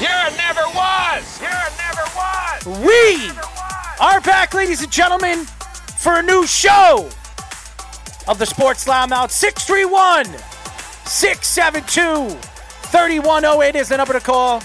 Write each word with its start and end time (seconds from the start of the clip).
You're 0.00 0.30
never 0.36 0.60
was. 0.74 1.40
You're 1.40 1.70
never 1.76 2.02
was. 2.14 2.64
We 2.86 3.30
are 4.00 4.20
back, 4.20 4.54
ladies 4.54 4.80
and 4.82 4.92
gentlemen, 4.92 5.44
for 5.98 6.20
a 6.20 6.22
new 6.22 6.46
show 6.46 7.10
of 8.28 8.38
the 8.38 8.46
Sports 8.46 8.86
Loudmouth. 8.86 9.30
631 9.30 10.26
672 11.04 12.38
3108 12.88 13.74
is 13.74 13.88
the 13.88 13.96
number 13.96 14.12
to 14.12 14.20
call. 14.20 14.62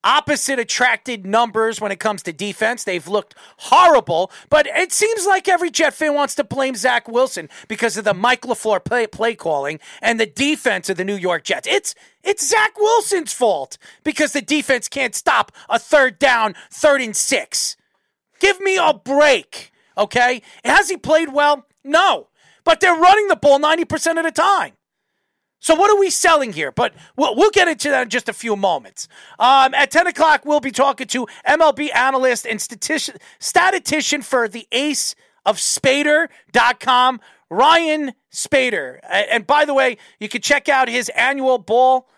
opposite 0.04 0.58
attracted 0.58 1.26
numbers 1.26 1.80
when 1.80 1.92
it 1.92 2.00
comes 2.00 2.22
to 2.22 2.32
defense. 2.32 2.84
They've 2.84 3.06
looked 3.06 3.34
horrible, 3.58 4.30
but 4.48 4.66
it 4.66 4.92
seems 4.92 5.26
like 5.26 5.48
every 5.48 5.70
Jet 5.70 5.94
fan 5.94 6.14
wants 6.14 6.34
to 6.36 6.44
blame 6.44 6.74
Zach 6.74 7.08
Wilson 7.08 7.48
because 7.68 7.96
of 7.96 8.04
the 8.04 8.14
Mike 8.14 8.42
LaFleur 8.42 8.84
play, 8.84 9.06
play 9.06 9.34
calling 9.34 9.80
and 10.00 10.18
the 10.18 10.26
defense 10.26 10.88
of 10.88 10.96
the 10.96 11.04
New 11.04 11.16
York 11.16 11.44
Jets. 11.44 11.68
It's 11.68 11.94
it's 12.22 12.48
Zach 12.48 12.78
Wilson's 12.78 13.32
fault 13.32 13.78
because 14.04 14.32
the 14.32 14.42
defense 14.42 14.88
can't 14.88 15.14
stop 15.14 15.52
a 15.68 15.78
third 15.78 16.18
down, 16.18 16.54
third 16.70 17.00
and 17.00 17.16
six. 17.16 17.76
Give 18.40 18.60
me 18.60 18.76
a 18.76 18.94
break, 18.94 19.72
okay? 19.96 20.42
Has 20.64 20.88
he 20.88 20.96
played 20.96 21.32
well? 21.32 21.66
No. 21.82 22.28
But 22.64 22.80
they're 22.80 22.94
running 22.94 23.28
the 23.28 23.36
ball 23.36 23.58
90% 23.58 24.18
of 24.18 24.24
the 24.24 24.30
time. 24.30 24.72
So 25.60 25.74
what 25.74 25.90
are 25.90 25.98
we 25.98 26.10
selling 26.10 26.52
here? 26.52 26.70
But 26.70 26.94
we'll, 27.16 27.34
we'll 27.34 27.50
get 27.50 27.68
into 27.68 27.90
that 27.90 28.02
in 28.02 28.08
just 28.08 28.28
a 28.28 28.32
few 28.32 28.56
moments. 28.56 29.08
Um, 29.38 29.74
at 29.74 29.90
10 29.90 30.06
o'clock, 30.06 30.44
we'll 30.44 30.60
be 30.60 30.70
talking 30.70 31.06
to 31.08 31.26
MLB 31.46 31.94
analyst 31.94 32.46
and 32.46 32.60
statistician, 32.60 33.16
statistician 33.38 34.22
for 34.22 34.48
the 34.48 34.66
ace 34.72 35.14
of 35.44 35.56
Spaeder.com, 35.56 37.20
Ryan 37.50 38.12
Spaeder. 38.32 38.98
And 39.08 39.46
by 39.46 39.64
the 39.64 39.74
way, 39.74 39.98
you 40.20 40.28
can 40.28 40.42
check 40.42 40.68
out 40.68 40.88
his 40.88 41.08
annual 41.10 41.58
ball 41.58 42.08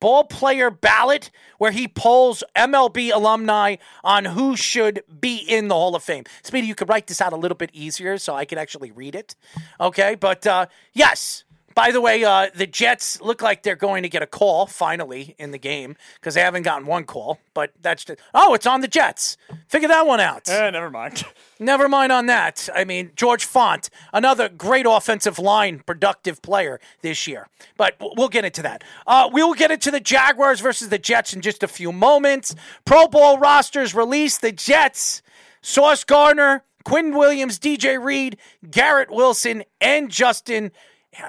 ball 0.00 0.24
player 0.24 0.70
ballot 0.70 1.30
where 1.58 1.72
he 1.72 1.88
polls 1.88 2.44
MLB 2.56 3.12
alumni 3.12 3.76
on 4.04 4.24
who 4.24 4.56
should 4.56 5.02
be 5.20 5.36
in 5.36 5.66
the 5.68 5.74
Hall 5.74 5.96
of 5.96 6.04
Fame. 6.04 6.24
Speedy, 6.42 6.66
you 6.66 6.74
could 6.74 6.88
write 6.88 7.08
this 7.08 7.20
out 7.20 7.32
a 7.32 7.36
little 7.36 7.56
bit 7.56 7.70
easier 7.72 8.16
so 8.18 8.34
I 8.34 8.44
can 8.44 8.58
actually 8.58 8.92
read 8.92 9.14
it. 9.14 9.34
Okay, 9.80 10.14
but 10.14 10.46
uh, 10.46 10.66
yes. 10.92 11.44
By 11.78 11.92
the 11.92 12.00
way, 12.00 12.24
uh, 12.24 12.48
the 12.52 12.66
Jets 12.66 13.20
look 13.20 13.40
like 13.40 13.62
they're 13.62 13.76
going 13.76 14.02
to 14.02 14.08
get 14.08 14.20
a 14.20 14.26
call 14.26 14.66
finally 14.66 15.36
in 15.38 15.52
the 15.52 15.58
game 15.58 15.94
because 16.16 16.34
they 16.34 16.40
haven't 16.40 16.64
gotten 16.64 16.88
one 16.88 17.04
call. 17.04 17.38
But 17.54 17.70
that's 17.80 18.04
just 18.04 18.18
oh, 18.34 18.52
it's 18.54 18.66
on 18.66 18.80
the 18.80 18.88
Jets. 18.88 19.36
Figure 19.68 19.86
that 19.86 20.04
one 20.04 20.18
out. 20.18 20.48
Eh, 20.48 20.70
never 20.70 20.90
mind. 20.90 21.22
Never 21.60 21.88
mind 21.88 22.10
on 22.10 22.26
that. 22.26 22.68
I 22.74 22.84
mean, 22.84 23.12
George 23.14 23.46
Fant, 23.46 23.90
another 24.12 24.48
great 24.48 24.86
offensive 24.88 25.38
line 25.38 25.80
productive 25.86 26.42
player 26.42 26.80
this 27.02 27.28
year. 27.28 27.48
But 27.76 27.94
we'll 28.00 28.28
get 28.28 28.44
into 28.44 28.62
that. 28.62 28.82
Uh, 29.06 29.30
we 29.32 29.44
will 29.44 29.54
get 29.54 29.70
into 29.70 29.92
the 29.92 30.00
Jaguars 30.00 30.58
versus 30.58 30.88
the 30.88 30.98
Jets 30.98 31.32
in 31.32 31.42
just 31.42 31.62
a 31.62 31.68
few 31.68 31.92
moments. 31.92 32.56
Pro 32.84 33.06
Bowl 33.06 33.38
rosters 33.38 33.94
released. 33.94 34.40
The 34.40 34.50
Jets, 34.50 35.22
Sauce 35.62 36.02
Gardner, 36.02 36.64
Quinn 36.84 37.16
Williams, 37.16 37.58
DJ 37.58 38.02
Reed, 38.02 38.38
Garrett 38.70 39.10
Wilson, 39.10 39.62
and 39.80 40.10
Justin 40.10 40.72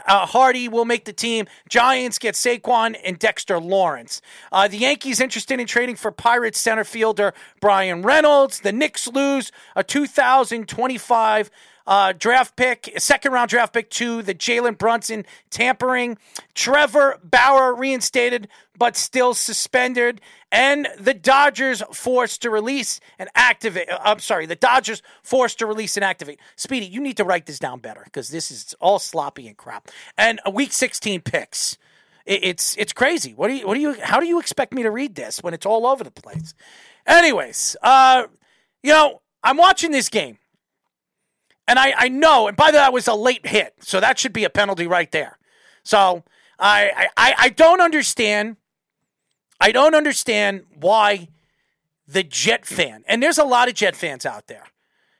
uh, 0.07 0.25
Hardee 0.25 0.67
will 0.67 0.85
make 0.85 1.05
the 1.05 1.13
team. 1.13 1.47
Giants 1.67 2.19
get 2.19 2.35
Saquon 2.35 2.95
and 3.03 3.17
Dexter 3.17 3.59
Lawrence. 3.59 4.21
Uh, 4.51 4.67
the 4.67 4.77
Yankees 4.77 5.19
interested 5.19 5.59
in 5.59 5.67
trading 5.67 5.95
for 5.95 6.11
Pirates 6.11 6.59
center 6.59 6.83
fielder 6.83 7.33
Bryan 7.61 8.01
Reynolds. 8.01 8.61
The 8.61 8.71
Knicks 8.71 9.07
lose 9.07 9.51
a 9.75 9.83
2025 9.83 11.51
uh, 11.89 12.13
draft 12.13 12.55
pick, 12.55 12.93
second 12.97 13.31
round 13.31 13.49
draft 13.49 13.73
pick 13.73 13.89
to 13.89 14.21
the 14.21 14.35
Jalen 14.35 14.77
Brunson 14.77 15.25
tampering. 15.49 16.19
Trevor 16.53 17.19
Bauer 17.23 17.73
reinstated 17.73 18.47
but 18.77 18.95
still 18.95 19.33
suspended. 19.33 20.21
And 20.51 20.87
the 20.99 21.15
Dodgers 21.15 21.81
forced 21.91 22.43
to 22.43 22.51
release 22.51 22.99
and 23.17 23.27
activate. 23.33 23.89
uh, 23.89 23.97
I'm 24.03 24.19
sorry, 24.19 24.45
the 24.45 24.55
Dodgers 24.55 25.01
forced 25.23 25.57
to 25.59 25.65
release 25.65 25.97
and 25.97 26.03
activate. 26.03 26.39
Speedy, 26.55 26.85
you 26.85 27.01
need 27.01 27.17
to 27.17 27.23
write 27.23 27.47
this 27.47 27.57
down 27.57 27.79
better 27.79 28.03
because 28.05 28.29
this 28.29 28.51
is 28.51 28.75
all 28.79 28.99
sloppy 28.99 29.47
and 29.47 29.57
crap. 29.57 29.89
And 30.15 30.39
a 30.45 30.51
week 30.51 30.71
16 30.71 31.21
picks. 31.21 31.75
It's 32.27 32.77
it's 32.77 32.93
crazy. 32.93 33.33
What 33.33 33.47
do 33.47 33.55
you 33.55 33.65
what 33.67 33.73
do 33.73 33.79
you 33.79 33.95
how 33.99 34.19
do 34.19 34.27
you 34.27 34.39
expect 34.39 34.75
me 34.75 34.83
to 34.83 34.91
read 34.91 35.15
this 35.15 35.41
when 35.41 35.55
it's 35.55 35.65
all 35.65 35.87
over 35.87 36.03
the 36.03 36.11
place? 36.11 36.53
Anyways, 37.07 37.75
uh, 37.81 38.27
you 38.83 38.91
know, 38.91 39.21
I'm 39.43 39.57
watching 39.57 39.89
this 39.89 40.09
game. 40.09 40.37
And 41.69 41.77
I, 41.77 41.93
I 41.95 42.09
know, 42.09 42.47
and 42.47 42.57
by 42.57 42.71
the 42.71 42.77
way, 42.77 42.81
that 42.81 42.93
was 42.93 43.07
a 43.07 43.13
late 43.13 43.45
hit, 43.45 43.75
so 43.79 43.99
that 43.99 44.17
should 44.17 44.33
be 44.33 44.43
a 44.43 44.49
penalty 44.49 44.87
right 44.87 45.11
there. 45.11 45.37
So 45.83 46.23
I, 46.57 47.09
I, 47.15 47.35
I 47.37 47.49
don't 47.49 47.79
understand. 47.79 48.57
I 49.61 49.71
don't 49.71 49.93
understand 49.93 50.63
why 50.73 51.27
the 52.07 52.23
Jet 52.23 52.65
fan, 52.65 53.03
and 53.07 53.21
there's 53.21 53.37
a 53.37 53.43
lot 53.43 53.67
of 53.67 53.75
Jet 53.75 53.95
fans 53.95 54.25
out 54.25 54.47
there, 54.47 54.63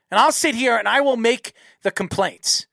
and 0.09 0.19
I'll 0.19 0.31
sit 0.31 0.55
here 0.55 0.75
and 0.75 0.87
I 0.87 1.01
will 1.01 1.17
make 1.17 1.53
the 1.83 1.91
complaints. 1.91 2.65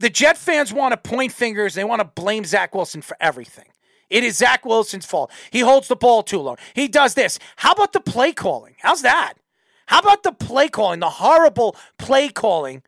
The 0.00 0.10
Jet 0.10 0.36
fans 0.36 0.72
want 0.72 0.90
to 0.90 0.96
point 0.96 1.30
fingers, 1.30 1.74
they 1.74 1.84
want 1.84 2.00
to 2.00 2.20
blame 2.20 2.44
Zach 2.44 2.74
Wilson 2.74 3.00
for 3.00 3.16
everything. 3.20 3.66
It 4.10 4.24
is 4.24 4.38
Zach 4.38 4.66
Wilson's 4.66 5.06
fault. 5.06 5.30
He 5.52 5.60
holds 5.60 5.86
the 5.86 5.94
ball 5.94 6.24
too 6.24 6.40
long. 6.40 6.56
He 6.74 6.88
does 6.88 7.14
this. 7.14 7.38
How 7.54 7.74
about 7.74 7.92
the 7.92 8.00
play 8.00 8.32
calling? 8.32 8.74
How's 8.80 9.02
that? 9.02 9.34
How 9.86 10.00
about 10.00 10.22
the 10.22 10.32
play 10.32 10.68
calling, 10.68 11.00
the 11.00 11.10
horrible 11.10 11.76
play 11.98 12.28
calling 12.28 12.82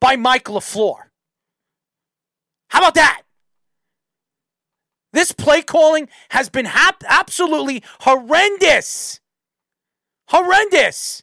by 0.00 0.16
Mike 0.16 0.44
LaFleur? 0.44 0.96
How 2.68 2.78
about 2.80 2.94
that? 2.94 3.22
This 5.12 5.32
play 5.32 5.62
calling 5.62 6.08
has 6.30 6.48
been 6.48 6.64
hap- 6.64 7.04
absolutely 7.06 7.82
horrendous. 8.00 9.20
Horrendous 10.28 11.22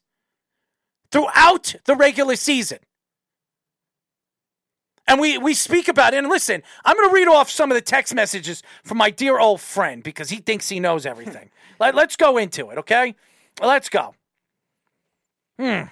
throughout 1.12 1.76
the 1.86 1.96
regular 1.96 2.36
season. 2.36 2.80
And 5.08 5.20
we, 5.20 5.40
we 5.40 5.56
speak 5.56 5.88
about 5.88 6.14
it. 6.14 6.18
And 6.18 6.30
listen, 6.30 6.62
I'm 6.86 6.96
going 6.96 7.10
to 7.10 7.14
read 7.16 7.28
off 7.28 7.50
some 7.50 7.72
of 7.72 7.76
the 7.76 7.82
text 7.82 8.14
messages 8.14 8.62
from 8.84 9.00
my 9.00 9.10
dear 9.10 9.40
old 9.40 9.60
friend 9.60 10.04
because 10.04 10.30
he 10.30 10.38
thinks 10.38 10.70
he 10.70 10.80
knows 10.80 11.06
everything. 11.08 11.50
Let, 11.80 11.96
let's 11.96 12.16
go 12.16 12.38
into 12.38 12.70
it, 12.70 12.78
okay? 12.78 13.16
Let's 13.62 13.90
go. 13.90 14.14
Hmm. 15.60 15.84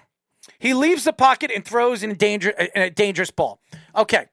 He 0.59 0.73
leaves 0.73 1.03
the 1.03 1.13
pocket 1.13 1.51
and 1.53 1.63
throws 1.63 2.03
in 2.03 2.11
a, 2.11 2.15
danger, 2.15 2.49
in 2.49 2.81
a 2.81 2.89
dangerous 2.89 3.31
ball. 3.31 3.59
Okay. 3.95 4.27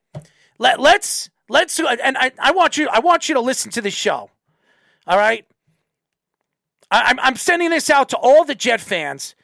Let, 0.59 0.81
let's 0.81 1.29
let's 1.49 1.79
and 1.81 2.17
I, 2.17 2.31
I 2.39 2.53
want 2.53 2.77
you 2.77 2.89
I 2.89 3.01
want 3.01 3.29
you 3.29 3.35
to 3.35 3.41
listen 3.41 3.71
to 3.73 3.81
the 3.81 3.91
show. 3.91 4.31
All 5.07 5.19
right? 5.19 5.45
I, 6.91 7.03
I'm, 7.03 7.21
I'm 7.21 7.37
sending 7.37 7.71
this 7.71 7.91
out 7.91 8.11
to 8.11 8.17
all 8.17 8.45
the 8.45 8.55
Jet 8.55 8.81
fans. 8.81 9.35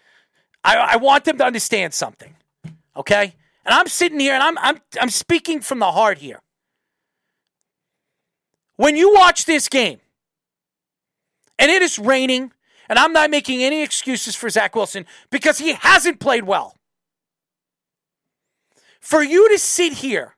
I, 0.63 0.77
I 0.77 0.97
want 0.97 1.25
them 1.25 1.39
to 1.39 1.45
understand 1.45 1.93
something. 1.93 2.37
Okay? 2.97 3.35
And 3.65 3.75
I'm 3.75 3.89
sitting 3.89 4.21
here 4.21 4.35
and 4.35 4.43
I'm, 4.43 4.59
I'm, 4.59 4.81
I'm 5.01 5.11
speaking 5.11 5.61
from 5.61 5.81
the 5.81 5.91
heart 5.91 6.19
here. 6.19 6.41
When 8.77 8.97
you 8.97 9.13
watch 9.13 9.45
this 9.45 9.69
game, 9.69 10.01
and 11.59 11.71
it 11.71 11.83
is 11.83 11.99
raining, 11.99 12.53
and 12.91 12.99
I'm 12.99 13.13
not 13.13 13.31
making 13.31 13.63
any 13.63 13.85
excuses 13.85 14.35
for 14.35 14.51
Zach 14.51 14.75
Wilson 14.75 15.07
because 15.31 15.59
he 15.59 15.75
hasn't 15.75 16.19
played 16.19 16.43
well. 16.43 16.77
For 19.01 19.23
you 19.23 19.49
to 19.49 19.59
sit 19.59 19.95
here 19.95 20.37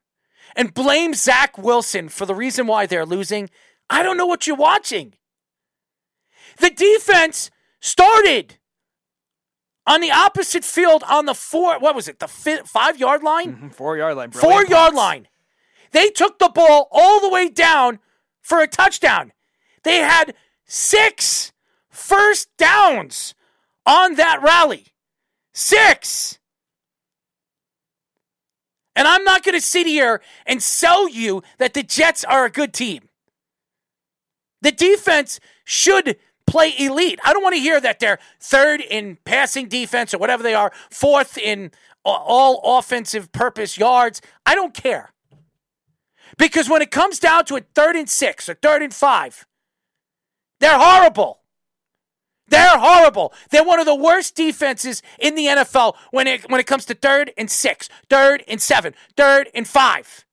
and 0.55 0.75
blame 0.75 1.15
Zach 1.15 1.57
Wilson 1.57 2.11
for 2.11 2.27
the 2.27 2.35
reason 2.35 2.67
why 2.67 2.85
they're 2.85 3.07
losing, 3.07 3.49
I 3.89 4.03
don't 4.03 4.19
know 4.19 4.27
what 4.27 4.47
you're 4.47 4.55
watching. 4.55 5.15
The 6.59 6.69
defense 6.69 7.51
started 7.81 8.59
on 9.87 10.03
the 10.03 10.11
opposite 10.11 10.63
field 10.63 11.03
on 11.09 11.25
the 11.25 11.35
four, 11.35 11.79
what 11.79 11.95
was 11.95 12.07
it, 12.07 12.19
the 12.19 12.29
five 12.29 12.99
yard 12.99 13.23
line? 13.23 13.55
Mm-hmm, 13.55 13.69
four 13.71 13.97
yard 13.97 14.17
line. 14.19 14.31
Four 14.31 14.67
yard 14.67 14.95
line. 14.95 15.27
They 15.93 16.11
took 16.11 16.39
the 16.39 16.51
ball 16.51 16.89
all 16.93 17.19
the 17.19 17.31
way 17.31 17.49
down 17.49 17.99
for 18.43 18.61
a 18.61 18.67
touchdown. 18.67 19.33
They 19.85 19.97
had 19.97 20.35
six 20.67 21.53
first 21.93 22.49
downs 22.57 23.35
on 23.87 24.17
that 24.17 24.43
rally. 24.43 24.87
Six. 25.53 26.39
And 28.97 29.07
I'm 29.07 29.25
not 29.25 29.43
going 29.43 29.55
to 29.55 29.61
sit 29.61 29.87
here 29.87 30.21
and 30.45 30.63
sell 30.63 31.09
you 31.09 31.43
that 31.59 31.75
the 31.75 31.83
Jets 31.83 32.25
are 32.25 32.45
a 32.45 32.51
good 32.51 32.73
team. 32.73 33.09
The 34.61 34.73
defense 34.73 35.41
should 35.65 36.17
play 36.47 36.75
elite. 36.79 37.19
I 37.25 37.33
don't 37.33 37.43
want 37.43 37.55
to 37.55 37.61
hear 37.61 37.81
that 37.81 38.01
they're 38.01 38.19
third 38.41 38.81
in 38.81 39.19
passing 39.25 39.69
defense 39.69 40.13
or 40.13 40.19
whatever 40.19 40.43
they 40.43 40.55
are, 40.55 40.73
fourth 40.91 41.39
in 41.39 41.71
all 42.05 42.79
offensive 42.79 43.33
purpose 43.33 43.79
yards. 43.79 44.21
I 44.45 44.55
don't 44.55 44.75
care. 44.75 45.13
Because 46.39 46.69
when 46.69 46.83
it 46.83 46.91
comes 46.91 47.19
down 47.19 47.45
to 47.47 47.57
a 47.57 47.61
third 47.75 47.97
and 47.97 48.09
six 48.09 48.49
or 48.49 48.55
third 48.55 48.83
and 48.83 48.93
five, 48.93 49.47
they're 50.61 50.79
horrible. 50.79 51.42
They're 52.49 52.79
horrible. 52.79 53.33
They're 53.51 53.65
one 53.65 53.81
of 53.81 53.87
the 53.87 53.95
worst 53.95 54.35
defenses 54.35 55.03
in 55.19 55.35
the 55.35 55.47
NFL 55.47 55.97
when 56.11 56.27
it 56.27 56.51
when 56.51 56.61
it 56.61 56.67
comes 56.67 56.85
to 56.87 56.95
third 56.95 57.33
and 57.39 57.51
six, 57.51 57.89
third 58.11 58.45
and 58.47 58.61
seven, 58.61 58.95
third 59.17 59.49
and 59.55 59.67
five. 59.67 60.27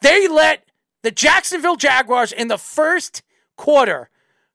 They 0.00 0.28
let 0.28 0.68
the 1.02 1.10
Jacksonville 1.10 1.76
Jaguars 1.76 2.32
in 2.32 2.48
the 2.48 2.58
first 2.58 3.22
quarter 3.56 4.10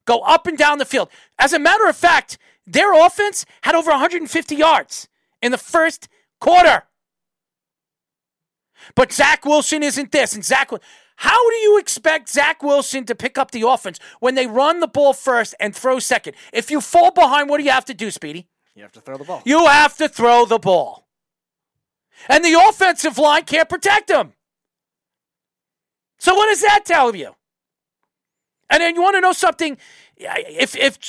go 0.06 0.20
up 0.22 0.48
and 0.48 0.58
down 0.58 0.80
the 0.80 0.86
field. 0.86 1.10
As 1.38 1.54
a 1.54 1.60
matter 1.60 1.88
of 1.88 1.96
fact, 1.96 2.38
their 2.66 2.94
offense 2.94 3.46
had 3.62 3.76
over 3.76 3.92
150 3.92 4.56
yards 4.56 5.08
in 5.42 5.52
the 5.52 5.58
first 5.58 6.08
quarter. 6.40 6.84
But 8.96 9.12
Zach 9.12 9.46
Wilson 9.46 9.84
isn't 9.84 10.12
this, 10.12 10.34
and 10.34 10.44
Zach. 10.44 10.72
How 11.20 11.50
do 11.50 11.56
you 11.58 11.78
expect 11.78 12.30
Zach 12.30 12.64
Wilson 12.64 13.04
to 13.04 13.14
pick 13.14 13.38
up 13.38 13.52
the 13.52 13.68
offense 13.68 14.00
when 14.22 14.36
they 14.36 14.48
run 14.48 14.80
the 14.80 14.88
ball 14.88 15.12
first 15.12 15.54
and 15.60 15.76
throw 15.76 16.00
second? 16.00 16.36
If 16.54 16.72
you 16.72 16.80
fall 16.80 17.12
behind, 17.12 17.50
what 17.50 17.58
do 17.58 17.66
you 17.66 17.72
have 17.72 17.84
to 17.86 17.94
do, 17.94 18.10
Speedy? 18.10 18.48
You 18.74 18.84
have 18.84 18.94
to 18.94 19.02
throw 19.02 19.18
the 19.18 19.26
ball. 19.26 19.42
You 19.44 19.68
have 19.68 19.98
to 19.98 20.08
throw 20.08 20.46
the 20.46 20.60
ball. 20.60 21.10
And 22.30 22.46
the 22.46 22.54
offensive 22.54 23.18
line 23.18 23.44
can't 23.44 23.68
protect 23.68 24.10
him. 24.10 24.32
So 26.20 26.34
what 26.36 26.48
does 26.48 26.62
that 26.62 26.86
tell 26.86 27.14
you? 27.14 27.36
And 28.70 28.80
then 28.80 28.96
you 28.96 29.02
want 29.02 29.18
to 29.18 29.22
know 29.22 29.34
something? 29.34 29.78
If 30.16 30.74
if 30.78 31.00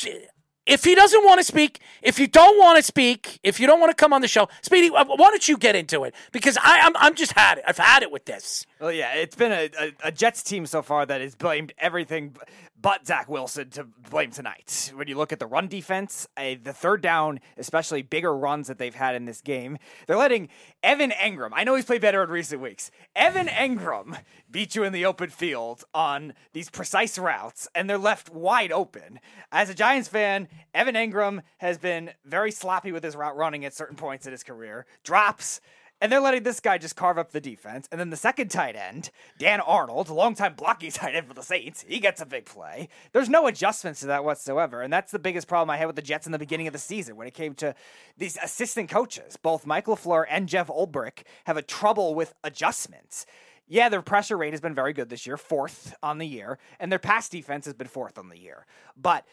if 0.70 0.84
he 0.84 0.94
doesn't 0.94 1.24
want 1.24 1.40
to 1.40 1.44
speak, 1.44 1.80
if 2.00 2.18
you 2.20 2.28
don't 2.28 2.56
want 2.58 2.76
to 2.76 2.82
speak, 2.82 3.40
if 3.42 3.58
you 3.58 3.66
don't 3.66 3.80
want 3.80 3.90
to 3.90 3.94
come 3.94 4.12
on 4.12 4.20
the 4.20 4.28
show, 4.28 4.48
Speedy, 4.62 4.88
uh, 4.88 5.04
why 5.04 5.16
don't 5.16 5.48
you 5.48 5.58
get 5.58 5.74
into 5.74 6.04
it? 6.04 6.14
Because 6.30 6.56
I, 6.58 6.80
I'm 6.80 6.96
I'm 6.96 7.14
just 7.16 7.32
had 7.32 7.58
it. 7.58 7.64
I've 7.66 7.76
had 7.76 8.02
it 8.02 8.10
with 8.12 8.24
this. 8.24 8.66
Well, 8.80 8.92
yeah, 8.92 9.12
it's 9.14 9.34
been 9.34 9.52
a, 9.52 9.68
a, 9.78 9.92
a 10.04 10.12
Jets 10.12 10.42
team 10.42 10.66
so 10.66 10.80
far 10.80 11.04
that 11.06 11.20
has 11.20 11.34
blamed 11.34 11.72
everything 11.78 12.36
but 12.80 13.06
Zach 13.06 13.28
Wilson 13.28 13.70
to 13.70 13.84
blame 13.84 14.30
tonight. 14.30 14.92
When 14.94 15.08
you 15.08 15.16
look 15.16 15.32
at 15.32 15.38
the 15.38 15.46
run 15.46 15.68
defense, 15.68 16.26
uh, 16.36 16.54
the 16.62 16.72
third 16.72 17.02
down, 17.02 17.40
especially 17.56 18.02
bigger 18.02 18.36
runs 18.36 18.68
that 18.68 18.78
they've 18.78 18.94
had 18.94 19.14
in 19.14 19.24
this 19.24 19.40
game, 19.40 19.78
they're 20.06 20.16
letting 20.16 20.48
Evan 20.82 21.10
Engram, 21.10 21.50
I 21.52 21.64
know 21.64 21.74
he's 21.74 21.84
played 21.84 22.00
better 22.00 22.22
in 22.22 22.30
recent 22.30 22.60
weeks, 22.60 22.90
Evan 23.14 23.48
Engram 23.48 24.20
beat 24.50 24.74
you 24.74 24.84
in 24.84 24.92
the 24.92 25.04
open 25.04 25.30
field 25.30 25.84
on 25.94 26.34
these 26.52 26.70
precise 26.70 27.18
routes, 27.18 27.68
and 27.74 27.88
they're 27.88 27.98
left 27.98 28.30
wide 28.30 28.72
open. 28.72 29.20
As 29.52 29.68
a 29.68 29.74
Giants 29.74 30.08
fan, 30.08 30.48
Evan 30.74 30.94
Engram 30.94 31.42
has 31.58 31.78
been 31.78 32.10
very 32.24 32.50
sloppy 32.50 32.92
with 32.92 33.04
his 33.04 33.16
route 33.16 33.36
running 33.36 33.64
at 33.64 33.74
certain 33.74 33.96
points 33.96 34.26
in 34.26 34.32
his 34.32 34.42
career, 34.42 34.86
drops 35.04 35.60
and 36.00 36.10
they're 36.10 36.20
letting 36.20 36.42
this 36.42 36.60
guy 36.60 36.78
just 36.78 36.96
carve 36.96 37.18
up 37.18 37.32
the 37.32 37.40
defense. 37.40 37.88
And 37.90 38.00
then 38.00 38.10
the 38.10 38.16
second 38.16 38.48
tight 38.48 38.76
end, 38.76 39.10
Dan 39.38 39.60
Arnold, 39.60 40.08
longtime 40.08 40.54
blocking 40.54 40.90
tight 40.92 41.14
end 41.14 41.26
for 41.26 41.34
the 41.34 41.42
Saints, 41.42 41.84
he 41.86 41.98
gets 41.98 42.20
a 42.20 42.26
big 42.26 42.46
play. 42.46 42.88
There's 43.12 43.28
no 43.28 43.46
adjustments 43.46 44.00
to 44.00 44.06
that 44.06 44.24
whatsoever. 44.24 44.82
And 44.82 44.92
that's 44.92 45.12
the 45.12 45.18
biggest 45.18 45.48
problem 45.48 45.70
I 45.70 45.76
had 45.76 45.86
with 45.86 45.96
the 45.96 46.02
Jets 46.02 46.26
in 46.26 46.32
the 46.32 46.38
beginning 46.38 46.66
of 46.66 46.72
the 46.72 46.78
season 46.78 47.16
when 47.16 47.26
it 47.26 47.34
came 47.34 47.54
to 47.54 47.74
these 48.16 48.38
assistant 48.42 48.88
coaches. 48.88 49.36
Both 49.36 49.66
Michael 49.66 49.96
LaFleur 49.96 50.24
and 50.28 50.48
Jeff 50.48 50.68
Ulbrich 50.68 51.22
have 51.44 51.56
a 51.56 51.62
trouble 51.62 52.14
with 52.14 52.34
adjustments. 52.44 53.26
Yeah, 53.68 53.88
their 53.88 54.02
pressure 54.02 54.36
rate 54.36 54.52
has 54.52 54.60
been 54.60 54.74
very 54.74 54.92
good 54.92 55.10
this 55.10 55.26
year, 55.26 55.36
fourth 55.36 55.94
on 56.02 56.18
the 56.18 56.26
year, 56.26 56.58
and 56.80 56.90
their 56.90 56.98
pass 56.98 57.28
defense 57.28 57.66
has 57.66 57.74
been 57.74 57.86
fourth 57.86 58.18
on 58.18 58.28
the 58.28 58.38
year. 58.38 58.66
But 58.96 59.24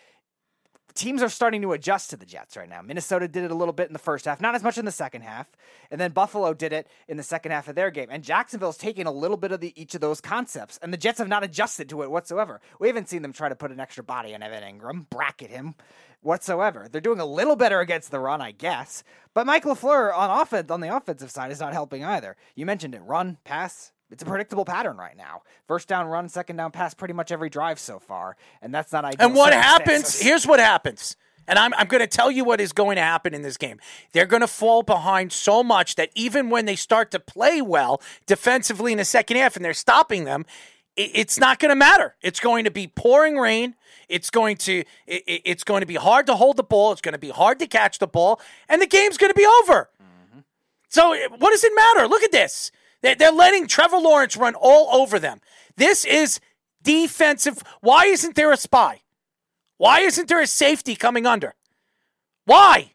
teams 0.93 1.21
are 1.21 1.29
starting 1.29 1.61
to 1.61 1.73
adjust 1.73 2.09
to 2.09 2.17
the 2.17 2.25
Jets 2.25 2.57
right 2.57 2.67
now. 2.67 2.81
Minnesota 2.81 3.27
did 3.27 3.43
it 3.43 3.51
a 3.51 3.55
little 3.55 3.73
bit 3.73 3.87
in 3.87 3.93
the 3.93 3.99
first 3.99 4.25
half, 4.25 4.41
not 4.41 4.55
as 4.55 4.63
much 4.63 4.77
in 4.77 4.85
the 4.85 4.91
second 4.91 5.21
half. 5.21 5.47
And 5.91 6.01
then 6.01 6.11
Buffalo 6.11 6.53
did 6.53 6.73
it 6.73 6.87
in 7.07 7.17
the 7.17 7.23
second 7.23 7.51
half 7.51 7.67
of 7.67 7.75
their 7.75 7.91
game. 7.91 8.07
And 8.09 8.23
Jacksonville's 8.23 8.77
taking 8.77 9.05
a 9.05 9.11
little 9.11 9.37
bit 9.37 9.51
of 9.51 9.59
the, 9.59 9.79
each 9.79 9.95
of 9.95 10.01
those 10.01 10.21
concepts. 10.21 10.79
And 10.81 10.91
the 10.91 10.97
Jets 10.97 11.19
have 11.19 11.27
not 11.27 11.43
adjusted 11.43 11.89
to 11.89 12.01
it 12.01 12.11
whatsoever. 12.11 12.61
We 12.79 12.87
haven't 12.87 13.09
seen 13.09 13.21
them 13.21 13.33
try 13.33 13.49
to 13.49 13.55
put 13.55 13.71
an 13.71 13.79
extra 13.79 14.03
body 14.03 14.33
on 14.33 14.43
Evan 14.43 14.63
Engram, 14.63 15.09
bracket 15.09 15.49
him 15.51 15.75
whatsoever. 16.21 16.87
They're 16.91 17.01
doing 17.01 17.19
a 17.19 17.25
little 17.25 17.55
better 17.55 17.79
against 17.79 18.11
the 18.11 18.19
run, 18.19 18.41
I 18.41 18.51
guess. 18.51 19.03
But 19.33 19.45
Mike 19.45 19.63
LaFleur 19.63 20.15
on 20.15 20.41
offense 20.41 20.71
on 20.71 20.81
the 20.81 20.95
offensive 20.95 21.31
side 21.31 21.51
is 21.51 21.59
not 21.59 21.73
helping 21.73 22.03
either. 22.03 22.35
You 22.55 22.65
mentioned 22.65 22.95
it. 22.95 23.01
Run, 23.01 23.37
pass, 23.43 23.91
it's 24.12 24.24
a 24.24 24.25
predictable 24.25 24.65
pattern 24.65 24.98
right 24.98 25.18
now. 25.18 25.42
First 25.68 25.88
down 25.88 26.07
run, 26.07 26.30
second 26.30 26.56
down 26.56 26.71
pass, 26.71 26.94
pretty 26.94 27.13
much 27.13 27.31
every 27.31 27.50
drive 27.50 27.80
so 27.80 28.00
far, 28.00 28.38
and 28.62 28.74
that's 28.74 28.92
not 28.92 29.06
ideal. 29.06 29.27
And 29.27 29.36
what 29.36 29.54
happens? 29.54 30.19
Here's 30.19 30.47
what 30.47 30.59
happens. 30.59 31.16
And 31.47 31.57
I'm, 31.57 31.73
I'm 31.76 31.87
going 31.87 32.02
to 32.02 32.07
tell 32.07 32.30
you 32.30 32.44
what 32.44 32.59
is 32.59 32.73
going 32.73 32.97
to 32.97 33.02
happen 33.02 33.33
in 33.33 33.42
this 33.42 33.56
game. 33.56 33.80
They're 34.11 34.26
going 34.26 34.42
to 34.42 34.47
fall 34.47 34.83
behind 34.83 35.31
so 35.31 35.64
much 35.64 35.95
that 35.95 36.09
even 36.14 36.49
when 36.49 36.66
they 36.66 36.76
start 36.76 37.09
to 37.11 37.19
play 37.19 37.61
well 37.61 38.02
defensively 38.26 38.92
in 38.92 38.97
the 38.97 39.06
second 39.06 39.37
half 39.37 39.56
and 39.56 39.64
they're 39.64 39.73
stopping 39.73 40.26
them, 40.26 40.45
it, 40.97 41.11
it's 41.14 41.40
not 41.40 41.59
going 41.59 41.69
to 41.69 41.76
matter. 41.76 42.16
It's 42.21 42.42
going 42.42 42.66
to 42.66 42.71
be 42.71 42.87
pouring 42.87 43.37
rain. 43.37 43.76
It's 44.09 44.30
going 44.30 44.57
to 44.57 44.83
it, 45.06 45.23
it's 45.45 45.64
going 45.64 45.81
to 45.81 45.87
be 45.87 45.95
hard 45.95 46.26
to 46.28 46.35
hold 46.35 46.57
the 46.57 46.64
ball. 46.64 46.92
It's 46.92 47.02
going 47.02 47.14
to 47.14 47.19
be 47.19 47.30
hard 47.30 47.59
to 47.59 47.68
catch 47.68 47.99
the 47.99 48.07
ball, 48.07 48.42
and 48.68 48.81
the 48.81 48.87
game's 48.87 49.18
going 49.18 49.31
to 49.31 49.37
be 49.37 49.47
over. 49.64 49.90
Mm-hmm. 50.02 50.40
So 50.90 51.16
what 51.37 51.52
does 51.52 51.64
it 51.64 51.71
matter? 51.76 52.07
Look 52.07 52.23
at 52.23 52.31
this. 52.31 52.71
They're 53.01 53.31
letting 53.31 53.68
Trevor 53.68 53.97
Lawrence 53.97 54.35
run 54.35 54.56
all 54.56 55.01
over 55.01 55.19
them. 55.19 55.39
This 55.75 56.04
is 56.06 56.39
defensive. 56.83 57.63
Why 57.81 58.06
isn't 58.06 58.35
there 58.35 58.51
a 58.51 58.57
spy? 58.57 59.01
Why 59.77 59.99
isn't 60.01 60.27
there 60.27 60.42
a 60.42 60.47
safety 60.47 60.95
coming 60.95 61.25
under? 61.25 61.54
Why? 62.45 62.94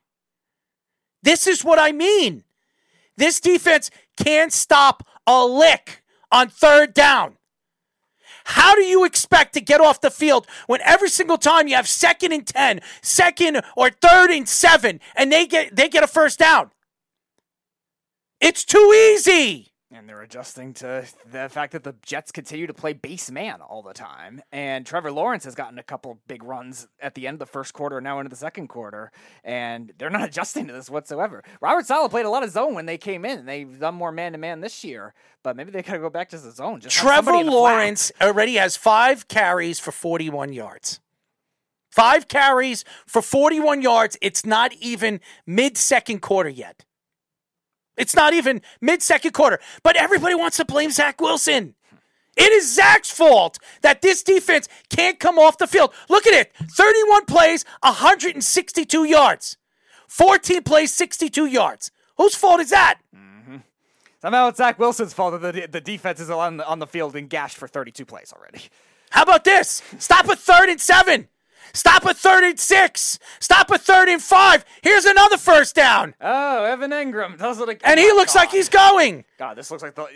This 1.23 1.47
is 1.47 1.65
what 1.65 1.79
I 1.79 1.93
mean. 1.93 2.45
This 3.17 3.39
defense 3.41 3.91
can't 4.17 4.53
stop 4.53 5.07
a 5.27 5.45
lick 5.45 6.03
on 6.33 6.49
third 6.49 6.95
down. 6.95 7.37
How 8.45 8.75
do 8.75 8.83
you 8.83 9.05
expect 9.05 9.55
to 9.55 9.61
get 9.61 9.81
off 9.81 10.01
the 10.01 10.11
field 10.11 10.49
when 10.67 10.81
every 10.85 11.09
single 11.09 11.39
time 11.39 11.69
you 11.69 11.77
have 11.77 11.89
second 11.89 12.33
and 12.33 12.47
10, 12.47 12.81
second 13.01 13.63
or 13.77 13.91
third 13.91 14.31
and 14.31 14.49
7 14.49 15.01
and 15.15 15.31
they 15.31 15.47
get 15.47 15.77
they 15.77 15.89
get 15.89 16.03
a 16.03 16.09
first 16.09 16.41
down? 16.41 16.73
It's 18.41 18.65
too 18.65 18.93
easy. 19.15 19.72
And 19.95 20.09
they're 20.09 20.23
adjusting 20.23 20.73
to 20.75 21.05
the 21.31 21.51
fact 21.51 21.73
that 21.73 21.85
the 21.85 21.95
Jets 22.03 22.33
continue 22.33 22.67
to 22.67 22.73
play 22.73 22.95
base 22.95 23.31
man 23.31 23.61
all 23.61 23.83
the 23.83 23.93
time. 23.93 24.41
And 24.51 24.87
Trevor 24.87 25.13
Lawrence 25.13 25.45
has 25.45 25.55
gotten 25.55 25.79
a 25.79 25.83
couple 25.83 26.19
big 26.27 26.43
runs 26.43 26.89
at 26.99 27.15
the 27.15 27.27
end 27.27 27.35
of 27.35 27.39
the 27.41 27.47
first 27.47 27.75
quarter, 27.75 28.01
now 28.01 28.19
into 28.19 28.31
the 28.31 28.37
second 28.37 28.69
quarter. 28.69 29.13
And 29.45 29.93
they're 29.99 30.09
not 30.09 30.25
adjusting 30.29 30.67
to 30.69 30.73
this 30.73 30.89
whatsoever. 30.89 31.45
Robert 31.61 31.85
Saleh 31.85 32.11
played 32.11 32.25
a 32.25 32.31
lot 32.31 32.43
of 32.43 32.51
zone 32.51 32.75
when 32.75 32.87
they 32.87 32.97
came 32.97 33.27
in. 33.27 33.41
And 33.41 33.49
they've 33.49 33.79
done 33.79 33.95
more 33.95 34.13
man 34.13 34.33
to 34.33 34.39
man 34.39 34.61
this 34.61 34.83
year, 34.83 35.13
but 35.43 35.57
maybe 35.57 35.71
they 35.71 35.83
got 35.83 35.93
to 35.93 35.99
go 35.99 36.11
back 36.11 36.31
to 36.31 36.39
the 36.39 36.53
zone. 36.53 36.81
Just 36.81 36.97
Trevor 36.97 37.33
Lawrence 37.33 38.11
already 38.21 38.55
has 38.55 38.77
five 38.77 39.29
carries 39.29 39.79
for 39.79 39.93
41 39.93 40.55
yards. 40.55 41.01
Five 41.91 42.29
carries 42.29 42.87
for 43.07 43.21
41 43.21 43.83
yards. 43.83 44.17
It's 44.23 44.47
not 44.47 44.73
even 44.81 45.21
mid 45.47 45.77
second 45.77 46.23
quarter 46.23 46.49
yet. 46.49 46.87
It's 48.03 48.17
not 48.17 48.35
even 48.35 48.61
mid 48.81 49.01
second 49.01 49.31
quarter, 49.31 49.61
but 49.85 49.97
everybody 49.97 50.35
wants 50.35 50.57
to 50.57 50.65
blame 50.65 50.91
Zach 50.91 51.21
Wilson. 51.21 51.77
It 52.37 52.51
is 52.53 52.75
Zach's 52.75 53.11
fault 53.11 53.59
that 53.83 54.03
this 54.03 54.25
defense 54.25 54.69
can't 54.89 55.21
come 55.21 55.39
off 55.39 55.59
the 55.59 55.69
field. 55.69 55.95
Look 56.09 56.27
at 56.27 56.35
it 56.35 56.53
31 56.57 57.27
plays, 57.27 57.65
162 57.83 59.05
yards. 59.05 59.57
14 60.09 60.63
plays, 60.65 60.93
62 60.93 61.47
yards. 61.47 61.93
Whose 62.17 62.35
fault 62.35 62.61
is 62.61 62.71
that? 62.71 62.99
Mm-hmm. 63.17 63.59
Somehow 64.21 64.49
it's 64.49 64.59
Zach 64.59 64.81
Wilson's 64.81 65.15
fault 65.15 65.41
that 65.41 65.55
the, 65.55 65.67
the 65.69 65.81
defense 65.81 66.19
is 66.19 66.29
on 66.29 66.57
the, 66.57 66.67
on 66.67 66.81
the 66.81 66.87
field 66.89 67.15
and 67.15 67.31
gashed 67.31 67.57
for 67.57 67.69
32 67.69 68.05
plays 68.05 68.33
already. 68.37 68.63
How 69.11 69.23
about 69.23 69.45
this? 69.45 69.81
Stop 69.99 70.29
at 70.29 70.39
third 70.41 70.71
and 70.71 70.81
seven. 70.81 71.29
Stop 71.73 72.05
at 72.07 72.17
third 72.17 72.45
and 72.45 72.59
six. 72.59 73.19
Stop 73.41 73.71
at 73.71 73.81
third 73.81 74.09
and 74.09 74.23
five. 74.23 74.65
Here's 74.83 75.05
another 75.05 75.39
first 75.39 75.75
down. 75.75 76.15
Oh, 76.21 76.65
Evan 76.65 76.91
Engram 76.91 77.39
does 77.39 77.61
it 77.61 77.69
again. 77.69 77.91
And 77.91 78.01
he 78.01 78.11
oh, 78.11 78.15
looks 78.15 78.35
like 78.35 78.51
he's 78.51 78.69
going. 78.69 79.25
God, 79.39 79.57
this 79.57 79.71
looks 79.71 79.83
like 79.83 79.95
the 79.95 80.07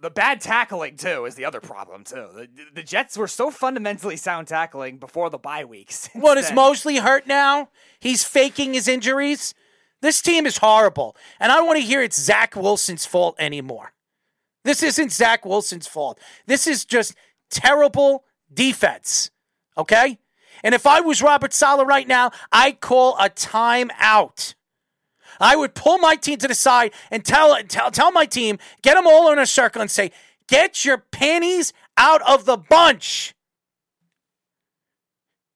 the 0.00 0.10
bad 0.10 0.40
tackling 0.40 0.96
too 0.96 1.24
is 1.24 1.34
the 1.34 1.44
other 1.44 1.60
problem 1.60 2.04
too. 2.04 2.28
The, 2.34 2.48
the 2.74 2.82
Jets 2.82 3.16
were 3.16 3.28
so 3.28 3.50
fundamentally 3.50 4.16
sound 4.16 4.48
tackling 4.48 4.98
before 4.98 5.30
the 5.30 5.38
bye 5.38 5.64
weeks. 5.64 6.08
What 6.22 6.38
is 6.38 6.52
Mosley 6.52 6.98
hurt 6.98 7.26
now? 7.26 7.68
He's 7.98 8.22
faking 8.22 8.74
his 8.74 8.86
injuries. 8.86 9.54
This 10.02 10.22
team 10.22 10.46
is 10.46 10.58
horrible. 10.58 11.16
And 11.40 11.50
I 11.50 11.56
don't 11.56 11.66
want 11.66 11.80
to 11.80 11.84
hear 11.84 12.02
it's 12.02 12.20
Zach 12.20 12.54
Wilson's 12.54 13.06
fault 13.06 13.34
anymore. 13.38 13.92
This 14.64 14.82
isn't 14.82 15.12
Zach 15.12 15.44
Wilson's 15.44 15.88
fault. 15.88 16.20
This 16.46 16.66
is 16.66 16.84
just 16.84 17.14
terrible 17.50 18.24
defense. 18.52 19.30
Okay? 19.76 20.18
And 20.62 20.74
if 20.74 20.86
I 20.86 21.00
was 21.00 21.22
Robert 21.22 21.52
Saleh 21.52 21.86
right 21.86 22.06
now, 22.06 22.30
I'd 22.50 22.80
call 22.80 23.16
a 23.18 23.28
timeout. 23.28 24.54
I 25.40 25.56
would 25.56 25.74
pull 25.74 25.98
my 25.98 26.14
team 26.14 26.38
to 26.38 26.48
the 26.48 26.54
side 26.54 26.92
and 27.10 27.24
tell 27.24 27.56
tell, 27.64 27.90
tell 27.90 28.12
my 28.12 28.26
team, 28.26 28.58
get 28.82 28.94
them 28.94 29.06
all 29.06 29.32
in 29.32 29.38
a 29.38 29.46
circle 29.46 29.80
and 29.80 29.90
say, 29.90 30.12
get 30.46 30.84
your 30.84 30.98
panties 30.98 31.72
out 31.96 32.22
of 32.22 32.44
the 32.44 32.56
bunch. 32.56 33.34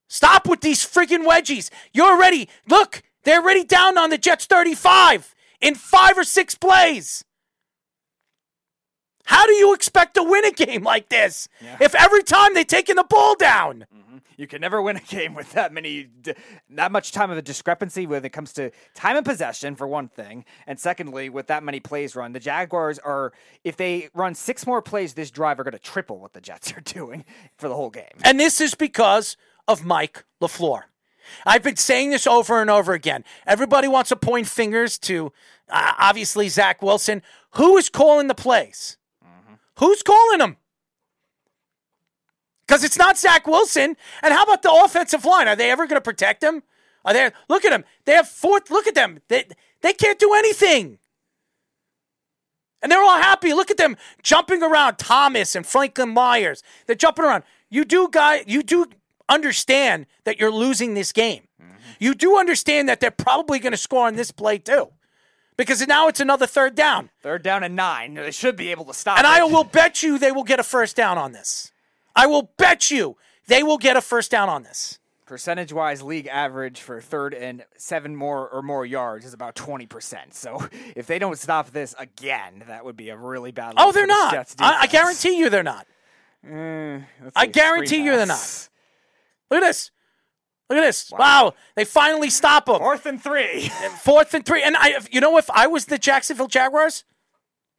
Stop 0.08 0.48
with 0.48 0.60
these 0.60 0.84
friggin' 0.84 1.26
wedgies. 1.26 1.70
You're 1.92 2.16
already, 2.16 2.48
look, 2.68 3.02
they're 3.24 3.42
already 3.42 3.64
down 3.64 3.98
on 3.98 4.10
the 4.10 4.18
Jets 4.18 4.46
35 4.46 5.34
in 5.60 5.74
five 5.74 6.16
or 6.16 6.24
six 6.24 6.54
plays. 6.54 7.24
How 9.24 9.44
do 9.46 9.52
you 9.52 9.74
expect 9.74 10.14
to 10.14 10.22
win 10.22 10.44
a 10.44 10.52
game 10.52 10.84
like 10.84 11.08
this 11.08 11.48
if 11.80 11.94
every 11.96 12.22
time 12.22 12.54
they 12.54 12.62
taking 12.64 12.94
the 12.94 13.04
ball 13.04 13.34
down? 13.34 13.84
Mm. 13.94 14.05
You 14.36 14.46
can 14.46 14.60
never 14.60 14.80
win 14.82 14.96
a 14.96 15.00
game 15.00 15.34
with 15.34 15.52
that 15.52 15.72
many, 15.72 16.08
that 16.70 16.92
much 16.92 17.12
time 17.12 17.30
of 17.30 17.38
a 17.38 17.42
discrepancy 17.42 18.06
when 18.06 18.24
it 18.24 18.30
comes 18.30 18.52
to 18.54 18.70
time 18.94 19.16
and 19.16 19.24
possession, 19.24 19.76
for 19.76 19.86
one 19.86 20.08
thing, 20.08 20.44
and 20.66 20.78
secondly, 20.78 21.28
with 21.28 21.46
that 21.46 21.62
many 21.62 21.80
plays 21.80 22.14
run, 22.14 22.32
the 22.32 22.40
Jaguars 22.40 22.98
are, 22.98 23.32
if 23.64 23.76
they 23.76 24.08
run 24.14 24.34
six 24.34 24.66
more 24.66 24.82
plays 24.82 25.14
this 25.14 25.30
drive, 25.30 25.58
are 25.58 25.64
going 25.64 25.72
to 25.72 25.78
triple 25.78 26.18
what 26.18 26.32
the 26.32 26.40
Jets 26.40 26.72
are 26.72 26.80
doing 26.84 27.24
for 27.56 27.68
the 27.68 27.74
whole 27.74 27.90
game. 27.90 28.04
And 28.24 28.38
this 28.38 28.60
is 28.60 28.74
because 28.74 29.36
of 29.68 29.84
Mike 29.84 30.24
LaFleur. 30.40 30.82
I've 31.44 31.62
been 31.62 31.76
saying 31.76 32.10
this 32.10 32.26
over 32.26 32.60
and 32.60 32.70
over 32.70 32.92
again. 32.92 33.24
Everybody 33.46 33.88
wants 33.88 34.10
to 34.10 34.16
point 34.16 34.46
fingers 34.46 34.98
to 35.00 35.32
uh, 35.68 35.92
obviously 35.98 36.48
Zach 36.48 36.82
Wilson. 36.82 37.22
Who 37.52 37.76
is 37.76 37.88
calling 37.88 38.28
the 38.28 38.34
plays? 38.34 38.96
Who's 39.78 40.02
calling 40.02 40.38
them? 40.38 40.56
Because 42.66 42.82
it's 42.82 42.98
not 42.98 43.16
Zach 43.16 43.46
Wilson. 43.46 43.96
And 44.22 44.34
how 44.34 44.42
about 44.42 44.62
the 44.62 44.72
offensive 44.72 45.24
line? 45.24 45.46
Are 45.46 45.56
they 45.56 45.70
ever 45.70 45.86
going 45.86 45.96
to 45.96 46.00
protect 46.00 46.42
him? 46.42 46.62
Are 47.04 47.12
they? 47.12 47.30
Look 47.48 47.64
at 47.64 47.70
them. 47.70 47.84
They 48.04 48.12
have 48.14 48.28
fourth. 48.28 48.70
Look 48.70 48.86
at 48.86 48.94
them. 48.94 49.20
They 49.28 49.44
they 49.82 49.92
can't 49.92 50.18
do 50.18 50.34
anything. 50.34 50.98
And 52.82 52.90
they're 52.90 53.02
all 53.02 53.18
happy. 53.18 53.52
Look 53.52 53.70
at 53.70 53.76
them 53.76 53.96
jumping 54.22 54.62
around. 54.62 54.96
Thomas 54.96 55.54
and 55.54 55.64
Franklin 55.64 56.10
Myers. 56.10 56.62
They're 56.86 56.96
jumping 56.96 57.24
around. 57.24 57.44
You 57.70 57.84
do, 57.84 58.08
guy. 58.10 58.44
You 58.46 58.62
do 58.62 58.86
understand 59.28 60.06
that 60.24 60.38
you're 60.38 60.52
losing 60.52 60.94
this 60.94 61.12
game. 61.12 61.48
Mm-hmm. 61.60 61.74
You 61.98 62.14
do 62.14 62.36
understand 62.38 62.88
that 62.88 63.00
they're 63.00 63.10
probably 63.10 63.58
going 63.58 63.72
to 63.72 63.78
score 63.78 64.06
on 64.06 64.16
this 64.16 64.30
play 64.30 64.58
too, 64.58 64.88
because 65.56 65.86
now 65.86 66.08
it's 66.08 66.20
another 66.20 66.46
third 66.46 66.74
down. 66.74 67.10
They're 67.22 67.38
down 67.38 67.64
and 67.64 67.74
nine. 67.76 68.14
They 68.14 68.30
should 68.30 68.56
be 68.56 68.70
able 68.70 68.84
to 68.86 68.94
stop. 68.94 69.18
And 69.18 69.26
it. 69.26 69.30
I 69.30 69.44
will 69.44 69.64
bet 69.64 70.02
you 70.02 70.18
they 70.18 70.32
will 70.32 70.44
get 70.44 70.60
a 70.60 70.64
first 70.64 70.96
down 70.96 71.18
on 71.18 71.32
this. 71.32 71.72
I 72.16 72.26
will 72.26 72.50
bet 72.56 72.90
you 72.90 73.16
they 73.46 73.62
will 73.62 73.78
get 73.78 73.96
a 73.96 74.00
first 74.00 74.30
down 74.30 74.48
on 74.48 74.62
this. 74.64 74.98
percentage 75.26 75.72
wise 75.72 76.02
league 76.02 76.26
average 76.26 76.80
for 76.80 77.00
third 77.00 77.34
and 77.34 77.64
seven 77.76 78.16
more 78.16 78.48
or 78.48 78.62
more 78.62 78.86
yards 78.86 79.24
is 79.24 79.34
about 79.34 79.54
20%. 79.54 80.32
So 80.32 80.66
if 80.96 81.06
they 81.06 81.18
don't 81.18 81.38
stop 81.38 81.70
this 81.70 81.94
again, 81.98 82.64
that 82.66 82.84
would 82.84 82.96
be 82.96 83.10
a 83.10 83.16
really 83.16 83.52
bad 83.52 83.74
Oh, 83.76 83.92
they're 83.92 84.06
not. 84.06 84.34
I, 84.58 84.82
I 84.82 84.86
guarantee 84.86 85.38
you 85.38 85.50
they're 85.50 85.62
not. 85.62 85.86
Eh, 86.48 87.00
let's 87.22 87.36
I 87.36 87.46
guarantee 87.46 88.02
you 88.04 88.16
they're 88.16 88.26
not. 88.26 88.68
Look 89.50 89.62
at 89.62 89.66
this. 89.66 89.90
Look 90.68 90.78
at 90.78 90.82
this. 90.82 91.10
Wow. 91.12 91.54
They 91.76 91.84
finally 91.84 92.30
stop 92.30 92.66
them. 92.66 92.78
Fourth 92.78 93.06
and 93.06 93.22
three. 93.22 93.68
Fourth 94.02 94.34
and 94.34 94.44
three. 94.44 94.62
And 94.62 94.76
I, 94.76 94.98
you 95.12 95.20
know, 95.20 95.38
if 95.38 95.48
I 95.50 95.66
was 95.68 95.84
the 95.86 95.98
Jacksonville 95.98 96.48
Jaguars, 96.48 97.04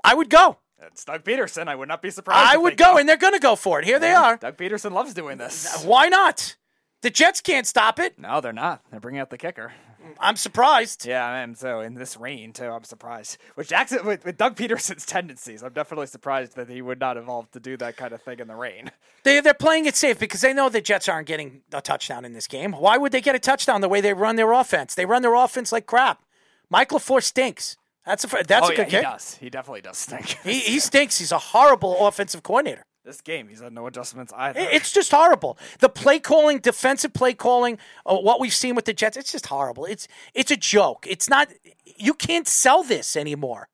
I 0.04 0.14
would 0.16 0.30
go. 0.30 0.58
It's 0.80 1.06
Doug 1.06 1.24
Pederson. 1.24 1.68
I 1.68 1.76
would 1.76 1.88
not 1.88 2.02
be 2.02 2.12
surprised. 2.12 2.54
I 2.54 2.58
would 2.58 2.74
they 2.74 2.84
go, 2.84 2.98
and 2.98 3.10
they're 3.10 3.18
going 3.18 3.34
to 3.34 3.40
go 3.40 3.56
for 3.56 3.80
it. 3.80 3.86
Here 3.86 4.00
they 4.00 4.14
are. 4.14 4.38
Doug 4.38 4.58
Pederson 4.58 4.92
loves 4.92 5.14
doing 5.14 5.38
this. 5.38 5.84
Why 5.84 6.08
not? 6.08 6.56
The 7.02 7.10
Jets 7.10 7.42
can't 7.42 7.68
stop 7.68 8.00
it. 8.00 8.18
No, 8.18 8.42
they're 8.42 8.54
not. 8.54 8.84
They're 8.90 9.00
bringing 9.00 9.22
out 9.22 9.30
the 9.30 9.38
kicker. 9.38 9.72
I'm 10.20 10.36
surprised. 10.36 11.06
Yeah, 11.06 11.26
I 11.26 11.40
am. 11.40 11.54
So 11.56 11.82
in 11.82 11.96
this 11.96 12.18
rain 12.18 12.54
too, 12.54 12.66
I'm 12.66 12.84
surprised. 12.84 13.38
With 13.56 13.68
Jackson, 13.68 14.06
with, 14.06 14.26
with 14.26 14.38
Doug 14.38 14.56
Pederson's 14.56 15.06
tendencies, 15.06 15.64
I'm 15.64 15.74
definitely 15.74 16.08
surprised 16.08 16.56
that 16.56 16.70
he 16.70 16.82
would 16.82 17.00
not 17.00 17.18
evolve 17.18 17.52
to 17.52 17.60
do 17.60 17.78
that 17.78 17.98
kind 17.98 18.14
of 18.14 18.22
thing 18.22 18.40
in 18.40 18.48
the 18.48 18.56
rain. 18.56 18.92
They, 19.24 19.42
they're 19.42 19.54
playing 19.54 19.86
it 19.86 19.96
safe 19.96 20.18
because 20.18 20.42
they 20.42 20.54
know 20.54 20.70
the 20.70 20.82
Jets 20.82 21.10
aren't 21.10 21.28
getting 21.28 21.62
a 21.74 21.82
touchdown 21.82 22.24
in 22.24 22.34
this 22.34 22.48
game. 22.48 22.72
Why 22.72 22.98
would 22.98 23.12
they 23.12 23.22
get 23.22 23.36
a 23.36 23.40
touchdown 23.40 23.82
the 23.82 23.90
way 23.90 24.00
they 24.02 24.14
run 24.14 24.38
their 24.38 24.54
offense? 24.54 24.96
They 24.96 25.06
run 25.06 25.22
their 25.22 25.36
offense 25.36 25.72
like 25.72 25.86
crap. 25.86 26.24
Michael 26.70 27.00
LaFleur 27.00 27.22
stinks. 27.24 27.78
That's 28.08 28.24
a 28.24 28.28
that's 28.48 28.68
oh 28.68 28.70
a 28.70 28.72
yeah, 28.72 28.76
good 28.78 28.86
he 28.86 28.92
kick. 28.92 29.02
does. 29.04 29.36
He 29.36 29.50
definitely 29.50 29.82
does 29.82 29.98
stink. 29.98 30.38
He, 30.44 30.60
he 30.62 30.80
stinks. 30.80 31.20
He's 31.20 31.32
a 31.34 31.38
horrible 31.38 32.08
offensive 32.08 32.42
coordinator. 32.42 32.86
this 33.04 33.22
game, 33.22 33.50
he's 33.50 33.62
had 33.62 33.74
no 33.74 33.86
adjustments 33.86 34.34
either. 34.36 34.60
It's 34.60 34.92
just 34.92 35.12
horrible. 35.12 35.58
The 35.80 35.90
play 35.90 36.20
calling, 36.20 36.60
defensive 36.60 37.14
play 37.14 37.34
calling, 37.34 37.78
uh, 38.06 38.18
what 38.18 38.40
we've 38.40 38.54
seen 38.54 38.76
with 38.76 38.86
the 38.86 38.94
Jets, 38.94 39.18
it's 39.18 39.32
just 39.32 39.48
horrible. 39.48 39.86
It's 39.86 40.08
it's 40.34 40.52
a 40.52 40.58
joke. 40.58 41.06
It's 41.08 41.30
not. 41.30 41.50
You 41.86 42.14
can't 42.14 42.48
sell 42.48 42.82
this 42.84 43.16
anymore. 43.16 43.68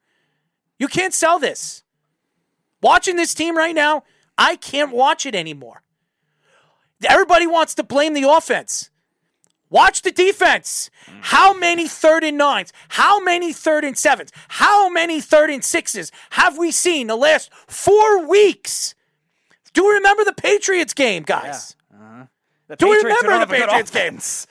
You 0.79 0.87
can't 0.87 1.13
sell 1.13 1.39
this. 1.39 1.83
Watching 2.81 3.15
this 3.15 3.33
team 3.33 3.55
right 3.55 3.75
now, 3.75 4.03
I 4.37 4.55
can't 4.55 4.91
watch 4.91 5.25
it 5.25 5.35
anymore. 5.35 5.83
Everybody 7.07 7.47
wants 7.47 7.75
to 7.75 7.83
blame 7.83 8.13
the 8.13 8.27
offense. 8.29 8.89
Watch 9.73 10.03
the 10.03 10.11
defense. 10.11 10.91
How 11.21 11.51
many 11.51 11.87
third 11.87 12.23
and 12.23 12.37
nines? 12.37 12.71
How 12.89 13.19
many 13.19 13.51
third 13.51 13.83
and 13.83 13.97
sevens? 13.97 14.31
How 14.47 14.87
many 14.87 15.19
third 15.19 15.49
and 15.49 15.63
sixes 15.63 16.11
have 16.29 16.59
we 16.59 16.71
seen 16.71 17.07
the 17.07 17.15
last 17.15 17.51
four 17.65 18.23
weeks? 18.27 18.93
Do 19.73 19.81
you 19.83 19.93
remember 19.95 20.23
the 20.23 20.33
Patriots 20.33 20.93
game, 20.93 21.23
guys? 21.23 21.75
Uh-huh. 21.91 22.25
the 22.67 22.75
Do 22.75 22.87
we 22.87 22.97
Patriots 22.97 23.21
who 23.21 23.27
remember 23.27 23.45
the 23.47 23.55
have 23.55 23.63
a 23.63 23.65
good 23.65 23.69
Patriots 23.69 23.89
games? 23.89 24.47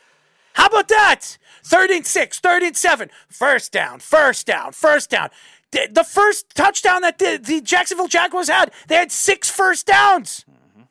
How 0.55 0.67
about 0.67 0.89
that? 0.89 1.39
Third 1.63 1.91
and 1.91 2.05
six, 2.05 2.41
third 2.41 2.65
and 2.65 2.77
seven, 2.77 3.09
first 3.29 3.71
down, 3.71 4.01
first 4.01 4.49
down, 4.49 4.73
first 4.73 5.09
down. 5.09 5.31
The, 5.71 6.05
first 6.05 6.53
touchdown 6.57 7.03
that 7.03 7.21
the, 7.21 7.41
the 7.41 7.61
Jacksonville 7.61 8.09
Jaguars 8.09 8.49
had, 8.49 8.73
they 8.89 8.97
had 8.97 9.13
six 9.13 9.49
first 9.49 9.87
downs. 9.87 10.45
Mm-hmm. 10.51 10.83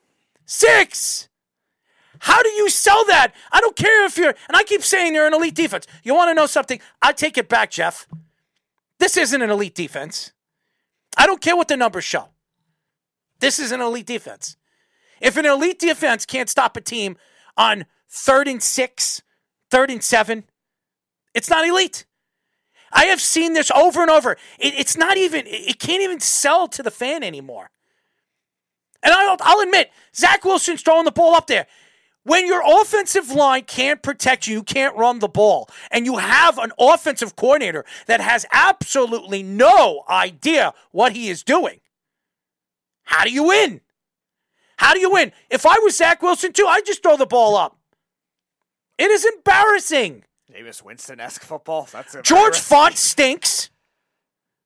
Six. 0.45 1.27
How 2.21 2.43
do 2.43 2.49
you 2.49 2.69
sell 2.69 3.03
that? 3.05 3.33
I 3.51 3.59
don't 3.61 3.75
care 3.75 4.05
if 4.05 4.15
you're, 4.15 4.29
and 4.29 4.55
I 4.55 4.61
keep 4.61 4.83
saying 4.83 5.15
you're 5.15 5.25
an 5.25 5.33
elite 5.33 5.55
defense. 5.55 5.87
You 6.03 6.13
want 6.13 6.29
to 6.29 6.35
know 6.35 6.45
something? 6.45 6.79
I 7.01 7.13
take 7.13 7.35
it 7.35 7.49
back, 7.49 7.71
Jeff. 7.71 8.07
This 8.99 9.17
isn't 9.17 9.41
an 9.41 9.49
elite 9.49 9.73
defense. 9.73 10.31
I 11.17 11.25
don't 11.25 11.41
care 11.41 11.55
what 11.55 11.67
the 11.67 11.75
numbers 11.75 12.03
show. 12.03 12.27
This 13.39 13.57
is 13.57 13.71
an 13.71 13.81
elite 13.81 14.05
defense. 14.05 14.55
If 15.19 15.35
an 15.35 15.47
elite 15.47 15.79
defense 15.79 16.27
can't 16.27 16.47
stop 16.47 16.77
a 16.77 16.81
team 16.81 17.17
on 17.57 17.85
third 18.07 18.47
and 18.47 18.61
six, 18.61 19.23
third 19.71 19.89
and 19.89 20.03
seven, 20.03 20.43
it's 21.33 21.49
not 21.49 21.67
elite. 21.67 22.05
I 22.93 23.05
have 23.05 23.19
seen 23.19 23.53
this 23.53 23.71
over 23.71 23.99
and 23.99 24.11
over. 24.11 24.33
It, 24.59 24.75
it's 24.77 24.95
not 24.95 25.17
even, 25.17 25.45
it, 25.47 25.79
can't 25.79 26.03
even 26.03 26.19
sell 26.19 26.67
to 26.67 26.83
the 26.83 26.91
fan 26.91 27.23
anymore. 27.23 27.71
And 29.01 29.11
I'll, 29.11 29.37
I'll 29.41 29.61
admit, 29.61 29.89
Zach 30.15 30.45
Wilson's 30.45 30.83
throwing 30.83 31.05
the 31.05 31.11
ball 31.11 31.33
up 31.33 31.47
there. 31.47 31.65
When 32.23 32.45
your 32.45 32.61
offensive 32.81 33.31
line 33.31 33.63
can't 33.63 34.03
protect 34.03 34.45
you, 34.45 34.53
you 34.53 34.63
can't 34.63 34.95
run 34.95 35.19
the 35.19 35.27
ball, 35.27 35.67
and 35.89 36.05
you 36.05 36.17
have 36.17 36.59
an 36.59 36.71
offensive 36.79 37.35
coordinator 37.35 37.83
that 38.05 38.21
has 38.21 38.45
absolutely 38.51 39.41
no 39.41 40.03
idea 40.07 40.73
what 40.91 41.13
he 41.13 41.29
is 41.29 41.43
doing, 41.43 41.79
how 43.03 43.23
do 43.23 43.31
you 43.31 43.43
win? 43.43 43.81
How 44.77 44.93
do 44.93 44.99
you 44.99 45.11
win? 45.11 45.31
If 45.49 45.65
I 45.65 45.77
was 45.83 45.97
Zach 45.97 46.21
Wilson 46.21 46.53
too, 46.53 46.65
I'd 46.67 46.85
just 46.85 47.03
throw 47.03 47.17
the 47.17 47.25
ball 47.25 47.55
up. 47.55 47.77
It 48.97 49.09
is 49.09 49.25
embarrassing. 49.25 50.23
Jameis 50.51 50.83
Winston-esque 50.83 51.43
football. 51.43 51.87
That's 51.91 52.15
George 52.23 52.57
Fant 52.57 52.97
stinks. 52.97 53.69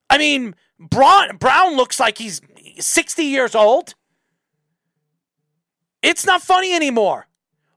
I 0.10 0.18
mean, 0.18 0.56
Braun, 0.80 1.38
Brown 1.38 1.76
looks 1.76 2.00
like 2.00 2.18
he's 2.18 2.42
60 2.80 3.24
years 3.24 3.56
old. 3.56 3.96
It's 6.02 6.26
not 6.26 6.42
funny 6.42 6.74
anymore. 6.74 7.28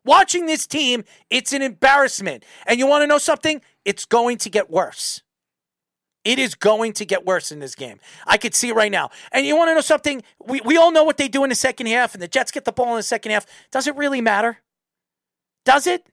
Watching 0.08 0.46
this 0.46 0.66
team, 0.66 1.04
it's 1.28 1.52
an 1.52 1.60
embarrassment. 1.60 2.42
And 2.66 2.78
you 2.78 2.86
want 2.86 3.02
to 3.02 3.06
know 3.06 3.18
something? 3.18 3.60
It's 3.84 4.06
going 4.06 4.38
to 4.38 4.48
get 4.48 4.70
worse. 4.70 5.20
It 6.24 6.38
is 6.38 6.54
going 6.54 6.94
to 6.94 7.04
get 7.04 7.26
worse 7.26 7.52
in 7.52 7.58
this 7.58 7.74
game. 7.74 8.00
I 8.26 8.38
could 8.38 8.54
see 8.54 8.70
it 8.70 8.74
right 8.74 8.90
now. 8.90 9.10
And 9.32 9.44
you 9.44 9.54
want 9.54 9.68
to 9.68 9.74
know 9.74 9.82
something? 9.82 10.22
We, 10.42 10.62
we 10.62 10.78
all 10.78 10.92
know 10.92 11.04
what 11.04 11.18
they 11.18 11.28
do 11.28 11.44
in 11.44 11.50
the 11.50 11.54
second 11.54 11.88
half, 11.88 12.14
and 12.14 12.22
the 12.22 12.26
Jets 12.26 12.50
get 12.50 12.64
the 12.64 12.72
ball 12.72 12.88
in 12.92 12.96
the 12.96 13.02
second 13.02 13.32
half. 13.32 13.44
Does 13.70 13.86
it 13.86 13.96
really 13.96 14.22
matter? 14.22 14.60
Does 15.66 15.86
it? 15.86 16.06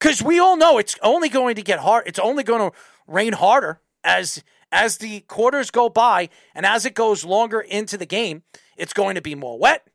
Because 0.00 0.20
we 0.20 0.40
all 0.40 0.56
know 0.56 0.78
it's 0.78 0.98
only 1.00 1.28
going 1.28 1.54
to 1.54 1.62
get 1.62 1.78
hard. 1.78 2.08
It's 2.08 2.18
only 2.18 2.42
going 2.42 2.72
to 2.72 2.76
rain 3.06 3.34
harder 3.34 3.80
as 4.02 4.42
as 4.72 4.98
the 4.98 5.20
quarters 5.20 5.70
go 5.70 5.88
by 5.88 6.28
and 6.56 6.66
as 6.66 6.84
it 6.86 6.94
goes 6.94 7.24
longer 7.24 7.60
into 7.60 7.96
the 7.96 8.06
game. 8.06 8.42
It's 8.76 8.92
going 8.92 9.14
to 9.14 9.22
be 9.22 9.36
more 9.36 9.60
wet. 9.60 9.86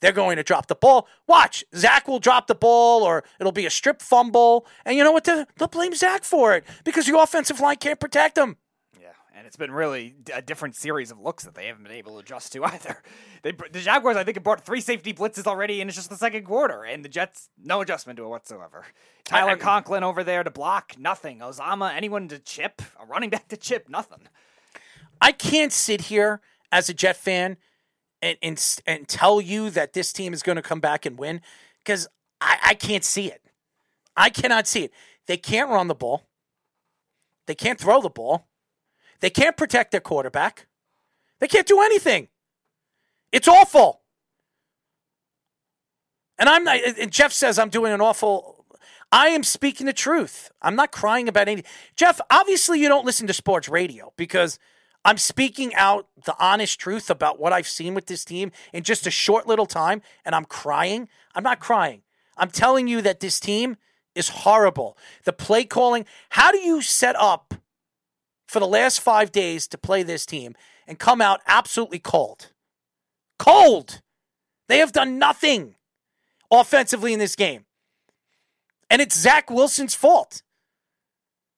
They're 0.00 0.12
going 0.12 0.36
to 0.36 0.42
drop 0.42 0.66
the 0.66 0.74
ball. 0.74 1.06
Watch, 1.26 1.64
Zach 1.74 2.08
will 2.08 2.18
drop 2.20 2.46
the 2.46 2.54
ball, 2.54 3.02
or 3.02 3.22
it'll 3.38 3.52
be 3.52 3.66
a 3.66 3.70
strip 3.70 4.00
fumble, 4.00 4.66
and 4.84 4.96
you 4.96 5.04
know 5.04 5.12
what? 5.12 5.24
They'll, 5.24 5.44
they'll 5.56 5.68
blame 5.68 5.94
Zach 5.94 6.24
for 6.24 6.54
it 6.54 6.64
because 6.84 7.06
the 7.06 7.18
offensive 7.18 7.60
line 7.60 7.76
can't 7.76 8.00
protect 8.00 8.38
him. 8.38 8.56
Yeah, 9.00 9.08
and 9.36 9.46
it's 9.46 9.56
been 9.56 9.70
really 9.70 10.14
a 10.32 10.40
different 10.40 10.74
series 10.74 11.10
of 11.10 11.20
looks 11.20 11.44
that 11.44 11.54
they 11.54 11.66
haven't 11.66 11.82
been 11.82 11.92
able 11.92 12.12
to 12.14 12.18
adjust 12.18 12.52
to 12.52 12.64
either. 12.64 13.02
They, 13.42 13.52
the 13.52 13.80
Jaguars, 13.80 14.16
I 14.16 14.24
think, 14.24 14.36
have 14.36 14.44
brought 14.44 14.64
three 14.64 14.80
safety 14.80 15.12
blitzes 15.12 15.46
already, 15.46 15.80
and 15.82 15.88
it's 15.90 15.96
just 15.96 16.08
the 16.10 16.16
second 16.16 16.44
quarter, 16.44 16.84
and 16.84 17.04
the 17.04 17.08
Jets, 17.10 17.50
no 17.62 17.82
adjustment 17.82 18.16
to 18.16 18.24
it 18.24 18.28
whatsoever. 18.28 18.86
Tyler 19.24 19.52
I- 19.52 19.56
Conklin 19.56 20.02
over 20.02 20.24
there 20.24 20.42
to 20.42 20.50
block, 20.50 20.94
nothing. 20.98 21.40
Uzomah, 21.40 21.94
anyone 21.94 22.26
to 22.28 22.38
chip, 22.38 22.80
a 23.00 23.04
running 23.04 23.28
back 23.30 23.48
to 23.48 23.56
chip, 23.58 23.88
nothing. 23.90 24.28
I 25.20 25.32
can't 25.32 25.72
sit 25.72 26.02
here 26.02 26.40
as 26.72 26.88
a 26.88 26.94
Jet 26.94 27.16
fan 27.16 27.58
and 28.22 28.36
and, 28.42 28.80
and 28.86 29.08
tell 29.08 29.40
you 29.40 29.70
that 29.70 29.92
this 29.92 30.12
team 30.12 30.32
is 30.32 30.42
going 30.42 30.56
to 30.56 30.62
come 30.62 30.80
back 30.80 31.06
and 31.06 31.18
win 31.18 31.40
because 31.78 32.06
I, 32.40 32.58
I 32.62 32.74
can't 32.74 33.04
see 33.04 33.26
it. 33.26 33.42
I 34.16 34.30
cannot 34.30 34.66
see 34.66 34.84
it. 34.84 34.92
They 35.26 35.36
can't 35.36 35.70
run 35.70 35.88
the 35.88 35.94
ball. 35.94 36.26
They 37.46 37.54
can't 37.54 37.80
throw 37.80 38.00
the 38.00 38.10
ball. 38.10 38.46
They 39.20 39.30
can't 39.30 39.56
protect 39.56 39.90
their 39.90 40.00
quarterback. 40.00 40.66
They 41.38 41.48
can't 41.48 41.66
do 41.66 41.80
anything. 41.80 42.28
It's 43.32 43.48
awful. 43.48 44.00
And 46.38 46.48
I'm 46.48 46.64
not, 46.64 46.78
and 46.98 47.12
Jeff 47.12 47.32
says 47.32 47.58
I'm 47.58 47.68
doing 47.68 47.92
an 47.92 48.00
awful. 48.00 48.64
I 49.12 49.28
am 49.28 49.42
speaking 49.42 49.86
the 49.86 49.92
truth. 49.92 50.50
I'm 50.62 50.74
not 50.74 50.92
crying 50.92 51.28
about 51.28 51.48
any. 51.48 51.64
Jeff, 51.96 52.20
obviously 52.30 52.80
you 52.80 52.88
don't 52.88 53.04
listen 53.04 53.26
to 53.26 53.32
sports 53.32 53.68
radio 53.68 54.12
because 54.16 54.58
I'm 55.04 55.18
speaking 55.18 55.74
out 55.74 56.08
the 56.24 56.36
honest 56.38 56.78
truth 56.78 57.08
about 57.08 57.40
what 57.40 57.52
I've 57.52 57.68
seen 57.68 57.94
with 57.94 58.06
this 58.06 58.24
team 58.24 58.52
in 58.72 58.82
just 58.82 59.06
a 59.06 59.10
short 59.10 59.46
little 59.46 59.66
time, 59.66 60.02
and 60.24 60.34
I'm 60.34 60.44
crying. 60.44 61.08
I'm 61.34 61.42
not 61.42 61.60
crying. 61.60 62.02
I'm 62.36 62.50
telling 62.50 62.86
you 62.86 63.00
that 63.02 63.20
this 63.20 63.40
team 63.40 63.76
is 64.14 64.28
horrible. 64.28 64.98
The 65.24 65.32
play 65.32 65.64
calling, 65.64 66.04
how 66.30 66.52
do 66.52 66.58
you 66.58 66.82
set 66.82 67.16
up 67.16 67.54
for 68.46 68.60
the 68.60 68.66
last 68.66 69.00
five 69.00 69.32
days 69.32 69.66
to 69.68 69.78
play 69.78 70.02
this 70.02 70.26
team 70.26 70.54
and 70.86 70.98
come 70.98 71.20
out 71.20 71.40
absolutely 71.46 71.98
cold? 71.98 72.52
Cold. 73.38 74.02
They 74.68 74.78
have 74.78 74.92
done 74.92 75.18
nothing 75.18 75.76
offensively 76.50 77.12
in 77.12 77.18
this 77.18 77.36
game. 77.36 77.64
And 78.90 79.00
it's 79.00 79.16
Zach 79.16 79.50
Wilson's 79.50 79.94
fault. 79.94 80.42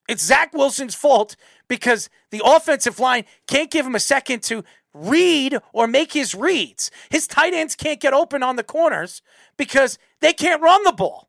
It's 0.09 0.23
Zach 0.23 0.53
Wilson's 0.53 0.95
fault 0.95 1.37
because 1.69 2.09
the 2.31 2.43
offensive 2.45 2.99
line 2.99 3.25
can't 3.47 3.71
give 3.71 3.87
him 3.87 3.95
a 3.95 4.01
second 4.01 4.43
to 4.45 4.65
read 4.95 5.59
or 5.73 5.87
make 5.87 6.13
his 6.13 6.35
reads. 6.35 6.91
His 7.11 7.27
tight 7.27 7.55
ends 7.55 7.75
can't 7.75 8.01
get 8.01 8.13
open 8.13 8.43
on 8.43 8.57
the 8.57 8.63
corners 8.63 9.23
because 9.57 9.99
they 10.21 10.33
can't 10.33 10.61
run 10.61 10.83
the 10.85 10.93
ball. 10.93 11.29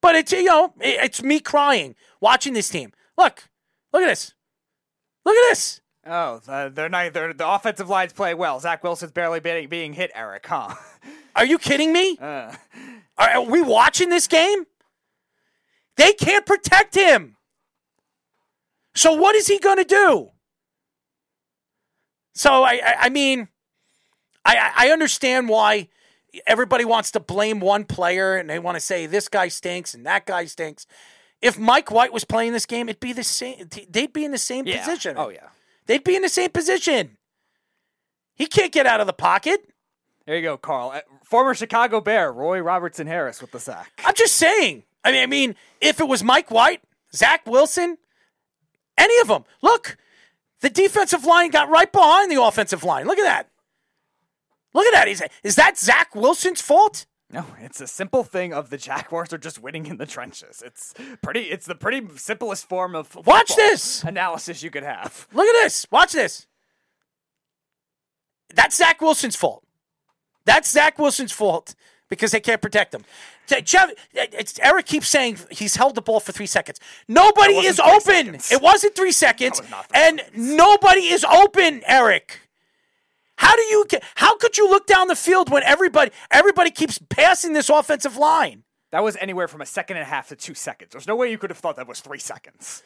But 0.00 0.14
it's 0.14 0.32
you 0.32 0.44
know 0.44 0.72
it's 0.80 1.22
me 1.22 1.40
crying 1.40 1.94
watching 2.20 2.52
this 2.52 2.68
team. 2.68 2.92
Look, 3.16 3.48
look 3.92 4.02
at 4.02 4.08
this. 4.08 4.34
Look 5.24 5.34
at 5.34 5.50
this. 5.50 5.80
Oh, 6.06 6.40
they're 6.72 6.88
not. 6.88 7.12
They're, 7.12 7.34
the 7.34 7.48
offensive 7.48 7.88
lines 7.88 8.12
play 8.12 8.32
well. 8.34 8.60
Zach 8.60 8.82
Wilson's 8.82 9.12
barely 9.12 9.40
being, 9.40 9.68
being 9.68 9.92
hit, 9.92 10.10
Eric, 10.14 10.46
huh? 10.46 10.74
Are 11.36 11.44
you 11.44 11.58
kidding 11.58 11.92
me? 11.92 12.16
Uh, 12.20 12.54
Are, 13.18 13.28
are 13.30 13.42
we 13.42 13.60
watching 13.60 14.08
this 14.08 14.26
game? 14.26 14.64
They 15.96 16.12
can't 16.12 16.46
protect 16.46 16.94
him. 16.94 17.36
So 18.98 19.12
what 19.12 19.36
is 19.36 19.46
he 19.46 19.60
going 19.60 19.76
to 19.76 19.84
do? 19.84 20.30
So 22.34 22.64
I, 22.64 22.80
I, 22.84 22.94
I 23.02 23.08
mean, 23.10 23.46
I, 24.44 24.72
I 24.76 24.90
understand 24.90 25.48
why 25.48 25.88
everybody 26.48 26.84
wants 26.84 27.12
to 27.12 27.20
blame 27.20 27.60
one 27.60 27.84
player 27.84 28.36
and 28.36 28.50
they 28.50 28.58
want 28.58 28.74
to 28.74 28.80
say 28.80 29.06
this 29.06 29.28
guy 29.28 29.48
stinks 29.48 29.94
and 29.94 30.04
that 30.04 30.26
guy 30.26 30.46
stinks. 30.46 30.84
If 31.40 31.56
Mike 31.56 31.92
White 31.92 32.12
was 32.12 32.24
playing 32.24 32.52
this 32.52 32.66
game, 32.66 32.88
it'd 32.88 32.98
be 32.98 33.12
the 33.12 33.22
same. 33.22 33.68
They'd 33.88 34.12
be 34.12 34.24
in 34.24 34.32
the 34.32 34.38
same 34.38 34.66
yeah. 34.66 34.84
position. 34.84 35.14
Oh 35.16 35.28
yeah. 35.28 35.46
They'd 35.86 36.02
be 36.02 36.16
in 36.16 36.22
the 36.22 36.28
same 36.28 36.50
position. 36.50 37.18
He 38.34 38.46
can't 38.46 38.72
get 38.72 38.84
out 38.84 39.00
of 39.00 39.06
the 39.06 39.12
pocket. 39.12 39.60
There 40.26 40.34
you 40.34 40.42
go, 40.42 40.56
Carl. 40.56 40.90
Uh, 40.90 41.00
former 41.22 41.54
Chicago 41.54 42.00
Bear 42.00 42.32
Roy 42.32 42.58
Robertson 42.58 43.06
Harris 43.06 43.40
with 43.40 43.52
the 43.52 43.60
sack. 43.60 43.92
I'm 44.04 44.14
just 44.14 44.34
saying. 44.34 44.82
I 45.04 45.12
mean, 45.12 45.22
I 45.22 45.26
mean, 45.26 45.54
if 45.80 46.00
it 46.00 46.08
was 46.08 46.24
Mike 46.24 46.50
White, 46.50 46.82
Zach 47.14 47.46
Wilson, 47.46 47.96
any 48.98 49.18
of 49.20 49.28
them, 49.28 49.44
look, 49.62 49.96
the 50.60 50.70
defensive 50.70 51.24
line 51.24 51.50
got 51.50 51.68
right 51.70 51.90
behind 51.90 52.30
the 52.30 52.42
offensive 52.42 52.84
line. 52.84 53.06
Look 53.06 53.18
at 53.18 53.24
that. 53.24 53.48
Look 54.74 54.86
at 54.86 54.92
that. 54.92 55.08
Is, 55.08 55.22
is 55.42 55.56
that 55.56 55.78
Zach 55.78 56.14
Wilson's 56.14 56.60
fault? 56.60 57.06
No, 57.30 57.44
it's 57.60 57.80
a 57.80 57.86
simple 57.86 58.24
thing 58.24 58.54
of 58.54 58.70
the 58.70 58.78
Jaguars 58.78 59.32
are 59.34 59.38
just 59.38 59.60
winning 59.62 59.86
in 59.86 59.98
the 59.98 60.06
trenches. 60.06 60.62
It's 60.64 60.94
pretty. 61.22 61.42
It's 61.42 61.66
the 61.66 61.74
pretty 61.74 62.06
simplest 62.16 62.66
form 62.68 62.94
of 62.94 63.14
Watch 63.26 63.54
this. 63.54 64.02
analysis 64.02 64.62
you 64.62 64.70
could 64.70 64.82
have. 64.82 65.26
Look 65.34 65.46
at 65.46 65.62
this. 65.62 65.86
Watch 65.90 66.12
this. 66.12 66.46
That's 68.54 68.76
Zach 68.76 69.00
Wilson's 69.02 69.36
fault. 69.36 69.62
That's 70.46 70.70
Zach 70.70 70.98
Wilson's 70.98 71.32
fault 71.32 71.74
because 72.08 72.32
they 72.32 72.40
can't 72.40 72.60
protect 72.62 72.94
him. 72.94 73.04
Jeff, 73.64 73.90
it's, 74.12 74.58
Eric 74.60 74.86
keeps 74.86 75.08
saying 75.08 75.38
he's 75.50 75.76
held 75.76 75.94
the 75.94 76.02
ball 76.02 76.20
for 76.20 76.32
three 76.32 76.46
seconds. 76.46 76.80
Nobody 77.06 77.54
is 77.54 77.80
open. 77.80 78.00
seconds. 78.00 78.52
It 78.52 78.60
wasn't 78.60 78.94
three 78.94 79.12
seconds, 79.12 79.60
was 79.60 79.68
three 79.68 80.00
and 80.00 80.22
nobody 80.34 81.08
is 81.08 81.24
open. 81.24 81.82
Eric, 81.86 82.40
how 83.36 83.54
do 83.56 83.62
you? 83.62 83.86
How 84.16 84.36
could 84.36 84.58
you 84.58 84.68
look 84.68 84.86
down 84.86 85.08
the 85.08 85.16
field 85.16 85.50
when 85.50 85.62
everybody 85.62 86.10
everybody 86.30 86.70
keeps 86.70 86.98
passing 87.08 87.52
this 87.52 87.68
offensive 87.68 88.16
line? 88.16 88.64
That 88.90 89.02
was 89.02 89.16
anywhere 89.16 89.48
from 89.48 89.60
a 89.60 89.66
second 89.66 89.96
and 89.98 90.02
a 90.02 90.08
half 90.08 90.28
to 90.28 90.36
two 90.36 90.54
seconds. 90.54 90.92
There's 90.92 91.06
no 91.06 91.16
way 91.16 91.30
you 91.30 91.38
could 91.38 91.50
have 91.50 91.58
thought 91.58 91.76
that 91.76 91.86
was 91.86 92.00
three 92.00 92.18
seconds. 92.18 92.82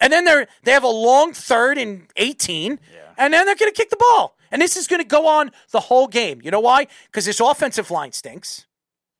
And 0.00 0.12
then 0.12 0.24
they're 0.24 0.46
they 0.62 0.72
have 0.72 0.84
a 0.84 0.88
long 0.88 1.32
third 1.32 1.78
and 1.78 2.06
18, 2.16 2.78
and 3.18 3.32
then 3.32 3.46
they're 3.46 3.56
going 3.56 3.72
to 3.72 3.76
kick 3.76 3.90
the 3.90 3.96
ball. 3.96 4.35
And 4.50 4.62
this 4.62 4.76
is 4.76 4.86
going 4.86 5.02
to 5.02 5.08
go 5.08 5.26
on 5.26 5.50
the 5.70 5.80
whole 5.80 6.06
game. 6.06 6.40
You 6.42 6.50
know 6.50 6.60
why? 6.60 6.86
Because 7.06 7.24
this 7.24 7.40
offensive 7.40 7.90
line 7.90 8.12
stinks. 8.12 8.66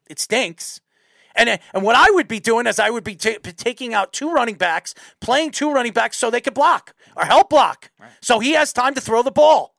It 0.08 0.18
stinks. 0.18 0.80
And 1.36 1.60
and 1.74 1.82
what 1.82 1.94
I 1.96 2.10
would 2.10 2.28
be 2.28 2.40
doing 2.40 2.66
is 2.66 2.78
I 2.78 2.90
would 2.90 3.04
be 3.04 3.14
ta- 3.14 3.38
taking 3.56 3.92
out 3.92 4.12
two 4.12 4.32
running 4.32 4.54
backs, 4.54 4.94
playing 5.20 5.50
two 5.50 5.70
running 5.70 5.92
backs 5.92 6.16
so 6.16 6.30
they 6.30 6.40
could 6.40 6.54
block 6.54 6.94
or 7.14 7.24
help 7.24 7.50
block, 7.50 7.90
so 8.22 8.38
he 8.38 8.52
has 8.52 8.72
time 8.72 8.94
to 8.94 9.00
throw 9.00 9.22
the 9.22 9.30
ball. 9.30 9.74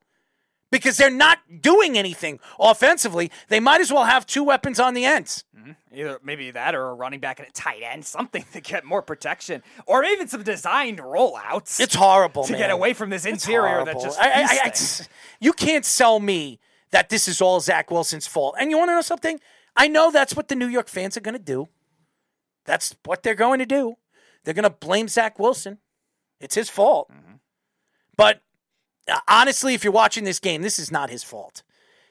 Because 0.69 0.97
they're 0.97 1.09
not 1.09 1.39
doing 1.61 1.97
anything 1.97 2.39
offensively, 2.59 3.31
they 3.47 3.59
might 3.61 3.79
as 3.79 3.91
well 3.91 4.03
have 4.03 4.25
two 4.25 4.43
weapons 4.43 4.79
on 4.79 4.93
the 4.93 5.05
ends. 5.05 5.45
Either 5.93 6.19
maybe 6.23 6.51
that 6.51 6.75
or 6.75 6.89
a 6.89 6.93
running 6.93 7.19
back 7.19 7.39
and 7.39 7.47
a 7.47 7.51
tight 7.51 7.81
end, 7.83 8.05
something 8.05 8.45
to 8.53 8.61
get 8.61 8.85
more 8.85 9.01
protection, 9.01 9.63
or 9.85 10.03
even 10.03 10.27
some 10.27 10.43
designed 10.43 10.99
rollouts. 10.99 11.79
It's 11.79 11.95
horrible, 11.95 12.43
to 12.45 12.51
man. 12.53 12.61
get 12.61 12.71
away 12.71 12.93
from 12.93 13.09
this 13.09 13.25
interior 13.25 13.83
that 13.85 13.99
just 13.99 14.19
I- 14.19 14.43
I- 14.43 14.59
I- 14.65 15.05
you 15.39 15.53
can't 15.53 15.85
sell 15.85 16.19
me 16.19 16.59
that 16.91 17.09
this 17.09 17.27
is 17.27 17.41
all 17.41 17.59
Zach 17.59 17.91
Wilson's 17.91 18.27
fault. 18.27 18.55
And 18.59 18.71
you 18.71 18.77
want 18.77 18.89
to 18.89 18.95
know 18.95 19.01
something? 19.01 19.39
I 19.75 19.87
know 19.87 20.09
that's 20.11 20.35
what 20.35 20.47
the 20.47 20.55
New 20.55 20.67
York 20.67 20.87
fans 20.87 21.17
are 21.17 21.21
going 21.21 21.33
to 21.37 21.43
do. 21.43 21.67
That's 22.65 22.95
what 23.05 23.23
they're 23.23 23.35
going 23.35 23.59
to 23.59 23.65
do. 23.65 23.95
They're 24.43 24.53
going 24.53 24.63
to 24.63 24.69
blame 24.69 25.07
Zach 25.07 25.37
Wilson. 25.39 25.79
It's 26.39 26.55
his 26.55 26.69
fault. 26.69 27.09
But 28.15 28.41
uh, 29.07 29.19
honestly, 29.27 29.73
if 29.73 29.83
you're 29.83 29.93
watching 29.93 30.23
this 30.23 30.39
game, 30.39 30.61
this 30.61 30.79
is 30.79 30.91
not 30.91 31.09
his 31.09 31.23
fault. 31.23 31.63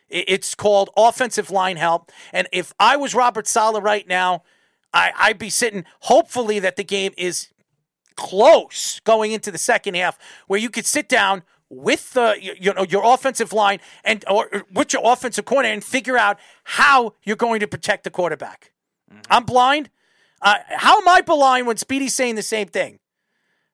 It's 0.08 0.54
called 0.54 0.90
offensive 0.96 1.50
line 1.50 1.76
help. 1.76 2.12
And 2.32 2.48
if 2.52 2.72
I 2.78 2.96
was 2.96 3.14
Robert 3.14 3.46
Saleh 3.46 3.82
right 3.82 4.06
now, 4.06 4.42
I, 4.94 5.12
I'd 5.16 5.38
be 5.38 5.50
sitting, 5.50 5.84
hopefully, 6.00 6.58
that 6.60 6.76
the 6.76 6.84
game 6.84 7.12
is 7.16 7.48
close 8.16 9.00
going 9.00 9.32
into 9.32 9.50
the 9.50 9.58
second 9.58 9.94
half 9.94 10.18
where 10.46 10.58
you 10.58 10.70
could 10.70 10.86
sit 10.86 11.08
down 11.08 11.42
with 11.68 12.12
the 12.12 12.36
you 12.40 12.72
know 12.72 12.84
your 12.88 13.02
offensive 13.04 13.52
line 13.52 13.80
and 14.04 14.24
or 14.30 14.64
with 14.72 14.92
your 14.92 15.02
offensive 15.04 15.44
corner 15.44 15.68
and 15.68 15.82
figure 15.82 16.16
out 16.16 16.38
how 16.64 17.12
you're 17.24 17.36
going 17.36 17.60
to 17.60 17.66
protect 17.66 18.04
the 18.04 18.10
quarterback. 18.10 18.72
I'm 19.28 19.44
blind. 19.44 19.90
Uh, 20.40 20.56
how 20.68 20.98
am 20.98 21.08
I 21.08 21.22
blind 21.22 21.66
when 21.66 21.76
Speedy's 21.76 22.14
saying 22.14 22.36
the 22.36 22.42
same 22.42 22.68
thing? 22.68 22.98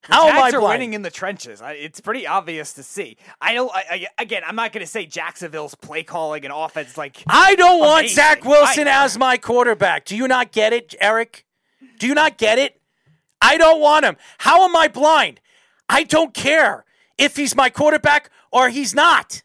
How 0.03 0.29
am 0.29 0.37
I 0.37 0.49
are 0.49 0.61
blind? 0.61 0.65
winning 0.65 0.95
in 0.95 1.03
the 1.03 1.11
trenches. 1.11 1.63
I, 1.63 1.73
it's 1.73 2.01
pretty 2.01 2.27
obvious 2.27 2.73
to 2.75 2.83
see. 2.83 3.17
I 3.41 3.55
don't. 3.55 3.71
I, 3.73 3.85
I, 3.91 4.23
again, 4.23 4.43
I'm 4.45 4.57
not 4.57 4.73
going 4.73 4.85
to 4.85 4.91
say 4.91 5.07
Jacksonville's 5.07 5.75
play 5.75 6.03
calling 6.03 6.45
and 6.45 6.53
offense 6.53 6.97
like. 6.97 7.23
I 7.29 7.55
don't 7.55 7.79
want 7.79 8.09
Zach 8.09 8.45
Wilson 8.45 8.89
as 8.89 9.17
my 9.17 9.37
quarterback. 9.37 10.05
Do 10.05 10.17
you 10.17 10.27
not 10.27 10.51
get 10.51 10.73
it, 10.73 10.95
Eric? 11.01 11.47
Do 11.99 12.07
you 12.09 12.15
not 12.15 12.37
get 12.37 12.59
it? 12.59 12.81
I 13.41 13.57
don't 13.57 13.81
want 13.81 14.05
him. 14.05 14.17
How 14.39 14.65
am 14.65 14.75
I 14.75 14.89
blind? 14.89 15.41
I 15.89 16.05
don't 16.05 16.35
care 16.35 16.85
if 17.19 17.37
he's 17.37 17.55
my 17.55 17.71
quarterback 17.71 18.31
or 18.51 18.71
he's 18.71 18.95
not. 18.95 19.43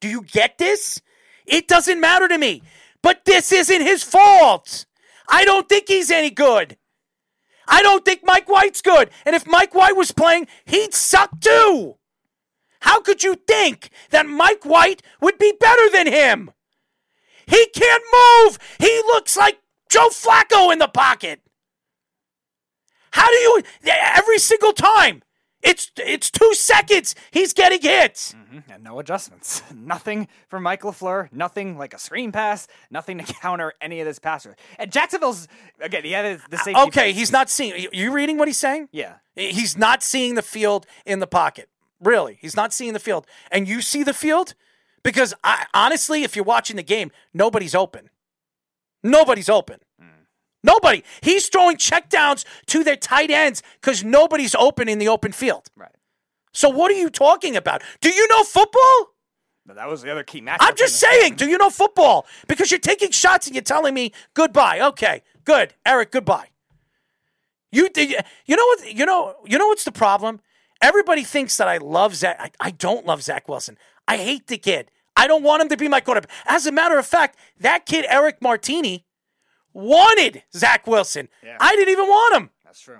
Do 0.00 0.08
you 0.08 0.22
get 0.22 0.58
this? 0.58 1.00
It 1.46 1.68
doesn't 1.68 2.00
matter 2.00 2.26
to 2.28 2.38
me. 2.38 2.62
But 3.02 3.24
this 3.24 3.52
isn't 3.52 3.82
his 3.82 4.02
fault. 4.02 4.86
I 5.28 5.44
don't 5.44 5.68
think 5.68 5.88
he's 5.88 6.10
any 6.10 6.30
good. 6.30 6.76
I 7.70 7.82
don't 7.82 8.04
think 8.04 8.22
Mike 8.24 8.48
White's 8.48 8.82
good. 8.82 9.10
And 9.24 9.34
if 9.34 9.46
Mike 9.46 9.74
White 9.74 9.96
was 9.96 10.10
playing, 10.12 10.48
he'd 10.66 10.92
suck 10.92 11.40
too. 11.40 11.96
How 12.80 13.00
could 13.00 13.22
you 13.22 13.36
think 13.46 13.90
that 14.10 14.26
Mike 14.26 14.64
White 14.64 15.02
would 15.20 15.38
be 15.38 15.54
better 15.58 15.88
than 15.90 16.06
him? 16.06 16.50
He 17.46 17.66
can't 17.74 18.04
move. 18.12 18.58
He 18.78 19.02
looks 19.06 19.36
like 19.36 19.60
Joe 19.88 20.08
Flacco 20.08 20.72
in 20.72 20.78
the 20.78 20.88
pocket. 20.88 21.40
How 23.12 23.28
do 23.28 23.36
you 23.36 23.62
every 23.86 24.38
single 24.38 24.72
time? 24.72 25.22
It's 25.62 25.90
it's 25.96 26.30
2 26.30 26.54
seconds. 26.54 27.14
He's 27.30 27.52
getting 27.52 27.82
hit. 27.82 28.14
Mm-hmm. 28.14 28.72
And 28.72 28.84
no 28.84 28.98
adjustments. 28.98 29.62
nothing 29.74 30.28
from 30.48 30.62
Mike 30.62 30.82
LaFleur. 30.82 31.32
Nothing 31.32 31.76
like 31.76 31.92
a 31.92 31.98
screen 31.98 32.32
pass. 32.32 32.66
Nothing 32.90 33.18
to 33.18 33.24
counter 33.40 33.74
any 33.80 34.00
of 34.00 34.06
this 34.06 34.18
passer. 34.18 34.56
And 34.78 34.90
Jacksonville's 34.90 35.48
again. 35.80 36.04
He 36.04 36.12
had 36.12 36.40
the 36.50 36.58
same. 36.58 36.76
Okay, 36.76 37.12
he's 37.12 37.32
not 37.32 37.50
seeing 37.50 37.88
you 37.92 38.12
reading 38.12 38.38
what 38.38 38.48
he's 38.48 38.56
saying? 38.56 38.88
Yeah. 38.92 39.16
He's 39.36 39.76
not 39.76 40.02
seeing 40.02 40.34
the 40.34 40.42
field 40.42 40.86
in 41.06 41.20
the 41.20 41.26
pocket. 41.26 41.68
Really, 42.00 42.38
he's 42.40 42.56
not 42.56 42.72
seeing 42.72 42.94
the 42.94 42.98
field. 42.98 43.26
And 43.50 43.68
you 43.68 43.82
see 43.82 44.02
the 44.02 44.14
field? 44.14 44.54
Because 45.02 45.34
I, 45.44 45.66
honestly, 45.72 46.24
if 46.24 46.36
you're 46.36 46.44
watching 46.44 46.76
the 46.76 46.82
game, 46.82 47.10
nobody's 47.32 47.74
open. 47.74 48.10
Nobody's 49.02 49.48
open. 49.48 49.80
Nobody. 50.62 51.02
He's 51.22 51.48
throwing 51.48 51.76
checkdowns 51.76 52.44
to 52.66 52.84
their 52.84 52.96
tight 52.96 53.30
ends 53.30 53.62
because 53.80 54.04
nobody's 54.04 54.54
open 54.54 54.88
in 54.88 54.98
the 54.98 55.08
open 55.08 55.32
field. 55.32 55.68
Right. 55.76 55.90
So 56.52 56.68
what 56.68 56.90
are 56.90 56.96
you 56.96 57.10
talking 57.10 57.56
about? 57.56 57.82
Do 58.00 58.10
you 58.10 58.28
know 58.28 58.44
football? 58.44 59.14
But 59.64 59.76
that 59.76 59.88
was 59.88 60.02
the 60.02 60.10
other 60.10 60.24
key 60.24 60.40
match. 60.40 60.58
I'm 60.60 60.74
just 60.74 60.96
saying, 60.96 61.36
do 61.36 61.46
you 61.46 61.56
know 61.56 61.70
football? 61.70 62.26
Because 62.48 62.70
you're 62.70 62.80
taking 62.80 63.10
shots 63.10 63.46
and 63.46 63.54
you're 63.54 63.62
telling 63.62 63.94
me 63.94 64.12
goodbye. 64.34 64.80
Okay, 64.80 65.22
good, 65.44 65.74
Eric. 65.86 66.10
Goodbye. 66.10 66.48
You 67.70 67.88
you 67.96 68.16
you 68.46 68.56
know 68.56 68.66
what 68.66 68.92
you 68.92 69.06
know 69.06 69.34
you 69.46 69.58
know 69.58 69.68
what's 69.68 69.84
the 69.84 69.92
problem? 69.92 70.40
Everybody 70.82 71.22
thinks 71.22 71.56
that 71.58 71.68
I 71.68 71.76
love 71.76 72.16
Zach. 72.16 72.36
I, 72.40 72.68
I 72.68 72.70
don't 72.72 73.06
love 73.06 73.22
Zach 73.22 73.48
Wilson. 73.48 73.78
I 74.08 74.16
hate 74.16 74.48
the 74.48 74.58
kid. 74.58 74.90
I 75.16 75.26
don't 75.26 75.42
want 75.42 75.62
him 75.62 75.68
to 75.68 75.76
be 75.76 75.86
my 75.86 76.00
quarterback. 76.00 76.30
As 76.46 76.66
a 76.66 76.72
matter 76.72 76.98
of 76.98 77.06
fact, 77.06 77.38
that 77.60 77.86
kid 77.86 78.06
Eric 78.08 78.40
Martini 78.40 79.04
wanted 79.72 80.42
Zach 80.54 80.86
Wilson. 80.86 81.28
I 81.60 81.74
didn't 81.76 81.92
even 81.92 82.06
want 82.06 82.36
him. 82.36 82.50
That's 82.64 82.80
true. 82.80 82.98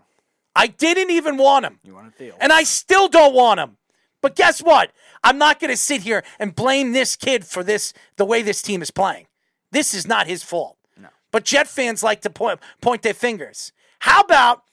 I 0.54 0.66
didn't 0.66 1.10
even 1.10 1.36
want 1.36 1.64
him. 1.64 1.78
You 1.84 1.94
want 1.94 2.10
to 2.10 2.16
feel. 2.16 2.36
And 2.40 2.52
I 2.52 2.64
still 2.64 3.08
don't 3.08 3.34
want 3.34 3.60
him. 3.60 3.76
But 4.20 4.36
guess 4.36 4.60
what? 4.60 4.92
I'm 5.22 5.38
not 5.38 5.60
going 5.60 5.70
to 5.70 5.76
sit 5.76 6.02
here 6.02 6.22
and 6.38 6.54
blame 6.54 6.92
this 6.92 7.16
kid 7.16 7.44
for 7.44 7.62
this 7.62 7.92
the 8.16 8.24
way 8.24 8.42
this 8.42 8.62
team 8.62 8.82
is 8.82 8.90
playing. 8.90 9.26
This 9.70 9.94
is 9.94 10.06
not 10.06 10.26
his 10.26 10.42
fault. 10.42 10.76
No. 11.00 11.08
But 11.30 11.44
Jet 11.44 11.68
fans 11.68 12.02
like 12.02 12.20
to 12.22 12.30
point 12.30 12.60
point 12.80 13.02
their 13.02 13.14
fingers. 13.14 13.72
How 14.00 14.20
about 14.20 14.64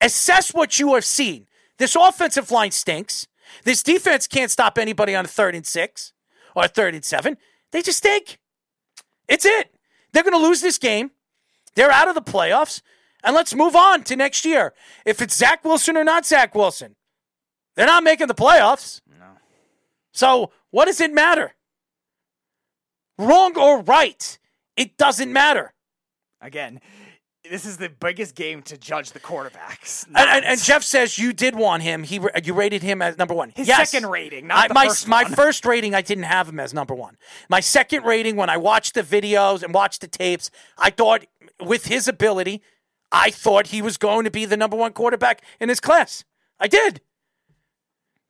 assess 0.00 0.54
what 0.54 0.78
you 0.78 0.94
have 0.94 1.04
seen? 1.04 1.46
This 1.78 1.96
offensive 1.96 2.50
line 2.50 2.70
stinks. 2.70 3.26
This 3.64 3.82
defense 3.82 4.26
can't 4.26 4.50
stop 4.50 4.78
anybody 4.78 5.14
on 5.14 5.24
a 5.24 5.28
third 5.28 5.54
and 5.54 5.66
six 5.66 6.12
or 6.56 6.64
a 6.64 6.68
third 6.68 6.94
and 6.94 7.04
seven. 7.04 7.36
They 7.70 7.82
just 7.82 7.98
stink. 7.98 8.38
It's 9.28 9.44
it. 9.44 9.74
They're 10.12 10.22
going 10.22 10.32
to 10.32 10.46
lose 10.46 10.60
this 10.60 10.78
game. 10.78 11.10
They're 11.74 11.90
out 11.90 12.08
of 12.08 12.14
the 12.14 12.22
playoffs. 12.22 12.82
And 13.24 13.34
let's 13.36 13.54
move 13.54 13.76
on 13.76 14.02
to 14.04 14.16
next 14.16 14.44
year. 14.44 14.74
If 15.06 15.22
it's 15.22 15.36
Zach 15.36 15.64
Wilson 15.64 15.96
or 15.96 16.02
not 16.04 16.26
Zach 16.26 16.54
Wilson, 16.56 16.96
they're 17.76 17.86
not 17.86 18.02
making 18.02 18.26
the 18.26 18.34
playoffs. 18.34 19.00
No. 19.08 19.26
So 20.12 20.50
what 20.70 20.86
does 20.86 21.00
it 21.00 21.12
matter? 21.12 21.52
Wrong 23.18 23.56
or 23.56 23.80
right, 23.82 24.38
it 24.76 24.96
doesn't 24.96 25.32
matter. 25.32 25.72
Again, 26.40 26.80
this 27.48 27.64
is 27.64 27.76
the 27.76 27.88
biggest 27.88 28.34
game 28.34 28.62
to 28.62 28.76
judge 28.78 29.12
the 29.12 29.20
quarterbacks. 29.20 30.06
And, 30.06 30.16
and, 30.16 30.44
and 30.44 30.60
Jeff 30.62 30.82
says 30.82 31.18
you 31.18 31.32
did 31.32 31.54
want 31.54 31.82
him. 31.82 32.02
He 32.04 32.20
you 32.42 32.54
rated 32.54 32.82
him 32.82 33.02
as 33.02 33.18
number 33.18 33.34
one. 33.34 33.52
His 33.54 33.68
Yes. 33.68 33.90
second 33.90 34.08
rating, 34.10 34.46
not 34.48 34.64
I- 34.64 34.68
the 34.68 34.74
my 34.74 34.86
first 34.88 35.06
my 35.08 35.24
first 35.24 35.64
rating. 35.64 35.94
I 35.94 36.02
didn't 36.02 36.24
have 36.24 36.48
him 36.48 36.58
as 36.58 36.72
number 36.74 36.94
one. 36.94 37.16
My 37.48 37.60
second 37.60 38.04
rating, 38.04 38.34
when 38.36 38.48
I 38.50 38.56
watched 38.56 38.94
the 38.94 39.02
videos 39.02 39.62
and 39.62 39.72
watched 39.74 40.00
the 40.00 40.08
tapes, 40.08 40.50
I 40.78 40.90
thought 40.90 41.24
with 41.60 41.86
his 41.86 42.08
ability, 42.08 42.62
I 43.10 43.30
thought 43.30 43.68
he 43.68 43.82
was 43.82 43.96
going 43.96 44.24
to 44.24 44.30
be 44.30 44.44
the 44.44 44.56
number 44.56 44.76
one 44.76 44.92
quarterback 44.92 45.42
in 45.60 45.68
his 45.68 45.80
class. 45.80 46.24
I 46.58 46.68
did, 46.68 47.00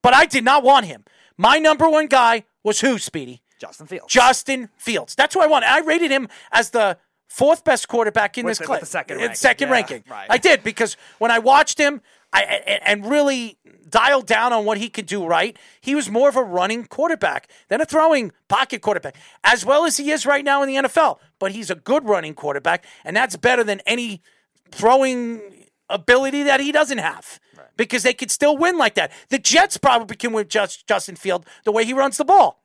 but 0.02 0.14
I 0.14 0.26
did 0.26 0.44
not 0.44 0.62
want 0.62 0.86
him. 0.86 1.04
My 1.36 1.58
number 1.58 1.88
one 1.88 2.06
guy 2.06 2.44
was 2.64 2.80
who? 2.80 2.98
Speedy. 2.98 3.42
Justin 3.58 3.86
Fields. 3.86 4.12
Justin 4.12 4.68
Fields. 4.76 5.14
That's 5.14 5.34
who 5.34 5.40
I 5.40 5.46
wanted. 5.46 5.66
I 5.68 5.80
rated 5.80 6.10
him 6.10 6.28
as 6.50 6.70
the 6.70 6.98
fourth 7.28 7.62
best 7.64 7.86
quarterback 7.88 8.36
in 8.36 8.44
With 8.44 8.58
this 8.58 8.66
class. 8.66 8.80
the 8.80 8.86
second 8.86 9.18
ranking, 9.18 9.34
Second 9.36 9.68
yeah, 9.68 9.72
ranking. 9.72 10.04
right. 10.10 10.26
I 10.28 10.36
did 10.38 10.64
because 10.64 10.96
when 11.18 11.30
I 11.30 11.38
watched 11.38 11.78
him, 11.78 12.00
I 12.32 12.42
and 12.84 13.08
really 13.08 13.58
dialed 13.88 14.26
down 14.26 14.52
on 14.52 14.64
what 14.64 14.78
he 14.78 14.88
could 14.88 15.06
do 15.06 15.24
right. 15.26 15.56
He 15.80 15.94
was 15.94 16.10
more 16.10 16.28
of 16.28 16.36
a 16.36 16.42
running 16.42 16.86
quarterback 16.86 17.48
than 17.68 17.80
a 17.80 17.84
throwing 17.84 18.32
pocket 18.48 18.80
quarterback, 18.82 19.16
as 19.44 19.64
well 19.66 19.84
as 19.84 19.96
he 19.98 20.10
is 20.10 20.24
right 20.26 20.44
now 20.44 20.62
in 20.62 20.68
the 20.68 20.88
NFL. 20.88 21.18
But 21.42 21.50
he's 21.50 21.70
a 21.70 21.74
good 21.74 22.04
running 22.04 22.34
quarterback, 22.34 22.84
and 23.04 23.16
that's 23.16 23.34
better 23.34 23.64
than 23.64 23.80
any 23.84 24.22
throwing 24.70 25.40
ability 25.88 26.44
that 26.44 26.60
he 26.60 26.70
doesn't 26.70 26.98
have. 26.98 27.40
Because 27.76 28.04
they 28.04 28.14
could 28.14 28.30
still 28.30 28.56
win 28.56 28.78
like 28.78 28.94
that. 28.94 29.10
The 29.28 29.40
Jets 29.40 29.76
probably 29.76 30.14
can 30.14 30.32
win 30.32 30.46
just 30.46 30.86
Justin 30.86 31.16
Field 31.16 31.44
the 31.64 31.72
way 31.72 31.84
he 31.84 31.94
runs 31.94 32.16
the 32.16 32.24
ball. 32.24 32.61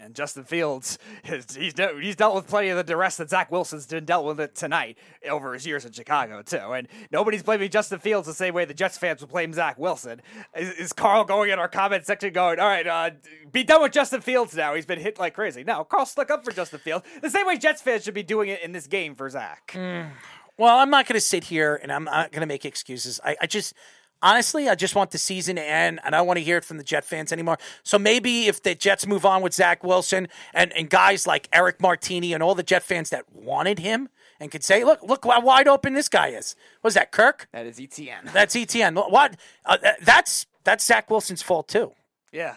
And 0.00 0.14
Justin 0.14 0.44
Fields, 0.44 0.98
he's 1.24 1.56
he's 1.56 2.16
dealt 2.16 2.34
with 2.34 2.46
plenty 2.46 2.68
of 2.68 2.76
the 2.76 2.84
duress 2.84 3.16
that 3.16 3.30
Zach 3.30 3.50
Wilson's 3.50 3.86
been 3.86 4.04
dealt 4.04 4.24
with 4.24 4.40
it 4.40 4.54
tonight 4.54 4.98
over 5.28 5.54
his 5.54 5.66
years 5.66 5.84
in 5.84 5.92
Chicago 5.92 6.42
too. 6.42 6.56
And 6.56 6.88
nobody's 7.10 7.42
blaming 7.42 7.70
Justin 7.70 7.98
Fields 7.98 8.26
the 8.26 8.34
same 8.34 8.54
way 8.54 8.64
the 8.64 8.74
Jets 8.74 8.98
fans 8.98 9.20
would 9.20 9.30
blame 9.30 9.52
Zach 9.52 9.78
Wilson. 9.78 10.20
Is, 10.56 10.70
is 10.74 10.92
Carl 10.92 11.24
going 11.24 11.50
in 11.50 11.58
our 11.58 11.68
comment 11.68 12.06
section 12.06 12.32
going, 12.32 12.58
all 12.58 12.68
right, 12.68 12.86
uh, 12.86 13.10
be 13.50 13.64
done 13.64 13.82
with 13.82 13.92
Justin 13.92 14.20
Fields 14.20 14.54
now? 14.54 14.74
He's 14.74 14.86
been 14.86 15.00
hit 15.00 15.18
like 15.18 15.34
crazy. 15.34 15.64
No, 15.64 15.84
Carl 15.84 16.06
stuck 16.06 16.30
up 16.30 16.44
for 16.44 16.52
Justin 16.52 16.80
Fields 16.80 17.06
the 17.20 17.30
same 17.30 17.46
way 17.46 17.56
Jets 17.56 17.82
fans 17.82 18.04
should 18.04 18.14
be 18.14 18.22
doing 18.22 18.48
it 18.48 18.62
in 18.62 18.72
this 18.72 18.86
game 18.86 19.14
for 19.14 19.28
Zach. 19.30 19.72
Well, 20.58 20.78
I'm 20.78 20.90
not 20.90 21.06
going 21.06 21.14
to 21.14 21.20
sit 21.20 21.44
here 21.44 21.80
and 21.82 21.90
I'm 21.90 22.04
not 22.04 22.30
going 22.30 22.42
to 22.42 22.46
make 22.46 22.64
excuses. 22.64 23.18
I, 23.24 23.36
I 23.40 23.46
just, 23.46 23.74
honestly, 24.22 24.68
I 24.68 24.74
just 24.74 24.94
want 24.94 25.10
the 25.10 25.18
season 25.18 25.56
to 25.56 25.62
end 25.62 26.00
and 26.04 26.14
I 26.14 26.18
don't 26.18 26.26
want 26.26 26.38
to 26.38 26.44
hear 26.44 26.56
it 26.56 26.64
from 26.64 26.78
the 26.78 26.84
Jet 26.84 27.04
fans 27.04 27.32
anymore. 27.32 27.58
So 27.82 27.98
maybe 27.98 28.46
if 28.46 28.62
the 28.62 28.74
Jets 28.74 29.06
move 29.06 29.26
on 29.26 29.42
with 29.42 29.52
Zach 29.52 29.82
Wilson 29.84 30.28
and, 30.54 30.72
and 30.72 30.88
guys 30.88 31.26
like 31.26 31.48
Eric 31.52 31.80
Martini 31.80 32.32
and 32.32 32.42
all 32.42 32.54
the 32.54 32.62
Jet 32.62 32.82
fans 32.82 33.10
that 33.10 33.24
wanted 33.32 33.78
him 33.80 34.08
and 34.40 34.50
could 34.50 34.64
say, 34.64 34.84
look, 34.84 35.02
look 35.02 35.24
how 35.24 35.40
wide 35.40 35.68
open 35.68 35.94
this 35.94 36.08
guy 36.08 36.28
is. 36.28 36.56
Was 36.82 36.94
that 36.94 37.10
Kirk? 37.12 37.48
That 37.52 37.66
is 37.66 37.78
Etienne. 37.80 38.28
That's 38.32 38.56
Etienne. 38.56 38.94
What? 38.96 39.36
Uh, 39.64 39.76
that's 40.00 40.46
that's 40.64 40.84
Zach 40.84 41.10
Wilson's 41.10 41.42
fault 41.42 41.68
too. 41.68 41.92
yeah. 42.32 42.56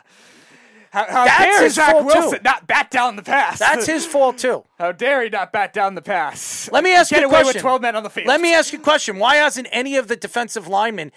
How, 0.92 1.04
how 1.10 1.26
That's 1.26 1.44
dare 1.44 1.64
his 1.64 1.74
Zach 1.74 1.92
fault, 1.92 2.10
too. 2.14 2.20
Wilson 2.20 2.40
not 2.44 2.68
bat 2.68 2.90
down 2.90 3.18
the 3.18 3.22
pass? 3.22 3.60
That's 3.60 3.86
his 3.86 4.06
fault 4.14 4.38
too. 4.38 4.64
How 4.80 4.94
dare 4.94 5.24
he 5.24 5.30
not 5.30 5.52
bat 5.52 5.74
down 5.74 5.94
the 5.96 6.02
pass? 6.02 6.70
Let 6.72 6.86
me 6.86 6.96
ask 6.96 7.10
Get 7.10 7.20
you 7.20 7.26
a 7.26 7.30
away 7.30 7.42
question. 7.42 7.56
with 7.56 7.62
12 7.64 7.82
men 7.82 7.96
on 7.98 8.04
the 8.04 8.10
field. 8.10 8.28
Let 8.28 8.40
me 8.40 8.54
ask 8.54 8.72
you 8.72 8.80
a 8.80 8.82
question. 8.82 9.20
Why 9.20 9.36
hasn't 9.36 9.68
any 9.74 9.98
of 9.98 10.08
the 10.08 10.16
defensive 10.16 10.70
linemen 10.70 11.12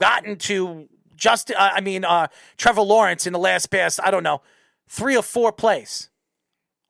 gotten 0.00 0.36
to 0.36 0.88
just, 1.16 1.50
uh, 1.52 1.54
I 1.74 1.80
mean, 1.80 2.04
uh, 2.04 2.26
Trevor 2.56 2.80
Lawrence 2.82 3.26
in 3.26 3.32
the 3.32 3.38
last 3.38 3.66
pass, 3.66 4.00
I 4.02 4.10
don't 4.10 4.22
know, 4.24 4.42
three 4.88 5.16
or 5.16 5.22
four 5.22 5.52
plays? 5.52 6.08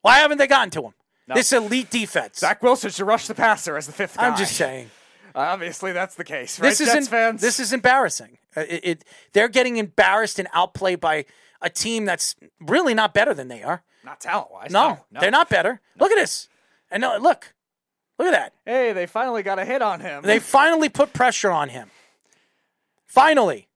Why 0.03 0.19
haven't 0.19 0.39
they 0.39 0.47
gotten 0.47 0.71
to 0.71 0.83
him? 0.83 0.95
This 1.33 1.53
elite 1.53 1.91
defense. 1.91 2.39
Zach 2.41 2.61
Wilson 2.63 2.91
should 2.91 3.07
rush 3.07 3.29
the 3.29 3.35
passer 3.35 3.77
as 3.77 3.87
the 3.87 3.93
fifth 3.93 4.17
guy. 4.17 4.27
I'm 4.29 4.37
just 4.37 4.57
saying. 4.57 4.91
Obviously, 5.35 5.93
that's 5.93 6.17
the 6.17 6.25
case, 6.25 6.59
right? 6.59 6.71
This 6.71 6.81
is 6.81 6.93
Jets 6.93 7.07
fans. 7.09 7.41
this 7.41 7.61
is 7.61 7.73
embarrassing. 7.73 8.39
Uh, 8.57 8.63
It, 8.69 8.81
it 8.85 9.05
they're 9.33 9.49
getting 9.49 9.77
embarrassed 9.77 10.41
and 10.41 10.49
outplayed 10.53 10.99
by 10.99 11.25
a 11.63 11.71
team 11.71 12.05
that's 12.05 12.35
really 12.61 12.95
not 12.95 13.15
better 13.15 13.33
than 13.33 13.47
they 13.47 13.63
are. 13.63 13.85
not 14.05 14.19
talent 14.21 14.51
wise. 14.51 14.73
No, 14.73 14.99
they're 15.13 15.31
not 15.31 15.49
better. 15.49 15.81
Look 16.01 16.11
at 16.11 16.17
this. 16.17 16.49
And 16.91 17.01
no, 17.01 17.17
look, 17.19 17.55
look 18.19 18.27
at 18.27 18.33
that. 18.33 18.55
Hey, 18.65 18.93
they 18.93 19.07
finally 19.07 19.45
got 19.45 19.61
a 19.61 19.65
hit 19.65 19.83
on 19.83 20.01
him. 20.01 20.25
They 20.25 20.41
finally 20.41 20.89
put 20.89 21.13
pressure 21.13 21.53
on 21.53 21.69
him. 21.69 21.91
Finally. 23.11 23.67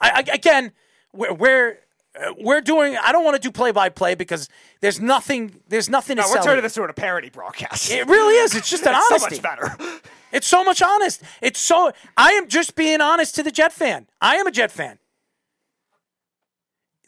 I, 0.00 0.10
I 0.10 0.34
again, 0.34 0.72
we're 1.12 1.32
we're, 1.32 1.78
uh, 2.20 2.34
we're 2.40 2.60
doing. 2.60 2.96
I 3.00 3.12
don't 3.12 3.24
want 3.24 3.40
to 3.40 3.40
do 3.40 3.52
play 3.52 3.70
by 3.70 3.88
play 3.88 4.16
because 4.16 4.48
there's 4.80 5.00
nothing. 5.00 5.60
There's 5.68 5.88
nothing 5.88 6.16
no, 6.16 6.24
to 6.24 6.28
we're 6.34 6.42
turning 6.42 6.62
this 6.64 6.76
into 6.76 6.88
a 6.88 6.92
parody 6.92 7.30
broadcast. 7.30 7.92
It 7.92 8.08
really 8.08 8.34
is. 8.34 8.56
It's 8.56 8.68
just 8.68 8.84
an 8.86 8.94
It's 8.96 9.08
so 9.08 9.18
much 9.18 9.42
better. 9.42 9.76
It's 10.32 10.46
so 10.46 10.62
much 10.62 10.80
honest. 10.80 11.24
It's 11.42 11.58
so. 11.58 11.90
I 12.16 12.30
am 12.34 12.46
just 12.46 12.76
being 12.76 13.00
honest 13.00 13.34
to 13.34 13.42
the 13.42 13.50
Jet 13.50 13.72
fan. 13.72 14.06
I 14.20 14.36
am 14.36 14.46
a 14.46 14.52
Jet 14.52 14.70
fan. 14.70 15.00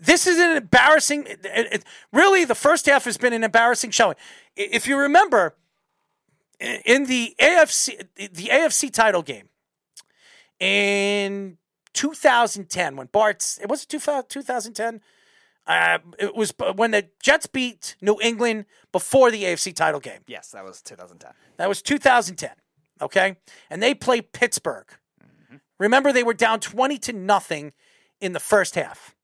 This 0.00 0.26
is 0.26 0.40
an 0.40 0.56
embarrassing. 0.56 1.26
It, 1.28 1.40
it, 1.44 1.84
really, 2.12 2.44
the 2.44 2.56
first 2.56 2.86
half 2.86 3.04
has 3.04 3.16
been 3.16 3.32
an 3.32 3.44
embarrassing 3.44 3.92
showing. 3.92 4.16
If 4.56 4.88
you 4.88 4.98
remember, 4.98 5.54
in 6.58 7.06
the 7.06 7.36
AFC, 7.38 8.08
the 8.16 8.48
AFC 8.48 8.92
title 8.92 9.22
game 9.22 9.48
in 10.62 11.58
2010, 11.92 12.96
when 12.96 13.08
Bart's, 13.08 13.58
it 13.60 13.68
was 13.68 13.84
2010. 13.84 15.00
Uh, 15.66 15.98
it 16.18 16.34
was 16.34 16.54
when 16.74 16.92
the 16.92 17.06
Jets 17.20 17.46
beat 17.46 17.96
New 18.00 18.18
England 18.20 18.66
before 18.90 19.30
the 19.30 19.44
AFC 19.44 19.74
title 19.74 20.00
game. 20.00 20.20
Yes, 20.26 20.50
that 20.52 20.64
was 20.64 20.80
2010. 20.82 21.32
That 21.56 21.68
was 21.68 21.82
2010. 21.82 22.50
Okay. 23.00 23.36
And 23.70 23.82
they 23.82 23.94
played 23.94 24.32
Pittsburgh. 24.32 24.86
Remember, 25.78 26.12
they 26.12 26.22
were 26.22 26.34
down 26.34 26.60
20 26.60 26.98
to 26.98 27.12
nothing 27.12 27.72
in 28.20 28.32
the 28.32 28.40
first 28.40 28.76
half. 28.76 29.16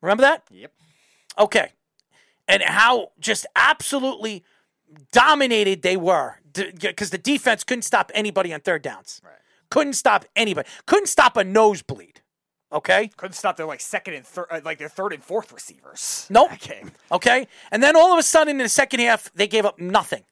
Remember 0.00 0.22
that? 0.22 0.44
Yep. 0.50 0.72
Okay. 1.38 1.72
And 2.46 2.62
how 2.62 3.10
just 3.18 3.46
absolutely 3.56 4.44
dominated 5.12 5.82
they 5.82 5.96
were 5.96 6.36
because 6.52 7.10
the 7.10 7.18
defense 7.18 7.64
couldn't 7.64 7.82
stop 7.82 8.12
anybody 8.14 8.52
on 8.52 8.60
third 8.60 8.82
downs. 8.82 9.20
Right. 9.24 9.34
Couldn't 9.70 9.94
stop 9.94 10.24
anybody. 10.36 10.68
Couldn't 10.86 11.06
stop 11.08 11.36
a 11.36 11.44
nosebleed. 11.44 12.20
Okay. 12.72 13.08
Couldn't 13.16 13.34
stop 13.34 13.56
their 13.56 13.66
like 13.66 13.80
second 13.80 14.14
and 14.14 14.26
third, 14.26 14.46
uh, 14.50 14.60
like 14.64 14.78
their 14.78 14.88
third 14.88 15.12
and 15.12 15.22
fourth 15.22 15.52
receivers. 15.52 16.26
Nope. 16.28 16.50
That 16.50 16.60
game. 16.60 16.90
Okay. 17.12 17.46
And 17.70 17.82
then 17.82 17.96
all 17.96 18.12
of 18.12 18.18
a 18.18 18.22
sudden 18.22 18.52
in 18.52 18.64
the 18.64 18.68
second 18.68 19.00
half, 19.00 19.32
they 19.32 19.46
gave 19.46 19.64
up 19.64 19.78
nothing. 19.78 20.24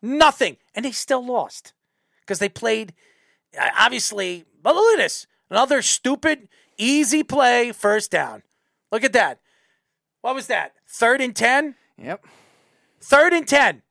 Nothing. 0.00 0.56
And 0.74 0.84
they 0.84 0.92
still 0.92 1.24
lost 1.24 1.74
because 2.20 2.38
they 2.38 2.48
played, 2.48 2.94
uh, 3.58 3.68
obviously, 3.78 4.44
but 4.62 4.74
look 4.74 4.94
at 4.94 5.02
this. 5.02 5.26
Another 5.50 5.82
stupid, 5.82 6.48
easy 6.78 7.22
play, 7.22 7.72
first 7.72 8.10
down. 8.10 8.42
Look 8.90 9.04
at 9.04 9.12
that. 9.12 9.40
What 10.22 10.34
was 10.34 10.46
that? 10.46 10.72
Third 10.88 11.20
and 11.20 11.36
10? 11.36 11.74
Yep. 11.98 12.24
Third 13.00 13.32
and 13.34 13.46
10. 13.46 13.82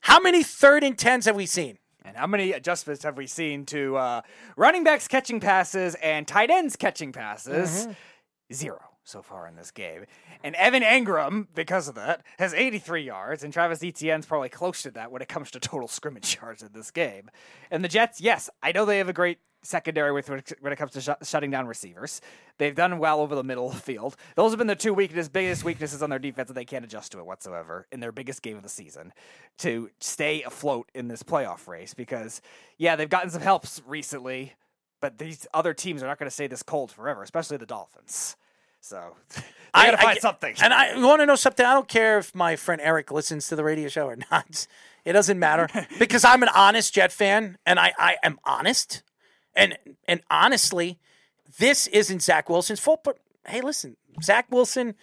How 0.00 0.20
many 0.20 0.42
third 0.44 0.84
and 0.84 0.96
10s 0.96 1.24
have 1.24 1.34
we 1.34 1.46
seen? 1.46 1.78
And 2.08 2.16
how 2.16 2.26
many 2.26 2.52
adjustments 2.52 3.04
have 3.04 3.16
we 3.16 3.26
seen 3.26 3.66
to 3.66 3.96
uh, 3.96 4.22
running 4.56 4.82
backs 4.82 5.06
catching 5.06 5.40
passes 5.40 5.94
and 5.96 6.26
tight 6.26 6.50
ends 6.50 6.74
catching 6.74 7.12
passes? 7.12 7.86
Zero 8.52 8.80
so 9.04 9.22
far 9.22 9.46
in 9.46 9.56
this 9.56 9.70
game. 9.70 10.04
And 10.44 10.54
Evan 10.54 10.82
Engram, 10.82 11.48
because 11.54 11.88
of 11.88 11.94
that, 11.96 12.22
has 12.38 12.52
83 12.54 13.02
yards, 13.02 13.42
and 13.42 13.52
Travis 13.52 13.82
Etienne's 13.82 14.26
probably 14.26 14.50
close 14.50 14.82
to 14.82 14.90
that 14.92 15.10
when 15.10 15.22
it 15.22 15.28
comes 15.28 15.50
to 15.52 15.60
total 15.60 15.88
scrimmage 15.88 16.38
yards 16.42 16.62
in 16.62 16.70
this 16.72 16.90
game. 16.90 17.30
And 17.70 17.82
the 17.82 17.88
Jets, 17.88 18.20
yes, 18.20 18.50
I 18.62 18.72
know 18.72 18.84
they 18.84 18.98
have 18.98 19.08
a 19.08 19.14
great 19.14 19.38
secondary 19.62 20.12
with 20.12 20.28
when 20.28 20.72
it 20.72 20.76
comes 20.76 20.92
to 20.92 21.00
sh- 21.00 21.28
shutting 21.28 21.50
down 21.50 21.66
receivers. 21.66 22.20
They've 22.58 22.74
done 22.74 22.98
well 22.98 23.20
over 23.20 23.34
the 23.34 23.44
middle 23.44 23.68
of 23.68 23.74
the 23.74 23.80
field. 23.80 24.16
Those 24.34 24.52
have 24.52 24.58
been 24.58 24.66
the 24.66 24.76
two 24.76 24.94
weakness, 24.94 25.28
biggest 25.28 25.64
weaknesses 25.64 26.02
on 26.02 26.10
their 26.10 26.18
defense, 26.18 26.48
and 26.48 26.56
they 26.56 26.64
can't 26.64 26.84
adjust 26.84 27.12
to 27.12 27.18
it 27.18 27.26
whatsoever 27.26 27.86
in 27.92 28.00
their 28.00 28.12
biggest 28.12 28.42
game 28.42 28.56
of 28.56 28.62
the 28.62 28.68
season 28.68 29.12
to 29.58 29.90
stay 30.00 30.42
afloat 30.42 30.90
in 30.94 31.08
this 31.08 31.22
playoff 31.22 31.66
race. 31.68 31.94
Because 31.94 32.40
yeah, 32.76 32.96
they've 32.96 33.08
gotten 33.08 33.30
some 33.30 33.42
helps 33.42 33.82
recently, 33.86 34.54
but 35.00 35.18
these 35.18 35.46
other 35.54 35.74
teams 35.74 36.02
are 36.02 36.06
not 36.06 36.18
going 36.18 36.28
to 36.28 36.34
stay 36.34 36.46
this 36.46 36.62
cold 36.62 36.90
forever, 36.90 37.22
especially 37.22 37.56
the 37.56 37.66
Dolphins. 37.66 38.36
So 38.80 39.16
they 39.34 39.42
got 39.72 39.90
to 39.90 39.96
find 39.96 40.14
get- 40.14 40.22
something. 40.22 40.54
And 40.62 40.72
I 40.72 40.98
want 41.00 41.20
to 41.20 41.26
know 41.26 41.34
something. 41.36 41.66
I 41.66 41.74
don't 41.74 41.88
care 41.88 42.18
if 42.18 42.34
my 42.34 42.56
friend 42.56 42.80
Eric 42.82 43.10
listens 43.10 43.48
to 43.48 43.56
the 43.56 43.64
radio 43.64 43.88
show 43.88 44.06
or 44.06 44.16
not. 44.30 44.66
It 45.04 45.12
doesn't 45.12 45.38
matter 45.38 45.68
because 45.98 46.24
I'm 46.24 46.42
an 46.42 46.48
honest 46.54 46.94
Jet 46.94 47.12
fan, 47.12 47.58
and 47.66 47.78
I, 47.78 47.92
I 47.98 48.16
am 48.22 48.38
honest. 48.44 49.02
And 49.58 49.76
and 50.06 50.22
honestly, 50.30 50.98
this 51.58 51.88
isn't 51.88 52.22
Zach 52.22 52.48
Wilson's 52.48 52.80
fault. 52.80 53.00
But 53.02 53.18
hey, 53.46 53.60
listen, 53.60 53.96
Zach 54.22 54.46
Wilson 54.50 54.94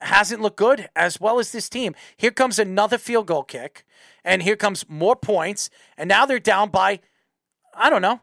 hasn't 0.00 0.40
looked 0.40 0.56
good 0.56 0.88
as 0.94 1.20
well 1.20 1.38
as 1.38 1.52
this 1.52 1.68
team. 1.68 1.94
Here 2.16 2.30
comes 2.30 2.58
another 2.58 2.98
field 2.98 3.26
goal 3.26 3.42
kick, 3.42 3.84
and 4.24 4.42
here 4.42 4.56
comes 4.56 4.88
more 4.88 5.16
points, 5.16 5.70
and 5.98 6.08
now 6.08 6.24
they're 6.24 6.38
down 6.38 6.70
by, 6.70 7.00
I 7.74 7.90
don't 7.90 8.02
know, 8.02 8.20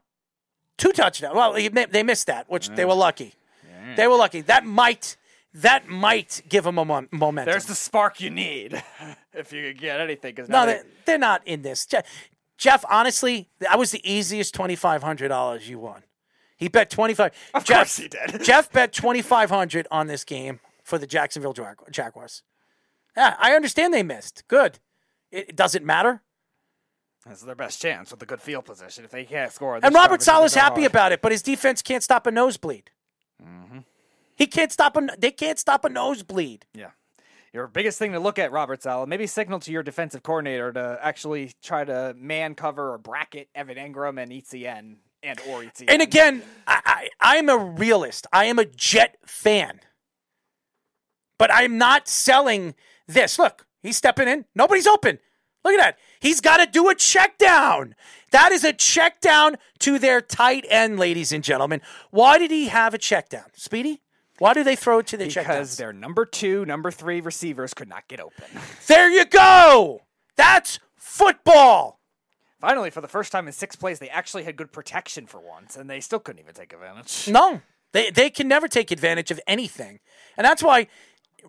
two 0.77 0.91
touchdowns. 0.93 1.35
Well, 1.35 1.53
they 1.53 2.03
missed 2.03 2.27
that, 2.27 2.49
which 2.49 2.69
they 2.69 2.85
were 2.85 2.95
lucky. 2.95 3.33
They 3.95 4.07
were 4.07 4.15
lucky. 4.15 4.41
That 4.41 4.65
might 4.65 5.17
that 5.53 5.87
might 5.87 6.41
give 6.49 6.63
them 6.63 6.79
a 6.79 6.85
mom- 6.85 7.09
momentum. 7.11 7.51
There's 7.51 7.65
the 7.65 7.75
spark 7.75 8.19
you 8.19 8.29
need 8.31 8.81
if 9.33 9.53
you 9.53 9.67
could 9.67 9.79
get 9.79 9.99
anything. 9.99 10.35
No, 10.47 10.65
they, 10.65 10.81
they're 11.05 11.19
not 11.19 11.45
in 11.45 11.61
this. 11.61 11.85
Je- 12.57 12.69
Jeff, 12.69 12.85
honestly, 12.89 13.49
that 13.59 13.77
was 13.79 13.91
the 13.91 14.01
easiest 14.09 14.53
twenty 14.53 14.75
five 14.75 15.03
hundred 15.03 15.29
dollars 15.29 15.67
you 15.69 15.79
won. 15.79 16.03
He 16.57 16.67
bet 16.67 16.89
twenty 16.89 17.13
five. 17.13 17.33
Of 17.53 17.63
Jeff, 17.65 17.77
course 17.77 17.97
he 17.97 18.07
did. 18.07 18.41
Jeff 18.43 18.71
bet 18.71 18.93
twenty 18.93 19.21
five 19.21 19.49
hundred 19.49 19.87
on 19.91 20.07
this 20.07 20.23
game 20.23 20.59
for 20.83 20.97
the 20.97 21.07
Jacksonville 21.07 21.53
Jag- 21.53 21.77
Jaguars. 21.91 22.43
Yeah, 23.17 23.35
I 23.39 23.53
understand 23.53 23.93
they 23.93 24.03
missed. 24.03 24.43
Good. 24.47 24.79
It, 25.31 25.49
it 25.49 25.55
doesn't 25.55 25.85
matter. 25.85 26.21
This 27.27 27.39
is 27.39 27.45
their 27.45 27.55
best 27.55 27.81
chance 27.81 28.11
with 28.11 28.21
a 28.21 28.25
good 28.25 28.41
field 28.41 28.65
position. 28.65 29.05
If 29.05 29.11
they 29.11 29.23
can't 29.23 29.51
score, 29.51 29.79
And 29.81 29.95
Robert 29.95 30.21
Saleh's 30.21 30.53
happy 30.55 30.83
about 30.83 31.13
it, 31.13 31.21
but 31.21 31.31
his 31.31 31.41
defense 31.41 31.81
can't 31.81 32.03
stop 32.03 32.27
a 32.27 32.31
nosebleed. 32.31 32.91
Mm-hmm. 33.41 33.79
He 34.35 34.45
can't 34.47 34.71
stop 34.71 34.97
a. 34.97 35.07
They 35.17 35.31
can't 35.31 35.57
stop 35.59 35.85
a 35.85 35.89
nosebleed. 35.89 36.65
Yeah. 36.73 36.89
Your 37.53 37.67
biggest 37.67 37.99
thing 37.99 38.13
to 38.13 38.19
look 38.19 38.39
at, 38.39 38.51
Robert 38.51 38.81
Saleh, 38.81 39.07
maybe 39.07 39.27
signal 39.27 39.59
to 39.59 39.71
your 39.71 39.83
defensive 39.83 40.23
coordinator 40.23 40.73
to 40.73 40.97
actually 41.01 41.51
try 41.61 41.85
to 41.85 42.15
man 42.17 42.55
cover 42.55 42.93
or 42.93 42.97
bracket 42.97 43.47
Evan 43.53 43.77
Engram 43.77 44.21
and 44.21 44.33
Etienne 44.33 44.97
and 45.21 45.39
or 45.47 45.63
Etienne. 45.63 45.89
And 45.89 46.01
again, 46.01 46.41
I, 46.65 46.81
I, 47.21 47.37
I'm 47.37 47.49
a 47.49 47.57
realist. 47.57 48.25
I 48.33 48.45
am 48.45 48.57
a 48.57 48.65
Jet 48.65 49.17
fan. 49.27 49.81
But 51.37 51.53
I'm 51.53 51.77
not 51.77 52.07
selling 52.07 52.73
this. 53.07 53.37
Look, 53.37 53.67
he's 53.83 53.97
stepping 53.97 54.27
in. 54.27 54.45
Nobody's 54.55 54.87
open. 54.87 55.19
Look 55.63 55.75
at 55.75 55.79
that. 55.79 55.99
He's 56.19 56.41
got 56.41 56.57
to 56.57 56.65
do 56.65 56.89
a 56.89 56.95
check 56.95 57.37
down. 57.37 57.93
That 58.31 58.51
is 58.51 58.63
a 58.63 58.73
check 58.73 59.21
down 59.21 59.57
to 59.79 59.99
their 59.99 60.21
tight 60.21 60.65
end, 60.69 60.99
ladies 60.99 61.31
and 61.31 61.43
gentlemen. 61.43 61.81
Why 62.09 62.39
did 62.39 62.49
he 62.49 62.67
have 62.67 62.95
a 62.95 62.97
check 62.97 63.29
down? 63.29 63.45
Speedy? 63.53 64.01
Why 64.39 64.53
do 64.53 64.63
they 64.63 64.75
throw 64.75 64.99
it 64.99 65.07
to 65.07 65.17
the 65.17 65.27
check 65.27 65.45
because 65.45 65.77
their 65.77 65.93
number 65.93 66.25
two, 66.25 66.65
number 66.65 66.91
three 66.91 67.21
receivers 67.21 67.73
could 67.73 67.87
not 67.87 68.07
get 68.07 68.19
open. 68.19 68.45
There 68.87 69.09
you 69.09 69.25
go. 69.25 70.01
That's 70.35 70.79
football. 70.95 71.99
Finally, 72.59 72.89
for 72.89 73.01
the 73.01 73.07
first 73.07 73.31
time 73.31 73.47
in 73.47 73.53
six 73.53 73.75
plays, 73.75 73.99
they 73.99 74.09
actually 74.09 74.43
had 74.43 74.55
good 74.55 74.71
protection 74.71 75.25
for 75.25 75.39
once, 75.39 75.75
and 75.75 75.89
they 75.89 75.99
still 75.99 76.19
couldn't 76.19 76.41
even 76.41 76.53
take 76.53 76.73
advantage. 76.73 77.27
No, 77.27 77.61
they 77.91 78.09
they 78.09 78.29
can 78.29 78.47
never 78.47 78.67
take 78.67 78.89
advantage 78.91 79.31
of 79.31 79.39
anything, 79.47 79.99
and 80.37 80.45
that's 80.45 80.63
why 80.63 80.87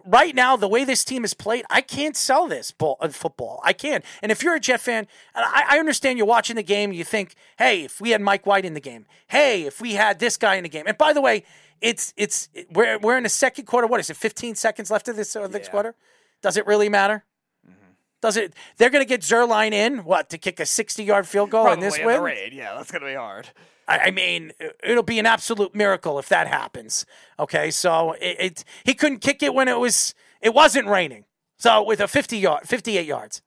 right 0.04 0.34
now 0.34 0.56
the 0.56 0.68
way 0.68 0.84
this 0.84 1.04
team 1.04 1.24
is 1.24 1.34
played, 1.34 1.64
I 1.70 1.80
can't 1.80 2.16
sell 2.16 2.48
this 2.48 2.70
ball, 2.70 2.96
uh, 3.00 3.08
football. 3.08 3.60
I 3.64 3.72
can't. 3.72 4.04
And 4.22 4.32
if 4.32 4.42
you're 4.42 4.54
a 4.54 4.60
Jet 4.60 4.80
fan, 4.80 5.06
I, 5.34 5.64
I 5.70 5.78
understand 5.78 6.18
you're 6.18 6.26
watching 6.26 6.56
the 6.56 6.62
game, 6.62 6.92
you 6.92 7.04
think, 7.04 7.34
hey, 7.58 7.84
if 7.84 8.00
we 8.00 8.10
had 8.10 8.20
Mike 8.20 8.46
White 8.46 8.64
in 8.64 8.74
the 8.74 8.80
game, 8.80 9.06
hey, 9.28 9.62
if 9.62 9.80
we 9.80 9.94
had 9.94 10.18
this 10.18 10.36
guy 10.36 10.56
in 10.56 10.62
the 10.62 10.68
game, 10.68 10.84
and 10.86 10.98
by 10.98 11.12
the 11.12 11.20
way, 11.20 11.44
it's 11.80 12.12
it's 12.16 12.48
we're 12.70 12.98
we're 12.98 13.16
in 13.16 13.22
the 13.22 13.28
second 13.28 13.64
quarter. 13.66 13.86
What 13.86 14.00
is 14.00 14.10
it? 14.10 14.16
15 14.16 14.54
seconds 14.54 14.90
left 14.90 15.08
of 15.08 15.16
this 15.16 15.32
this 15.32 15.52
Yeah. 15.66 15.70
quarter. 15.70 15.94
Does 16.42 16.56
it 16.56 16.66
really 16.66 16.88
matter? 16.88 17.24
Mm-hmm. 17.66 17.92
Does 18.22 18.36
it? 18.36 18.54
They're 18.76 18.90
going 18.90 19.04
to 19.04 19.08
get 19.08 19.22
Zuerlein 19.22 19.72
in 19.72 20.04
what 20.04 20.28
to 20.30 20.38
kick 20.38 20.60
a 20.60 20.66
60 20.66 21.02
yard 21.04 21.26
field 21.26 21.50
goal 21.50 21.70
in 21.72 21.80
this 21.80 21.96
in 21.96 22.06
win. 22.06 22.20
raid. 22.22 22.52
Yeah, 22.52 22.74
that's 22.74 22.90
gonna 22.90 23.06
be 23.06 23.14
hard. 23.14 23.48
I 23.88 23.98
I 23.98 24.10
mean, 24.10 24.52
it'll 24.82 25.02
be 25.02 25.18
an 25.18 25.26
absolute 25.26 25.74
miracle 25.74 26.18
if 26.18 26.28
that 26.30 26.46
happens. 26.46 27.04
Okay, 27.38 27.70
so 27.70 28.12
it, 28.12 28.36
it 28.38 28.64
he 28.84 28.94
couldn't 28.94 29.18
kick 29.18 29.42
it 29.42 29.54
when 29.54 29.68
it 29.68 29.78
was 29.78 30.14
it 30.40 30.54
wasn't 30.54 30.86
raining. 30.88 31.24
So 31.58 31.82
with 31.82 32.00
a 32.00 32.08
fifty 32.08 32.38
yard, 32.38 32.66
fifty 32.68 32.96
eight 32.98 33.06
yards, 33.06 33.42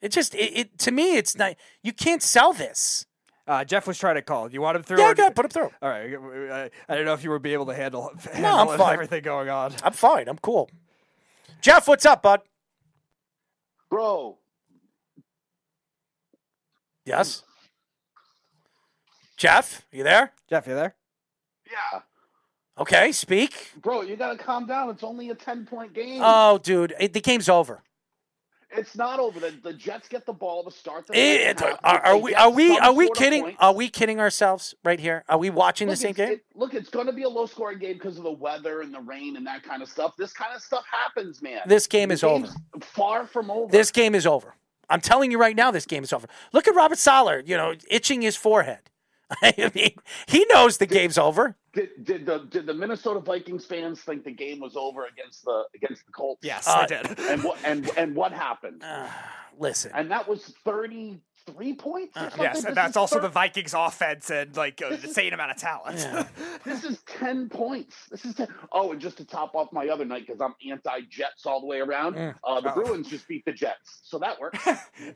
it 0.00 0.10
just 0.10 0.34
it, 0.34 0.56
it 0.56 0.78
to 0.78 0.90
me 0.90 1.16
it's 1.16 1.36
not. 1.36 1.54
You 1.82 1.92
can't 1.92 2.22
sell 2.22 2.52
this. 2.52 3.06
Uh, 3.46 3.64
Jeff 3.64 3.86
was 3.88 3.98
trying 3.98 4.14
to 4.14 4.22
call. 4.22 4.50
You 4.52 4.60
want 4.60 4.76
him 4.76 4.82
through? 4.84 4.98
Yeah, 5.00 5.10
or- 5.10 5.14
go 5.14 5.30
put 5.30 5.44
him 5.46 5.50
through. 5.50 5.70
All 5.82 5.88
right. 5.88 6.70
I, 6.88 6.92
I 6.92 6.94
don't 6.96 7.04
know 7.04 7.12
if 7.14 7.24
you 7.24 7.30
would 7.30 7.42
be 7.42 7.52
able 7.54 7.66
to 7.66 7.74
handle, 7.74 8.12
No, 8.38 8.70
I'm 8.70 8.78
fine. 8.78 8.92
everything 8.94 9.22
going 9.22 9.48
on. 9.48 9.72
I'm 9.82 9.92
fine. 9.92 10.28
I'm 10.28 10.38
cool. 10.38 10.70
Jeff, 11.60 11.88
what's 11.88 12.06
up, 12.06 12.22
bud? 12.22 12.40
Bro, 13.90 14.38
Yes. 17.04 17.42
Jeff, 19.36 19.84
you 19.90 20.04
there? 20.04 20.32
Jeff, 20.48 20.66
you 20.68 20.74
there? 20.74 20.94
yeah. 21.70 22.00
Okay, 22.78 23.12
speak. 23.12 23.72
Bro, 23.82 24.02
you 24.02 24.16
got 24.16 24.32
to 24.32 24.42
calm 24.42 24.66
down. 24.66 24.88
It's 24.88 25.02
only 25.02 25.28
a 25.30 25.34
10 25.34 25.66
point 25.66 25.92
game. 25.92 26.20
Oh, 26.24 26.58
dude, 26.58 26.94
it, 26.98 27.12
the 27.12 27.20
game's 27.20 27.48
over. 27.48 27.82
It's 28.74 28.96
not 28.96 29.20
over. 29.20 29.38
The, 29.40 29.50
the 29.62 29.72
Jets 29.72 30.08
get 30.08 30.24
the 30.26 30.32
ball 30.32 30.64
to 30.64 30.70
start 30.70 31.06
the 31.06 31.14
It- 31.18 31.58
second 31.58 31.70
half. 31.70 31.80
are, 31.84 32.06
are 32.06 32.16
we 32.18 32.34
are 32.34 32.50
we 32.50 32.78
are 32.78 32.92
we 32.92 33.10
kidding? 33.10 33.42
point- 33.42 33.56
Are 33.60 33.72
we 33.74 33.88
kidding 33.88 34.18
ourselves 34.20 34.74
right 34.84 34.98
here? 34.98 35.24
Are 35.28 35.38
we 35.38 35.50
watching 35.50 35.88
the 35.88 35.96
same 35.96 36.12
game? 36.12 36.32
it- 36.32 36.44
look, 36.54 36.74
it's 36.74 36.88
going 36.90 37.06
to 37.06 37.12
be 37.12 37.22
a 37.24 37.28
low 37.28 37.46
scoring 37.46 37.78
game 37.78 37.94
because 37.94 38.16
of 38.18 38.24
the 38.24 38.32
weather 38.32 38.80
and 38.80 38.92
the 38.94 39.00
rain 39.00 39.36
and 39.36 39.46
that 39.46 39.62
kind 39.62 39.82
of 39.82 39.88
stuff. 39.88 40.16
This 40.16 40.32
kind 40.32 40.54
of 40.54 40.62
stuff 40.62 40.84
happens, 40.90 41.42
man. 41.42 41.60
This 41.66 41.86
game 41.86 42.08
The 42.08 42.14
is 42.14 42.24
over. 42.24 42.48
Far 42.80 43.26
from 43.26 43.50
over. 43.50 43.70
This 43.70 43.90
game 43.90 44.14
is 44.14 44.26
over. 44.26 44.54
I'm 44.90 45.00
telling 45.00 45.30
you 45.30 45.38
right 45.38 45.56
now, 45.56 45.70
this 45.70 45.86
game 45.86 46.02
is 46.04 46.12
over. 46.12 46.26
Look 46.52 46.68
at 46.68 46.74
Robert 46.74 46.98
Saleh, 46.98 47.42
you 47.46 47.56
know, 47.56 47.74
itching 47.90 48.20
his 48.22 48.36
forehead. 48.36 48.80
I 49.42 49.70
mean, 49.74 49.94
he 50.26 50.44
knows 50.52 50.78
the 50.78 50.86
game's 50.86 51.18
over. 51.18 51.56
Did, 51.74 51.90
did 52.02 52.26
the 52.26 52.38
did 52.50 52.66
the 52.66 52.74
Minnesota 52.74 53.20
Vikings 53.20 53.64
fans 53.64 54.00
think 54.02 54.24
the 54.24 54.30
game 54.32 54.60
was 54.60 54.76
over 54.76 55.06
against 55.06 55.44
the 55.44 55.64
against 55.74 56.06
the 56.06 56.12
Colts? 56.12 56.40
Yes, 56.44 56.66
Uh, 56.68 56.72
I 56.80 56.86
did. 56.86 57.18
And 57.18 57.42
what 57.44 57.58
and 57.64 57.90
and 57.96 58.14
what 58.14 58.32
happened? 58.32 58.82
Listen, 59.58 59.92
And 59.94 60.10
that 60.10 60.26
was 60.28 60.54
thirty 60.64 61.20
three 61.46 61.74
points. 61.74 62.16
Or 62.16 62.20
something? 62.20 62.40
Yes, 62.42 62.56
This 62.56 62.64
and 62.66 62.76
that's 62.76 62.90
is 62.90 62.96
also 62.96 63.20
the 63.20 63.28
Vikings 63.28 63.74
offense 63.74 64.30
and 64.30 64.56
like 64.56 64.80
an 64.80 64.92
insane 64.94 65.32
amount 65.32 65.50
of 65.52 65.56
talent. 65.56 66.06
This 66.64 66.84
is 66.84 66.98
ten 67.06 67.48
points. 67.48 67.96
This 68.10 68.24
is 68.24 68.34
ten. 68.34 68.48
Oh, 68.72 68.92
and 68.92 69.00
just 69.00 69.16
to 69.18 69.24
top 69.24 69.54
off 69.54 69.72
my 69.72 69.88
other 69.88 70.04
night 70.04 70.26
because 70.26 70.40
I'm 70.40 70.54
anti-Jets 70.70 71.44
all 71.46 71.60
the 71.60 71.66
way 71.66 71.80
around. 71.80 72.14
Mm. 72.16 72.34
Uh, 72.44 72.60
the 72.60 72.70
Oh. 72.72 72.74
Bruins 72.74 73.08
just 73.10 73.28
beat 73.28 73.44
the 73.44 73.52
Jets, 73.52 74.00
so 74.04 74.18
that 74.20 74.40
works. 74.40 74.58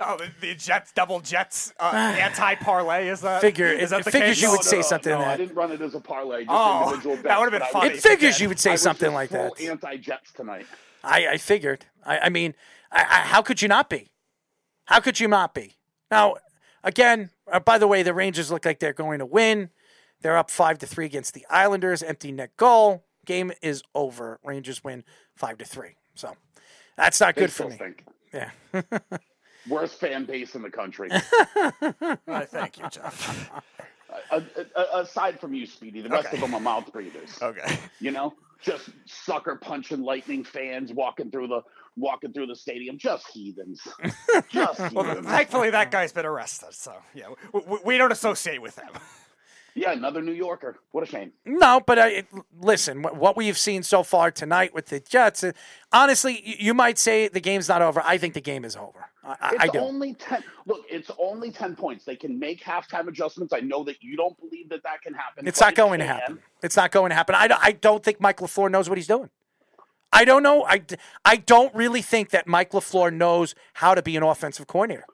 oh, 0.01 0.19
the, 0.19 0.29
the 0.41 0.55
Jets, 0.55 0.93
double 0.93 1.21
Jets, 1.21 1.73
uh, 1.81 1.93
anti 2.21 2.55
parlay 2.57 3.09
is 3.09 3.21
that? 3.23 3.41
Figure- 3.41 3.67
is 3.67 3.91
that 3.91 4.01
it 4.01 4.05
the 4.05 4.11
figures 4.11 4.31
case? 4.37 4.43
you 4.43 4.49
No, 4.49 4.53
would 4.53 4.65
say 4.65 4.77
no, 4.77 4.83
something 4.83 5.13
No, 5.13 5.19
like 5.21 5.29
I 5.29 5.37
didn't 5.37 5.55
run 5.55 5.73
it 5.73 5.81
as 5.81 5.95
a 5.95 6.01
parlay. 6.01 6.41
Just 6.45 6.51
Oh, 6.51 6.91
individual 6.95 7.17
that 7.23 7.39
would've 7.39 7.53
been 7.53 7.61
but 7.61 7.71
funny. 7.71 7.95
it 7.95 8.03
figures 8.03 8.41
you 8.41 8.49
would 8.49 8.59
say 8.61 8.73
was 8.73 8.83
something 8.83 9.07
just 9.07 9.15
like 9.15 9.31
that. 9.31 9.61
Anti-Jets 9.61 10.33
tonight. 10.33 10.67
I, 11.05 11.29
I 11.29 11.37
figured. 11.39 11.87
I, 12.05 12.19
I 12.19 12.29
mean, 12.29 12.55
I, 12.91 13.01
I, 13.03 13.21
how 13.27 13.43
could 13.43 13.63
you 13.63 13.69
not 13.69 13.89
be? 13.89 14.11
How 14.87 15.01
could 15.01 15.19
you 15.21 15.29
not 15.29 15.55
be? 15.55 15.75
Now, 16.11 16.37
again, 16.85 17.31
uh, 17.51 17.61
by 17.61 17.79
the 17.79 17.87
way, 17.87 18.03
the 18.03 18.15
Rangers 18.15 18.51
look 18.51 18.65
like 18.65 18.79
they're 18.79 18.93
going 18.93 19.19
to 19.19 19.27
win. 19.27 19.71
They're 20.23 20.37
up 20.39 20.51
five 20.51 20.79
to 20.79 20.87
three 20.87 21.05
against 21.07 21.35
the 21.35 21.47
Islanders. 21.51 22.03
Empty 22.03 22.33
net 22.33 22.57
goal. 22.57 23.05
Game 23.25 23.53
is 23.63 23.83
over. 23.95 24.39
Rangers 24.45 24.83
win 24.85 25.05
five 25.35 25.59
to 25.59 25.65
three. 25.65 25.97
So 26.15 26.37
that's 26.97 27.21
not 27.21 27.35
They 27.35 27.43
good 27.43 27.53
for 27.53 27.69
me. 27.69 27.75
stink. 27.77 28.05
Yeah. 28.33 28.51
Worst 29.69 29.99
fan 29.99 30.25
base 30.25 30.55
in 30.55 30.63
the 30.63 30.71
country. 30.71 31.11
Uh, 32.29 32.45
thank 32.45 32.79
you, 32.79 32.89
Jeff. 32.91 33.51
Aside 34.95 35.41
from 35.41 35.55
you, 35.55 35.67
Speedy, 35.67 36.01
the 36.03 36.09
rest 36.09 36.29
Okay. 36.29 36.37
of 36.37 36.41
them 36.43 36.55
are 36.55 36.61
mouth 36.61 36.93
breathers. 36.93 37.39
Okay. 37.41 37.79
You 38.01 38.11
know, 38.11 38.35
just 38.61 38.91
sucker 39.07 39.57
punching 39.57 40.03
lightning 40.03 40.45
fans 40.45 40.93
walking 40.93 41.31
through 41.31 41.49
the 41.49 41.63
walking 41.97 42.33
through 42.35 42.47
the 42.47 42.55
stadium, 42.57 42.99
just 42.99 43.27
heathens. 43.29 43.81
Just 44.51 44.93
Well, 44.93 45.23
thankfully 45.23 45.71
that 45.71 45.91
guy's 45.91 46.13
been 46.13 46.27
arrested, 46.27 46.75
so 46.75 46.93
yeah, 47.15 47.29
we, 47.55 47.79
we 47.87 47.97
don't 47.99 48.13
associate 48.13 48.61
with 48.61 48.79
him. 48.79 48.91
Yeah, 49.77 49.93
another 49.93 50.23
New 50.23 50.33
Yorker. 50.33 50.79
What 50.91 51.05
a 51.05 51.07
shame. 51.07 51.33
No, 51.45 51.81
but 51.87 51.99
it, 51.99 52.27
listen, 52.61 53.03
what, 53.03 53.17
what 53.17 53.37
we've 53.37 53.59
seen 53.59 53.83
so 53.83 54.03
far 54.03 54.31
tonight 54.31 54.75
with 54.75 54.87
the 54.87 54.99
Jets, 55.01 55.45
uh, 55.45 55.53
honestly, 55.93 56.43
you, 56.59 56.75
might 56.75 56.99
say 56.99 57.29
the 57.29 57.41
game's 57.41 57.69
not 57.69 57.83
over. 57.83 58.03
I 58.05 58.17
think 58.19 58.35
the 58.35 58.41
game 58.41 58.65
is 58.65 58.75
over. 58.75 59.07
I, 59.23 59.37
I, 59.41 59.51
It's 59.55 59.65
I 59.65 59.67
do. 59.69 59.79
only 59.81 60.15
ten. 60.15 60.43
Look, 60.67 60.85
it's 60.91 61.11
only 61.19 61.51
ten 61.51 61.77
points. 61.77 62.05
They 62.05 62.17
can 62.17 62.39
make 62.39 62.63
halftime 62.63 63.07
adjustments. 63.07 63.53
I 63.53 63.61
know 63.61 63.85
that 63.85 64.03
you 64.03 64.17
don't 64.17 64.37
believe 64.41 64.71
that 64.71 64.83
that 64.85 65.03
can 65.03 65.15
happen. 65.15 65.47
It's 65.47 65.61
not 65.61 65.75
going 65.75 66.01
to 66.01 66.07
happen. 66.07 66.39
It's 66.63 66.77
not 66.77 66.91
going 66.91 67.11
to 67.11 67.15
happen. 67.15 67.35
I, 67.35 67.47
don't- 67.47 67.63
I 67.63 67.73
don't 67.73 68.03
think 68.03 68.21
Mike 68.21 68.39
LaFleur 68.39 68.71
knows 68.71 68.89
what 68.89 68.99
he's 68.99 69.07
doing. 69.07 69.31
I 70.13 70.25
don't 70.25 70.43
know. 70.43 70.65
I, 70.65 70.81
I 71.25 71.37
don't 71.37 71.75
really 71.75 72.01
think 72.01 72.31
that 72.31 72.47
Mike 72.47 72.71
LaFleur 72.71 73.13
knows 73.13 73.55
how 73.75 73.95
to 73.95 74.01
be 74.03 74.17
an 74.17 74.23
offensive 74.23 74.67
coordinator. 74.67 75.05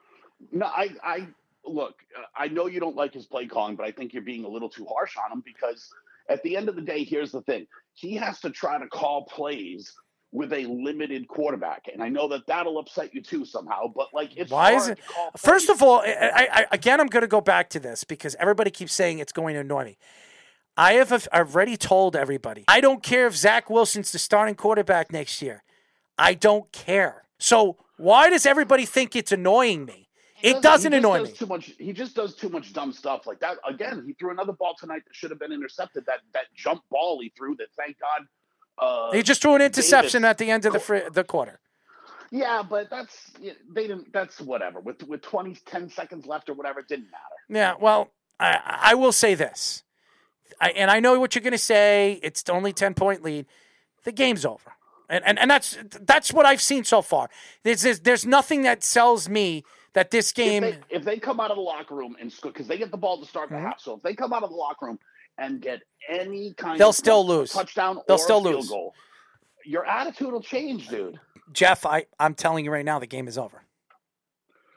No, 0.51 0.65
I, 0.67 0.89
I 1.03 1.27
look. 1.65 1.95
uh, 2.17 2.23
I 2.35 2.47
know 2.47 2.67
you 2.67 2.79
don't 2.79 2.95
like 2.95 3.13
his 3.13 3.25
play 3.25 3.47
calling, 3.47 3.75
but 3.75 3.85
I 3.85 3.91
think 3.91 4.13
you're 4.13 4.23
being 4.23 4.45
a 4.45 4.49
little 4.49 4.69
too 4.69 4.85
harsh 4.85 5.15
on 5.23 5.31
him 5.31 5.43
because 5.45 5.89
at 6.29 6.41
the 6.43 6.55
end 6.57 6.69
of 6.69 6.75
the 6.75 6.81
day, 6.81 7.03
here's 7.03 7.31
the 7.31 7.41
thing: 7.41 7.67
he 7.93 8.15
has 8.15 8.39
to 8.41 8.49
try 8.49 8.77
to 8.79 8.87
call 8.87 9.25
plays 9.25 9.93
with 10.31 10.51
a 10.51 10.65
limited 10.65 11.27
quarterback, 11.27 11.83
and 11.93 12.01
I 12.01 12.09
know 12.09 12.27
that 12.29 12.47
that'll 12.47 12.79
upset 12.79 13.13
you 13.13 13.21
too 13.21 13.45
somehow. 13.45 13.87
But 13.95 14.07
like, 14.13 14.35
it's 14.35 14.51
Why 14.51 14.73
is 14.75 14.89
it? 14.89 14.99
First 15.37 15.69
of 15.69 15.83
all, 15.83 15.99
I, 15.99 16.31
I, 16.33 16.47
I- 16.51 16.65
again, 16.71 16.99
I'm 16.99 17.07
going 17.07 17.21
to 17.21 17.27
go 17.27 17.41
back 17.41 17.69
to 17.71 17.79
this 17.79 18.03
because 18.03 18.35
everybody 18.39 18.71
keeps 18.71 18.93
saying 18.93 19.19
it's 19.19 19.31
going 19.31 19.53
to 19.53 19.59
annoy 19.59 19.85
me. 19.85 19.97
I 20.75 20.93
have 20.93 21.27
already 21.31 21.77
told 21.77 22.15
everybody 22.15 22.65
I 22.67 22.81
don't 22.81 23.03
care 23.03 23.27
if 23.27 23.35
Zach 23.35 23.69
Wilson's 23.69 24.11
the 24.11 24.17
starting 24.17 24.55
quarterback 24.55 25.11
next 25.11 25.39
year. 25.41 25.63
I 26.17 26.33
don't 26.33 26.71
care. 26.71 27.23
So 27.37 27.77
why 27.97 28.29
does 28.31 28.45
everybody 28.47 28.85
think 28.85 29.15
it's 29.15 29.31
annoying 29.31 29.85
me? 29.85 30.02
It 30.43 30.61
doesn't 30.61 30.93
annoy 30.93 31.19
does 31.19 31.29
me. 31.29 31.33
Too 31.35 31.45
much. 31.45 31.71
He 31.79 31.93
just 31.93 32.15
does 32.15 32.35
too 32.35 32.49
much 32.49 32.73
dumb 32.73 32.91
stuff 32.91 33.25
like 33.25 33.39
that. 33.39 33.57
Again, 33.67 34.03
he 34.05 34.13
threw 34.13 34.31
another 34.31 34.51
ball 34.53 34.75
tonight 34.77 35.03
that 35.07 35.15
should 35.15 35.31
have 35.31 35.39
been 35.39 35.53
intercepted. 35.53 36.05
That 36.05 36.19
that 36.33 36.45
jump 36.53 36.83
ball 36.91 37.19
he 37.21 37.31
threw. 37.35 37.55
That 37.55 37.67
thank 37.77 37.97
God. 37.99 38.27
Uh, 38.77 39.11
He 39.13 39.23
just 39.23 39.41
threw 39.41 39.55
an 39.55 39.61
interception 39.61 40.23
Davis- 40.23 40.31
at 40.31 40.37
the 40.39 40.51
end 40.51 40.65
of 40.65 40.73
the 40.73 40.79
fr- 40.79 41.09
the 41.11 41.23
quarter. 41.23 41.59
Yeah, 42.29 42.63
but 42.67 42.89
that's 42.89 43.31
they 43.39 43.87
didn't. 43.87 44.11
That's 44.11 44.41
whatever. 44.41 44.79
With 44.79 45.03
with 45.03 45.21
20, 45.21 45.55
10 45.65 45.89
seconds 45.89 46.25
left 46.25 46.49
or 46.49 46.53
whatever, 46.55 46.79
it 46.81 46.87
didn't 46.87 47.09
matter. 47.11 47.35
Yeah, 47.47 47.75
well, 47.79 48.09
I, 48.39 48.79
I 48.81 48.95
will 48.95 49.11
say 49.11 49.35
this, 49.35 49.83
I, 50.59 50.71
and 50.71 50.89
I 50.89 50.99
know 50.99 51.19
what 51.19 51.35
you're 51.35 51.43
going 51.43 51.51
to 51.51 51.57
say. 51.59 52.19
It's 52.23 52.43
only 52.49 52.73
ten 52.73 52.95
point 52.95 53.23
lead. 53.23 53.45
The 54.03 54.11
game's 54.11 54.45
over, 54.45 54.73
and 55.09 55.23
and, 55.23 55.37
and 55.39 55.49
that's 55.51 55.77
that's 56.01 56.33
what 56.33 56.45
I've 56.45 56.61
seen 56.61 56.83
so 56.83 57.01
far. 57.03 57.29
There's, 57.61 57.83
there's 57.83 57.99
there's 57.99 58.25
nothing 58.25 58.63
that 58.63 58.83
sells 58.83 59.29
me 59.29 59.63
that 59.93 60.11
this 60.11 60.31
game. 60.31 60.63
If 60.63 60.75
they, 60.89 60.95
if 60.97 61.03
they 61.03 61.19
come 61.19 61.39
out 61.39 61.51
of 61.51 61.57
the 61.57 61.63
locker 61.63 61.95
room 61.95 62.15
and 62.19 62.33
because 62.41 62.67
they 62.67 62.77
get 62.77 62.91
the 62.91 62.97
ball 62.97 63.19
to 63.19 63.25
start 63.25 63.49
the 63.49 63.55
Mhm. 63.55 63.61
half, 63.61 63.79
so 63.79 63.95
if 63.95 64.01
they 64.03 64.13
come 64.15 64.33
out 64.33 64.43
of 64.43 64.49
the 64.49 64.55
locker 64.55 64.85
room 64.87 64.99
and 65.37 65.61
get 65.61 65.81
any 66.09 66.53
kind, 66.53 66.79
They'll 66.79 66.89
of 66.89 66.95
still 66.95 67.25
lose. 67.25 67.51
touchdown, 67.51 67.99
They'll 68.07 68.15
or 68.15 68.19
still 68.19 68.41
field 68.43 68.55
lose. 68.55 68.69
goal, 68.69 68.93
your 69.65 69.85
attitude 69.85 70.31
will 70.31 70.41
change, 70.41 70.87
dude. 70.89 71.19
Jeff, 71.51 71.85
I, 71.85 72.05
I'm 72.19 72.33
telling 72.35 72.65
you 72.65 72.71
right 72.71 72.85
now, 72.85 72.99
the 72.99 73.07
game 73.07 73.27
is 73.27 73.37
over. 73.37 73.63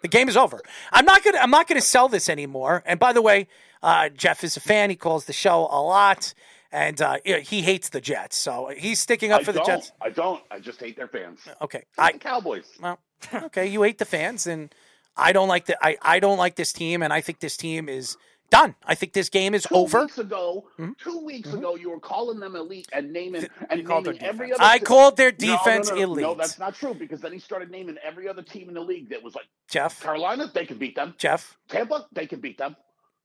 The 0.03 0.09
game 0.09 0.29
is 0.29 0.37
over. 0.37 0.61
I'm 0.93 1.05
not 1.05 1.25
gonna 1.25 1.39
I'm 1.39 1.51
not 1.51 1.67
gonna 1.67 1.81
sell 1.81 2.09
this 2.09 2.29
anymore. 2.29 2.83
And 2.87 3.01
by 3.01 3.13
the 3.13 3.23
way, 3.23 3.49
uh, 3.83 4.09
Jeff 4.11 4.45
is 4.45 4.57
a 4.57 4.61
fan. 4.61 4.91
He 4.91 4.97
calls 4.97 5.25
the 5.25 5.33
show 5.33 5.67
a 5.71 5.81
lot, 5.83 6.33
and 6.71 7.01
uh, 7.01 7.17
he 7.25 7.63
hates 7.63 7.89
the 7.89 8.01
Jets. 8.01 8.37
So 8.37 8.71
he's 8.77 9.01
sticking 9.01 9.33
up 9.33 9.41
I 9.41 9.45
for 9.45 9.53
the. 9.53 9.63
Jets. 9.65 9.91
I 10.01 10.11
don't. 10.11 10.43
I 10.51 10.61
just 10.61 10.79
hate 10.79 10.97
their 10.97 11.09
fans. 11.09 11.41
Okay, 11.61 11.79
Hate 11.79 11.87
I 11.99 12.13
the 12.13 12.19
Cowboys. 12.19 12.67
well, 12.81 13.01
okay, 13.35 13.67
you 13.67 13.83
hate 13.83 13.99
the 13.99 14.05
fans, 14.05 14.47
and 14.47 14.73
I 15.17 15.33
don't 15.33 15.49
like 15.49 15.67
the 15.67 15.77
I, 15.85 15.97
I 16.03 16.21
don't 16.21 16.39
like 16.39 16.57
this 16.57 16.73
team, 16.73 17.03
and 17.03 17.13
I 17.13 17.21
think 17.21 17.41
this 17.41 17.57
team 17.57 17.89
is 17.89 18.17
done. 18.51 18.75
I 18.85 18.95
think 18.95 19.13
this 19.13 19.29
game 19.29 19.55
is 19.55 19.65
Two 19.65 19.75
over. 19.75 20.03
weeks 20.03 20.19
ago, 20.19 20.69
Mhm. 20.79 20.97
two 20.99 21.19
weeks 21.25 21.53
ago, 21.53 21.75
you 21.75 21.91
were 21.91 21.99
calling 21.99 22.39
them 22.39 22.55
elite 22.55 22.87
and 22.93 23.13
naming 23.13 23.49
and 23.71 23.85
naming 23.85 24.23
every 24.23 24.49
defense. 24.49 24.61
other. 24.61 24.71
I 24.75 24.79
called 24.79 25.17
their 25.17 25.33
No, 25.41 25.47
no, 25.47 25.53
defense 25.59 25.89
no, 25.89 25.97
no, 25.97 26.03
elite. 26.03 26.23
No, 26.23 26.35
that's 26.35 26.59
not 26.59 26.75
true 26.77 26.95
because 26.95 27.21
then 27.21 27.33
he 27.33 27.39
started 27.41 27.71
naming 27.73 27.97
every 28.05 28.29
other 28.29 28.43
team 28.43 28.69
in 28.69 28.75
the 28.75 28.81
league 28.81 29.11
that 29.11 29.23
was 29.23 29.35
like 29.35 29.47
Jeff, 29.69 30.01
Carolina, 30.01 30.49
they 30.55 30.65
can 30.65 30.79
beat 30.79 30.95
them. 30.95 31.15
Jeff, 31.19 31.57
Tampa, 31.69 32.07
they 32.13 32.27
can 32.27 32.41
beat 32.41 32.57
them. 32.59 32.77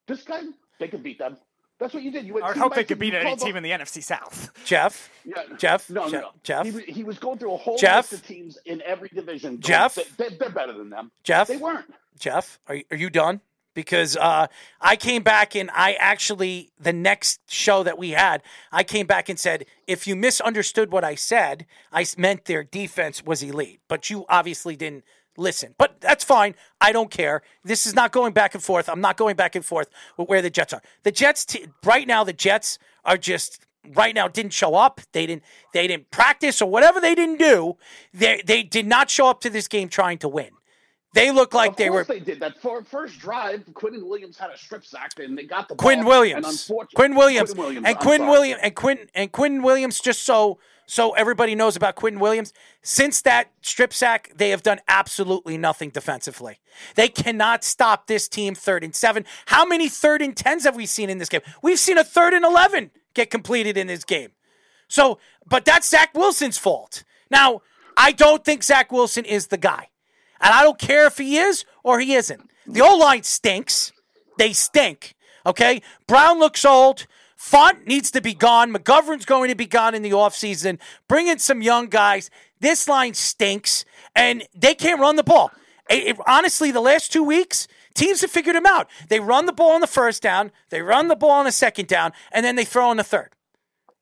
This 0.07 0.23
guy, 0.23 0.41
they 0.79 0.87
can 0.87 1.03
beat 1.03 1.19
them. 1.19 1.37
That's 1.81 1.93
what 1.95 2.03
you 2.03 2.11
did. 2.11 2.25
You 2.25 2.35
went 2.35 2.45
I 2.45 2.53
hope 2.53 2.75
they 2.75 2.83
could 2.85 2.99
beat 2.99 3.13
any 3.15 3.35
team 3.35 3.49
them- 3.55 3.57
in 3.57 3.63
the 3.63 3.71
NFC 3.71 4.01
South. 4.03 4.51
Jeff, 4.63 5.09
Yeah. 5.25 5.43
Jeff, 5.57 5.89
No, 5.89 6.05
Je- 6.07 6.11
no, 6.13 6.21
no. 6.21 6.29
Jeff, 6.43 6.65
He, 6.65 6.71
was- 6.71 6.83
he 6.83 7.03
was 7.03 7.17
going 7.19 7.39
through 7.39 7.53
a 7.53 7.57
whole 7.57 7.77
Jeff? 7.77 8.11
list 8.11 8.21
of 8.21 8.27
teams 8.27 8.57
in 8.65 8.81
every 8.83 9.09
division. 9.09 9.53
going, 9.53 9.61
Jeff? 9.61 9.95
they, 9.95 10.03
they, 10.29 10.35
they're 10.35 10.49
better 10.51 10.73
than 10.73 10.89
them. 10.91 11.11
Jeff, 11.23 11.47
They 11.47 11.57
weren't. 11.57 11.91
Jeff, 12.19 12.59
are 12.67 12.75
you, 12.75 12.83
are 12.91 12.97
you 12.97 13.09
done? 13.09 13.41
Because 13.73 14.15
uh, 14.17 14.47
I 14.81 14.95
came 14.97 15.23
back 15.23 15.55
and 15.55 15.71
I 15.73 15.93
actually, 15.93 16.71
the 16.79 16.91
next 16.93 17.39
show 17.49 17.83
that 17.83 17.97
we 17.97 18.11
had, 18.11 18.43
I 18.71 18.83
came 18.83 19.07
back 19.07 19.27
and 19.29 19.39
said, 19.39 19.65
if 19.87 20.05
you 20.05 20.15
misunderstood 20.15 20.91
what 20.91 21.03
I 21.05 21.15
said, 21.15 21.65
I 21.91 22.05
meant 22.17 22.45
their 22.45 22.63
defense 22.63 23.23
was 23.25 23.41
elite. 23.41 23.79
But 23.87 24.09
you 24.09 24.25
obviously 24.29 24.75
didn't 24.75 25.03
listen. 25.37 25.75
But 25.77 25.99
that's 26.01 26.23
fine. 26.23 26.55
I 26.79 26.91
don't 26.91 27.11
care. 27.11 27.41
This 27.63 27.85
is 27.85 27.95
not 27.95 28.11
going 28.11 28.33
back 28.33 28.53
and 28.53 28.63
forth. 28.63 28.89
I'm 28.89 29.01
not 29.01 29.17
going 29.17 29.35
back 29.35 29.55
and 29.55 29.65
forth 29.65 29.89
with 30.17 30.27
where 30.27 30.41
the 30.41 30.49
Jets 30.49 30.73
are. 30.73 30.81
The 31.03 31.11
Jets, 31.11 31.45
t- 31.45 31.67
right 31.83 32.07
now, 32.07 32.23
the 32.23 32.33
Jets 32.33 32.77
are 33.05 33.17
just. 33.17 33.65
Right 33.95 34.13
now, 34.13 34.27
didn't 34.27 34.53
show 34.53 34.75
up. 34.75 35.01
They 35.11 35.25
didn't. 35.25 35.41
They 35.73 35.87
didn't 35.87 36.11
practice 36.11 36.61
or 36.61 36.69
whatever 36.69 37.01
they 37.01 37.15
didn't 37.15 37.39
do. 37.39 37.77
They 38.13 38.43
they 38.45 38.61
did 38.61 38.85
not 38.85 39.09
show 39.09 39.27
up 39.27 39.41
to 39.41 39.49
this 39.49 39.67
game 39.67 39.89
trying 39.89 40.19
to 40.19 40.27
win. 40.27 40.51
They 41.13 41.31
look 41.31 41.53
like 41.53 41.75
they 41.75 41.89
were. 41.89 42.03
they 42.03 42.19
did. 42.19 42.39
That 42.39 42.61
for, 42.61 42.83
first 42.83 43.19
drive, 43.19 43.63
Quinn 43.73 44.07
Williams 44.07 44.37
had 44.37 44.49
a 44.49 44.57
strip 44.57 44.85
sack 44.85 45.11
and 45.17 45.37
they 45.37 45.43
got 45.43 45.67
the 45.67 45.75
Quinn 45.75 46.01
ball, 46.01 46.09
Williams, 46.09 46.45
And 46.45 46.53
unfortunately, 46.53 46.95
Quinn 46.95 47.15
Williams, 47.15 47.53
Quinn 47.53 47.65
Williams 47.65 47.87
and 47.87 47.97
Quinn. 47.99 48.27
Williams, 48.27 48.61
and 48.63 48.75
Quinn 48.75 49.09
and 49.13 49.31
Quinn 49.31 49.61
Williams. 49.63 49.99
Just 49.99 50.23
so 50.23 50.59
so 50.91 51.11
everybody 51.11 51.55
knows 51.55 51.77
about 51.77 51.95
Quinton 51.95 52.19
Williams, 52.19 52.51
since 52.81 53.21
that 53.21 53.49
strip 53.61 53.93
sack, 53.93 54.29
they 54.35 54.49
have 54.49 54.61
done 54.61 54.81
absolutely 54.89 55.57
nothing 55.57 55.89
defensively. 55.89 56.59
They 56.95 57.07
cannot 57.07 57.63
stop 57.63 58.07
this 58.07 58.27
team 58.27 58.55
third 58.55 58.83
and 58.83 58.93
seven. 58.93 59.23
How 59.45 59.65
many 59.65 59.87
third 59.87 60.21
and 60.21 60.35
tens 60.35 60.65
have 60.65 60.75
we 60.75 60.85
seen 60.85 61.09
in 61.09 61.17
this 61.17 61.29
game? 61.29 61.39
We've 61.61 61.79
seen 61.79 61.97
a 61.97 62.03
third 62.03 62.33
and 62.33 62.43
eleven 62.43 62.91
get 63.13 63.29
completed 63.29 63.77
in 63.77 63.87
this 63.87 64.03
game. 64.03 64.31
So, 64.89 65.17
but 65.47 65.63
that's 65.63 65.87
Zach 65.87 66.13
Wilson's 66.13 66.57
fault. 66.57 67.05
Now, 67.29 67.61
I 67.95 68.11
don't 68.11 68.43
think 68.43 68.61
Zach 68.61 68.91
Wilson 68.91 69.23
is 69.23 69.47
the 69.47 69.57
guy. 69.57 69.87
And 70.41 70.53
I 70.53 70.61
don't 70.61 70.77
care 70.77 71.07
if 71.07 71.17
he 71.17 71.37
is 71.37 71.63
or 71.85 72.01
he 72.01 72.15
isn't. 72.15 72.51
The 72.67 72.81
O 72.81 72.97
line 72.97 73.23
stinks. 73.23 73.93
They 74.37 74.51
stink. 74.51 75.15
Okay? 75.45 75.83
Brown 76.05 76.37
looks 76.37 76.65
old. 76.65 77.07
Fant 77.41 77.87
needs 77.87 78.11
to 78.11 78.21
be 78.21 78.33
gone. 78.35 78.71
McGovern's 78.71 79.25
going 79.25 79.49
to 79.49 79.55
be 79.55 79.65
gone 79.65 79.95
in 79.95 80.03
the 80.03 80.11
offseason. 80.11 80.79
Bring 81.07 81.27
in 81.27 81.39
some 81.39 81.61
young 81.61 81.87
guys. 81.87 82.29
This 82.59 82.87
line 82.87 83.15
stinks, 83.15 83.83
and 84.15 84.43
they 84.53 84.75
can't 84.75 84.99
run 85.01 85.15
the 85.15 85.23
ball. 85.23 85.51
It- 85.89 86.07
it- 86.07 86.17
honestly, 86.27 86.69
the 86.71 86.81
last 86.81 87.11
two 87.11 87.23
weeks, 87.23 87.67
teams 87.95 88.21
have 88.21 88.29
figured 88.29 88.55
him 88.55 88.67
out. 88.67 88.87
They 89.09 89.19
run 89.19 89.47
the 89.47 89.53
ball 89.53 89.71
on 89.71 89.81
the 89.81 89.87
first 89.87 90.21
down, 90.21 90.51
they 90.69 90.81
run 90.81 91.07
the 91.07 91.15
ball 91.15 91.31
on 91.31 91.45
the 91.45 91.51
second 91.51 91.87
down, 91.87 92.13
and 92.31 92.45
then 92.45 92.55
they 92.55 92.63
throw 92.63 92.89
on 92.89 92.97
the 92.97 93.03
third, 93.03 93.31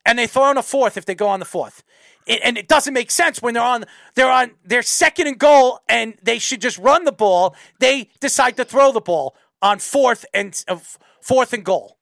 and 0.04 0.18
they 0.18 0.26
throw 0.26 0.42
on 0.44 0.58
a 0.58 0.62
fourth 0.62 0.98
if 0.98 1.06
they 1.06 1.14
go 1.14 1.26
on 1.28 1.40
the 1.40 1.46
fourth. 1.46 1.82
It, 2.26 2.40
and 2.44 2.58
it 2.58 2.68
doesn't 2.68 2.92
make 2.92 3.10
sense 3.10 3.40
when 3.40 3.54
they're 3.54 3.62
on 3.62 3.86
they're 4.14 4.30
on 4.30 4.52
their 4.62 4.82
second 4.82 5.26
and 5.28 5.38
goal, 5.38 5.80
and 5.88 6.14
they 6.22 6.38
should 6.38 6.60
just 6.60 6.76
run 6.76 7.04
the 7.04 7.12
ball. 7.12 7.56
They 7.80 8.10
decide 8.20 8.56
to 8.58 8.64
throw 8.66 8.92
the 8.92 9.00
ball 9.00 9.34
on 9.62 9.78
fourth 9.78 10.26
and 10.34 10.62
uh, 10.68 10.76
fourth 11.22 11.54
and 11.54 11.64
goal. 11.64 11.96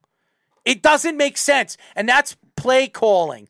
It 0.69 0.83
doesn't 0.83 1.16
make 1.16 1.39
sense, 1.39 1.79
and 1.97 2.07
that's 2.07 2.37
play 2.55 2.89
calling. 2.89 3.49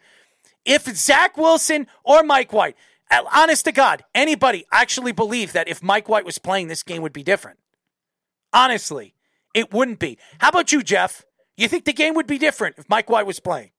If 0.65 0.85
Zach 0.85 1.37
Wilson 1.37 1.89
or 2.05 2.23
Mike 2.23 2.53
White, 2.53 2.77
honest 3.11 3.65
to 3.65 3.73
God, 3.73 4.05
anybody 4.15 4.67
actually 4.71 5.11
believe 5.11 5.53
that 5.53 5.67
if 5.67 5.83
Mike 5.83 6.09
White 6.09 6.25
was 6.25 6.39
playing, 6.39 6.69
this 6.69 6.85
game 6.85 7.03
would 7.03 7.13
be 7.13 7.25
different? 7.25 7.59
Honestly, 8.53 9.15
it 9.53 9.73
wouldn't 9.73 9.99
be. 9.99 10.17
How 10.39 10.51
about 10.51 10.71
you, 10.71 10.81
Jeff? 10.81 11.25
You 11.57 11.67
think 11.67 11.87
the 11.87 11.93
game 11.93 12.15
would 12.15 12.29
be 12.29 12.39
different 12.39 12.77
if 12.79 12.89
Mike 12.89 13.11
White 13.11 13.27
was 13.27 13.41
playing? 13.41 13.73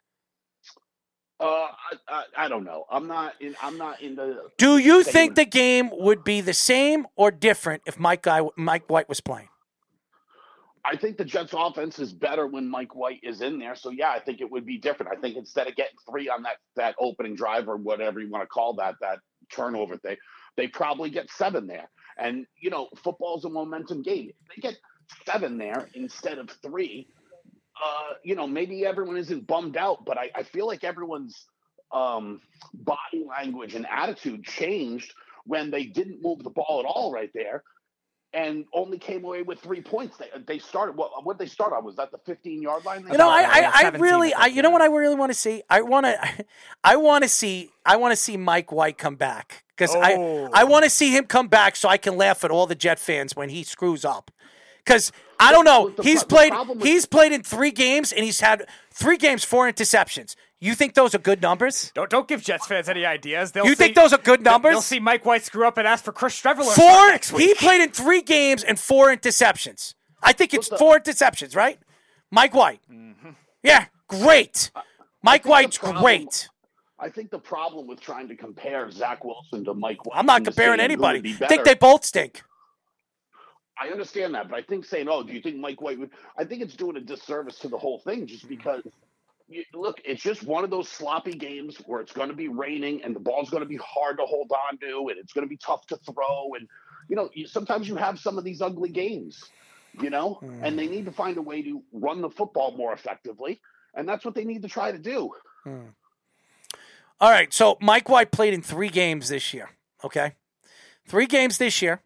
Uh, 1.40 1.46
I, 1.46 1.70
I, 2.10 2.24
I 2.38 2.48
don't 2.50 2.66
know. 2.66 2.88
I'm 2.92 3.08
not 3.08 3.36
in. 3.40 3.56
I'm 3.64 3.78
not 3.78 4.02
in 4.02 4.18
the. 4.18 4.50
Do 4.58 4.78
you 4.80 5.02
think 5.04 5.36
the 5.36 5.46
game 5.46 5.92
would 5.94 6.26
be 6.26 6.42
the 6.42 6.54
same 6.54 7.08
or 7.16 7.32
different 7.32 7.84
if 7.86 7.98
Mike 7.98 8.24
Guy, 8.24 8.42
Mike 8.58 8.90
White 8.90 9.08
was 9.08 9.22
playing? 9.22 9.48
I 10.86 10.96
think 10.96 11.18
the 11.18 11.26
Jets' 11.26 11.54
offense 11.54 12.00
is 12.00 12.14
better 12.14 12.48
when 12.48 12.68
Mike 12.68 12.96
White 12.96 13.20
is 13.24 13.42
in 13.42 13.60
there. 13.60 13.76
So 13.76 13.90
yeah, 13.90 14.12
I 14.12 14.20
think 14.20 14.42
it 14.42 14.50
would 14.50 14.66
be 14.66 14.78
different. 14.78 15.12
I 15.16 15.20
think 15.20 15.36
instead 15.36 15.68
of 15.68 15.76
getting 15.76 15.98
three 16.10 16.30
on 16.30 16.44
that 16.44 16.58
that 16.76 16.96
opening 17.00 17.36
drive 17.36 17.68
or 17.68 17.78
whatever 17.78 18.20
you 18.20 18.30
want 18.30 18.44
to 18.44 18.48
call 18.48 18.74
that 18.76 18.96
that 19.02 19.20
turnover 19.52 19.98
thing, 19.98 20.18
they 20.56 20.68
probably 20.68 21.10
get 21.10 21.30
seven 21.32 21.68
there. 21.68 21.90
And 22.18 22.46
you 22.60 22.70
know, 22.70 22.90
football's 23.04 23.46
a 23.46 23.50
momentum 23.50 24.04
game. 24.04 24.30
If 24.30 24.56
they 24.56 24.62
get 24.62 24.78
seven 25.26 25.58
there 25.58 25.90
instead 25.94 26.38
of 26.38 26.50
three, 26.62 27.08
uh, 27.84 28.14
you 28.24 28.36
know, 28.36 28.48
maybe 28.48 28.86
everyone 28.86 29.18
isn't 29.18 29.48
bummed 29.48 29.78
out, 29.78 30.06
but 30.06 30.18
I, 30.18 30.30
I 30.36 30.44
feel 30.44 30.68
like 30.68 30.84
everyone's 30.84 31.46
um, 31.92 32.42
body 32.74 33.26
language 33.28 33.76
and 33.76 33.86
attitude 33.90 34.44
changed 34.44 35.14
when 35.46 35.72
they 35.72 35.86
didn't 35.86 36.22
move 36.22 36.44
the 36.44 36.50
ball 36.50 36.80
at 36.80 36.86
all 36.86 37.12
right 37.12 37.32
there 37.34 37.64
and 38.34 38.66
only 38.74 38.98
came 38.98 39.24
away 39.24 39.42
with 39.42 39.60
three 39.60 39.82
points. 39.82 40.18
They, 40.18 40.28
they 40.46 40.60
started, 40.60 40.96
what 40.96 41.26
what 41.26 41.38
they 41.38 41.48
start 41.48 41.74
on? 41.74 41.84
Was 41.84 41.96
that 41.96 42.12
the 42.12 42.20
15 42.20 42.62
yard 42.62 42.86
line? 42.86 43.04
they 43.04 43.12
You 43.12 43.18
know, 43.18 43.30
I. 43.30 43.42
I, 43.42 43.72
I 43.86 43.90
really, 43.98 44.34
I 44.34 44.44
I, 44.44 44.48
you 44.48 44.62
know 44.62 44.70
what 44.70 44.82
I 44.82 44.88
really 44.88 45.16
want 45.16 45.32
to 45.32 45.38
see? 45.38 45.64
I 45.70 45.82
want 45.82 46.06
to, 46.06 46.46
I 46.84 46.96
want 46.96 47.24
to 47.24 47.30
see, 47.30 47.72
I 47.86 47.98
want 47.98 48.12
to 48.12 48.16
see 48.16 48.38
Mike 48.38 48.72
White 48.72 48.98
come 48.98 49.16
back 49.16 49.64
because 49.76 49.96
Oh. 49.96 50.50
I, 50.54 50.62
I 50.62 50.64
want 50.66 50.84
to 50.84 50.90
see 50.90 51.16
him 51.16 51.26
come 51.26 51.48
back 51.48 51.76
so 51.76 51.90
I 51.90 51.98
can 51.98 52.18
laugh 52.18 52.44
at 52.44 52.52
all 52.52 52.68
the 52.68 52.76
Jet 52.76 53.00
fans 53.00 53.36
when 53.36 53.50
he 53.50 53.64
screws 53.64 54.06
up. 54.06 54.32
Because 54.84 55.12
I 55.40 55.52
don't 55.52 55.64
know, 55.66 55.84
Look, 55.84 55.98
the 55.98 56.04
he's 56.04 56.22
the 56.22 56.28
played, 56.28 56.52
problem 56.52 56.80
with- 56.80 56.88
he's 56.88 57.06
played 57.06 57.32
in 57.32 57.44
three 57.44 57.72
games 57.72 58.12
and 58.12 58.24
he's 58.26 58.42
had 58.42 58.68
three 58.92 59.18
games, 59.18 59.44
four 59.44 59.72
interceptions. 59.72 60.36
You 60.60 60.76
think 60.76 60.94
those 60.94 61.16
are 61.16 61.20
good 61.20 61.42
numbers? 61.42 61.92
Don't 61.96 62.10
don't 62.10 62.28
give 62.28 62.44
Jets 62.44 62.68
fans 62.68 62.90
any 62.90 63.06
ideas. 63.06 63.54
They'll 63.54 63.64
You 63.64 63.72
see, 63.72 63.76
think 63.76 63.96
those 63.96 64.12
are 64.12 64.18
good 64.18 64.42
numbers? 64.42 64.72
They'll 64.74 64.82
see 64.82 65.00
Mike 65.00 65.26
White 65.26 65.44
screw 65.46 65.66
up 65.66 65.78
and 65.78 65.88
ask 65.88 66.04
for 66.04 66.12
Chris 66.12 66.40
Streveler 66.42 66.76
Four. 66.76 67.08
next 67.08 67.32
week. 67.32 67.48
He 67.48 67.54
played 67.66 67.80
in 67.82 67.92
three 67.92 68.22
games 68.22 68.64
and 68.66 68.78
four 68.78 69.08
interceptions. 69.08 69.94
I 70.22 70.34
think 70.34 70.54
it's 70.54 70.68
the- 70.68 70.78
four 70.78 71.00
interceptions, 71.00 71.56
right? 71.56 71.80
Mike 72.30 72.54
White. 72.54 72.82
Mm-hmm. 72.92 73.30
Yeah, 73.64 73.86
great. 74.10 74.72
Mike 75.24 75.44
think 75.44 75.52
White's 75.52 75.78
problem- 75.78 76.04
great. 76.04 76.50
I 77.02 77.08
think 77.08 77.32
the 77.32 77.40
problem 77.40 77.88
with 77.88 78.02
trying 78.02 78.28
to 78.28 78.36
compare 78.36 78.92
Zach 78.92 79.24
Wilson 79.24 79.64
to 79.64 79.74
Mike 79.74 80.06
White. 80.06 80.18
I'm 80.18 80.26
not 80.26 80.44
comparing 80.44 80.80
saying 80.80 80.92
who 80.92 80.98
would 81.02 81.16
anybody. 81.16 81.22
be 81.40 81.46
I 81.46 81.48
think 81.48 81.64
they 81.64 81.76
both 81.76 82.04
stink. 82.04 82.44
I 83.80 83.90
understand 83.90 84.36
that, 84.36 84.50
but 84.50 84.58
I 84.58 84.62
think 84.62 84.86
saying, 84.86 85.08
"Oh, 85.10 85.24
do 85.24 85.34
you 85.34 85.42
think 85.42 85.58
Mike 85.58 85.82
White 85.82 86.00
would?" 86.00 86.12
I 86.38 86.44
think 86.44 86.62
it's 86.62 86.76
doing 86.76 86.98
a 86.98 87.02
disservice 87.02 87.60
to 87.60 87.70
the 87.70 87.78
whole 87.78 88.00
thing, 88.00 88.28
just 88.28 88.46
mm-hmm. 88.46 88.56
because. 88.56 88.84
You, 89.52 89.64
look, 89.74 90.00
it's 90.06 90.22
just 90.22 90.44
one 90.44 90.64
of 90.64 90.70
those 90.70 90.88
sloppy 90.88 91.32
games 91.32 91.76
where 91.88 92.02
it's 92.02 92.12
going 92.12 92.30
to 92.30 92.36
be 92.36 92.50
raining 92.50 93.02
and 93.02 93.16
the 93.16 93.20
ball's 93.20 93.50
going 93.50 93.64
to 93.64 93.68
be 93.68 93.80
hard 93.84 94.20
to 94.20 94.24
hold 94.24 94.52
on 94.52 94.78
to, 94.78 95.08
and 95.10 95.18
it's 95.18 95.34
going 95.34 95.44
to 95.44 95.50
be 95.50 95.58
tough 95.58 95.88
to 95.88 95.98
throw, 96.06 96.54
and 96.54 96.68
you 97.10 97.16
know, 97.16 97.30
you, 97.34 97.48
sometimes 97.48 97.88
you 97.88 97.96
have 97.96 98.20
some 98.20 98.38
of 98.38 98.44
these 98.44 98.62
ugly 98.62 98.90
games, 98.90 99.44
you 100.00 100.12
know, 100.12 100.40
and 100.62 100.78
they 100.78 100.84
mm-hmm. 100.84 100.94
need 100.94 101.06
to 101.06 101.12
find 101.12 101.36
a 101.38 101.42
way 101.42 101.64
to 101.64 101.82
run 101.92 102.22
the 102.22 102.30
football 102.30 102.78
more 102.78 102.94
effectively, 102.94 103.60
and 103.96 104.08
that's 104.08 104.24
what 104.24 104.36
they 104.36 104.46
need 104.46 104.62
to 104.62 104.68
try 104.68 104.92
to 104.92 105.00
do. 105.00 105.32
Mm. 105.66 105.94
All 107.20 107.32
right, 107.32 107.52
so 107.52 107.78
Mike 107.82 108.08
White 108.08 108.32
played 108.32 108.54
in 108.54 108.62
three 108.62 108.90
games 108.90 109.30
this 109.30 109.52
year. 109.52 109.72
Okay, 110.04 110.36
three 111.08 111.26
games 111.26 111.58
this 111.58 111.82
year, 111.82 112.04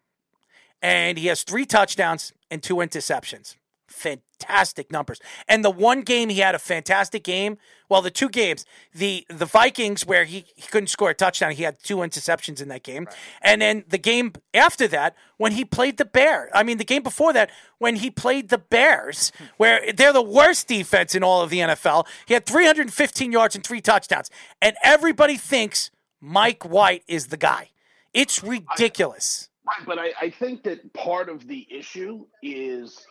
and 0.84 1.16
he 1.16 1.28
has 1.28 1.42
three 1.42 1.64
touchdowns 1.64 2.34
and 2.50 2.62
two 2.62 2.76
interceptions. 2.76 3.56
Fantastic 3.88 4.92
numbers. 4.92 5.18
And 5.48 5.64
the 5.64 5.70
one 5.70 6.02
game 6.02 6.28
he 6.28 6.40
had 6.40 6.54
a 6.54 6.58
fantastic 6.58 7.24
game. 7.24 7.56
Well, 7.88 8.02
the 8.02 8.10
two 8.10 8.28
games, 8.28 8.66
the 8.94 9.24
the 9.30 9.46
Vikings 9.46 10.04
where 10.04 10.24
he, 10.24 10.44
he 10.54 10.68
couldn't 10.68 10.88
score 10.88 11.10
a 11.10 11.14
touchdown, 11.14 11.52
he 11.52 11.62
had 11.62 11.82
two 11.82 11.98
interceptions 11.98 12.60
in 12.60 12.68
that 12.68 12.82
game. 12.82 13.08
And 13.40 13.62
then 13.62 13.84
the 13.88 13.98
game 13.98 14.34
after 14.52 14.86
that, 14.88 15.16
when 15.38 15.52
he 15.52 15.64
played 15.64 15.96
the 15.96 16.04
Bear, 16.04 16.50
I 16.54 16.62
mean 16.62 16.76
the 16.76 16.84
game 16.84 17.02
before 17.02 17.32
that, 17.32 17.50
when 17.78 17.96
he 17.96 18.10
played 18.10 18.50
the 18.50 18.58
Bears, 18.58 19.32
hmm. 19.38 19.44
where 19.56 19.90
they're 19.90 20.12
the 20.12 20.22
worst 20.22 20.68
defense 20.68 21.14
in 21.14 21.24
all 21.24 21.40
of 21.40 21.48
the 21.48 21.60
NFL, 21.60 22.06
he 22.26 22.34
had 22.34 22.44
315 22.44 23.32
yards 23.32 23.54
and 23.54 23.64
three 23.64 23.80
touchdowns. 23.80 24.28
And 24.60 24.76
everybody 24.82 25.38
thinks 25.38 25.90
Mike 26.20 26.62
White 26.62 27.04
is 27.08 27.28
the 27.28 27.38
guy. 27.38 27.70
It's 28.12 28.42
ridiculous. 28.42 29.48
Right, 29.66 29.86
but 29.86 29.98
I, 29.98 30.12
I 30.20 30.30
think 30.30 30.64
that 30.64 30.92
part 30.92 31.28
of 31.28 31.46
the 31.48 31.66
issue 31.70 32.26
is, 32.42 33.06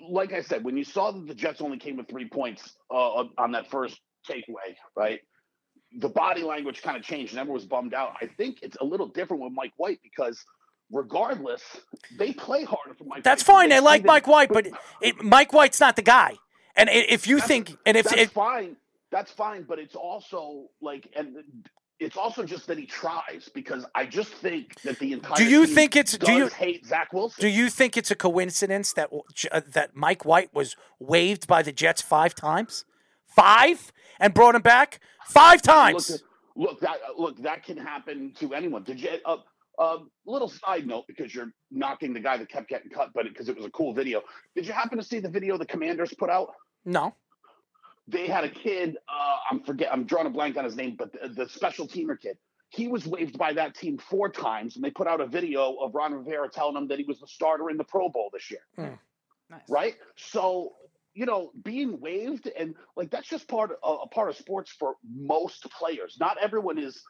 like 0.00 0.32
I 0.34 0.42
said, 0.42 0.64
when 0.64 0.76
you 0.76 0.84
saw 0.84 1.12
that 1.12 1.26
the 1.26 1.34
Jets 1.34 1.60
only 1.62 1.78
came 1.78 1.96
with 1.96 2.08
three 2.08 2.28
points 2.28 2.76
uh, 2.90 3.24
on 3.38 3.52
that 3.52 3.70
first 3.70 3.98
takeaway, 4.28 4.76
right? 4.96 5.20
The 6.00 6.08
body 6.08 6.42
language 6.42 6.82
kind 6.82 6.96
of 6.96 7.02
changed, 7.02 7.32
and 7.32 7.40
everyone 7.40 7.54
was 7.54 7.66
bummed 7.66 7.94
out. 7.94 8.16
I 8.20 8.26
think 8.26 8.58
it's 8.62 8.76
a 8.80 8.84
little 8.84 9.06
different 9.06 9.42
with 9.42 9.52
Mike 9.54 9.72
White 9.76 10.00
because, 10.02 10.44
regardless, 10.92 11.62
they 12.18 12.32
play 12.32 12.64
harder 12.64 12.94
for 12.98 13.04
Mike. 13.04 13.22
That's 13.22 13.46
White. 13.48 13.54
fine. 13.54 13.68
They 13.70 13.80
like 13.80 14.04
Mike 14.04 14.26
White, 14.26 14.50
but 14.50 14.66
it, 15.00 15.22
Mike 15.22 15.52
White's 15.52 15.80
not 15.80 15.96
the 15.96 16.02
guy. 16.02 16.36
And 16.76 16.90
if 16.90 17.26
you 17.26 17.40
think, 17.40 17.76
and 17.86 17.96
if 17.96 18.06
that's 18.06 18.20
it, 18.20 18.30
fine. 18.30 18.76
That's 19.10 19.30
fine, 19.30 19.62
but 19.62 19.78
it's 19.78 19.94
also 19.94 20.70
like, 20.82 21.08
and 21.14 21.36
it's 22.00 22.16
also 22.16 22.44
just 22.44 22.66
that 22.66 22.78
he 22.78 22.86
tries 22.86 23.48
because 23.54 23.86
I 23.94 24.06
just 24.06 24.32
think 24.32 24.80
that 24.82 24.98
the 24.98 25.12
entire. 25.12 25.36
Do 25.36 25.44
you 25.44 25.66
team 25.66 25.74
think 25.74 25.96
it's- 25.96 26.18
do 26.18 26.32
you- 26.32 26.46
hate 26.48 26.84
Zach 26.86 27.12
Wilson? 27.12 27.40
do 27.40 27.48
you 27.48 27.70
think 27.70 27.96
it's 27.96 28.10
a 28.10 28.16
coincidence 28.16 28.92
that 28.94 29.10
uh, 29.52 29.60
that 29.68 29.94
Mike 29.94 30.24
White 30.24 30.52
was 30.52 30.76
waived 30.98 31.46
by 31.46 31.62
the 31.62 31.72
Jets 31.72 32.02
five 32.02 32.34
times, 32.34 32.84
five, 33.26 33.92
and 34.18 34.34
brought 34.34 34.54
him 34.54 34.62
back 34.62 35.00
five 35.26 35.62
times? 35.62 36.10
Look, 36.10 36.20
look 36.56 36.80
that 36.80 36.98
look 37.16 37.42
that 37.42 37.64
can 37.64 37.76
happen 37.76 38.32
to 38.40 38.54
anyone. 38.54 38.82
Did 38.82 39.00
you? 39.00 39.10
A 39.24 39.28
uh, 39.28 39.36
uh, 39.78 39.98
little 40.24 40.48
side 40.48 40.86
note 40.86 41.04
because 41.08 41.34
you're 41.34 41.52
knocking 41.70 42.12
the 42.14 42.20
guy 42.20 42.36
that 42.36 42.48
kept 42.48 42.68
getting 42.68 42.90
cut, 42.90 43.10
but 43.14 43.24
because 43.24 43.48
it 43.48 43.56
was 43.56 43.66
a 43.66 43.70
cool 43.70 43.92
video. 43.92 44.22
Did 44.54 44.66
you 44.66 44.72
happen 44.72 44.98
to 44.98 45.04
see 45.04 45.18
the 45.18 45.28
video 45.28 45.58
the 45.58 45.66
Commanders 45.66 46.14
put 46.16 46.30
out? 46.30 46.54
no. 46.84 47.14
They 48.06 48.26
had 48.26 48.44
a 48.44 48.50
kid. 48.50 48.96
Uh, 49.08 49.36
I'm 49.50 49.60
forget. 49.62 49.92
I'm 49.92 50.04
drawing 50.04 50.26
a 50.26 50.30
blank 50.30 50.56
on 50.56 50.64
his 50.64 50.76
name, 50.76 50.96
but 50.98 51.12
the, 51.12 51.28
the 51.28 51.48
special 51.48 51.86
teamer 51.86 52.20
kid. 52.20 52.36
He 52.68 52.88
was 52.88 53.06
waived 53.06 53.38
by 53.38 53.52
that 53.52 53.76
team 53.76 53.98
four 53.98 54.28
times, 54.28 54.74
and 54.74 54.84
they 54.84 54.90
put 54.90 55.06
out 55.06 55.20
a 55.20 55.26
video 55.26 55.76
of 55.80 55.94
Ron 55.94 56.12
Rivera 56.12 56.48
telling 56.50 56.76
him 56.76 56.88
that 56.88 56.98
he 56.98 57.04
was 57.04 57.20
the 57.20 57.26
starter 57.28 57.70
in 57.70 57.76
the 57.76 57.84
Pro 57.84 58.08
Bowl 58.08 58.30
this 58.32 58.50
year. 58.50 58.60
Nice. 59.48 59.60
Right. 59.68 59.94
So 60.16 60.72
you 61.14 61.26
know, 61.26 61.52
being 61.62 62.00
waived 62.00 62.50
and 62.58 62.74
like 62.96 63.10
that's 63.10 63.28
just 63.28 63.48
part 63.48 63.70
of 63.82 64.00
a 64.02 64.08
part 64.08 64.28
of 64.28 64.36
sports 64.36 64.72
for 64.72 64.96
most 65.08 65.62
players. 65.70 66.16
Not 66.20 66.36
everyone 66.42 66.78
is 66.78 67.02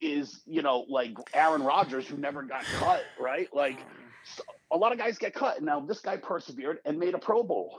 is 0.00 0.42
you 0.46 0.62
know 0.62 0.84
like 0.88 1.12
Aaron 1.32 1.62
Rodgers 1.62 2.06
who 2.06 2.16
never 2.16 2.42
got 2.42 2.64
cut, 2.64 3.02
right? 3.18 3.48
Like 3.54 3.78
so 4.24 4.42
a 4.72 4.76
lot 4.76 4.92
of 4.92 4.98
guys 4.98 5.16
get 5.16 5.34
cut, 5.34 5.58
and 5.58 5.66
now 5.66 5.80
this 5.80 6.00
guy 6.00 6.16
persevered 6.16 6.80
and 6.84 6.98
made 6.98 7.14
a 7.14 7.18
Pro 7.18 7.44
Bowl, 7.44 7.78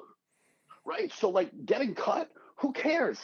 right? 0.85 1.11
So 1.11 1.29
like 1.29 1.51
getting 1.65 1.93
cut, 1.93 2.29
who 2.63 2.71
cares? 2.71 3.19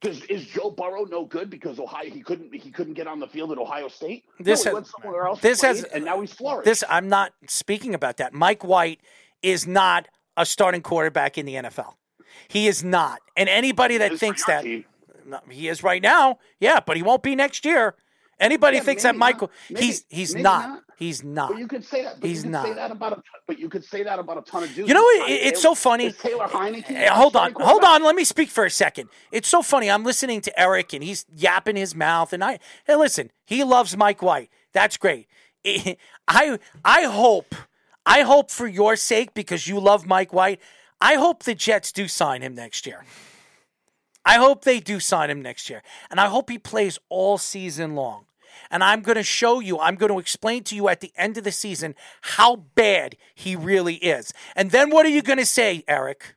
Does 0.00 0.22
is 0.24 0.44
Joe 0.44 0.70
Burrow 0.70 1.04
no 1.04 1.24
good 1.24 1.50
because 1.50 1.78
Ohio 1.78 2.10
he 2.10 2.20
couldn't 2.20 2.52
he 2.52 2.70
couldn't 2.70 2.94
get 2.94 3.06
on 3.06 3.20
the 3.20 3.28
field 3.28 3.52
at 3.52 3.58
Ohio 3.58 3.86
State? 3.88 4.24
This 4.40 4.64
no, 4.64 4.70
he 4.70 4.74
has- 4.74 4.74
went 4.74 4.86
somewhere 4.86 5.26
else. 5.26 5.40
this 5.40 5.62
has- 5.62 5.84
and 5.84 6.04
now 6.04 6.20
he's 6.20 6.32
flourished. 6.32 6.64
This 6.66 6.82
I'm 6.88 7.08
not 7.08 7.32
speaking 7.48 7.94
about 7.94 8.16
that. 8.16 8.34
Mike 8.34 8.64
White 8.64 9.00
is 9.40 9.66
not 9.68 10.08
a 10.36 10.44
starting 10.44 10.82
quarterback 10.82 11.38
in 11.38 11.46
the 11.46 11.54
NFL. 11.54 11.94
He 12.48 12.66
is 12.66 12.82
not. 12.82 13.20
And 13.36 13.48
anybody 13.48 13.98
that 13.98 14.18
thinks 14.18 14.44
that 14.46 14.62
team. 14.62 14.84
he 15.48 15.68
is 15.68 15.82
right 15.84 16.02
now, 16.02 16.38
yeah, 16.58 16.80
but 16.84 16.96
he 16.96 17.02
won't 17.02 17.22
be 17.22 17.36
next 17.36 17.64
year. 17.64 17.94
Anybody 18.40 18.76
Yeah, 18.78 18.82
thinks 18.84 19.02
that 19.02 19.16
Michael 19.16 19.50
not. 19.70 19.82
He's 19.82 20.04
he's 20.08 20.34
not. 20.34 20.68
not. 20.68 20.82
He's 20.96 21.22
not. 21.22 21.50
But 21.50 21.58
you 21.58 21.68
could 21.68 21.84
say 21.84 22.02
that. 22.04 22.20
But 22.20 22.28
He's 22.28 22.44
you 22.44 22.50
could 22.50 22.62
say 22.64 22.72
that 22.74 22.90
about 22.90 23.12
a. 23.18 23.22
But 23.46 23.58
you 23.58 23.68
could 23.68 23.84
say 23.84 24.02
that 24.02 24.18
about 24.18 24.38
a 24.38 24.42
ton 24.42 24.62
of 24.64 24.74
dudes. 24.74 24.88
You 24.88 24.94
know 24.94 25.00
Is 25.08 25.18
what? 25.20 25.26
Taylor- 25.28 25.40
It's 25.48 25.62
so 25.62 25.74
funny. 25.74 26.12
Taylor 26.12 26.46
Heinicke. 26.46 26.90
Eh, 26.90 27.08
hold 27.08 27.36
on, 27.36 27.52
hold 27.56 27.84
on. 27.84 28.02
Let 28.02 28.14
me 28.16 28.24
speak 28.24 28.48
for 28.50 28.64
a 28.64 28.70
second. 28.70 29.08
It's 29.32 29.48
so 29.48 29.62
funny. 29.62 29.90
I'm 29.90 30.04
listening 30.04 30.40
to 30.42 30.60
Eric, 30.60 30.92
and 30.92 31.02
he's 31.04 31.24
yapping 31.34 31.76
his 31.76 31.94
mouth. 31.94 32.32
And 32.32 32.42
I, 32.44 32.58
hey, 32.86 32.96
listen, 32.96 33.30
he 33.44 33.62
loves 33.64 33.96
Mike 33.96 34.22
White. 34.22 34.50
That's 34.72 34.96
great. 34.96 35.26
I 36.28 36.58
I 36.84 37.02
hope 37.04 37.54
I 38.06 38.22
hope 38.22 38.50
for 38.50 38.66
your 38.66 38.96
sake 38.96 39.34
because 39.34 39.66
you 39.68 39.78
love 39.80 40.06
Mike 40.06 40.32
White. 40.32 40.60
I 41.00 41.14
hope 41.14 41.44
the 41.44 41.54
Jets 41.54 41.92
do 41.92 42.08
sign 42.08 42.42
him 42.42 42.54
next 42.54 42.86
year. 42.86 43.04
I 44.24 44.34
hope 44.36 44.64
they 44.64 44.80
do 44.80 45.00
sign 45.00 45.30
him 45.30 45.40
next 45.42 45.70
year. 45.70 45.82
And 46.10 46.20
I 46.20 46.26
hope 46.26 46.50
he 46.50 46.58
plays 46.58 46.98
all 47.08 47.38
season 47.38 47.94
long. 47.94 48.24
And 48.70 48.82
I'm 48.82 49.02
going 49.02 49.16
to 49.16 49.22
show 49.22 49.60
you, 49.60 49.78
I'm 49.78 49.96
going 49.96 50.12
to 50.12 50.18
explain 50.18 50.64
to 50.64 50.76
you 50.76 50.88
at 50.88 51.00
the 51.00 51.12
end 51.16 51.36
of 51.38 51.44
the 51.44 51.52
season 51.52 51.94
how 52.22 52.56
bad 52.56 53.16
he 53.34 53.56
really 53.56 53.96
is. 53.96 54.32
And 54.56 54.70
then 54.70 54.90
what 54.90 55.06
are 55.06 55.10
you 55.10 55.22
going 55.22 55.38
to 55.38 55.46
say, 55.46 55.84
Eric? 55.88 56.34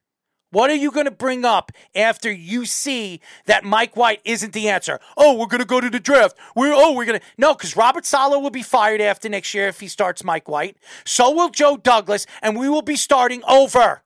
What 0.51 0.69
are 0.69 0.76
you 0.76 0.91
going 0.91 1.05
to 1.05 1.11
bring 1.11 1.45
up 1.45 1.72
after 1.95 2.30
you 2.30 2.65
see 2.65 3.22
that 3.45 3.63
Mike 3.63 3.95
White 3.95 4.19
isn't 4.26 4.51
the 4.51 4.67
answer? 4.67 4.99
Oh, 5.15 5.38
we're 5.38 5.45
going 5.45 5.61
to 5.61 5.65
go 5.65 5.80
to 5.80 5.89
the 5.89 5.99
draft. 5.99 6.36
We're 6.55 6.74
oh, 6.74 6.91
we're 6.91 7.05
going 7.05 7.19
to 7.19 7.26
no, 7.38 7.53
because 7.53 7.78
Robert 7.78 8.05
Saleh 8.05 8.41
will 8.41 8.49
be 8.49 8.61
fired 8.61 8.99
after 8.99 9.30
next 9.30 9.53
year 9.53 9.67
if 9.67 9.80
he 9.80 9.88
starts 9.88 10.26
Mike 10.26 10.49
White. 10.49 10.76
So 11.05 11.32
will 11.32 11.49
Joe 11.49 11.78
Douglas, 11.78 12.28
and 12.41 12.59
we 12.59 12.67
will 12.67 12.82
be 12.82 12.97
starting 12.97 13.41
over. 13.45 14.03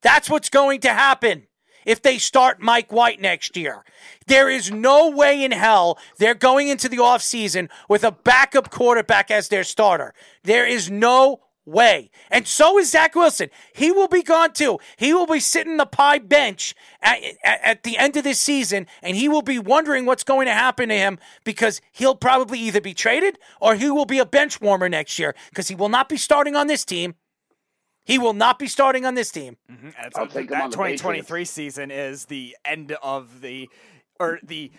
That's 0.00 0.30
what's 0.30 0.48
going 0.48 0.80
to 0.80 0.88
happen 0.88 1.46
if 1.84 2.02
they 2.02 2.18
start 2.18 2.60
Mike 2.60 2.92
White 2.92 3.20
next 3.20 3.56
year. 3.56 3.84
There 4.26 4.48
is 4.48 4.70
no 4.70 5.10
way 5.10 5.44
in 5.44 5.52
hell 5.52 5.98
they're 6.18 6.34
going 6.34 6.68
into 6.68 6.88
the 6.88 6.98
offseason 6.98 7.68
with 7.88 8.04
a 8.04 8.12
backup 8.12 8.70
quarterback 8.70 9.30
as 9.30 9.48
their 9.48 9.64
starter. 9.64 10.14
There 10.44 10.66
is 10.66 10.90
no 10.90 11.40
way. 11.64 12.10
And 12.30 12.46
so 12.46 12.78
is 12.78 12.90
Zach 12.90 13.14
Wilson. 13.14 13.50
He 13.74 13.92
will 13.92 14.08
be 14.08 14.22
gone 14.22 14.52
too. 14.52 14.78
He 14.96 15.14
will 15.14 15.26
be 15.26 15.40
sitting 15.40 15.76
the 15.76 15.86
pie 15.86 16.18
bench 16.18 16.74
at, 17.00 17.22
at, 17.44 17.60
at, 17.62 17.82
the 17.82 17.98
end 17.98 18.16
of 18.16 18.24
this 18.24 18.40
season, 18.40 18.86
and 19.02 19.16
he 19.16 19.28
will 19.28 19.42
be 19.42 19.58
wondering 19.58 20.04
what's 20.04 20.24
going 20.24 20.46
to 20.46 20.52
happen 20.52 20.88
to 20.88 20.96
him 20.96 21.18
because 21.44 21.80
he'll 21.92 22.16
probably 22.16 22.58
either 22.58 22.80
be 22.80 22.94
traded 22.94 23.38
or 23.60 23.74
he 23.76 23.90
will 23.90 24.06
be 24.06 24.18
a 24.18 24.26
bench 24.26 24.60
warmer 24.60 24.88
next 24.88 25.18
year 25.18 25.34
because 25.50 25.68
he 25.68 25.74
will 25.74 25.88
not 25.88 26.08
be 26.08 26.16
starting 26.16 26.56
on 26.56 26.66
this 26.66 26.84
team. 26.84 27.14
He 28.04 28.18
will 28.18 28.32
not 28.32 28.58
be 28.58 28.66
starting 28.66 29.06
on 29.06 29.14
this 29.14 29.30
team. 29.30 29.56
Mm-hmm. 29.70 29.90
I'll 30.16 30.26
take 30.26 30.48
that 30.50 30.72
2023 30.72 31.44
season 31.44 31.90
is 31.90 32.26
the 32.26 32.56
end 32.64 32.96
of 33.02 33.40
the 33.40 33.68
or 34.18 34.38
the 34.42 34.72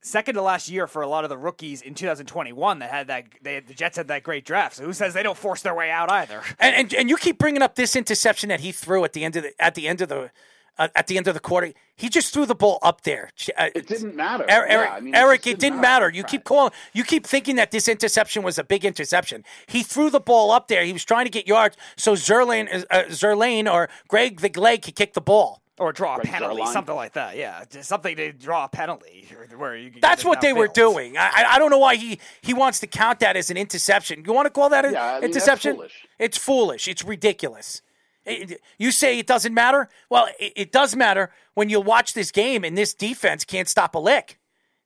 second 0.00 0.36
to 0.36 0.42
last 0.42 0.68
year 0.68 0.86
for 0.86 1.02
a 1.02 1.08
lot 1.08 1.24
of 1.24 1.30
the 1.30 1.36
rookies 1.36 1.82
in 1.82 1.94
2021 1.94 2.78
that 2.78 2.90
had 2.90 3.06
that 3.08 3.24
they 3.42 3.54
had, 3.54 3.66
the 3.66 3.74
Jets 3.74 3.96
had 3.96 4.08
that 4.08 4.22
great 4.22 4.44
draft. 4.44 4.76
So 4.76 4.84
who 4.84 4.92
says 4.92 5.14
they 5.14 5.22
don't 5.22 5.36
force 5.36 5.62
their 5.62 5.74
way 5.74 5.90
out 5.90 6.10
either? 6.10 6.42
And, 6.58 6.74
and 6.74 6.94
and 6.94 7.10
you 7.10 7.16
keep 7.16 7.38
bringing 7.38 7.62
up 7.62 7.74
this 7.74 7.96
interception 7.96 8.48
that 8.50 8.60
he 8.60 8.72
threw 8.72 9.04
at 9.04 9.12
the 9.12 9.24
end 9.24 9.36
of 9.36 9.42
the 9.42 9.52
at 9.58 9.74
the 9.74 9.88
end 9.88 10.00
of 10.00 10.08
the 10.08 10.30
uh, 10.78 10.88
at 10.94 11.06
the 11.06 11.16
end 11.16 11.28
of 11.28 11.34
the 11.34 11.40
quarter. 11.40 11.72
He 11.96 12.08
just 12.08 12.32
threw 12.32 12.44
the 12.44 12.54
ball 12.54 12.78
up 12.82 13.02
there. 13.02 13.30
Uh, 13.56 13.70
it 13.74 13.86
didn't 13.86 14.14
matter. 14.14 14.44
Eric, 14.48 14.70
yeah, 14.70 14.94
I 14.94 15.00
mean, 15.00 15.14
Eric 15.14 15.46
it, 15.46 15.50
it 15.52 15.58
didn't 15.58 15.80
matter. 15.80 16.06
matter. 16.06 16.16
You 16.16 16.24
keep 16.24 16.44
calling. 16.44 16.72
You 16.92 17.04
keep 17.04 17.26
thinking 17.26 17.56
that 17.56 17.70
this 17.70 17.88
interception 17.88 18.42
was 18.42 18.58
a 18.58 18.64
big 18.64 18.84
interception. 18.84 19.44
He 19.66 19.82
threw 19.82 20.10
the 20.10 20.20
ball 20.20 20.50
up 20.50 20.68
there. 20.68 20.84
He 20.84 20.92
was 20.92 21.04
trying 21.04 21.24
to 21.24 21.30
get 21.30 21.46
yards 21.46 21.76
so 21.96 22.14
Zuerlein, 22.14 22.84
uh, 22.90 23.04
Zuerlein 23.04 23.72
or 23.72 23.88
Greg 24.08 24.40
the 24.40 24.48
Gleg 24.48 24.82
could 24.82 24.94
kick 24.94 25.14
the 25.14 25.20
ball 25.20 25.62
or 25.78 25.92
draw 25.92 26.16
a 26.16 26.20
penalty, 26.20 26.64
something 26.66 26.94
like 26.94 27.12
that. 27.14 27.36
Yeah, 27.36 27.64
just 27.68 27.88
something 27.88 28.16
to 28.16 28.32
draw 28.32 28.64
a 28.64 28.68
penalty 28.68 29.28
where 29.56 29.76
you. 29.76 29.92
That's 30.00 30.24
what 30.24 30.40
they 30.40 30.52
were 30.52 30.68
doing. 30.68 31.16
I, 31.18 31.44
I 31.52 31.58
don't 31.58 31.70
know 31.70 31.78
why 31.78 31.96
he 31.96 32.18
he 32.40 32.54
wants 32.54 32.80
to 32.80 32.86
count 32.86 33.20
that 33.20 33.36
as 33.36 33.50
an 33.50 33.56
interception. 33.56 34.24
You 34.26 34.32
want 34.32 34.46
to 34.46 34.50
call 34.50 34.70
that 34.70 34.84
an 34.84 34.92
yeah, 34.92 35.04
I 35.04 35.14
mean, 35.20 35.30
interception? 35.30 35.76
Foolish. 35.76 36.06
It's 36.18 36.38
foolish. 36.38 36.88
It's 36.88 37.04
ridiculous. 37.04 37.82
You 38.78 38.90
say 38.90 39.18
it 39.18 39.26
doesn't 39.26 39.54
matter? 39.54 39.88
Well, 40.10 40.28
it, 40.38 40.52
it 40.56 40.72
does 40.72 40.96
matter 40.96 41.30
when 41.54 41.68
you 41.68 41.80
watch 41.80 42.14
this 42.14 42.30
game 42.30 42.64
and 42.64 42.76
this 42.76 42.94
defense 42.94 43.44
can't 43.44 43.68
stop 43.68 43.94
a 43.94 43.98
lick. 43.98 44.38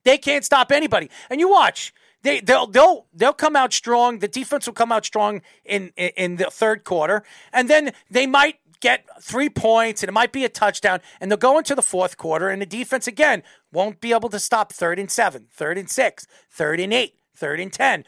They 0.04 0.18
can't 0.18 0.44
stop 0.44 0.72
anybody. 0.72 1.10
And 1.28 1.40
you 1.40 1.48
watch. 1.48 1.92
They 2.22 2.40
they'll 2.40 2.66
they'll 2.66 3.06
they'll 3.14 3.32
come 3.32 3.56
out 3.56 3.72
strong. 3.72 4.18
The 4.18 4.28
defense 4.28 4.66
will 4.66 4.74
come 4.74 4.92
out 4.92 5.06
strong 5.06 5.40
in, 5.64 5.92
in 5.96 6.10
in 6.16 6.36
the 6.36 6.50
third 6.50 6.84
quarter, 6.84 7.22
and 7.52 7.68
then 7.70 7.92
they 8.10 8.26
might 8.26 8.56
get 8.80 9.04
three 9.22 9.48
points 9.48 10.02
and 10.02 10.08
it 10.08 10.12
might 10.12 10.32
be 10.32 10.44
a 10.44 10.48
touchdown, 10.48 11.00
and 11.20 11.30
they'll 11.30 11.38
go 11.38 11.58
into 11.58 11.74
the 11.74 11.82
fourth 11.82 12.16
quarter, 12.16 12.48
and 12.48 12.60
the 12.60 12.66
defense 12.66 13.06
again 13.06 13.42
won't 13.72 14.00
be 14.00 14.12
able 14.12 14.28
to 14.30 14.38
stop 14.38 14.72
third 14.72 14.98
and 14.98 15.10
seven, 15.10 15.46
third 15.50 15.78
and 15.78 15.88
six, 15.88 16.26
third 16.50 16.80
and 16.80 16.92
eight, 16.92 17.14
third 17.34 17.60
and 17.60 17.72
ten, 17.72 18.04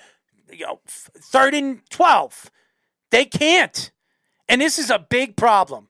you 0.50 0.66
know, 0.66 0.80
third 0.86 1.54
and 1.54 1.80
twelve. 1.88 2.50
They 3.10 3.24
can't, 3.24 3.90
and 4.53 4.61
this 4.61 4.78
is 4.78 4.90
a 4.90 4.98
big 4.98 5.34
problem. 5.34 5.88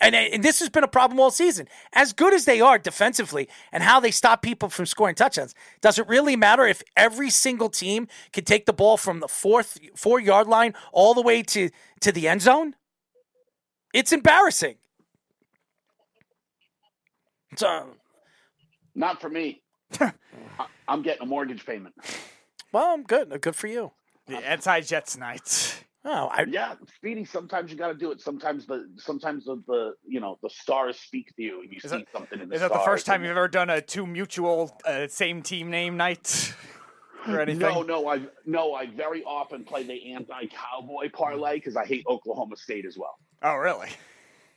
And, 0.00 0.14
and 0.14 0.42
this 0.42 0.60
has 0.60 0.70
been 0.70 0.84
a 0.84 0.88
problem 0.88 1.20
all 1.20 1.30
season. 1.30 1.68
As 1.92 2.14
good 2.14 2.32
as 2.32 2.46
they 2.46 2.62
are 2.62 2.78
defensively 2.78 3.46
and 3.70 3.82
how 3.82 4.00
they 4.00 4.10
stop 4.10 4.40
people 4.40 4.70
from 4.70 4.86
scoring 4.86 5.14
touchdowns, 5.14 5.54
does 5.82 5.98
it 5.98 6.08
really 6.08 6.34
matter 6.34 6.66
if 6.66 6.82
every 6.96 7.28
single 7.28 7.68
team 7.68 8.08
can 8.32 8.44
take 8.44 8.64
the 8.64 8.72
ball 8.72 8.96
from 8.96 9.20
the 9.20 9.28
fourth 9.28 9.76
four 9.94 10.18
yard 10.18 10.46
line 10.46 10.72
all 10.92 11.12
the 11.12 11.20
way 11.20 11.42
to, 11.42 11.68
to 12.00 12.10
the 12.10 12.26
end 12.26 12.40
zone? 12.40 12.74
It's 13.92 14.12
embarrassing. 14.12 14.76
So, 17.56 17.88
not 18.94 19.20
for 19.20 19.28
me. 19.28 19.60
I'm 20.88 21.02
getting 21.02 21.24
a 21.24 21.26
mortgage 21.26 21.66
payment. 21.66 21.94
Well, 22.72 22.94
I'm 22.94 23.02
good. 23.02 23.38
Good 23.42 23.56
for 23.56 23.66
you. 23.66 23.92
The 24.26 24.38
anti 24.38 24.80
Jets 24.80 25.18
night. 25.18 25.79
Oh, 26.04 26.28
I, 26.32 26.46
yeah, 26.48 26.74
Speedy. 26.96 27.26
Sometimes 27.26 27.70
you 27.70 27.76
got 27.76 27.88
to 27.88 27.94
do 27.94 28.10
it. 28.10 28.20
Sometimes 28.20 28.66
the 28.66 28.88
sometimes 28.96 29.44
the, 29.44 29.62
the 29.66 29.92
you 30.06 30.18
know 30.18 30.38
the 30.42 30.48
stars 30.48 30.98
speak 30.98 31.34
to 31.36 31.42
you, 31.42 31.60
and 31.60 31.70
you 31.70 31.76
is 31.76 31.90
see 31.90 31.98
that, 31.98 32.06
something 32.10 32.40
in 32.40 32.48
the. 32.48 32.56
Stars. 32.56 32.70
Is 32.70 32.76
that 32.76 32.78
the 32.78 32.84
first 32.84 33.04
time 33.04 33.22
you've 33.22 33.32
ever 33.36 33.48
done 33.48 33.68
a 33.68 33.82
two 33.82 34.06
mutual 34.06 34.78
uh, 34.86 35.08
same 35.08 35.42
team 35.42 35.70
name 35.70 35.96
night? 35.96 36.54
Or 37.28 37.38
anything? 37.38 37.60
No, 37.60 37.82
no, 37.82 38.08
I 38.08 38.22
no, 38.46 38.72
I 38.72 38.86
very 38.86 39.22
often 39.24 39.62
play 39.62 39.82
the 39.82 40.14
anti-cowboy 40.14 41.10
parlay 41.10 41.56
because 41.56 41.76
I 41.76 41.84
hate 41.84 42.02
Oklahoma 42.08 42.56
State 42.56 42.86
as 42.86 42.96
well. 42.96 43.18
Oh, 43.42 43.56
really? 43.56 43.90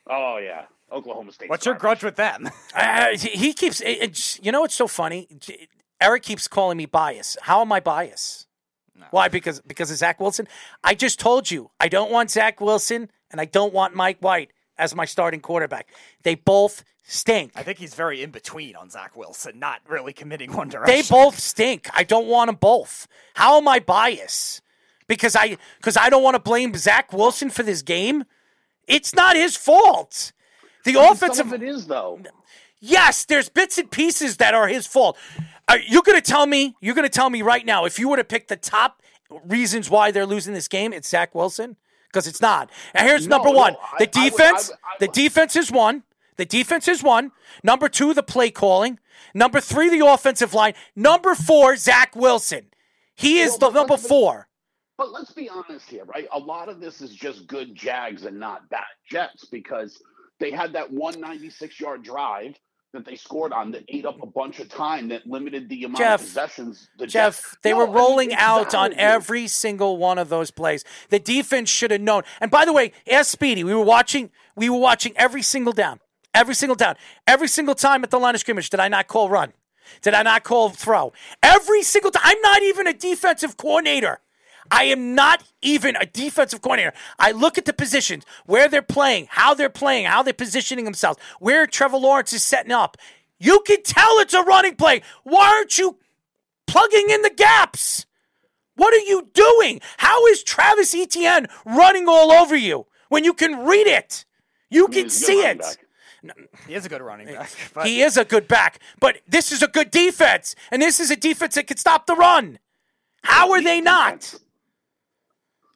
Oh 0.07 0.37
yeah, 0.37 0.63
Oklahoma 0.89 1.33
State. 1.33 1.49
What's 1.49 1.65
your 1.65 1.75
grudge 1.75 2.05
with 2.05 2.15
them? 2.15 2.49
uh, 2.73 3.17
he 3.17 3.51
keeps. 3.51 3.81
you 4.41 4.53
know 4.53 4.61
what's 4.61 4.75
so 4.75 4.87
funny? 4.87 5.27
Eric 5.99 6.23
keeps 6.23 6.47
calling 6.47 6.77
me 6.77 6.85
bias. 6.85 7.35
How 7.41 7.59
am 7.59 7.71
I 7.73 7.81
bias? 7.81 8.47
No. 9.03 9.07
Why? 9.11 9.27
Because 9.27 9.61
because 9.61 9.91
of 9.91 9.97
Zach 9.97 10.19
Wilson. 10.19 10.47
I 10.83 10.95
just 10.95 11.19
told 11.19 11.49
you 11.51 11.71
I 11.79 11.87
don't 11.87 12.11
want 12.11 12.31
Zach 12.31 12.59
Wilson 12.59 13.09
and 13.31 13.39
I 13.39 13.45
don't 13.45 13.73
want 13.73 13.95
Mike 13.95 14.19
White 14.19 14.51
as 14.77 14.95
my 14.95 15.05
starting 15.05 15.39
quarterback. 15.39 15.89
They 16.23 16.35
both 16.35 16.83
stink. 17.03 17.51
I 17.55 17.63
think 17.63 17.77
he's 17.77 17.93
very 17.93 18.23
in 18.23 18.31
between 18.31 18.75
on 18.75 18.89
Zach 18.89 19.15
Wilson, 19.15 19.59
not 19.59 19.81
really 19.87 20.13
committing 20.13 20.51
one 20.53 20.69
direction. 20.69 20.95
They 20.95 21.07
both 21.07 21.39
stink. 21.39 21.89
I 21.93 22.03
don't 22.03 22.27
want 22.27 22.47
them 22.47 22.55
both. 22.55 23.07
How 23.35 23.57
am 23.57 23.67
I 23.67 23.79
biased? 23.79 24.61
Because 25.07 25.35
I 25.35 25.57
because 25.77 25.97
I 25.97 26.09
don't 26.09 26.23
want 26.23 26.35
to 26.35 26.41
blame 26.41 26.73
Zach 26.75 27.13
Wilson 27.13 27.49
for 27.49 27.63
this 27.63 27.81
game. 27.81 28.23
It's 28.87 29.13
not 29.13 29.35
his 29.35 29.55
fault. 29.55 30.31
The 30.85 30.97
I 30.97 31.01
mean, 31.01 31.11
offensive 31.11 31.47
some 31.47 31.53
of 31.53 31.61
it 31.61 31.67
is 31.67 31.87
though. 31.87 32.19
Yes, 32.79 33.23
there's 33.23 33.47
bits 33.47 33.77
and 33.77 33.89
pieces 33.89 34.37
that 34.37 34.53
are 34.53 34.67
his 34.67 34.85
fault. 34.85 35.17
Uh, 35.67 35.73
Are 35.73 35.79
you 35.79 36.01
going 36.01 36.19
to 36.19 36.31
tell 36.31 36.45
me? 36.45 36.75
You're 36.81 36.95
going 36.95 37.07
to 37.07 37.13
tell 37.13 37.29
me 37.29 37.41
right 37.41 37.65
now 37.65 37.85
if 37.85 37.99
you 37.99 38.09
were 38.09 38.17
to 38.17 38.23
pick 38.23 38.47
the 38.47 38.55
top 38.55 39.01
reasons 39.45 39.89
why 39.89 40.11
they're 40.11 40.25
losing 40.25 40.53
this 40.53 40.67
game, 40.67 40.93
it's 40.93 41.09
Zach 41.09 41.33
Wilson 41.33 41.77
because 42.07 42.27
it's 42.27 42.41
not. 42.41 42.69
And 42.93 43.07
here's 43.07 43.27
no, 43.27 43.37
number 43.37 43.51
one: 43.51 43.73
no, 43.73 43.79
the 43.99 44.19
I, 44.19 44.29
defense. 44.29 44.69
I 44.69 44.73
would, 44.73 44.79
I 44.83 45.05
would, 45.05 45.09
the 45.09 45.21
defense 45.21 45.55
is 45.55 45.71
one. 45.71 46.03
The 46.37 46.45
defense 46.45 46.87
is 46.87 47.03
one. 47.03 47.31
Number 47.63 47.89
two, 47.89 48.13
the 48.13 48.23
play 48.23 48.49
calling. 48.49 48.99
Number 49.33 49.59
three, 49.59 49.89
the 49.89 50.05
offensive 50.05 50.53
line. 50.53 50.73
Number 50.95 51.35
four, 51.35 51.75
Zach 51.75 52.15
Wilson. 52.15 52.67
He 53.15 53.39
is 53.39 53.57
well, 53.59 53.71
the 53.71 53.79
number 53.79 53.97
four. 53.97 54.47
But 54.97 55.11
let's 55.11 55.31
be 55.31 55.49
honest 55.49 55.89
here, 55.89 56.05
right? 56.05 56.27
A 56.31 56.39
lot 56.39 56.69
of 56.69 56.79
this 56.79 57.01
is 57.01 57.11
just 57.11 57.47
good 57.47 57.75
Jags 57.75 58.25
and 58.25 58.39
not 58.39 58.69
bad 58.69 58.83
Jets 59.09 59.45
because 59.45 60.01
they 60.39 60.51
had 60.51 60.73
that 60.73 60.91
196 60.91 61.79
yard 61.79 62.03
drive 62.03 62.55
that 62.93 63.05
they 63.05 63.15
scored 63.15 63.51
on 63.51 63.71
that 63.71 63.83
ate 63.89 64.05
up 64.05 64.21
a 64.21 64.25
bunch 64.25 64.59
of 64.59 64.69
time 64.69 65.07
that 65.09 65.25
limited 65.25 65.67
the 65.67 65.83
amount 65.83 65.97
Jeff, 65.97 66.21
of 66.21 66.27
possessions. 66.27 66.89
The 66.97 67.07
Jeff, 67.07 67.41
Jets, 67.41 67.57
they 67.63 67.71
no, 67.71 67.79
were 67.79 67.87
rolling 67.87 68.29
I 68.29 68.35
mean, 68.35 68.39
out 68.39 68.75
on 68.75 68.93
every 68.93 69.47
single 69.47 69.97
one 69.97 70.19
of 70.19 70.29
those 70.29 70.51
plays. 70.51 70.85
The 71.09 71.19
defense 71.19 71.69
should 71.69 71.91
have 71.91 72.01
known. 72.01 72.21
And 72.39 72.51
by 72.51 72.65
the 72.65 72.73
way, 72.73 72.93
ask 73.11 73.31
Speedy. 73.31 73.63
We 73.63 73.73
were 73.73 73.83
watching. 73.83 74.29
We 74.55 74.69
were 74.69 74.77
watching 74.77 75.13
every 75.15 75.41
single 75.41 75.73
down. 75.73 75.99
Every 76.35 76.53
single 76.53 76.75
down. 76.75 76.95
Every 77.27 77.47
single 77.47 77.75
time 77.75 78.03
at 78.03 78.11
the 78.11 78.19
line 78.19 78.35
of 78.35 78.41
scrimmage, 78.41 78.69
did 78.69 78.79
I 78.79 78.87
not 78.87 79.07
call 79.07 79.29
run? 79.29 79.53
Did 80.01 80.13
I 80.13 80.23
not 80.23 80.43
call 80.43 80.69
throw? 80.69 81.13
Every 81.41 81.83
single 81.83 82.11
time. 82.11 82.21
I'm 82.25 82.41
not 82.41 82.61
even 82.61 82.87
a 82.87 82.93
defensive 82.93 83.57
coordinator. 83.57 84.19
I 84.71 84.85
am 84.85 85.15
not 85.15 85.43
even 85.61 85.95
a 85.95 86.05
defensive 86.05 86.61
coordinator. 86.61 86.93
I 87.19 87.31
look 87.31 87.57
at 87.57 87.65
the 87.65 87.73
positions, 87.73 88.25
where 88.45 88.67
they're 88.69 88.81
playing, 88.81 89.27
how 89.29 89.53
they're 89.53 89.69
playing, 89.69 90.05
how 90.05 90.23
they're 90.23 90.33
positioning 90.33 90.85
themselves, 90.85 91.19
where 91.39 91.67
Trevor 91.67 91.97
Lawrence 91.97 92.33
is 92.33 92.43
setting 92.43 92.71
up. 92.71 92.97
You 93.39 93.61
can 93.65 93.83
tell 93.83 94.19
it's 94.19 94.33
a 94.33 94.41
running 94.43 94.75
play. 94.75 95.01
Why 95.23 95.47
aren't 95.57 95.77
you 95.77 95.97
plugging 96.65 97.09
in 97.09 97.21
the 97.21 97.29
gaps? 97.29 98.05
What 98.75 98.93
are 98.93 99.05
you 99.05 99.29
doing? 99.33 99.81
How 99.97 100.25
is 100.27 100.43
Travis 100.43 100.95
Etienne 100.95 101.47
running 101.65 102.07
all 102.07 102.31
over 102.31 102.55
you 102.55 102.87
when 103.09 103.23
you 103.23 103.33
can 103.33 103.65
read 103.65 103.87
it? 103.87 104.25
You 104.69 104.87
can 104.87 105.09
see 105.09 105.41
it. 105.41 105.59
Back. 105.59 105.77
He 106.67 106.73
is 106.73 106.85
a 106.85 106.89
good 106.89 107.01
running 107.01 107.27
back. 107.27 107.51
But. 107.73 107.85
He 107.85 108.01
is 108.01 108.17
a 108.17 108.23
good 108.25 108.47
back, 108.47 108.79
but 108.99 109.17
this 109.27 109.51
is 109.51 109.61
a 109.61 109.67
good 109.67 109.91
defense, 109.91 110.55
and 110.71 110.81
this 110.81 110.99
is 110.99 111.11
a 111.11 111.15
defense 111.15 111.55
that 111.55 111.67
can 111.67 111.77
stop 111.77 112.07
the 112.07 112.15
run. 112.15 112.59
How 113.23 113.51
are 113.51 113.61
they 113.61 113.81
not? 113.81 114.33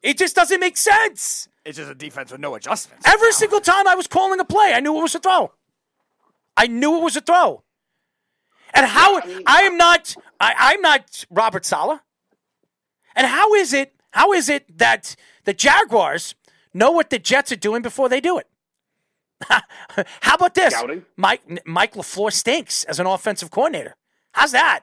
It 0.02 0.18
just 0.18 0.36
doesn't 0.36 0.60
make 0.60 0.76
sense. 0.76 1.48
It's 1.64 1.76
just 1.76 1.90
a 1.90 1.94
defense 1.94 2.30
with 2.30 2.40
no 2.40 2.54
adjustments. 2.54 3.04
Every 3.06 3.32
single 3.32 3.60
time 3.60 3.86
I 3.86 3.94
was 3.94 4.06
calling 4.06 4.40
a 4.40 4.44
play, 4.44 4.72
I 4.74 4.80
knew 4.80 4.96
it 4.98 5.02
was 5.02 5.14
a 5.14 5.18
throw. 5.18 5.52
I 6.56 6.66
knew 6.66 6.96
it 6.98 7.02
was 7.02 7.16
a 7.16 7.20
throw. 7.20 7.62
And 8.74 8.86
how 8.86 9.20
I 9.46 9.62
am 9.62 9.76
not 9.76 10.14
I, 10.40 10.54
I'm 10.56 10.80
not 10.80 11.24
Robert 11.30 11.64
Saleh. 11.64 12.00
And 13.16 13.26
how 13.26 13.54
is 13.54 13.72
it 13.72 13.94
how 14.10 14.32
is 14.32 14.48
it 14.48 14.78
that 14.78 15.16
the 15.44 15.54
Jaguars 15.54 16.34
know 16.74 16.90
what 16.90 17.10
the 17.10 17.18
Jets 17.18 17.52
are 17.52 17.56
doing 17.56 17.82
before 17.82 18.08
they 18.08 18.20
do 18.20 18.38
it? 18.38 18.46
how 20.20 20.34
about 20.34 20.54
this? 20.54 20.74
Scouting? 20.74 21.04
Mike 21.16 21.66
Mike 21.66 21.94
LaFleur 21.94 22.32
stinks 22.32 22.84
as 22.84 23.00
an 23.00 23.06
offensive 23.06 23.50
coordinator. 23.50 23.96
How's 24.32 24.52
that? 24.52 24.80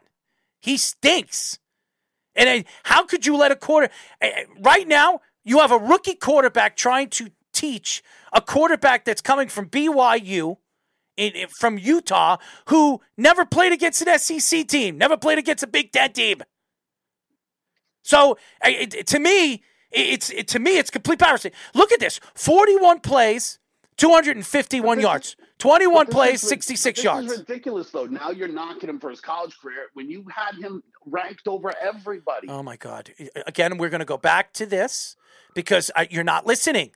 He 0.62 0.78
stinks. 0.78 1.60
And 2.36 2.66
uh, 2.66 2.70
how 2.84 3.06
could 3.06 3.26
you 3.26 3.38
let 3.38 3.52
a 3.52 3.56
quarter 3.56 3.90
uh, 4.22 4.28
right 4.60 4.88
now? 4.88 5.22
You 5.44 5.60
have 5.60 5.72
a 5.72 5.78
rookie 5.78 6.16
quarterback 6.16 6.76
trying 6.76 7.10
to 7.12 7.32
teach 7.54 8.04
a 8.34 8.42
quarterback 8.42 9.06
that's 9.06 9.22
coming 9.22 9.48
from 9.48 9.68
BYU, 9.70 10.58
in, 11.18 11.32
in- 11.34 11.48
from 11.48 11.78
Utah, 11.78 12.38
who 12.68 13.00
never 13.18 13.46
played 13.46 13.72
against 13.72 14.02
an 14.06 14.20
SEC 14.20 14.68
team, 14.68 14.98
never 14.98 15.16
played 15.18 15.38
against 15.38 15.64
a 15.64 15.68
Big 15.68 15.92
Ten 15.92 16.12
team. 16.12 16.42
So 18.04 18.34
uh, 18.64 18.70
it, 18.70 19.08
to 19.08 19.20
me, 19.20 19.54
it- 19.54 19.62
it's 19.92 20.30
it, 20.30 20.48
to 20.50 20.60
me 20.60 20.78
it's 20.78 20.90
complete 20.90 21.20
piracy. 21.20 21.52
Look 21.74 21.92
at 21.92 22.00
this: 22.00 22.20
forty-one 22.34 23.00
plays, 23.00 23.60
two 23.98 24.10
hundred 24.10 24.36
and 24.36 24.46
fifty-one 24.46 25.00
yards, 25.00 25.36
twenty-one 25.60 26.08
plays, 26.08 26.42
sixty-six 26.42 26.98
this 26.98 27.04
yards. 27.04 27.32
is 27.32 27.40
ridiculous, 27.40 27.90
though. 27.92 28.06
Now 28.06 28.32
you're 28.32 28.48
knocking 28.48 28.90
him 28.90 29.00
for 29.00 29.10
his 29.10 29.22
college 29.22 29.58
career 29.60 29.88
when 29.94 30.10
you 30.10 30.26
had 30.34 30.56
him 30.56 30.84
ranked 31.06 31.48
over 31.48 31.74
everybody. 31.82 32.48
Oh 32.50 32.64
my 32.64 32.76
God! 32.76 33.12
Again, 33.48 33.78
we're 33.78 33.90
going 33.90 34.00
to 34.00 34.06
go 34.06 34.18
back 34.18 34.54
to 34.54 34.66
this 34.66 35.16
because 35.54 35.92
uh, 35.96 36.06
you're 36.10 36.24
not 36.24 36.46
listening. 36.46 36.92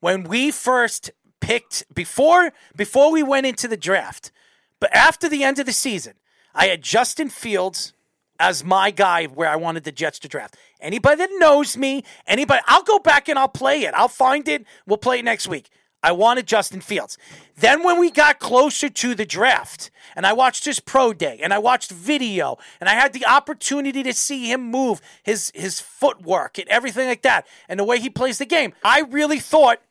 When 0.00 0.24
we 0.24 0.50
first 0.50 1.10
picked 1.40 1.84
before 1.94 2.52
before 2.76 3.12
we 3.12 3.22
went 3.22 3.46
into 3.46 3.68
the 3.68 3.76
draft, 3.76 4.32
but 4.78 4.94
after 4.94 5.28
the 5.28 5.44
end 5.44 5.58
of 5.58 5.66
the 5.66 5.72
season, 5.72 6.14
I 6.54 6.66
had 6.66 6.82
Justin 6.82 7.28
Fields 7.28 7.92
as 8.38 8.64
my 8.64 8.90
guy 8.90 9.26
where 9.26 9.48
I 9.48 9.56
wanted 9.56 9.84
the 9.84 9.92
Jets 9.92 10.18
to 10.20 10.28
draft. 10.28 10.56
Anybody 10.80 11.16
that 11.16 11.30
knows 11.34 11.76
me, 11.76 12.04
anybody, 12.26 12.62
I'll 12.66 12.82
go 12.82 12.98
back 12.98 13.28
and 13.28 13.38
I'll 13.38 13.48
play 13.48 13.82
it. 13.82 13.92
I'll 13.94 14.08
find 14.08 14.48
it. 14.48 14.64
We'll 14.86 14.96
play 14.96 15.18
it 15.18 15.24
next 15.26 15.46
week. 15.46 15.68
I 16.02 16.12
wanted 16.12 16.46
Justin 16.46 16.80
Fields. 16.80 17.18
Then 17.56 17.82
when 17.82 17.98
we 17.98 18.10
got 18.10 18.38
closer 18.38 18.88
to 18.88 19.14
the 19.14 19.26
draft, 19.26 19.90
and 20.16 20.26
I 20.26 20.32
watched 20.32 20.64
his 20.64 20.80
pro 20.80 21.12
day, 21.12 21.40
and 21.42 21.52
I 21.52 21.58
watched 21.58 21.90
video, 21.90 22.56
and 22.80 22.88
I 22.88 22.94
had 22.94 23.12
the 23.12 23.26
opportunity 23.26 24.02
to 24.02 24.14
see 24.14 24.50
him 24.50 24.70
move 24.70 25.00
his 25.22 25.52
his 25.54 25.80
footwork 25.80 26.58
and 26.58 26.68
everything 26.68 27.06
like 27.06 27.22
that, 27.22 27.46
and 27.68 27.78
the 27.78 27.84
way 27.84 28.00
he 28.00 28.08
plays 28.08 28.38
the 28.38 28.46
game, 28.46 28.72
I 28.82 29.00
really 29.00 29.40
thought 29.40 29.82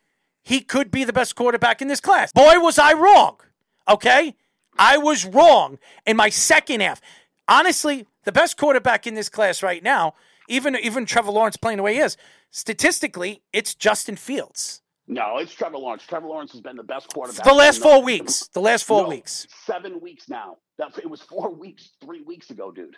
he 0.43 0.61
could 0.61 0.89
be 0.89 1.03
the 1.03 1.13
best 1.13 1.35
quarterback 1.35 1.81
in 1.81 1.87
this 1.87 2.01
class. 2.01 2.31
Boy, 2.31 2.59
was 2.59 2.79
I 2.79 2.93
wrong. 2.93 3.37
Okay? 3.87 4.35
I 4.77 4.97
was 4.97 5.25
wrong 5.25 5.77
in 6.07 6.17
my 6.17 6.29
second 6.29 6.81
half. 6.81 7.01
Honestly, 7.47 8.07
the 8.23 8.31
best 8.31 8.57
quarterback 8.57 9.05
in 9.05 9.13
this 9.13 9.29
class 9.29 9.61
right 9.61 9.83
now, 9.83 10.15
even 10.47 10.75
even 10.75 11.05
Trevor 11.05 11.31
Lawrence 11.31 11.57
playing 11.57 11.77
the 11.77 11.83
way 11.83 11.95
he 11.95 11.99
is, 11.99 12.17
statistically, 12.49 13.41
it's 13.53 13.75
Justin 13.75 14.15
Fields. 14.15 14.81
No, 15.09 15.37
it's 15.39 15.51
Trevor 15.51 15.79
Lawrence. 15.79 16.05
Trevor 16.05 16.27
Lawrence 16.27 16.51
has 16.51 16.61
been 16.61 16.75
the 16.75 16.83
best 16.83 17.11
quarterback. 17.11 17.43
The 17.43 17.53
last 17.53 17.81
four 17.81 18.03
weeks. 18.03 18.47
The 18.53 18.61
last 18.61 18.83
four 18.83 19.03
No, 19.03 19.09
weeks. 19.09 19.47
Seven 19.65 19.99
weeks 19.99 20.29
now. 20.29 20.57
That 20.77 20.97
it 20.99 21.09
was 21.09 21.21
four 21.21 21.49
weeks, 21.53 21.89
three 21.99 22.21
weeks 22.21 22.51
ago, 22.51 22.71
dude. 22.71 22.95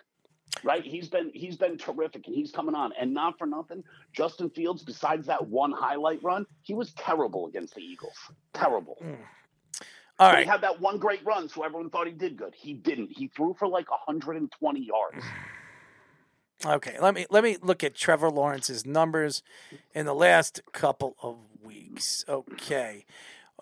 Right? 0.62 0.84
He's 0.84 1.08
been 1.08 1.30
he's 1.32 1.56
been 1.56 1.78
terrific 1.78 2.26
and 2.26 2.36
he's 2.36 2.52
coming 2.52 2.74
on. 2.74 2.92
And 3.00 3.14
not 3.14 3.38
for 3.38 3.46
nothing, 3.46 3.82
Justin 4.12 4.50
Fields, 4.50 4.82
besides 4.82 5.26
that 5.26 5.48
one 5.48 5.72
highlight 5.72 6.22
run, 6.22 6.44
he 6.60 6.74
was 6.74 6.92
terrible 6.92 7.46
against 7.46 7.74
the 7.74 7.80
Eagles. 7.80 8.16
Terrible. 8.52 8.98
Mm. 9.02 9.16
All 10.18 10.28
But 10.28 10.34
right. 10.34 10.44
He 10.44 10.50
had 10.50 10.60
that 10.60 10.78
one 10.78 10.98
great 10.98 11.24
run, 11.24 11.48
so 11.48 11.64
everyone 11.64 11.88
thought 11.88 12.06
he 12.06 12.12
did 12.12 12.36
good. 12.36 12.54
He 12.54 12.74
didn't. 12.74 13.08
He 13.16 13.28
threw 13.28 13.54
for 13.58 13.66
like 13.66 13.90
120 13.90 14.80
yards. 14.80 15.24
Okay, 16.64 16.96
let 17.00 17.12
me 17.12 17.26
let 17.28 17.42
me 17.42 17.56
look 17.60 17.82
at 17.82 17.96
Trevor 17.96 18.30
Lawrence's 18.30 18.86
numbers 18.86 19.42
in 19.96 20.06
the 20.06 20.14
last 20.14 20.60
couple 20.70 21.16
of 21.20 21.38
weeks. 21.62 22.24
Okay, 22.28 23.04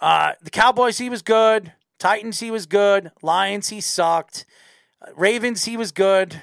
uh, 0.01 0.33
the 0.43 0.51
Cowboys 0.51 0.99
he 0.99 1.09
was 1.11 1.23
good. 1.23 1.73
Titans 1.99 2.41
he 2.41 2.51
was 2.51 2.67
good. 2.67 3.13
Lions 3.23 3.69
he 3.69 3.81
sucked. 3.81 4.47
Uh, 5.03 5.11
Ravens 5.17 5.65
he 5.65 5.77
was 5.77 5.93
good. 5.93 6.41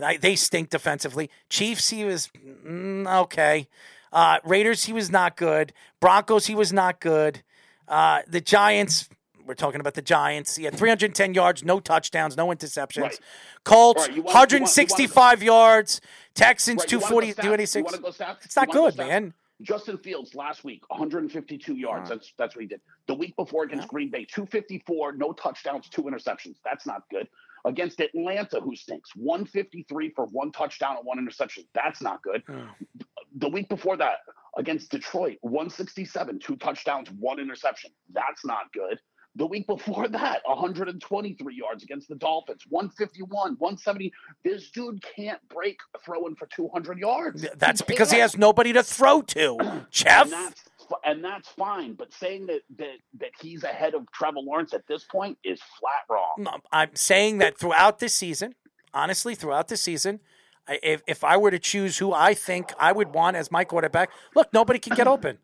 I- 0.00 0.16
They 0.16 0.36
stink 0.36 0.70
defensively. 0.70 1.30
Chiefs 1.50 1.90
he 1.90 2.04
was 2.04 2.28
mm, 2.66 3.06
okay. 3.22 3.68
Uh, 4.12 4.38
Raiders 4.44 4.84
he 4.84 4.92
was 4.92 5.10
not 5.10 5.36
good. 5.36 5.72
Broncos 6.00 6.46
he 6.46 6.54
was 6.54 6.72
not 6.72 7.00
good. 7.00 7.42
Uh, 7.88 8.22
the 8.28 8.40
Giants. 8.40 9.08
We're 9.44 9.54
talking 9.54 9.80
about 9.80 9.94
the 9.94 10.02
Giants. 10.02 10.56
He 10.56 10.64
had 10.64 10.74
310 10.76 11.32
yards, 11.34 11.62
no 11.64 11.78
touchdowns, 11.78 12.36
no 12.36 12.48
interceptions. 12.48 13.02
Right. 13.02 13.20
Colts, 13.62 14.00
Right, 14.02 14.08
want- 14.10 14.16
you 14.16 14.22
want- 14.22 14.52
you 14.52 14.58
want- 14.58 14.62
165 14.70 15.42
yards. 15.42 16.00
Texans, 16.34 16.80
Right, 16.80 16.88
240, 16.88 17.32
286. 17.32 17.76
You 17.76 17.84
wanna 17.84 17.98
go 17.98 18.10
stats? 18.24 18.44
It's 18.44 18.56
not 18.56 18.70
good, 18.70 18.96
man. 18.96 19.34
Justin 19.62 19.96
Fields 19.98 20.34
last 20.34 20.64
week, 20.64 20.82
152 20.88 21.74
yards. 21.76 22.10
That's 22.10 22.32
that's 22.38 22.54
what 22.54 22.62
he 22.62 22.68
did. 22.68 22.80
The 23.06 23.14
week 23.14 23.34
before 23.36 23.64
against 23.64 23.88
Green 23.88 24.10
Bay, 24.10 24.24
254, 24.24 25.12
no 25.12 25.32
touchdowns, 25.32 25.88
two 25.88 26.02
interceptions. 26.02 26.56
That's 26.64 26.86
not 26.86 27.02
good. 27.10 27.28
Against 27.64 28.00
Atlanta, 28.00 28.60
who 28.60 28.76
stinks, 28.76 29.10
153 29.16 30.10
for 30.10 30.26
one 30.26 30.52
touchdown 30.52 30.96
and 30.98 31.06
one 31.06 31.18
interception. 31.18 31.64
That's 31.74 32.02
not 32.02 32.22
good. 32.22 32.42
The 33.36 33.48
week 33.48 33.68
before 33.68 33.96
that, 33.96 34.18
against 34.56 34.90
Detroit, 34.90 35.38
167, 35.40 36.38
two 36.38 36.56
touchdowns, 36.56 37.10
one 37.10 37.38
interception. 37.38 37.90
That's 38.12 38.44
not 38.44 38.72
good. 38.72 39.00
The 39.36 39.46
week 39.46 39.66
before 39.66 40.08
that, 40.08 40.40
123 40.44 41.54
yards 41.54 41.82
against 41.82 42.08
the 42.08 42.14
Dolphins, 42.16 42.62
151, 42.70 43.28
170. 43.58 44.12
This 44.44 44.70
dude 44.70 45.02
can't 45.02 45.40
break 45.48 45.78
throwing 46.04 46.34
for 46.36 46.46
200 46.46 46.98
yards. 46.98 47.46
That's 47.56 47.82
He 47.82 47.86
because 47.86 48.10
he 48.10 48.16
can't. 48.16 48.22
has 48.32 48.38
nobody 48.38 48.72
to 48.72 48.82
throw 48.82 49.22
to. 49.22 49.84
Jeff, 49.90 50.24
And 50.24 50.32
that's 50.32 50.64
and 51.04 51.22
that's 51.24 51.48
fine. 51.50 51.94
But 51.94 52.12
saying 52.14 52.46
that 52.46 52.62
that 52.78 52.96
that 53.20 53.30
he's 53.40 53.62
ahead 53.64 53.94
of 53.94 54.10
Trevor 54.12 54.40
Lawrence 54.40 54.72
at 54.72 54.86
this 54.86 55.04
point 55.04 55.36
is 55.44 55.60
flat 55.78 56.04
wrong. 56.08 56.34
No, 56.38 56.52
I'm 56.72 56.94
saying 56.94 57.38
that 57.38 57.58
throughout 57.58 57.98
this 57.98 58.14
season, 58.14 58.54
honestly, 58.94 59.34
throughout 59.34 59.68
the 59.68 59.76
season, 59.76 60.20
if, 60.68 61.02
if 61.06 61.22
I 61.24 61.36
were 61.36 61.50
to 61.50 61.58
choose 61.58 61.98
who 61.98 62.12
I 62.12 62.34
think 62.34 62.72
I 62.78 62.92
would 62.92 63.12
want 63.14 63.36
as 63.36 63.50
my 63.50 63.64
quarterback, 63.64 64.10
look, 64.34 64.52
nobody 64.52 64.78
can 64.78 64.94
get 64.96 65.06
open. 65.06 65.38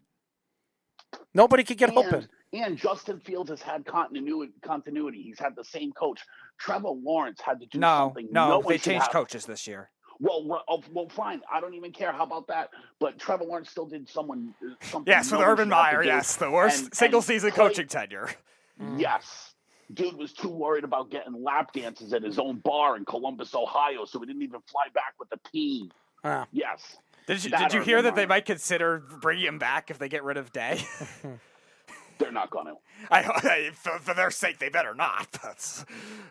Nobody 1.35 1.63
can 1.65 1.77
get 1.77 1.91
And, 1.91 1.99
open. 1.99 2.29
And 2.53 2.77
Justin 2.77 3.19
Fields 3.21 3.51
has 3.51 3.63
had 3.63 3.85
continuity. 3.87 4.53
Continuity. 4.63 5.23
He's 5.23 5.39
had 5.39 5.57
the 5.57 5.65
same 5.65 5.93
coach. 5.93 6.21
Trevor 6.59 6.91
Lawrence 6.91 7.41
had 7.41 7.61
to 7.61 7.67
do 7.67 7.79
No, 7.79 8.09
something. 8.09 8.29
no, 8.31 8.59
one 8.59 8.69
they 8.69 8.79
changed 8.79 9.05
have. 9.07 9.13
coaches 9.13 9.47
this 9.47 9.67
year. 9.67 9.91
Well, 10.21 10.47
well, 10.47 10.63
oh, 10.69 10.83
well, 10.93 11.09
fine. 11.09 11.41
I 11.53 11.61
don't 11.61 11.75
even 11.75 11.91
care. 11.93 12.13
How 12.13 12.23
about 12.25 12.47
that? 12.49 12.69
But 13.01 13.19
Trevor 13.19 13.45
Lawrence 13.45 13.71
still 13.71 13.87
did 13.87 14.09
someone 14.09 14.55
uh, 14.63 14.75
something. 14.83 15.11
Yes, 15.11 15.33
with 15.33 15.41
Urban 15.41 15.69
should 15.69 15.75
have 15.75 15.91
to 15.91 15.97
Meyer. 15.97 16.05
Yes, 16.05 16.37
the 16.37 16.51
worst 16.51 16.85
And- 16.85 16.95
single 16.95 17.19
and 17.19 17.25
season 17.25 17.51
play- 17.51 17.69
coaching 17.69 17.89
tenure. 17.89 18.31
Yes. 18.97 19.55
Dude 19.93 20.17
was 20.17 20.33
too 20.33 20.49
worried 20.49 20.85
about 20.85 21.11
getting 21.11 21.43
lap 21.43 21.73
dances 21.73 22.13
at 22.15 22.23
his 22.23 22.39
own 22.39 22.59
bar 22.59 22.97
in 22.97 23.05
Columbus, 23.05 23.55
Ohio, 23.55 24.05
so 24.05 24.19
he 24.21 24.27
didn't 24.27 24.43
even 24.43 24.61
fly 24.71 24.85
back 24.95 25.15
with 25.19 25.29
the 25.31 25.39
team. 25.51 25.91
Ah. 26.25 26.47
Yes. 26.53 26.97
Did 27.27 27.45
you, 27.45 27.51
did 27.51 27.61
you 27.61 27.67
Urban 27.67 27.83
hear 27.83 28.03
that 28.03 28.15
they 28.17 28.27
might 28.27 28.45
consider 28.47 29.01
bringing 29.21 29.47
him 29.47 29.59
back 29.59 29.91
if 29.91 29.99
they 29.99 30.09
get 30.09 30.25
rid 30.25 30.37
of 30.37 30.53
Day? 30.53 30.83
They're 32.23 32.33
not 32.33 32.51
going 32.51 32.67
to. 32.67 32.75
I, 33.11 33.19
I 33.21 33.71
for, 33.75 33.99
for 33.99 34.15
their 34.15 34.31
sake, 34.31 34.59
they 34.59 34.69
better 34.69 34.95
not. 34.95 35.31
That's, 35.43 35.85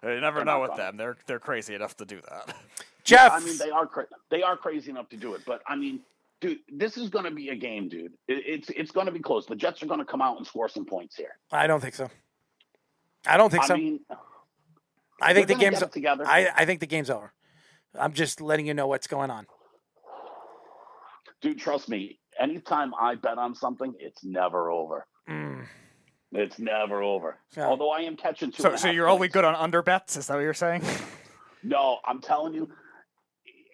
you 0.03 0.19
never 0.21 0.39
They're 0.39 0.45
know 0.45 0.61
with 0.61 0.71
gonna. 0.71 0.83
them. 0.83 0.97
They're 0.97 1.17
they're 1.27 1.39
crazy 1.39 1.75
enough 1.75 1.97
to 1.97 2.05
do 2.05 2.21
that. 2.29 2.55
Jeff, 3.03 3.31
I 3.31 3.39
mean, 3.39 3.57
they 3.57 3.69
are 3.71 3.85
cra- 3.87 4.07
they 4.29 4.43
are 4.43 4.55
crazy 4.57 4.89
enough 4.91 5.09
to 5.09 5.17
do 5.17 5.33
it, 5.33 5.41
but 5.45 5.61
I 5.67 5.75
mean, 5.75 6.01
dude, 6.39 6.59
this 6.71 6.97
is 6.97 7.09
going 7.09 7.25
to 7.25 7.31
be 7.31 7.49
a 7.49 7.55
game, 7.55 7.89
dude. 7.89 8.13
It, 8.27 8.43
it's 8.45 8.69
it's 8.69 8.91
going 8.91 9.07
to 9.07 9.11
be 9.11 9.19
close. 9.19 9.45
The 9.45 9.55
Jets 9.55 9.81
are 9.83 9.87
going 9.87 9.99
to 9.99 10.05
come 10.05 10.21
out 10.21 10.37
and 10.37 10.45
score 10.45 10.69
some 10.69 10.85
points 10.85 11.15
here. 11.15 11.35
I 11.51 11.67
don't 11.67 11.81
think 11.81 11.95
so. 11.95 12.09
I 13.25 13.37
don't 13.37 13.49
think 13.49 13.63
I 13.63 13.67
so. 13.67 13.75
mean, 13.77 13.99
I 15.21 15.33
think 15.33 15.47
the 15.47 15.55
game's 15.55 15.79
get 15.79 15.91
together. 15.91 16.25
I, 16.27 16.49
I 16.55 16.65
think 16.65 16.79
the 16.79 16.87
game's 16.87 17.09
over. 17.09 17.33
I'm 17.99 18.13
just 18.13 18.39
letting 18.41 18.65
you 18.67 18.73
know 18.73 18.87
what's 18.87 19.07
going 19.07 19.29
on. 19.31 19.47
dude, 21.41 21.59
trust 21.59 21.89
me. 21.89 22.19
Anytime 22.39 22.93
I 22.99 23.15
bet 23.15 23.37
on 23.37 23.53
something, 23.55 23.93
it's 23.99 24.23
never 24.23 24.71
over. 24.71 25.05
It's 26.31 26.59
never 26.59 27.01
over. 27.03 27.37
Yeah. 27.57 27.65
Although 27.65 27.91
I 27.91 28.01
am 28.01 28.15
catching 28.15 28.51
two. 28.51 28.63
So 28.63 28.69
and 28.71 28.79
so 28.79 28.87
half 28.87 28.95
you're 28.95 29.09
only 29.09 29.27
good 29.27 29.43
on 29.43 29.55
under 29.55 29.81
bets? 29.81 30.15
Is 30.15 30.27
that 30.27 30.35
what 30.35 30.41
you're 30.41 30.53
saying? 30.53 30.83
No, 31.63 31.99
I'm 32.05 32.21
telling 32.21 32.55
you, 32.55 32.71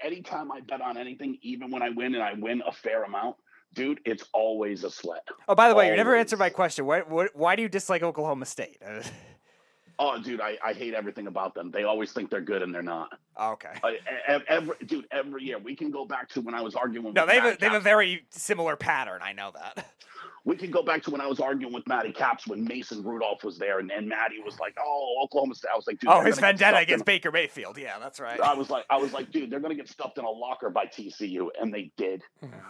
anytime 0.03 0.51
I 0.51 0.59
bet 0.59 0.81
on 0.81 0.97
anything, 0.97 1.37
even 1.41 1.71
when 1.71 1.81
I 1.81 1.89
win 1.89 2.15
and 2.15 2.21
I 2.21 2.33
win 2.33 2.61
a 2.67 2.71
fair 2.73 3.03
amount, 3.05 3.37
dude, 3.73 4.01
it's 4.03 4.25
always 4.33 4.83
a 4.83 4.89
sweat. 4.89 5.25
Oh, 5.47 5.55
by 5.55 5.69
the 5.69 5.75
way, 5.75 5.89
you 5.89 5.95
never 5.95 6.13
answered 6.13 6.37
my 6.37 6.49
question. 6.49 6.85
Why, 6.85 6.99
why, 6.99 7.27
why 7.33 7.55
do 7.55 7.61
you 7.61 7.69
dislike 7.69 8.03
Oklahoma 8.03 8.45
State? 8.45 8.77
Uh, 8.85 9.03
Oh, 9.99 10.21
dude, 10.21 10.41
I, 10.41 10.57
I 10.63 10.73
hate 10.73 10.93
everything 10.93 11.25
about 11.25 11.55
them. 11.55 11.71
They 11.71 11.83
always 11.83 12.11
think 12.11 12.29
they're 12.29 12.39
good 12.39 12.61
and 12.61 12.73
they're 12.73 12.83
not. 12.83 13.17
Okay. 13.41 13.73
I, 13.83 13.97
every, 14.47 14.75
dude, 14.85 15.07
every 15.11 15.43
year 15.43 15.57
we 15.57 15.75
can 15.75 15.89
go 15.89 16.05
back 16.05 16.29
to 16.29 16.41
when 16.41 16.53
I 16.53 16.61
was 16.61 16.75
arguing. 16.75 17.13
No, 17.13 17.25
they 17.25 17.35
have, 17.39 17.55
a, 17.55 17.57
they 17.57 17.65
have 17.65 17.75
a 17.75 17.79
very 17.79 18.23
similar 18.29 18.75
pattern. 18.75 19.21
I 19.23 19.33
know 19.33 19.51
that. 19.55 19.87
We 20.47 20.55
can 20.55 20.71
go 20.71 20.81
back 20.81 21.03
to 21.03 21.11
when 21.11 21.19
I 21.19 21.27
was 21.27 21.41
arguing 21.41 21.73
with 21.73 21.85
Matty 21.87 22.13
Caps 22.13 22.47
when 22.47 22.63
Mason 22.63 23.03
Rudolph 23.03 23.43
was 23.43 23.57
there, 23.57 23.79
and, 23.79 23.91
and 23.91 24.07
Matty 24.07 24.39
was 24.39 24.57
like, 24.61 24.77
"Oh, 24.79 25.19
Oklahoma 25.21 25.55
State." 25.55 25.71
I 25.73 25.75
was 25.75 25.85
like, 25.85 25.99
"Dude, 25.99 26.09
Oh, 26.09 26.21
his 26.21 26.39
vendetta 26.39 26.77
against 26.77 27.01
in 27.01 27.05
Baker 27.05 27.31
Mayfield. 27.33 27.77
Yeah, 27.77 27.99
that's 27.99 28.21
right. 28.21 28.39
I 28.39 28.53
was 28.53 28.69
like, 28.69 28.85
I 28.89 28.95
was 28.95 29.11
like, 29.11 29.29
dude, 29.29 29.49
they're 29.51 29.59
gonna 29.59 29.75
get 29.75 29.89
stuffed 29.89 30.17
in 30.17 30.23
a 30.23 30.29
locker 30.29 30.69
by 30.69 30.85
TCU, 30.85 31.49
and 31.61 31.73
they 31.73 31.91
did, 31.97 32.23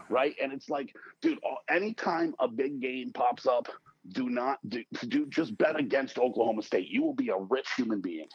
right? 0.10 0.36
And 0.42 0.52
it's 0.52 0.70
like, 0.70 0.96
dude, 1.22 1.38
anytime 1.70 2.34
a 2.40 2.48
big 2.48 2.82
game 2.82 3.12
pops 3.14 3.46
up, 3.46 3.68
do 4.12 4.28
not 4.28 4.58
do, 4.68 4.84
do 5.08 5.28
just 5.28 5.56
bet 5.56 5.80
against 5.80 6.18
Oklahoma 6.18 6.64
State. 6.64 6.88
You 6.90 7.04
will 7.04 7.14
be 7.14 7.30
a 7.30 7.38
rich 7.38 7.68
human 7.78 8.02
being. 8.02 8.28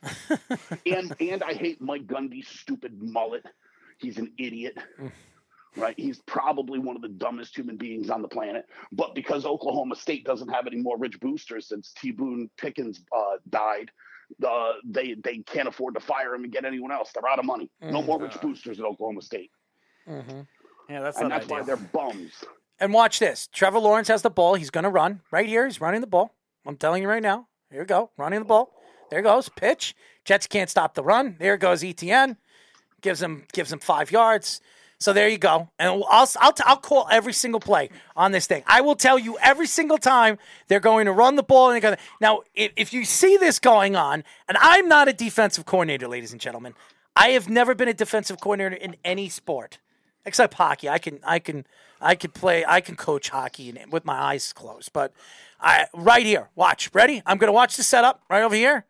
and 0.86 1.12
and 1.18 1.42
I 1.42 1.54
hate 1.54 1.80
Mike 1.80 2.06
Gundy's 2.06 2.46
stupid 2.46 3.02
mullet. 3.02 3.44
He's 3.98 4.16
an 4.18 4.32
idiot. 4.38 4.78
Mm. 5.00 5.10
Right, 5.76 5.94
he's 5.96 6.20
probably 6.26 6.80
one 6.80 6.96
of 6.96 7.02
the 7.02 7.08
dumbest 7.08 7.56
human 7.56 7.76
beings 7.76 8.10
on 8.10 8.22
the 8.22 8.28
planet. 8.28 8.64
But 8.90 9.14
because 9.14 9.46
Oklahoma 9.46 9.94
State 9.94 10.24
doesn't 10.24 10.48
have 10.48 10.66
any 10.66 10.78
more 10.78 10.98
rich 10.98 11.20
boosters 11.20 11.68
since 11.68 11.92
T. 11.92 12.10
Boone 12.10 12.50
Pickens 12.56 13.00
uh, 13.16 13.36
died, 13.50 13.90
uh, 14.46 14.72
they 14.84 15.14
they 15.22 15.38
can't 15.38 15.68
afford 15.68 15.94
to 15.94 16.00
fire 16.00 16.34
him 16.34 16.42
and 16.42 16.52
get 16.52 16.64
anyone 16.64 16.90
else. 16.90 17.12
They're 17.12 17.28
out 17.28 17.38
of 17.38 17.44
money. 17.44 17.70
No 17.80 18.02
more 18.02 18.20
rich 18.20 18.40
boosters 18.40 18.80
at 18.80 18.84
Oklahoma 18.84 19.22
State, 19.22 19.52
yeah, 20.88 21.00
that's 21.00 21.18
and 21.18 21.30
that's 21.30 21.46
why 21.46 21.62
they're 21.62 21.76
bums. 21.76 22.32
And 22.80 22.92
watch 22.92 23.18
this. 23.18 23.48
Trevor 23.52 23.78
Lawrence 23.78 24.08
has 24.08 24.22
the 24.22 24.30
ball. 24.30 24.54
He's 24.54 24.70
going 24.70 24.84
to 24.84 24.90
run 24.90 25.20
right 25.30 25.46
here. 25.46 25.66
He's 25.66 25.80
running 25.80 26.00
the 26.00 26.06
ball. 26.06 26.34
I'm 26.66 26.76
telling 26.76 27.02
you 27.02 27.08
right 27.08 27.22
now. 27.22 27.46
Here 27.70 27.80
we 27.80 27.86
go. 27.86 28.10
Running 28.16 28.40
the 28.40 28.46
ball. 28.46 28.72
There 29.10 29.22
goes. 29.22 29.48
Pitch. 29.48 29.94
Jets 30.24 30.46
can't 30.46 30.70
stop 30.70 30.94
the 30.94 31.04
run. 31.04 31.36
There 31.38 31.56
goes 31.56 31.84
Etienne. 31.84 32.38
Gives 33.02 33.22
him 33.22 33.44
gives 33.52 33.72
him 33.72 33.78
five 33.78 34.10
yards. 34.10 34.60
So 35.00 35.14
there 35.14 35.28
you 35.28 35.38
go. 35.38 35.70
And 35.78 35.88
I'll, 35.88 36.28
I'll, 36.38 36.54
I'll 36.64 36.76
call 36.76 37.08
every 37.10 37.32
single 37.32 37.58
play 37.58 37.88
on 38.14 38.32
this 38.32 38.46
thing. 38.46 38.62
I 38.66 38.82
will 38.82 38.94
tell 38.94 39.18
you 39.18 39.38
every 39.38 39.66
single 39.66 39.96
time 39.96 40.38
they're 40.68 40.78
going 40.78 41.06
to 41.06 41.12
run 41.12 41.36
the 41.36 41.42
ball. 41.42 41.70
And 41.70 41.74
they're 41.74 41.80
going 41.80 41.96
to, 41.96 42.02
now, 42.20 42.42
if, 42.54 42.72
if 42.76 42.92
you 42.92 43.06
see 43.06 43.38
this 43.38 43.58
going 43.58 43.96
on, 43.96 44.24
and 44.46 44.58
I'm 44.60 44.88
not 44.88 45.08
a 45.08 45.14
defensive 45.14 45.64
coordinator, 45.64 46.06
ladies 46.06 46.32
and 46.32 46.40
gentlemen, 46.40 46.74
I 47.16 47.30
have 47.30 47.48
never 47.48 47.74
been 47.74 47.88
a 47.88 47.94
defensive 47.94 48.40
coordinator 48.40 48.76
in 48.76 48.96
any 49.02 49.30
sport 49.30 49.78
except 50.24 50.54
hockey. 50.54 50.88
I 50.88 50.98
can 50.98 51.20
I 51.24 51.38
can 51.38 51.66
I 52.00 52.14
can 52.14 52.30
play 52.30 52.64
I 52.66 52.80
can 52.80 52.96
coach 52.96 53.30
hockey 53.30 53.74
with 53.90 54.04
my 54.04 54.14
eyes 54.14 54.52
closed. 54.52 54.92
But 54.92 55.12
I 55.60 55.86
right 55.94 56.24
here, 56.24 56.50
watch. 56.54 56.90
Ready? 56.94 57.22
I'm 57.26 57.38
gonna 57.38 57.52
watch 57.52 57.76
the 57.76 57.82
setup 57.82 58.22
right 58.28 58.42
over 58.42 58.54
here. 58.54 58.84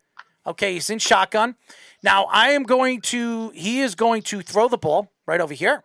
Okay, 0.47 0.75
he's 0.75 0.91
in 0.91 0.99
shotgun. 0.99 1.57
Now 2.03 2.25
I 2.25 2.51
am 2.51 2.65
going 2.65 3.01
to 3.03 3.51
he 3.51 3.81
is 3.81 3.95
going 3.95 4.23
to 4.23 4.43
throw 4.43 4.69
the 4.69 4.79
ball 4.79 5.11
right 5.27 5.41
over 5.41 5.55
here. 5.55 5.85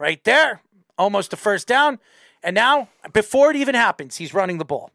Right 0.00 0.22
there. 0.24 0.62
Almost 0.98 1.32
a 1.32 1.36
first 1.36 1.68
down. 1.68 2.00
And 2.42 2.54
now, 2.54 2.88
before 3.12 3.50
it 3.50 3.56
even 3.56 3.74
happens, 3.74 4.16
he's 4.16 4.32
running 4.34 4.58
the 4.58 4.64
ball. 4.64 4.90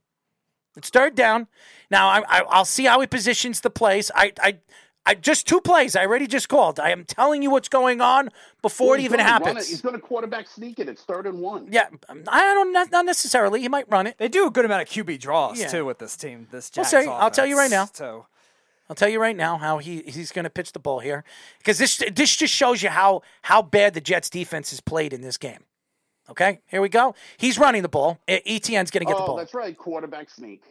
It's 0.75 0.89
third 0.89 1.15
down. 1.15 1.47
Now 1.89 2.09
I, 2.09 2.23
I, 2.27 2.41
I'll 2.49 2.65
see 2.65 2.83
how 2.85 2.99
he 2.99 3.07
positions 3.07 3.61
the 3.61 3.69
plays. 3.69 4.11
I, 4.13 4.33
I, 4.41 4.57
I 5.05 5.13
just 5.13 5.47
two 5.47 5.61
plays. 5.61 5.95
I 5.95 6.01
already 6.05 6.25
just 6.27 6.49
called. 6.49 6.79
I 6.79 6.89
am 6.89 7.05
telling 7.05 7.43
you 7.43 7.51
what's 7.51 7.69
going 7.69 8.01
on 8.01 8.29
before 8.63 8.87
Well, 8.89 8.99
it 8.99 9.03
even 9.03 9.19
happens. 9.19 9.67
it. 9.67 9.69
He's 9.69 9.81
going 9.81 9.93
to 9.95 10.01
quarterback 10.01 10.49
sneak 10.49 10.79
it. 10.79 10.89
It's 10.89 11.03
third 11.03 11.27
and 11.27 11.39
one. 11.39 11.67
Yeah, 11.71 11.87
um, 12.09 12.23
I 12.27 12.41
don't 12.55 12.73
not, 12.73 12.91
not 12.91 13.05
necessarily. 13.05 13.61
He 13.61 13.69
might 13.69 13.85
run 13.89 14.07
it. 14.07 14.17
They 14.17 14.27
do 14.27 14.47
a 14.47 14.51
good 14.51 14.65
amount 14.65 14.81
of 14.81 14.89
QB 14.89 15.19
draws 15.19 15.59
Yeah. 15.59 15.67
too 15.67 15.85
with 15.85 15.99
this 15.99 16.17
team. 16.17 16.47
This 16.51 16.71
We'll 16.75 16.83
Jags 16.83 17.05
see. 17.05 17.09
I'll 17.09 17.31
tell 17.31 17.45
you 17.45 17.55
right 17.57 17.71
now. 17.71 17.87
So 17.93 18.25
I'll 18.89 18.95
tell 18.95 19.09
you 19.09 19.19
right 19.19 19.35
now 19.35 19.57
how 19.57 19.79
he 19.79 20.01
he's 20.03 20.31
going 20.31 20.43
to 20.43 20.49
pitch 20.49 20.71
the 20.71 20.79
ball 20.79 20.99
here 20.99 21.23
because 21.57 21.77
this 21.77 22.03
this 22.13 22.35
just 22.35 22.53
shows 22.53 22.83
you 22.83 22.89
how 22.89 23.21
how 23.43 23.61
bad 23.61 23.93
the 23.93 24.01
Jets 24.01 24.29
defense 24.29 24.69
has 24.69 24.79
played 24.79 25.13
in 25.13 25.21
this 25.21 25.37
game. 25.37 25.63
Okay, 26.29 26.59
here 26.67 26.81
we 26.81 26.89
go. 26.89 27.15
He's 27.37 27.59
running 27.59 27.83
the 27.83 27.89
ball. 27.89 28.19
Etienne's 28.27 28.89
going 28.89 29.01
to 29.01 29.05
get 29.05 29.15
the 29.15 29.23
oh, 29.23 29.27
ball. 29.27 29.35
that's 29.35 29.53
right. 29.53 29.77
Quarterback 29.77 30.29
sneak. 30.29 30.63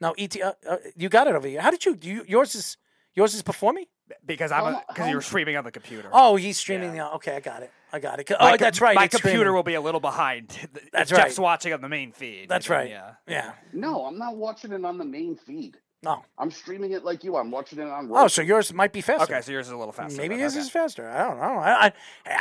No, 0.00 0.14
ET, 0.18 0.40
uh, 0.40 0.52
uh, 0.68 0.76
you 0.96 1.08
got 1.08 1.26
it 1.26 1.34
over 1.34 1.48
here. 1.48 1.60
How 1.60 1.70
did 1.70 1.84
you? 1.84 1.98
you 2.00 2.24
yours 2.28 2.54
is 2.54 2.76
yours 3.14 3.34
is 3.34 3.42
before 3.42 3.72
me. 3.72 3.88
because 4.26 4.52
I'm 4.52 4.76
because 4.88 5.08
you 5.08 5.16
were 5.16 5.22
streaming 5.22 5.56
on 5.56 5.64
the 5.64 5.70
computer. 5.70 6.08
Oh, 6.12 6.36
he's 6.36 6.58
streaming. 6.58 6.94
Yeah. 6.94 7.04
The, 7.04 7.14
okay, 7.14 7.36
I 7.36 7.40
got 7.40 7.62
it. 7.62 7.72
I 7.92 8.00
got 8.00 8.20
it. 8.20 8.30
Oh, 8.32 8.36
com- 8.36 8.56
that's 8.58 8.80
right. 8.80 8.94
My 8.94 9.06
computer 9.06 9.38
streaming. 9.38 9.54
will 9.54 9.62
be 9.62 9.74
a 9.74 9.80
little 9.80 10.00
behind. 10.00 10.50
If 10.50 10.90
That's 10.92 11.10
Jeff's 11.10 11.38
right. 11.38 11.42
watching 11.42 11.72
on 11.72 11.80
the 11.80 11.88
main 11.88 12.10
feed. 12.10 12.48
That's 12.48 12.68
you 12.68 12.74
know, 12.74 12.80
right. 12.80 12.90
Yeah. 12.90 13.12
Yeah. 13.28 13.52
No, 13.72 14.04
I'm 14.04 14.18
not 14.18 14.36
watching 14.36 14.72
it 14.72 14.84
on 14.84 14.98
the 14.98 15.04
main 15.04 15.36
feed. 15.36 15.78
No. 16.04 16.22
I'm 16.38 16.50
streaming 16.50 16.92
it 16.92 17.04
like 17.04 17.24
you. 17.24 17.36
I'm 17.36 17.50
watching 17.50 17.78
it 17.78 17.88
on. 17.88 18.08
Oh, 18.12 18.28
so 18.28 18.42
yours 18.42 18.72
might 18.72 18.92
be 18.92 19.00
faster. 19.00 19.24
Okay, 19.34 19.40
so 19.42 19.50
yours 19.52 19.66
is 19.66 19.72
a 19.72 19.76
little 19.76 19.92
faster. 19.92 20.16
Maybe 20.18 20.34
then, 20.34 20.40
yours 20.40 20.52
okay. 20.54 20.60
is 20.62 20.70
faster. 20.70 21.08
I 21.10 21.24
don't 21.26 21.38
know. 21.38 21.58
I, 21.58 21.86
I, 21.86 21.92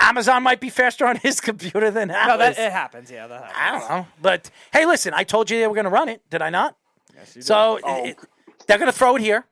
Amazon 0.10 0.44
might 0.44 0.60
be 0.60 0.70
faster 0.70 1.06
on 1.06 1.16
his 1.24 1.40
computer 1.42 1.90
than 1.90 2.12
ours. 2.12 2.28
No, 2.28 2.38
that 2.38 2.58
it 2.60 2.72
happens. 2.72 3.10
Yeah, 3.10 3.28
that 3.28 3.44
happens. 3.52 3.58
I 3.58 3.72
don't 3.72 3.90
know. 3.90 4.08
But 4.22 4.52
hey, 4.72 4.86
listen, 4.86 5.14
I 5.14 5.24
told 5.24 5.50
you 5.50 5.60
they 5.60 5.68
were 5.68 5.76
going 5.76 5.86
to 5.86 5.90
run 5.92 6.10
it. 6.10 6.22
Did 6.30 6.42
I 6.42 6.50
not? 6.50 6.76
Yes, 7.16 7.36
you 7.36 7.42
did. 7.42 7.48
So 7.48 7.80
Oh. 7.84 8.06
it- 8.06 8.18
they're 8.68 8.78
going 8.78 8.92
to 8.92 8.98
throw 8.98 9.16
it 9.16 9.22
here. 9.22 9.46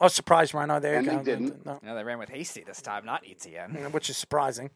Oh, 0.00 0.08
surprise, 0.08 0.52
Rhino. 0.54 0.80
There 0.80 0.94
And 0.96 1.04
you 1.06 1.10
they 1.12 1.16
go. 1.18 1.22
didn't. 1.22 1.64
No, 1.66 1.78
yeah, 1.84 1.94
they 1.94 2.02
ran 2.02 2.18
with 2.18 2.28
Hasty 2.30 2.64
this 2.66 2.82
time, 2.82 3.04
not 3.04 3.22
Etienne. 3.28 3.72
Mm, 3.72 3.92
which 3.92 4.10
is 4.10 4.16
surprising. 4.16 4.70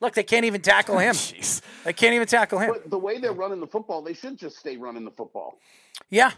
Look, 0.00 0.14
they 0.14 0.22
can't 0.22 0.44
even 0.44 0.60
tackle 0.60 0.98
him. 1.06 1.14
Jeez. 1.14 1.60
They 1.84 1.92
can't 1.92 2.14
even 2.14 2.26
tackle 2.28 2.58
him. 2.58 2.70
But 2.72 2.88
the 2.90 2.98
way 2.98 3.18
they're 3.18 3.32
running 3.32 3.60
the 3.60 3.66
football, 3.66 4.00
they 4.02 4.12
should 4.14 4.38
just 4.38 4.58
stay 4.58 4.76
running 4.76 5.04
the 5.04 5.10
football. 5.10 5.58
Yeah, 6.08 6.32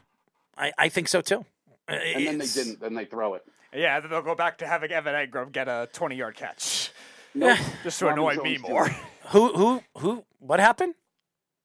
I, 0.57 0.73
I 0.79 0.89
think 0.89 1.09
so 1.09 1.21
too. 1.21 1.45
Uh, 1.89 1.93
and 1.95 2.27
then 2.27 2.39
they 2.39 2.47
didn't. 2.47 2.81
Then 2.81 2.95
they 2.95 3.05
throw 3.05 3.35
it. 3.35 3.45
Yeah, 3.75 4.01
then 4.01 4.11
they'll 4.11 4.23
go 4.23 4.35
back 4.35 4.59
to 4.59 4.67
having 4.67 4.91
Evan 4.93 5.15
Engram 5.15 5.51
get 5.51 5.69
a 5.69 5.89
20 5.93 6.17
yard 6.17 6.37
catch. 6.37 6.91
Nope. 7.35 7.59
Eh. 7.59 7.65
Just 7.85 7.99
to 8.01 8.05
Marvin 8.07 8.23
annoy 8.23 8.43
me 8.43 8.59
more. 8.59 8.89
Who 9.29 9.53
who 9.55 9.83
who? 9.99 10.25
What 10.39 10.61
happened? 10.61 10.95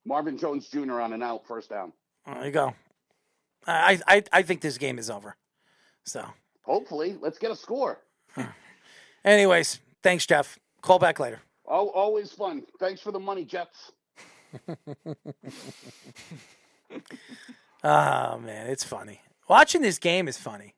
Marvin 0.05 0.37
Jones 0.37 0.69
Jr. 0.69 1.01
on 1.01 1.11
an 1.11 1.21
out, 1.21 1.45
first 1.45 1.69
down. 1.69 1.91
Oh, 2.25 2.35
there 2.35 2.45
you 2.45 2.51
go. 2.51 2.73
I, 3.65 3.99
I 4.07 4.23
I 4.31 4.41
think 4.43 4.61
this 4.61 4.77
game 4.77 4.97
is 4.97 5.09
over. 5.09 5.35
So, 6.05 6.25
Hopefully, 6.63 7.17
let's 7.21 7.37
get 7.37 7.51
a 7.51 7.55
score. 7.55 7.99
anyways, 9.25 9.79
thanks, 10.03 10.25
Jeff. 10.25 10.57
Call 10.81 10.99
back 10.99 11.19
later. 11.19 11.41
Oh, 11.65 11.89
always 11.89 12.31
fun. 12.31 12.63
Thanks 12.79 13.01
for 13.01 13.11
the 13.11 13.19
money, 13.19 13.43
Jets. 13.43 13.91
Oh 17.87 18.37
man, 18.39 18.67
it's 18.67 18.83
funny. 18.83 19.21
Watching 19.47 19.81
this 19.81 19.97
game 19.97 20.27
is 20.27 20.37
funny. 20.37 20.73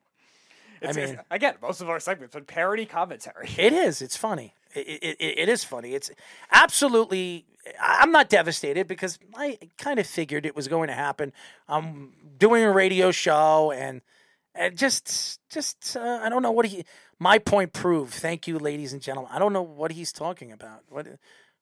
It's, 0.80 0.96
I 0.96 1.06
mean- 1.06 1.20
again, 1.30 1.54
most 1.60 1.80
of 1.80 1.90
our 1.90 1.98
segments 1.98 2.36
are 2.36 2.40
parody 2.40 2.86
commentary. 2.86 3.48
It 3.58 3.72
is. 3.72 4.00
It's 4.00 4.16
funny. 4.16 4.54
It, 4.74 4.86
it, 5.02 5.16
it, 5.18 5.38
it 5.40 5.48
is 5.48 5.64
funny. 5.64 5.94
It's 5.94 6.10
absolutely. 6.52 7.46
I'm 7.80 8.12
not 8.12 8.28
devastated 8.28 8.86
because 8.86 9.18
I 9.36 9.58
kind 9.76 9.98
of 9.98 10.06
figured 10.06 10.46
it 10.46 10.54
was 10.54 10.68
going 10.68 10.86
to 10.86 10.94
happen. 10.94 11.32
I'm 11.68 12.12
doing 12.38 12.62
a 12.62 12.70
radio 12.70 13.10
show 13.10 13.72
and 13.72 14.00
and 14.54 14.78
just 14.78 15.40
just 15.50 15.96
uh, 15.96 16.20
I 16.22 16.28
don't 16.28 16.42
know 16.42 16.52
what 16.52 16.66
he. 16.66 16.84
My 17.18 17.38
point 17.38 17.72
proved. 17.72 18.14
Thank 18.14 18.46
you, 18.46 18.58
ladies 18.58 18.92
and 18.92 19.02
gentlemen. 19.02 19.32
I 19.34 19.40
don't 19.40 19.52
know 19.52 19.62
what 19.62 19.90
he's 19.90 20.12
talking 20.12 20.52
about. 20.52 20.84
What 20.88 21.08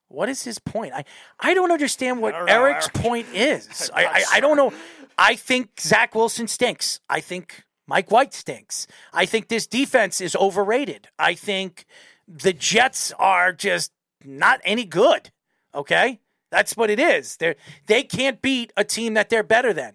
what 0.08 0.28
is 0.28 0.42
his 0.42 0.58
point? 0.58 0.92
I 0.94 1.04
I 1.38 1.54
don't 1.54 1.70
understand 1.70 2.20
what 2.20 2.32
don't 2.32 2.46
know, 2.46 2.52
Eric's 2.52 2.88
Eric. 2.94 3.06
point 3.06 3.26
is. 3.34 3.90
I, 3.94 4.04
I 4.04 4.24
I 4.34 4.40
don't 4.40 4.56
know. 4.56 4.72
I 5.18 5.36
think 5.36 5.80
Zach 5.80 6.14
Wilson 6.14 6.48
stinks. 6.48 7.00
I 7.08 7.20
think 7.20 7.64
Mike 7.86 8.10
White 8.10 8.34
stinks. 8.34 8.86
I 9.12 9.26
think 9.26 9.48
this 9.48 9.66
defense 9.66 10.20
is 10.20 10.36
overrated. 10.36 11.08
I 11.18 11.34
think 11.34 11.86
the 12.28 12.52
Jets 12.52 13.12
are 13.18 13.52
just 13.52 13.92
not 14.24 14.60
any 14.64 14.84
good. 14.84 15.30
Okay? 15.74 16.20
That's 16.50 16.76
what 16.76 16.90
it 16.90 17.00
is. 17.00 17.36
They 17.36 17.56
they 17.86 18.02
can't 18.02 18.40
beat 18.40 18.72
a 18.76 18.84
team 18.84 19.14
that 19.14 19.28
they're 19.28 19.42
better 19.42 19.72
than. 19.72 19.94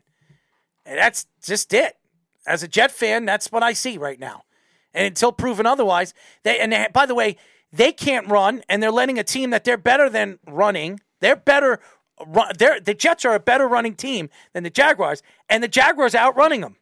And 0.86 0.97
that's 0.97 1.26
just 1.43 1.74
it. 1.74 1.97
As 2.45 2.61
a 2.61 2.68
Jet 2.68 2.91
fan, 2.91 3.26
that's 3.26 3.51
what 3.51 3.64
I 3.64 3.74
see 3.74 3.97
right 3.97 4.20
now. 4.20 4.43
And 4.93 5.07
until 5.07 5.32
proven 5.32 5.66
otherwise, 5.66 6.14
they 6.43 6.59
and 6.59 6.72
they, 6.72 6.88
by 6.91 7.05
the 7.05 7.16
way, 7.16 7.38
they 7.74 7.91
can't 7.91 8.28
run 8.30 8.61
and 8.69 8.82
they're 8.82 8.91
letting 8.91 9.19
a 9.19 9.24
team 9.24 9.49
that 9.49 9.63
they're 9.65 9.78
better 9.78 10.09
than 10.09 10.39
running. 10.47 11.01
They're 11.19 11.36
better 11.36 11.80
uh, 12.19 12.26
run, 12.28 12.53
they're, 12.57 12.80
the 12.80 12.93
Jets 12.93 13.26
are 13.26 13.34
a 13.34 13.39
better 13.39 13.67
running 13.67 13.95
team 13.95 14.30
than 14.53 14.63
the 14.63 14.69
Jaguars 14.69 15.24
and 15.49 15.61
the 15.63 15.67
Jaguars 15.67 16.15
are 16.15 16.28
outrunning 16.28 16.61
them. 16.61 16.78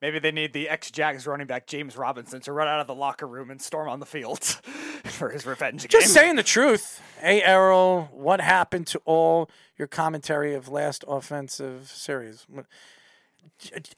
Maybe 0.00 0.20
they 0.20 0.30
need 0.30 0.52
the 0.52 0.68
ex 0.68 0.92
Jags 0.92 1.26
running 1.26 1.48
back 1.48 1.66
James 1.66 1.96
Robinson 1.96 2.40
to 2.42 2.52
run 2.52 2.68
out 2.68 2.80
of 2.80 2.86
the 2.86 2.94
locker 2.94 3.26
room 3.26 3.50
and 3.50 3.60
storm 3.60 3.88
on 3.88 3.98
the 3.98 4.06
field 4.06 4.44
for 5.04 5.30
his 5.30 5.44
revenge 5.44 5.82
game. 5.82 6.00
Just 6.00 6.12
saying 6.12 6.36
the 6.36 6.44
truth. 6.44 7.02
Hey, 7.20 7.42
Errol, 7.42 8.08
what 8.12 8.40
happened 8.40 8.86
to 8.88 9.00
all 9.04 9.50
your 9.76 9.88
commentary 9.88 10.54
of 10.54 10.68
last 10.68 11.04
offensive 11.08 11.90
series? 11.92 12.46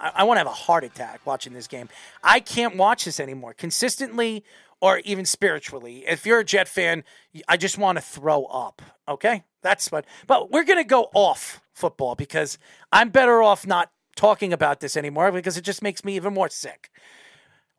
I, 0.00 0.12
I 0.16 0.24
want 0.24 0.36
to 0.36 0.40
have 0.40 0.46
a 0.46 0.50
heart 0.50 0.84
attack 0.84 1.20
watching 1.24 1.52
this 1.52 1.66
game. 1.66 1.88
I 2.22 2.40
can't 2.40 2.76
watch 2.76 3.04
this 3.04 3.20
anymore 3.20 3.54
consistently 3.54 4.44
or 4.80 4.98
even 5.00 5.24
spiritually. 5.24 6.04
If 6.06 6.24
you're 6.24 6.40
a 6.40 6.44
Jet 6.44 6.68
fan, 6.68 7.04
I 7.46 7.56
just 7.56 7.78
want 7.78 7.98
to 7.98 8.02
throw 8.02 8.44
up. 8.46 8.82
Okay, 9.08 9.44
that's 9.62 9.92
what. 9.92 10.04
But 10.26 10.50
we're 10.50 10.64
gonna 10.64 10.84
go 10.84 11.10
off 11.14 11.60
football 11.72 12.14
because 12.14 12.58
I'm 12.90 13.10
better 13.10 13.42
off 13.42 13.66
not 13.66 13.90
talking 14.16 14.52
about 14.52 14.80
this 14.80 14.96
anymore 14.96 15.32
because 15.32 15.56
it 15.56 15.62
just 15.62 15.82
makes 15.82 16.04
me 16.04 16.16
even 16.16 16.34
more 16.34 16.48
sick. 16.48 16.90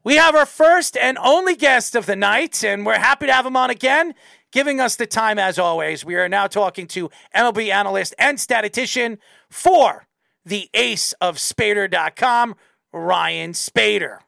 We 0.03 0.15
have 0.15 0.35
our 0.35 0.47
first 0.47 0.97
and 0.97 1.17
only 1.19 1.55
guest 1.55 1.95
of 1.95 2.07
the 2.07 2.15
night, 2.15 2.63
and 2.63 2.85
we're 2.85 2.97
happy 2.97 3.27
to 3.27 3.33
have 3.33 3.45
him 3.45 3.55
on 3.55 3.69
again, 3.69 4.15
giving 4.51 4.79
us 4.79 4.95
the 4.95 5.05
time 5.05 5.37
as 5.37 5.59
always. 5.59 6.03
We 6.03 6.15
are 6.15 6.27
now 6.27 6.47
talking 6.47 6.87
to 6.87 7.11
MLB 7.35 7.69
analyst 7.69 8.15
and 8.17 8.39
statistician 8.39 9.19
for 9.51 10.07
the 10.45 10.69
ace 10.73 11.13
of 11.21 11.37
Spaeder.com, 11.37 12.55
Ryan 12.93 13.51
Spaeder. 13.51 14.19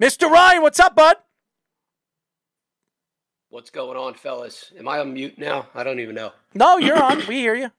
Mr. 0.00 0.30
Ryan, 0.30 0.62
what's 0.62 0.80
up, 0.80 0.94
bud? 0.94 1.16
What's 3.48 3.70
going 3.70 3.96
on, 3.96 4.14
fellas? 4.14 4.72
Am 4.78 4.86
I 4.88 4.98
on 4.98 5.14
mute 5.14 5.38
now? 5.38 5.68
I 5.74 5.82
don't 5.84 6.00
even 6.00 6.14
know. 6.14 6.32
No, 6.54 6.76
you're 6.76 7.02
on. 7.02 7.26
We 7.26 7.36
hear 7.36 7.54
you. 7.54 7.70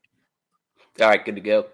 All 1.02 1.10
right, 1.10 1.24
good 1.24 1.36
to 1.36 1.42
go. 1.42 1.68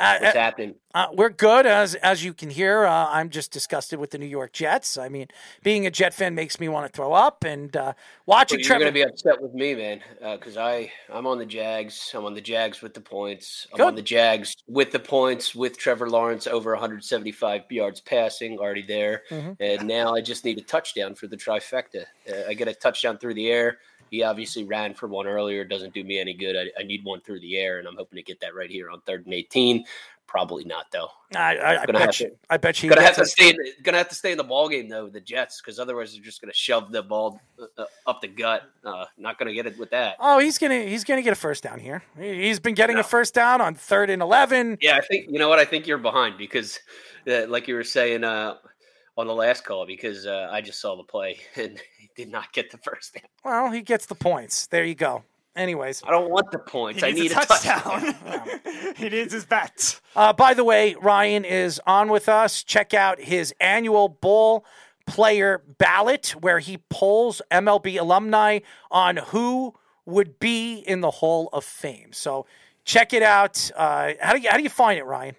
Uh, 0.00 0.18
What's 0.18 0.34
uh, 0.34 0.38
happening? 0.38 0.74
Uh, 0.94 1.06
we're 1.12 1.28
good, 1.28 1.66
as 1.66 1.94
as 1.96 2.24
you 2.24 2.32
can 2.32 2.48
hear. 2.50 2.86
Uh, 2.86 3.06
I'm 3.10 3.28
just 3.28 3.52
disgusted 3.52 4.00
with 4.00 4.10
the 4.10 4.18
New 4.18 4.26
York 4.26 4.52
Jets. 4.52 4.96
I 4.96 5.08
mean, 5.10 5.28
being 5.62 5.86
a 5.86 5.90
Jet 5.90 6.14
fan 6.14 6.34
makes 6.34 6.58
me 6.58 6.68
want 6.68 6.86
to 6.90 6.96
throw 6.96 7.12
up, 7.12 7.44
and 7.44 7.76
uh, 7.76 7.92
watching 8.26 8.56
Well, 8.56 8.60
you're 8.60 8.66
Trevor. 8.66 8.80
going 8.84 8.94
to 8.94 8.98
be 8.98 9.02
upset 9.02 9.40
with 9.40 9.52
me, 9.52 9.74
man, 9.74 10.00
because 10.20 10.56
I 10.56 10.90
I'm 11.12 11.26
on 11.26 11.38
the 11.38 11.46
Jags. 11.46 12.10
I'm 12.14 12.24
on 12.24 12.34
the 12.34 12.40
Jags 12.40 12.80
with 12.80 12.94
the 12.94 13.00
points. 13.00 13.66
I'm 13.72 13.76
Good. 13.76 13.86
on 13.88 13.94
the 13.94 14.02
Jags 14.02 14.54
with 14.66 14.90
the 14.90 14.98
points 14.98 15.54
with 15.54 15.76
Trevor 15.78 16.08
Lawrence 16.08 16.46
over 16.46 16.72
175 16.72 17.62
yards 17.70 18.00
passing, 18.00 18.58
already 18.58 18.82
there. 18.82 19.22
Mhm. 19.30 19.56
And 19.60 19.86
now 19.86 20.14
I 20.14 20.22
just 20.22 20.44
need 20.46 20.58
a 20.58 20.62
touchdown 20.62 21.14
for 21.14 21.26
the 21.26 21.36
trifecta. 21.36 22.06
Uh, 22.28 22.48
I 22.48 22.54
get 22.54 22.68
a 22.68 22.74
touchdown 22.74 23.18
through 23.18 23.34
the 23.34 23.50
air. 23.50 23.78
He 24.10 24.22
obviously 24.22 24.64
ran 24.64 24.94
for 24.94 25.06
one 25.06 25.26
earlier. 25.26 25.64
Doesn't 25.64 25.94
do 25.94 26.02
me 26.04 26.18
any 26.20 26.34
good. 26.34 26.56
I, 26.56 26.80
I 26.80 26.82
need 26.82 27.04
one 27.04 27.20
through 27.20 27.40
the 27.40 27.56
air, 27.58 27.78
and 27.78 27.86
I'm 27.88 27.96
hoping 27.96 28.16
to 28.16 28.22
get 28.22 28.40
that 28.40 28.54
right 28.54 28.70
here 28.70 28.90
on 28.90 29.00
third 29.02 29.24
and 29.24 29.34
18. 29.34 29.84
Probably 30.26 30.62
not 30.64 30.86
though. 30.92 31.08
I, 31.34 31.56
I, 31.56 31.82
I 31.82 31.86
bet 31.86 32.20
you. 32.20 32.36
I 32.48 32.56
bet 32.56 32.80
you. 32.84 32.88
Gonna 32.88 33.02
have 33.02 33.16
to 33.16 33.26
stay. 33.26 33.48
In, 33.50 33.56
gonna 33.82 33.98
have 33.98 34.08
to 34.10 34.14
stay 34.14 34.30
in 34.30 34.38
the 34.38 34.44
ball 34.44 34.68
game 34.68 34.88
though. 34.88 35.08
The 35.08 35.20
Jets, 35.20 35.60
because 35.60 35.80
otherwise 35.80 36.12
they're 36.12 36.22
just 36.22 36.40
gonna 36.40 36.52
shove 36.54 36.92
the 36.92 37.02
ball 37.02 37.40
uh, 37.60 37.64
uh, 37.76 37.84
up 38.06 38.20
the 38.20 38.28
gut. 38.28 38.62
Uh, 38.84 39.06
not 39.18 39.40
gonna 39.40 39.52
get 39.52 39.66
it 39.66 39.76
with 39.76 39.90
that. 39.90 40.14
Oh, 40.20 40.38
he's 40.38 40.56
gonna 40.56 40.82
he's 40.82 41.02
gonna 41.02 41.22
get 41.22 41.32
a 41.32 41.36
first 41.36 41.64
down 41.64 41.80
here. 41.80 42.04
He- 42.16 42.42
He's 42.42 42.60
been 42.60 42.74
getting 42.74 42.96
a 42.96 43.02
first 43.02 43.34
down 43.34 43.60
on 43.60 43.74
third 43.74 44.08
and 44.08 44.22
eleven. 44.22 44.78
Yeah, 44.80 44.96
I 44.96 45.00
think 45.00 45.26
you 45.28 45.40
know 45.40 45.48
what. 45.48 45.58
I 45.58 45.64
think 45.64 45.88
you're 45.88 45.98
behind 45.98 46.38
because, 46.38 46.78
uh, 47.26 47.48
like 47.48 47.66
you 47.66 47.74
were 47.74 47.82
saying 47.82 48.22
uh, 48.22 48.54
on 49.16 49.26
the 49.26 49.34
last 49.34 49.64
call, 49.64 49.86
because 49.86 50.26
uh, 50.26 50.48
I 50.50 50.60
just 50.60 50.80
saw 50.80 50.96
the 50.96 51.04
play 51.04 51.38
and 51.56 51.80
he 51.98 52.10
did 52.16 52.30
not 52.30 52.52
get 52.52 52.70
the 52.70 52.78
first 52.78 53.14
down. 53.14 53.24
Well, 53.44 53.70
he 53.70 53.82
gets 53.82 54.06
the 54.06 54.14
points. 54.14 54.66
There 54.66 54.84
you 54.84 54.94
go. 54.94 55.24
Anyways, 55.56 56.02
I 56.06 56.10
don't 56.10 56.30
want 56.30 56.50
the 56.52 56.60
points. 56.60 57.02
I 57.02 57.10
need 57.10 57.32
a 57.32 57.38
a 57.38 57.44
touchdown. 57.44 58.14
touchdown. 58.14 58.94
he 58.96 59.08
needs 59.08 59.32
his 59.32 59.44
bet. 59.44 60.00
Uh, 60.14 60.32
by 60.32 60.54
the 60.54 60.62
way, 60.62 60.94
Ryan 61.00 61.44
is 61.44 61.80
on 61.86 62.08
with 62.08 62.28
us. 62.28 62.62
Check 62.62 62.94
out 62.94 63.20
his 63.20 63.52
annual 63.60 64.08
Bull 64.08 64.64
Player 65.06 65.62
Ballot, 65.78 66.36
where 66.40 66.60
he 66.60 66.78
polls 66.88 67.42
MLB 67.50 68.00
alumni 68.00 68.60
on 68.92 69.16
who 69.16 69.74
would 70.06 70.38
be 70.38 70.78
in 70.78 71.00
the 71.00 71.10
Hall 71.10 71.48
of 71.52 71.64
Fame. 71.64 72.12
So 72.12 72.46
check 72.84 73.12
it 73.12 73.22
out. 73.22 73.70
Uh, 73.76 74.12
how 74.20 74.34
do 74.34 74.40
you 74.40 74.48
how 74.50 74.56
do 74.56 74.62
you 74.62 74.70
find 74.70 74.98
it, 74.98 75.04
Ryan? 75.04 75.34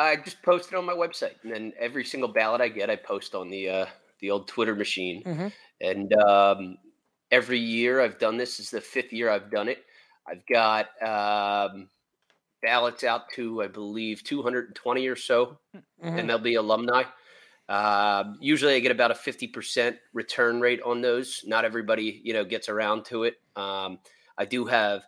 I 0.00 0.16
just 0.16 0.42
post 0.42 0.72
it 0.72 0.76
on 0.76 0.84
my 0.86 0.94
website, 0.94 1.42
and 1.42 1.52
then 1.52 1.72
every 1.78 2.04
single 2.04 2.28
ballot 2.32 2.60
I 2.60 2.68
get, 2.68 2.90
I 2.90 2.96
post 2.96 3.34
on 3.34 3.48
the 3.50 3.68
uh, 3.68 3.86
the 4.20 4.30
old 4.30 4.48
Twitter 4.48 4.74
machine. 4.74 5.22
Mhm. 5.24 5.52
And 5.80 6.12
um, 6.14 6.78
every 7.30 7.58
year 7.58 8.00
I've 8.00 8.18
done 8.18 8.36
this. 8.36 8.56
This 8.58 8.66
is 8.66 8.70
the 8.70 8.80
fifth 8.80 9.12
year 9.12 9.30
I've 9.30 9.50
done 9.50 9.68
it. 9.68 9.84
I've 10.26 10.44
got 10.46 10.86
um, 11.02 11.88
ballots 12.62 13.04
out 13.04 13.30
to, 13.34 13.62
I 13.62 13.68
believe, 13.68 14.24
220 14.24 15.06
or 15.08 15.16
so 15.16 15.58
Mhm. 16.02 16.18
MLB 16.18 16.54
alumni. 16.58 17.04
Um, 17.68 18.36
usually, 18.40 18.74
I 18.74 18.80
get 18.80 18.92
about 18.92 19.12
a 19.12 19.14
50% 19.14 19.98
return 20.12 20.60
rate 20.60 20.82
on 20.82 21.00
those. 21.00 21.42
Not 21.46 21.64
everybody, 21.64 22.20
you 22.24 22.32
know, 22.32 22.44
gets 22.44 22.68
around 22.68 23.04
to 23.06 23.24
it. 23.24 23.36
Um, 23.56 24.00
I 24.36 24.44
do 24.44 24.64
have 24.66 25.04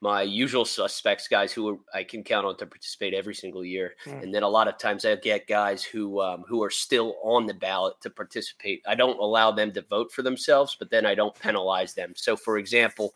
my 0.00 0.22
usual 0.22 0.64
suspects, 0.64 1.26
guys 1.26 1.52
who 1.52 1.80
I 1.92 2.04
can 2.04 2.22
count 2.22 2.46
on 2.46 2.56
to 2.58 2.66
participate 2.66 3.14
every 3.14 3.34
single 3.34 3.64
year, 3.64 3.94
Mm. 4.06 4.22
and 4.22 4.34
then 4.34 4.42
a 4.44 4.48
lot 4.48 4.68
of 4.68 4.78
times 4.78 5.04
I 5.04 5.16
get 5.16 5.48
guys 5.48 5.82
who 5.82 6.20
um, 6.20 6.44
who 6.48 6.62
are 6.62 6.70
still 6.70 7.16
on 7.22 7.46
the 7.46 7.54
ballot 7.54 8.00
to 8.02 8.10
participate. 8.10 8.82
I 8.86 8.94
don't 8.94 9.18
allow 9.18 9.50
them 9.50 9.72
to 9.72 9.82
vote 9.82 10.12
for 10.12 10.22
themselves, 10.22 10.76
but 10.78 10.90
then 10.90 11.04
I 11.04 11.14
don't 11.16 11.34
penalize 11.34 11.94
them. 11.94 12.12
So, 12.16 12.36
for 12.36 12.58
example, 12.58 13.12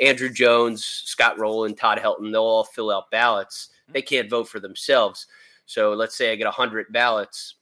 Andruw 0.00 0.32
Jones, 0.32 0.84
Scott 0.84 1.38
Rolen, 1.38 1.74
Todd 1.74 1.98
Helton, 1.98 2.30
they'll 2.32 2.42
all 2.42 2.64
fill 2.64 2.90
out 2.90 3.10
ballots. 3.10 3.70
They 3.88 4.02
can't 4.02 4.28
vote 4.28 4.48
for 4.48 4.60
themselves. 4.60 5.26
So, 5.64 5.94
let's 5.94 6.16
say 6.18 6.32
I 6.32 6.36
get 6.36 6.44
100 6.46 6.92
ballots. 6.92 7.54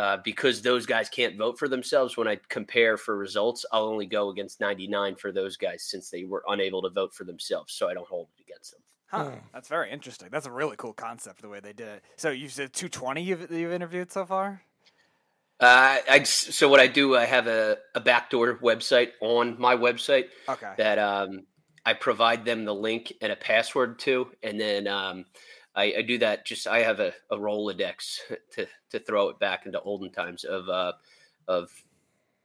Uh, 0.00 0.16
because 0.24 0.62
those 0.62 0.86
guys 0.86 1.10
can't 1.10 1.36
vote 1.36 1.58
for 1.58 1.68
themselves, 1.68 2.16
when 2.16 2.26
I 2.26 2.38
compare 2.48 2.96
for 2.96 3.18
results, 3.18 3.66
I'll 3.70 3.84
only 3.84 4.06
go 4.06 4.30
against 4.30 4.58
99 4.58 5.16
for 5.16 5.30
those 5.30 5.58
guys 5.58 5.82
since 5.82 6.08
they 6.08 6.24
were 6.24 6.42
unable 6.48 6.80
to 6.80 6.88
vote 6.88 7.12
for 7.12 7.24
themselves. 7.24 7.74
So 7.74 7.86
I 7.86 7.92
don't 7.92 8.08
hold 8.08 8.28
it 8.38 8.40
against 8.40 8.72
them. 8.72 8.80
Huh. 9.08 9.32
That's 9.52 9.68
very 9.68 9.90
interesting. 9.90 10.28
That's 10.32 10.46
a 10.46 10.50
really 10.50 10.76
cool 10.78 10.94
concept 10.94 11.42
the 11.42 11.50
way 11.50 11.60
they 11.60 11.74
did 11.74 11.88
it. 11.88 12.04
So 12.16 12.30
you 12.30 12.48
said 12.48 12.72
220 12.72 13.22
you've, 13.22 13.50
you've 13.50 13.72
interviewed 13.72 14.10
so 14.10 14.24
far? 14.24 14.62
Uh, 15.60 15.98
I 16.08 16.22
so 16.22 16.70
what 16.70 16.80
I 16.80 16.86
do, 16.86 17.14
I 17.14 17.26
have 17.26 17.46
a, 17.46 17.76
a 17.94 18.00
backdoor 18.00 18.56
website 18.60 19.10
on 19.20 19.60
my 19.60 19.76
website 19.76 20.28
Okay. 20.48 20.72
that 20.78 20.98
um, 20.98 21.42
I 21.84 21.92
provide 21.92 22.46
them 22.46 22.64
the 22.64 22.74
link 22.74 23.12
and 23.20 23.30
a 23.30 23.36
password 23.36 23.98
to, 23.98 24.28
and 24.42 24.58
then 24.58 24.86
um, 24.86 25.26
I, 25.74 25.94
I 25.98 26.02
do 26.02 26.18
that. 26.18 26.44
Just 26.44 26.66
I 26.66 26.80
have 26.80 27.00
a, 27.00 27.12
a 27.30 27.36
Rolodex 27.36 28.18
to 28.54 28.66
to 28.90 28.98
throw 28.98 29.28
it 29.28 29.38
back 29.38 29.66
into 29.66 29.80
olden 29.80 30.10
times 30.10 30.44
of 30.44 30.68
uh, 30.68 30.92
of 31.48 31.70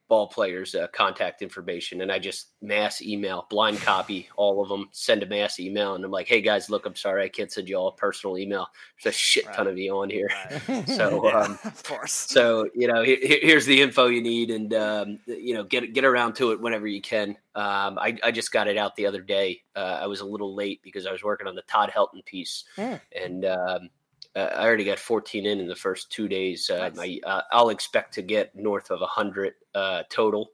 ball 0.07 0.27
players' 0.27 0.75
uh, 0.75 0.87
contact 0.93 1.41
information, 1.41 2.01
and 2.01 2.11
I 2.11 2.19
just 2.19 2.51
mass 2.61 3.01
email, 3.01 3.47
blind 3.49 3.79
copy 3.79 4.29
all 4.35 4.61
of 4.61 4.69
them, 4.69 4.87
send 4.91 5.23
a 5.23 5.25
mass 5.25 5.59
email, 5.59 5.95
and 5.95 6.05
I'm 6.05 6.11
like, 6.11 6.27
"Hey 6.27 6.41
guys, 6.41 6.69
look, 6.69 6.85
I'm 6.85 6.95
sorry, 6.95 7.23
I 7.23 7.29
can't 7.29 7.51
send 7.51 7.67
you 7.67 7.75
all 7.77 7.87
a 7.87 7.95
personal 7.95 8.37
email. 8.37 8.67
There's 9.03 9.15
a 9.15 9.17
shit 9.17 9.45
ton 9.53 9.67
of 9.67 9.77
you 9.77 9.95
on 9.97 10.09
here, 10.09 10.29
right. 10.67 10.87
so 10.89 11.25
yeah, 11.27 11.39
um, 11.39 11.59
of 11.65 11.83
course. 11.83 12.11
So 12.11 12.69
you 12.75 12.87
know, 12.87 13.03
here's 13.03 13.65
the 13.65 13.81
info 13.81 14.07
you 14.07 14.21
need, 14.21 14.51
and 14.51 14.73
um, 14.73 15.19
you 15.25 15.53
know, 15.53 15.63
get 15.63 15.93
get 15.93 16.05
around 16.05 16.33
to 16.35 16.51
it 16.51 16.61
whenever 16.61 16.87
you 16.87 17.01
can. 17.01 17.37
Um, 17.55 17.97
I, 17.97 18.17
I 18.21 18.31
just 18.31 18.51
got 18.51 18.67
it 18.67 18.77
out 18.77 18.95
the 18.97 19.05
other 19.05 19.21
day. 19.21 19.61
Uh, 19.75 19.99
I 20.01 20.07
was 20.07 20.19
a 20.19 20.25
little 20.25 20.53
late 20.55 20.81
because 20.83 21.05
I 21.05 21.11
was 21.11 21.23
working 21.23 21.47
on 21.47 21.55
the 21.55 21.61
Todd 21.63 21.89
Helton 21.95 22.23
piece, 22.25 22.65
Mm. 22.77 23.01
and 23.23 23.45
um, 23.45 23.89
uh, 24.35 24.49
I 24.55 24.65
already 24.65 24.83
got 24.83 24.99
14 24.99 25.45
in 25.45 25.59
in 25.59 25.67
the 25.67 25.75
first 25.75 26.11
two 26.11 26.27
days. 26.27 26.69
Uh, 26.69 26.89
Nice. 26.89 26.95
my, 26.95 27.19
uh, 27.25 27.41
I'll 27.51 27.69
expect 27.69 28.13
to 28.15 28.21
get 28.21 28.55
north 28.55 28.91
of 28.91 28.99
100 28.99 29.53
uh, 29.73 30.03
total. 30.09 30.49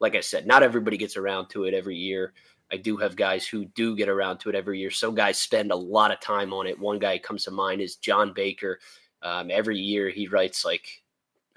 Like 0.00 0.14
I 0.14 0.20
said, 0.20 0.46
not 0.46 0.62
everybody 0.62 0.96
gets 0.96 1.16
around 1.16 1.48
to 1.50 1.64
it 1.64 1.74
every 1.74 1.96
year. 1.96 2.34
I 2.70 2.76
do 2.76 2.96
have 2.96 3.16
guys 3.16 3.46
who 3.46 3.66
do 3.66 3.94
get 3.94 4.08
around 4.08 4.38
to 4.38 4.48
it 4.48 4.54
every 4.54 4.80
year. 4.80 4.90
Some 4.90 5.14
guys 5.14 5.38
spend 5.38 5.70
a 5.72 5.76
lot 5.76 6.10
of 6.10 6.20
time 6.20 6.52
on 6.52 6.66
it. 6.66 6.78
One 6.78 6.98
guy 6.98 7.18
comes 7.18 7.44
to 7.44 7.50
mind 7.50 7.80
is 7.80 7.96
John 7.96 8.32
Baker. 8.32 8.80
Um, 9.22 9.50
every 9.50 9.78
year 9.78 10.08
he 10.08 10.26
writes 10.26 10.64
like 10.64 11.02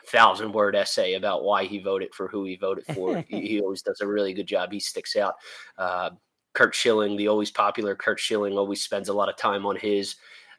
a 0.03 0.07
thousand 0.07 0.51
word 0.51 0.75
essay 0.75 1.13
about 1.13 1.43
why 1.43 1.65
he 1.65 1.79
voted 1.79 2.13
for 2.13 2.27
who 2.27 2.43
he 2.45 2.57
voted 2.57 2.85
for. 2.93 3.21
he, 3.29 3.41
he 3.47 3.61
always 3.61 3.81
does 3.81 4.01
a 4.01 4.07
really 4.07 4.33
good 4.33 4.47
job. 4.47 4.71
He 4.71 4.79
sticks 4.79 5.15
out. 5.15 5.35
Uh, 5.77 6.11
Curt 6.53 6.75
Schilling, 6.75 7.17
the 7.17 7.27
always 7.27 7.51
popular 7.51 7.95
Curt 7.95 8.19
Schilling, 8.19 8.57
always 8.57 8.81
spends 8.81 9.09
a 9.09 9.13
lot 9.13 9.29
of 9.29 9.37
time 9.37 9.65
on 9.65 9.75
his 9.77 10.15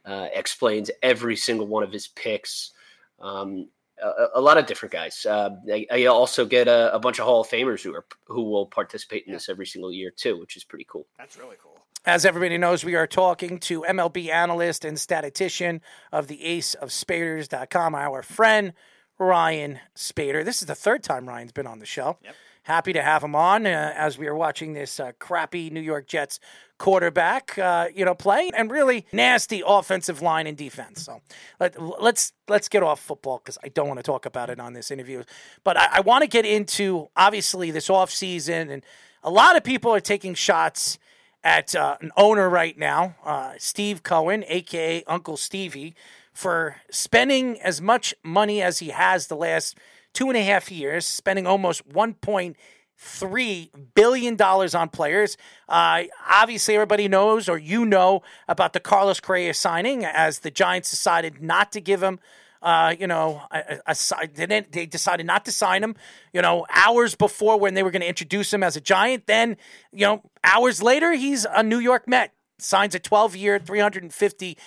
uh, 0.06 0.28
explains 0.32 0.90
every 1.02 1.36
single 1.36 1.66
one 1.66 1.82
of 1.82 1.92
his 1.92 2.08
picks. 2.08 2.72
Um, 3.20 3.68
a, 4.02 4.26
a 4.34 4.40
lot 4.40 4.58
of 4.58 4.66
different 4.66 4.92
guys. 4.92 5.26
Uh, 5.26 5.50
I, 5.72 5.86
I 5.90 6.04
also 6.06 6.44
get 6.44 6.68
a, 6.68 6.94
a 6.94 6.98
bunch 6.98 7.18
of 7.18 7.24
Hall 7.24 7.40
of 7.40 7.48
Famers 7.48 7.82
who 7.82 7.94
are 7.94 8.04
who 8.26 8.42
will 8.42 8.66
participate 8.66 9.24
in 9.26 9.32
this 9.32 9.48
every 9.48 9.66
single 9.66 9.92
year 9.92 10.10
too, 10.14 10.38
which 10.38 10.56
is 10.56 10.64
pretty 10.64 10.86
cool. 10.88 11.06
That's 11.18 11.36
really 11.38 11.56
cool. 11.62 11.78
As 12.04 12.24
everybody 12.24 12.56
knows, 12.56 12.84
we 12.84 12.94
are 12.94 13.06
talking 13.06 13.58
to 13.60 13.82
MLB 13.82 14.28
analyst 14.28 14.84
and 14.84 14.98
statistician 14.98 15.80
of 16.12 16.28
the 16.28 16.44
Ace 16.44 16.74
of 16.74 16.90
Spaeders.com, 16.90 17.96
our 17.96 18.22
friend 18.22 18.74
Ryan 19.18 19.80
Spaeder. 19.96 20.44
This 20.44 20.62
is 20.62 20.68
the 20.68 20.76
third 20.76 21.02
time 21.02 21.28
Ryan's 21.28 21.50
been 21.50 21.66
on 21.66 21.80
the 21.80 21.86
show. 21.86 22.18
Yep. 22.22 22.34
Happy 22.62 22.92
to 22.92 23.02
have 23.02 23.24
him 23.24 23.34
on 23.34 23.66
uh, 23.66 23.92
as 23.96 24.18
we 24.18 24.26
are 24.26 24.36
watching 24.36 24.72
this 24.72 25.00
uh, 25.00 25.12
crappy 25.18 25.70
New 25.70 25.80
York 25.80 26.06
Jets 26.06 26.38
quarterback, 26.78 27.58
uh, 27.58 27.88
you 27.94 28.04
know, 28.04 28.14
play 28.14 28.50
and 28.56 28.70
really 28.70 29.06
nasty 29.12 29.62
offensive 29.66 30.22
line 30.22 30.46
and 30.46 30.56
defense. 30.56 31.02
So 31.02 31.20
let, 31.58 31.80
let's 31.80 32.32
let's 32.48 32.68
get 32.68 32.82
off 32.82 33.00
football 33.00 33.38
because 33.38 33.58
I 33.64 33.68
don't 33.68 33.88
want 33.88 33.98
to 33.98 34.02
talk 34.02 34.26
about 34.26 34.50
it 34.50 34.60
on 34.60 34.72
this 34.72 34.90
interview. 34.90 35.22
But 35.64 35.76
I, 35.76 35.88
I 35.92 36.00
want 36.00 36.22
to 36.22 36.28
get 36.28 36.44
into 36.44 37.08
obviously 37.16 37.70
this 37.70 37.88
offseason 37.88 38.70
and 38.70 38.84
a 39.22 39.30
lot 39.30 39.56
of 39.56 39.64
people 39.64 39.92
are 39.92 40.00
taking 40.00 40.34
shots 40.34 40.98
at 41.42 41.76
uh, 41.76 41.96
an 42.00 42.10
owner 42.16 42.48
right 42.48 42.76
now, 42.76 43.14
uh, 43.24 43.52
Steve 43.58 44.02
Cohen, 44.02 44.44
aka 44.48 45.04
Uncle 45.06 45.36
Stevie, 45.36 45.94
for 46.32 46.76
spending 46.90 47.60
as 47.60 47.80
much 47.80 48.14
money 48.22 48.60
as 48.60 48.80
he 48.80 48.88
has 48.88 49.28
the 49.28 49.36
last 49.36 49.78
two 50.12 50.28
and 50.28 50.36
a 50.36 50.42
half 50.42 50.72
years, 50.72 51.06
spending 51.06 51.46
almost 51.46 51.86
one 51.86 52.14
point 52.14 52.56
three 52.96 53.70
billion 53.94 54.36
dollars 54.36 54.74
on 54.74 54.88
players. 54.88 55.36
Uh, 55.68 56.04
obviously, 56.28 56.74
everybody 56.74 57.08
knows, 57.08 57.48
or 57.48 57.58
you 57.58 57.84
know, 57.84 58.22
about 58.48 58.72
the 58.72 58.80
Carlos 58.80 59.20
Correa 59.20 59.54
signing, 59.54 60.04
as 60.04 60.40
the 60.40 60.50
Giants 60.50 60.90
decided 60.90 61.42
not 61.42 61.72
to 61.72 61.80
give 61.80 62.02
him. 62.02 62.18
Uh, 62.62 62.94
you 62.98 63.06
know, 63.06 63.42
a, 63.52 63.78
a, 63.86 63.96
a, 64.22 64.28
they, 64.28 64.60
they 64.60 64.86
decided 64.86 65.26
not 65.26 65.44
to 65.44 65.52
sign 65.52 65.84
him. 65.84 65.94
You 66.32 66.42
know, 66.42 66.66
hours 66.70 67.14
before 67.14 67.60
when 67.60 67.74
they 67.74 67.82
were 67.82 67.90
going 67.90 68.02
to 68.02 68.08
introduce 68.08 68.52
him 68.52 68.62
as 68.62 68.76
a 68.76 68.80
Giant. 68.80 69.26
Then, 69.26 69.56
you 69.92 70.06
know, 70.06 70.22
hours 70.42 70.82
later, 70.82 71.12
he's 71.12 71.44
a 71.44 71.62
New 71.62 71.78
York 71.78 72.08
Met. 72.08 72.32
Signs 72.58 72.94
a 72.94 73.00
12-year, 73.00 73.58
350, 73.58 74.58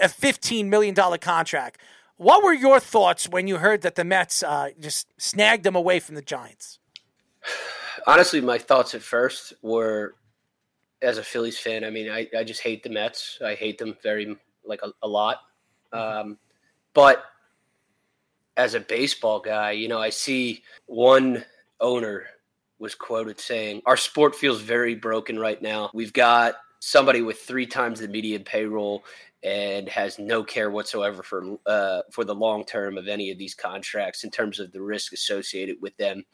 a 0.00 0.08
15 0.08 0.70
million 0.70 0.94
dollar 0.94 1.18
contract. 1.18 1.78
What 2.16 2.42
were 2.42 2.54
your 2.54 2.80
thoughts 2.80 3.28
when 3.28 3.46
you 3.46 3.58
heard 3.58 3.82
that 3.82 3.96
the 3.96 4.04
Mets 4.04 4.42
uh, 4.42 4.70
just 4.80 5.08
snagged 5.18 5.66
him 5.66 5.76
away 5.76 6.00
from 6.00 6.14
the 6.14 6.22
Giants? 6.22 6.78
Honestly, 8.06 8.40
my 8.40 8.58
thoughts 8.58 8.94
at 8.94 9.02
first 9.02 9.54
were, 9.62 10.14
as 11.02 11.18
a 11.18 11.22
Phillies 11.22 11.58
fan, 11.58 11.84
I 11.84 11.90
mean, 11.90 12.10
I, 12.10 12.28
I 12.36 12.44
just 12.44 12.62
hate 12.62 12.82
the 12.82 12.90
Mets. 12.90 13.38
I 13.44 13.54
hate 13.54 13.78
them 13.78 13.96
very 14.02 14.36
like 14.64 14.80
a, 14.82 14.90
a 15.02 15.08
lot. 15.08 15.38
Um, 15.92 16.38
but 16.92 17.24
as 18.56 18.74
a 18.74 18.80
baseball 18.80 19.40
guy, 19.40 19.72
you 19.72 19.88
know, 19.88 20.00
I 20.00 20.10
see 20.10 20.62
one 20.86 21.44
owner 21.80 22.26
was 22.78 22.94
quoted 22.94 23.40
saying, 23.40 23.82
"Our 23.86 23.96
sport 23.96 24.34
feels 24.34 24.60
very 24.60 24.94
broken 24.94 25.38
right 25.38 25.60
now. 25.60 25.90
We've 25.94 26.12
got 26.12 26.54
somebody 26.80 27.22
with 27.22 27.40
three 27.40 27.66
times 27.66 28.00
the 28.00 28.08
median 28.08 28.44
payroll." 28.44 29.04
And 29.42 29.90
has 29.90 30.18
no 30.18 30.42
care 30.42 30.70
whatsoever 30.70 31.22
for 31.22 31.58
uh, 31.66 32.00
for 32.10 32.24
the 32.24 32.34
long 32.34 32.64
term 32.64 32.96
of 32.96 33.08
any 33.08 33.30
of 33.30 33.36
these 33.36 33.54
contracts 33.54 34.24
in 34.24 34.30
terms 34.30 34.58
of 34.58 34.72
the 34.72 34.80
risk 34.80 35.12
associated 35.12 35.76
with 35.82 35.94
them. 35.98 36.24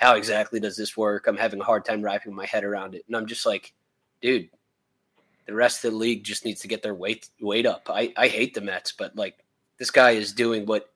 How 0.00 0.14
exactly 0.14 0.60
does 0.60 0.78
this 0.78 0.96
work? 0.96 1.26
I'm 1.26 1.36
having 1.36 1.60
a 1.60 1.64
hard 1.64 1.84
time 1.84 2.00
wrapping 2.00 2.34
my 2.34 2.46
head 2.46 2.64
around 2.64 2.94
it, 2.94 3.04
and 3.06 3.14
I'm 3.14 3.26
just 3.26 3.44
like, 3.44 3.74
dude, 4.22 4.48
the 5.46 5.54
rest 5.54 5.84
of 5.84 5.92
the 5.92 5.98
league 5.98 6.24
just 6.24 6.46
needs 6.46 6.62
to 6.62 6.68
get 6.68 6.82
their 6.82 6.94
weight 6.94 7.28
weight 7.38 7.66
up. 7.66 7.86
I, 7.90 8.12
I 8.16 8.28
hate 8.28 8.54
the 8.54 8.62
Mets, 8.62 8.92
but 8.92 9.14
like 9.14 9.44
this 9.78 9.90
guy 9.90 10.12
is 10.12 10.32
doing 10.32 10.64
what 10.64 10.90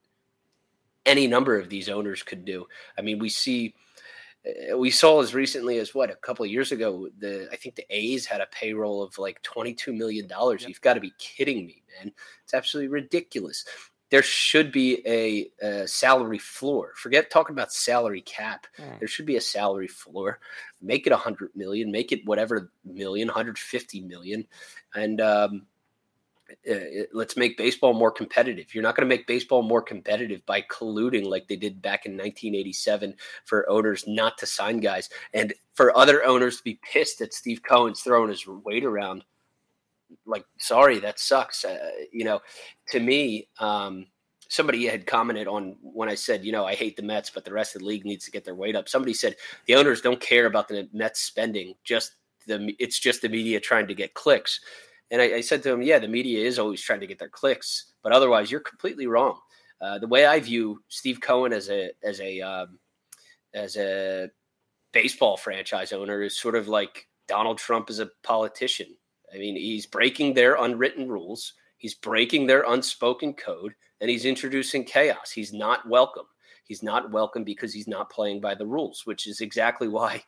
any 1.05 1.27
number 1.27 1.59
of 1.59 1.69
these 1.69 1.91
owners 1.91 2.23
could 2.23 2.47
do. 2.47 2.67
I 2.97 3.03
mean, 3.03 3.19
we 3.19 3.29
see 3.29 3.75
uh, 4.47 4.79
we 4.79 4.91
saw 4.91 5.21
as 5.21 5.35
recently 5.35 5.79
as 5.81 5.95
what 5.95 6.11
a 6.11 6.17
couple 6.17 6.47
of 6.47 6.51
years 6.51 6.73
ago. 6.73 7.09
The 7.19 7.47
I 7.53 7.57
think 7.57 7.75
the 7.75 7.85
A's 7.91 8.25
had 8.25 8.41
a 8.41 8.47
payroll 8.47 9.03
of 9.03 9.19
like 9.19 9.43
twenty 9.43 9.75
two 9.75 9.93
million 9.93 10.27
dollars. 10.27 10.63
Yep. 10.63 10.69
You've 10.71 10.81
got 10.81 10.95
to 10.95 11.01
be 11.01 11.13
kidding 11.19 11.67
me, 11.67 11.83
man! 11.99 12.11
It's 12.43 12.55
absolutely 12.55 12.89
ridiculous. 12.89 13.67
There 14.15 14.23
should 14.23 14.71
be 14.71 15.03
a, 15.05 15.51
a 15.61 15.89
salary 15.89 16.39
floor. 16.39 16.93
Forget 16.95 17.33
talking 17.33 17.53
about 17.53 17.73
salary 17.73 18.21
cap. 18.21 18.69
Mm. 18.79 19.01
There 19.01 19.09
should 19.09 19.27
be 19.27 19.35
a 19.35 19.41
salary 19.41 19.89
floor. 19.89 20.39
Make 20.81 21.09
it 21.09 21.13
a 21.13 21.17
hundred 21.17 21.51
million. 21.57 21.91
Make 21.91 22.13
it 22.13 22.25
whatever 22.25 22.71
million, 22.85 23.27
hundred 23.27 23.59
fifty 23.59 24.01
million, 24.01 24.47
and 24.95 25.21
um, 25.21 25.67
uh, 26.71 26.75
let's 27.13 27.37
make 27.37 27.59
baseball 27.59 27.93
more 27.93 28.13
competitive. 28.13 28.73
You're 28.73 28.85
not 28.85 28.95
going 28.95 29.09
to 29.09 29.13
make 29.13 29.27
baseball 29.27 29.65
more 29.65 29.83
competitive 29.83 30.47
by 30.47 30.63
colluding 30.63 31.27
like 31.27 31.49
they 31.49 31.57
did 31.57 31.83
back 31.83 32.07
in 32.07 32.13
1987 32.13 33.17
for 33.45 33.69
owners 33.69 34.05
not 34.07 34.39
to 34.39 34.47
sign 34.47 34.79
guys 34.79 35.11
and 35.33 35.53
for 35.73 35.97
other 35.99 36.25
owners 36.25 36.59
to 36.59 36.63
be 36.63 36.79
pissed 36.85 37.19
that 37.19 37.35
Steve 37.35 37.63
Cohen's 37.69 38.03
throwing 38.03 38.29
his 38.29 38.47
weight 38.47 38.85
around. 38.85 39.25
Like, 40.27 40.45
sorry, 40.59 40.99
that 41.01 41.19
sucks. 41.19 41.65
Uh, 41.65 41.91
you 42.13 42.25
know, 42.25 42.41
to 42.89 43.01
me, 43.01 43.49
um, 43.59 44.07
somebody 44.49 44.87
had 44.87 45.07
commented 45.07 45.49
on 45.49 45.77
when 45.83 46.09
I 46.09 46.15
said, 46.15 46.45
you 46.45 46.53
know, 46.53 46.65
I 46.65 46.75
hate 46.75 46.97
the 46.97 47.03
Mets, 47.03 47.31
but 47.31 47.45
the 47.45 47.53
rest 47.53 47.75
of 47.75 47.83
the 47.83 47.89
league 47.89 48.05
needs 48.05 48.25
to 48.25 48.31
get 48.31 48.45
their 48.45 48.55
weight 48.55 48.77
up. 48.77 48.89
Somebody 48.89 49.15
said 49.15 49.37
the 49.67 49.75
owners 49.75 50.01
don't 50.01 50.21
care 50.21 50.47
about 50.47 50.69
the 50.69 50.89
Mets 50.93 51.21
spending, 51.21 51.75
just 51.85 52.13
the 52.47 52.75
it's 52.79 52.99
just 52.99 53.23
the 53.23 53.29
media 53.29 53.61
trying 53.61 53.87
to 53.89 53.95
get 53.95 54.15
clicks. 54.15 54.61
And 55.11 55.21
I, 55.21 55.37
I, 55.37 55.41
said 55.41 55.63
to 55.63 55.73
him, 55.73 55.83
yeah, 55.83 55.99
the 55.99 56.09
media 56.09 56.45
is 56.45 56.59
always 56.59 56.81
trying 56.81 57.01
to 57.01 57.07
get 57.07 57.19
their 57.19 57.29
clicks, 57.29 57.93
but 58.03 58.13
otherwise, 58.13 58.51
you're 58.51 58.61
completely 58.61 59.07
wrong. 59.07 59.39
Uh, 59.81 59.99
the 59.99 60.09
way 60.09 60.25
I 60.27 60.41
view 60.41 60.83
Steve 60.89 61.21
Cohen 61.21 61.53
as 61.53 61.69
a 61.69 61.91
as 62.03 62.21
a 62.21 62.41
um, 62.41 62.79
as 63.55 63.77
a 63.77 64.31
baseball 64.93 65.37
franchise 65.37 65.93
owner 65.93 66.23
is 66.23 66.39
sort 66.41 66.55
of 66.55 66.69
like 66.69 67.09
Donald 67.29 67.59
Trump 67.59 67.91
as 67.91 67.99
a 67.99 68.11
politician. 68.23 68.87
I 69.35 69.39
mean, 69.39 69.57
he's 69.57 69.87
breaking 69.87 70.35
their 70.35 70.57
unwritten 70.57 71.09
rules, 71.09 71.55
he's 71.79 71.95
breaking 71.95 72.47
their 72.47 72.65
unspoken 72.69 73.35
code, 73.35 73.75
and 74.01 74.11
he's 74.11 74.25
introducing 74.25 74.85
chaos. 74.85 75.31
He's 75.31 75.53
not 75.53 75.89
welcome. 75.89 76.27
He's 76.65 76.83
not 76.83 77.11
welcome 77.11 77.45
because 77.45 77.75
he's 77.75 77.89
not 77.89 78.11
playing 78.11 78.41
by 78.41 78.55
the 78.55 78.67
rules, 78.67 79.03
which 79.05 79.27
is 79.27 79.41
exactly 79.41 79.89
why 79.89 80.23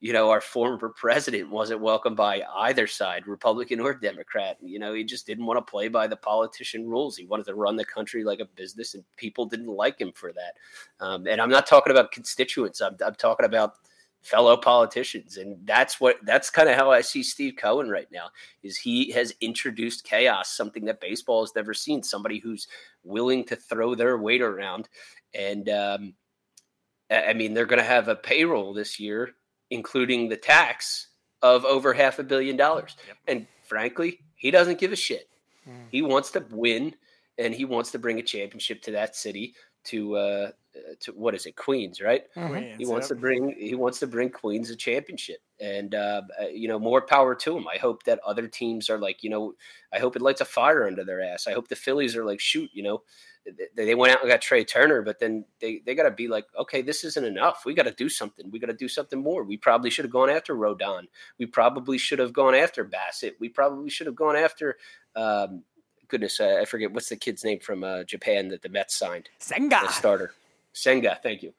you 0.00 0.12
know, 0.12 0.30
our 0.30 0.40
former 0.40 0.90
president 0.90 1.50
wasn't 1.50 1.80
welcomed 1.80 2.16
by 2.16 2.42
either 2.58 2.86
side, 2.86 3.26
Republican 3.26 3.80
or 3.80 3.94
Democrat. 3.94 4.56
You 4.62 4.78
know, 4.78 4.92
he 4.94 5.02
just 5.02 5.26
didn't 5.26 5.46
want 5.46 5.58
to 5.58 5.70
play 5.70 5.88
by 5.88 6.06
the 6.06 6.16
politician 6.16 6.88
rules. 6.88 7.16
He 7.16 7.26
wanted 7.26 7.46
to 7.46 7.54
run 7.54 7.74
the 7.74 7.84
country 7.84 8.22
like 8.22 8.38
a 8.38 8.44
business, 8.44 8.94
and 8.94 9.02
people 9.16 9.46
didn't 9.46 9.66
like 9.66 10.00
him 10.00 10.12
for 10.14 10.32
that. 10.32 11.04
Um, 11.04 11.26
and 11.26 11.40
I'm 11.40 11.50
not 11.50 11.66
talking 11.66 11.90
about 11.90 12.12
constituents. 12.12 12.80
I'm, 12.80 12.96
I'm 13.04 13.16
talking 13.16 13.46
about 13.46 13.74
fellow 14.22 14.56
politicians, 14.56 15.36
and 15.36 15.58
that's 15.64 16.00
what 16.00 16.16
that's 16.24 16.50
kind 16.50 16.68
of 16.68 16.76
how 16.76 16.90
I 16.90 17.00
see 17.00 17.22
Steve 17.22 17.54
Cohen 17.56 17.88
right 17.88 18.08
now. 18.12 18.28
Is 18.62 18.76
he 18.76 19.10
has 19.12 19.34
introduced 19.40 20.04
chaos, 20.04 20.56
something 20.56 20.84
that 20.86 21.00
baseball 21.00 21.42
has 21.42 21.54
never 21.54 21.74
seen. 21.74 22.02
Somebody 22.02 22.38
who's 22.38 22.68
willing 23.04 23.44
to 23.44 23.56
throw 23.56 23.94
their 23.94 24.18
weight 24.18 24.42
around, 24.42 24.88
and 25.34 25.68
um, 25.68 26.14
I 27.10 27.32
mean, 27.32 27.54
they're 27.54 27.66
going 27.66 27.82
to 27.82 27.84
have 27.84 28.08
a 28.08 28.16
payroll 28.16 28.74
this 28.74 29.00
year 29.00 29.34
including 29.70 30.28
the 30.28 30.36
tax 30.36 31.08
of 31.42 31.64
over 31.64 31.92
half 31.92 32.18
a 32.18 32.22
billion 32.22 32.56
dollars. 32.56 32.96
Yep. 33.06 33.16
And 33.28 33.46
frankly, 33.62 34.20
he 34.34 34.50
doesn't 34.50 34.78
give 34.78 34.92
a 34.92 34.96
shit. 34.96 35.28
Mm. 35.68 35.86
He 35.90 36.02
wants 36.02 36.30
to 36.32 36.44
win 36.50 36.94
and 37.38 37.54
he 37.54 37.64
wants 37.64 37.90
to 37.92 37.98
bring 37.98 38.18
a 38.18 38.22
championship 38.22 38.82
to 38.82 38.90
that 38.92 39.14
city 39.14 39.54
to 39.84 40.16
uh, 40.16 40.18
uh, 40.18 40.50
to 41.00 41.12
what 41.12 41.34
is 41.34 41.46
it, 41.46 41.56
Queens, 41.56 42.00
right? 42.00 42.24
Queens, 42.32 42.78
He 42.78 42.86
wants 42.86 43.06
yep. 43.10 43.16
to 43.16 43.20
bring 43.20 43.54
he 43.58 43.74
wants 43.74 43.98
to 44.00 44.06
bring 44.06 44.30
Queens 44.30 44.70
a 44.70 44.76
championship, 44.76 45.38
and 45.60 45.94
uh, 45.94 46.22
uh, 46.40 46.46
you 46.46 46.68
know 46.68 46.78
more 46.78 47.02
power 47.02 47.34
to 47.34 47.56
him. 47.56 47.66
I 47.72 47.78
hope 47.78 48.04
that 48.04 48.20
other 48.26 48.46
teams 48.46 48.90
are 48.90 48.98
like 48.98 49.22
you 49.22 49.30
know, 49.30 49.54
I 49.92 49.98
hope 49.98 50.16
it 50.16 50.22
lights 50.22 50.40
a 50.40 50.44
fire 50.44 50.86
under 50.86 51.04
their 51.04 51.20
ass. 51.20 51.46
I 51.46 51.52
hope 51.52 51.68
the 51.68 51.76
Phillies 51.76 52.16
are 52.16 52.24
like, 52.24 52.40
shoot, 52.40 52.70
you 52.72 52.82
know, 52.82 53.02
they, 53.74 53.84
they 53.84 53.94
went 53.94 54.12
out 54.12 54.20
and 54.22 54.30
got 54.30 54.40
Trea 54.40 54.64
Turner, 54.64 55.02
but 55.02 55.18
then 55.18 55.44
they 55.60 55.82
they 55.84 55.94
got 55.94 56.04
to 56.04 56.10
be 56.10 56.28
like, 56.28 56.46
okay, 56.58 56.82
this 56.82 57.04
isn't 57.04 57.24
enough. 57.24 57.62
We 57.64 57.74
got 57.74 57.84
to 57.84 57.92
do 57.92 58.08
something. 58.08 58.50
We 58.50 58.58
got 58.58 58.68
to 58.68 58.72
do 58.74 58.88
something 58.88 59.22
more. 59.22 59.44
We 59.44 59.56
probably 59.56 59.90
should 59.90 60.04
have 60.04 60.12
gone 60.12 60.30
after 60.30 60.54
Rodon. 60.54 61.04
We 61.38 61.46
probably 61.46 61.98
should 61.98 62.18
have 62.18 62.32
gone 62.32 62.54
after 62.54 62.84
Bassitt. 62.84 63.34
We 63.40 63.48
probably 63.48 63.90
should 63.90 64.06
have 64.06 64.16
gone 64.16 64.36
after. 64.36 64.76
Um, 65.16 65.64
goodness, 66.08 66.40
uh, 66.40 66.58
I 66.60 66.64
forget 66.64 66.92
what's 66.92 67.08
the 67.08 67.16
kid's 67.16 67.44
name 67.44 67.60
from 67.60 67.84
uh, 67.84 68.04
Japan 68.04 68.48
that 68.48 68.62
the 68.62 68.68
Mets 68.68 68.98
signed 68.98 69.28
Senga. 69.38 69.80
the 69.82 69.92
starter. 69.92 70.32
Senga, 70.72 71.18
thank 71.22 71.42
you. 71.42 71.52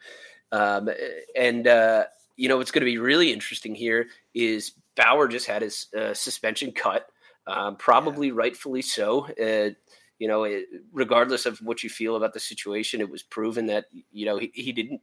Um, 0.52 0.90
and 1.36 1.68
uh, 1.68 2.06
you 2.36 2.50
know 2.50 2.58
what's 2.58 2.72
going 2.72 2.82
to 2.82 2.86
be 2.86 2.98
really 2.98 3.32
interesting 3.32 3.76
here 3.76 4.08
is 4.34 4.74
Bauer 4.96 5.28
just 5.28 5.46
had 5.46 5.62
his 5.62 5.88
uh, 5.98 6.14
suspension 6.14 6.72
cut, 6.72 7.08
um, 7.48 7.76
probably 7.76 8.32
rightfully 8.32 8.82
so. 8.82 9.28
Uh, 9.42 9.74
you 10.18 10.28
know, 10.28 10.44
it, 10.44 10.66
regardless 10.92 11.46
of 11.46 11.60
what 11.60 11.84
you 11.84 11.90
feel 11.90 12.16
about 12.16 12.34
the 12.34 12.40
situation, 12.40 13.02
it 13.02 13.10
was 13.10 13.24
proven 13.24 13.68
that 13.68 13.86
you 14.12 14.26
know 14.26 14.38
he, 14.38 14.52
he 14.54 14.72
didn't 14.72 15.02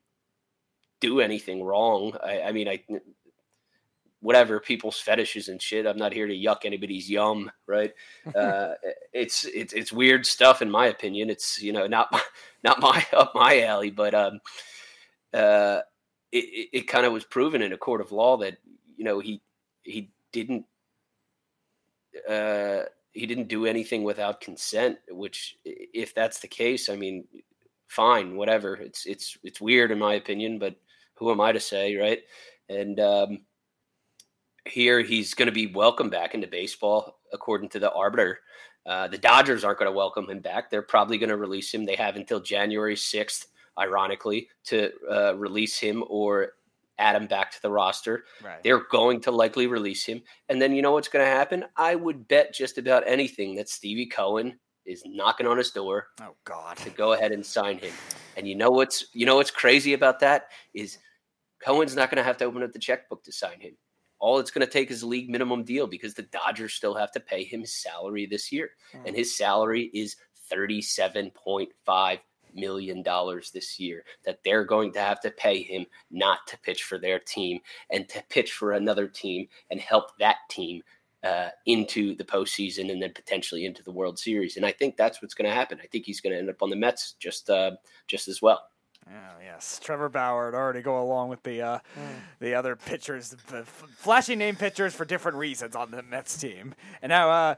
do 1.00 1.20
anything 1.20 1.62
wrong. 1.62 2.16
I, 2.22 2.42
I 2.42 2.52
mean, 2.52 2.68
I 2.68 2.82
whatever 4.20 4.60
people's 4.60 4.98
fetishes 4.98 5.48
and 5.48 5.60
shit. 5.60 5.86
I'm 5.86 5.98
not 5.98 6.12
here 6.12 6.26
to 6.26 6.34
yuck 6.34 6.64
anybody's 6.64 7.08
yum, 7.08 7.50
right? 7.66 7.92
uh, 8.34 8.74
it's 9.12 9.44
it's 9.44 9.72
it's 9.72 9.92
weird 9.92 10.26
stuff 10.26 10.62
in 10.62 10.70
my 10.70 10.86
opinion. 10.86 11.30
It's 11.30 11.60
you 11.60 11.72
know 11.72 11.86
not 11.86 12.10
my, 12.12 12.22
not 12.64 12.80
my 12.80 13.04
up 13.12 13.32
my 13.34 13.62
alley, 13.62 13.90
but 13.90 14.14
um, 14.14 14.40
uh, 15.34 15.80
it 16.32 16.44
it, 16.44 16.68
it 16.72 16.88
kind 16.88 17.06
of 17.06 17.12
was 17.12 17.24
proven 17.24 17.62
in 17.62 17.72
a 17.72 17.78
court 17.78 18.00
of 18.00 18.12
law 18.12 18.36
that 18.38 18.56
you 18.96 19.04
know 19.04 19.18
he 19.20 19.42
he 19.82 20.10
didn't 20.32 20.64
uh 22.28 22.82
he 23.12 23.26
didn't 23.26 23.48
do 23.48 23.64
anything 23.66 24.02
without 24.02 24.40
consent. 24.40 24.98
Which 25.10 25.56
if 25.64 26.14
that's 26.14 26.40
the 26.40 26.48
case, 26.48 26.88
I 26.88 26.96
mean, 26.96 27.24
fine, 27.88 28.36
whatever. 28.36 28.74
It's 28.76 29.06
it's 29.06 29.38
it's 29.42 29.60
weird 29.60 29.90
in 29.90 29.98
my 29.98 30.14
opinion, 30.14 30.58
but 30.58 30.76
who 31.14 31.30
am 31.30 31.40
I 31.40 31.52
to 31.52 31.60
say, 31.60 31.96
right? 31.96 32.20
And 32.68 33.00
um, 33.00 33.40
here 34.66 35.00
he's 35.00 35.34
going 35.34 35.46
to 35.46 35.52
be 35.52 35.66
welcomed 35.66 36.10
back 36.10 36.34
into 36.34 36.46
baseball, 36.46 37.18
according 37.32 37.68
to 37.70 37.78
the 37.78 37.92
arbiter. 37.92 38.40
Uh, 38.84 39.08
the 39.08 39.18
Dodgers 39.18 39.64
aren't 39.64 39.78
going 39.78 39.90
to 39.90 39.96
welcome 39.96 40.28
him 40.30 40.40
back. 40.40 40.70
They're 40.70 40.82
probably 40.82 41.18
going 41.18 41.30
to 41.30 41.36
release 41.36 41.72
him. 41.74 41.84
They 41.84 41.96
have 41.96 42.16
until 42.16 42.40
January 42.40 42.94
6th, 42.94 43.46
ironically, 43.78 44.48
to 44.66 44.92
uh, 45.10 45.34
release 45.36 45.78
him 45.78 46.04
or 46.08 46.52
add 46.98 47.16
him 47.16 47.26
back 47.26 47.50
to 47.50 47.60
the 47.62 47.70
roster. 47.70 48.24
Right. 48.44 48.62
They're 48.62 48.84
going 48.90 49.20
to 49.22 49.30
likely 49.30 49.66
release 49.66 50.04
him. 50.06 50.22
And 50.48 50.62
then 50.62 50.74
you 50.74 50.82
know 50.82 50.92
what's 50.92 51.08
going 51.08 51.24
to 51.24 51.30
happen? 51.30 51.64
I 51.76 51.94
would 51.94 52.26
bet 52.28 52.54
just 52.54 52.78
about 52.78 53.02
anything 53.06 53.54
that 53.56 53.68
Stevie 53.68 54.06
Cohen 54.06 54.58
is 54.86 55.02
knocking 55.04 55.48
on 55.48 55.58
his 55.58 55.72
door 55.72 56.06
Oh 56.22 56.36
God. 56.44 56.76
to 56.78 56.90
go 56.90 57.12
ahead 57.14 57.32
and 57.32 57.44
sign 57.44 57.78
him. 57.78 57.92
And 58.36 58.46
you 58.48 58.54
know 58.54 58.70
what's 58.70 59.06
you 59.12 59.26
know 59.26 59.34
what's 59.36 59.50
crazy 59.50 59.94
about 59.94 60.20
that 60.20 60.46
is 60.74 60.98
Cohen's 61.62 61.96
not 61.96 62.08
going 62.08 62.18
to 62.18 62.22
have 62.22 62.36
to 62.36 62.44
open 62.44 62.62
up 62.62 62.72
the 62.72 62.78
checkbook 62.78 63.24
to 63.24 63.32
sign 63.32 63.58
him. 63.58 63.76
All 64.18 64.38
it's 64.38 64.50
going 64.50 64.66
to 64.66 64.72
take 64.72 64.90
is 64.90 65.02
a 65.02 65.06
league 65.06 65.28
minimum 65.28 65.64
deal 65.64 65.86
because 65.86 66.14
the 66.14 66.22
Dodgers 66.22 66.74
still 66.74 66.94
have 66.94 67.12
to 67.12 67.20
pay 67.20 67.44
him 67.44 67.60
his 67.60 67.74
salary 67.74 68.26
this 68.26 68.50
year, 68.50 68.70
and 69.04 69.14
his 69.14 69.36
salary 69.36 69.90
is 69.92 70.16
thirty-seven 70.48 71.30
point 71.32 71.70
five 71.84 72.20
million 72.54 73.02
dollars 73.02 73.50
this 73.50 73.78
year 73.78 74.02
that 74.24 74.38
they're 74.42 74.64
going 74.64 74.90
to 74.92 74.98
have 74.98 75.20
to 75.20 75.30
pay 75.30 75.62
him 75.62 75.84
not 76.10 76.38
to 76.46 76.58
pitch 76.60 76.84
for 76.84 76.98
their 76.98 77.18
team 77.18 77.60
and 77.90 78.08
to 78.08 78.22
pitch 78.30 78.52
for 78.52 78.72
another 78.72 79.06
team 79.06 79.46
and 79.70 79.78
help 79.78 80.16
that 80.18 80.36
team 80.48 80.82
uh, 81.22 81.48
into 81.66 82.14
the 82.16 82.24
postseason 82.24 82.90
and 82.90 83.02
then 83.02 83.12
potentially 83.14 83.66
into 83.66 83.82
the 83.82 83.92
World 83.92 84.18
Series. 84.18 84.56
And 84.56 84.64
I 84.64 84.72
think 84.72 84.96
that's 84.96 85.20
what's 85.20 85.34
going 85.34 85.48
to 85.50 85.54
happen. 85.54 85.78
I 85.82 85.86
think 85.86 86.06
he's 86.06 86.20
going 86.20 86.32
to 86.32 86.38
end 86.38 86.48
up 86.48 86.62
on 86.62 86.70
the 86.70 86.76
Mets 86.76 87.14
just 87.18 87.50
uh, 87.50 87.72
just 88.06 88.28
as 88.28 88.40
well. 88.40 88.62
Oh 89.08 89.40
yes, 89.42 89.80
Trevor 89.82 90.08
Bauer 90.08 90.46
would 90.46 90.56
already 90.56 90.82
go 90.82 91.00
along 91.00 91.28
with 91.28 91.42
the 91.44 91.62
uh, 91.62 91.78
the 92.40 92.54
other 92.54 92.74
pitchers, 92.74 93.30
the 93.30 93.58
f- 93.58 93.84
flashy 93.96 94.34
name 94.34 94.56
pitchers 94.56 94.94
for 94.94 95.04
different 95.04 95.38
reasons 95.38 95.76
on 95.76 95.90
the 95.92 96.02
Mets 96.02 96.36
team, 96.36 96.74
and 97.02 97.10
now 97.10 97.30
uh, 97.30 97.54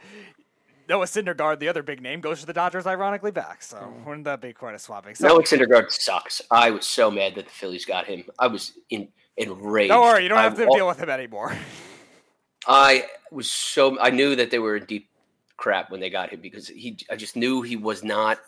Noah 0.90 1.06
Syndergaard, 1.06 1.58
the 1.58 1.68
other 1.68 1.82
big 1.82 2.02
name, 2.02 2.20
goes 2.20 2.40
to 2.40 2.46
the 2.46 2.52
Dodgers, 2.52 2.86
ironically 2.86 3.30
back. 3.30 3.62
So 3.62 3.92
wouldn't 4.06 4.24
that 4.26 4.40
be 4.42 4.52
quite 4.52 4.74
a 4.74 4.78
swapping? 4.78 5.14
So 5.14 5.26
Noah 5.28 5.42
Syndergaard 5.42 5.90
sucks. 5.90 6.42
I 6.50 6.70
was 6.70 6.86
so 6.86 7.10
mad 7.10 7.34
that 7.36 7.46
the 7.46 7.50
Phillies 7.50 7.84
got 7.86 8.06
him. 8.06 8.24
I 8.38 8.46
was 8.48 8.72
in 8.90 9.08
enraged. 9.38 9.88
don't 9.90 10.02
worry, 10.02 10.24
you 10.24 10.28
don't 10.28 10.38
I- 10.38 10.42
have 10.42 10.56
to 10.56 10.66
all- 10.66 10.76
deal 10.76 10.86
with 10.86 10.98
him 11.00 11.08
anymore. 11.08 11.56
I 12.66 13.06
was 13.30 13.50
so 13.50 13.98
I 14.00 14.10
knew 14.10 14.36
that 14.36 14.50
they 14.50 14.58
were 14.58 14.76
in 14.76 14.84
deep 14.84 15.08
crap 15.56 15.90
when 15.90 16.00
they 16.00 16.10
got 16.10 16.30
him 16.30 16.40
because 16.40 16.68
he 16.68 16.98
I 17.10 17.16
just 17.16 17.36
knew 17.36 17.62
he 17.62 17.76
was 17.76 18.04
not 18.04 18.38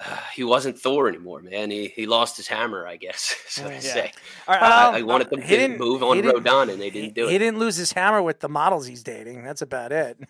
he 0.34 0.44
wasn't 0.44 0.78
Thor 0.78 1.08
anymore, 1.08 1.40
man. 1.42 1.70
He 1.70 1.88
he 1.88 2.06
lost 2.06 2.36
his 2.36 2.48
hammer, 2.48 2.86
I 2.86 2.96
guess, 2.96 3.34
so 3.48 3.68
to 3.68 3.80
say. 3.80 4.12
All 4.48 4.54
right, 4.54 4.62
I- 4.62 4.88
um, 4.88 4.94
I 4.94 5.02
wanted 5.02 5.30
them 5.30 5.40
he 5.42 5.48
to 5.48 5.56
didn't- 5.56 5.78
move 5.78 6.02
on 6.02 6.16
didn't- 6.16 6.42
Rodon, 6.44 6.70
and 6.70 6.80
they 6.80 6.90
didn't 6.90 7.14
do 7.14 7.22
He 7.22 7.28
it. 7.28 7.32
He 7.32 7.38
didn't 7.38 7.58
lose 7.58 7.76
his 7.76 7.92
hammer 7.92 8.22
with 8.22 8.40
the 8.40 8.48
models 8.48 8.86
he's 8.86 9.02
dating. 9.02 9.44
That's 9.44 9.62
about 9.62 9.92
it. 9.92 10.18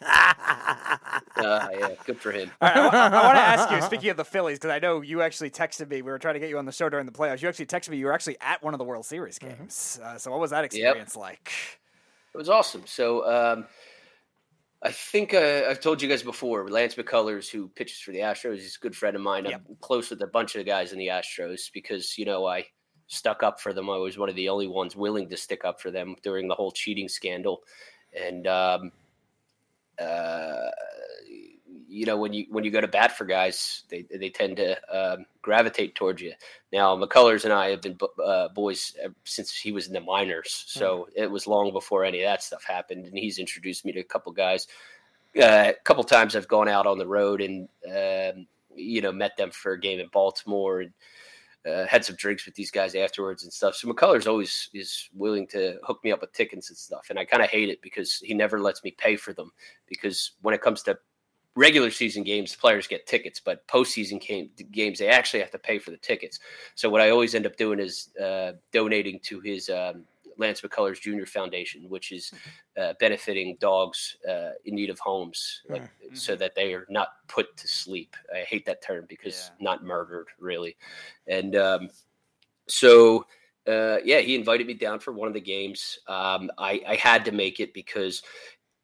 Uh, 1.36 1.68
yeah, 1.72 1.88
good 2.04 2.18
for 2.18 2.32
him. 2.32 2.50
All 2.60 2.68
right, 2.68 2.76
I, 2.76 3.24
want 3.24 3.36
to 3.36 3.42
ask 3.42 3.70
you. 3.70 3.80
Speaking 3.86 4.10
of 4.10 4.16
the 4.16 4.24
Phillies, 4.24 4.58
because 4.58 4.70
I 4.70 4.78
know 4.78 5.00
you 5.00 5.22
actually 5.22 5.50
texted 5.50 5.88
me. 5.88 6.02
We 6.02 6.10
were 6.10 6.18
trying 6.18 6.34
to 6.34 6.40
get 6.40 6.48
you 6.50 6.58
on 6.58 6.66
the 6.66 6.72
show 6.72 6.88
during 6.88 7.06
the 7.06 7.12
playoffs. 7.12 7.40
You 7.40 7.48
actually 7.48 7.66
texted 7.66 7.88
me. 7.90 7.96
You 7.96 8.06
were 8.06 8.12
actually 8.12 8.36
at 8.40 8.62
one 8.62 8.74
of 8.74 8.78
the 8.78 8.84
World 8.84 9.06
Series 9.06 9.38
games. 9.38 9.98
Uh, 10.02 10.18
so 10.18 10.30
what 10.30 10.38
was 10.40 10.50
that 10.50 10.64
experience 10.64 11.16
like? 11.16 11.50
It 12.34 12.38
was 12.38 12.48
awesome. 12.48 12.82
So 12.86 13.26
um, 13.26 13.66
I 14.82 14.90
think 14.90 15.34
uh, 15.34 15.64
I've 15.68 15.80
told 15.80 16.00
you 16.00 16.08
guys 16.08 16.22
before. 16.22 16.66
Lance 16.68 16.94
McCullers, 16.94 17.50
who 17.50 17.68
pitches 17.68 17.98
for 17.98 18.12
the 18.12 18.20
Astros, 18.20 18.58
is 18.58 18.76
a 18.76 18.82
good 18.82 18.96
friend 18.96 19.14
of 19.14 19.20
mine. 19.20 19.46
I'm 19.46 19.76
close 19.80 20.08
with 20.08 20.22
a 20.22 20.26
bunch 20.26 20.54
of 20.54 20.60
the 20.60 20.64
guys 20.64 20.92
in 20.92 20.98
the 20.98 21.08
Astros 21.08 21.70
because 21.72 22.16
you 22.16 22.24
know 22.24 22.46
I 22.46 22.64
stuck 23.06 23.42
up 23.42 23.60
for 23.60 23.74
them. 23.74 23.90
I 23.90 23.98
was 23.98 24.16
one 24.16 24.30
of 24.30 24.36
the 24.36 24.48
only 24.48 24.68
ones 24.68 24.96
willing 24.96 25.28
to 25.28 25.36
stick 25.36 25.66
up 25.66 25.82
for 25.82 25.90
them 25.90 26.16
during 26.22 26.48
the 26.48 26.54
whole 26.54 26.70
cheating 26.70 27.08
scandal, 27.08 27.62
and 28.18 28.46
um, 28.46 28.92
uh, 30.00 30.70
you 31.90 32.06
know 32.06 32.16
when 32.16 32.32
you 32.32 32.46
when 32.50 32.62
you 32.62 32.70
go 32.70 32.80
to 32.80 32.88
bat 32.88 33.16
for 33.16 33.24
guys, 33.24 33.82
they 33.88 34.02
they 34.02 34.30
tend 34.30 34.56
to 34.58 34.78
um, 34.94 35.26
gravitate 35.42 35.96
towards 35.96 36.22
you. 36.22 36.32
Now 36.72 36.96
McCullers 36.96 37.44
and 37.44 37.52
I 37.52 37.70
have 37.70 37.82
been 37.82 37.98
uh, 38.24 38.48
boys 38.48 38.94
since 39.24 39.52
he 39.52 39.72
was 39.72 39.88
in 39.88 39.92
the 39.92 40.00
minors, 40.00 40.64
so 40.68 41.08
it 41.16 41.30
was 41.30 41.48
long 41.48 41.72
before 41.72 42.04
any 42.04 42.22
of 42.22 42.28
that 42.28 42.44
stuff 42.44 42.64
happened. 42.64 43.06
And 43.06 43.18
he's 43.18 43.38
introduced 43.38 43.84
me 43.84 43.92
to 43.92 44.00
a 44.00 44.04
couple 44.04 44.30
guys. 44.32 44.68
Uh, 45.36 45.72
a 45.72 45.74
couple 45.84 46.04
times 46.04 46.34
I've 46.36 46.48
gone 46.48 46.68
out 46.68 46.86
on 46.86 46.98
the 46.98 47.06
road 47.06 47.40
and 47.40 47.68
um, 47.86 48.46
you 48.74 49.02
know 49.02 49.12
met 49.12 49.36
them 49.36 49.50
for 49.50 49.72
a 49.72 49.80
game 49.80 49.98
in 49.98 50.08
Baltimore 50.12 50.82
and 50.82 50.92
uh, 51.68 51.86
had 51.86 52.04
some 52.04 52.16
drinks 52.16 52.46
with 52.46 52.54
these 52.54 52.70
guys 52.70 52.94
afterwards 52.94 53.42
and 53.42 53.52
stuff. 53.52 53.74
So 53.74 53.88
McCullers 53.88 54.28
always 54.28 54.70
is 54.72 55.10
willing 55.12 55.46
to 55.48 55.78
hook 55.82 56.02
me 56.04 56.12
up 56.12 56.20
with 56.20 56.32
tickets 56.32 56.70
and 56.70 56.78
stuff, 56.78 57.08
and 57.10 57.18
I 57.18 57.24
kind 57.24 57.42
of 57.42 57.50
hate 57.50 57.68
it 57.68 57.82
because 57.82 58.16
he 58.18 58.32
never 58.32 58.60
lets 58.60 58.84
me 58.84 58.92
pay 58.92 59.16
for 59.16 59.32
them. 59.32 59.50
Because 59.88 60.32
when 60.42 60.54
it 60.54 60.62
comes 60.62 60.82
to 60.84 60.96
regular 61.56 61.90
season 61.90 62.22
games, 62.22 62.54
players 62.54 62.86
get 62.86 63.06
tickets, 63.06 63.40
but 63.40 63.66
postseason 63.66 64.20
game, 64.20 64.50
games 64.70 64.98
they 64.98 65.08
actually 65.08 65.40
have 65.40 65.50
to 65.50 65.58
pay 65.58 65.78
for 65.78 65.90
the 65.90 65.96
tickets. 65.96 66.38
So 66.74 66.88
what 66.88 67.00
I 67.00 67.10
always 67.10 67.34
end 67.34 67.46
up 67.46 67.56
doing 67.56 67.80
is 67.80 68.10
uh, 68.20 68.52
donating 68.72 69.20
to 69.24 69.40
his 69.40 69.68
um, 69.68 70.04
Lance 70.40 70.62
McCullers 70.62 71.00
Jr. 71.00 71.26
Foundation, 71.26 71.88
which 71.88 72.12
is 72.12 72.32
uh, 72.80 72.94
benefiting 72.98 73.56
dogs 73.60 74.16
uh, 74.28 74.50
in 74.64 74.74
need 74.74 74.90
of 74.90 74.98
homes, 74.98 75.62
like 75.68 75.82
so 76.14 76.34
that 76.34 76.54
they 76.54 76.72
are 76.72 76.86
not 76.88 77.08
put 77.28 77.56
to 77.58 77.68
sleep. 77.68 78.16
I 78.34 78.40
hate 78.40 78.64
that 78.66 78.82
term 78.82 79.04
because 79.08 79.50
not 79.60 79.84
murdered, 79.84 80.28
really. 80.38 80.76
And 81.26 81.56
um, 81.56 81.90
so, 82.66 83.26
uh, 83.66 83.98
yeah, 84.04 84.20
he 84.20 84.34
invited 84.34 84.66
me 84.66 84.74
down 84.74 84.98
for 84.98 85.12
one 85.12 85.28
of 85.28 85.34
the 85.34 85.40
games. 85.40 85.98
Um, 86.06 86.50
I, 86.56 86.80
I 86.88 86.94
had 86.96 87.24
to 87.26 87.32
make 87.32 87.60
it 87.60 87.74
because 87.74 88.22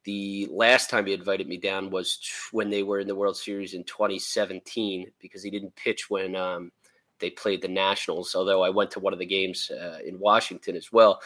the 0.07 0.47
last 0.49 0.89
time 0.89 1.05
he 1.05 1.11
invited 1.11 1.49
me 1.49 1.57
down 1.57 1.89
was 1.89 2.17
when 2.53 2.69
they 2.69 2.81
were 2.81 3.01
in 3.01 3.09
the 3.09 3.15
World 3.15 3.35
Series 3.35 3.73
in 3.73 3.83
2017 3.83 5.11
because 5.19 5.43
he 5.43 5.49
didn't 5.49 5.75
pitch 5.75 6.09
when 6.09 6.33
um, 6.33 6.71
they 7.19 7.29
played 7.29 7.61
the 7.61 7.67
Nationals. 7.67 8.33
Although 8.33 8.63
I 8.63 8.69
went 8.69 8.89
to 8.91 9.01
one 9.01 9.11
of 9.11 9.19
the 9.19 9.25
games 9.25 9.69
uh, 9.69 9.97
in 10.05 10.17
Washington 10.17 10.77
as 10.77 10.93
well 10.93 11.19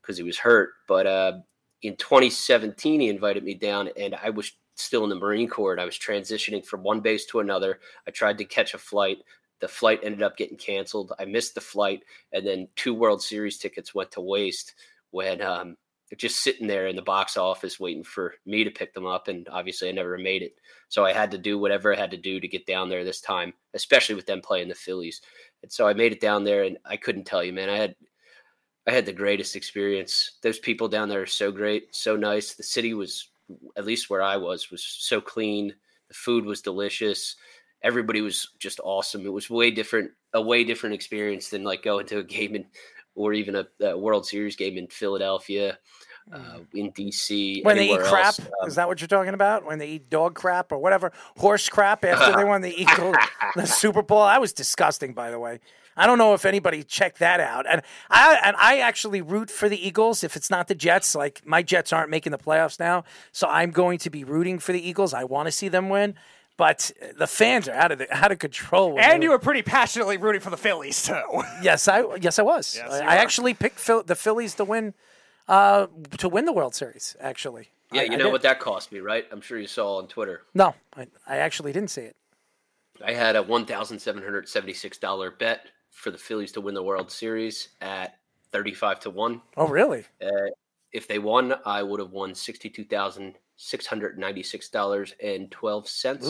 because 0.00 0.16
he 0.16 0.22
was 0.22 0.38
hurt. 0.38 0.70
But 0.88 1.06
uh, 1.06 1.32
in 1.82 1.94
2017, 1.96 3.02
he 3.02 3.10
invited 3.10 3.44
me 3.44 3.52
down, 3.52 3.90
and 3.98 4.14
I 4.14 4.30
was 4.30 4.50
still 4.76 5.04
in 5.04 5.10
the 5.10 5.16
Marine 5.16 5.46
Corps, 5.46 5.72
and 5.72 5.80
I 5.80 5.84
was 5.84 5.98
transitioning 5.98 6.64
from 6.64 6.82
one 6.82 7.00
base 7.00 7.26
to 7.26 7.40
another. 7.40 7.80
I 8.08 8.12
tried 8.12 8.38
to 8.38 8.46
catch 8.46 8.72
a 8.72 8.78
flight. 8.78 9.18
The 9.60 9.68
flight 9.68 10.00
ended 10.02 10.22
up 10.22 10.38
getting 10.38 10.56
canceled. 10.56 11.12
I 11.18 11.26
missed 11.26 11.54
the 11.54 11.60
flight, 11.60 12.02
and 12.32 12.46
then 12.46 12.68
two 12.76 12.94
World 12.94 13.22
Series 13.22 13.58
tickets 13.58 13.94
went 13.94 14.10
to 14.12 14.22
waste 14.22 14.72
when 15.10 15.42
um, 15.42 15.76
they're 16.12 16.28
just 16.28 16.42
sitting 16.42 16.66
there 16.66 16.88
in 16.88 16.96
the 16.96 17.00
box 17.00 17.38
office 17.38 17.80
waiting 17.80 18.04
for 18.04 18.34
me 18.44 18.64
to 18.64 18.70
pick 18.70 18.92
them 18.92 19.06
up. 19.06 19.28
And 19.28 19.48
obviously, 19.48 19.88
I 19.88 19.92
never 19.92 20.18
made 20.18 20.42
it. 20.42 20.56
So 20.90 21.06
I 21.06 21.12
had 21.14 21.30
to 21.30 21.38
do 21.38 21.58
whatever 21.58 21.90
I 21.90 21.98
had 21.98 22.10
to 22.10 22.18
do 22.18 22.38
to 22.38 22.46
get 22.46 22.66
down 22.66 22.90
there 22.90 23.02
this 23.02 23.22
time, 23.22 23.54
especially 23.72 24.14
with 24.14 24.26
them 24.26 24.42
playing 24.42 24.68
the 24.68 24.74
Phillies. 24.74 25.22
And 25.62 25.72
so 25.72 25.88
I 25.88 25.94
made 25.94 26.12
it 26.12 26.20
down 26.20 26.44
there, 26.44 26.64
and 26.64 26.76
I 26.84 26.98
couldn't 26.98 27.24
tell 27.24 27.42
you, 27.42 27.54
man. 27.54 27.70
I 27.70 27.78
had 27.78 27.94
I 28.86 28.90
had 28.90 29.06
the 29.06 29.12
greatest 29.14 29.56
experience. 29.56 30.32
Those 30.42 30.58
people 30.58 30.86
down 30.86 31.08
there 31.08 31.22
are 31.22 31.26
so 31.26 31.50
great, 31.50 31.94
so 31.94 32.14
nice. 32.14 32.52
The 32.52 32.62
city 32.62 32.92
was, 32.92 33.30
at 33.78 33.86
least 33.86 34.10
where 34.10 34.20
I 34.20 34.36
was, 34.36 34.70
was 34.70 34.84
so 34.84 35.18
clean. 35.18 35.74
The 36.08 36.14
food 36.14 36.44
was 36.44 36.60
delicious. 36.60 37.36
Everybody 37.82 38.20
was 38.20 38.50
just 38.58 38.80
awesome. 38.84 39.24
It 39.24 39.32
was 39.32 39.48
way 39.48 39.70
different, 39.70 40.10
a 40.34 40.42
way 40.42 40.62
different 40.62 40.94
experience 40.94 41.48
than 41.48 41.64
like 41.64 41.82
going 41.82 42.04
to 42.08 42.18
a 42.18 42.22
game 42.22 42.54
in, 42.54 42.66
or 43.14 43.32
even 43.32 43.56
a, 43.56 43.66
a 43.80 43.98
World 43.98 44.26
Series 44.26 44.56
game 44.56 44.78
in 44.78 44.86
Philadelphia, 44.86 45.78
uh, 46.32 46.58
in 46.74 46.92
DC. 46.92 47.64
When 47.64 47.76
they 47.76 47.90
eat 47.90 48.00
crap. 48.00 48.38
Um, 48.38 48.68
is 48.68 48.76
that 48.76 48.88
what 48.88 49.00
you're 49.00 49.08
talking 49.08 49.34
about? 49.34 49.64
When 49.64 49.78
they 49.78 49.88
eat 49.88 50.10
dog 50.10 50.34
crap 50.34 50.72
or 50.72 50.78
whatever, 50.78 51.12
horse 51.36 51.68
crap 51.68 52.04
after 52.04 52.36
they 52.36 52.44
won 52.44 52.62
the 52.62 52.74
Eagle 52.80 53.14
the 53.56 53.66
Super 53.66 54.02
Bowl? 54.02 54.24
That 54.24 54.40
was 54.40 54.52
disgusting, 54.52 55.14
by 55.14 55.30
the 55.30 55.38
way. 55.38 55.60
I 55.96 56.06
don't 56.06 56.18
know 56.18 56.32
if 56.32 56.46
anybody 56.46 56.82
checked 56.82 57.18
that 57.18 57.40
out. 57.40 57.66
And 57.68 57.82
I 58.08 58.38
and 58.42 58.56
I 58.58 58.78
actually 58.78 59.20
root 59.20 59.50
for 59.50 59.68
the 59.68 59.86
Eagles 59.86 60.24
if 60.24 60.36
it's 60.36 60.50
not 60.50 60.68
the 60.68 60.74
Jets. 60.74 61.14
Like 61.14 61.42
my 61.44 61.62
Jets 61.62 61.92
aren't 61.92 62.10
making 62.10 62.32
the 62.32 62.38
playoffs 62.38 62.80
now, 62.80 63.04
so 63.30 63.46
I'm 63.48 63.70
going 63.70 63.98
to 63.98 64.10
be 64.10 64.24
rooting 64.24 64.58
for 64.58 64.72
the 64.72 64.86
Eagles. 64.86 65.12
I 65.12 65.24
want 65.24 65.48
to 65.48 65.52
see 65.52 65.68
them 65.68 65.88
win. 65.88 66.14
But 66.58 66.92
the 67.18 67.26
fans 67.26 67.66
are 67.68 67.74
out 67.74 67.92
of 67.92 67.98
the, 67.98 68.12
out 68.14 68.30
of 68.30 68.38
control. 68.38 68.98
And 69.00 69.20
they- 69.22 69.26
you 69.26 69.30
were 69.30 69.38
pretty 69.38 69.62
passionately 69.62 70.16
rooting 70.16 70.40
for 70.40 70.50
the 70.50 70.56
Phillies 70.56 71.02
too. 71.02 71.22
Yes, 71.62 71.88
I 71.88 72.04
yes 72.16 72.38
I 72.38 72.42
was. 72.42 72.76
Yes, 72.76 72.92
I, 72.92 72.98
I 73.00 73.04
were. 73.04 73.20
actually 73.20 73.54
picked 73.54 73.78
Phil, 73.78 74.02
the 74.02 74.14
Phillies 74.14 74.54
to 74.56 74.64
win 74.64 74.94
uh, 75.48 75.86
to 76.18 76.28
win 76.28 76.44
the 76.44 76.52
World 76.52 76.74
Series. 76.74 77.16
Actually, 77.20 77.68
yeah, 77.92 78.02
I- 78.02 78.04
you 78.04 78.12
I 78.12 78.16
know 78.16 78.24
did. 78.24 78.32
what 78.32 78.42
that 78.42 78.60
cost 78.60 78.92
me, 78.92 79.00
right? 79.00 79.24
I'm 79.32 79.40
sure 79.40 79.58
you 79.58 79.66
saw 79.66 79.96
on 79.98 80.08
Twitter. 80.08 80.42
No, 80.54 80.74
I, 80.96 81.06
I 81.26 81.38
actually 81.38 81.72
didn't 81.72 81.90
see 81.90 82.02
it. 82.02 82.16
I 83.04 83.12
had 83.14 83.34
a 83.34 83.42
one 83.42 83.64
thousand 83.66 83.98
seven 83.98 84.22
hundred 84.22 84.48
seventy 84.48 84.74
six 84.74 84.98
dollar 84.98 85.30
bet 85.30 85.66
for 85.90 86.10
the 86.10 86.18
Phillies 86.18 86.52
to 86.52 86.60
win 86.60 86.74
the 86.74 86.82
World 86.82 87.10
Series 87.10 87.70
at 87.80 88.18
thirty 88.52 88.74
five 88.74 89.00
to 89.00 89.10
one. 89.10 89.40
Oh, 89.56 89.66
really? 89.68 90.04
Uh, 90.22 90.28
if 90.92 91.08
they 91.08 91.18
won, 91.18 91.54
I 91.64 91.82
would 91.82 92.00
have 92.00 92.12
won 92.12 92.34
sixty 92.34 92.68
two 92.68 92.84
thousand 92.84 93.34
six 93.56 93.86
hundred 93.86 94.18
ninety 94.18 94.42
six 94.42 94.68
dollars 94.68 95.14
and 95.22 95.50
twelve 95.50 95.88
cents. 95.88 96.26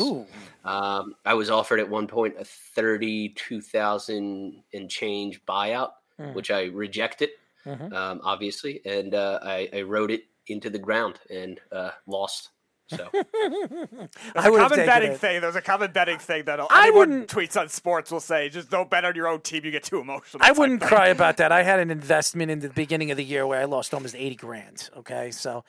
Um, 0.65 1.15
I 1.25 1.35
was 1.35 1.51
offered 1.51 1.81
at 1.81 1.89
one 1.89 2.07
point 2.07 2.35
a 2.39 2.45
thirty 2.45 3.31
two 3.31 3.61
thousand 3.61 4.63
and 4.73 4.89
change 4.91 5.45
buyout, 5.47 5.93
Mm. 6.21 6.35
which 6.35 6.51
I 6.51 6.65
rejected, 6.65 7.31
Mhm. 7.65 7.93
um, 7.95 8.21
obviously, 8.23 8.83
and 8.85 9.15
uh, 9.15 9.39
I, 9.43 9.69
I 9.73 9.81
rode 9.83 10.11
it 10.11 10.25
into 10.47 10.69
the 10.69 10.79
ground 10.79 11.21
and 11.31 11.59
uh, 11.73 11.93
lost. 12.07 12.51
So 12.97 13.09
There's 13.13 14.09
I 14.37 14.49
a 14.49 14.51
would 14.51 14.61
have 14.61 14.71
common 14.71 14.87
betting 14.87 15.13
it. 15.13 15.19
thing. 15.21 15.41
There's 15.41 15.57
a 15.57 15.63
common 15.63 15.93
betting 15.93 16.19
thing 16.19 16.45
that 16.45 16.61
I 16.71 16.91
wouldn't- 16.91 17.29
tweets 17.29 17.61
on 17.61 17.69
sports 17.69 18.11
will 18.11 18.21
say, 18.21 18.49
just 18.49 18.71
don't 18.71 18.89
bet 18.91 19.05
on 19.05 19.15
your 19.15 19.29
own 19.29 19.41
team. 19.41 19.65
You 19.65 19.71
get 19.71 19.85
too 19.85 20.01
emotional. 20.01 20.43
I 20.45 20.53
wouldn't 20.53 20.81
thing. 20.81 20.89
cry 20.89 21.09
about 21.09 21.37
that. 21.39 21.53
I 21.53 21.63
had 21.71 21.81
an 21.81 21.91
investment 21.91 22.51
in 22.51 22.61
the 22.61 22.69
beginning 22.71 23.11
of 23.11 23.17
the 23.17 23.25
year 23.25 23.47
where 23.47 23.61
I 23.61 23.65
lost 23.65 23.95
almost 23.95 24.15
eighty 24.15 24.35
grand. 24.37 24.91
Okay, 24.99 25.31
so 25.31 25.65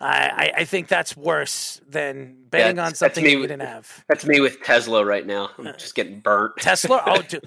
I, 0.00 0.52
I, 0.56 0.60
I 0.60 0.64
think 0.64 0.88
that's 0.88 1.16
worse 1.16 1.80
than 1.88 2.36
betting 2.50 2.76
That's- 2.76 2.92
on 2.92 2.94
something 2.96 3.24
me 3.24 3.32
you 3.32 3.42
didn't 3.42 3.62
have. 3.62 4.04
that's 4.08 4.26
me 4.26 4.40
with 4.40 4.62
Tesla 4.62 5.04
right 5.04 5.26
now. 5.26 5.50
I'm 5.58 5.68
uh, 5.68 5.72
just 5.72 5.94
getting 5.94 6.20
burnt. 6.20 6.56
Tesla. 6.58 7.02
Oh, 7.06 7.22
dude, 7.28 7.44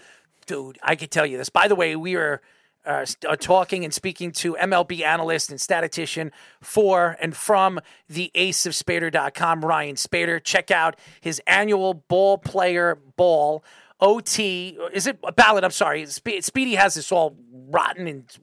dude, 0.47 0.79
I 0.81 0.95
could 0.95 1.11
tell 1.11 1.25
you 1.25 1.37
this. 1.37 1.49
By 1.49 1.67
the 1.67 1.75
way, 1.75 1.95
we 1.95 2.15
were 2.15 2.41
uh, 2.85 3.05
uh, 3.27 3.35
talking 3.35 3.83
and 3.83 3.93
speaking 3.93 4.31
to 4.31 4.55
MLB 4.55 5.01
analyst 5.01 5.49
and 5.49 5.59
statistician 5.59 6.31
for 6.61 7.17
and 7.21 7.35
from 7.35 7.79
the 8.07 8.31
aceofspaeder.com, 8.35 9.65
Ryan 9.65 9.95
Spaeder. 9.95 10.43
Check 10.43 10.71
out 10.71 10.97
his 11.21 11.41
annual 11.45 11.93
ball 11.93 12.37
player 12.37 12.97
ball. 13.15 13.63
OT, 14.01 14.77
is 14.93 15.07
it 15.07 15.19
a 15.25 15.31
ballot? 15.31 15.63
I'm 15.63 15.71
sorry. 15.71 16.05
Speedy 16.05 16.75
has 16.75 16.95
this 16.95 17.11
all 17.11 17.35
rotten 17.51 18.07
and 18.07 18.37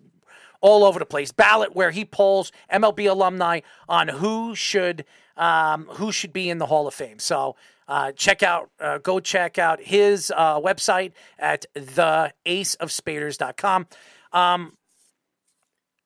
all 0.61 0.85
over 0.85 0.99
the 0.99 1.07
place. 1.07 1.33
Ballot 1.33 1.75
where 1.75 1.91
he 1.91 2.05
polls 2.05 2.53
MLB 2.73 3.11
alumni 3.11 3.61
on 3.89 4.09
who 4.09 4.55
should 4.55 5.05
um, 5.37 5.87
who 5.93 6.13
should 6.13 6.33
be 6.33 6.49
in 6.51 6.59
the 6.59 6.67
Hall 6.67 6.87
of 6.87 6.95
Fame. 6.95 7.19
So 7.19 7.57
uh, 7.89 8.13
check 8.13 8.43
out, 8.43 8.71
uh, 8.81 8.99
go 8.99 9.19
check 9.21 9.59
out 9.59 9.81
his 9.81 10.31
uh, 10.35 10.59
website 10.61 11.13
at 11.39 11.67
theaceofspaeders.com. 11.75 13.87
Um, 14.37 14.77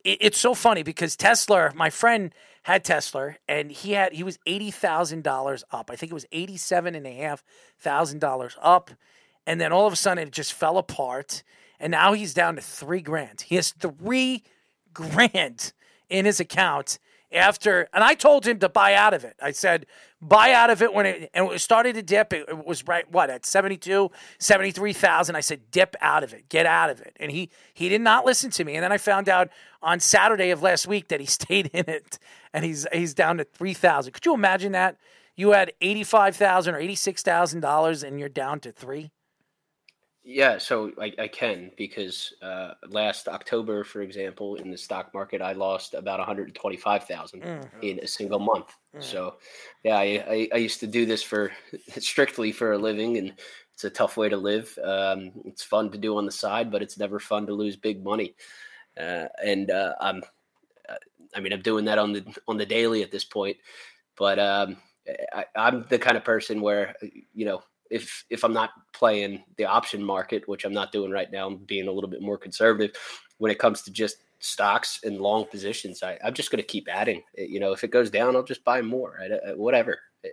it, 0.05 0.19
it's 0.21 0.39
so 0.39 0.55
funny 0.55 0.83
because 0.83 1.17
Tesla, 1.17 1.73
my 1.75 1.91
friend 1.91 2.33
had 2.63 2.85
Tesla, 2.85 3.35
and 3.49 3.73
he 3.73 3.93
had 3.93 4.13
he 4.13 4.23
was 4.23 4.39
eighty 4.47 4.71
thousand 4.71 5.25
dollars 5.25 5.65
up. 5.73 5.91
I 5.91 5.97
think 5.97 6.13
it 6.13 6.15
was 6.15 6.27
eighty 6.31 6.57
seven 6.57 6.95
and 6.95 7.07
a 7.07 7.13
half 7.13 7.43
thousand 7.79 8.21
dollars 8.21 8.57
up, 8.63 8.91
and 9.47 9.61
then 9.61 9.73
all 9.73 9.87
of 9.87 9.93
a 9.93 9.97
sudden 9.97 10.29
it 10.29 10.33
just 10.33 10.53
fell 10.53 10.79
apart, 10.79 11.43
and 11.81 11.91
now 11.91 12.13
he's 12.13 12.33
down 12.33 12.55
to 12.55 12.63
three 12.63 13.01
grand. 13.01 13.43
He 13.43 13.57
has 13.57 13.73
three 13.73 14.45
grand 14.95 15.73
in 16.09 16.25
his 16.25 16.39
account 16.41 16.99
after 17.33 17.89
and 17.93 18.03
I 18.03 18.15
told 18.15 18.47
him 18.47 18.59
to 18.61 18.69
buy 18.69 18.95
out 18.95 19.15
of 19.15 19.25
it. 19.25 19.37
I 19.41 19.53
said 19.53 19.87
buy 20.21 20.53
out 20.53 20.71
of 20.71 20.83
it 20.83 20.93
when 20.93 21.07
it 21.07 21.31
and 21.35 21.51
it 21.51 21.61
started 21.61 21.95
to 21.95 22.03
dip. 22.03 22.33
It, 22.33 22.49
it 22.49 22.67
was 22.67 22.87
right 22.87 23.11
what 23.11 23.31
at 23.31 23.47
72, 23.47 24.11
73,000. 24.39 25.37
I 25.37 25.41
said 25.41 25.71
dip 25.71 25.97
out 26.01 26.23
of 26.23 26.33
it. 26.33 26.49
Get 26.49 26.67
out 26.67 26.91
of 26.91 27.01
it. 27.01 27.17
And 27.19 27.31
he 27.31 27.51
he 27.75 27.89
did 27.89 28.01
not 28.01 28.25
listen 28.25 28.51
to 28.53 28.65
me. 28.65 28.75
And 28.77 28.85
then 28.85 28.93
I 28.93 28.99
found 28.99 29.29
out 29.29 29.51
on 29.83 30.01
Saturday 30.01 30.51
of 30.51 30.63
last 30.63 30.87
week 30.87 31.09
that 31.09 31.21
he 31.21 31.27
stayed 31.41 31.71
in 31.73 31.89
it 31.89 32.19
and 32.53 32.65
he's 32.65 32.87
he's 32.93 33.15
down 33.15 33.39
to 33.39 33.45
3,000. 33.45 34.13
Could 34.13 34.27
you 34.27 34.35
imagine 34.35 34.73
that? 34.73 34.97
You 35.37 35.53
had 35.53 35.73
85,000 35.81 36.75
or 36.75 36.81
$86,000 36.81 38.05
and 38.05 38.21
you're 38.21 38.29
down 38.29 38.61
to 38.61 38.73
3? 38.73 39.11
Yeah, 40.23 40.59
so 40.59 40.93
I, 41.01 41.13
I 41.19 41.29
can 41.29 41.71
because 41.79 42.35
uh, 42.43 42.73
last 42.89 43.27
October, 43.27 43.85
for 43.85 44.03
example, 44.03 44.57
in 44.57 44.71
the 44.71 44.77
stock 44.77 45.15
market, 45.15 45.41
I 45.41 45.53
lost 45.53 45.95
about 45.95 46.19
one 46.19 46.27
hundred 46.29 46.55
twenty-five 46.55 47.05
thousand 47.05 47.43
in 47.81 48.01
a 48.01 48.07
single 48.07 48.39
month. 48.39 48.77
So, 48.99 49.37
yeah, 49.83 49.97
I, 49.97 50.25
I, 50.29 50.49
I 50.55 50.57
used 50.59 50.81
to 50.81 50.87
do 50.87 51.07
this 51.07 51.23
for 51.23 51.53
strictly 51.99 52.53
for 52.53 52.73
a 52.73 52.79
living, 52.79 53.17
and 53.17 53.33
it's 53.73 53.85
a 53.85 53.91
tough 53.91 54.19
way 54.19 54.29
to 54.29 54.37
live. 54.37 54.79
Um, 54.85 55.33
it's 55.47 55.63
fun 55.63 55.91
to 55.93 55.99
do 55.99 56.19
on 56.19 56.27
the 56.27 56.33
side, 56.33 56.71
but 56.71 56.83
it's 56.83 56.99
never 56.99 57.19
fun 57.19 57.47
to 57.47 57.55
lose 57.55 57.77
big 57.77 58.05
money. 58.05 58.35
Uh, 58.99 59.29
and 59.43 59.71
uh, 59.71 59.95
I'm, 60.01 60.23
uh, 60.87 60.97
I 61.35 61.41
mean, 61.41 61.55
I'm 61.55 61.63
doing 61.63 61.87
that 61.87 61.99
on 61.99 62.13
the 62.13 62.25
on 62.47 62.59
the 62.59 62.67
daily 62.67 63.03
at 63.03 63.11
this 63.11 63.25
point. 63.25 63.57
But 64.19 64.39
um, 64.39 64.77
I, 65.33 65.47
I'm 65.57 65.87
the 65.89 65.99
kind 65.99 66.19
of 66.19 66.25
person 66.25 66.61
where 66.61 66.95
you 67.33 67.47
know 67.47 67.63
if 67.91 68.25
if 68.31 68.45
I'm 68.45 68.53
not 68.53 68.71
playing 68.93 69.45
the 69.57 69.67
option 69.67 70.03
market, 70.03 70.49
which 70.49 70.65
I'm 70.65 70.73
not 70.73 70.93
doing 70.93 71.11
right 71.11 71.31
now, 71.31 71.47
I'm 71.47 71.57
being 71.57 71.89
a 71.89 71.93
little 71.93 72.09
bit 72.09 72.23
more 72.23 72.39
conservative 72.39 72.93
when 73.39 73.51
it 73.51 73.59
comes 73.59 73.83
to 73.83 73.91
just 73.91 74.19
stocks 74.39 75.01
and 75.05 75.21
long 75.21 75.45
positions. 75.45 76.03
I, 76.03 76.19
I'm 76.25 76.35
just 76.35 76.51
going 76.51 76.63
to 76.63 76.67
keep 76.67 76.89
adding. 76.91 77.23
Eh, 77.37 77.47
you 77.49 77.61
know, 77.61 77.73
if 77.73 77.85
it 77.85 77.91
goes 77.91 78.11
down, 78.11 78.37
I'll 78.37 78.43
just 78.43 78.65
buy 78.65 78.81
more. 78.81 79.17
Right? 79.19 79.33
Uh, 79.33 79.51
eh, 79.51 79.53
Whatever. 79.55 79.99
Eh, 80.25 80.29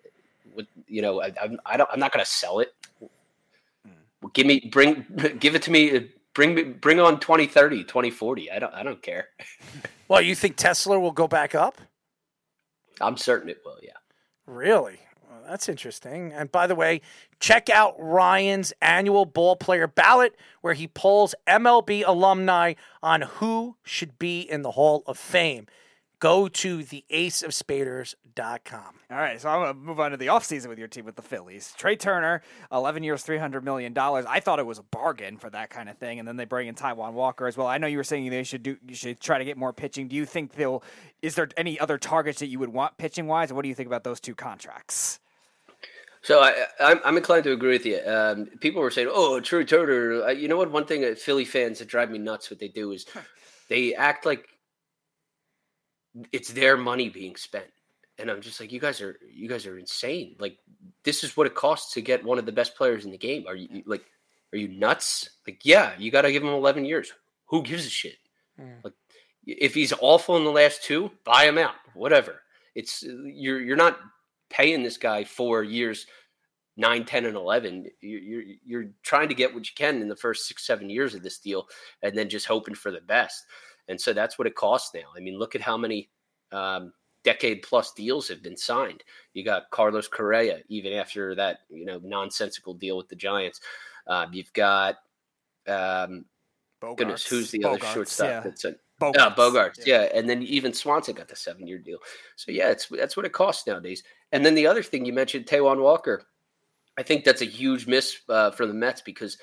with, 0.53 0.67
you 0.87 1.01
know, 1.01 1.21
I, 1.21 1.33
I'm 1.41 1.59
I 1.65 1.77
don't 1.77 1.89
I'm 1.91 1.99
not 1.99 2.11
going 2.11 2.23
to 2.23 2.31
sell 2.31 2.59
it. 2.59 2.73
Hmm. 2.99 4.27
Give 4.33 4.45
me 4.45 4.69
bring 4.71 5.05
give 5.39 5.55
it 5.55 5.63
to 5.63 5.71
me. 5.71 6.09
Bring 6.33 6.53
me 6.53 6.63
bring 6.63 6.99
on 6.99 7.19
2030, 7.19 7.83
2040. 7.85 8.51
I 8.51 8.59
don't 8.59 8.73
I 8.73 8.83
don't 8.83 9.01
care. 9.01 9.29
Well, 10.07 10.21
you 10.21 10.35
think 10.35 10.55
Tesla 10.55 10.99
will 10.99 11.11
go 11.11 11.27
back 11.27 11.55
up? 11.55 11.81
I'm 13.01 13.17
certain 13.17 13.49
it 13.49 13.61
will. 13.65 13.79
Yeah. 13.81 13.91
Really? 14.45 14.99
That's 15.47 15.69
interesting. 15.69 16.33
And 16.33 16.51
by 16.51 16.67
the 16.67 16.75
way, 16.75 17.01
check 17.39 17.69
out 17.69 17.95
Ryan's 17.97 18.73
annual 18.81 19.25
ball 19.25 19.55
player 19.55 19.87
ballot 19.87 20.35
where 20.61 20.73
he 20.73 20.87
polls 20.87 21.33
MLB 21.47 22.03
alumni 22.05 22.73
on 23.01 23.21
who 23.21 23.77
should 23.83 24.19
be 24.19 24.41
in 24.41 24.61
the 24.61 24.71
Hall 24.71 25.03
of 25.07 25.17
Fame. 25.17 25.67
Go 26.19 26.47
to 26.47 26.79
theaceofspaeders.com. 26.79 28.95
All 29.11 29.17
right, 29.17 29.39
so 29.39 29.49
I'm 29.49 29.61
going 29.61 29.73
to 29.73 29.79
move 29.79 29.99
on 29.99 30.11
to 30.11 30.17
the 30.17 30.27
offseason 30.27 30.67
with 30.67 30.79
your 30.79 30.87
team 30.87 31.05
with 31.05 31.15
the 31.15 31.21
Phillies. 31.21 31.75
Trea 31.77 31.95
Turner, 31.95 32.41
11 32.71 33.03
years, 33.03 33.23
$300 33.23 33.61
million. 33.61 33.95
I 33.97 34.39
thought 34.39 34.57
it 34.57 34.65
was 34.65 34.79
a 34.79 34.83
bargain 34.83 35.37
for 35.37 35.51
that 35.51 35.69
kind 35.69 35.89
of 35.89 35.97
thing. 35.99 36.17
And 36.17 36.27
then 36.27 36.35
they 36.35 36.45
bring 36.45 36.67
in 36.67 36.73
Taijuan 36.73 37.13
Walker 37.13 37.45
as 37.45 37.55
well. 37.55 37.67
I 37.67 37.77
know 37.77 37.85
you 37.85 37.97
were 37.97 38.03
saying 38.03 38.27
they 38.31 38.43
should 38.43 38.63
do, 38.63 38.77
you 38.87 38.95
should 38.95 39.19
try 39.19 39.37
to 39.37 39.45
get 39.45 39.57
more 39.57 39.73
pitching. 39.73 40.07
Do 40.07 40.15
you 40.15 40.25
think 40.25 40.53
they'll, 40.53 40.81
is 41.21 41.35
there 41.35 41.49
any 41.55 41.79
other 41.79 41.99
targets 41.99 42.39
that 42.39 42.47
you 42.47 42.57
would 42.57 42.73
want 42.73 42.97
pitching 42.97 43.27
wise? 43.27 43.53
What 43.53 43.61
do 43.61 43.69
you 43.69 43.75
think 43.75 43.87
about 43.87 44.03
those 44.03 44.19
two 44.19 44.33
contracts? 44.33 45.19
So 46.27 46.41
I, 46.41 46.65
I'm, 46.81 46.99
I'm 47.05 47.15
inclined 47.15 47.45
to 47.45 47.53
agree 47.53 47.71
with 47.71 47.85
you. 47.85 48.01
Um, 48.05 48.47
people 48.59 48.81
were 48.81 48.91
saying, 48.91 49.07
"Oh, 49.09 49.39
True 49.39 49.63
Turner." 49.63 50.29
You 50.31 50.49
know 50.49 50.57
what? 50.57 50.69
One 50.69 50.83
thing 50.83 50.99
that 50.99 51.17
Philly 51.17 51.45
fans 51.45 51.79
that 51.79 51.87
drive 51.87 52.11
me 52.11 52.17
nuts. 52.17 52.49
What 52.49 52.59
they 52.59 52.67
do 52.67 52.91
is 52.91 53.05
they 53.69 53.95
act 53.95 54.25
like 54.25 54.45
it's 56.33 56.49
their 56.49 56.75
money 56.75 57.07
being 57.07 57.37
spent, 57.37 57.69
and 58.17 58.29
I'm 58.29 58.41
just 58.41 58.59
like, 58.59 58.73
you 58.73 58.79
guys 58.81 58.99
are 58.99 59.17
you 59.31 59.47
guys 59.47 59.65
are 59.65 59.79
insane. 59.79 60.35
Like 60.37 60.57
this 61.03 61.23
is 61.23 61.37
what 61.37 61.47
it 61.47 61.55
costs 61.55 61.93
to 61.93 62.01
get 62.01 62.25
one 62.25 62.39
of 62.39 62.45
the 62.45 62.51
best 62.51 62.75
players 62.75 63.05
in 63.05 63.11
the 63.11 63.17
game. 63.17 63.45
Are 63.47 63.55
you 63.55 63.83
like, 63.85 64.03
are 64.51 64.57
you 64.57 64.67
nuts? 64.67 65.29
Like, 65.47 65.61
yeah, 65.63 65.93
you 65.97 66.11
got 66.11 66.23
to 66.23 66.33
give 66.33 66.43
him 66.43 66.49
11 66.49 66.83
years. 66.83 67.13
Who 67.45 67.63
gives 67.63 67.85
a 67.85 67.89
shit? 67.89 68.17
Like, 68.83 68.95
if 69.45 69.73
he's 69.73 69.93
awful 70.01 70.35
in 70.35 70.43
the 70.43 70.51
last 70.51 70.83
two, 70.83 71.09
buy 71.23 71.45
him 71.45 71.57
out. 71.57 71.75
Whatever. 71.93 72.41
It's 72.75 73.01
you're 73.01 73.61
you're 73.61 73.77
not 73.77 73.97
paying 74.49 74.83
this 74.83 74.97
guy 74.97 75.23
four 75.23 75.63
years 75.63 76.05
9, 76.77 77.05
10, 77.05 77.25
and 77.25 77.35
11, 77.35 77.87
you're, 78.01 78.43
you're 78.63 78.89
trying 79.01 79.29
to 79.29 79.35
get 79.35 79.53
what 79.53 79.67
you 79.67 79.73
can 79.75 79.99
in 80.01 80.07
the 80.07 80.15
first 80.15 80.47
six, 80.47 80.65
seven 80.65 80.89
years 80.89 81.15
of 81.15 81.23
this 81.23 81.39
deal 81.39 81.67
and 82.03 82.15
then 82.15 82.29
just 82.29 82.45
hoping 82.45 82.75
for 82.75 82.91
the 82.91 83.01
best. 83.01 83.45
And 83.87 83.99
so 83.99 84.13
that's 84.13 84.37
what 84.37 84.47
it 84.47 84.55
costs 84.55 84.93
now. 84.93 85.09
I 85.15 85.19
mean, 85.19 85.39
look 85.39 85.55
at 85.55 85.61
how 85.61 85.75
many 85.75 86.09
um, 86.51 86.93
decade 87.23 87.63
plus 87.63 87.93
deals 87.93 88.27
have 88.27 88.43
been 88.43 88.57
signed. 88.57 89.03
You 89.33 89.43
got 89.43 89.71
Carlos 89.71 90.07
Correa, 90.07 90.59
even 90.69 90.93
after 90.93 91.33
that, 91.35 91.59
you 91.69 91.85
know, 91.85 91.99
nonsensical 92.03 92.75
deal 92.75 92.95
with 92.95 93.09
the 93.09 93.15
Giants. 93.15 93.59
Uh, 94.05 94.27
you've 94.31 94.53
got, 94.53 94.97
um, 95.67 96.25
Bogaerts. 96.79 96.97
goodness, 96.97 97.27
who's 97.27 97.49
the 97.49 97.59
Bogaerts, 97.59 97.75
other 97.75 97.93
shortstop 97.93 98.27
yeah. 98.27 98.39
that's 98.41 98.65
a 98.65 98.75
Bogaerts. 98.99 99.13
yeah, 99.15 99.35
Bogaerts, 99.35 99.85
yeah. 99.85 100.07
and 100.13 100.29
then 100.29 100.41
even 100.43 100.73
Swanson 100.73 101.15
got 101.15 101.27
the 101.27 101.35
seven-year 101.35 101.77
deal. 101.77 101.99
So 102.35 102.51
yeah, 102.51 102.69
it's 102.69 102.87
that's 102.87 103.15
what 103.15 103.25
it 103.25 103.33
costs 103.33 103.67
nowadays. 103.67 104.03
And 104.31 104.45
then 104.45 104.55
the 104.55 104.67
other 104.67 104.83
thing 104.83 105.05
you 105.05 105.13
mentioned, 105.13 105.45
Taijuan 105.45 105.81
Walker, 105.81 106.23
I 106.97 107.03
think 107.03 107.23
that's 107.23 107.41
a 107.41 107.45
huge 107.45 107.87
miss 107.87 108.17
uh, 108.27 108.51
for 108.51 108.65
the 108.65 108.73
Mets 108.73 109.01
because 109.01 109.37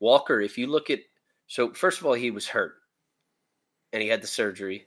Walker, 0.00 0.40
if 0.40 0.58
you 0.58 0.66
look 0.66 0.90
at, 0.90 1.00
so 1.46 1.72
first 1.72 2.00
of 2.00 2.06
all, 2.06 2.12
he 2.12 2.30
was 2.30 2.48
hurt, 2.48 2.74
and 3.92 4.02
he 4.02 4.08
had 4.08 4.22
the 4.22 4.26
surgery, 4.26 4.86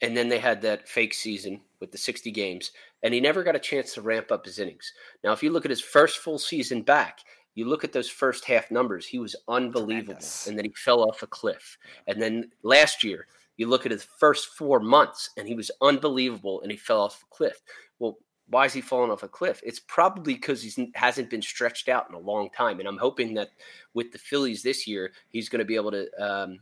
and 0.00 0.16
then 0.16 0.28
they 0.28 0.38
had 0.38 0.62
that 0.62 0.88
fake 0.88 1.14
season 1.14 1.60
with 1.80 1.92
the 1.92 1.98
60 1.98 2.30
games, 2.32 2.72
and 3.02 3.14
he 3.14 3.20
never 3.20 3.44
got 3.44 3.56
a 3.56 3.60
chance 3.60 3.94
to 3.94 4.02
ramp 4.02 4.32
up 4.32 4.44
his 4.44 4.58
innings. 4.58 4.92
Now, 5.22 5.32
if 5.32 5.42
you 5.42 5.50
look 5.50 5.64
at 5.64 5.70
his 5.70 5.80
first 5.80 6.18
full 6.18 6.38
season 6.38 6.82
back, 6.82 7.20
you 7.54 7.66
look 7.66 7.84
at 7.84 7.92
those 7.92 8.08
first 8.08 8.44
half 8.44 8.70
numbers, 8.70 9.06
he 9.06 9.18
was 9.18 9.36
unbelievable, 9.48 10.14
Tremendous. 10.14 10.46
and 10.46 10.58
then 10.58 10.64
he 10.64 10.72
fell 10.74 11.02
off 11.02 11.22
a 11.22 11.26
cliff. 11.26 11.76
And 12.06 12.20
then 12.20 12.50
last 12.62 13.04
year, 13.04 13.26
you 13.56 13.68
look 13.68 13.84
at 13.86 13.92
his 13.92 14.06
first 14.18 14.48
four 14.48 14.80
months, 14.80 15.30
and 15.36 15.46
he 15.46 15.54
was 15.54 15.70
unbelievable, 15.80 16.62
and 16.62 16.70
he 16.70 16.76
fell 16.76 17.02
off 17.02 17.22
a 17.22 17.34
cliff. 17.34 17.60
Well, 17.98 18.18
why 18.48 18.66
is 18.66 18.72
he 18.72 18.80
falling 18.80 19.10
off 19.10 19.22
a 19.22 19.28
cliff? 19.28 19.60
It's 19.64 19.80
probably 19.80 20.34
because 20.34 20.62
he 20.62 20.90
hasn't 20.94 21.30
been 21.30 21.42
stretched 21.42 21.88
out 21.88 22.08
in 22.08 22.14
a 22.14 22.18
long 22.18 22.50
time, 22.50 22.80
and 22.80 22.88
I'm 22.88 22.98
hoping 22.98 23.34
that 23.34 23.50
with 23.94 24.12
the 24.12 24.18
Phillies 24.18 24.62
this 24.62 24.86
year, 24.86 25.12
he's 25.28 25.48
going 25.48 25.60
to 25.60 25.64
be 25.64 25.76
able 25.76 25.92
to 25.92 26.08
um, 26.22 26.58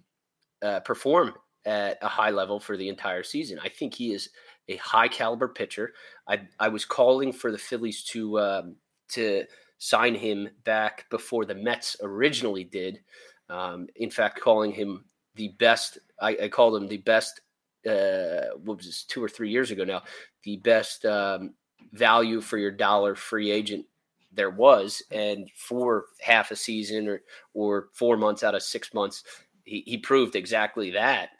uh, 0.63 0.81
perform 0.81 1.35
at 1.65 1.99
a 2.03 2.09
high 2.09 2.31
level 2.31 2.61
for 2.61 2.77
the 2.77 2.89
entire 2.89 3.23
season. 3.23 3.59
I 3.63 3.69
think 3.69 3.95
he 3.95 4.13
is 4.13 4.31
a 4.69 4.77
high 4.77 5.09
caliber 5.09 5.49
pitcher. 5.49 5.93
I 6.29 6.43
I 6.59 6.69
was 6.69 6.85
calling 6.85 7.33
for 7.33 7.51
the 7.51 7.59
Phillies 7.59 8.05
to 8.05 8.39
um, 8.41 8.77
to 9.11 9.45
sign 9.79 10.15
him 10.15 10.49
back 10.65 11.07
before 11.11 11.45
the 11.45 11.55
Mets 11.55 11.97
originally 12.03 12.65
did. 12.65 13.01
Um, 13.49 13.89
in 13.97 14.11
fact, 14.11 14.41
calling 14.41 14.73
him 14.73 15.07
the 15.35 15.49
best. 15.59 15.99
I, 16.21 16.37
I 16.45 16.49
called 16.49 16.77
him 16.77 16.89
the 16.89 16.99
best. 16.99 17.41
Uh, 17.87 18.57
what 18.63 18.77
was 18.79 18.87
this? 18.87 19.05
Two 19.05 19.23
or 19.23 19.29
three 19.29 19.51
years 19.51 19.71
ago 19.71 19.85
now, 19.85 20.03
the 20.45 20.57
best 20.59 21.05
um, 21.07 21.55
value 21.93 22.41
for 22.41 22.59
your 22.59 22.71
dollar 22.71 23.15
free 23.15 23.51
agent 23.51 23.87
there 24.33 24.51
was, 24.51 25.03
and 25.11 25.51
for 25.57 26.07
half 26.21 26.51
a 26.51 26.57
season 26.57 27.09
or 27.09 27.23
or 27.55 27.89
four 27.93 28.17
months 28.17 28.45
out 28.45 28.55
of 28.55 28.63
six 28.63 28.95
months, 28.95 29.25
he, 29.65 29.83
he 29.87 29.99
proved 29.99 30.37
exactly 30.37 30.91
that. 30.91 31.31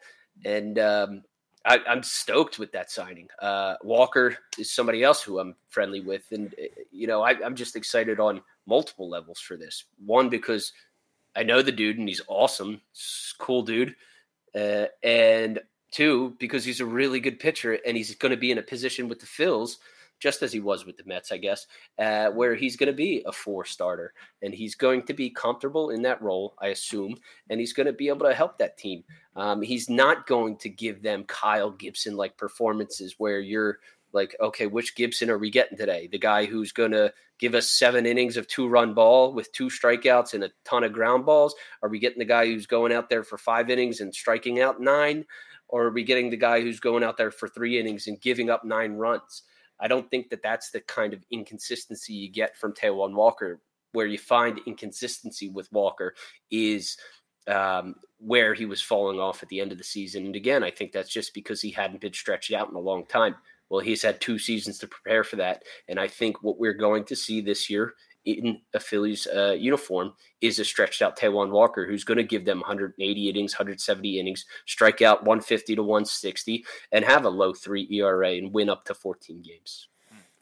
And 0.43 0.79
um, 0.79 1.23
I, 1.65 1.79
I'm 1.87 2.03
stoked 2.03 2.59
with 2.59 2.71
that 2.71 2.91
signing. 2.91 3.27
Uh, 3.39 3.75
Walker 3.83 4.37
is 4.57 4.71
somebody 4.71 5.03
else 5.03 5.21
who 5.21 5.39
I'm 5.39 5.55
friendly 5.69 6.01
with, 6.01 6.23
and 6.31 6.53
uh, 6.59 6.67
you 6.91 7.07
know 7.07 7.21
I, 7.21 7.31
I'm 7.43 7.55
just 7.55 7.75
excited 7.75 8.19
on 8.19 8.41
multiple 8.65 9.09
levels 9.09 9.39
for 9.39 9.57
this. 9.57 9.85
One 10.05 10.29
because 10.29 10.73
I 11.35 11.43
know 11.43 11.61
the 11.61 11.71
dude 11.71 11.97
and 11.97 12.07
he's 12.07 12.21
awesome, 12.27 12.81
cool 13.37 13.61
dude, 13.61 13.95
uh, 14.55 14.85
and 15.03 15.59
two 15.91 16.35
because 16.39 16.63
he's 16.63 16.79
a 16.79 16.85
really 16.85 17.19
good 17.19 17.39
pitcher 17.39 17.77
and 17.85 17.95
he's 17.95 18.15
going 18.15 18.31
to 18.31 18.37
be 18.37 18.51
in 18.51 18.57
a 18.57 18.63
position 18.63 19.07
with 19.07 19.19
the 19.19 19.25
Phils. 19.25 19.77
Just 20.19 20.43
as 20.43 20.53
he 20.53 20.59
was 20.59 20.85
with 20.85 20.97
the 20.97 21.03
Mets, 21.07 21.31
I 21.31 21.37
guess, 21.37 21.65
uh, 21.97 22.29
where 22.29 22.53
he's 22.53 22.75
going 22.75 22.85
to 22.85 22.93
be 22.93 23.23
a 23.25 23.31
four 23.31 23.65
starter 23.65 24.13
and 24.43 24.53
he's 24.53 24.75
going 24.75 25.01
to 25.07 25.15
be 25.15 25.31
comfortable 25.31 25.89
in 25.89 26.03
that 26.03 26.21
role, 26.21 26.53
I 26.61 26.67
assume, 26.67 27.15
and 27.49 27.59
he's 27.59 27.73
going 27.73 27.87
to 27.87 27.93
be 27.93 28.07
able 28.07 28.27
to 28.27 28.35
help 28.35 28.59
that 28.59 28.77
team. 28.77 29.03
Um, 29.35 29.63
he's 29.63 29.89
not 29.89 30.27
going 30.27 30.57
to 30.57 30.69
give 30.69 31.01
them 31.01 31.23
Kyle 31.23 31.71
Gibson 31.71 32.15
like 32.15 32.37
performances 32.37 33.15
where 33.17 33.39
you're 33.39 33.79
like, 34.13 34.35
okay, 34.39 34.67
which 34.67 34.95
Gibson 34.95 35.29
are 35.29 35.37
we 35.37 35.49
getting 35.49 35.77
today? 35.77 36.07
The 36.11 36.19
guy 36.19 36.45
who's 36.45 36.71
going 36.71 36.91
to 36.91 37.13
give 37.39 37.55
us 37.55 37.67
seven 37.67 38.05
innings 38.05 38.37
of 38.37 38.47
two 38.47 38.67
run 38.67 38.93
ball 38.93 39.33
with 39.33 39.51
two 39.51 39.67
strikeouts 39.67 40.33
and 40.33 40.43
a 40.43 40.51
ton 40.63 40.83
of 40.83 40.93
ground 40.93 41.25
balls? 41.25 41.55
Are 41.81 41.89
we 41.89 41.99
getting 41.99 42.19
the 42.19 42.25
guy 42.25 42.45
who's 42.45 42.67
going 42.67 42.93
out 42.93 43.09
there 43.09 43.23
for 43.23 43.37
five 43.37 43.69
innings 43.69 43.99
and 43.99 44.13
striking 44.13 44.61
out 44.61 44.79
nine? 44.79 45.25
Or 45.67 45.85
are 45.85 45.91
we 45.91 46.03
getting 46.03 46.29
the 46.29 46.37
guy 46.37 46.61
who's 46.61 46.79
going 46.79 47.03
out 47.03 47.17
there 47.17 47.31
for 47.31 47.47
three 47.47 47.79
innings 47.79 48.07
and 48.07 48.21
giving 48.21 48.49
up 48.49 48.63
nine 48.63 48.93
runs? 48.93 49.43
I 49.79 49.87
don't 49.87 50.09
think 50.11 50.29
that 50.29 50.43
that's 50.43 50.69
the 50.69 50.81
kind 50.81 51.13
of 51.13 51.25
inconsistency 51.31 52.13
you 52.13 52.29
get 52.29 52.55
from 52.57 52.73
Taijuan 52.73 53.13
Walker. 53.13 53.59
Where 53.93 54.07
you 54.07 54.17
find 54.17 54.61
inconsistency 54.65 55.49
with 55.49 55.69
Walker 55.73 56.15
is 56.49 56.95
um, 57.47 57.95
where 58.19 58.53
he 58.53 58.65
was 58.65 58.81
falling 58.81 59.19
off 59.19 59.43
at 59.43 59.49
the 59.49 59.59
end 59.59 59.71
of 59.71 59.77
the 59.77 59.83
season. 59.83 60.25
And 60.27 60.35
again, 60.35 60.63
I 60.63 60.71
think 60.71 60.91
that's 60.91 61.09
just 61.09 61.33
because 61.33 61.61
he 61.61 61.71
hadn't 61.71 62.01
been 62.01 62.13
stretched 62.13 62.53
out 62.53 62.69
in 62.69 62.75
a 62.75 62.79
long 62.79 63.05
time. 63.05 63.35
Well, 63.71 63.79
he's 63.79 64.01
had 64.01 64.19
two 64.19 64.37
seasons 64.37 64.77
to 64.79 64.87
prepare 64.87 65.23
for 65.23 65.37
that. 65.37 65.63
And 65.87 65.97
I 65.97 66.09
think 66.09 66.43
what 66.43 66.59
we're 66.59 66.73
going 66.73 67.05
to 67.05 67.15
see 67.15 67.39
this 67.39 67.69
year 67.69 67.93
in 68.25 68.59
a 68.73 68.81
Phillies 68.81 69.27
uh, 69.33 69.55
uniform 69.57 70.11
is 70.41 70.59
a 70.59 70.65
stretched 70.65 71.01
out 71.01 71.17
Taijuan 71.17 71.51
Walker 71.51 71.87
who's 71.87 72.03
going 72.03 72.17
to 72.17 72.23
give 72.23 72.43
them 72.43 72.59
180 72.59 73.29
innings, 73.29 73.53
170 73.53 74.19
innings, 74.19 74.45
strike 74.67 75.01
out 75.01 75.21
150 75.23 75.75
to 75.75 75.83
160, 75.83 76.65
and 76.91 77.05
have 77.05 77.23
a 77.23 77.29
low 77.29 77.53
three 77.53 77.87
ERA 77.89 78.31
and 78.31 78.53
win 78.53 78.69
up 78.69 78.83
to 78.85 78.93
14 78.93 79.41
games. 79.41 79.87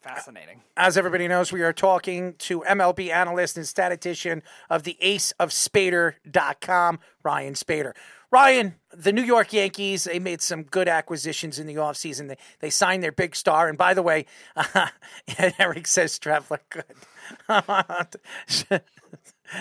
Fascinating. 0.01 0.61
As 0.75 0.97
everybody 0.97 1.27
knows, 1.27 1.51
we 1.51 1.61
are 1.61 1.73
talking 1.73 2.33
to 2.39 2.61
MLB 2.61 3.09
analyst 3.09 3.57
and 3.57 3.67
statistician 3.67 4.41
of 4.69 4.83
the 4.83 4.97
Ace 5.01 5.33
of 5.33 5.49
Spaeder.com, 5.49 6.99
Ryan 7.21 7.53
Spaeder. 7.53 7.91
Ryan, 8.31 8.75
the 8.95 9.11
New 9.11 9.23
York 9.23 9.53
Yankees, 9.53 10.03
they 10.03 10.19
made 10.19 10.41
some 10.41 10.63
good 10.63 10.87
acquisitions 10.87 11.57
in 11.57 11.67
the 11.67 11.75
offseason. 11.75 12.27
They, 12.27 12.37
they 12.59 12.69
signed 12.69 13.01
their 13.01 13.11
big 13.11 13.35
star. 13.35 13.67
And 13.67 13.77
by 13.77 13.93
the 13.93 14.03
way, 14.03 14.25
uh, 14.55 14.87
Eric 15.57 15.87
says 15.87 16.17
Streveler 16.17 16.59
good. 18.69 18.81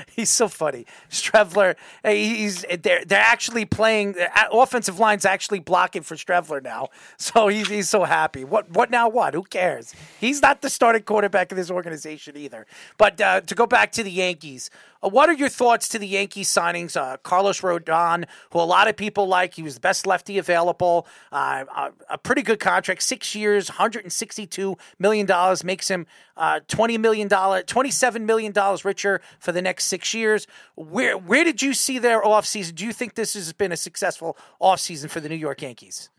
He's 0.07 0.29
so 0.29 0.49
funny. 0.49 0.85
Streveler, 1.11 1.77
he's 2.05 2.65
they're 2.83 3.05
they're 3.05 3.21
actually 3.21 3.65
playing. 3.65 4.13
The 4.13 4.29
offensive 4.53 4.99
line's 4.99 5.25
actually 5.25 5.61
blocking 5.61 6.03
for 6.03 6.15
Streveler 6.15 6.63
now, 6.63 6.89
so 7.17 7.49
he's 7.49 7.69
he's 7.69 7.89
so 7.89 8.05
happy. 8.05 8.45
What 8.45 8.71
what 8.71 8.91
now? 8.91 9.09
What? 9.09 9.33
Who 9.33 9.45
cares? 9.45 9.95
He's 10.21 10.43
not 10.43 10.61
the 10.61 10.69
starting 10.69 11.03
quarterback 11.03 11.51
of 11.53 11.57
this 11.57 11.71
organization 11.71 12.37
either. 12.37 12.67
But 12.99 13.21
uh, 13.21 13.41
to 13.43 13.55
go 13.55 13.67
back 13.67 13.93
to 13.93 14.03
the 14.03 14.11
Yankees, 14.11 14.69
what 15.01 15.29
are 15.29 15.35
your 15.35 15.49
thoughts 15.49 15.89
to 15.91 15.99
the 15.99 16.07
Yankees 16.07 16.49
signings? 16.49 16.97
Uh, 16.97 17.17
Carlos 17.19 17.61
Rodon, 17.61 18.25
who 18.53 18.59
a 18.59 18.63
lot 18.63 18.89
of 18.89 18.97
people 18.97 19.27
like, 19.27 19.55
he 19.55 19.63
was 19.63 19.75
the 19.75 19.81
best 19.81 20.07
lefty 20.07 20.39
available. 20.39 21.07
Uh, 21.31 21.65
a, 21.75 21.93
a 22.11 22.19
pretty 22.19 22.43
good 22.43 22.61
contract, 22.61 23.03
six 23.03 23.35
years, 23.35 23.69
hundred 23.69 24.05
and 24.05 24.13
sixty-two 24.13 24.77
million 24.99 25.27
dollars, 25.27 25.63
makes 25.63 25.89
him 25.89 26.07
uh, 26.37 26.61
twenty 26.69 26.99
million 26.99 27.29
dollar, 27.29 27.63
twenty-seven 27.63 28.27
million 28.27 28.53
dollars 28.53 28.85
richer 28.85 29.21
for 29.39 29.53
the 29.53 29.63
next 29.63 29.85
six 29.85 30.15
years. 30.15 30.47
Where 30.75 31.17
where 31.17 31.45
did 31.45 31.63
you 31.63 31.75
see 31.75 31.99
their 31.99 32.23
offseason? 32.23 32.75
Do 32.75 32.85
you 32.85 32.93
think 32.93 33.15
this 33.15 33.35
has 33.35 33.53
been 33.53 33.73
a 33.73 33.77
successful 33.77 34.37
offseason 34.61 35.11
for 35.11 35.21
the 35.21 35.29
New 35.29 35.37
York 35.37 35.63
Yankees? 35.63 36.11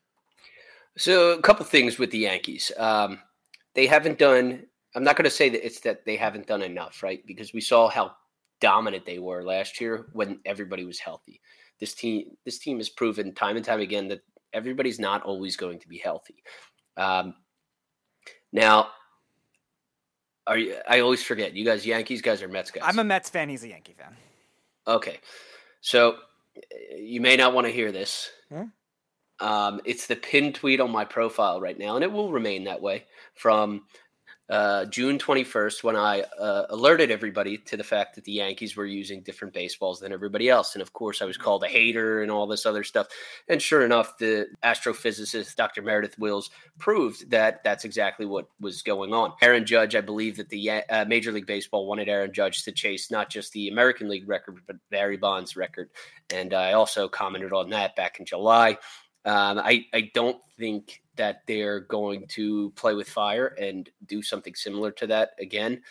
So 0.98 1.32
a 1.32 1.42
couple 1.42 1.66
things 1.66 1.98
with 1.98 2.12
the 2.12 2.20
Yankees. 2.20 2.72
Um, 2.78 3.20
they 3.74 3.88
haven't 3.88 4.20
done. 4.20 4.66
I'm 4.96 5.04
not 5.04 5.16
going 5.16 5.26
to 5.26 5.30
say 5.30 5.50
that 5.50 5.66
it's 5.66 5.82
that 5.82 6.06
they 6.06 6.16
haven't 6.16 6.48
done 6.48 6.62
enough, 6.62 7.04
right? 7.04 7.26
Because 7.26 7.54
we 7.54 7.62
saw 7.62 7.90
how 7.90 8.16
dominant 8.60 9.06
they 9.06 9.20
were 9.20 9.44
last 9.44 9.80
year 9.80 10.08
when 10.14 10.40
everybody 10.46 10.86
was 10.86 11.00
healthy. 11.00 11.42
This 11.80 11.94
team, 11.94 12.32
this 12.46 12.60
team 12.60 12.78
has 12.78 12.90
proven 12.90 13.34
time 13.34 13.56
and 13.56 13.66
time 13.66 13.80
again 13.80 14.08
that 14.10 14.22
everybody's 14.54 15.00
not 15.00 15.24
always 15.24 15.56
going 15.56 15.80
to 15.80 15.88
be 15.88 15.98
healthy. 15.98 16.44
Um, 16.98 17.36
now, 18.52 18.90
are 20.48 20.58
you? 20.58 20.76
I 20.88 21.00
always 21.02 21.24
forget. 21.24 21.54
You 21.54 21.64
guys, 21.64 21.86
Yankees 21.86 22.22
guys, 22.22 22.42
are 22.42 22.48
Mets 22.48 22.72
guys. 22.72 22.84
I'm 22.86 23.00
a 23.00 23.04
Mets 23.04 23.30
fan. 23.30 23.50
He's 23.50 23.64
a 23.64 23.70
Yankee 23.70 23.94
fan. 23.94 24.16
Okay, 24.88 25.20
so 25.82 26.18
you 26.98 27.22
may 27.22 27.36
not 27.36 27.54
want 27.54 27.68
to 27.68 27.74
hear 27.74 27.92
this. 27.92 28.30
Hmm? 28.52 28.64
Um, 29.40 29.82
it's 29.86 30.08
the 30.08 30.16
pinned 30.16 30.56
tweet 30.56 30.82
on 30.82 30.92
my 30.92 31.06
profile 31.06 31.62
right 31.62 31.78
now, 31.78 31.96
and 31.96 32.04
it 32.04 32.12
will 32.12 32.32
remain 32.32 32.66
that 32.66 32.82
way 32.82 33.06
from 33.36 33.84
uh, 34.50 34.86
June 34.86 35.20
21st 35.20 35.84
when 35.84 35.96
I 35.96 36.22
uh, 36.40 36.66
alerted 36.70 37.12
everybody 37.12 37.58
to 37.60 37.78
the 37.78 37.84
fact 37.84 38.16
that 38.16 38.24
the 38.24 38.32
Yankees 38.32 38.76
were 38.76 38.86
using 38.86 39.22
different 39.22 39.54
baseballs 39.54 40.00
than 40.00 40.12
everybody 40.12 40.50
else. 40.50 40.74
And 40.74 40.82
of 40.82 40.92
course, 40.94 41.22
I 41.22 41.26
was 41.26 41.38
called 41.38 41.64
a 41.64 41.68
hater 41.68 42.24
and 42.24 42.32
all 42.32 42.48
this 42.48 42.66
other 42.66 42.84
stuff. 42.84 43.08
And 43.48 43.62
sure 43.62 43.86
enough, 43.86 44.18
the 44.18 44.48
astrophysicist 44.64 45.56
Dr. 45.56 45.84
Meredith 45.84 46.18
Wills 46.18 46.50
proved 46.80 47.30
that 47.30 47.64
that's 47.64 47.86
exactly 47.86 48.26
what 48.26 48.50
was 48.60 48.82
going 48.82 49.14
on. 49.14 49.34
Aaron 49.42 49.66
Judge, 49.66 49.96
I 49.96 50.02
believe 50.02 50.38
that 50.38 50.50
the 50.50 50.72
uh, 50.72 51.06
Major 51.06 51.32
League 51.32 51.46
Baseball 51.46 51.86
wanted 51.86 52.10
Aaron 52.10 52.34
Judge 52.34 52.64
to 52.64 52.72
chase 52.72 53.12
not 53.12 53.30
just 53.30 53.54
the 53.54 53.70
American 53.70 54.10
League 54.10 54.28
record, 54.28 54.60
but 54.66 54.78
Barry 54.90 55.18
Bonds' 55.18 55.56
record. 55.56 55.90
And 56.32 56.56
I 56.56 56.74
also 56.74 57.08
commented 57.08 57.54
on 57.54 57.70
that 57.70 57.96
back 57.96 58.20
in 58.20 58.26
July. 58.26 58.78
Um, 59.26 59.60
I, 59.60 59.86
I 59.94 60.10
don't 60.14 60.42
think 60.58 61.02
that 61.20 61.42
they're 61.48 61.82
going 61.82 62.26
to 62.28 62.72
play 62.72 62.94
with 62.94 63.10
fire 63.10 63.48
and 63.60 63.90
do 64.06 64.24
something 64.24 64.56
similar 64.56 64.90
to 64.90 65.06
that 65.06 65.32
again. 65.38 65.82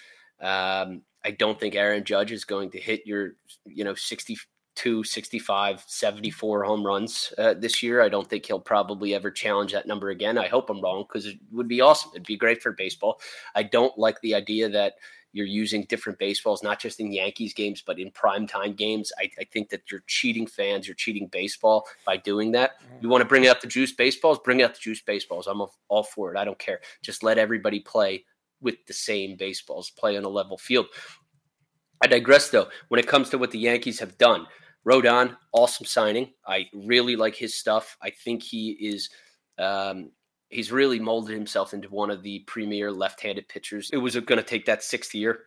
Um, 0.41 1.03
I 1.23 1.33
don't 1.33 1.61
think 1.61 1.75
Aaron 1.75 2.03
Judge 2.03 2.33
is 2.33 2.47
going 2.47 2.71
to 2.71 2.81
hit 2.81 3.07
your, 3.07 3.35
you 3.67 3.85
know, 3.85 3.95
62, 3.95 5.05
65, 5.05 5.85
74 5.87 6.65
home 6.65 6.85
runs 6.85 7.35
uh, 7.37 7.53
this 7.55 7.83
year. 7.83 8.01
I 8.01 8.09
don't 8.09 8.29
think 8.29 8.47
he'll 8.47 8.59
probably 8.59 9.15
ever 9.15 9.31
challenge 9.31 9.73
that 9.73 9.87
number 9.87 10.09
again. 10.09 10.39
I 10.39 10.49
hope 10.49 10.71
I'm 10.71 10.81
wrong 10.81 11.05
because 11.07 11.27
it 11.27 11.37
would 11.53 11.69
be 11.69 11.83
awesome. 11.83 12.13
It'd 12.15 12.27
be 12.27 12.39
great 12.39 12.63
for 12.63 12.73
baseball. 12.73 13.21
I 13.55 13.65
don't 13.65 13.99
like 13.99 14.19
the 14.23 14.35
idea 14.35 14.71
that 14.71 14.95
you're 15.33 15.47
using 15.47 15.85
different 15.85 16.19
baseballs, 16.19 16.63
not 16.63 16.81
just 16.81 17.01
in 17.01 17.13
Yankees 17.13 17.53
games, 17.53 17.83
but 17.85 17.99
in 17.99 18.11
primetime 18.11 18.75
games. 18.77 19.13
I, 19.19 19.31
I, 19.39 19.45
think 19.45 19.69
that 19.71 19.91
you're 19.91 20.03
cheating 20.07 20.47
fans, 20.47 20.89
you're 20.89 20.95
cheating 20.95 21.29
baseball 21.29 21.87
by 22.07 22.17
doing 22.17 22.53
that. 22.53 22.81
Mm-hmm. 22.81 22.97
You 23.03 23.09
want 23.09 23.23
to 23.23 23.29
bring 23.29 23.47
out 23.47 23.61
the 23.61 23.67
juice 23.67 23.93
baseballs, 23.93 24.39
bring 24.43 24.63
out 24.63 24.75
the 24.75 24.81
juice 24.81 25.03
baseballs. 25.03 25.47
I'm 25.47 25.63
all 25.89 26.03
for 26.03 26.33
it. 26.35 26.39
I 26.39 26.45
don't 26.45 26.59
care. 26.59 26.81
Just 27.03 27.23
let 27.23 27.39
everybody 27.39 27.81
play 27.81 28.25
with 28.61 28.77
the 28.87 28.95
same 28.95 29.37
baseballs, 29.37 29.91
play 29.91 30.17
on 30.17 30.25
a 30.25 30.29
level 30.29 30.57
field. 30.57 30.87
I 32.03 32.07
digress 32.07 32.51
though. 32.51 32.69
When 32.89 32.99
it 32.99 33.07
comes 33.07 33.31
to 33.31 33.39
what 33.39 33.51
the 33.51 33.59
Yankees 33.59 34.01
have 34.01 34.17
done, 34.19 34.47
Rodon, 34.87 35.37
awesome 35.53 35.87
signing. 35.87 36.33
I 36.47 36.67
really 36.73 37.17
like 37.17 37.35
his 37.35 37.55
stuff. 37.55 37.97
I 38.03 38.11
think 38.11 38.43
he 38.43 38.71
is 38.71 39.11
um, 39.59 40.11
he's 40.49 40.73
really 40.73 40.99
molded 40.99 41.35
himself 41.35 41.75
into 41.75 41.89
one 41.89 42.11
of 42.11 42.23
the 42.23 42.41
premier 42.41 42.91
left-handed 42.91 43.49
pitchers. 43.49 43.91
It 43.93 43.99
was 43.99 44.15
going 44.15 44.39
to 44.39 44.43
take 44.43 44.67
that 44.67 44.83
sixth 44.83 45.15
year, 45.15 45.41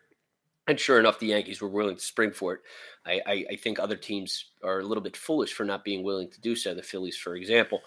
and 0.68 0.80
sure 0.80 1.00
enough, 1.00 1.20
the 1.20 1.28
Yankees 1.28 1.62
were 1.62 1.70
willing 1.70 1.96
to 1.96 2.02
spring 2.02 2.32
for 2.32 2.54
it. 2.54 2.60
I, 3.06 3.22
I, 3.26 3.46
I, 3.52 3.56
think 3.56 3.80
other 3.80 3.96
teams 3.96 4.52
are 4.64 4.80
a 4.80 4.86
little 4.86 5.04
bit 5.04 5.18
foolish 5.18 5.54
for 5.54 5.66
not 5.66 5.84
being 5.84 6.04
willing 6.04 6.30
to 6.30 6.42
do 6.42 6.56
so. 6.56 6.76
The 6.76 6.84
Phillies, 6.84 7.18
for 7.18 7.36
example, 7.36 7.82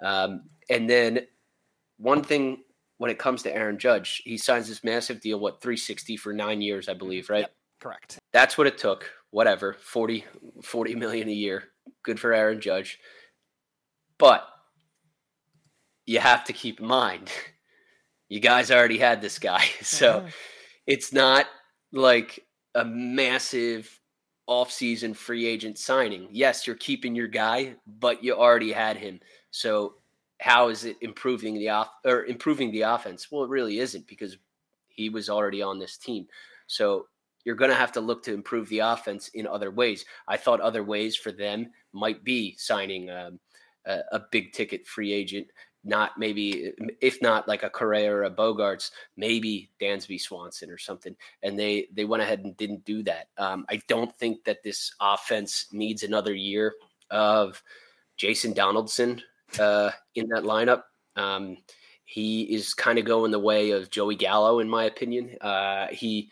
um, 0.00 0.42
and 0.68 0.88
then 0.88 1.20
one 1.96 2.22
thing 2.22 2.58
when 2.98 3.10
it 3.10 3.18
comes 3.18 3.42
to 3.44 3.54
Aaron 3.54 3.78
Judge, 3.78 4.22
he 4.24 4.36
signs 4.36 4.68
this 4.68 4.84
massive 4.84 5.20
deal, 5.20 5.40
what 5.40 5.60
360 5.62 6.16
for 6.16 6.32
nine 6.32 6.60
years, 6.60 6.88
I 6.88 6.94
believe, 6.94 7.30
right? 7.30 7.40
Yep, 7.40 7.54
correct. 7.80 8.18
That's 8.32 8.58
what 8.58 8.66
it 8.66 8.76
took. 8.76 9.10
Whatever, 9.30 9.74
40, 9.74 10.24
40 10.62 10.94
million 10.96 11.28
a 11.28 11.32
year. 11.32 11.64
Good 12.02 12.18
for 12.18 12.32
Aaron 12.32 12.60
Judge. 12.60 12.98
But 14.18 14.46
you 16.08 16.20
have 16.20 16.42
to 16.44 16.54
keep 16.54 16.80
in 16.80 16.86
mind, 16.86 17.30
you 18.28 18.40
guys 18.40 18.70
already 18.70 18.98
had 18.98 19.20
this 19.20 19.38
guy. 19.38 19.64
So 19.82 20.18
uh-huh. 20.18 20.28
it's 20.86 21.12
not 21.12 21.46
like 21.92 22.44
a 22.74 22.84
massive 22.84 24.00
offseason 24.48 25.14
free 25.14 25.46
agent 25.46 25.78
signing. 25.78 26.28
Yes, 26.30 26.66
you're 26.66 26.76
keeping 26.76 27.14
your 27.14 27.28
guy, 27.28 27.76
but 27.86 28.24
you 28.24 28.34
already 28.34 28.72
had 28.72 28.96
him. 28.96 29.20
So 29.50 29.94
how 30.40 30.68
is 30.68 30.84
it 30.84 30.96
improving 31.02 31.54
the 31.54 31.68
off 31.68 31.90
or 32.04 32.24
improving 32.24 32.70
the 32.70 32.82
offense? 32.82 33.30
Well, 33.30 33.44
it 33.44 33.50
really 33.50 33.78
isn't 33.78 34.06
because 34.06 34.38
he 34.88 35.10
was 35.10 35.28
already 35.28 35.60
on 35.60 35.78
this 35.78 35.98
team. 35.98 36.26
So 36.66 37.06
you're 37.44 37.56
going 37.56 37.70
to 37.70 37.76
have 37.76 37.92
to 37.92 38.00
look 38.00 38.22
to 38.24 38.34
improve 38.34 38.68
the 38.68 38.80
offense 38.80 39.28
in 39.28 39.46
other 39.46 39.70
ways. 39.70 40.04
I 40.26 40.36
thought 40.36 40.60
other 40.60 40.82
ways 40.82 41.16
for 41.16 41.32
them 41.32 41.70
might 41.92 42.24
be 42.24 42.54
signing 42.56 43.10
um, 43.10 43.40
a, 43.86 44.00
a, 44.12 44.20
big 44.30 44.52
ticket 44.52 44.86
free 44.86 45.12
agent 45.12 45.48
not 45.84 46.18
maybe 46.18 46.72
if 47.00 47.20
not 47.22 47.48
like 47.48 47.62
a 47.62 47.70
Correa 47.70 48.12
or 48.12 48.24
a 48.24 48.30
Bogaerts, 48.30 48.90
maybe 49.16 49.70
Dansby 49.80 50.20
Swanson 50.20 50.70
or 50.70 50.78
something. 50.78 51.16
And 51.42 51.58
they 51.58 51.88
they 51.92 52.04
went 52.04 52.22
ahead 52.22 52.40
and 52.40 52.56
didn't 52.56 52.84
do 52.84 53.02
that. 53.04 53.28
Um, 53.38 53.64
I 53.68 53.80
don't 53.88 54.14
think 54.16 54.44
that 54.44 54.62
this 54.62 54.94
offense 55.00 55.66
needs 55.72 56.02
another 56.02 56.34
year 56.34 56.74
of 57.10 57.62
Jason 58.16 58.52
Donaldson 58.52 59.22
uh, 59.58 59.90
in 60.14 60.28
that 60.28 60.44
lineup. 60.44 60.82
Um, 61.16 61.56
he 62.04 62.42
is 62.42 62.74
kind 62.74 62.98
of 62.98 63.04
going 63.04 63.30
the 63.30 63.38
way 63.38 63.70
of 63.70 63.90
Joey 63.90 64.16
Gallo, 64.16 64.60
in 64.60 64.68
my 64.68 64.84
opinion. 64.84 65.36
Uh, 65.40 65.88
he 65.90 66.30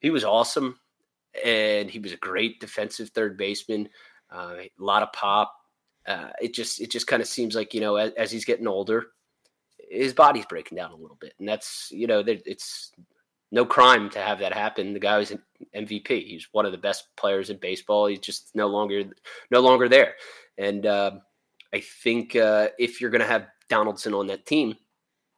he 0.00 0.10
was 0.10 0.24
awesome, 0.24 0.78
and 1.44 1.90
he 1.90 1.98
was 1.98 2.12
a 2.12 2.16
great 2.16 2.60
defensive 2.60 3.10
third 3.10 3.36
baseman. 3.36 3.88
Uh, 4.30 4.56
a 4.58 4.70
lot 4.78 5.02
of 5.02 5.12
pop, 5.12 5.54
uh, 6.06 6.30
it 6.40 6.54
just 6.54 6.80
it 6.80 6.90
just 6.90 7.06
kind 7.06 7.22
of 7.22 7.28
seems 7.28 7.54
like 7.54 7.74
you 7.74 7.80
know 7.80 7.96
as, 7.96 8.12
as, 8.12 8.30
he's 8.30 8.44
getting 8.44 8.66
older, 8.66 9.06
his 9.90 10.12
body's 10.12 10.46
breaking 10.46 10.76
down 10.76 10.92
a 10.92 10.96
little 10.96 11.16
bit, 11.20 11.34
and 11.38 11.48
that's 11.48 11.88
you 11.92 12.06
know 12.06 12.22
it's 12.26 12.92
no 13.50 13.64
crime 13.64 14.10
to 14.10 14.20
have 14.20 14.38
that 14.40 14.52
happen. 14.52 14.92
The 14.92 15.00
guy 15.00 15.18
was 15.18 15.30
an 15.30 15.42
MVP. 15.74 16.26
He's 16.26 16.48
one 16.52 16.66
of 16.66 16.72
the 16.72 16.78
best 16.78 17.14
players 17.16 17.50
in 17.50 17.56
baseball. 17.58 18.06
He's 18.06 18.18
just 18.18 18.54
no 18.54 18.66
longer 18.66 19.04
no 19.50 19.60
longer 19.60 19.88
there, 19.88 20.14
and 20.58 20.84
uh, 20.84 21.12
I 21.72 21.80
think 21.80 22.36
uh, 22.36 22.68
if 22.78 23.00
you're 23.00 23.10
going 23.10 23.20
to 23.20 23.26
have 23.26 23.46
Donaldson 23.68 24.14
on 24.14 24.26
that 24.28 24.46
team, 24.46 24.76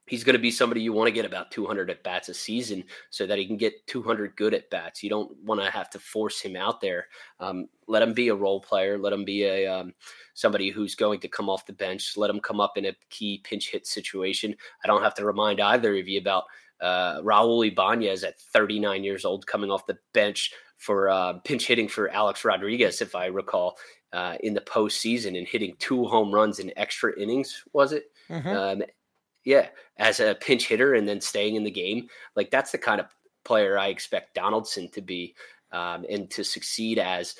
he's 0.06 0.24
going 0.24 0.34
to 0.34 0.42
be 0.42 0.50
somebody 0.50 0.80
you 0.80 0.92
want 0.92 1.08
to 1.08 1.12
get 1.12 1.24
about 1.24 1.50
200 1.50 1.90
at 1.90 2.02
bats 2.02 2.28
a 2.28 2.34
season 2.34 2.84
so 3.10 3.26
that 3.26 3.38
he 3.38 3.46
can 3.46 3.56
get 3.56 3.86
200 3.86 4.36
good 4.36 4.54
at 4.54 4.70
bats. 4.70 5.02
You 5.02 5.10
don't 5.10 5.36
want 5.42 5.60
to 5.60 5.70
have 5.70 5.90
to 5.90 5.98
force 5.98 6.40
him 6.40 6.56
out 6.56 6.80
there. 6.80 7.06
Um, 7.40 7.68
let 7.88 8.02
him 8.02 8.14
be 8.14 8.28
a 8.28 8.34
role 8.34 8.60
player. 8.60 8.98
Let 8.98 9.12
him 9.12 9.24
be 9.24 9.44
a 9.44 9.66
um, 9.66 9.92
somebody 10.34 10.70
who's 10.70 10.94
going 10.94 11.20
to 11.20 11.28
come 11.28 11.48
off 11.48 11.66
the 11.66 11.72
bench. 11.72 12.16
Let 12.16 12.30
him 12.30 12.40
come 12.40 12.60
up 12.60 12.78
in 12.78 12.86
a 12.86 12.96
key 13.10 13.42
pinch 13.44 13.70
hit 13.70 13.86
situation. 13.86 14.54
I 14.84 14.86
don't 14.86 15.02
have 15.02 15.14
to 15.14 15.24
remind 15.24 15.60
either 15.60 15.96
of 15.96 16.08
you 16.08 16.20
about 16.20 16.44
uh, 16.80 17.20
Raul 17.22 17.66
Ibanez 17.66 18.22
at 18.22 18.38
39 18.38 19.02
years 19.02 19.24
old 19.24 19.46
coming 19.46 19.70
off 19.70 19.86
the 19.86 19.98
bench 20.12 20.52
for 20.78 21.08
uh, 21.08 21.34
pinch 21.44 21.66
hitting 21.66 21.88
for 21.88 22.10
Alex 22.10 22.44
Rodriguez, 22.44 23.00
if 23.00 23.14
I 23.14 23.26
recall, 23.26 23.78
uh, 24.12 24.36
in 24.40 24.54
the 24.54 24.60
postseason 24.60 25.38
and 25.38 25.48
hitting 25.48 25.74
two 25.78 26.04
home 26.04 26.30
runs 26.32 26.58
in 26.58 26.72
extra 26.76 27.18
innings. 27.18 27.64
Was 27.72 27.92
it? 27.92 28.04
Mm-hmm. 28.28 28.48
Um, 28.48 28.82
yeah, 29.46 29.68
as 29.96 30.18
a 30.18 30.34
pinch 30.34 30.66
hitter 30.66 30.94
and 30.94 31.08
then 31.08 31.20
staying 31.20 31.54
in 31.54 31.64
the 31.64 31.70
game. 31.70 32.08
Like 32.34 32.50
that's 32.50 32.72
the 32.72 32.78
kind 32.78 33.00
of 33.00 33.06
player 33.44 33.78
I 33.78 33.86
expect 33.86 34.34
Donaldson 34.34 34.90
to 34.90 35.00
be 35.00 35.34
um, 35.72 36.04
and 36.10 36.28
to 36.32 36.44
succeed 36.44 36.98
as 36.98 37.36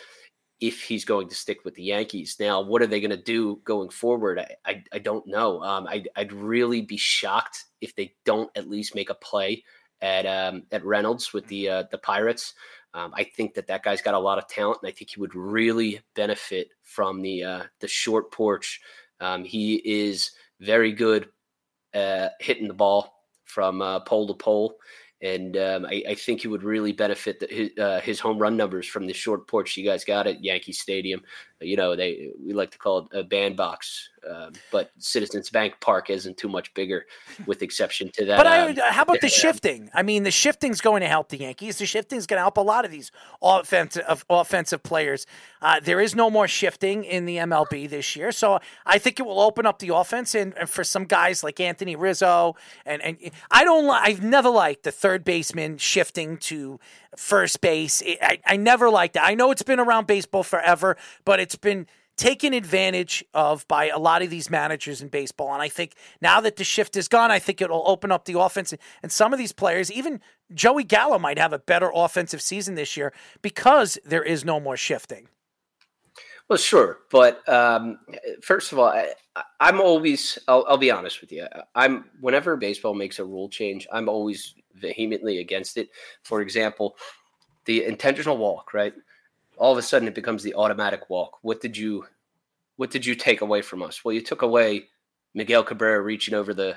if 0.61 0.83
he's 0.83 1.05
going 1.05 1.29
to 1.29 1.35
stick 1.35 1.65
with 1.65 1.75
the 1.75 1.83
Yankees. 1.83 2.37
Now, 2.39 2.63
what 2.63 2.81
are 2.81 2.87
they 2.87 3.01
going 3.01 3.11
to 3.11 3.17
do 3.17 3.61
going 3.65 3.91
forward? 3.91 4.39
I, 4.39 4.55
I, 4.65 4.85
I 4.93 4.99
don't 5.01 5.27
know. 5.27 5.61
Um, 5.63 5.87
I'd, 5.89 6.09
I'd 6.17 6.33
really 6.33 6.81
be 6.81 6.97
shocked 6.97 7.65
if 7.81 7.95
they 7.97 8.15
don't 8.25 8.57
at 8.57 8.71
least 8.71 8.95
make 8.95 9.11
a 9.11 9.15
play 9.15 9.65
at 10.01 10.27
um, 10.27 10.63
at 10.71 10.85
Reynolds 10.85 11.33
with 11.33 11.47
the 11.49 11.69
uh, 11.69 11.85
the 11.91 11.99
Pirates. 11.99 12.55
Um, 12.95 13.13
I 13.15 13.25
think 13.25 13.55
that 13.55 13.67
that 13.67 13.83
guy's 13.83 14.01
got 14.01 14.15
a 14.15 14.19
lot 14.19 14.39
of 14.39 14.47
talent, 14.47 14.79
and 14.83 14.89
I 14.89 14.93
think 14.93 15.11
he 15.11 15.21
would 15.21 15.35
really 15.35 16.01
benefit 16.15 16.69
from 16.85 17.21
the 17.21 17.43
uh, 17.43 17.63
the 17.81 17.89
short 17.89 18.31
porch. 18.31 18.81
Um, 19.21 19.43
he 19.45 19.77
is 19.85 20.31
very 20.61 20.93
good 20.93 21.29
uh, 21.97 22.29
hitting 22.41 22.69
the 22.69 22.75
ball 22.75 23.23
from 23.45 23.81
uh, 23.81 24.01
pole 24.01 24.27
to 24.27 24.35
pole. 24.35 24.77
And 25.23 25.57
um, 25.57 25.87
I, 25.87 26.03
I, 26.11 26.15
think 26.15 26.43
he 26.43 26.49
would 26.49 26.63
really 26.63 26.93
benefit 26.93 27.41
the, 27.41 27.47
his, 27.47 27.71
uh, 27.79 28.01
his, 28.03 28.21
home 28.21 28.39
run 28.39 28.55
numbers 28.55 28.87
from 28.87 29.07
the 29.07 29.15
short 29.15 29.49
porch 29.49 29.75
you 29.75 29.85
guys 29.85 30.05
got 30.05 30.27
at 30.27 30.45
Yankee 30.45 30.73
Stadium. 30.75 31.23
You 31.63 31.77
know, 31.79 31.97
they 31.97 32.33
we 32.39 32.53
like 32.53 32.71
to 32.73 32.79
call 32.79 32.99
it 32.99 33.19
a 33.19 33.25
bandbox 33.25 34.11
um, 34.29 34.53
but 34.73 34.91
Citizens 34.99 35.51
Bank 35.51 35.75
Park 35.81 36.11
isn't 36.11 36.37
too 36.37 36.49
much 36.49 36.73
bigger, 36.75 37.07
with 37.47 37.63
exception 37.63 38.11
to 38.15 38.25
that. 38.27 38.37
But 38.37 38.47
I, 38.47 38.71
um, 38.71 38.77
how 38.77 39.03
about 39.03 39.21
the 39.21 39.29
shifting? 39.29 39.91
I 39.95 40.03
mean, 40.03 40.23
the 40.23 40.31
shifting's 40.31 40.81
going 40.81 41.01
to 41.03 41.09
help 41.09 41.29
the 41.29 41.39
Yankees. 41.39 41.79
The 41.79 41.87
shifting's 41.87 42.27
going 42.27 42.39
to 42.39 42.43
help 42.43 42.57
a 42.57 42.63
lot 42.63 42.85
of 42.85 42.91
these 42.91 43.13
offensive 43.43 44.25
offensive 44.29 44.83
players. 44.83 45.27
Uh, 45.63 45.81
there 45.81 46.01
is 46.01 46.15
no 46.15 46.31
more 46.31 46.49
shifting 46.49 47.05
in 47.05 47.27
the 47.27 47.37
MLB 47.37 47.89
this 47.89 48.17
year, 48.17 48.33
so 48.33 48.61
I 48.85 48.99
think 48.99 49.21
it 49.21 49.25
will 49.25 49.41
open 49.41 49.67
up 49.67 49.79
the 49.79 49.95
offense 49.95 50.35
and, 50.35 50.57
and 50.59 50.69
for 50.69 50.85
some 50.85 51.05
guys 51.05 51.43
like 51.43 51.61
Anthony 51.61 51.97
Rizzo 51.97 52.57
and 52.85 53.03
and 53.03 53.17
I 53.51 53.65
don't. 53.65 53.87
I've 53.89 54.23
never 54.23 54.51
liked 54.51 54.83
the 54.83 54.93
third 54.93 55.25
baseman 55.25 55.79
shifting 55.79 56.37
to 56.39 56.81
first 57.17 57.61
base. 57.61 58.03
I, 58.23 58.41
I 58.47 58.57
never 58.57 58.91
liked 58.91 59.15
that. 59.15 59.25
I 59.27 59.35
know 59.35 59.51
it's 59.51 59.63
been 59.63 59.81
around 59.81 60.07
baseball 60.07 60.43
forever, 60.43 60.97
but 61.25 61.41
it's 61.41 61.57
been 61.57 61.87
taken 62.17 62.53
advantage 62.55 63.25
of 63.35 63.67
by 63.69 63.89
a 63.89 63.99
lot 63.99 64.23
of 64.23 64.31
these 64.31 64.51
managers 64.51 65.03
in 65.03 65.09
baseball. 65.09 65.53
And 65.53 65.63
I 65.63 65.69
think 65.69 65.95
now 66.21 66.41
that 66.41 66.57
the 66.57 66.65
shift 66.65 66.97
is 66.97 67.09
gone, 67.09 67.31
I 67.31 67.39
think 67.39 67.61
it'll 67.61 67.85
open 67.87 68.11
up 68.11 68.25
the 68.25 68.39
offense. 68.39 68.73
And 69.03 69.13
some 69.13 69.33
of 69.33 69.39
these 69.39 69.53
players, 69.53 69.93
even 69.93 70.21
Joey 70.55 70.85
Gallo, 70.85 71.19
might 71.19 71.39
have 71.39 71.53
a 71.53 71.59
better 71.59 71.91
offensive 71.95 72.41
season 72.41 72.75
this 72.75 72.97
year 72.97 73.13
because 73.43 73.99
there 74.05 74.23
is 74.23 74.45
no 74.45 74.59
more 74.61 74.77
shifting. 74.77 75.29
Well, 76.49 76.59
sure, 76.59 76.99
but 77.11 77.47
um, 77.49 77.99
first 78.41 78.71
of 78.71 78.79
all, 78.79 78.87
I, 78.87 79.13
am 79.61 79.81
always. 79.81 80.39
I'll, 80.47 80.65
I'll, 80.69 80.77
be 80.77 80.93
honest 80.93 81.21
with 81.21 81.33
you. 81.33 81.45
I'm 81.75 82.05
whenever 82.21 82.57
baseball 82.57 82.95
makes 82.95 83.19
a 83.19 83.25
rule 83.25 83.49
change, 83.49 83.89
I'm 83.93 84.09
always 84.09 84.55
vehemently 84.75 85.39
against 85.39 85.77
it. 85.77 85.89
For 86.23 86.41
example, 86.41 86.97
the 87.65 87.85
intentional 87.85 88.37
walk, 88.37 88.75
right? 88.75 88.95
All 89.57 89.73
of 89.73 89.79
a 89.79 89.83
sudden 89.83 90.09
it 90.09 90.15
becomes 90.15 90.43
the 90.43 90.55
automatic 90.55 91.11
walk. 91.11 91.39
What 91.43 91.61
did 91.61 91.77
you 91.77 92.07
what 92.77 92.91
did 92.91 93.07
you 93.07 93.15
take 93.15 93.41
away 93.41 93.63
from 93.63 93.83
us? 93.83 94.05
Well, 94.05 94.15
you 94.15 94.21
took 94.21 94.43
away 94.43 94.89
Miguel 95.35 95.65
Cabrera 95.65 96.01
reaching 96.03 96.35
over 96.35 96.53
the 96.55 96.77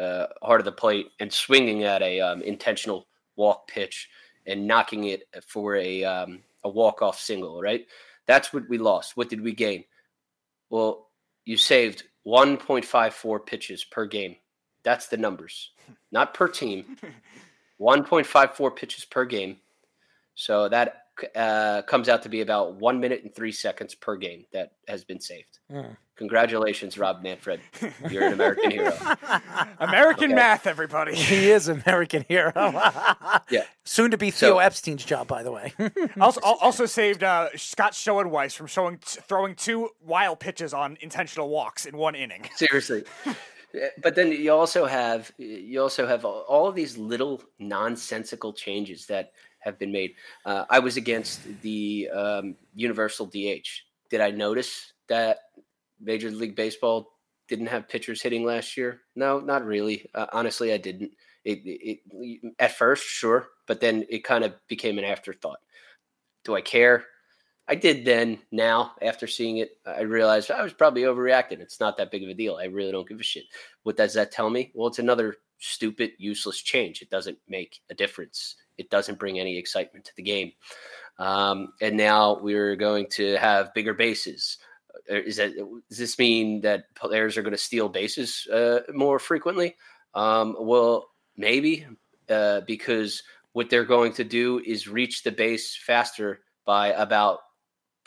uh, 0.00 0.26
heart 0.42 0.60
of 0.60 0.64
the 0.64 0.72
plate 0.72 1.10
and 1.18 1.32
swinging 1.32 1.82
at 1.84 2.02
a 2.02 2.20
um, 2.20 2.42
intentional 2.42 3.06
walk 3.36 3.66
pitch 3.68 4.08
and 4.46 4.66
knocking 4.66 5.04
it 5.04 5.24
for 5.46 5.76
a 5.76 6.04
um, 6.04 6.42
a 6.64 6.68
walk 6.68 7.02
off 7.02 7.18
single. 7.18 7.60
Right, 7.60 7.86
that's 8.26 8.52
what 8.52 8.68
we 8.68 8.78
lost. 8.78 9.16
What 9.16 9.28
did 9.28 9.40
we 9.40 9.52
gain? 9.52 9.84
Well, 10.70 11.08
you 11.44 11.56
saved 11.56 12.04
1.54 12.26 13.46
pitches 13.46 13.84
per 13.84 14.06
game. 14.06 14.36
That's 14.84 15.08
the 15.08 15.16
numbers, 15.16 15.70
not 16.12 16.34
per 16.34 16.48
team. 16.48 16.96
1.54 17.80 18.76
pitches 18.76 19.04
per 19.06 19.24
game 19.24 19.56
So 20.34 20.68
that 20.68 20.99
uh, 21.34 21.82
comes 21.82 22.08
out 22.08 22.22
to 22.22 22.28
be 22.28 22.40
about 22.40 22.74
one 22.74 23.00
minute 23.00 23.22
and 23.22 23.34
three 23.34 23.52
seconds 23.52 23.94
per 23.94 24.16
game 24.16 24.44
that 24.52 24.72
has 24.88 25.04
been 25.04 25.20
saved. 25.20 25.58
Mm. 25.70 25.96
Congratulations, 26.16 26.98
Rob 26.98 27.22
Manfred. 27.22 27.60
You're 28.10 28.24
an 28.26 28.34
American 28.34 28.70
hero. 28.70 28.92
American 29.78 30.24
Okay. 30.26 30.34
math, 30.34 30.66
everybody. 30.66 31.14
He 31.14 31.50
is 31.50 31.68
an 31.68 31.82
American 31.86 32.24
hero. 32.28 32.52
Yeah. 33.50 33.64
Soon 33.84 34.10
to 34.12 34.18
be 34.18 34.30
Theo 34.30 34.50
So- 34.50 34.58
Epstein's 34.58 35.04
job, 35.04 35.26
by 35.26 35.42
the 35.42 35.50
way. 35.50 35.72
also, 36.20 36.40
also 36.42 36.86
saved 36.86 37.24
uh, 37.24 37.48
Scott 37.56 37.92
Schoeneweis 37.94 38.54
from 38.54 38.66
showing 38.68 38.98
t- 38.98 39.20
throwing 39.26 39.54
two 39.56 39.88
wild 40.00 40.38
pitches 40.40 40.72
on 40.74 40.96
intentional 41.00 41.48
walks 41.48 41.84
in 41.86 41.96
one 41.96 42.14
inning. 42.14 42.48
Seriously. 42.56 43.04
Uh, 43.26 43.34
But 44.02 44.14
then 44.16 44.32
you 44.32 44.52
also 44.52 44.84
have 44.86 45.30
you 45.38 45.80
also 45.80 46.04
have 46.06 46.24
all 46.24 46.66
of 46.68 46.74
these 46.74 46.98
little 46.98 47.40
nonsensical 47.60 48.52
changes 48.52 49.06
that 49.06 49.32
have 49.60 49.78
been 49.78 49.92
made. 49.92 50.14
Uh, 50.44 50.64
I 50.68 50.78
was 50.78 50.96
against 50.96 51.40
the 51.62 52.08
um, 52.12 52.56
universal 52.74 53.26
DH. 53.26 53.68
Did 54.10 54.20
I 54.20 54.30
notice 54.30 54.92
that 55.08 55.38
Major 56.00 56.30
League 56.30 56.56
Baseball 56.56 57.12
didn't 57.48 57.66
have 57.66 57.88
pitchers 57.88 58.22
hitting 58.22 58.44
last 58.44 58.76
year? 58.76 59.00
No, 59.16 59.40
not 59.40 59.64
really. 59.64 60.08
Uh, 60.14 60.26
honestly, 60.32 60.72
I 60.72 60.78
didn't. 60.78 61.12
It, 61.44 61.60
it, 61.64 62.00
it 62.10 62.54
at 62.58 62.76
first, 62.76 63.04
sure, 63.04 63.48
but 63.66 63.80
then 63.80 64.04
it 64.10 64.24
kind 64.24 64.44
of 64.44 64.54
became 64.68 64.98
an 64.98 65.04
afterthought. 65.04 65.58
Do 66.44 66.54
I 66.54 66.60
care? 66.60 67.04
I 67.70 67.76
did 67.76 68.04
then. 68.04 68.40
Now, 68.50 68.92
after 69.00 69.26
seeing 69.26 69.58
it, 69.58 69.70
I 69.86 70.00
realized 70.00 70.50
I 70.50 70.62
was 70.62 70.72
probably 70.72 71.02
overreacting. 71.02 71.60
It's 71.60 71.78
not 71.80 71.96
that 71.96 72.10
big 72.10 72.24
of 72.24 72.28
a 72.28 72.34
deal. 72.34 72.56
I 72.56 72.64
really 72.64 72.90
don't 72.90 73.08
give 73.08 73.20
a 73.20 73.22
shit. 73.22 73.44
What 73.84 73.96
does 73.96 74.12
that 74.14 74.32
tell 74.32 74.50
me? 74.50 74.72
Well, 74.74 74.88
it's 74.88 74.98
another 74.98 75.36
stupid, 75.60 76.12
useless 76.18 76.60
change. 76.60 77.00
It 77.00 77.10
doesn't 77.10 77.38
make 77.48 77.80
a 77.88 77.94
difference. 77.94 78.56
It 78.80 78.90
doesn't 78.90 79.18
bring 79.18 79.38
any 79.38 79.56
excitement 79.56 80.04
to 80.06 80.12
the 80.16 80.22
game. 80.22 80.52
Um, 81.18 81.74
and 81.80 81.96
now 81.96 82.40
we're 82.40 82.76
going 82.76 83.06
to 83.10 83.36
have 83.36 83.74
bigger 83.74 83.94
bases. 83.94 84.58
Uh, 85.10 85.16
Is 85.16 85.36
that 85.36 85.54
does 85.88 85.98
this 85.98 86.18
mean 86.18 86.62
that 86.62 86.94
players 86.94 87.36
are 87.36 87.42
going 87.42 87.52
to 87.52 87.58
steal 87.58 87.88
bases 87.88 88.46
uh, 88.52 88.80
more 88.92 89.18
frequently? 89.18 89.76
Um, 90.14 90.56
well, 90.58 91.10
maybe 91.36 91.86
uh, 92.28 92.62
because 92.66 93.22
what 93.52 93.68
they're 93.68 93.84
going 93.84 94.12
to 94.14 94.24
do 94.24 94.60
is 94.64 94.88
reach 94.88 95.22
the 95.22 95.32
base 95.32 95.76
faster 95.76 96.40
by 96.64 96.88
about 96.88 97.40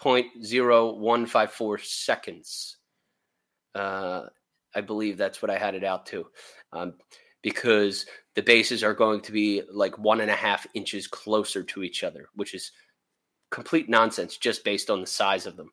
0.0154 0.01 1.85
seconds. 1.85 2.77
Uh, 3.75 4.23
I 4.75 4.81
believe 4.81 5.17
that's 5.17 5.41
what 5.41 5.51
I 5.51 5.57
had 5.57 5.75
it 5.75 5.83
out 5.83 6.05
to. 6.07 6.25
Um, 6.71 6.95
because 7.41 8.05
the 8.35 8.41
bases 8.41 8.83
are 8.83 8.93
going 8.93 9.21
to 9.21 9.31
be 9.31 9.61
like 9.71 9.97
one 9.97 10.21
and 10.21 10.31
a 10.31 10.35
half 10.35 10.65
inches 10.73 11.07
closer 11.07 11.63
to 11.63 11.83
each 11.83 12.03
other, 12.03 12.29
which 12.35 12.53
is 12.53 12.71
complete 13.51 13.89
nonsense 13.89 14.37
just 14.37 14.63
based 14.63 14.89
on 14.89 15.01
the 15.01 15.07
size 15.07 15.45
of 15.45 15.55
them. 15.55 15.69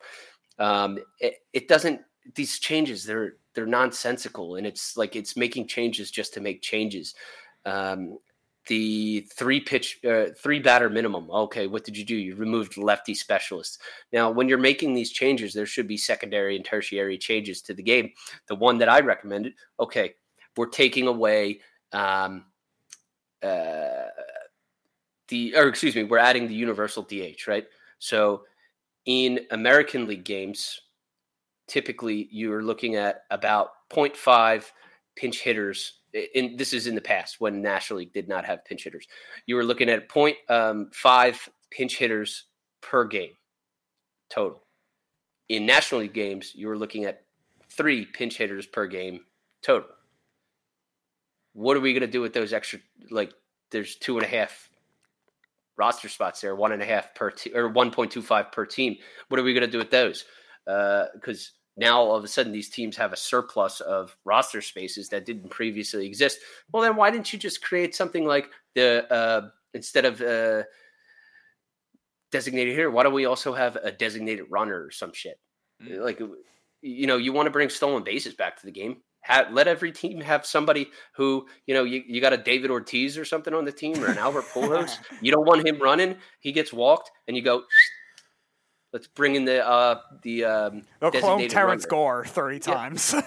Um, 0.58 0.98
it, 1.18 1.36
it 1.52 1.68
doesn't, 1.68 2.02
these 2.34 2.58
changes, 2.58 3.04
they're, 3.04 3.34
they're 3.54 3.66
nonsensical 3.66 4.56
and 4.56 4.66
it's 4.66 4.96
like 4.96 5.16
it's 5.16 5.36
making 5.36 5.66
changes 5.68 6.10
just 6.10 6.34
to 6.34 6.40
make 6.40 6.60
changes. 6.60 7.14
Um, 7.64 8.18
the 8.66 9.26
three 9.34 9.58
pitch, 9.58 9.98
uh, 10.04 10.26
three 10.38 10.60
batter 10.60 10.90
minimum. 10.90 11.30
Okay, 11.30 11.66
what 11.66 11.82
did 11.82 11.96
you 11.96 12.04
do? 12.04 12.14
You 12.14 12.36
removed 12.36 12.76
lefty 12.76 13.14
specialists. 13.14 13.78
Now, 14.12 14.30
when 14.30 14.48
you're 14.48 14.58
making 14.58 14.92
these 14.92 15.10
changes, 15.10 15.54
there 15.54 15.66
should 15.66 15.88
be 15.88 15.96
secondary 15.96 16.56
and 16.56 16.64
tertiary 16.64 17.16
changes 17.16 17.62
to 17.62 17.74
the 17.74 17.82
game. 17.82 18.10
The 18.48 18.54
one 18.54 18.76
that 18.78 18.88
I 18.88 19.00
recommended, 19.00 19.54
okay, 19.80 20.14
we're 20.56 20.68
taking 20.68 21.06
away 21.06 21.60
um, 21.92 22.44
uh, 23.42 24.08
the, 25.28 25.54
or 25.56 25.68
excuse 25.68 25.94
me, 25.94 26.04
we're 26.04 26.18
adding 26.18 26.46
the 26.46 26.54
universal 26.54 27.02
DH, 27.02 27.46
right? 27.46 27.66
So 27.98 28.42
in 29.06 29.40
American 29.50 30.06
League 30.06 30.24
games, 30.24 30.80
typically 31.68 32.28
you're 32.30 32.62
looking 32.62 32.96
at 32.96 33.22
about 33.30 33.70
0.5 33.90 34.64
pinch 35.16 35.40
hitters. 35.40 36.00
In 36.34 36.56
this 36.56 36.72
is 36.72 36.86
in 36.88 36.94
the 36.96 37.00
past 37.00 37.40
when 37.40 37.62
National 37.62 38.00
League 38.00 38.12
did 38.12 38.28
not 38.28 38.44
have 38.44 38.64
pinch 38.64 38.84
hitters. 38.84 39.06
You 39.46 39.54
were 39.54 39.64
looking 39.64 39.88
at 39.88 40.08
0.5 40.08 41.48
pinch 41.70 41.96
hitters 41.96 42.44
per 42.80 43.04
game 43.04 43.32
total. 44.28 44.62
In 45.48 45.66
National 45.66 46.02
League 46.02 46.14
games, 46.14 46.52
you 46.54 46.68
were 46.68 46.78
looking 46.78 47.04
at 47.04 47.24
three 47.70 48.04
pinch 48.04 48.36
hitters 48.38 48.66
per 48.66 48.86
game 48.86 49.20
total. 49.62 49.88
What 51.52 51.76
are 51.76 51.80
we 51.80 51.92
going 51.92 52.02
to 52.02 52.06
do 52.06 52.20
with 52.20 52.32
those 52.32 52.52
extra? 52.52 52.80
Like, 53.10 53.32
there's 53.70 53.96
two 53.96 54.16
and 54.16 54.26
a 54.26 54.28
half 54.28 54.68
roster 55.76 56.08
spots 56.08 56.40
there, 56.40 56.54
one 56.54 56.72
and 56.72 56.82
a 56.82 56.86
half 56.86 57.14
per 57.14 57.30
te- 57.30 57.54
or 57.54 57.72
1.25 57.72 58.52
per 58.52 58.66
team. 58.66 58.96
What 59.28 59.40
are 59.40 59.42
we 59.42 59.54
going 59.54 59.66
to 59.66 59.70
do 59.70 59.78
with 59.78 59.90
those? 59.90 60.24
Because 60.66 61.52
now 61.76 62.00
all 62.00 62.16
of 62.16 62.22
a 62.22 62.28
sudden 62.28 62.52
these 62.52 62.68
teams 62.68 62.96
have 62.96 63.12
a 63.12 63.16
surplus 63.16 63.80
of 63.80 64.16
roster 64.24 64.60
spaces 64.60 65.08
that 65.08 65.24
didn't 65.24 65.48
previously 65.50 66.06
exist. 66.06 66.38
Well, 66.70 66.82
then 66.82 66.96
why 66.96 67.10
didn't 67.10 67.32
you 67.32 67.38
just 67.38 67.62
create 67.62 67.94
something 67.94 68.26
like 68.26 68.48
the 68.74 69.10
uh, 69.12 69.48
instead 69.72 70.04
of 70.04 70.20
uh, 70.20 70.64
designated 72.30 72.74
here? 72.74 72.90
Why 72.90 73.02
don't 73.02 73.14
we 73.14 73.24
also 73.24 73.54
have 73.54 73.76
a 73.76 73.90
designated 73.90 74.46
runner 74.50 74.84
or 74.84 74.90
some 74.90 75.12
shit? 75.14 75.40
Like, 75.98 76.20
you 76.82 77.06
know, 77.06 77.16
you 77.16 77.32
want 77.32 77.46
to 77.46 77.50
bring 77.50 77.70
stolen 77.70 78.04
bases 78.04 78.34
back 78.34 78.60
to 78.60 78.66
the 78.66 78.72
game. 78.72 78.98
Have, 79.22 79.52
let 79.52 79.68
every 79.68 79.92
team 79.92 80.20
have 80.22 80.46
somebody 80.46 80.88
who 81.12 81.46
you 81.66 81.74
know 81.74 81.84
you, 81.84 82.02
you 82.06 82.20
got 82.20 82.32
a 82.32 82.36
David 82.38 82.70
Ortiz 82.70 83.18
or 83.18 83.24
something 83.24 83.52
on 83.54 83.64
the 83.64 83.72
team 83.72 84.02
or 84.02 84.06
an 84.08 84.18
Albert 84.18 84.46
Pujols. 84.52 84.96
you 85.20 85.30
don't 85.30 85.46
want 85.46 85.66
him 85.66 85.78
running; 85.78 86.16
he 86.40 86.52
gets 86.52 86.72
walked, 86.72 87.10
and 87.28 87.36
you 87.36 87.42
go. 87.42 87.64
Let's 88.92 89.06
bring 89.06 89.36
in 89.36 89.44
the 89.44 89.64
uh, 89.66 90.00
the 90.22 90.44
um, 90.44 90.82
They'll 91.00 91.10
clone 91.12 91.48
Terrance 91.48 91.84
runner." 91.84 91.90
Gore 91.90 92.24
30 92.24 92.58
times. 92.58 93.14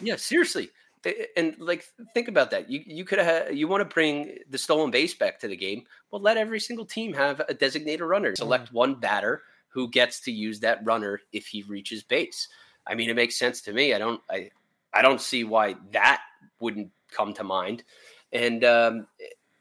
Yeah, 0.00 0.16
seriously. 0.16 0.68
A- 1.06 1.38
And 1.38 1.56
like, 1.58 1.84
think 2.14 2.28
about 2.28 2.50
that. 2.50 2.68
You 2.70 2.82
you 2.84 3.04
could 3.04 3.18
have 3.18 3.54
you 3.56 3.66
want 3.68 3.80
to 3.80 3.94
bring 3.94 4.36
the 4.50 4.58
stolen 4.58 4.90
base 4.90 5.14
back 5.14 5.40
to 5.40 5.48
the 5.48 5.56
game. 5.56 5.84
Well, 6.10 6.20
let 6.20 6.36
every 6.36 6.60
single 6.60 6.84
team 6.84 7.14
have 7.14 7.40
a 7.48 7.54
designated 7.54 8.02
runner. 8.06 8.34
Select 8.36 8.72
one 8.72 8.96
batter 8.96 9.42
who 9.68 9.88
gets 9.88 10.20
to 10.20 10.32
use 10.32 10.60
that 10.60 10.84
runner 10.84 11.20
if 11.32 11.46
he 11.46 11.62
reaches 11.62 12.02
base. 12.02 12.48
I 12.86 12.94
mean, 12.94 13.08
it 13.08 13.16
makes 13.16 13.38
sense 13.38 13.62
to 13.62 13.72
me. 13.72 13.94
I 13.94 13.98
don't 13.98 14.20
I 14.30 14.50
I 14.98 15.02
don't 15.02 15.20
see 15.20 15.44
why 15.44 15.76
that 15.92 16.20
wouldn't 16.60 16.90
come 17.10 17.32
to 17.34 17.44
mind. 17.44 17.84
And 18.32 18.64
um, 18.64 19.06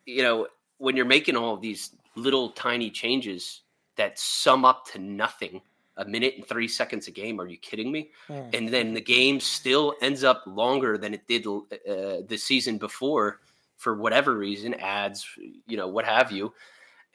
you 0.06 0.24
know, 0.24 0.48
when 0.78 0.96
you're 0.96 1.06
making 1.18 1.36
all 1.36 1.54
of 1.56 1.62
these 1.62 1.96
little 2.16 2.50
tiny 2.52 2.90
changes 2.90 3.62
that 3.96 4.18
sum 4.20 4.66
up 4.66 4.86
to 4.92 5.00
nothing, 5.00 5.62
a 5.98 6.06
minute 6.06 6.34
and 6.38 6.46
three 6.46 6.68
seconds 6.68 7.08
a 7.08 7.12
game, 7.12 7.40
are 7.42 7.48
you 7.48 7.58
kidding 7.58 7.92
me? 7.92 8.10
and 8.54 8.70
then 8.70 8.94
the 8.94 9.02
game 9.02 9.40
still 9.40 9.96
ends 10.02 10.24
up 10.24 10.44
longer 10.46 10.98
than 10.98 11.14
it 11.14 11.28
did 11.28 11.46
uh, 11.48 12.22
the 12.28 12.38
season 12.38 12.78
before 12.78 13.40
for 13.78 13.96
whatever 13.96 14.32
reason 14.38 14.74
ads 14.76 15.26
you 15.68 15.78
know 15.78 15.88
what 15.96 16.06
have 16.06 16.32
you 16.32 16.46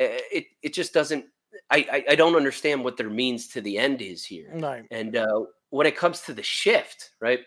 Uh, 0.01 0.19
it 0.39 0.45
it 0.63 0.73
just 0.75 0.93
doesn't 0.99 1.25
I, 1.71 1.79
I 1.97 2.05
i 2.13 2.15
don't 2.21 2.37
understand 2.43 2.85
what 2.85 2.97
their 2.97 3.11
means 3.11 3.49
to 3.55 3.61
the 3.61 3.75
end 3.87 4.01
is 4.03 4.25
here 4.25 4.51
Right. 4.69 4.85
and 4.91 5.13
uh, 5.17 5.41
when 5.71 5.87
it 5.87 5.97
comes 6.03 6.21
to 6.27 6.33
the 6.35 6.43
shift 6.43 7.11
right 7.21 7.41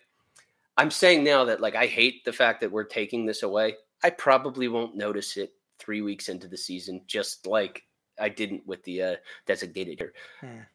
i'm 0.77 0.91
saying 0.91 1.23
now 1.23 1.45
that 1.45 1.61
like 1.61 1.75
i 1.75 1.85
hate 1.85 2.23
the 2.25 2.33
fact 2.33 2.61
that 2.61 2.71
we're 2.71 2.83
taking 2.83 3.25
this 3.25 3.43
away 3.43 3.75
i 4.03 4.09
probably 4.09 4.67
won't 4.67 4.95
notice 4.95 5.37
it 5.37 5.53
three 5.79 6.01
weeks 6.01 6.29
into 6.29 6.47
the 6.47 6.57
season 6.57 7.01
just 7.07 7.47
like 7.47 7.83
i 8.19 8.29
didn't 8.29 8.65
with 8.65 8.83
the 8.83 9.01
uh, 9.01 9.15
designated 9.45 9.99
here 9.99 10.13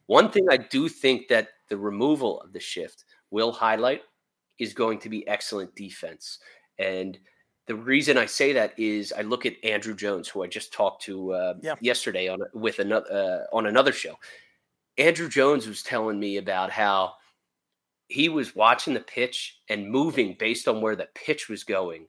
one 0.07 0.31
thing 0.31 0.47
I 0.51 0.57
do 0.57 0.89
think 0.89 1.29
that 1.29 1.49
the 1.69 1.77
removal 1.77 2.41
of 2.41 2.53
the 2.53 2.61
shift 2.61 3.05
will 3.31 3.53
highlight 3.53 4.03
is 4.59 4.75
going 4.75 4.99
to 5.01 5.09
be 5.09 5.27
excellent 5.29 5.75
defense. 5.77 6.41
And 6.79 7.17
the 7.67 7.77
reason 7.77 8.19
I 8.19 8.27
say 8.27 8.53
that 8.55 8.77
is 8.77 9.13
I 9.17 9.23
look 9.23 9.47
at 9.47 9.61
Andruw 9.63 9.97
Jones, 9.97 10.29
who 10.29 10.43
I 10.43 10.49
just 10.49 10.73
talked 10.73 11.03
to 11.05 11.33
uh, 11.33 11.55
Yeah. 11.63 11.77
yesterday 11.81 12.27
on 12.29 12.41
with 12.55 12.81
another 12.81 13.07
uh, 13.53 13.57
on 13.57 13.67
another 13.67 13.93
show. 13.93 14.17
Andruw 14.99 15.31
Jones 15.31 15.69
was 15.69 15.83
telling 15.85 16.19
me 16.19 16.39
about 16.39 16.71
how 16.71 17.15
he 18.11 18.29
was 18.29 18.57
watching 18.57 18.95
the 18.95 19.01
pitch 19.01 19.61
and 19.69 19.91
moving 19.91 20.37
based 20.39 20.67
on 20.67 20.81
where 20.81 20.97
the 20.97 21.09
pitch 21.15 21.49
was 21.49 21.65
going 21.65 22.07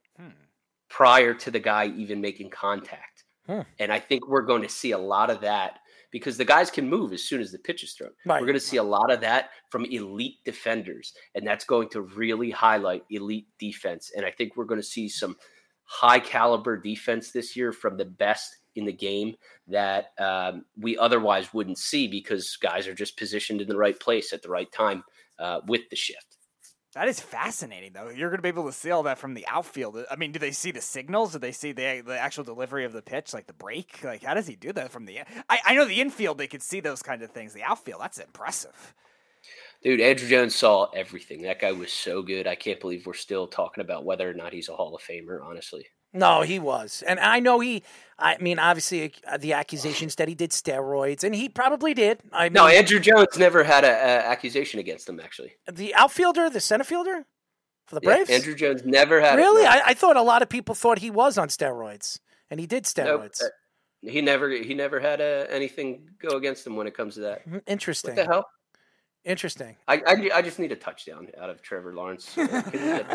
prior 0.89 1.33
to 1.33 1.49
the 1.49 1.59
guy 1.59 1.87
even 1.87 2.19
making 2.19 2.49
contact. 2.49 3.23
Hmm. 3.47 3.61
And 3.79 3.91
I 3.91 3.99
think 3.99 4.27
we're 4.27 4.41
going 4.41 4.63
to 4.63 4.69
see 4.69 4.91
a 4.91 4.97
lot 4.97 5.29
of 5.29 5.41
that 5.41 5.79
because 6.11 6.37
the 6.37 6.45
guys 6.45 6.69
can 6.69 6.89
move 6.89 7.13
as 7.13 7.23
soon 7.23 7.39
as 7.39 7.51
the 7.51 7.59
pitch 7.59 7.83
is 7.83 7.93
thrown. 7.93 8.11
Right. 8.25 8.41
We're 8.41 8.47
going 8.47 8.59
to 8.59 8.65
see 8.65 8.77
a 8.77 8.83
lot 8.83 9.11
of 9.11 9.21
that 9.21 9.49
from 9.69 9.85
elite 9.85 10.39
defenders, 10.43 11.13
and 11.33 11.47
that's 11.47 11.63
going 11.63 11.89
to 11.89 12.01
really 12.01 12.51
highlight 12.51 13.03
elite 13.09 13.47
defense. 13.59 14.11
And 14.15 14.25
I 14.25 14.31
think 14.31 14.57
we're 14.57 14.65
going 14.65 14.81
to 14.81 14.85
see 14.85 15.07
some 15.07 15.37
high 15.83 16.19
caliber 16.19 16.77
defense 16.77 17.31
this 17.31 17.55
year 17.55 17.71
from 17.71 17.97
the 17.97 18.05
best 18.05 18.57
in 18.75 18.85
the 18.85 18.93
game 18.93 19.35
that 19.67 20.11
um, 20.19 20.65
we 20.77 20.97
otherwise 20.97 21.53
wouldn't 21.53 21.77
see 21.77 22.07
because 22.07 22.57
guys 22.61 22.87
are 22.87 22.93
just 22.93 23.17
positioned 23.17 23.61
in 23.61 23.67
the 23.67 23.77
right 23.77 23.99
place 23.99 24.33
at 24.33 24.41
the 24.41 24.49
right 24.49 24.71
time 24.71 25.03
uh, 25.41 25.61
with 25.67 25.81
the 25.89 25.95
shift. 25.95 26.37
That 26.93 27.07
is 27.07 27.21
fascinating, 27.21 27.93
though. 27.93 28.09
You're 28.09 28.29
going 28.29 28.39
to 28.39 28.41
be 28.41 28.49
able 28.49 28.65
to 28.65 28.73
see 28.73 28.91
all 28.91 29.03
that 29.03 29.17
from 29.17 29.33
the 29.33 29.45
outfield. 29.47 29.97
I 30.11 30.17
mean, 30.17 30.33
do 30.33 30.39
they 30.39 30.51
see 30.51 30.71
the 30.71 30.81
signals? 30.81 31.31
Do 31.31 31.39
they 31.39 31.53
see 31.53 31.71
the 31.71 32.03
the 32.05 32.19
actual 32.19 32.43
delivery 32.43 32.83
of 32.83 32.91
the 32.91 33.01
pitch, 33.01 33.33
like 33.33 33.47
the 33.47 33.53
break? 33.53 34.03
Like, 34.03 34.23
how 34.23 34.33
does 34.33 34.45
he 34.47 34.57
do 34.57 34.73
that 34.73 34.91
from 34.91 35.05
the? 35.05 35.19
I, 35.49 35.59
I 35.65 35.75
know 35.75 35.85
the 35.85 36.01
infield 36.01 36.37
they 36.37 36.47
could 36.47 36.61
see 36.61 36.81
those 36.81 37.01
kind 37.01 37.21
of 37.23 37.31
things. 37.31 37.53
The 37.53 37.63
outfield, 37.63 38.01
that's 38.01 38.17
impressive. 38.17 38.93
Dude, 39.81 40.01
Andruw 40.01 40.27
Jones 40.27 40.53
saw 40.53 40.89
everything. 40.91 41.43
That 41.43 41.61
guy 41.61 41.71
was 41.71 41.93
so 41.93 42.21
good. 42.21 42.45
I 42.45 42.55
can't 42.55 42.79
believe 42.81 43.05
we're 43.05 43.13
still 43.13 43.47
talking 43.47 43.83
about 43.83 44.05
whether 44.05 44.29
or 44.29 44.33
not 44.33 44.53
he's 44.53 44.69
a 44.69 44.75
Hall 44.75 44.93
of 44.93 45.01
Famer. 45.01 45.41
Honestly, 45.41 45.85
No, 46.13 46.41
he 46.41 46.59
was. 46.59 47.03
And 47.07 47.19
I 47.19 47.39
know 47.39 47.59
he, 47.59 47.83
I 48.19 48.37
mean, 48.39 48.59
obviously 48.59 49.13
uh, 49.27 49.37
the 49.37 49.53
accusations 49.53 50.15
that 50.15 50.27
he 50.27 50.35
did 50.35 50.51
steroids, 50.51 51.23
and 51.23 51.33
he 51.33 51.47
probably 51.47 51.93
did. 51.93 52.19
I 52.33 52.45
mean, 52.45 52.53
no, 52.53 52.65
Andruw 52.65 53.01
Jones 53.01 53.37
never 53.37 53.63
had 53.63 53.83
an 53.85 53.91
accusation 53.91 54.79
against 54.79 55.07
him. 55.07 55.19
Actually, 55.19 55.53
the 55.71 55.95
outfielder, 55.95 56.49
the 56.49 56.59
center 56.59 56.83
fielder 56.83 57.25
for 57.85 57.95
the 57.95 58.01
Yeah, 58.03 58.23
Braves? 58.23 58.29
Andruw 58.29 58.55
Jones 58.57 58.81
never 58.83 59.21
had. 59.21 59.35
Really? 59.37 59.65
I, 59.65 59.81
I 59.87 59.93
thought 59.93 60.17
a 60.17 60.21
lot 60.21 60.41
of 60.41 60.49
people 60.49 60.75
thought 60.75 60.99
he 60.99 61.09
was 61.11 61.37
on 61.37 61.47
steroids, 61.47 62.19
and 62.49 62.59
he 62.59 62.67
did 62.67 62.85
Nope, 62.97 63.21
steroids. 63.21 63.41
uh, 63.41 63.47
he 64.01 64.19
never 64.21 64.49
he 64.49 64.73
never 64.73 64.99
had 64.99 65.21
uh, 65.21 65.45
anything 65.49 66.09
go 66.21 66.35
against 66.35 66.67
him 66.67 66.75
when 66.75 66.87
it 66.87 66.93
comes 66.95 67.13
to 67.15 67.21
that. 67.21 67.47
Mm, 67.49 67.61
Interesting. 67.67 68.15
What 68.15 68.25
the 68.25 68.31
hell? 68.33 68.45
Interesting. 69.23 69.75
I, 69.87 69.97
I, 70.07 70.29
I 70.37 70.41
just 70.41 70.57
need 70.57 70.71
a 70.71 70.75
touchdown 70.75 71.27
out 71.39 71.49
of 71.51 71.61
Trevor 71.61 71.93
Lawrence. 71.93 72.33
Can 72.33 72.47
we 72.47 72.71
get 72.71 73.07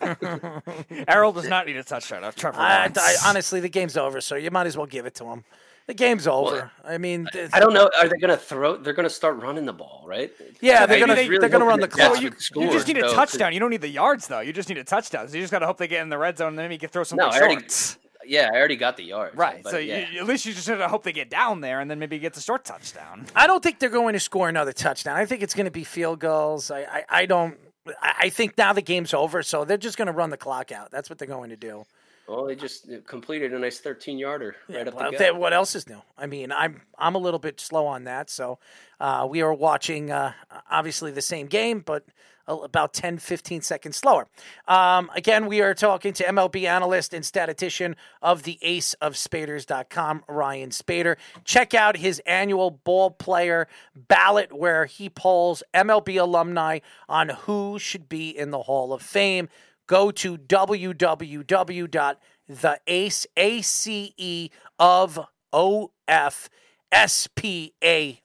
that? 0.00 0.62
Errol 1.08 1.32
does 1.32 1.46
not 1.48 1.66
need 1.66 1.76
a 1.76 1.84
touchdown. 1.84 2.24
Of 2.24 2.34
Trevor 2.36 2.58
I, 2.58 2.76
Lawrence. 2.78 2.98
I- 2.98 3.28
honestly, 3.28 3.60
the 3.60 3.68
game's 3.68 3.96
over, 3.96 4.20
so 4.22 4.34
you 4.36 4.50
might 4.50 4.66
as 4.66 4.76
well 4.78 4.86
give 4.86 5.04
it 5.04 5.14
to 5.16 5.24
him. 5.26 5.44
The 5.88 5.94
game's 5.94 6.26
over. 6.28 6.70
I 6.84 6.96
mean, 6.96 7.26
I 7.52 7.58
don't 7.58 7.74
know. 7.74 7.90
Are 8.00 8.08
they 8.08 8.16
going 8.16 8.30
to 8.30 8.36
throw? 8.36 8.76
They're 8.76 8.92
going 8.92 9.08
to 9.08 9.10
start 9.14 9.42
running 9.42 9.66
the 9.66 9.72
ball, 9.72 10.04
right? 10.06 10.32
Yeah, 10.60 10.86
they're 10.86 11.00
gonna- 11.00 11.14
was 11.16 11.28
really 11.28 11.40
they're 11.40 11.48
gonna 11.48 11.64
run 11.64 11.80
the 11.80 11.88
that 11.88 11.92
clock. 12.12 12.22
you, 12.22 12.30
you 12.62 12.70
just 12.72 12.86
need 12.86 12.98
a 12.98 13.00
though, 13.00 13.06
'cause- 13.08 13.14
touchdown. 13.32 13.52
You 13.52 13.58
don't 13.60 13.70
need 13.70 13.80
the 13.80 13.88
yards 13.88 14.28
though. 14.28 14.40
You 14.40 14.52
just 14.52 14.68
need 14.68 14.78
a 14.78 14.84
touchdown. 14.84 15.26
So 15.28 15.34
you 15.34 15.42
just 15.42 15.50
got 15.50 15.58
to 15.58 15.66
hope 15.66 15.78
they 15.78 15.88
get 15.88 16.00
in 16.02 16.08
the 16.08 16.16
red 16.18 16.38
zone, 16.38 16.48
and 16.50 16.58
then 16.58 16.64
maybe 16.66 16.76
you 16.76 16.78
can 16.78 16.88
throw 16.88 17.02
some 17.02 17.16
No, 17.18 17.26
I 17.26 17.36
already, 17.38 17.54
shorts. 17.56 17.98
Yeah, 18.26 18.50
I 18.52 18.56
already 18.56 18.76
got 18.76 18.96
the 18.96 19.04
yard. 19.04 19.32
Right. 19.34 19.62
but 19.62 19.70
so 19.70 19.78
yeah. 19.78 20.08
you, 20.10 20.20
at 20.20 20.26
least 20.26 20.46
you 20.46 20.52
just 20.52 20.68
gotta 20.68 20.88
hope 20.88 21.02
they 21.04 21.12
get 21.12 21.30
down 21.30 21.60
there, 21.60 21.80
and 21.80 21.90
then 21.90 21.98
maybe 21.98 22.18
get 22.18 22.34
the 22.34 22.40
short 22.40 22.64
touchdown. 22.64 23.26
I 23.34 23.46
don't 23.46 23.62
think 23.62 23.78
they're 23.78 23.88
going 23.88 24.12
to 24.14 24.20
score 24.20 24.48
another 24.48 24.72
touchdown. 24.72 25.16
I 25.16 25.26
think 25.26 25.42
it's 25.42 25.54
going 25.54 25.66
to 25.66 25.70
be 25.70 25.84
field 25.84 26.18
goals. 26.20 26.70
I, 26.70 26.80
I, 26.82 27.04
I 27.08 27.26
don't. 27.26 27.58
I 28.00 28.12
I 28.22 28.28
think 28.30 28.56
now 28.56 28.72
the 28.72 28.82
game's 28.82 29.12
over, 29.12 29.42
so 29.42 29.64
they're 29.64 29.76
just 29.76 29.96
going 29.98 30.06
to 30.06 30.12
run 30.12 30.30
the 30.30 30.36
clock 30.36 30.70
out. 30.72 30.90
That's 30.90 31.10
what 31.10 31.18
they're 31.18 31.26
going 31.28 31.50
to 31.50 31.56
do. 31.56 31.84
well, 32.28 32.44
they 32.46 32.54
just 32.54 32.88
completed 33.06 33.52
a 33.52 33.58
nice 33.58 33.80
13 33.80 34.16
yarder 34.18 34.54
right 34.68 34.86
up 34.86 34.94
Well, 34.94 35.10
the 35.10 35.18
they- 35.18 35.30
gut. 35.30 35.36
what 35.40 35.52
else 35.52 35.74
is 35.74 35.88
new? 35.88 36.00
I 36.16 36.26
mean, 36.26 36.52
I'm 36.52 36.82
I'm 36.96 37.16
a 37.16 37.18
little 37.18 37.40
bit 37.40 37.58
slow 37.60 37.86
on 37.88 38.04
that. 38.04 38.30
So 38.30 38.58
uh, 39.00 39.26
we 39.28 39.42
are 39.42 39.52
watching 39.52 40.12
uh, 40.12 40.32
obviously 40.70 41.10
the 41.10 41.20
same 41.22 41.48
game, 41.48 41.80
but 41.80 42.04
a- 42.04 42.10
about 42.46 42.92
10, 42.92 43.18
15 43.18 43.62
seconds 43.62 43.96
slower. 43.96 44.28
Um, 44.66 45.10
again, 45.14 45.46
we 45.46 45.60
are 45.60 45.74
talking 45.74 46.12
to 46.14 46.24
MLB 46.24 46.64
analyst 46.64 47.14
and 47.14 47.24
statistician 47.24 47.96
of 48.20 48.42
the 48.42 48.58
Ace 48.62 48.94
of 48.94 49.14
Spaeders.com, 49.14 50.24
Ryan 50.28 50.70
Spaeder. 50.70 51.16
Check 51.44 51.74
out 51.74 51.96
his 51.96 52.20
annual 52.26 52.70
ball 52.70 53.10
player 53.10 53.68
ballot 53.94 54.52
where 54.52 54.86
he 54.86 55.08
polls 55.08 55.62
MLB 55.74 56.20
alumni 56.20 56.80
on 57.08 57.30
who 57.30 57.78
should 57.78 58.08
be 58.08 58.30
in 58.30 58.50
the 58.50 58.62
Hall 58.62 58.92
of 58.92 59.02
Fame. 59.02 59.48
Go 59.86 60.10
to 60.10 60.38
www.theace, 60.38 60.86
A-C-E 63.36 64.50
of 64.78 65.26
O-F 65.52 66.48
S-P-A-E-D-E-R 66.92 68.20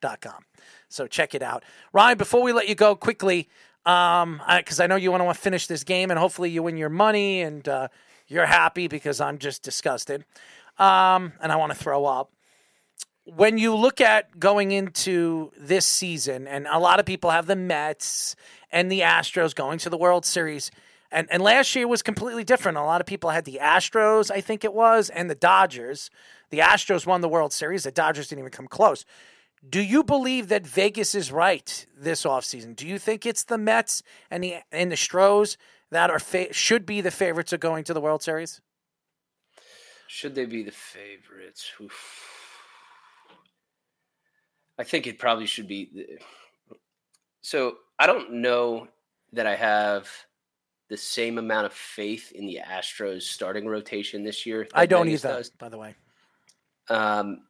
dot 0.00 0.20
com. 0.20 0.44
So 0.92 1.06
check 1.06 1.34
it 1.34 1.42
out. 1.42 1.64
Ryan, 1.92 2.18
before 2.18 2.42
we 2.42 2.52
let 2.52 2.68
you 2.68 2.74
go 2.74 2.94
quickly, 2.94 3.48
um, 3.84 4.40
because 4.56 4.80
I, 4.80 4.86
know 4.86 4.96
you 4.96 5.10
want 5.10 5.22
to 5.24 5.34
finish 5.34 5.66
this 5.66 5.84
game 5.84 6.10
and 6.10 6.18
hopefully 6.18 6.50
you 6.50 6.62
win 6.62 6.76
your 6.76 6.88
money 6.88 7.42
and 7.42 7.66
uh, 7.68 7.88
you're 8.28 8.46
happy 8.46 8.88
because 8.88 9.20
I'm 9.20 9.38
just 9.38 9.62
disgusted. 9.62 10.24
Um, 10.78 11.32
and 11.40 11.50
I 11.52 11.56
want 11.56 11.72
to 11.72 11.78
throw 11.78 12.04
up 12.04 12.30
when 13.24 13.58
you 13.58 13.74
look 13.74 14.00
at 14.00 14.38
going 14.38 14.72
into 14.72 15.52
this 15.56 15.86
season, 15.86 16.48
and 16.48 16.66
a 16.70 16.78
lot 16.78 16.98
of 16.98 17.06
people 17.06 17.30
have 17.30 17.46
the 17.46 17.56
Mets 17.56 18.34
and 18.70 18.90
the 18.90 19.00
Astros 19.00 19.54
going 19.54 19.78
to 19.78 19.90
the 19.90 19.96
World 19.96 20.24
Series, 20.24 20.70
and, 21.10 21.28
and 21.30 21.42
last 21.42 21.74
year 21.76 21.86
was 21.86 22.02
completely 22.02 22.42
different. 22.42 22.78
A 22.78 22.82
lot 22.82 23.00
of 23.00 23.06
people 23.06 23.30
had 23.30 23.44
the 23.44 23.58
Astros, 23.62 24.30
I 24.30 24.40
think 24.40 24.64
it 24.64 24.72
was, 24.72 25.10
and 25.10 25.30
the 25.30 25.34
Dodgers. 25.34 26.10
The 26.50 26.58
Astros 26.58 27.06
won 27.06 27.20
the 27.20 27.28
World 27.28 27.52
Series, 27.52 27.84
the 27.84 27.92
Dodgers 27.92 28.28
didn't 28.28 28.40
even 28.40 28.50
come 28.50 28.66
close. 28.66 29.04
Do 29.68 29.80
you 29.80 30.02
believe 30.02 30.48
that 30.48 30.66
Vegas 30.66 31.14
is 31.14 31.30
right 31.30 31.86
this 31.96 32.24
offseason? 32.24 32.74
Do 32.74 32.86
you 32.86 32.98
think 32.98 33.24
it's 33.24 33.44
the 33.44 33.58
Mets 33.58 34.02
and 34.30 34.42
the 34.42 34.56
and 34.72 34.90
the 34.90 34.96
Stros 34.96 35.56
that 35.90 36.10
are 36.10 36.18
fa- 36.18 36.52
should 36.52 36.84
be 36.84 37.00
the 37.00 37.10
favorites 37.12 37.52
of 37.52 37.60
going 37.60 37.84
to 37.84 37.94
the 37.94 38.00
World 38.00 38.22
Series? 38.22 38.60
Should 40.08 40.34
they 40.34 40.46
be 40.46 40.62
the 40.62 40.72
favorites? 40.72 41.70
Oof. 41.80 42.28
I 44.78 44.84
think 44.84 45.06
it 45.06 45.18
probably 45.18 45.46
should 45.46 45.68
be. 45.68 45.90
the- 45.94 46.76
So 47.42 47.78
I 47.98 48.06
don't 48.06 48.32
know 48.34 48.88
that 49.32 49.46
I 49.46 49.54
have 49.54 50.08
the 50.88 50.96
same 50.96 51.38
amount 51.38 51.66
of 51.66 51.72
faith 51.72 52.32
in 52.32 52.46
the 52.46 52.58
Astros 52.66 53.22
starting 53.22 53.66
rotation 53.66 54.24
this 54.24 54.44
year. 54.44 54.66
I 54.74 54.86
don't 54.86 55.08
either, 55.08 55.28
does. 55.28 55.50
by 55.50 55.68
the 55.68 55.78
way. 55.78 55.94
Um, 56.90 57.46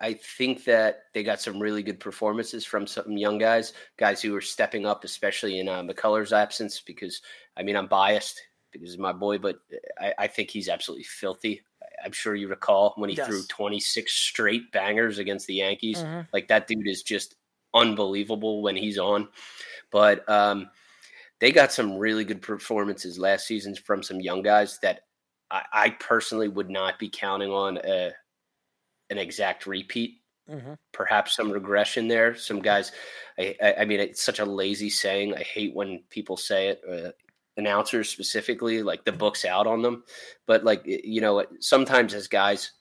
I- 0.00 0.14
think 0.14 0.64
that 0.64 1.04
they 1.14 1.22
got 1.22 1.40
some 1.40 1.58
really 1.58 1.82
good 1.82 2.00
performances 2.00 2.64
from 2.64 2.86
some 2.86 3.16
young 3.16 3.38
guys, 3.38 3.72
guys 3.96 4.20
who 4.22 4.34
are 4.36 4.40
stepping 4.40 4.86
up, 4.86 5.04
especially 5.04 5.58
in 5.60 5.68
uh, 5.68 5.82
McCullers' 5.82 6.32
absence. 6.36 6.80
Because 6.80 7.20
I 7.56 7.62
mean, 7.62 7.76
I'm 7.76 7.86
biased 7.88 8.40
because 8.70 8.90
he's 8.90 8.98
my 8.98 9.12
boy, 9.12 9.38
but 9.38 9.60
I, 10.00 10.14
I 10.18 10.26
think 10.26 10.50
he's 10.50 10.68
absolutely 10.68 11.04
filthy. 11.04 11.62
I'm 12.04 12.12
sure 12.12 12.34
you 12.34 12.48
recall 12.48 12.94
when 12.96 13.10
he 13.10 13.16
Yes. 13.16 13.26
threw 13.26 13.42
26 13.48 14.12
straight 14.12 14.72
bangers 14.72 15.18
against 15.18 15.46
the 15.46 15.54
Yankees. 15.54 15.98
Mhm. 15.98 16.26
Like 16.32 16.48
that 16.48 16.66
dude 16.66 16.88
is 16.88 17.02
just 17.02 17.36
unbelievable 17.74 18.62
when 18.62 18.76
he's 18.76 18.98
on. 18.98 19.28
But 19.90 20.28
um, 20.28 20.70
they 21.38 21.52
got 21.52 21.72
some 21.72 21.96
really 21.98 22.24
good 22.24 22.40
performances 22.42 23.18
last 23.18 23.46
season 23.46 23.74
from 23.74 24.02
some 24.02 24.20
young 24.20 24.42
guys 24.42 24.78
that 24.82 25.02
I, 25.50 25.62
I 25.72 25.90
personally 25.90 26.48
would 26.48 26.70
not 26.70 26.98
be 26.98 27.08
counting 27.10 27.50
on 27.50 27.78
a, 27.84 28.12
an 29.10 29.18
exact 29.18 29.66
repeat. 29.66 30.18
Mhm. 30.50 30.76
Perhaps 30.92 31.36
some 31.36 31.50
regression 31.50 32.08
there. 32.08 32.34
Some 32.34 32.60
guys, 32.60 32.92
I, 33.38 33.56
I, 33.62 33.74
I 33.80 33.84
mean, 33.84 34.00
it's 34.00 34.22
such 34.22 34.40
a 34.40 34.44
lazy 34.44 34.90
saying. 34.90 35.34
I 35.34 35.42
hate 35.42 35.74
when 35.74 36.02
people 36.10 36.36
say 36.36 36.68
it. 36.68 36.82
Uh, 36.88 37.12
announcers 37.56 38.08
specifically, 38.08 38.82
like 38.82 39.04
the 39.04 39.12
book's 39.12 39.44
out 39.44 39.66
on 39.66 39.82
them. 39.82 40.04
But 40.46 40.64
like 40.64 40.82
you 40.84 41.20
know, 41.20 41.44
sometimes 41.60 42.14
as 42.14 42.26
guys 42.28 42.72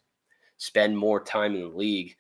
spend 0.58 0.98
more 0.98 1.24
time 1.24 1.56
in 1.56 1.62
the 1.62 1.68
league, 1.68 2.16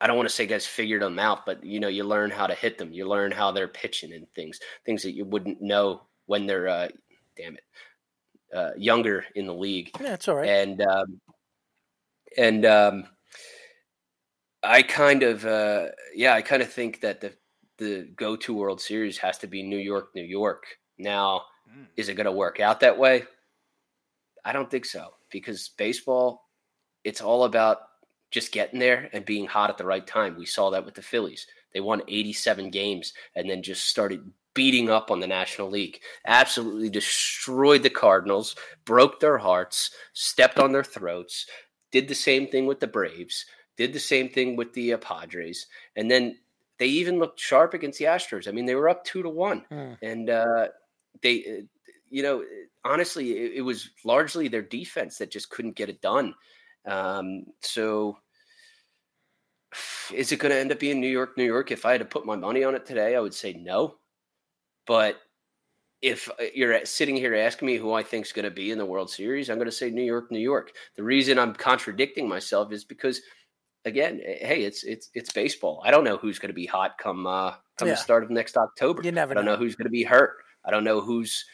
I 0.00 0.08
don't 0.08 0.16
want 0.16 0.28
to 0.28 0.34
say 0.34 0.46
guys 0.46 0.66
figured 0.66 1.02
them 1.02 1.20
out, 1.20 1.46
but 1.46 1.62
you 1.64 1.78
know, 1.78 1.86
you 1.86 2.02
learn 2.02 2.32
how 2.32 2.48
to 2.48 2.54
hit 2.54 2.76
them. 2.76 2.92
You 2.92 3.08
learn 3.08 3.30
how 3.30 3.52
they're 3.52 3.68
pitching 3.68 4.12
and 4.12 4.26
things, 4.34 4.58
things 4.84 5.02
that 5.04 5.12
you 5.12 5.24
wouldn't 5.24 5.62
know 5.62 6.02
when 6.26 6.46
they're, 6.46 6.68
uh, 6.68 6.88
damn 7.36 7.54
it, 7.54 7.62
uh, 8.52 8.70
younger 8.76 9.24
in 9.36 9.46
the 9.46 9.54
league. 9.54 9.90
Yeah, 10.00 10.14
it's 10.14 10.26
all 10.26 10.34
right. 10.34 10.48
And 10.48 10.82
um, 10.82 11.20
and 12.36 12.64
um, 12.66 13.04
I 14.62 14.82
kind 14.82 15.22
of, 15.22 15.44
uh, 15.44 15.88
yeah, 16.14 16.34
I 16.34 16.42
kind 16.42 16.62
of 16.62 16.72
think 16.72 17.00
that 17.00 17.20
the 17.20 17.34
the 17.78 18.08
go 18.16 18.36
to 18.36 18.54
World 18.54 18.80
Series 18.80 19.18
has 19.18 19.38
to 19.38 19.46
be 19.46 19.62
New 19.62 19.78
York, 19.78 20.10
New 20.14 20.24
York. 20.24 20.64
Now, 20.98 21.42
is 21.96 22.08
it 22.08 22.14
going 22.14 22.26
to 22.26 22.32
work 22.32 22.60
out 22.60 22.80
that 22.80 22.98
way? 22.98 23.24
I 24.44 24.52
don't 24.52 24.70
think 24.70 24.84
so 24.84 25.14
because 25.30 25.70
baseball, 25.76 26.48
it's 27.04 27.20
all 27.20 27.44
about 27.44 27.78
just 28.30 28.52
getting 28.52 28.78
there 28.78 29.08
and 29.12 29.24
being 29.24 29.46
hot 29.46 29.70
at 29.70 29.78
the 29.78 29.84
right 29.84 30.06
time. 30.06 30.36
We 30.36 30.46
saw 30.46 30.70
that 30.70 30.84
with 30.84 30.94
the 30.94 31.02
Phillies. 31.02 31.46
They 31.72 31.80
won 31.80 32.02
87 32.08 32.70
games 32.70 33.12
and 33.34 33.48
then 33.48 33.62
just 33.62 33.86
started 33.86 34.30
beating 34.54 34.90
up 34.90 35.10
on 35.10 35.20
the 35.20 35.26
National 35.26 35.70
League. 35.70 36.00
Absolutely 36.26 36.90
destroyed 36.90 37.82
the 37.82 37.90
Cardinals, 37.90 38.56
broke 38.84 39.20
their 39.20 39.38
hearts, 39.38 39.90
stepped 40.12 40.58
on 40.58 40.72
their 40.72 40.84
throats, 40.84 41.46
did 41.92 42.08
the 42.08 42.14
same 42.14 42.48
thing 42.48 42.66
with 42.66 42.80
the 42.80 42.86
Braves, 42.88 43.46
did 43.76 43.92
the 43.92 44.00
same 44.00 44.28
thing 44.28 44.56
with 44.56 44.72
the 44.72 44.94
uh, 44.94 44.98
Padres. 44.98 45.66
And 45.94 46.10
then 46.10 46.38
they 46.78 46.86
even 46.86 47.18
looked 47.20 47.38
sharp 47.38 47.74
against 47.74 47.98
the 48.00 48.06
Astros. 48.06 48.48
I 48.48 48.50
mean, 48.50 48.66
they 48.66 48.74
were 48.74 48.88
up 48.88 49.04
2 49.04 49.22
to 49.22 49.28
1 49.28 49.64
Hmm. 49.70 49.92
and 50.02 50.28
uh, 50.30 50.68
they 51.22 51.44
uh, 51.44 51.62
you 52.10 52.22
know 52.22 52.44
honestly 52.84 53.32
it, 53.32 53.52
it 53.56 53.60
was 53.62 53.90
largely 54.04 54.48
their 54.48 54.62
defense 54.62 55.18
that 55.18 55.30
just 55.30 55.50
couldn't 55.50 55.76
get 55.76 55.88
it 55.88 56.00
done 56.00 56.34
um, 56.86 57.44
so 57.60 58.18
is 60.12 60.32
it 60.32 60.38
going 60.38 60.52
to 60.52 60.58
end 60.58 60.72
up 60.72 60.78
being 60.78 61.00
new 61.00 61.08
york 61.08 61.36
new 61.38 61.44
york 61.44 61.70
if 61.70 61.86
i 61.86 61.92
had 61.92 62.00
to 62.00 62.04
put 62.04 62.26
my 62.26 62.36
money 62.36 62.64
on 62.64 62.74
it 62.74 62.84
today 62.84 63.16
i 63.16 63.20
would 63.20 63.32
say 63.34 63.52
no 63.54 63.96
but 64.86 65.16
if 66.02 66.28
uh, 66.28 66.44
you're 66.54 66.84
sitting 66.84 67.16
here 67.16 67.34
asking 67.34 67.66
me 67.66 67.76
who 67.76 67.92
i 67.92 68.02
think 68.02 68.26
is 68.26 68.32
going 68.32 68.44
to 68.44 68.50
be 68.50 68.70
in 68.70 68.78
the 68.78 68.84
world 68.86 69.10
series 69.10 69.48
i'm 69.48 69.56
going 69.56 69.66
to 69.66 69.72
say 69.72 69.90
new 69.90 70.02
york 70.02 70.30
new 70.30 70.38
york 70.40 70.72
the 70.96 71.02
reason 71.02 71.38
i'm 71.38 71.54
contradicting 71.54 72.28
myself 72.28 72.72
is 72.72 72.84
because 72.84 73.20
again, 73.84 74.20
eh, 74.24 74.46
hey, 74.46 74.62
it's 74.62 74.84
it's 74.84 75.10
it's 75.14 75.32
baseball. 75.32 75.82
I 75.84 75.90
don't 75.90 76.04
know 76.04 76.16
who's 76.16 76.38
going 76.38 76.50
to 76.50 76.54
be 76.54 76.66
hot 76.66 76.92
come 76.98 77.26
uh, 77.26 77.52
come 77.78 77.88
Yeah. 77.88 77.94
the 77.94 78.00
start 78.00 78.24
of 78.24 78.30
next 78.30 78.56
October. 78.56 79.02
You 79.02 79.12
never 79.12 79.32
I 79.32 79.34
don't 79.34 79.44
know. 79.44 79.52
know 79.52 79.58
who's 79.58 79.76
going 79.76 79.86
to 79.86 79.90
be 79.90 80.04
hurt. 80.04 80.36
I 80.64 80.70
don't 80.70 80.84
know 80.84 81.00
who's 81.00 81.44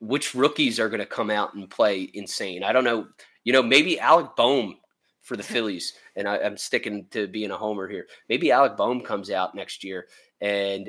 which 0.00 0.34
rookies 0.34 0.78
are 0.78 0.88
going 0.88 1.00
to 1.00 1.06
come 1.06 1.30
out 1.30 1.54
and 1.54 1.68
play 1.68 2.08
insane. 2.14 2.62
I 2.62 2.72
don't 2.72 2.84
know. 2.84 3.08
You 3.44 3.52
know, 3.52 3.62
maybe 3.62 3.98
Alec 3.98 4.36
Bohm 4.36 4.76
for 5.22 5.36
the 5.36 5.42
Phillies, 5.54 5.94
and 6.16 6.28
I, 6.28 6.38
I'm 6.38 6.56
sticking 6.56 7.06
to 7.10 7.26
being 7.26 7.50
a 7.50 7.56
homer 7.56 7.88
here. 7.88 8.06
Maybe 8.28 8.52
Alec 8.52 8.76
Bohm 8.76 9.00
comes 9.00 9.30
out 9.30 9.54
next 9.54 9.82
year 9.82 10.06
and 10.40 10.88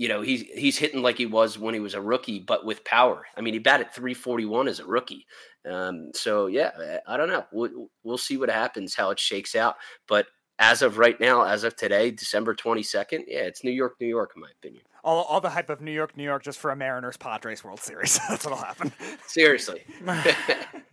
you 0.00 0.08
know 0.08 0.22
he's 0.22 0.40
he's 0.54 0.78
hitting 0.78 1.02
like 1.02 1.18
he 1.18 1.26
was 1.26 1.58
when 1.58 1.74
he 1.74 1.80
was 1.80 1.92
a 1.92 2.00
rookie, 2.00 2.38
but 2.38 2.64
with 2.64 2.82
power. 2.84 3.26
I 3.36 3.42
mean, 3.42 3.52
he 3.52 3.60
batted 3.60 3.92
341 3.92 4.66
as 4.66 4.80
a 4.80 4.86
rookie. 4.86 5.26
Um, 5.70 6.12
so 6.14 6.46
yeah, 6.46 6.70
I 7.06 7.18
don't 7.18 7.28
know. 7.28 7.44
We'll, 7.52 7.90
we'll 8.02 8.16
see 8.16 8.38
what 8.38 8.48
happens, 8.48 8.94
how 8.94 9.10
it 9.10 9.18
shakes 9.18 9.54
out. 9.54 9.76
But 10.08 10.24
as 10.58 10.80
of 10.80 10.96
right 10.96 11.20
now, 11.20 11.42
as 11.42 11.64
of 11.64 11.76
today, 11.76 12.12
December 12.12 12.54
22nd, 12.54 13.24
yeah, 13.28 13.40
it's 13.40 13.62
New 13.62 13.72
York, 13.72 13.96
New 14.00 14.06
York, 14.06 14.32
in 14.34 14.40
my 14.40 14.48
opinion. 14.58 14.84
All, 15.04 15.24
all 15.24 15.42
the 15.42 15.50
hype 15.50 15.68
of 15.68 15.82
New 15.82 15.92
York, 15.92 16.16
New 16.16 16.24
York, 16.24 16.44
just 16.44 16.58
for 16.58 16.70
a 16.70 16.76
Mariners 16.76 17.18
Padres 17.18 17.62
World 17.62 17.80
Series. 17.80 18.18
That's 18.30 18.46
what'll 18.46 18.56
happen. 18.56 18.92
Seriously. 19.26 19.82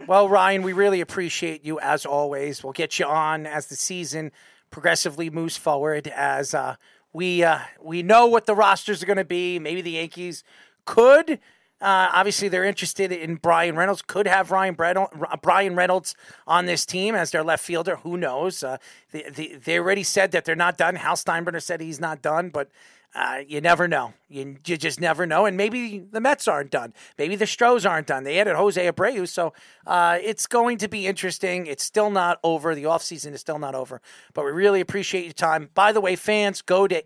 Well, 0.05 0.27
Ryan, 0.27 0.63
we 0.63 0.73
really 0.73 0.99
appreciate 0.99 1.63
you 1.63 1.79
as 1.79 2.05
always. 2.05 2.61
We'll 2.61 2.73
get 2.73 2.99
you 2.99 3.05
on 3.05 3.45
as 3.45 3.67
the 3.67 3.77
season 3.77 4.33
progressively 4.69 5.29
moves 5.29 5.55
forward. 5.55 6.09
As 6.09 6.53
uh, 6.53 6.75
we 7.17 7.43
uh, 7.43 7.59
we 7.81 8.03
know 8.03 8.27
what 8.27 8.45
the 8.45 8.53
rosters 8.53 9.01
are 9.01 9.07
going 9.07 9.17
to 9.17 9.25
be. 9.25 9.57
Maybe 9.57 9.81
the 9.81 9.91
Yankees 9.91 10.43
could. 10.85 11.39
Uh, 11.81 12.09
obviously, 12.13 12.47
they're 12.47 12.63
interested 12.63 13.11
in 13.11 13.35
Bryan 13.35 13.75
Reynolds. 13.75 14.03
Could 14.03 14.27
have 14.27 14.51
Ryan 14.51 14.75
Bryan 14.75 15.75
Reynolds 15.75 16.15
on 16.45 16.67
this 16.67 16.85
team 16.85 17.15
as 17.15 17.31
their 17.31 17.43
left 17.43 17.63
fielder. 17.63 17.97
Who 17.97 18.17
knows? 18.17 18.63
Uh, 18.63 18.77
they, 19.11 19.23
they, 19.23 19.47
they 19.55 19.79
already 19.79 20.03
said 20.03 20.31
that 20.31 20.45
they're 20.45 20.55
not 20.55 20.77
done. 20.77 20.95
Hal 20.95 21.15
Steinbrenner 21.15 21.61
said 21.61 21.81
he's 21.81 21.99
not 21.99 22.21
done, 22.21 22.49
but 22.49 22.69
uh, 23.17 23.41
you 23.47 23.61
never 23.61 23.87
know. 23.87 24.13
You, 24.29 24.57
you 24.65 24.77
just 24.77 25.01
never 25.01 25.25
know. 25.25 25.45
And 25.45 25.57
maybe 25.57 25.97
the 25.99 26.21
Mets 26.21 26.47
aren't 26.47 26.69
done. 26.69 26.93
Maybe 27.17 27.35
the 27.35 27.47
Stros 27.47 27.83
aren't 27.83 28.05
done. 28.05 28.23
They 28.23 28.39
added 28.39 28.55
Jose 28.55 28.91
Abreu. 28.91 29.27
So 29.27 29.53
uh, 29.87 30.19
it's 30.21 30.45
going 30.45 30.77
to 30.77 30.87
be 30.87 31.07
interesting. 31.07 31.65
It's 31.65 31.83
still 31.83 32.11
not 32.11 32.39
over. 32.43 32.75
The 32.75 32.83
offseason 32.83 33.33
is 33.33 33.41
still 33.41 33.57
not 33.57 33.73
over. 33.73 34.03
But 34.35 34.45
we 34.45 34.51
really 34.51 34.81
appreciate 34.81 35.23
your 35.23 35.33
time. 35.33 35.71
By 35.73 35.93
the 35.93 36.01
way, 36.01 36.15
fans, 36.15 36.61
go 36.61 36.87
to 36.87 37.03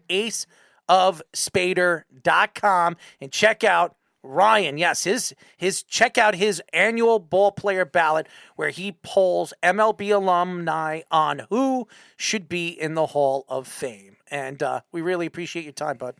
aceofspaeder.com 0.90 2.98
and 3.22 3.32
check 3.32 3.64
out 3.64 3.96
Ryan, 4.24 4.78
yes, 4.78 5.06
his 5.06 5.34
his 5.58 5.82
check 5.82 6.20
out 6.20 6.36
his 6.36 6.62
annual 6.72 7.18
ball 7.18 7.52
player 7.52 7.86
ballot 7.86 8.28
where 8.56 8.70
he 8.70 8.92
polls 8.92 9.52
MLB 9.64 10.14
alumni 10.14 11.02
on 11.10 11.48
who 11.50 11.88
should 12.18 12.48
be 12.48 12.70
in 12.70 12.94
the 12.94 13.08
Hall 13.08 13.46
of 13.50 13.68
Fame. 13.68 14.18
And 14.32 14.64
uh, 14.64 14.82
we 14.92 15.02
really 15.02 15.26
appreciate 15.28 15.64
your 15.64 15.74
time, 15.74 15.98
bud. 15.98 16.16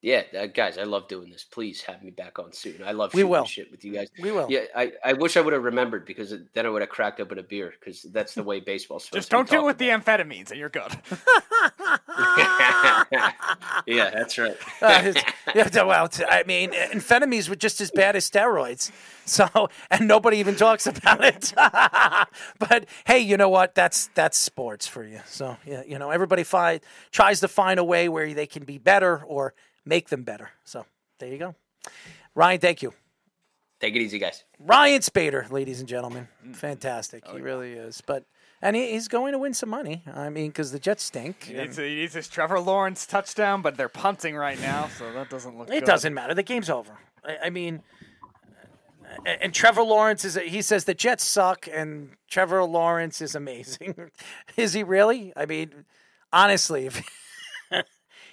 Yeah, 0.00 0.22
uh, 0.36 0.46
guys, 0.46 0.78
I 0.78 0.82
love 0.82 1.06
doing 1.06 1.30
this. 1.30 1.44
Please 1.44 1.80
have 1.82 2.02
me 2.02 2.10
back 2.10 2.40
on 2.40 2.52
soon. 2.52 2.82
I 2.84 2.90
love 2.90 3.14
We 3.14 3.20
shooting 3.20 3.30
will. 3.30 3.44
shit 3.44 3.70
with 3.70 3.84
you 3.84 3.92
guys. 3.92 4.08
We 4.20 4.32
will. 4.32 4.48
Yeah, 4.50 4.62
I, 4.74 4.90
I 5.04 5.12
wish 5.12 5.36
I 5.36 5.40
would 5.40 5.52
have 5.52 5.62
remembered 5.62 6.06
because 6.06 6.34
then 6.54 6.66
I 6.66 6.70
would 6.70 6.82
have 6.82 6.88
cracked 6.88 7.20
open 7.20 7.38
a 7.38 7.42
beer 7.44 7.72
because 7.78 8.02
that's 8.02 8.34
the 8.34 8.42
way 8.42 8.58
baseball's 8.58 9.04
supposed 9.04 9.18
just 9.18 9.30
to 9.30 9.36
be 9.36 9.38
don't 9.38 9.48
do 9.48 9.54
it 9.54 9.58
talked 9.58 9.66
with 9.66 9.78
the 9.78 9.90
amphetamines 9.90 10.50
and 10.50 10.58
you're 10.58 10.70
good. 10.70 10.90
yeah, 13.86 14.10
that's 14.10 14.38
right. 14.38 14.56
Uh, 14.82 15.02
it's- 15.04 15.24
yeah, 15.54 15.82
well, 15.84 16.06
it's- 16.06 16.22
I 16.28 16.42
mean, 16.44 16.72
amphetamines 16.72 17.48
were 17.48 17.56
just 17.56 17.80
as 17.80 17.90
bad 17.90 18.16
as 18.16 18.28
steroids. 18.28 18.90
So, 19.24 19.46
and 19.88 20.08
nobody 20.08 20.38
even 20.38 20.56
talks 20.56 20.84
about 20.88 21.22
it. 21.24 21.52
but 22.58 22.86
hey, 23.06 23.20
you 23.20 23.36
know 23.36 23.48
what? 23.48 23.72
That's 23.72 24.08
that's 24.16 24.36
sports 24.36 24.88
for 24.88 25.04
you. 25.04 25.20
So, 25.26 25.56
yeah, 25.64 25.84
you 25.86 25.96
know, 26.00 26.10
everybody 26.10 26.42
find, 26.42 26.80
tries 27.12 27.38
to 27.40 27.46
find 27.48 27.78
a 27.78 27.84
way 27.84 28.08
where 28.08 28.34
they 28.34 28.46
can 28.46 28.64
be 28.64 28.78
better 28.78 29.22
or 29.24 29.54
make 29.84 30.08
them 30.08 30.24
better. 30.24 30.50
So, 30.64 30.86
there 31.20 31.28
you 31.28 31.38
go. 31.38 31.54
Ryan, 32.34 32.58
thank 32.58 32.82
you. 32.82 32.92
Take 33.78 33.94
it 33.94 34.00
easy, 34.00 34.18
guys. 34.18 34.42
Ryan 34.58 35.02
Spaeder, 35.02 35.48
ladies 35.52 35.78
and 35.78 35.88
gentlemen, 35.88 36.26
fantastic. 36.54 37.24
he 37.28 37.38
really 37.40 37.74
is. 37.74 38.02
But 38.04 38.24
and 38.62 38.76
he, 38.76 38.92
he's 38.92 39.08
going 39.08 39.32
to 39.32 39.38
win 39.38 39.52
some 39.52 39.68
money. 39.68 40.02
I 40.12 40.30
mean, 40.30 40.48
because 40.48 40.72
the 40.72 40.78
Jets 40.78 41.02
stink. 41.02 41.44
He 41.44 41.54
needs, 41.54 41.76
he 41.76 41.82
needs 41.96 42.14
his 42.14 42.28
Trevor 42.28 42.60
Lawrence 42.60 43.04
touchdown, 43.04 43.60
but 43.60 43.76
they're 43.76 43.88
punting 43.88 44.36
right 44.36 44.60
now, 44.60 44.88
so 44.96 45.12
that 45.12 45.28
doesn't 45.28 45.58
look 45.58 45.68
It 45.68 45.80
good. 45.80 45.84
doesn't 45.84 46.14
matter. 46.14 46.32
The 46.32 46.42
game's 46.42 46.70
over. 46.70 46.98
I, 47.24 47.46
I 47.46 47.50
mean, 47.50 47.82
and, 49.26 49.52
Trevor 49.52 49.82
Lawrence 49.82 50.24
is. 50.24 50.36
He 50.36 50.62
says 50.62 50.84
the 50.84 50.94
Jets 50.94 51.24
suck, 51.24 51.68
and 51.70 52.10
Trevor 52.28 52.64
Lawrence 52.64 53.20
is 53.20 53.34
amazing. 53.34 54.10
is 54.56 54.72
he 54.72 54.82
really? 54.82 55.32
I 55.36 55.44
mean, 55.46 55.84
honestly, 56.32 56.86
if 56.86 57.02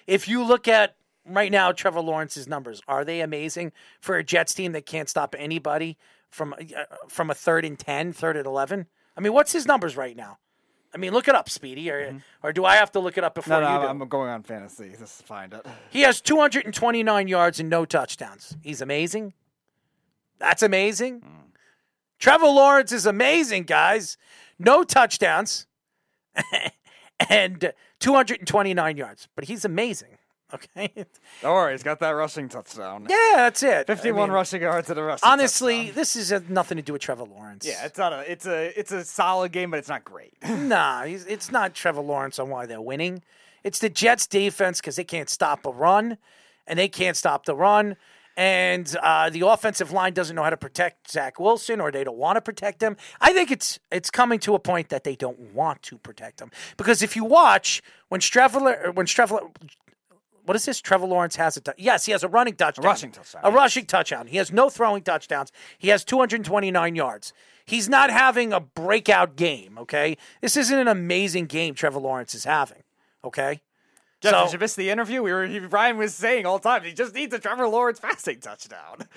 if 0.08 0.28
you 0.28 0.44
look 0.44 0.68
at 0.68 0.96
right 1.26 1.52
now 1.52 1.72
Trevor 1.72 2.02
Lawrence's 2.02 2.48
numbers, 2.48 2.82
are 2.88 3.04
they 3.04 3.22
amazing 3.22 3.72
for 4.00 4.18
a 4.18 4.24
Jets 4.24 4.54
team 4.54 4.72
that 4.72 4.86
can't 4.86 5.10
stop 5.10 5.36
anybody 5.38 5.98
from 6.30 6.54
uh, 6.54 6.84
from 7.08 7.30
a 7.30 7.36
third 7.36 7.66
and 7.66 7.78
10, 7.78 8.14
third 8.14 8.38
and 8.38 8.46
eleven? 8.46 8.88
I 9.20 9.22
mean, 9.22 9.34
what's 9.34 9.52
his 9.52 9.66
numbers 9.66 9.98
right 9.98 10.16
now? 10.16 10.38
I 10.94 10.98
mean, 10.98 11.12
look 11.12 11.28
it 11.28 11.36
up, 11.36 11.50
Speedy, 11.50 11.92
or 11.92 12.06
mm-hmm. 12.06 12.18
or 12.42 12.54
do 12.54 12.64
I 12.64 12.78
have 12.78 12.90
to 12.94 13.02
look 13.02 13.18
it 13.18 13.24
up 13.26 13.36
before 13.36 13.60
No, 13.60 13.68
no, 13.68 13.76
you 13.76 13.82
do? 13.82 13.88
I'm 13.88 14.08
going 14.08 14.30
on 14.30 14.44
fantasy. 14.44 14.94
Just 14.98 15.24
find 15.24 15.54
it. 15.54 15.66
He 15.90 16.02
has 16.02 16.22
229 16.22 17.28
yards 17.28 17.60
and 17.60 17.70
no 17.70 17.84
touchdowns. 17.84 18.56
He's 18.62 18.80
amazing. 18.80 19.34
That's 20.40 20.64
amazing. 20.64 21.20
Mm. 21.20 21.52
Trevor 22.18 22.46
Lawrence 22.46 22.94
is 22.94 23.06
amazing, 23.06 23.64
guys. 23.64 24.18
No 24.58 24.86
touchdowns 24.86 25.68
and 27.30 27.74
229 28.00 28.96
yards, 28.98 29.28
but 29.36 29.46
he's 29.46 29.66
amazing. 29.66 30.18
Okay. 30.54 30.92
Don't 31.44 31.54
worry, 31.54 31.74
he's 31.74 31.84
got 31.84 32.00
that 32.00 32.10
rushing 32.10 32.50
touchdown. 32.50 33.06
Yeah, 33.08 33.34
that's 33.36 33.62
it. 33.62 33.86
51 33.86 34.20
I 34.20 34.26
mean, 34.26 34.34
rushing 34.34 34.62
yards 34.64 34.88
to 34.88 34.96
the 34.96 35.04
rushing 35.04 35.30
Honestly, 35.30 35.78
touchdown. 35.78 35.96
this 35.96 36.16
is 36.16 36.32
uh 36.34 36.40
nothing 36.50 36.78
to 36.78 36.82
do 36.82 36.94
with 36.94 37.04
Trevor 37.04 37.26
Lawrence. 37.26 37.68
Yeah, 37.68 37.86
it's 37.86 38.00
not 38.00 38.14
a 38.14 38.32
it's 38.32 38.48
a 38.48 38.80
it's 38.80 38.92
a 38.92 39.06
solid 39.06 39.52
game, 39.52 39.70
but 39.70 39.78
it's 39.78 39.90
not 39.90 40.04
great. 40.04 40.34
nah, 40.50 41.04
he's, 41.04 41.26
it's 41.28 41.52
not 41.52 41.76
Trevor 41.76 42.02
Lawrence 42.02 42.40
on 42.40 42.50
why 42.50 42.66
they're 42.66 42.82
winning. 42.82 43.22
It's 43.64 43.78
the 43.80 43.90
Jets 43.90 44.26
defense 44.26 44.80
because 44.82 44.96
they 44.96 45.04
can't 45.04 45.30
stop 45.30 45.66
a 45.68 45.72
run, 45.72 46.18
and 46.66 46.80
they 46.80 46.88
can't 46.88 47.16
stop 47.16 47.46
the 47.46 47.56
run. 47.56 47.96
And 48.38 48.96
uh, 49.04 49.30
the 49.30 49.42
offensive 49.46 49.92
line 49.92 50.14
doesn't 50.14 50.34
know 50.34 50.44
how 50.44 50.50
to 50.50 50.56
protect 50.56 51.12
Zach 51.12 51.42
Wilson, 51.42 51.82
or 51.82 51.92
they 51.92 52.06
don't 52.06 52.18
want 52.18 52.38
to 52.38 52.42
protect 52.42 52.82
him. 52.82 52.96
I 53.20 53.34
think 53.34 53.52
it's 53.52 53.80
it's 53.92 54.10
coming 54.10 54.40
to 54.40 54.56
a 54.56 54.60
point 54.60 54.90
that 54.90 55.04
they 55.04 55.16
don't 55.16 55.54
want 55.54 55.82
to 55.84 55.98
protect 55.98 56.40
him 56.42 56.50
because 56.78 57.02
if 57.02 57.18
you 57.18 57.26
watch 57.26 57.82
when 58.08 58.22
Trevor 58.22 58.92
when 58.94 59.06
Trevor 59.06 59.42
what 60.50 60.56
is 60.56 60.66
this? 60.66 60.82
Trevor 60.82 61.06
Lawrence 61.06 61.36
has 61.36 61.58
a 61.58 61.62
yes, 61.78 62.08
he 62.08 62.12
has 62.12 62.24
a 62.24 62.28
running 62.28 62.56
touchdown, 62.56 62.84
A 62.84 62.88
rushing 62.88 63.12
touchdown, 63.12 63.42
a 63.44 63.52
rushing 63.52 63.86
touchdown. 63.86 64.26
He 64.26 64.38
has 64.38 64.52
no 64.52 64.68
throwing 64.72 65.04
touchdowns. 65.04 65.52
He 65.78 65.90
has 65.90 66.04
229 66.04 66.96
yards. 66.96 67.34
He's 67.66 67.88
not 67.88 68.10
having 68.10 68.52
a 68.52 68.60
breakout 68.60 69.36
game. 69.36 69.78
Okay, 69.78 70.18
this 70.42 70.58
isn't 70.58 70.76
an 70.80 70.88
amazing 70.88 71.46
game 71.46 71.76
Trevor 71.76 72.00
Lawrence 72.00 72.34
is 72.34 72.46
having. 72.46 72.82
Okay, 73.24 73.62
Jeff, 74.22 74.32
So- 74.34 74.44
did 74.46 74.54
you 74.54 74.58
miss 74.58 74.74
the 74.74 74.90
interview? 74.90 75.22
We 75.22 75.32
were 75.32 75.46
Ryan 75.70 75.98
was 76.00 76.16
saying 76.16 76.48
all 76.48 76.58
the 76.58 76.68
time 76.68 76.82
he 76.84 76.94
just 76.94 77.14
needs 77.14 77.32
a 77.32 77.38
Trevor 77.38 77.68
Lawrence 77.68 78.00
passing 78.00 78.40
touchdown. 78.40 79.08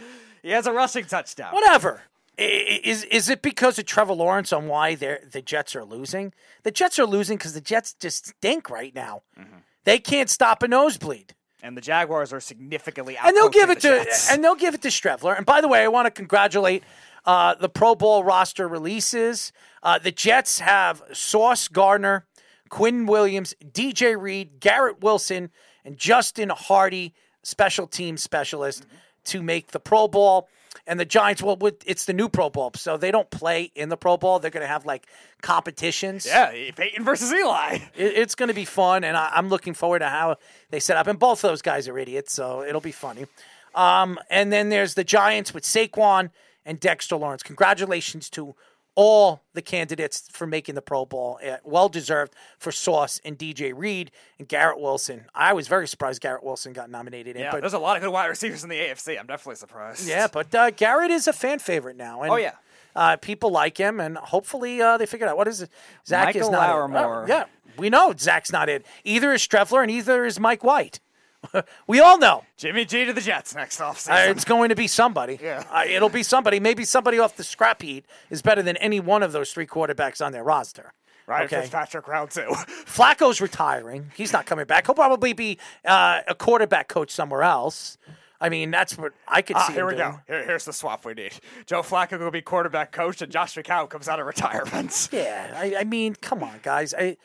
He 0.42 0.50
has 0.50 0.66
a 0.66 0.72
rushing 0.74 1.06
touchdown. 1.06 1.54
whatever. 1.54 2.02
Is 2.36 3.04
is 3.04 3.30
it 3.30 3.40
because 3.40 3.78
of 3.78 3.86
Trevor 3.86 4.12
Lawrence 4.12 4.52
on 4.52 4.68
why 4.68 4.96
the 4.96 5.42
Jets 5.42 5.74
are 5.74 5.84
losing? 5.84 6.34
The 6.62 6.70
Jets 6.70 6.98
are 6.98 7.06
losing 7.06 7.38
because 7.38 7.54
the 7.54 7.62
Jets 7.62 7.94
just 7.94 8.26
stink 8.26 8.68
right 8.68 8.94
now. 8.94 9.22
Mm-hmm. 9.40 9.60
They 9.84 9.98
can't 9.98 10.30
stop 10.30 10.62
a 10.62 10.68
nosebleed. 10.68 11.34
And 11.62 11.76
the 11.76 11.80
Jaguars 11.80 12.32
are 12.32 12.40
significantly 12.40 13.16
out. 13.16 13.28
and 13.28 13.36
they'll 13.36 13.48
give 13.48 13.70
it 13.70 13.80
to 13.80 14.04
and 14.30 14.42
they'll 14.42 14.56
give 14.56 14.74
it 14.74 14.82
to 14.82 14.88
Streveler. 14.88 15.36
And 15.36 15.46
by 15.46 15.60
the 15.60 15.68
way, 15.68 15.84
I 15.84 15.88
want 15.88 16.06
to 16.06 16.10
congratulate 16.10 16.82
uh, 17.24 17.54
the 17.54 17.68
Pro 17.68 17.94
Bowl 17.94 18.24
roster 18.24 18.66
releases. 18.66 19.52
Uh, 19.82 19.98
the 19.98 20.10
Jets 20.10 20.58
have 20.58 21.02
Sauce 21.12 21.68
Gardner, 21.68 22.26
Quinn 22.68 23.06
Williams, 23.06 23.54
DJ 23.64 24.20
Reed, 24.20 24.58
Garrett 24.58 25.02
Wilson, 25.02 25.50
and 25.84 25.96
Justin 25.96 26.48
Hardee, 26.50 27.12
special 27.44 27.86
team 27.86 28.16
specialist, 28.16 28.86
to 29.24 29.40
make 29.42 29.68
the 29.68 29.80
Pro 29.80 30.08
Bowl. 30.08 30.48
And 30.86 30.98
the 30.98 31.04
Giants, 31.04 31.42
well, 31.42 31.56
with, 31.56 31.82
it's 31.86 32.06
the 32.06 32.12
new 32.12 32.28
Pro 32.28 32.50
Bowl, 32.50 32.72
so 32.74 32.96
they 32.96 33.10
don't 33.10 33.30
play 33.30 33.70
in 33.74 33.88
the 33.88 33.96
Pro 33.96 34.16
Bowl. 34.16 34.38
They're 34.38 34.50
going 34.50 34.64
to 34.64 34.68
have 34.68 34.84
like 34.84 35.06
competitions. 35.40 36.26
yeah, 36.26 36.50
Peyton 36.74 37.04
versus 37.04 37.32
Eli. 37.32 37.78
It, 37.94 38.12
it's 38.16 38.34
going 38.34 38.48
to 38.48 38.54
be 38.54 38.64
fun, 38.64 39.04
and 39.04 39.16
I, 39.16 39.30
I'm 39.34 39.48
looking 39.48 39.74
forward 39.74 40.00
to 40.00 40.08
how 40.08 40.36
they 40.70 40.80
set 40.80 40.96
up. 40.96 41.06
And 41.06 41.18
both 41.18 41.44
of 41.44 41.50
those 41.50 41.62
guys 41.62 41.88
are 41.88 41.98
idiots, 41.98 42.32
so 42.32 42.62
it'll 42.62 42.80
be 42.80 42.92
funny. 42.92 43.26
Um, 43.74 44.18
and 44.30 44.52
then 44.52 44.68
there's 44.68 44.94
the 44.94 45.04
Giants 45.04 45.54
with 45.54 45.64
Saquon 45.64 46.30
and 46.64 46.78
Dexter 46.80 47.16
Lawrence. 47.16 47.42
Congratulations 47.42 48.28
to 48.30 48.54
all 48.94 49.42
the 49.54 49.62
candidates 49.62 50.28
for 50.32 50.46
making 50.46 50.74
the 50.74 50.82
Pro 50.82 51.06
Bowl. 51.06 51.38
Uh, 51.46 51.56
well 51.64 51.88
deserved 51.88 52.34
for 52.58 52.70
Sauce 52.72 53.20
and 53.24 53.38
DJ 53.38 53.72
Reed 53.74 54.10
and 54.38 54.46
Garrett 54.48 54.78
Wilson. 54.80 55.26
I 55.34 55.52
was 55.52 55.68
very 55.68 55.88
surprised 55.88 56.20
Garrett 56.20 56.44
Wilson 56.44 56.72
got 56.72 56.90
nominated. 56.90 57.36
in, 57.36 57.42
Yeah, 57.42 57.50
but 57.52 57.60
there's 57.62 57.72
a 57.72 57.78
lot 57.78 57.96
of 57.96 58.02
good 58.02 58.12
wide 58.12 58.26
receivers 58.26 58.62
in 58.62 58.70
the 58.70 58.76
AFC. 58.78 59.18
I'm 59.18 59.26
definitely 59.26 59.56
surprised. 59.56 60.06
yeah, 60.06 60.26
but 60.30 60.54
uh, 60.54 60.70
Garrett 60.70 61.10
is 61.10 61.26
a 61.26 61.32
fan 61.32 61.58
favorite 61.58 61.96
now. 61.96 62.22
And, 62.22 62.32
Oh, 62.32 62.36
yeah. 62.36 62.52
Uh, 62.94 63.16
people 63.16 63.50
like 63.50 63.78
him, 63.78 64.00
and 64.00 64.18
hopefully 64.18 64.82
uh, 64.82 64.98
they 64.98 65.06
figure 65.06 65.26
out 65.26 65.36
what 65.36 65.48
is 65.48 65.62
it. 65.62 65.70
Zach 66.06 66.36
is 66.36 66.50
not. 66.50 66.68
it. 66.90 66.94
Uh, 67.24 67.26
yeah, 67.26 67.44
we 67.78 67.88
know 67.88 68.12
Zach's 68.18 68.52
not 68.52 68.68
it. 68.68 68.84
Either 69.04 69.32
is 69.32 69.40
Streveler, 69.46 69.80
and 69.80 69.90
either 69.90 70.26
is 70.26 70.38
Mike 70.38 70.62
White. 70.62 71.00
we 71.86 72.00
all 72.00 72.18
know. 72.18 72.44
Jimmy 72.56 72.84
G 72.84 73.04
to 73.04 73.12
the 73.12 73.20
Jets 73.20 73.54
next 73.54 73.80
Uh, 73.80 73.90
offseason. 73.92 74.30
it's 74.30 74.44
going 74.44 74.68
to 74.68 74.74
be 74.76 74.86
somebody. 74.86 75.38
Yeah. 75.42 75.64
Uh, 75.70 75.84
it'll 75.88 76.08
be 76.08 76.22
somebody. 76.22 76.60
Maybe 76.60 76.84
somebody 76.84 77.18
off 77.18 77.36
the 77.36 77.44
scrap 77.44 77.82
heap 77.82 78.06
is 78.30 78.42
better 78.42 78.62
than 78.62 78.76
any 78.78 79.00
one 79.00 79.22
of 79.22 79.32
those 79.32 79.52
three 79.52 79.66
quarterbacks 79.66 80.24
on 80.24 80.32
their 80.32 80.44
roster. 80.44 80.92
Ryan 81.26 81.44
okay. 81.46 81.60
Fitzpatrick 81.62 82.08
round 82.08 82.30
two. 82.30 82.40
Flacco's 82.86 83.40
retiring. 83.40 84.10
He's 84.16 84.32
not 84.32 84.44
coming 84.46 84.64
back. 84.66 84.86
He'll 84.86 84.94
probably 84.94 85.32
be 85.32 85.58
uh, 85.84 86.20
a 86.26 86.34
quarterback 86.34 86.88
coach 86.88 87.10
somewhere 87.10 87.42
else. 87.42 87.96
I 88.40 88.48
mean, 88.48 88.72
that's 88.72 88.98
what 88.98 89.12
I 89.28 89.40
could 89.40 89.54
Ah, 89.56 89.66
see. 89.68 89.74
here 89.74 89.86
we 89.86 89.94
doing. 89.94 90.10
go. 90.10 90.20
Here, 90.26 90.44
here's 90.44 90.64
the 90.64 90.72
swap 90.72 91.04
we 91.04 91.14
need. 91.14 91.32
Joe 91.66 91.82
Flacco 91.82 92.18
will 92.18 92.32
be 92.32 92.42
quarterback 92.42 92.90
coach, 92.90 93.22
and 93.22 93.30
Josh 93.30 93.54
McCown 93.54 93.88
comes 93.88 94.08
out 94.08 94.18
of 94.18 94.26
retirement. 94.26 95.08
Yeah, 95.12 95.54
I, 95.56 95.76
I 95.80 95.84
mean, 95.84 96.16
come 96.16 96.42
on, 96.42 96.58
guys. 96.64 96.92
I, 96.92 97.18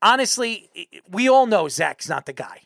honestly, 0.00 0.70
we 1.10 1.28
all 1.28 1.46
know 1.46 1.68
Zach's 1.68 2.08
not 2.08 2.26
the 2.26 2.32
guy. 2.32 2.62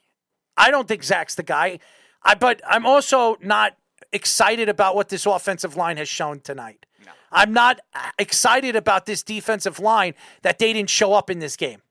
I 0.57 0.71
don't 0.71 0.89
think 0.89 1.05
Zach's 1.05 1.35
the 1.35 1.43
guy. 1.43 1.79
I, 2.23 2.35
but 2.35 2.61
I'm 2.67 2.87
also 2.87 3.37
not 3.43 3.77
excited 4.13 4.69
about 4.69 4.95
what 4.95 5.09
this 5.09 5.27
offensive 5.27 5.77
line 5.77 5.97
has 5.97 6.09
shown 6.09 6.41
tonight. 6.41 6.87
I'm 7.33 7.53
not 7.53 7.81
excited 8.19 8.77
about 8.77 9.07
this 9.07 9.23
defensive 9.23 9.79
line 9.81 10.15
that 10.43 10.59
they 10.59 10.73
didn't 10.73 10.91
show 10.91 11.13
up 11.13 11.29
in 11.29 11.39
this 11.39 11.57
game. 11.57 11.83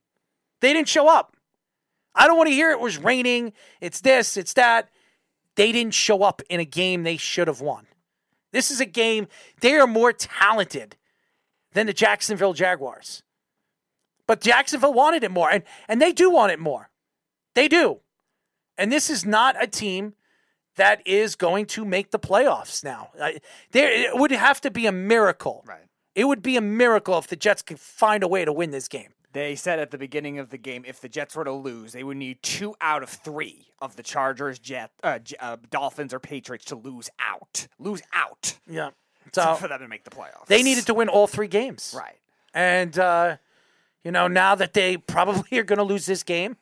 They 0.61 0.73
didn't 0.73 0.87
show 0.87 1.07
up. 1.07 1.35
I 2.15 2.27
don't 2.27 2.37
want 2.37 2.47
to 2.47 2.53
hear 2.55 2.71
it 2.71 2.79
was 2.79 2.97
raining. 2.97 3.53
It's 3.81 4.01
this, 4.01 4.37
it's 4.37 4.53
that. 4.53 4.89
They 5.55 5.71
didn't 5.71 5.93
show 5.93 6.23
up 6.23 6.41
in 6.49 6.59
a 6.59 6.65
game 6.65 7.03
they 7.03 7.17
should 7.17 7.47
have 7.47 7.61
won. 7.61 7.87
This 8.51 8.71
is 8.71 8.79
a 8.79 8.85
game, 8.85 9.27
they 9.59 9.73
are 9.73 9.87
more 9.87 10.13
talented 10.13 10.95
than 11.73 11.87
the 11.87 11.93
Jacksonville 11.93 12.53
Jaguars. 12.53 13.21
But 14.27 14.41
Jacksonville 14.41 14.93
wanted 14.93 15.23
it 15.23 15.31
more, 15.31 15.49
and, 15.49 15.63
and 15.87 16.01
they 16.01 16.13
do 16.13 16.31
want 16.31 16.53
it 16.53 16.59
more. 16.59 16.89
They 17.53 17.67
do. 17.67 17.99
And 18.77 18.91
this 18.91 19.09
is 19.09 19.25
not 19.25 19.61
a 19.61 19.67
team 19.67 20.13
that 20.75 21.05
is 21.07 21.35
going 21.35 21.65
to 21.67 21.85
make 21.85 22.11
the 22.11 22.19
playoffs 22.19 22.83
now. 22.83 23.09
There, 23.71 23.91
it 23.91 24.17
would 24.17 24.31
have 24.31 24.59
to 24.61 24.71
be 24.71 24.85
a 24.87 24.91
miracle. 24.91 25.63
Right. 25.65 25.79
It 26.13 26.25
would 26.25 26.41
be 26.41 26.57
a 26.57 26.61
miracle 26.61 27.17
if 27.17 27.27
the 27.27 27.35
Jets 27.35 27.61
could 27.61 27.79
find 27.79 28.23
a 28.23 28.27
way 28.27 28.45
to 28.45 28.53
win 28.53 28.71
this 28.71 28.87
game. 28.87 29.09
They 29.33 29.55
said 29.55 29.79
at 29.79 29.91
the 29.91 29.97
beginning 29.97 30.39
of 30.39 30.49
the 30.49 30.57
game, 30.57 30.85
if 30.87 31.01
the 31.01 31.09
Jets 31.09 31.35
were 31.35 31.43
to 31.43 31.51
lose, 31.51 31.91
they 31.91 32.03
would 32.03 32.15
need 32.15 32.41
two 32.41 32.73
out 32.79 33.03
of 33.03 33.09
three 33.09 33.67
of 33.79 33.97
the 33.97 34.03
Chargers, 34.03 34.59
Jet, 34.59 34.91
uh, 35.03 35.19
uh, 35.41 35.57
Dolphins, 35.69 36.13
or 36.13 36.19
Patriots 36.19 36.63
to 36.65 36.75
lose 36.77 37.09
out. 37.19 37.67
Lose 37.77 38.01
out 38.13 38.57
Yeah. 38.69 38.91
So 39.33 39.55
for 39.55 39.67
them 39.67 39.79
to 39.79 39.87
make 39.87 40.03
the 40.05 40.11
playoffs. 40.11 40.45
they 40.47 40.61
needed 40.63 40.85
to 40.85 40.93
win 40.93 41.09
all 41.09 41.27
three 41.27 41.47
games. 41.47 41.93
Right. 41.97 42.15
And, 42.53 42.97
uh, 42.97 43.37
you 44.03 44.11
know, 44.11 44.27
now 44.27 44.55
that 44.55 44.73
they 44.73 44.95
probably 44.97 45.57
are 45.57 45.63
going 45.63 45.79
to 45.79 45.83
lose 45.83 46.05
this 46.05 46.23
game, 46.23 46.55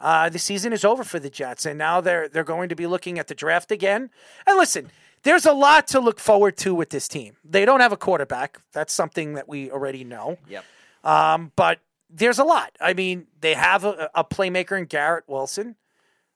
uh, 0.00 0.28
the 0.28 0.38
season 0.38 0.72
is 0.72 0.84
over 0.84 1.04
for 1.04 1.18
the 1.18 1.30
Jets. 1.30 1.66
And 1.66 1.78
now 1.78 2.00
they're, 2.00 2.28
they're 2.28 2.44
going 2.44 2.68
to 2.70 2.76
be 2.76 2.86
looking 2.86 3.18
at 3.18 3.28
the 3.28 3.34
draft 3.34 3.70
again. 3.70 4.10
And 4.46 4.56
listen, 4.56 4.90
there's 5.22 5.46
a 5.46 5.52
lot 5.52 5.86
to 5.88 6.00
look 6.00 6.18
forward 6.18 6.56
to 6.58 6.74
with 6.74 6.90
this 6.90 7.08
team. 7.08 7.36
They 7.44 7.64
don't 7.64 7.80
have 7.80 7.92
a 7.92 7.96
quarterback. 7.96 8.60
That's 8.72 8.92
something 8.92 9.34
that 9.34 9.48
we 9.48 9.70
already 9.70 10.04
know. 10.04 10.38
Yep. 10.48 10.64
Um, 11.04 11.52
but 11.56 11.80
there's 12.08 12.38
a 12.38 12.44
lot. 12.44 12.72
I 12.80 12.94
mean, 12.94 13.26
they 13.40 13.54
have 13.54 13.84
a, 13.84 14.10
a 14.14 14.24
playmaker 14.24 14.78
in 14.78 14.86
Garrett 14.86 15.24
Wilson. 15.26 15.76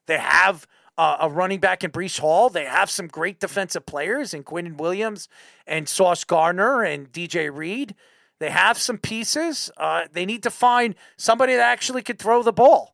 They 0.06 0.18
have 0.18 0.66
a, 0.98 1.16
a 1.20 1.28
running 1.30 1.60
back 1.60 1.82
in 1.82 1.90
Breece 1.90 2.18
Hall. 2.18 2.50
They 2.50 2.64
have 2.64 2.90
some 2.90 3.06
great 3.06 3.40
defensive 3.40 3.86
players 3.86 4.34
in 4.34 4.44
Quinnen 4.44 4.76
Williams 4.76 5.28
and 5.66 5.88
Sauce 5.88 6.24
Gardner 6.24 6.82
and 6.82 7.10
DJ 7.10 7.54
Reed. 7.54 7.94
They 8.38 8.50
have 8.50 8.78
some 8.78 8.98
pieces. 8.98 9.70
Uh, 9.76 10.02
they 10.12 10.26
need 10.26 10.42
to 10.42 10.50
find 10.50 10.94
somebody 11.16 11.54
that 11.54 11.62
actually 11.62 12.02
could 12.02 12.18
throw 12.18 12.42
the 12.42 12.52
ball. 12.52 12.93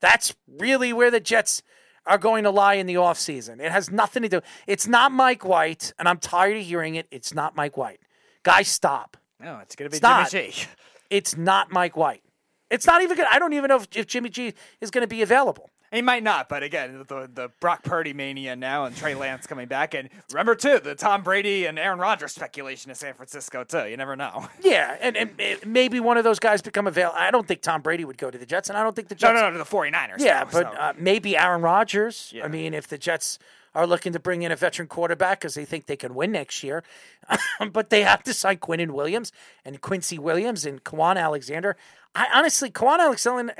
That's 0.00 0.34
really 0.46 0.92
where 0.92 1.10
the 1.10 1.20
Jets 1.20 1.62
are 2.06 2.18
going 2.18 2.44
to 2.44 2.50
lie 2.50 2.74
in 2.74 2.86
the 2.86 2.94
offseason. 2.94 3.60
It 3.60 3.72
has 3.72 3.90
nothing 3.90 4.22
to 4.22 4.28
do. 4.28 4.40
It's 4.66 4.86
not 4.86 5.12
Mike 5.12 5.44
White, 5.44 5.92
and 5.98 6.08
I'm 6.08 6.18
tired 6.18 6.56
of 6.56 6.62
hearing 6.62 6.94
it. 6.94 7.06
It's 7.10 7.34
not 7.34 7.56
Mike 7.56 7.76
White. 7.76 8.00
Guys, 8.42 8.68
stop. 8.68 9.16
No, 9.40 9.58
it's 9.60 9.74
going 9.74 9.90
to 9.90 9.90
be 9.90 9.96
It's 9.96 10.02
not. 10.02 10.30
Jimmy 10.30 10.50
G. 10.52 10.66
It's 11.10 11.36
not 11.36 11.72
Mike 11.72 11.96
White. 11.96 12.22
It's 12.70 12.86
not 12.86 13.02
even 13.02 13.16
good. 13.16 13.26
I 13.30 13.38
don't 13.38 13.52
even 13.52 13.68
know 13.68 13.76
if, 13.76 13.88
if 13.94 14.06
Jimmy 14.06 14.28
G 14.28 14.54
is 14.80 14.90
going 14.90 15.02
to 15.02 15.08
be 15.08 15.22
available. 15.22 15.70
He 15.96 16.02
might 16.02 16.22
not, 16.22 16.48
but 16.48 16.62
again, 16.62 17.04
the 17.08 17.28
the 17.32 17.50
Brock 17.60 17.82
Purdy 17.82 18.12
mania 18.12 18.54
now, 18.54 18.84
and 18.84 18.94
Trey 18.96 19.14
Lance 19.14 19.46
coming 19.46 19.66
back, 19.66 19.94
and 19.94 20.08
remember 20.30 20.54
too 20.54 20.78
the 20.78 20.94
Tom 20.94 21.22
Brady 21.22 21.66
and 21.66 21.78
Aaron 21.78 21.98
Rodgers 21.98 22.32
speculation 22.32 22.90
in 22.90 22.94
San 22.94 23.14
Francisco 23.14 23.64
too. 23.64 23.86
You 23.88 23.96
never 23.96 24.14
know. 24.16 24.46
Yeah, 24.62 24.96
and, 25.00 25.16
and 25.16 25.30
maybe 25.64 26.00
one 26.00 26.16
of 26.16 26.24
those 26.24 26.38
guys 26.40 26.60
become 26.60 26.86
available. 26.86 27.16
I 27.18 27.30
don't 27.30 27.46
think 27.46 27.62
Tom 27.62 27.82
Brady 27.82 28.04
would 28.04 28.18
go 28.18 28.30
to 28.30 28.36
the 28.38 28.46
Jets, 28.46 28.68
and 28.68 28.76
I 28.76 28.82
don't 28.82 28.94
think 28.96 29.08
the 29.08 29.14
No, 29.14 29.18
Jets. 29.18 29.34
no, 29.34 29.40
no, 29.42 29.50
to 29.52 29.58
the 29.58 29.64
49ers. 29.64 30.18
Yeah, 30.18 30.44
though, 30.44 30.50
but 30.62 30.72
so. 30.72 30.78
uh, 30.78 30.92
maybe 30.98 31.36
Aaron 31.36 31.62
Rodgers. 31.62 32.32
Yeah. 32.34 32.44
I 32.44 32.48
mean, 32.48 32.74
if 32.74 32.88
the 32.88 32.98
Jets 32.98 33.38
are 33.76 33.86
looking 33.86 34.12
to 34.14 34.18
bring 34.18 34.42
in 34.42 34.50
a 34.50 34.56
veteran 34.56 34.88
quarterback 34.88 35.38
because 35.40 35.54
they 35.54 35.64
think 35.64 35.86
they 35.86 35.96
can 35.96 36.14
win 36.14 36.32
next 36.32 36.64
year, 36.64 36.82
but 37.72 37.90
they 37.90 38.02
have 38.02 38.22
to 38.24 38.32
sign 38.34 38.56
Quinnen 38.56 38.90
Williams 38.90 39.32
and 39.64 39.80
Quincy 39.80 40.18
Williams 40.18 40.64
and 40.66 40.82
Kwon 40.82 41.16
Alexander. 41.16 41.76
I 42.16 42.38
honestly, 42.38 42.70
Kwon 42.70 42.98
Alexander, 42.98 43.54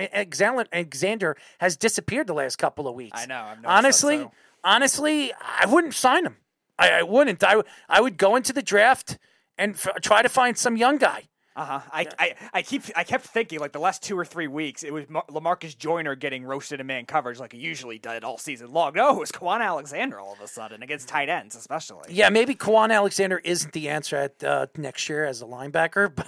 Alexander 0.73 1.37
has 1.59 1.77
disappeared 1.77 2.27
the 2.27 2.35
last 2.35 2.57
couple 2.57 2.89
of 2.89 2.95
weeks. 2.95 3.21
I 3.21 3.27
know, 3.27 3.43
I've 3.43 3.59
honestly, 3.65 4.19
too. 4.19 4.31
honestly, 4.65 5.33
I 5.41 5.67
wouldn't 5.67 5.95
sign 5.95 6.25
him. 6.25 6.37
I, 6.79 6.91
I 6.91 7.03
wouldn't. 7.03 7.45
I, 7.45 7.63
I 7.89 8.01
would 8.01 8.17
go 8.17 8.37
into 8.37 8.53
the 8.53 8.63
draft 8.63 9.19
and 9.59 9.75
f- 9.75 9.89
try 10.03 10.23
to 10.23 10.29
find 10.29 10.57
some 10.57 10.77
young 10.77 10.97
guy. 10.99 11.25
Uh 11.55 11.65
huh. 11.65 11.81
I, 11.91 12.07
I, 12.19 12.35
I 12.53 12.63
keep 12.63 12.83
I 12.95 13.03
kept 13.03 13.25
thinking 13.25 13.61
like 13.61 13.73
the 13.73 13.79
last 13.79 14.03
two 14.03 14.19
or 14.19 14.27
three 14.27 14.47
weeks 14.47 14.83
it 14.83 14.93
was 14.93 15.09
Mar- 15.09 15.25
Lamarcus 15.31 15.77
Joyner 15.77 16.15
getting 16.15 16.45
roasted 16.45 16.81
in 16.81 16.87
man 16.87 17.07
coverage 17.07 17.39
like 17.41 17.53
he 17.53 17.59
usually 17.59 17.99
did 17.99 18.25
all 18.25 18.37
season 18.37 18.73
long. 18.73 18.93
No, 18.95 19.15
it 19.15 19.19
was 19.19 19.33
Kwon 19.33 19.63
Alexander 19.63 20.21
all 20.21 20.35
of 20.35 20.41
a 20.43 20.49
sudden 20.49 20.83
against 20.83 21.09
tight 21.09 21.31
ends 21.31 21.57
especially. 21.57 22.13
Yeah, 22.13 22.29
maybe 22.29 22.55
Kwon 22.55 22.93
Alexander 22.93 23.39
isn't 23.39 23.73
the 23.73 23.89
answer 23.89 24.17
at 24.17 24.45
uh, 24.45 24.67
next 24.77 25.09
year 25.09 25.25
as 25.25 25.41
a 25.41 25.47
linebacker, 25.47 26.15
but 26.15 26.27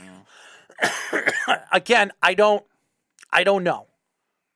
again, 1.72 2.12
I 2.22 2.34
don't, 2.34 2.64
I 3.32 3.44
don't 3.44 3.64
know. 3.64 3.86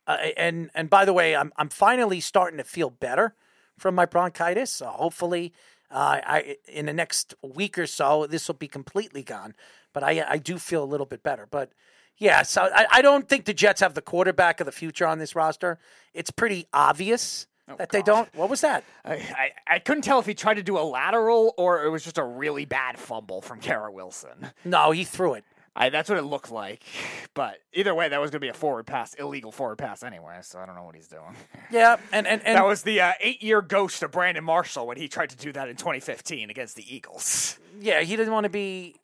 Uh, 0.07 0.17
and 0.37 0.71
and 0.75 0.91
by 0.91 1.05
the 1.05 1.13
way, 1.13 1.37
I'm 1.37 1.53
I'm 1.57 1.69
finally 1.69 2.21
starting 2.21 2.59
to 2.59 2.65
feel 2.65 2.91
better 2.91 3.35
from 3.79 3.95
my 3.95 4.05
bronchitis. 4.05 4.71
So 4.71 4.87
hopefully, 4.87 5.53
uh, 5.91 6.21
I 6.25 6.57
in 6.67 6.87
the 6.87 6.93
next 6.93 7.35
week 7.43 7.79
or 7.79 7.87
so, 7.87 8.27
this 8.27 8.49
will 8.49 8.57
be 8.57 8.69
completely 8.69 9.23
gone. 9.23 9.55
But 9.93 10.03
I 10.03 10.25
I 10.29 10.39
do 10.39 10.59
feel 10.59 10.83
a 10.83 10.87
little 10.87 11.07
bit 11.07 11.23
better. 11.23 11.47
But 11.49 11.71
yeah, 12.19 12.43
so 12.43 12.69
I, 12.75 12.87
I 12.91 13.03
don't 13.03 13.29
think 13.29 13.45
the 13.45 13.55
Jets 13.55 13.81
have 13.81 13.95
the 13.95 14.03
quarterback 14.03 14.61
of 14.61 14.67
the 14.67 14.73
future 14.73 15.07
on 15.07 15.19
this 15.19 15.37
roster. 15.37 15.79
It's 16.15 16.31
pretty 16.31 16.67
obvious 16.73 17.47
that 17.79 17.91
they 17.91 18.03
don't. 18.03 18.33
What 18.35 18.51
was 18.51 18.61
that? 18.63 18.85
I, 19.05 19.15
I, 19.15 19.51
I 19.67 19.79
couldn't 19.79 20.03
tell 20.03 20.19
if 20.19 20.27
he 20.27 20.35
tried 20.35 20.55
to 20.55 20.63
do 20.63 20.79
a 20.79 20.83
lateral 20.83 21.55
or 21.57 21.85
it 21.85 21.91
was 21.91 22.05
just 22.05 22.19
a 22.19 22.25
really 22.25 22.65
bad 22.65 22.99
fumble 22.99 23.41
from 23.41 23.61
Kara 23.61 23.91
Wilson. 23.91 24.51
No, 24.65 24.91
he 24.91 25.05
threw 25.05 25.35
it. 25.35 25.45
I, 25.75 25.89
that's 25.89 26.09
what 26.09 26.19
it 26.19 26.23
looked 26.25 26.51
like. 26.51 26.83
But 27.35 27.61
either 27.73 27.95
way, 27.95 28.11
that 28.11 28.21
was 28.21 28.31
going 28.31 28.41
to 28.41 28.45
be 28.45 28.51
a 28.51 28.53
forward 28.53 28.87
pass, 28.87 29.15
illegal 29.15 29.51
forward 29.53 29.79
pass 29.79 30.03
anyway. 30.03 30.37
So 30.43 30.59
I 30.59 30.67
don't 30.67 30.75
know 30.75 30.83
what 30.83 30.95
he's 30.95 31.09
doing. 31.09 31.35
Yeah, 31.71 31.97
and 32.13 32.27
and, 32.27 32.43
and 32.45 32.59
that 32.59 32.67
was 32.67 32.83
the 32.83 33.01
uh, 33.01 33.13
eight-year 33.21 33.63
ghost 33.63 34.03
of 34.03 34.11
Brandon 34.11 34.45
Marshall 34.45 34.87
when 34.87 34.99
he 34.99 35.09
tried 35.09 35.31
to 35.31 35.37
do 35.37 35.51
that 35.53 35.71
in 35.71 35.77
2015 35.77 36.51
against 36.51 36.77
the 36.77 36.95
Eagles. 36.95 37.59
yeah, 37.81 38.03
he 38.03 38.17
didn't 38.17 38.35
want 38.35 38.45
to 38.45 38.51
be. 38.51 38.97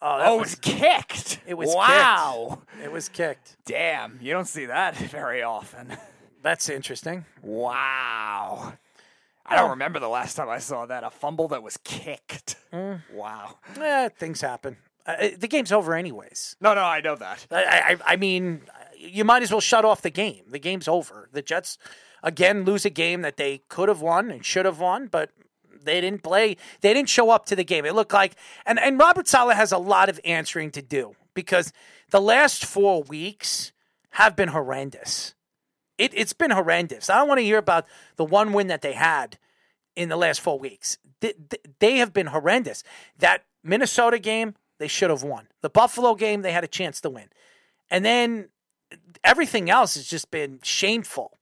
Oh, 0.00 0.20
Oh, 0.24 0.36
it 0.36 0.40
was 0.42 0.54
kicked. 0.54 1.40
It 1.44 1.54
was 1.54 1.74
wow. 1.74 2.60
kicked. 2.76 2.84
It 2.84 2.92
was 2.92 3.08
kicked. 3.08 3.56
Damn, 3.64 4.20
you 4.22 4.32
don't 4.32 4.46
see 4.46 4.66
that 4.66 4.94
very 5.18 5.42
often. 5.42 5.96
That's 6.42 6.68
interesting. 6.68 7.24
Wow. 7.42 8.74
I 9.44 9.56
don't 9.56 9.70
remember 9.70 9.98
the 9.98 10.08
last 10.08 10.34
time 10.36 10.48
I 10.48 10.58
saw 10.58 10.86
that. 10.86 11.02
A 11.02 11.10
fumble 11.10 11.48
that 11.48 11.64
was 11.64 11.76
kicked. 11.78 12.54
Mm. 12.72 13.00
Wow. 13.12 13.56
Eh, 13.76 14.08
things 14.10 14.40
happen. 14.40 14.76
Uh, 15.06 15.28
the 15.38 15.48
game's 15.48 15.70
over 15.70 15.94
anyways. 15.94 16.56
No, 16.60 16.74
no, 16.74 16.82
I 16.82 17.00
know 17.00 17.14
that. 17.16 17.46
I, 17.50 17.96
I, 18.06 18.12
I 18.12 18.16
mean, 18.16 18.62
you 18.98 19.24
might 19.24 19.42
as 19.42 19.52
well 19.52 19.60
shut 19.60 19.84
off 19.84 20.02
the 20.02 20.10
game. 20.10 20.44
The 20.48 20.58
game's 20.58 20.88
over. 20.88 21.28
The 21.32 21.42
Jets 21.42 21.78
again 22.22 22.64
lose 22.64 22.84
a 22.84 22.90
game 22.90 23.22
that 23.22 23.36
they 23.36 23.62
could 23.68 23.88
have 23.88 24.00
won 24.00 24.30
and 24.30 24.44
should 24.44 24.64
have 24.64 24.80
won, 24.80 25.06
but 25.06 25.30
they 25.84 26.00
didn't 26.00 26.22
play. 26.22 26.56
They 26.80 26.92
didn't 26.92 27.08
show 27.08 27.30
up 27.30 27.46
to 27.46 27.56
the 27.56 27.64
game. 27.64 27.84
It 27.84 27.94
looked 27.94 28.12
like, 28.12 28.34
and 28.66 28.78
and 28.78 28.98
Robert 28.98 29.28
Saleh 29.28 29.56
has 29.56 29.72
a 29.72 29.78
lot 29.78 30.08
of 30.08 30.20
answering 30.24 30.70
to 30.72 30.82
do 30.82 31.14
because 31.34 31.72
the 32.10 32.20
last 32.20 32.64
four 32.64 33.02
weeks 33.04 33.72
have 34.10 34.34
been 34.34 34.48
horrendous. 34.48 35.34
It, 35.98 36.12
it's 36.14 36.32
been 36.32 36.50
horrendous. 36.50 37.08
I 37.08 37.16
don't 37.16 37.28
want 37.28 37.38
to 37.38 37.44
hear 37.44 37.58
about 37.58 37.86
the 38.16 38.24
one 38.24 38.52
win 38.52 38.66
that 38.66 38.82
they 38.82 38.92
had 38.92 39.38
in 39.94 40.08
the 40.08 40.16
last 40.16 40.40
four 40.40 40.58
weeks. 40.58 40.98
They, 41.20 41.34
they 41.78 41.96
have 41.98 42.12
been 42.12 42.26
horrendous. 42.26 42.82
That 43.18 43.44
Minnesota 43.62 44.18
game, 44.18 44.54
they 44.78 44.88
should 44.88 45.10
have 45.10 45.22
won. 45.22 45.48
The 45.62 45.70
Buffalo 45.70 46.14
game, 46.14 46.42
they 46.42 46.52
had 46.52 46.64
a 46.64 46.68
chance 46.68 47.00
to 47.02 47.10
win. 47.10 47.28
And 47.90 48.04
then 48.04 48.48
everything 49.24 49.70
else 49.70 49.94
has 49.94 50.06
just 50.06 50.30
been 50.30 50.60
shameful. 50.62 51.38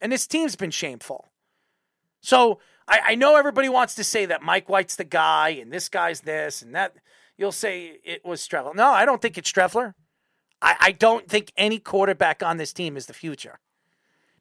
And 0.00 0.12
this 0.12 0.26
team's 0.26 0.56
been 0.56 0.70
shameful. 0.70 1.26
So 2.20 2.60
I, 2.86 3.00
I 3.08 3.14
know 3.14 3.36
everybody 3.36 3.68
wants 3.68 3.94
to 3.96 4.04
say 4.04 4.26
that 4.26 4.42
Mike 4.42 4.68
White's 4.68 4.96
the 4.96 5.04
guy 5.04 5.50
and 5.50 5.72
this 5.72 5.88
guy's 5.88 6.22
this 6.22 6.62
and 6.62 6.74
that. 6.74 6.94
you'll 7.36 7.52
say 7.52 7.98
it 8.04 8.24
was 8.24 8.46
Streveler. 8.46 8.74
No, 8.74 8.88
I 8.90 9.04
don't 9.04 9.20
think 9.20 9.38
it's 9.38 9.50
Streveler. 9.50 9.94
I, 10.60 10.76
I 10.80 10.92
don't 10.92 11.28
think 11.28 11.52
any 11.56 11.78
quarterback 11.78 12.42
on 12.42 12.56
this 12.56 12.72
team 12.72 12.96
is 12.96 13.06
the 13.06 13.12
future. 13.12 13.60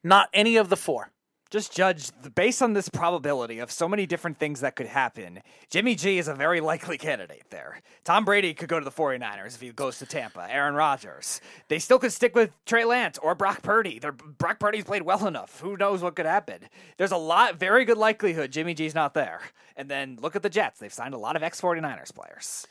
Not 0.03 0.29
any 0.33 0.57
of 0.57 0.69
the 0.69 0.77
four. 0.77 1.11
Just 1.49 1.73
judge 1.73 2.11
based 2.35 2.61
on 2.61 2.73
this 2.73 2.89
probability 2.89 3.59
of 3.59 3.71
so 3.71 3.87
many 3.87 4.05
different 4.05 4.37
things 4.37 4.59
that 4.59 4.75
could 4.75 4.87
happen. 4.87 5.41
Jimmy 5.69 5.95
G 5.95 6.17
is 6.17 6.27
a 6.27 6.35
very 6.35 6.59
likely 6.59 6.97
candidate 6.97 7.45
there. 7.49 7.81
Tom 8.03 8.25
Brady 8.25 8.53
could 8.53 8.67
go 8.67 8.79
to 8.79 8.83
the 8.83 8.91
49ers 8.91 9.55
if 9.55 9.61
he 9.61 9.71
goes 9.71 9.99
to 9.99 10.05
Tampa. 10.05 10.47
Aaron 10.49 10.75
Rodgers. 10.75 11.39
They 11.69 11.79
still 11.79 11.99
could 11.99 12.11
stick 12.11 12.35
with 12.35 12.51
Trey 12.65 12.83
Lance 12.83 13.17
or 13.17 13.33
Brock 13.33 13.61
Purdy. 13.61 13.99
They're, 13.99 14.11
Brock 14.11 14.59
Purdy's 14.59 14.83
played 14.83 15.03
well 15.03 15.25
enough. 15.25 15.61
Who 15.61 15.77
knows 15.77 16.01
what 16.01 16.15
could 16.15 16.25
happen? 16.25 16.67
There's 16.97 17.11
a 17.11 17.17
lot, 17.17 17.57
very 17.57 17.85
good 17.85 17.97
likelihood 17.97 18.51
Jimmy 18.51 18.73
G's 18.73 18.95
not 18.95 19.13
there. 19.13 19.39
And 19.77 19.89
then 19.89 20.17
look 20.21 20.35
at 20.35 20.43
the 20.43 20.49
Jets. 20.49 20.79
They've 20.79 20.91
signed 20.91 21.13
a 21.13 21.19
lot 21.19 21.35
of 21.35 21.43
ex 21.43 21.61
49ers 21.61 22.13
players. 22.13 22.67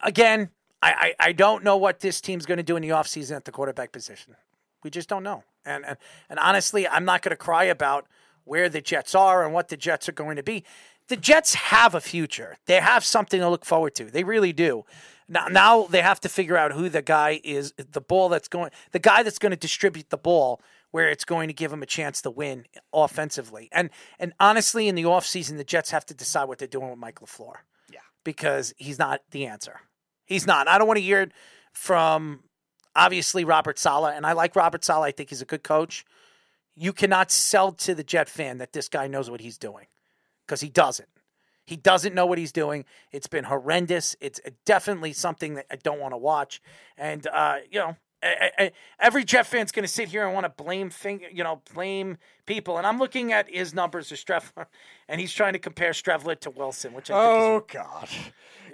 Again, 0.00 0.50
I, 0.82 1.14
I, 1.18 1.28
I 1.28 1.32
don't 1.32 1.64
know 1.64 1.78
what 1.78 2.00
this 2.00 2.20
team's 2.20 2.44
going 2.44 2.58
to 2.58 2.62
do 2.62 2.76
in 2.76 2.82
the 2.82 2.90
offseason 2.90 3.36
at 3.36 3.46
the 3.46 3.52
quarterback 3.52 3.90
position. 3.90 4.36
We 4.82 4.90
just 4.90 5.08
don't 5.08 5.22
know. 5.22 5.44
And, 5.64 5.84
and, 5.84 5.96
and 6.28 6.38
honestly, 6.38 6.86
I'm 6.86 7.04
not 7.04 7.22
going 7.22 7.30
to 7.30 7.36
cry 7.36 7.64
about 7.64 8.06
where 8.44 8.68
the 8.68 8.80
Jets 8.80 9.14
are 9.14 9.44
and 9.44 9.52
what 9.54 9.68
the 9.68 9.76
Jets 9.76 10.08
are 10.08 10.12
going 10.12 10.36
to 10.36 10.42
be. 10.42 10.64
The 11.08 11.16
Jets 11.16 11.54
have 11.54 11.94
a 11.94 12.00
future. 12.00 12.56
They 12.66 12.80
have 12.80 13.04
something 13.04 13.40
to 13.40 13.48
look 13.48 13.64
forward 13.64 13.94
to. 13.96 14.06
They 14.06 14.24
really 14.24 14.52
do. 14.52 14.84
Now, 15.28 15.46
now 15.48 15.86
they 15.86 16.02
have 16.02 16.20
to 16.20 16.28
figure 16.28 16.56
out 16.56 16.72
who 16.72 16.88
the 16.88 17.02
guy 17.02 17.40
is, 17.44 17.72
the 17.76 18.00
ball 18.00 18.28
that's 18.28 18.48
going, 18.48 18.70
the 18.92 18.98
guy 18.98 19.22
that's 19.22 19.38
going 19.38 19.50
to 19.50 19.56
distribute 19.56 20.10
the 20.10 20.18
ball 20.18 20.60
where 20.90 21.08
it's 21.08 21.24
going 21.24 21.48
to 21.48 21.54
give 21.54 21.70
them 21.70 21.82
a 21.82 21.86
chance 21.86 22.22
to 22.22 22.30
win 22.30 22.66
offensively. 22.92 23.68
And 23.72 23.90
and 24.18 24.32
honestly, 24.38 24.86
in 24.86 24.94
the 24.94 25.02
offseason, 25.02 25.56
the 25.56 25.64
Jets 25.64 25.90
have 25.90 26.06
to 26.06 26.14
decide 26.14 26.44
what 26.44 26.58
they're 26.58 26.68
doing 26.68 26.90
with 26.90 26.98
Mike 26.98 27.20
LaFleur. 27.20 27.54
Yeah. 27.92 28.00
Because 28.22 28.74
he's 28.76 28.98
not 28.98 29.22
the 29.30 29.46
answer. 29.46 29.80
He's 30.24 30.46
not. 30.46 30.68
I 30.68 30.78
don't 30.78 30.86
want 30.86 30.98
to 30.98 31.02
hear 31.02 31.22
it 31.22 31.32
from 31.72 32.44
obviously 32.96 33.44
Robert 33.44 33.78
Saleh, 33.78 34.14
and 34.16 34.26
I 34.26 34.32
like 34.32 34.56
Robert 34.56 34.84
Saleh. 34.84 35.08
I 35.08 35.10
think 35.10 35.30
he's 35.30 35.42
a 35.42 35.46
good 35.46 35.62
coach. 35.62 36.04
You 36.76 36.92
cannot 36.92 37.30
sell 37.30 37.72
to 37.72 37.94
the 37.94 38.04
Jet 38.04 38.28
fan 38.28 38.58
that 38.58 38.72
this 38.72 38.88
guy 38.88 39.06
knows 39.06 39.30
what 39.30 39.40
he's 39.40 39.58
doing 39.58 39.86
because 40.46 40.60
he 40.60 40.68
doesn't. 40.68 41.08
He 41.66 41.76
doesn't 41.76 42.14
know 42.14 42.26
what 42.26 42.38
he's 42.38 42.52
doing. 42.52 42.84
It's 43.10 43.26
been 43.26 43.44
horrendous. 43.44 44.16
It's 44.20 44.40
definitely 44.66 45.12
something 45.14 45.54
that 45.54 45.66
I 45.70 45.76
don't 45.76 46.00
want 46.00 46.12
to 46.12 46.18
watch. 46.18 46.60
And 46.98 47.26
uh, 47.26 47.58
you 47.70 47.78
know, 47.78 47.96
I, 48.24 48.50
I, 48.58 48.72
every 48.98 49.24
Jet 49.24 49.46
fan's 49.46 49.72
going 49.72 49.84
to 49.84 49.92
sit 49.92 50.08
here 50.08 50.24
and 50.24 50.34
want 50.34 50.44
to 50.44 50.62
blame 50.62 50.90
thing, 50.90 51.22
you 51.32 51.44
know, 51.44 51.62
blame 51.74 52.18
people. 52.46 52.78
And 52.78 52.86
I'm 52.86 52.98
looking 52.98 53.32
at 53.32 53.50
his 53.50 53.74
numbers 53.74 54.10
of 54.12 54.18
Streveler, 54.18 54.66
and 55.08 55.20
he's 55.20 55.32
trying 55.32 55.52
to 55.52 55.58
compare 55.58 55.90
Streveler 55.90 56.38
to 56.40 56.50
Wilson, 56.50 56.94
which 56.94 57.10
I 57.10 57.14
oh 57.16 57.60
think 57.60 57.72
God. 57.72 58.08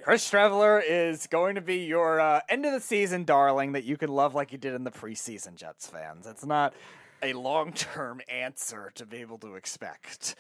Chris 0.03 0.29
Streveler 0.29 0.83
is 0.87 1.27
going 1.27 1.57
to 1.57 1.61
be 1.61 1.85
your 1.85 2.21
uh, 2.21 2.41
end 2.49 2.65
of 2.65 2.73
the 2.73 2.81
season 2.81 3.25
darling 3.25 3.73
that 3.73 3.85
you 3.85 3.97
can 3.97 4.09
love 4.09 4.35
like 4.35 4.53
you 4.53 4.59
did 4.59 4.75
in 4.75 4.85
the 4.85 4.91
preseason, 4.91 5.55
Jets 5.55 5.87
fans. 5.87 6.27
It's 6.27 6.45
not 6.45 6.75
a 7.23 7.33
long 7.35 7.73
term 7.73 8.21
answer 8.29 8.93
to 8.95 9.07
be 9.07 9.19
able 9.19 9.39
to 9.39 9.57
expect 9.57 10.37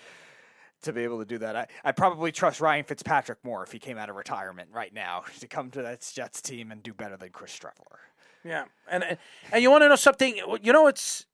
to 0.83 0.95
be 0.95 1.05
able 1.05 1.19
to 1.19 1.27
do 1.27 1.37
that. 1.39 1.57
I, 1.57 1.67
I 1.85 1.93
probably 1.93 2.33
trust 2.33 2.61
Ryan 2.61 2.85
Fitzpatrick 2.85 3.39
more 3.45 3.63
if 3.63 3.71
he 3.71 3.79
came 3.79 3.99
out 3.99 4.09
of 4.09 4.17
retirement 4.17 4.71
right 4.73 4.95
now 4.95 5.25
to 5.41 5.47
come 5.47 5.71
to 5.73 5.83
that 5.83 6.11
Jets 6.15 6.41
team 6.41 6.73
and 6.73 6.83
do 6.83 6.95
better 6.95 7.17
than 7.17 7.31
Chris 7.31 7.57
Streveler. 7.57 7.99
Yeah, 8.45 8.65
and 8.91 9.19
and 9.53 9.63
you 9.63 9.71
want 9.71 9.83
to 9.83 9.89
know 9.89 9.97
something? 9.97 10.41
You 10.63 10.73
know 10.73 10.85
what's 10.85 11.27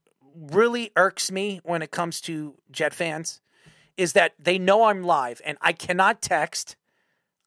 really 0.50 0.90
irks 0.96 1.30
me 1.30 1.60
when 1.62 1.80
it 1.80 1.92
comes 1.92 2.20
to 2.22 2.54
Jet 2.72 2.92
fans 2.92 3.40
is 3.96 4.12
that 4.12 4.34
they 4.38 4.58
know 4.58 4.84
I'm 4.84 5.04
live 5.04 5.40
and 5.44 5.56
I 5.62 5.72
cannot 5.72 6.20
text 6.20 6.76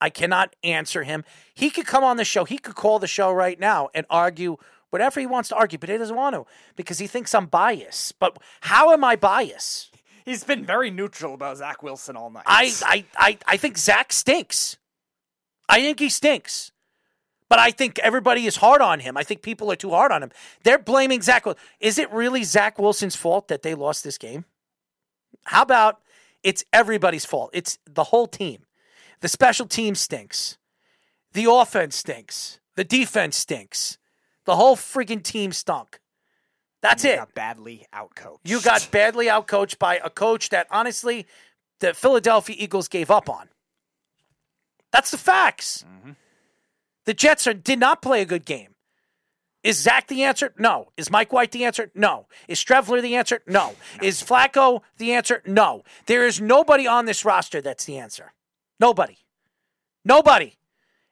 I 0.00 0.10
cannot 0.10 0.56
answer 0.64 1.02
him. 1.02 1.24
He 1.54 1.70
could 1.70 1.86
come 1.86 2.04
on 2.04 2.16
the 2.16 2.24
show. 2.24 2.44
He 2.44 2.58
could 2.58 2.74
call 2.74 2.98
the 2.98 3.06
show 3.06 3.32
right 3.32 3.58
now 3.58 3.88
and 3.94 4.06
argue 4.08 4.56
whatever 4.90 5.20
he 5.20 5.26
wants 5.26 5.48
to 5.50 5.56
argue, 5.56 5.78
but 5.78 5.88
he 5.88 5.96
doesn't 5.98 6.16
want 6.16 6.34
to 6.34 6.46
because 6.76 6.98
he 6.98 7.06
thinks 7.06 7.34
I'm 7.34 7.46
biased. 7.46 8.18
But 8.18 8.38
how 8.62 8.92
am 8.92 9.04
I 9.04 9.16
biased? 9.16 9.94
He's 10.24 10.44
been 10.44 10.64
very 10.64 10.90
neutral 10.90 11.34
about 11.34 11.56
Zach 11.56 11.82
Wilson 11.82 12.16
all 12.16 12.30
night. 12.30 12.44
I, 12.46 12.72
I, 12.82 13.04
I, 13.16 13.38
I 13.46 13.56
think 13.56 13.78
Zach 13.78 14.12
stinks. 14.12 14.76
I 15.68 15.80
think 15.80 15.98
he 15.98 16.08
stinks. 16.08 16.72
But 17.48 17.58
I 17.58 17.72
think 17.72 17.98
everybody 17.98 18.46
is 18.46 18.56
hard 18.56 18.80
on 18.80 19.00
him. 19.00 19.16
I 19.16 19.24
think 19.24 19.42
people 19.42 19.72
are 19.72 19.76
too 19.76 19.90
hard 19.90 20.12
on 20.12 20.22
him. 20.22 20.30
They're 20.62 20.78
blaming 20.78 21.20
Zach. 21.20 21.44
Is 21.80 21.98
it 21.98 22.10
really 22.12 22.44
Zach 22.44 22.78
Wilson's 22.78 23.16
fault 23.16 23.48
that 23.48 23.62
they 23.62 23.74
lost 23.74 24.04
this 24.04 24.18
game? 24.18 24.44
How 25.44 25.62
about 25.62 26.00
it's 26.44 26.64
everybody's 26.72 27.24
fault? 27.24 27.50
It's 27.52 27.78
the 27.86 28.04
whole 28.04 28.28
team. 28.28 28.60
The 29.20 29.28
special 29.28 29.66
team 29.66 29.94
stinks. 29.94 30.58
The 31.32 31.50
offense 31.50 31.96
stinks. 31.96 32.60
The 32.76 32.84
defense 32.84 33.36
stinks. 33.36 33.98
The 34.46 34.56
whole 34.56 34.76
freaking 34.76 35.22
team 35.22 35.52
stunk. 35.52 36.00
That's 36.82 37.04
it. 37.04 37.08
you 37.08 37.14
it. 37.14 37.18
Got 37.18 37.34
badly 37.34 37.86
outcoached. 37.94 38.38
You 38.44 38.60
got 38.60 38.88
badly 38.90 39.26
outcoached 39.26 39.78
by 39.78 40.00
a 40.02 40.08
coach 40.08 40.48
that 40.48 40.66
honestly 40.70 41.26
the 41.80 41.92
Philadelphia 41.92 42.56
Eagles 42.58 42.88
gave 42.88 43.10
up 43.10 43.28
on. 43.28 43.48
That's 44.92 45.10
the 45.10 45.18
facts. 45.18 45.84
Mm-hmm. 45.86 46.12
The 47.04 47.14
Jets 47.14 47.46
are, 47.46 47.54
did 47.54 47.78
not 47.78 48.02
play 48.02 48.22
a 48.22 48.26
good 48.26 48.44
game. 48.44 48.74
Is 49.62 49.78
Zach 49.78 50.06
the 50.06 50.22
answer? 50.22 50.54
No. 50.58 50.88
Is 50.96 51.10
Mike 51.10 51.32
White 51.32 51.52
the 51.52 51.64
answer? 51.64 51.90
No. 51.94 52.26
Is 52.48 52.58
Streveler 52.58 53.02
the 53.02 53.16
answer? 53.16 53.42
No. 53.46 53.74
no. 54.00 54.06
Is 54.06 54.22
Flacco 54.22 54.80
the 54.96 55.12
answer? 55.12 55.42
No. 55.44 55.82
There 56.06 56.26
is 56.26 56.40
nobody 56.40 56.86
on 56.86 57.04
this 57.04 57.24
roster 57.24 57.60
that's 57.60 57.84
the 57.84 57.98
answer. 57.98 58.32
Nobody. 58.80 59.18
Nobody. 60.04 60.56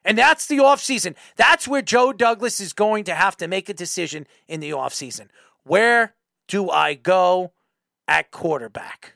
And 0.03 0.17
that's 0.17 0.47
the 0.47 0.57
offseason. 0.57 1.15
That's 1.35 1.67
where 1.67 1.81
Joe 1.81 2.11
Douglas 2.11 2.59
is 2.59 2.73
going 2.73 3.03
to 3.05 3.13
have 3.13 3.37
to 3.37 3.47
make 3.47 3.69
a 3.69 3.73
decision 3.73 4.25
in 4.47 4.59
the 4.59 4.71
offseason. 4.71 5.27
Where 5.63 6.15
do 6.47 6.69
I 6.69 6.95
go 6.95 7.51
at 8.07 8.31
quarterback? 8.31 9.13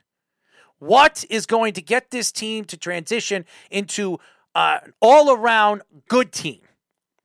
What 0.78 1.26
is 1.30 1.46
going 1.46 1.74
to 1.74 1.82
get 1.82 2.12
this 2.12 2.32
team 2.32 2.66
to 2.66 2.78
transition 2.78 3.46
into 3.72 4.20
uh, 4.54 4.80
an 4.84 4.94
all 5.02 5.32
around 5.32 5.82
good 6.10 6.32
team, 6.32 6.60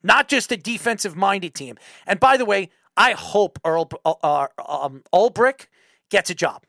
not 0.02 0.28
just 0.28 0.52
a 0.52 0.56
defensive 0.56 1.16
minded 1.16 1.54
team? 1.54 1.76
And 2.06 2.20
by 2.20 2.36
the 2.36 2.44
way, 2.44 2.70
I 2.96 3.12
hope 3.12 3.58
Earl 3.64 3.90
uh, 4.04 4.14
uh 4.22 4.46
um, 4.64 5.02
Ulbrich 5.12 5.66
gets 6.08 6.30
a 6.30 6.34
job. 6.34 6.62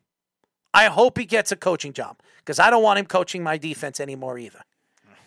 I 0.74 0.86
hope 0.86 1.18
he 1.18 1.26
gets 1.26 1.52
a 1.52 1.56
coaching 1.56 1.94
job 1.94 2.20
because 2.38 2.60
I 2.60 2.70
don't 2.70 2.84
want 2.84 3.00
him 3.00 3.06
coaching 3.06 3.44
my 3.44 3.58
defense 3.58 4.00
anymore 4.00 4.38
either. 4.38 4.62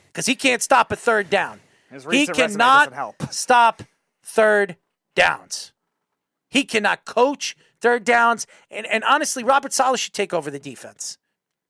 Because 0.06 0.26
he 0.26 0.34
can't 0.34 0.62
stop 0.62 0.92
a 0.92 0.96
third 0.96 1.30
down. 1.30 1.60
he 2.10 2.26
cannot 2.26 2.92
stop 3.32 3.82
third 4.22 4.76
downs. 5.14 5.72
He 6.50 6.64
cannot 6.64 7.04
coach 7.04 7.56
third 7.80 8.04
downs. 8.04 8.46
And, 8.70 8.86
and 8.86 9.02
honestly, 9.04 9.42
Robert 9.42 9.72
Saleh 9.72 9.98
should 9.98 10.12
take 10.12 10.34
over 10.34 10.50
the 10.50 10.58
defense. 10.58 11.18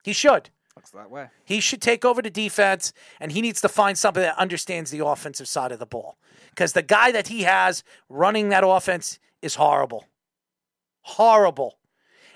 He 0.02 0.12
should. 0.12 0.50
Looks 0.74 0.90
that 0.90 1.10
way. 1.10 1.28
He 1.44 1.60
should 1.60 1.80
take 1.80 2.04
over 2.04 2.22
the 2.22 2.30
defense, 2.30 2.92
and 3.20 3.32
he 3.32 3.42
needs 3.42 3.60
to 3.60 3.68
find 3.68 3.96
somebody 3.96 4.24
that 4.24 4.38
understands 4.38 4.90
the 4.90 5.04
offensive 5.04 5.46
side 5.46 5.70
of 5.70 5.78
the 5.78 5.86
ball. 5.86 6.16
Because 6.50 6.72
the 6.72 6.82
guy 6.82 7.12
that 7.12 7.28
he 7.28 7.42
has 7.42 7.84
running 8.08 8.48
that 8.48 8.64
offense 8.66 9.18
is 9.40 9.54
horrible. 9.56 10.06
Horrible 11.02 11.78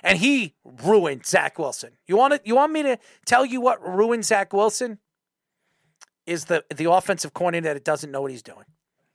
and 0.06 0.18
he 0.18 0.54
ruined 0.84 1.26
Zach 1.26 1.58
Wilson. 1.58 1.90
You 2.06 2.16
want 2.16 2.34
to, 2.34 2.40
You 2.44 2.54
want 2.54 2.72
me 2.72 2.82
to 2.84 2.98
tell 3.26 3.44
you 3.44 3.60
what 3.60 3.86
ruined 3.86 4.24
Zach 4.24 4.52
Wilson? 4.52 4.98
Is 6.26 6.46
the 6.46 6.64
the 6.74 6.90
offensive 6.90 7.34
coordinator 7.34 7.68
that 7.68 7.76
it 7.76 7.84
doesn't 7.84 8.10
know 8.10 8.20
what 8.22 8.30
he's 8.30 8.42
doing? 8.42 8.64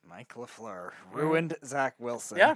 Mike 0.08 0.34
LaFleur 0.36 0.92
ruined 1.12 1.56
Zach 1.66 1.96
Wilson. 2.00 2.38
Yeah. 2.38 2.56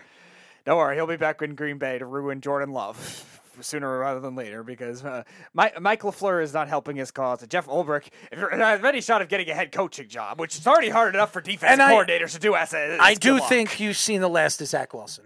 Don't 0.65 0.77
worry, 0.77 0.95
he'll 0.95 1.07
be 1.07 1.17
back 1.17 1.41
in 1.41 1.55
Green 1.55 1.77
Bay 1.77 1.99
to 1.99 2.05
ruin 2.05 2.41
Jordan 2.41 2.71
Love 2.71 3.41
sooner 3.61 3.99
rather 3.99 4.19
than 4.19 4.35
later 4.35 4.63
because 4.63 5.03
uh, 5.03 5.23
Mike, 5.53 5.79
Mike 5.79 6.01
LaFleur 6.01 6.41
is 6.41 6.53
not 6.53 6.67
helping 6.67 6.95
his 6.95 7.11
cause. 7.11 7.45
Jeff 7.47 7.67
Ulbrich, 7.67 8.07
if 8.31 8.39
you're 8.39 8.49
has 8.49 8.83
any 8.83 9.01
shot 9.01 9.21
of 9.21 9.29
getting 9.29 9.49
a 9.49 9.53
head 9.53 9.71
coaching 9.71 10.07
job, 10.07 10.39
which 10.39 10.57
is 10.57 10.65
already 10.65 10.89
hard 10.89 11.15
enough 11.15 11.31
for 11.33 11.41
defensive 11.41 11.85
coordinators 11.85 12.33
to 12.33 12.39
do 12.39 12.55
as 12.55 12.73
a, 12.73 12.97
I 12.99 13.13
do 13.13 13.39
think 13.39 13.79
you've 13.79 13.97
seen 13.97 14.21
the 14.21 14.29
last 14.29 14.61
of 14.61 14.67
Zach 14.67 14.93
Wilson. 14.93 15.25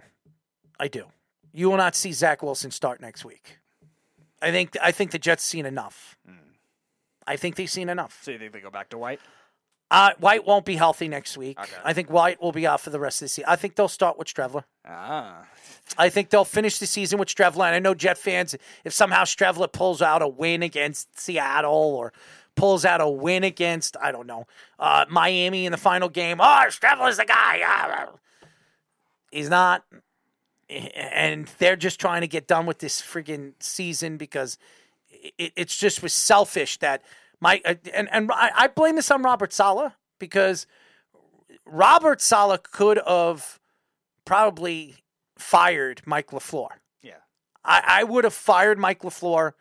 I 0.80 0.88
do 0.88 1.06
you 1.54 1.70
will 1.70 1.78
not 1.78 1.96
see 1.96 2.12
Zach 2.12 2.42
Wilson 2.44 2.72
start 2.72 3.02
next 3.02 3.26
week. 3.26 3.60
I 4.42 4.52
think 4.52 4.78
I 4.82 4.92
think 4.92 5.12
the 5.12 5.20
Jets 5.20 5.44
seen 5.44 5.66
enough. 5.66 6.18
Mm. 6.30 6.36
I 7.28 7.36
think 7.36 7.56
they've 7.56 7.70
seen 7.70 7.90
enough. 7.90 8.20
So 8.24 8.32
you 8.32 8.40
think 8.40 8.54
they 8.54 8.60
go 8.60 8.70
back 8.70 8.90
to 8.90 8.98
White? 8.98 9.20
Uh, 9.92 10.12
White 10.20 10.46
won't 10.46 10.66
be 10.66 10.76
healthy 10.76 11.08
next 11.08 11.36
week. 11.36 11.60
Okay. 11.60 11.76
I 11.84 11.94
think 11.94 12.12
White 12.12 12.42
will 12.42 12.52
be 12.52 12.68
out 12.68 12.80
for 12.80 12.92
the 12.92 13.00
rest 13.00 13.22
of 13.22 13.26
the 13.26 13.30
season. 13.30 13.46
I 13.48 13.56
think 13.56 13.76
they'll 13.76 13.88
start 13.88 14.20
with 14.20 14.28
Streveler. 14.28 14.64
Ah. 14.88 15.46
I 15.98 16.10
think 16.10 16.30
they'll 16.30 16.46
finish 16.46 16.78
the 16.78 16.86
season 16.86 17.18
with 17.18 17.28
Streveler. 17.28 17.66
And 17.66 17.76
I 17.76 17.80
know 17.80 17.96
Jet 17.96 18.18
fans, 18.18 18.56
if 18.84 18.94
somehow 18.94 19.24
Streveler 19.24 19.72
pulls 19.72 20.02
out 20.02 20.22
a 20.22 20.28
win 20.28 20.62
against 20.62 21.20
Seattle 21.20 21.72
or 21.72 22.14
pulls 22.56 22.86
out 22.86 23.02
a 23.02 23.10
win 23.10 23.44
against, 23.44 23.98
I 24.00 24.12
don't 24.12 24.28
know, 24.28 24.46
uh, 24.78 25.06
Miami 25.10 25.66
in 25.66 25.72
the 25.72 25.78
final 25.78 26.10
game, 26.10 26.40
oh, 26.40 26.66
Streveler's 26.68 27.18
the 27.18 27.26
guy. 27.26 28.06
He's 29.32 29.50
not 29.50 29.84
and 30.70 31.48
they're 31.58 31.76
just 31.76 32.00
trying 32.00 32.22
to 32.22 32.28
get 32.28 32.48
done 32.48 32.66
with 32.66 32.80
this 32.80 33.02
freaking 33.02 33.54
season 33.60 34.18
because 34.18 34.58
it, 35.10 35.54
it's 35.56 35.78
just 35.78 36.04
was 36.04 36.14
selfish 36.14 36.78
that 36.78 37.02
my 37.40 37.62
uh, 37.66 37.76
and 37.94 38.08
and 38.12 38.32
I, 38.32 38.52
I 38.56 38.68
blame 38.68 38.96
this 38.96 39.10
on 39.12 39.24
Robert 39.24 39.52
Saleh. 39.52 39.94
because 40.20 40.68
Robert 41.66 42.22
Saleh 42.22 42.62
could 42.64 43.00
have 43.08 43.60
probably 44.26 44.98
fired 45.38 46.02
Mike 46.06 46.28
LaFleur. 46.28 46.70
Yeah. 47.02 47.14
I, 47.64 47.82
I 47.86 48.04
would 48.04 48.26
have 48.26 48.34
fired 48.34 48.78
Mike 48.78 49.02
LaFleur. 49.02 49.54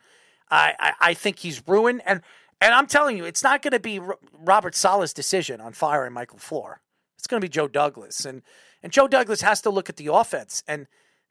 I, 0.51 0.75
I, 0.79 0.93
I 1.01 1.13
think 1.13 1.39
he's 1.39 1.67
ruined. 1.67 2.01
And, 2.05 2.21
and 2.61 2.73
I'm 2.73 2.87
telling 2.87 3.17
you, 3.17 3.25
it's 3.25 3.43
not 3.43 3.61
going 3.61 3.71
to 3.71 3.79
be 3.79 3.99
R- 3.99 4.17
Robert 4.33 4.75
Saleh's 4.75 5.13
decision 5.13 5.61
on 5.61 5.73
firing 5.73 6.13
Mike 6.13 6.31
LaFleur. 6.31 6.75
It's 7.17 7.27
going 7.27 7.41
to 7.41 7.45
be 7.45 7.49
Joe 7.49 7.67
Douglas. 7.67 8.25
And, 8.25 8.41
and 8.81 8.91
Joe 8.91 9.07
Douglas 9.07 9.41
has 9.41 9.61
to 9.61 9.69
look 9.69 9.89
at 9.89 9.97
the 9.97 10.07
offense. 10.07 10.63
And 10.67 10.87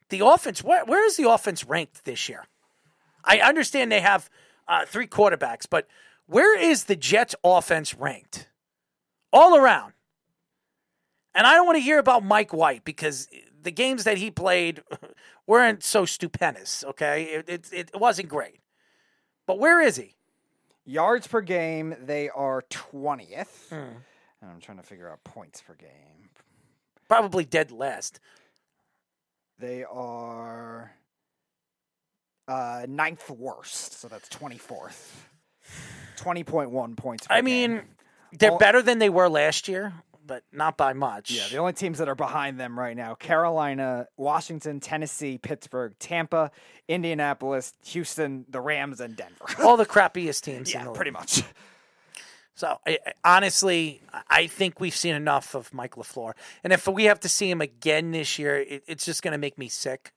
the 0.09 0.25
offense, 0.25 0.63
where, 0.63 0.85
where 0.85 1.05
is 1.05 1.17
the 1.17 1.29
offense 1.29 1.65
ranked 1.65 2.05
this 2.05 2.29
year? 2.29 2.45
I 3.23 3.39
understand 3.39 3.91
they 3.91 4.01
have 4.01 4.29
uh, 4.67 4.85
three 4.85 5.07
quarterbacks, 5.07 5.65
but 5.69 5.87
where 6.25 6.57
is 6.59 6.85
the 6.85 6.95
Jets 6.95 7.35
offense 7.43 7.93
ranked? 7.93 8.47
All 9.33 9.57
around. 9.57 9.93
And 11.35 11.45
I 11.45 11.53
don't 11.53 11.65
want 11.65 11.77
to 11.77 11.83
hear 11.83 11.99
about 11.99 12.23
Mike 12.23 12.53
White 12.53 12.83
because 12.83 13.27
the 13.61 13.71
games 13.71 14.03
that 14.03 14.17
he 14.17 14.31
played 14.31 14.83
weren't 15.47 15.83
so 15.83 16.05
stupendous, 16.05 16.83
okay? 16.87 17.23
It, 17.23 17.49
it, 17.49 17.73
it 17.93 17.99
wasn't 17.99 18.29
great. 18.29 18.59
But 19.45 19.59
where 19.59 19.81
is 19.81 19.97
he? 19.97 20.15
Yards 20.85 21.27
per 21.27 21.41
game, 21.41 21.95
they 22.01 22.29
are 22.29 22.63
20th. 22.69 23.69
Hmm. 23.69 23.97
And 24.41 24.51
I'm 24.51 24.59
trying 24.59 24.77
to 24.77 24.83
figure 24.83 25.09
out 25.09 25.23
points 25.23 25.61
per 25.61 25.75
game. 25.75 26.29
Probably 27.09 27.43
dead 27.43 27.71
last. 27.71 28.19
They 29.59 29.83
are 29.83 30.93
uh, 32.47 32.85
ninth 32.87 33.29
worst, 33.29 33.99
so 33.99 34.07
that's 34.07 34.29
24th. 34.29 35.05
20.1 36.17 36.95
points 36.97 37.27
per 37.27 37.33
I 37.33 37.37
game. 37.41 37.45
mean, 37.45 37.81
they're 38.37 38.51
All- 38.51 38.57
better 38.57 38.81
than 38.81 38.99
they 38.99 39.09
were 39.09 39.27
last 39.29 39.67
year, 39.67 39.93
but 40.25 40.43
not 40.51 40.77
by 40.77 40.93
much. 40.93 41.31
Yeah, 41.31 41.47
the 41.49 41.57
only 41.57 41.73
teams 41.73 41.97
that 41.97 42.07
are 42.07 42.15
behind 42.15 42.59
them 42.59 42.77
right 42.77 42.95
now 42.95 43.15
Carolina, 43.15 44.07
Washington, 44.17 44.79
Tennessee, 44.79 45.37
Pittsburgh, 45.37 45.93
Tampa, 45.99 46.51
Indianapolis, 46.87 47.73
Houston, 47.85 48.45
the 48.49 48.61
Rams, 48.61 48.99
and 49.01 49.15
Denver. 49.15 49.45
All 49.63 49.77
the 49.77 49.85
crappiest 49.87 50.41
teams 50.43 50.73
yeah, 50.73 50.87
pretty 50.93 51.11
much. 51.11 51.43
So 52.59 52.77
I, 52.85 52.99
honestly, 53.23 54.01
I 54.29 54.47
think 54.47 54.81
we've 54.81 54.93
seen 54.93 55.15
enough 55.15 55.55
of 55.55 55.73
Mike 55.73 55.95
LaFleur, 55.95 56.33
and 56.61 56.73
if 56.73 56.89
we 56.89 57.05
have 57.05 57.21
to 57.21 57.29
see 57.29 57.49
him 57.49 57.61
again 57.61 58.11
this 58.11 58.37
year, 58.37 58.57
it, 58.57 58.83
it's 58.85 59.05
just 59.05 59.23
going 59.23 59.31
to 59.31 59.37
make 59.37 59.57
me 59.57 59.69
sick. 59.69 60.11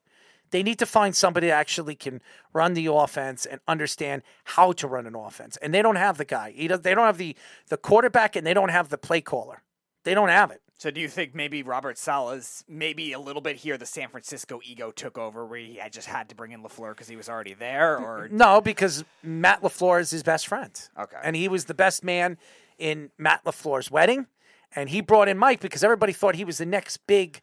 They 0.51 0.65
need 0.65 0.81
to 0.81 0.87
find 0.87 1.15
somebody 1.15 1.47
that 1.47 1.53
actually 1.53 1.95
can 1.95 2.21
run 2.53 2.75
the 2.75 2.87
offense 2.87 3.47
and 3.47 3.61
understand 3.69 4.23
how 4.43 4.73
to 4.73 4.89
run 4.89 5.07
an 5.07 5.15
offense, 5.15 5.57
and 5.59 5.73
they 5.73 5.83
don't 5.83 5.95
have 5.95 6.19
the 6.19 6.25
guy. 6.25 6.53
They 6.53 6.67
don't 6.67 7.07
have 7.07 7.17
the 7.17 7.37
the 7.69 7.77
quarterback, 7.77 8.35
and 8.35 8.45
they 8.45 8.55
don't 8.55 8.71
have 8.71 8.89
the 8.89 8.99
play 8.99 9.21
caller. 9.21 9.63
They 10.03 10.13
don't 10.13 10.29
have 10.29 10.51
it. 10.51 10.63
So 10.83 10.91
do 10.91 11.01
you 11.01 11.07
think 11.07 11.33
maybe 11.33 11.63
Robert 11.63 11.97
Saleh's 11.97 12.65
maybe 12.69 13.13
a 13.13 13.21
little 13.21 13.41
bit 13.41 13.55
here 13.55 13.79
the 13.79 13.87
San 13.87 14.09
Francisco 14.09 14.59
ego 14.65 14.91
took 14.91 15.17
over 15.17 15.47
where 15.47 15.61
he 15.61 15.77
had 15.77 15.93
just 15.93 16.09
had 16.09 16.29
to 16.31 16.35
bring 16.35 16.51
in 16.51 16.61
LaFleur 16.61 16.89
because 16.91 17.07
he 17.07 17.15
was 17.15 17.29
already 17.29 17.55
there 17.55 17.97
or 17.97 18.29
No, 18.33 18.61
because 18.61 19.05
Matt 19.23 19.63
LaFleur 19.63 20.01
is 20.01 20.11
his 20.11 20.25
best 20.25 20.49
friend. 20.49 20.73
Okay. 20.99 21.19
and 21.23 21.37
he 21.37 21.47
was 21.47 21.67
the 21.67 21.75
best 21.75 22.03
man 22.03 22.37
in 22.79 23.13
Matt 23.17 23.45
LaFleur's 23.45 23.93
wedding, 23.93 24.27
and 24.75 24.89
he 24.89 25.01
brought 25.01 25.29
in 25.29 25.39
Mike 25.39 25.61
because 25.61 25.85
everybody 25.85 26.13
thought 26.13 26.35
he 26.35 26.45
was 26.45 26.59
the 26.59 26.67
next 26.67 26.97
big 27.07 27.43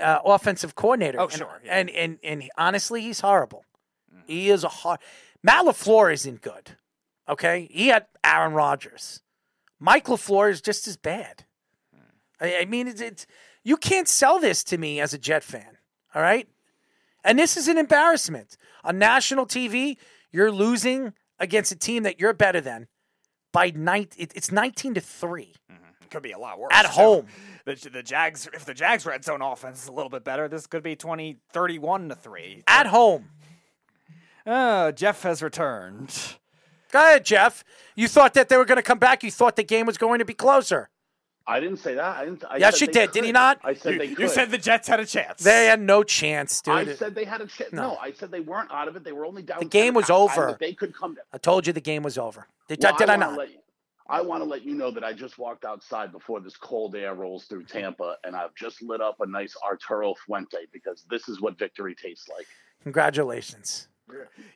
uh, 0.00 0.20
offensive 0.24 0.76
coordinator. 0.76 1.18
Oh, 1.18 1.24
And- 1.24 1.32
sure, 1.32 1.60
yeah. 1.64 1.80
And 1.80 1.90
and 1.90 2.18
and 2.22 2.48
honestly, 2.56 3.02
he's 3.02 3.18
horrible. 3.18 3.64
He 4.28 4.50
is 4.50 4.62
a 4.62 4.68
hard. 4.68 5.00
Matt 5.42 5.64
LaFleur 5.64 6.12
isn't 6.14 6.42
good. 6.42 6.76
Okay, 7.28 7.66
he 7.72 7.88
had 7.88 8.06
Aaron 8.22 8.52
Rodgers. 8.52 9.20
Mike 9.80 10.04
LaFleur 10.04 10.48
is 10.52 10.60
just 10.60 10.86
as 10.86 10.96
bad. 10.96 11.44
I, 12.40 12.58
I 12.60 12.64
mean, 12.64 12.88
it's, 12.88 13.00
it's 13.00 13.26
you 13.64 13.76
can't 13.76 14.08
sell 14.08 14.38
this 14.38 14.64
to 14.64 14.78
me 14.78 15.00
as 15.00 15.12
a 15.14 15.18
Jet 15.18 15.42
fan. 15.42 15.78
All 16.14 16.22
right, 16.22 16.48
and 17.24 17.38
this 17.38 17.56
is 17.56 17.68
an 17.68 17.78
embarrassment 17.78 18.56
on 18.84 18.98
national 18.98 19.46
TV. 19.46 19.96
You're 20.30 20.52
losing 20.52 21.12
against 21.38 21.72
a 21.72 21.76
team 21.76 22.02
that 22.02 22.20
you're 22.20 22.32
better 22.34 22.60
than 22.60 22.88
by 23.52 23.70
night. 23.74 24.14
It, 24.18 24.32
it's 24.34 24.50
nineteen 24.52 24.94
to 24.94 25.00
three. 25.00 25.54
it 25.68 26.10
could 26.10 26.22
be 26.22 26.32
a 26.32 26.38
lot 26.38 26.58
worse. 26.58 26.70
At 26.72 26.86
home. 26.86 27.26
The, 27.64 27.74
the 27.92 28.02
Jags 28.02 28.48
if 28.54 28.64
the 28.64 28.72
Jags 28.72 29.04
red 29.04 29.24
zone 29.24 29.42
offense 29.42 29.82
is 29.82 29.88
a 29.88 29.92
little 29.92 30.08
bit 30.08 30.24
better, 30.24 30.48
this 30.48 30.66
could 30.66 30.82
be 30.82 30.96
20 30.96 31.36
31 31.52 32.08
to 32.08 32.14
3. 32.14 32.64
At 32.66 32.86
home. 32.86 33.28
Uh, 34.46 34.92
Jeff 34.92 35.22
has 35.24 35.42
returned. 35.42 36.36
Go 36.90 36.98
ahead, 37.00 37.26
Jeff. 37.26 37.64
You 37.94 38.08
thought 38.08 38.32
that 38.32 38.48
they 38.48 38.56
were 38.56 38.64
going 38.64 38.76
to 38.76 38.82
come 38.82 38.98
back. 38.98 39.22
You 39.22 39.30
thought 39.30 39.56
the 39.56 39.64
game 39.64 39.84
was 39.84 39.98
going 39.98 40.20
to 40.20 40.24
be 40.24 40.32
closer. 40.32 40.88
I 41.48 41.60
didn't 41.60 41.78
say 41.78 41.94
that. 41.94 42.16
I 42.18 42.24
didn't, 42.26 42.44
I 42.48 42.58
Yes, 42.58 42.74
said 42.78 42.80
you 42.80 42.92
they 42.92 43.00
did. 43.06 43.12
Did 43.12 43.24
he 43.24 43.32
not? 43.32 43.58
I 43.64 43.72
said 43.72 43.94
You, 43.94 43.98
they 43.98 44.22
you 44.22 44.28
said 44.28 44.50
the 44.50 44.58
Jets 44.58 44.86
had 44.86 45.00
a 45.00 45.06
chance. 45.06 45.42
They 45.42 45.64
had 45.64 45.80
no 45.80 46.02
chance, 46.02 46.60
dude. 46.60 46.74
I 46.74 46.94
said 46.94 47.14
they 47.14 47.24
had 47.24 47.40
a 47.40 47.46
chance. 47.46 47.72
No. 47.72 47.82
No. 47.82 47.96
I 47.96 48.12
said 48.12 48.30
they 48.30 48.40
weren't 48.40 48.70
out 48.70 48.86
of 48.86 48.96
it. 48.96 49.02
They 49.02 49.12
were 49.12 49.24
only 49.24 49.42
down. 49.42 49.60
The 49.60 49.64
game 49.64 49.94
was 49.94 50.10
at 50.10 50.12
halftime, 50.16 50.38
over. 50.38 50.56
They 50.60 50.74
could 50.74 50.94
come 50.94 51.14
down. 51.14 51.24
I 51.32 51.38
told 51.38 51.66
you 51.66 51.72
the 51.72 51.80
game 51.80 52.02
was 52.02 52.18
over. 52.18 52.46
Did, 52.68 52.82
Well, 52.82 52.94
did 52.98 53.08
I, 53.08 53.16
wanna 53.16 53.30
not? 53.30 53.38
Let, 53.38 53.48
I 54.10 54.20
want 54.20 54.42
to 54.42 54.48
let 54.48 54.62
you 54.62 54.74
know 54.74 54.90
that 54.90 55.04
I 55.04 55.14
just 55.14 55.38
walked 55.38 55.64
outside 55.64 56.12
before 56.12 56.40
this 56.40 56.56
cold 56.56 56.94
air 56.94 57.14
rolls 57.14 57.44
through 57.44 57.64
Tampa, 57.64 58.16
and 58.24 58.36
I've 58.36 58.54
just 58.54 58.82
lit 58.82 59.00
up 59.00 59.20
a 59.20 59.26
nice 59.26 59.54
Arturo 59.64 60.14
Fuente 60.26 60.58
because 60.72 61.04
this 61.10 61.28
is 61.28 61.40
what 61.40 61.58
victory 61.58 61.94
tastes 61.94 62.28
like. 62.28 62.46
Congratulations. 62.82 63.88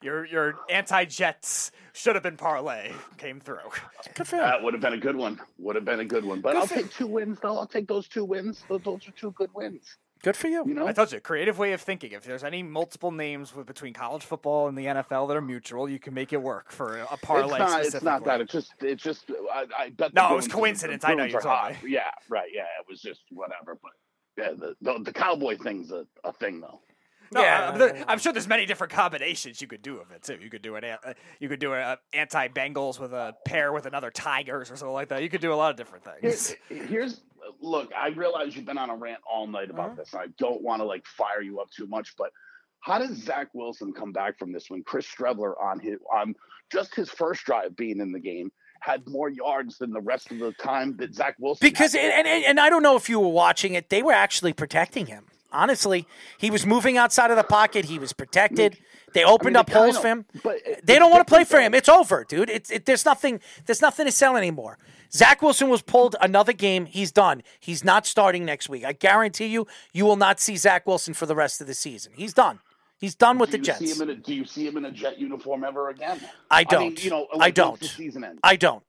Your 0.02 0.24
your 0.24 0.54
anti 0.70 1.04
Jets 1.04 1.70
should 1.92 2.14
have 2.14 2.22
been 2.22 2.36
parlay 2.36 2.92
came 3.18 3.40
through. 3.40 3.58
Good 4.14 4.28
for. 4.28 4.36
That 4.36 4.62
would 4.62 4.74
have 4.74 4.80
been 4.80 4.94
a 4.94 4.98
good 4.98 5.16
one. 5.16 5.40
Would 5.58 5.76
have 5.76 5.84
been 5.84 6.00
a 6.00 6.04
good 6.04 6.24
one. 6.24 6.40
But 6.40 6.52
Good 6.52 6.60
I'll 6.60 6.66
for- 6.66 6.74
take 6.74 6.92
two 6.92 7.06
wins, 7.06 7.38
though. 7.40 7.58
I'll 7.58 7.66
take 7.66 7.88
those 7.88 8.08
two 8.08 8.24
wins. 8.24 8.64
Those, 8.68 8.82
those 8.82 9.08
are 9.08 9.12
two 9.12 9.32
good 9.32 9.50
wins. 9.54 9.96
Good 10.22 10.36
for 10.36 10.46
you. 10.46 10.62
You 10.64 10.74
know, 10.74 10.86
I 10.86 10.92
told 10.92 11.10
you, 11.10 11.18
creative 11.18 11.58
way 11.58 11.72
of 11.72 11.80
thinking. 11.80 12.12
If 12.12 12.22
there's 12.22 12.44
any 12.44 12.62
multiple 12.62 13.10
names 13.10 13.56
with, 13.56 13.66
between 13.66 13.92
college 13.92 14.24
football 14.24 14.68
and 14.68 14.78
the 14.78 14.86
NFL 14.86 15.26
that 15.26 15.36
are 15.36 15.40
mutual, 15.40 15.88
you 15.88 15.98
can 15.98 16.14
make 16.14 16.32
it 16.32 16.40
work 16.40 16.70
for 16.70 16.98
a 16.98 17.16
parlay 17.16 17.54
it's 17.54 17.58
not. 17.58 17.84
It's 17.84 18.02
not 18.02 18.24
that. 18.24 18.40
It's 18.40 18.52
just. 18.52 18.72
It's 18.80 19.02
just. 19.02 19.24
I, 19.52 19.66
I 19.76 19.88
bet. 19.90 20.14
No, 20.14 20.32
it 20.32 20.36
was 20.36 20.48
coincidence. 20.48 21.04
I 21.04 21.14
know 21.14 21.24
you're 21.24 21.38
are 21.38 21.42
talking. 21.42 21.76
Yeah. 21.90 22.02
Right. 22.28 22.50
Yeah. 22.54 22.62
It 22.80 22.86
was 22.88 23.00
just 23.00 23.22
whatever. 23.30 23.76
But 23.82 23.90
yeah, 24.36 24.52
the 24.52 24.76
the, 24.80 25.02
the 25.02 25.12
cowboy 25.12 25.58
thing's 25.58 25.90
a, 25.90 26.06
a 26.22 26.32
thing 26.32 26.60
though. 26.60 26.80
No, 27.32 27.42
Yeah. 27.42 27.70
uh, 28.00 28.04
I'm 28.08 28.18
sure 28.18 28.32
there's 28.32 28.48
many 28.48 28.66
different 28.66 28.92
combinations 28.92 29.60
you 29.60 29.66
could 29.68 29.82
do 29.82 29.98
of 29.98 30.10
it 30.10 30.22
too. 30.22 30.38
You 30.40 30.50
could 30.50 30.62
do 30.62 30.76
an 30.76 30.84
uh, 30.84 31.14
you 31.40 31.48
could 31.48 31.60
do 31.60 31.72
a 31.74 31.98
anti 32.12 32.48
Bengals 32.48 32.98
with 33.00 33.12
a 33.12 33.34
pair 33.44 33.72
with 33.72 33.86
another 33.86 34.10
Tigers 34.10 34.70
or 34.70 34.76
something 34.76 34.92
like 34.92 35.08
that. 35.08 35.22
You 35.22 35.28
could 35.28 35.40
do 35.40 35.52
a 35.52 35.56
lot 35.56 35.70
of 35.70 35.76
different 35.76 36.04
things. 36.04 36.54
Here's, 36.68 36.88
here's 36.88 37.20
look. 37.60 37.90
I 37.96 38.08
realize 38.08 38.54
you've 38.56 38.66
been 38.66 38.78
on 38.78 38.90
a 38.90 38.96
rant 38.96 39.20
all 39.30 39.46
night 39.46 39.70
about 39.70 39.86
Uh-huh. 39.86 39.94
this, 39.96 40.12
and 40.12 40.22
I 40.22 40.26
don't 40.38 40.62
want 40.62 40.80
to 40.80 40.84
like 40.84 41.06
fire 41.06 41.40
you 41.42 41.60
up 41.60 41.70
too 41.70 41.86
much. 41.86 42.14
But 42.18 42.30
how 42.80 42.98
does 42.98 43.16
Zach 43.22 43.48
Wilson 43.54 43.92
come 43.92 44.12
back 44.12 44.38
from 44.38 44.52
this 44.52 44.68
when 44.70 44.82
Chris 44.82 45.06
Streveler 45.06 45.54
on 45.62 45.80
his 45.80 45.98
on 46.12 46.34
just 46.70 46.94
his 46.94 47.08
first 47.10 47.44
drive 47.44 47.76
being 47.76 48.00
in 48.00 48.12
the 48.12 48.20
game 48.20 48.50
had 48.80 49.06
more 49.06 49.28
yards 49.28 49.78
than 49.78 49.92
the 49.92 50.00
rest 50.00 50.32
of 50.32 50.38
the 50.40 50.50
time 50.54 50.96
that 50.96 51.14
Zach 51.14 51.36
Wilson? 51.38 51.64
Because 51.66 51.92
had? 51.92 52.10
and, 52.12 52.26
and 52.26 52.44
and 52.44 52.60
I 52.60 52.68
don't 52.68 52.82
know 52.82 52.96
if 52.96 53.08
you 53.08 53.20
were 53.20 53.28
watching 53.28 53.74
it. 53.74 53.88
They 53.90 54.02
were 54.02 54.12
actually 54.12 54.52
protecting 54.52 55.06
him. 55.06 55.26
Honestly, 55.52 56.06
he 56.38 56.50
was 56.50 56.66
moving 56.66 56.96
outside 56.96 57.30
of 57.30 57.36
the 57.36 57.44
pocket. 57.44 57.86
He 57.86 57.98
was 57.98 58.12
protected. 58.12 58.78
They 59.12 59.24
opened 59.24 59.56
I 59.56 59.60
mean, 59.60 59.68
up 59.68 59.70
holes 59.70 59.98
for 59.98 60.08
him. 60.08 60.24
but 60.42 60.56
uh, 60.56 60.74
They 60.82 60.98
don't 60.98 61.10
want 61.10 61.26
to 61.26 61.30
play 61.30 61.44
for 61.44 61.60
him. 61.60 61.74
It's 61.74 61.88
over, 61.88 62.24
dude. 62.24 62.48
It's 62.48 62.70
it, 62.70 62.86
there's 62.86 63.04
nothing. 63.04 63.40
There's 63.66 63.82
nothing 63.82 64.06
to 64.06 64.12
sell 64.12 64.36
anymore. 64.36 64.78
Zach 65.12 65.42
Wilson 65.42 65.68
was 65.68 65.82
pulled 65.82 66.16
another 66.20 66.54
game. 66.54 66.86
He's 66.86 67.12
done. 67.12 67.42
He's 67.60 67.84
not 67.84 68.06
starting 68.06 68.46
next 68.46 68.68
week. 68.70 68.84
I 68.84 68.92
guarantee 68.92 69.46
you, 69.46 69.66
you 69.92 70.06
will 70.06 70.16
not 70.16 70.40
see 70.40 70.56
Zach 70.56 70.86
Wilson 70.86 71.12
for 71.12 71.26
the 71.26 71.34
rest 71.34 71.60
of 71.60 71.66
the 71.66 71.74
season. 71.74 72.12
He's 72.16 72.32
done. 72.32 72.60
He's 72.98 73.14
done 73.14 73.36
with 73.38 73.50
do 73.50 73.58
the 73.58 73.64
Jets. 73.64 74.00
a, 74.00 74.14
do 74.14 74.34
you 74.34 74.44
see 74.44 74.66
him 74.66 74.76
in 74.76 74.84
a 74.84 74.92
jet 74.92 75.18
uniform 75.18 75.64
ever 75.64 75.90
again? 75.90 76.20
I 76.50 76.64
don't. 76.64 77.02
you 77.02 77.10
know, 77.10 77.26
I 77.38 77.50
don't. 77.50 77.82
Season 77.82 78.24
ends. 78.24 78.40
I 78.42 78.56
don't. 78.56 78.82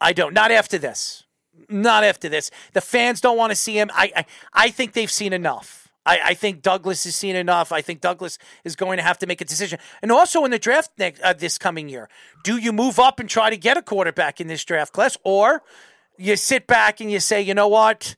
I 0.00 0.12
don't. 0.12 0.34
Not 0.34 0.50
after 0.50 0.76
this. 0.76 1.24
Not 1.68 2.04
after 2.04 2.28
this. 2.28 2.50
The 2.72 2.80
fans 2.80 3.20
don't 3.20 3.36
want 3.36 3.52
to 3.52 3.56
see 3.56 3.78
him. 3.78 3.90
I 3.94 4.12
I, 4.16 4.26
I 4.52 4.70
think 4.70 4.92
they've 4.92 5.10
seen 5.10 5.32
enough. 5.32 5.83
I, 6.06 6.20
I 6.24 6.34
think 6.34 6.62
Douglas 6.62 7.04
has 7.04 7.14
seen 7.16 7.36
enough. 7.36 7.72
I 7.72 7.80
think 7.80 8.00
Douglas 8.00 8.38
is 8.64 8.76
going 8.76 8.98
to 8.98 9.02
have 9.02 9.18
to 9.18 9.26
make 9.26 9.40
a 9.40 9.44
decision. 9.44 9.78
And 10.02 10.12
also 10.12 10.44
in 10.44 10.50
the 10.50 10.58
draft 10.58 10.90
next, 10.98 11.20
uh, 11.22 11.32
this 11.32 11.56
coming 11.58 11.88
year, 11.88 12.08
do 12.42 12.56
you 12.58 12.72
move 12.72 12.98
up 12.98 13.20
and 13.20 13.28
try 13.28 13.50
to 13.50 13.56
get 13.56 13.76
a 13.76 13.82
quarterback 13.82 14.40
in 14.40 14.46
this 14.46 14.64
draft 14.64 14.92
class, 14.92 15.16
or 15.24 15.62
you 16.18 16.36
sit 16.36 16.66
back 16.66 17.00
and 17.00 17.10
you 17.10 17.20
say, 17.20 17.40
you 17.40 17.54
know 17.54 17.68
what? 17.68 18.16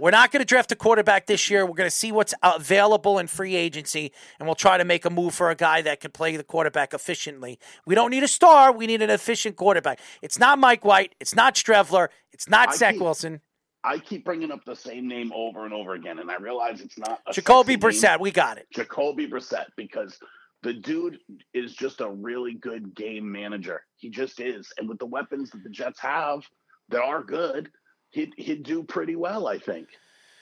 We're 0.00 0.12
not 0.12 0.30
going 0.30 0.40
to 0.40 0.44
draft 0.46 0.70
a 0.70 0.76
quarterback 0.76 1.26
this 1.26 1.50
year. 1.50 1.66
We're 1.66 1.74
going 1.74 1.88
to 1.90 1.94
see 1.94 2.12
what's 2.12 2.32
available 2.40 3.18
in 3.18 3.26
free 3.26 3.56
agency, 3.56 4.12
and 4.38 4.46
we'll 4.46 4.54
try 4.54 4.78
to 4.78 4.84
make 4.84 5.04
a 5.04 5.10
move 5.10 5.34
for 5.34 5.50
a 5.50 5.56
guy 5.56 5.82
that 5.82 5.98
can 6.00 6.12
play 6.12 6.36
the 6.36 6.44
quarterback 6.44 6.94
efficiently. 6.94 7.58
We 7.84 7.96
don't 7.96 8.10
need 8.10 8.22
a 8.22 8.28
star. 8.28 8.70
We 8.70 8.86
need 8.86 9.02
an 9.02 9.10
efficient 9.10 9.56
quarterback. 9.56 9.98
It's 10.22 10.38
not 10.38 10.60
Mike 10.60 10.84
White. 10.84 11.16
It's 11.18 11.34
not 11.34 11.56
Streveler. 11.56 12.08
It's 12.32 12.48
not 12.48 12.68
I 12.68 12.76
Zach 12.76 12.94
keep- 12.94 13.02
Wilson. 13.02 13.40
I 13.84 13.98
keep 13.98 14.24
bringing 14.24 14.50
up 14.50 14.64
the 14.64 14.74
same 14.74 15.06
name 15.06 15.32
over 15.34 15.64
and 15.64 15.72
over 15.72 15.94
again, 15.94 16.18
and 16.18 16.30
I 16.30 16.36
realize 16.36 16.80
it's 16.80 16.98
not 16.98 17.20
a 17.26 17.32
Jacoby 17.32 17.74
sexy 17.74 17.76
name. 17.76 17.80
Brissett. 17.80 18.20
We 18.20 18.30
got 18.30 18.58
it. 18.58 18.66
Jacoby 18.72 19.28
Brissett 19.28 19.66
because 19.76 20.18
the 20.62 20.72
dude 20.74 21.20
is 21.54 21.74
just 21.74 22.00
a 22.00 22.08
really 22.08 22.54
good 22.54 22.94
game 22.94 23.30
manager. 23.30 23.82
He 23.96 24.10
just 24.10 24.40
is. 24.40 24.72
And 24.78 24.88
with 24.88 24.98
the 24.98 25.06
weapons 25.06 25.50
that 25.50 25.62
the 25.62 25.70
Jets 25.70 26.00
have 26.00 26.40
that 26.88 27.02
are 27.02 27.22
good, 27.22 27.70
he'd 28.10 28.34
he'd 28.36 28.64
do 28.64 28.82
pretty 28.82 29.16
well. 29.16 29.46
I 29.46 29.58
think 29.58 29.88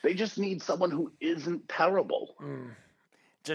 they 0.03 0.13
just 0.13 0.37
need 0.37 0.61
someone 0.61 0.91
who 0.91 1.11
isn't 1.19 1.67
terrible. 1.69 2.35
Hmm. 2.39 2.69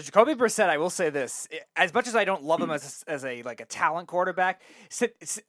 Jacoby 0.01 0.33
Brissett, 0.33 0.69
I 0.69 0.77
will 0.77 0.89
say 0.89 1.09
this: 1.09 1.47
as 1.75 1.93
much 1.93 2.07
as 2.07 2.15
I 2.15 2.25
don't 2.25 2.43
love 2.43 2.61
him 2.61 2.71
as 2.71 3.03
as 3.07 3.25
a 3.25 3.43
like 3.43 3.61
a 3.61 3.65
talent 3.65 4.07
quarterback, 4.07 4.61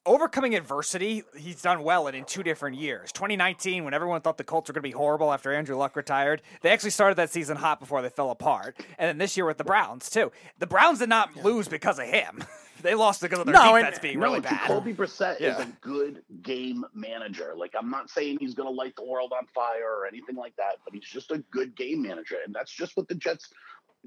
overcoming 0.07 0.55
adversity, 0.55 1.23
he's 1.37 1.63
done 1.63 1.83
well 1.83 2.07
in 2.09 2.15
in 2.15 2.25
two 2.25 2.43
different 2.43 2.77
years. 2.77 3.13
2019, 3.13 3.85
when 3.85 3.95
everyone 3.95 4.21
thought 4.21 4.37
the 4.39 4.45
Colts 4.45 4.69
were 4.69 4.73
going 4.75 4.83
to 4.83 4.89
be 4.89 4.93
horrible 4.93 5.33
after 5.33 5.53
Andrew 5.53 5.77
Luck 5.77 5.97
retired, 5.97 6.43
they 6.63 6.71
actually 6.71 6.91
started 6.91 7.17
that 7.17 7.31
season 7.31 7.57
hot 7.57 7.81
before 7.81 8.03
they 8.03 8.09
fell 8.09 8.31
apart. 8.31 8.77
And 8.99 9.09
then 9.09 9.19
this 9.19 9.37
year 9.37 9.47
with 9.47 9.59
the 9.59 9.65
Browns 9.65 10.11
too, 10.11 10.31
the 10.59 10.67
Browns 10.67 10.99
did 10.99 11.09
not 11.09 11.35
lose 11.37 11.69
because 11.69 11.99
of 11.99 12.07
him; 12.07 12.45
they 12.83 12.95
lost 12.95 13.21
because 13.23 13.39
of 13.39 13.47
their 13.47 13.55
No, 13.55 13.75
and- 13.77 13.85
defense 13.85 13.99
being 14.01 14.19
no, 14.19 14.27
really 14.27 14.41
bad. 14.41 14.61
Jacoby 14.69 14.93
Brissett 14.95 15.41
is 15.41 15.57
a 15.59 15.67
good 15.81 16.23
game 16.43 16.85
manager. 16.95 17.55
Like 17.57 17.75
I'm 17.79 17.91
not 17.91 18.11
saying 18.11 18.39
he's 18.41 18.55
going 18.55 18.69
to 18.69 18.75
light 18.75 18.95
the 18.97 19.05
world 19.05 19.33
on 19.37 19.47
fire 19.55 19.89
or 19.99 20.07
anything 20.07 20.37
like 20.37 20.55
that, 20.57 20.77
but 20.85 20.95
he's 20.95 21.05
just 21.05 21.31
a 21.31 21.39
good 21.51 21.75
game 21.77 22.03
manager, 22.03 22.37
and 22.45 22.55
that's 22.55 22.73
just 22.73 22.97
what 22.97 23.09
the 23.09 23.15
Jets. 23.15 23.49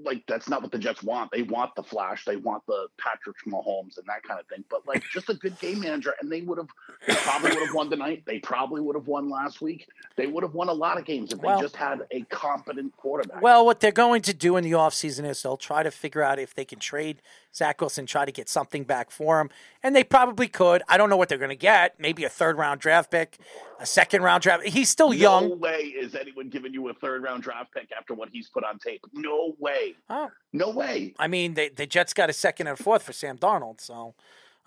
Like 0.04 0.24
that's 0.28 0.48
not 0.48 0.62
what 0.62 0.72
the 0.72 0.78
Jets 0.78 1.02
want. 1.02 1.32
They 1.32 1.42
want 1.42 1.76
the 1.76 1.84
flash. 1.84 2.24
They 2.26 2.36
want 2.36 2.66
the 2.68 2.88
Patrick 3.00 3.36
Mahomes 3.48 3.98
and 3.98 4.06
that 4.08 4.24
kind 4.24 4.40
of 4.40 4.46
thing. 4.48 4.64
But 4.70 4.88
like 4.88 5.04
just 5.12 5.30
a 5.30 5.34
good 5.34 5.58
game 5.60 5.80
manager, 5.80 6.14
and 6.22 6.32
they 6.32 6.42
would 6.42 6.58
have 6.60 6.68
probably 7.08 7.52
would 7.52 7.66
have 7.66 7.76
won 7.76 7.90
tonight. 7.90 8.24
They 8.26 8.40
probably 8.40 8.82
would 8.82 8.96
have 8.96 9.08
won 9.08 9.30
last 9.30 9.62
week. 9.62 9.88
They 10.16 10.28
would 10.28 10.44
have 10.44 10.54
won 10.54 10.70
a 10.70 10.74
lot 10.74 10.98
of 11.00 11.06
games 11.06 11.34
if 11.34 11.40
Well- 11.40 11.58
they 11.58 11.64
just 11.64 11.76
had 11.76 12.06
a 12.12 12.22
competent 12.30 12.96
quarterback. 12.98 13.42
Well, 13.42 13.66
what 13.66 13.80
they're 13.80 13.92
going 13.92 14.22
to 14.24 14.34
do 14.34 14.56
in 14.58 14.64
the 14.64 14.72
offseason 14.72 15.26
is 15.28 15.42
they'll 15.42 15.58
try 15.58 15.84
to 15.84 15.92
figure 15.92 16.22
out 16.22 16.38
if 16.40 16.54
they 16.54 16.66
can 16.66 16.80
trade 16.80 17.22
Zach 17.56 17.82
Wilson, 17.82 18.06
try 18.06 18.26
to 18.26 18.32
get 18.32 18.50
something 18.50 18.84
back 18.84 19.10
for 19.10 19.40
him. 19.40 19.50
And 19.82 19.96
they 19.96 20.04
probably 20.04 20.48
could. 20.48 20.84
I 20.88 20.98
don't 20.98 21.10
know 21.10 21.18
what 21.18 21.30
they're 21.30 21.38
going 21.38 21.50
to 21.50 21.56
get. 21.56 22.00
Maybe 22.00 22.24
a 22.24 22.30
third 22.30 22.58
round 22.58 22.80
draft 22.80 23.10
pick, 23.12 23.38
a 23.80 23.86
second 23.86 24.22
round 24.22 24.44
draft. 24.44 24.64
He's 24.66 24.90
still 24.90 25.10
no 25.10 25.14
young. 25.16 25.50
No 25.50 25.56
way 25.56 25.78
is 25.80 26.16
anyone 26.16 26.50
giving 26.50 26.74
you 26.74 26.88
a 26.90 26.94
third 26.94 27.24
round 27.24 27.44
draft 27.44 27.74
pick 27.74 27.90
after 27.98 28.14
what 28.14 28.30
he's 28.30 28.50
put 28.50 28.64
on 28.64 28.80
tape. 28.80 29.02
No 29.14 29.56
way. 29.60 29.96
Oh, 30.10 30.30
No 30.54 30.70
way. 30.70 31.14
I 31.18 31.28
mean, 31.28 31.56
they, 31.56 31.70
the 31.70 31.88
Jets 31.88 32.14
got 32.14 32.30
a 32.30 32.34
second 32.34 32.68
and 32.68 32.80
a 32.80 32.84
fourth 32.84 33.04
for 33.04 33.14
Sam 33.14 33.38
Darnold. 33.38 33.82
So, 33.82 34.14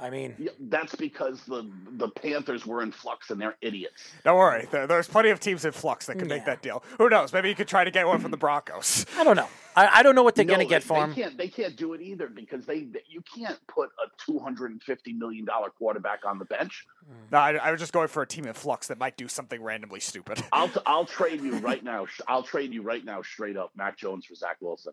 I 0.01 0.09
mean, 0.09 0.49
that's 0.61 0.95
because 0.95 1.43
the 1.45 1.71
the 1.93 2.09
Panthers 2.09 2.67
were 2.67 2.83
in 2.83 2.91
flux 2.91 3.31
and 3.31 3.41
they're 3.41 3.57
idiots. 3.61 4.11
Don't 4.25 4.39
worry, 4.39 4.67
there, 4.71 4.87
there's 4.87 5.07
plenty 5.07 5.29
of 5.29 5.41
teams 5.41 5.65
in 5.65 5.73
flux 5.73 6.07
that 6.07 6.19
can 6.19 6.27
make 6.27 6.47
that 6.47 6.63
deal. 6.63 6.83
Who 6.99 7.11
knows? 7.11 7.33
Maybe 7.33 7.51
you 7.51 7.55
could 7.55 7.69
try 7.69 7.85
to 7.85 7.91
get 7.91 8.07
one 8.07 8.19
from 8.21 8.31
the 8.31 8.37
mm-hmm. 8.37 8.41
Broncos. 8.41 9.05
I 9.19 9.25
don't 9.25 9.37
know. 9.37 9.49
I, 9.77 10.01
I 10.01 10.03
don't 10.03 10.15
know 10.15 10.23
what 10.23 10.35
they're 10.35 10.45
No, 10.45 10.55
going 10.55 10.67
to 10.67 10.71
get 10.71 10.83
for 10.83 10.95
they 10.95 11.01
him. 11.05 11.15
Can't, 11.15 11.39
they 11.39 11.49
can't 11.49 11.77
do 11.77 11.93
it 11.93 12.01
either 12.01 12.29
because 12.29 12.65
they 12.65 12.89
you 13.09 13.23
can't 13.37 13.59
put 13.69 13.91
a 14.05 14.09
two 14.25 14.39
hundred 14.39 14.71
and 14.71 14.83
fifty 14.83 15.13
million 15.13 15.45
dollar 15.45 15.69
quarterback 15.71 16.25
on 16.25 16.39
the 16.39 16.47
bench. 16.47 16.87
No, 17.31 17.39
I, 17.39 17.55
I 17.57 17.71
was 17.71 17.81
just 17.81 17.93
going 17.93 18.09
for 18.09 18.23
a 18.23 18.27
team 18.27 18.47
in 18.47 18.55
flux 18.55 18.87
that 18.89 18.99
might 18.99 19.17
do 19.17 19.29
something 19.29 19.63
randomly 19.63 20.01
stupid. 20.01 20.43
I'll 20.53 20.71
I'll 20.87 21.05
trade 21.05 21.43
you 21.43 21.59
right 21.59 21.85
now. 21.85 22.07
I'll 22.29 22.43
trade 22.43 22.73
you 22.73 22.83
right 22.83 23.05
now, 23.05 23.21
straight 23.23 23.57
up, 23.57 23.71
Mac 23.77 23.99
Jones 23.99 24.25
for 24.25 24.35
Zach 24.35 24.57
Wilson. 24.61 24.93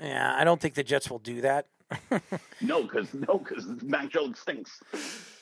Yeah, 0.00 0.34
I 0.36 0.44
don't 0.44 0.60
think 0.60 0.74
the 0.74 0.84
Jets 0.84 1.10
will 1.10 1.18
do 1.18 1.40
that. 1.40 1.66
No, 2.60 2.82
because 2.82 3.12
no, 3.12 3.38
because 3.38 3.66
Mac 3.82 4.08
Jones 4.08 4.38
stinks. 4.40 4.82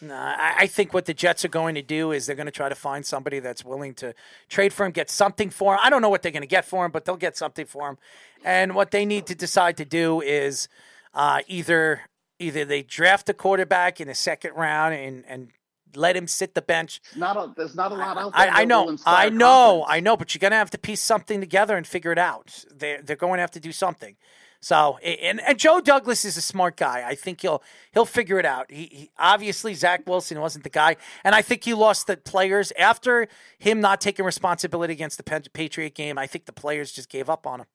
No, 0.01 0.15
I, 0.15 0.55
I 0.59 0.67
think 0.67 0.93
what 0.93 1.07
the 1.07 1.15
Jets 1.15 1.45
are 1.45 1.49
going 1.49 1.77
to 1.77 1.83
do 1.83 2.11
is 2.11 2.27
they're 2.27 2.37
going 2.37 2.47
to 2.47 2.53
try 2.53 2.69
to 2.69 2.75
find 2.75 3.07
somebody 3.07 3.39
that's 3.39 3.65
willing 3.65 3.95
to 3.95 4.15
trade 4.49 4.73
for 4.73 4.85
him, 4.85 4.93
get 4.93 5.09
something 5.09 5.49
for 5.49 5.75
him. 5.75 5.81
I 5.83 5.91
don't 5.91 6.03
know 6.03 6.09
what 6.09 6.23
they're 6.23 6.33
going 6.33 6.43
to 6.43 6.49
get 6.49 6.65
for 6.65 6.85
him, 6.85 6.91
but 6.91 7.05
they'll 7.05 7.17
get 7.17 7.37
something 7.37 7.67
for 7.67 7.89
him. 7.89 7.99
And 8.45 8.75
what 8.75 8.91
they 8.91 9.07
need 9.07 9.27
to 9.27 9.35
decide 9.35 9.77
to 9.77 9.85
do 9.85 10.21
is 10.21 10.69
uh, 11.15 11.41
either 11.47 12.03
either 12.41 12.65
they 12.65 12.83
draft 12.83 13.29
a 13.29 13.35
quarterback 13.35 14.01
in 14.01 14.09
the 14.09 14.15
second 14.15 14.55
round 14.55 14.95
and 14.95 15.25
and 15.29 15.49
let 15.97 16.17
him 16.17 16.27
sit 16.27 16.55
the 16.55 16.63
bench. 16.63 17.01
Not 17.15 17.37
a, 17.37 17.53
there's 17.57 17.77
not 17.77 17.93
a 17.93 17.95
lot 17.95 18.19
out 18.19 18.33
there. 18.33 18.51
I, 18.53 18.63
I 18.63 18.65
know, 18.65 18.97
I 19.07 19.29
know, 19.31 19.85
confidence. 19.85 19.87
I 19.89 20.01
know, 20.01 20.17
but 20.17 20.35
you're 20.35 20.41
gonna 20.41 20.57
have 20.57 20.71
to 20.71 20.79
piece 20.79 21.01
something 21.01 21.41
together 21.41 21.77
and 21.77 21.87
figure 21.87 22.11
it 22.11 22.19
out. 22.19 22.65
They're 22.75 23.01
they're 23.01 23.17
going 23.17 23.39
to 23.39 23.43
have 23.43 23.53
to 23.53 23.61
do 23.61 23.71
something. 23.71 24.17
So, 24.65 24.97
and, 25.05 25.43
and 25.43 25.59
Joe 25.59 25.83
Douglas 25.83 26.25
is 26.25 26.39
a 26.39 26.41
smart 26.41 26.79
guy. 26.79 27.05
I 27.07 27.15
think 27.15 27.43
he'll 27.43 27.63
he'll 27.93 28.07
figure 28.07 28.39
it 28.39 28.47
out. 28.47 28.71
He, 28.71 28.85
he 28.87 29.11
obviously 29.19 29.75
Zach 29.75 30.09
Wilson 30.09 30.41
wasn't 30.41 30.65
the 30.65 30.71
guy, 30.71 30.97
and 31.23 31.35
I 31.35 31.43
think 31.43 31.65
he 31.65 31.75
lost 31.75 32.07
the 32.07 32.17
players 32.17 32.73
after 32.79 33.29
him 33.59 33.83
not 33.83 34.01
taking 34.01 34.25
responsibility 34.25 34.95
against 34.95 35.19
the 35.19 35.49
Patriot 35.51 35.95
game. 35.95 36.17
I 36.17 36.27
think 36.27 36.47
the 36.47 36.53
players 36.55 36.93
just 36.93 37.11
gave 37.11 37.29
up 37.29 37.47
on 37.47 37.61
him. 37.61 37.67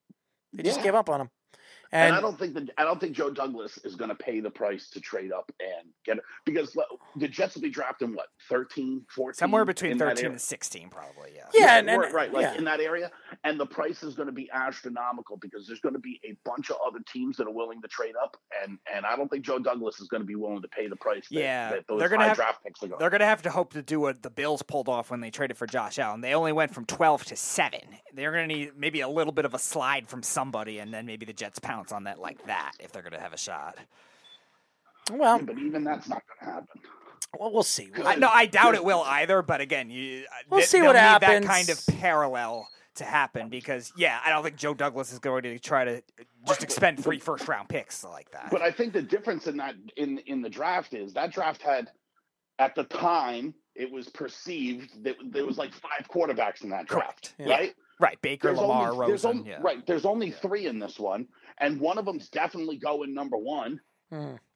They 0.52 0.64
just 0.64 0.78
Yeah. 0.78 0.86
gave 0.86 0.94
up 0.96 1.08
on 1.08 1.20
him. 1.20 1.30
And, 1.92 2.08
And, 2.08 2.16
I 2.16 2.20
don't 2.20 2.38
think 2.38 2.54
that 2.54 2.70
I 2.78 2.84
don't 2.84 3.00
think 3.00 3.16
Joe 3.16 3.30
Douglas 3.30 3.78
is 3.84 3.96
going 3.96 4.10
to 4.10 4.14
pay 4.14 4.40
the 4.40 4.50
price 4.50 4.90
to 4.90 5.00
trade 5.00 5.32
up 5.32 5.50
and 5.60 5.88
get 6.04 6.18
it 6.18 6.22
because 6.44 6.76
the 7.16 7.28
Jets 7.28 7.54
will 7.54 7.62
be 7.62 7.70
drafting 7.70 8.14
what 8.14 8.28
13, 8.48 9.04
14? 9.08 9.34
Somewhere 9.34 9.64
between 9.64 9.98
13 9.98 10.26
and 10.26 10.40
16, 10.40 10.88
probably, 10.90 11.32
yeah. 11.34 11.42
yeah, 11.52 11.78
and, 11.78 11.90
and 11.90 12.12
right, 12.12 12.32
like 12.32 12.42
yeah. 12.42 12.54
in 12.54 12.64
that 12.64 12.80
area, 12.80 13.10
and 13.44 13.58
the 13.58 13.66
price 13.66 14.02
is 14.02 14.14
going 14.14 14.26
to 14.26 14.32
be 14.32 14.48
astronomical 14.52 15.36
because 15.36 15.66
there's 15.66 15.80
going 15.80 15.94
to 15.94 16.00
be 16.00 16.20
a 16.24 16.36
bunch 16.44 16.70
of 16.70 16.76
other 16.86 17.00
teams 17.12 17.36
that 17.36 17.46
are 17.46 17.52
willing 17.52 17.82
to 17.82 17.88
trade 17.88 18.14
up, 18.22 18.36
and 18.62 18.78
and 18.94 19.04
I 19.04 19.16
don't 19.16 19.28
think 19.28 19.44
Joe 19.44 19.58
Douglas 19.58 20.00
is 20.00 20.08
going 20.08 20.22
to 20.22 20.26
be 20.26 20.36
willing 20.36 20.62
to 20.62 20.68
pay 20.68 20.86
the 20.86 20.96
price. 20.96 21.28
That, 21.30 21.40
Yeah, 21.40 21.70
that 21.70 21.86
those 21.88 21.98
they're 21.98 22.08
gonna 22.08 22.28
have- 22.28 22.36
draft 22.36 22.62
picks 22.64 22.82
are 22.82 22.88
going. 22.88 22.98
They're 23.00 23.10
going 23.10 23.20
to 23.20 23.26
have 23.26 23.42
to 23.42 23.50
hope 23.50 23.72
to 23.72 23.82
do 23.82 23.98
what 24.00 24.22
the 24.22 24.30
Bills 24.30 24.62
pulled 24.62 24.88
off 24.88 25.10
when 25.10 25.20
they 25.20 25.30
traded 25.30 25.56
for 25.56 25.66
Josh 25.66 25.98
Allen. 25.98 26.20
They 26.20 26.34
only 26.34 26.52
went 26.52 26.74
from 26.74 26.84
12 26.84 27.24
to 27.26 27.36
7. 27.36 27.80
They're 28.14 28.32
going 28.32 28.48
to 28.48 28.54
need 28.54 28.72
maybe 28.76 29.00
a 29.00 29.08
little 29.08 29.32
bit 29.32 29.44
of 29.44 29.54
a 29.54 29.58
slide 29.58 30.08
from 30.08 30.22
somebody, 30.22 30.78
and 30.78 30.92
then 30.92 31.06
maybe 31.06 31.26
the 31.26 31.32
Jets 31.32 31.58
pounce 31.80 31.92
on 31.92 32.04
that 32.04 32.18
like 32.20 32.44
that 32.46 32.72
if 32.80 32.92
they're 32.92 33.02
going 33.02 33.12
to 33.14 33.20
have 33.20 33.32
a 33.32 33.38
shot. 33.38 33.76
well, 35.12 35.38
but 35.40 35.58
even 35.58 35.82
that's 35.84 36.08
not 36.08 36.22
going 36.26 36.38
to 36.48 36.54
happen. 36.56 36.80
well, 37.38 37.52
we'll 37.52 37.62
see. 37.62 37.90
I, 38.04 38.16
no, 38.16 38.28
I 38.28 38.46
doubt 38.46 38.74
it 38.74 38.84
will 38.84 39.02
either, 39.06 39.42
but 39.42 39.60
again, 39.60 39.90
you, 39.90 40.24
uh, 40.24 40.34
We'll 40.50 40.60
they- 40.60 40.66
see 40.66 40.82
what 40.82 40.92
need 40.92 40.98
happens. 41.00 41.46
that 41.46 41.52
kind 41.52 41.70
of 41.70 41.82
parallel 41.98 42.68
to 42.96 43.04
happen 43.04 43.48
because, 43.48 43.92
yeah, 43.96 44.18
I 44.24 44.30
don't 44.30 44.42
think 44.42 44.56
Joe 44.56 44.74
Douglas 44.74 45.12
is 45.12 45.18
going 45.18 45.42
to 45.44 45.58
try 45.58 45.84
to 45.84 45.96
uh, 45.98 46.22
just 46.48 46.62
expend 46.62 47.02
three 47.02 47.18
first 47.18 47.48
round 47.48 47.68
picks 47.68 48.04
like 48.04 48.30
that. 48.32 48.48
But 48.50 48.60
I 48.62 48.70
think 48.70 48.92
the 48.92 49.02
difference 49.02 49.46
in 49.46 49.56
that 49.58 49.74
in 49.96 50.18
in 50.26 50.42
the 50.42 50.50
draft 50.50 50.92
is 50.92 51.14
that 51.14 51.32
draft 51.32 51.62
had 51.62 51.88
at 52.58 52.74
the 52.74 52.84
time 52.84 53.54
it 53.74 53.90
was 53.90 54.08
perceived 54.10 55.02
that 55.04 55.16
there 55.30 55.46
was 55.46 55.56
like 55.56 55.72
five 55.72 56.06
quarterbacks 56.12 56.62
in 56.62 56.70
that 56.70 56.86
draft, 56.86 57.32
Correct. 57.38 57.48
Yeah. 57.48 57.54
right? 57.56 57.74
right, 58.00 58.20
Baker, 58.20 58.48
There's 58.48 58.58
Lamar, 58.58 58.90
only, 58.92 59.06
there's 59.06 59.24
Rosen. 59.24 59.38
only, 59.38 59.50
yeah. 59.50 59.58
Right. 59.62 59.86
There's 59.86 60.04
only 60.04 60.30
three 60.32 60.66
in 60.66 60.78
this 60.78 60.98
one, 60.98 61.28
and 61.60 61.80
one 61.80 61.98
of 61.98 62.04
them's 62.04 62.28
definitely 62.28 62.76
going 62.78 63.14
number 63.14 63.36
one, 63.36 63.80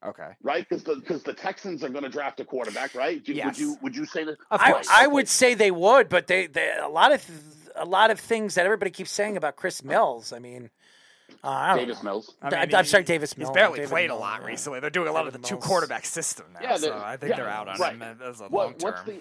Okay. 0.05 0.31
right? 0.43 0.67
Because 0.69 0.83
the 0.85 0.97
because 0.97 1.23
the 1.23 1.33
Texans 1.35 1.85
are 1.85 1.89
going 1.89 2.03
to 2.05 2.11
draft 2.11 2.41
a 2.41 2.45
quarterback, 2.45 2.95
right? 2.95 3.23
Do, 3.25 3.33
Yes. 3.33 3.47
Would 3.47 3.59
you 3.59 3.77
would 3.83 3.97
you 3.97 4.07
say 4.07 4.25
that? 4.25 4.37
Of 4.51 4.61
I, 4.61 4.73
course. 4.73 4.89
I 4.91 5.07
would 5.07 5.29
say 5.29 5.55
they 5.55 5.71
would, 5.71 6.09
but 6.09 6.27
they, 6.27 6.47
they 6.47 6.73
a 6.81 6.89
lot 6.89 7.13
of 7.13 7.25
a 7.77 7.85
lot 7.85 8.11
of 8.11 8.19
things 8.21 8.55
that 8.57 8.65
everybody 8.67 8.91
keeps 8.91 9.11
saying 9.11 9.37
about 9.37 9.57
Chris 9.57 9.83
Mills. 9.85 10.33
I 10.33 10.39
mean, 10.39 10.71
uh, 11.43 11.49
I 11.49 11.69
don't 11.77 11.79
Davis 11.87 12.03
know. 12.03 12.11
Mills. 12.11 12.35
I 12.43 12.47
I 12.47 12.51
mean, 12.67 12.75
am 12.75 12.85
he- 12.85 12.89
sorry, 12.89 13.05
Davis 13.05 13.37
Mills. 13.37 13.51
He's 13.51 13.55
barely 13.55 13.79
David 13.79 13.91
played 13.91 14.11
a 14.11 14.15
lot 14.17 14.41
yeah. 14.43 14.47
recently. 14.49 14.81
They're 14.81 14.91
doing 14.91 15.09
a 15.09 15.13
lot 15.13 15.27
of 15.27 15.33
the 15.33 15.39
David 15.39 15.49
two 15.49 15.55
Mills. 15.57 15.67
quarterback 15.67 16.05
system 16.07 16.47
now, 16.55 16.61
Yeah, 16.63 16.77
so 16.77 16.97
I 17.05 17.17
think 17.17 17.31
yeah, 17.31 17.37
they're 17.37 17.49
out 17.49 17.69
on 17.69 17.79
right. 17.79 17.95
him 17.95 18.03
as 18.03 18.41
a 18.41 18.43
long 18.45 18.51
What, 18.53 18.79
term. 18.79 18.91
what's 18.93 19.03
the 19.07 19.21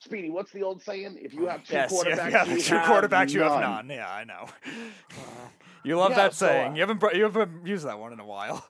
Speedy? 0.00 0.30
What's 0.30 0.50
the 0.50 0.62
old 0.62 0.82
saying? 0.82 1.18
If 1.20 1.34
you 1.34 1.46
have 1.46 1.62
two 1.62 1.74
Yes, 1.74 1.92
quarterbacks, 1.92 2.32
yeah, 2.32 2.44
you 2.46 2.60
two 2.62 2.74
have 2.74 2.86
quarterbacks, 2.88 3.30
you 3.32 3.42
have 3.42 3.60
none. 3.60 3.86
none. 3.86 3.90
Yeah, 3.90 4.10
I 4.10 4.24
know. 4.24 4.46
you 5.84 5.96
love 5.96 6.12
Yeah, 6.12 6.16
that 6.16 6.34
so, 6.34 6.46
saying. 6.46 6.72
uh, 6.72 6.74
you 6.74 6.80
haven't 6.80 7.02
you 7.14 7.22
haven't 7.24 7.66
used 7.66 7.84
that 7.86 7.98
one 7.98 8.12
in 8.12 8.18
a 8.20 8.26
while. 8.26 8.66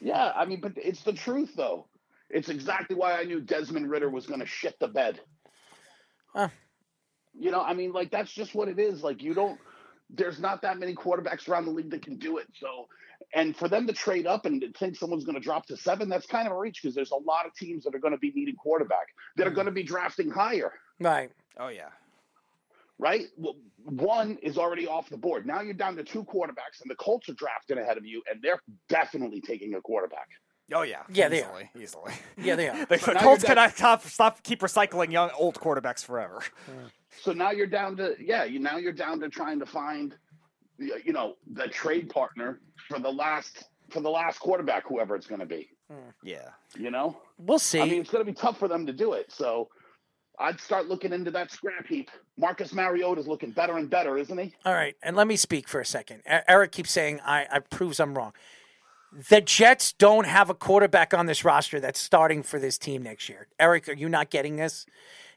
Yeah, 0.00 0.32
I 0.34 0.44
mean, 0.44 0.60
but 0.60 0.72
it's 0.76 1.02
the 1.02 1.12
truth, 1.12 1.52
though. 1.56 1.86
It's 2.28 2.48
exactly 2.48 2.96
why 2.96 3.12
I 3.18 3.24
knew 3.24 3.40
Desmond 3.40 3.88
Ridder 3.90 4.10
was 4.10 4.26
going 4.26 4.40
to 4.40 4.46
shit 4.46 4.78
the 4.80 4.88
bed. 4.88 5.20
Huh. 6.34 6.48
You 7.32 7.50
know, 7.50 7.60
I 7.62 7.74
mean, 7.74 7.92
like 7.92 8.10
that's 8.10 8.32
just 8.32 8.54
what 8.54 8.68
it 8.68 8.78
is. 8.78 9.02
Like 9.02 9.22
you 9.22 9.34
don't. 9.34 9.58
There's 10.10 10.40
not 10.40 10.62
that 10.62 10.78
many 10.78 10.94
quarterbacks 10.94 11.48
around 11.48 11.64
the 11.66 11.70
league 11.72 11.90
that 11.90 12.02
can 12.02 12.16
do 12.18 12.38
it. 12.38 12.46
So, 12.58 12.86
and 13.34 13.56
for 13.56 13.68
them 13.68 13.86
to 13.86 13.92
trade 13.92 14.26
up 14.26 14.46
and 14.46 14.64
think 14.78 14.96
someone's 14.96 15.24
going 15.24 15.34
to 15.34 15.40
drop 15.40 15.66
to 15.66 15.76
seven, 15.76 16.08
that's 16.08 16.26
kind 16.26 16.46
of 16.46 16.52
a 16.54 16.58
reach 16.58 16.80
because 16.82 16.94
there's 16.94 17.10
a 17.10 17.16
lot 17.16 17.46
of 17.46 17.54
teams 17.54 17.84
that 17.84 17.94
are 17.94 17.98
going 17.98 18.12
to 18.14 18.18
be 18.18 18.32
needing 18.34 18.56
quarterback 18.56 19.06
that 19.36 19.46
are 19.46 19.50
Hmm. 19.50 19.54
going 19.56 19.66
to 19.66 19.72
be 19.72 19.82
drafting 19.82 20.30
higher. 20.30 20.72
Right. 21.00 21.30
Oh 21.58 21.68
yeah. 21.68 21.88
right? 22.98 23.24
Well, 23.36 23.56
one 23.84 24.38
is 24.42 24.56
already 24.56 24.86
off 24.86 25.08
the 25.10 25.16
board. 25.16 25.46
Now 25.46 25.60
you're 25.60 25.74
down 25.74 25.96
to 25.96 26.04
two 26.04 26.24
quarterbacks, 26.24 26.80
and 26.80 26.90
the 26.90 26.94
Colts 26.96 27.28
are 27.28 27.34
drafting 27.34 27.78
ahead 27.78 27.96
of 27.98 28.06
you, 28.06 28.22
and 28.30 28.40
they're 28.42 28.60
definitely 28.88 29.40
taking 29.40 29.74
a 29.74 29.80
quarterback. 29.80 30.28
Oh 30.72 30.82
yeah. 30.82 31.02
Yeah, 31.12 31.28
they 31.28 31.42
are. 31.42 31.60
easily, 31.74 31.82
easily. 31.84 32.12
Yeah, 32.38 32.56
they 32.56 32.68
are. 32.70 32.86
The, 32.88 32.98
So 32.98 33.12
Colts 33.14 33.42
you're 33.42 33.48
cannot 33.48 33.76
stop, 33.76 34.02
stop 34.04 34.42
keep 34.42 34.60
recycling 34.60 35.12
young 35.12 35.30
old 35.36 35.56
quarterbacks 35.60 36.02
forever. 36.04 36.42
So 37.20 37.32
now 37.32 37.50
you're 37.50 37.66
down 37.66 37.96
to 37.98 38.14
yeah, 38.18 38.44
you 38.44 38.58
now 38.60 38.78
you're 38.78 38.92
down 38.92 39.20
to 39.20 39.28
trying 39.28 39.58
to 39.60 39.66
find, 39.66 40.14
you 40.78 41.12
know, 41.12 41.36
the 41.52 41.68
trade 41.68 42.10
partner 42.10 42.60
for 42.88 42.98
the 42.98 43.10
last 43.10 43.68
for 43.90 44.00
the 44.00 44.10
last 44.10 44.38
quarterback, 44.38 44.84
whoever 44.88 45.14
it's 45.14 45.26
going 45.26 45.40
to 45.40 45.46
be. 45.46 45.68
Hmm. 45.90 46.10
Yeah. 46.22 46.48
You 46.76 46.90
know, 46.90 47.20
We'll 47.38 47.58
see. 47.58 47.80
I 47.80 47.84
mean, 47.84 48.00
it's 48.00 48.10
going 48.10 48.24
to 48.24 48.30
be 48.30 48.36
tough 48.36 48.58
for 48.58 48.68
them 48.68 48.86
to 48.86 48.92
do 48.92 49.12
it. 49.12 49.30
So. 49.32 49.68
I'd 50.36 50.58
start 50.58 50.88
looking 50.88 51.12
into 51.12 51.30
that 51.30 51.52
scrap 51.52 51.86
heap. 51.86 52.10
Marcus 52.36 52.72
Mariota 52.72 53.20
is 53.20 53.28
looking 53.28 53.52
better 53.52 53.76
and 53.76 53.88
better, 53.88 54.18
isn't 54.18 54.36
he? 54.36 54.52
All 54.64 54.74
right, 54.74 54.96
and 55.00 55.14
let 55.14 55.28
me 55.28 55.36
speak 55.36 55.68
for 55.68 55.80
a 55.80 55.86
second. 55.86 56.22
Eric 56.26 56.72
keeps 56.72 56.90
saying 56.90 57.20
I, 57.24 57.46
I 57.48 57.60
proves 57.60 58.00
I'm 58.00 58.18
wrong. 58.18 58.32
The 59.30 59.40
Jets 59.40 59.92
don't 59.92 60.26
have 60.26 60.50
a 60.50 60.54
quarterback 60.54 61.14
on 61.14 61.26
this 61.26 61.44
roster 61.44 61.78
that's 61.78 62.00
starting 62.00 62.42
for 62.42 62.58
this 62.58 62.78
team 62.78 63.04
next 63.04 63.28
year. 63.28 63.46
Eric, 63.60 63.88
are 63.88 63.92
you 63.92 64.08
not 64.08 64.30
getting 64.30 64.56
this? 64.56 64.86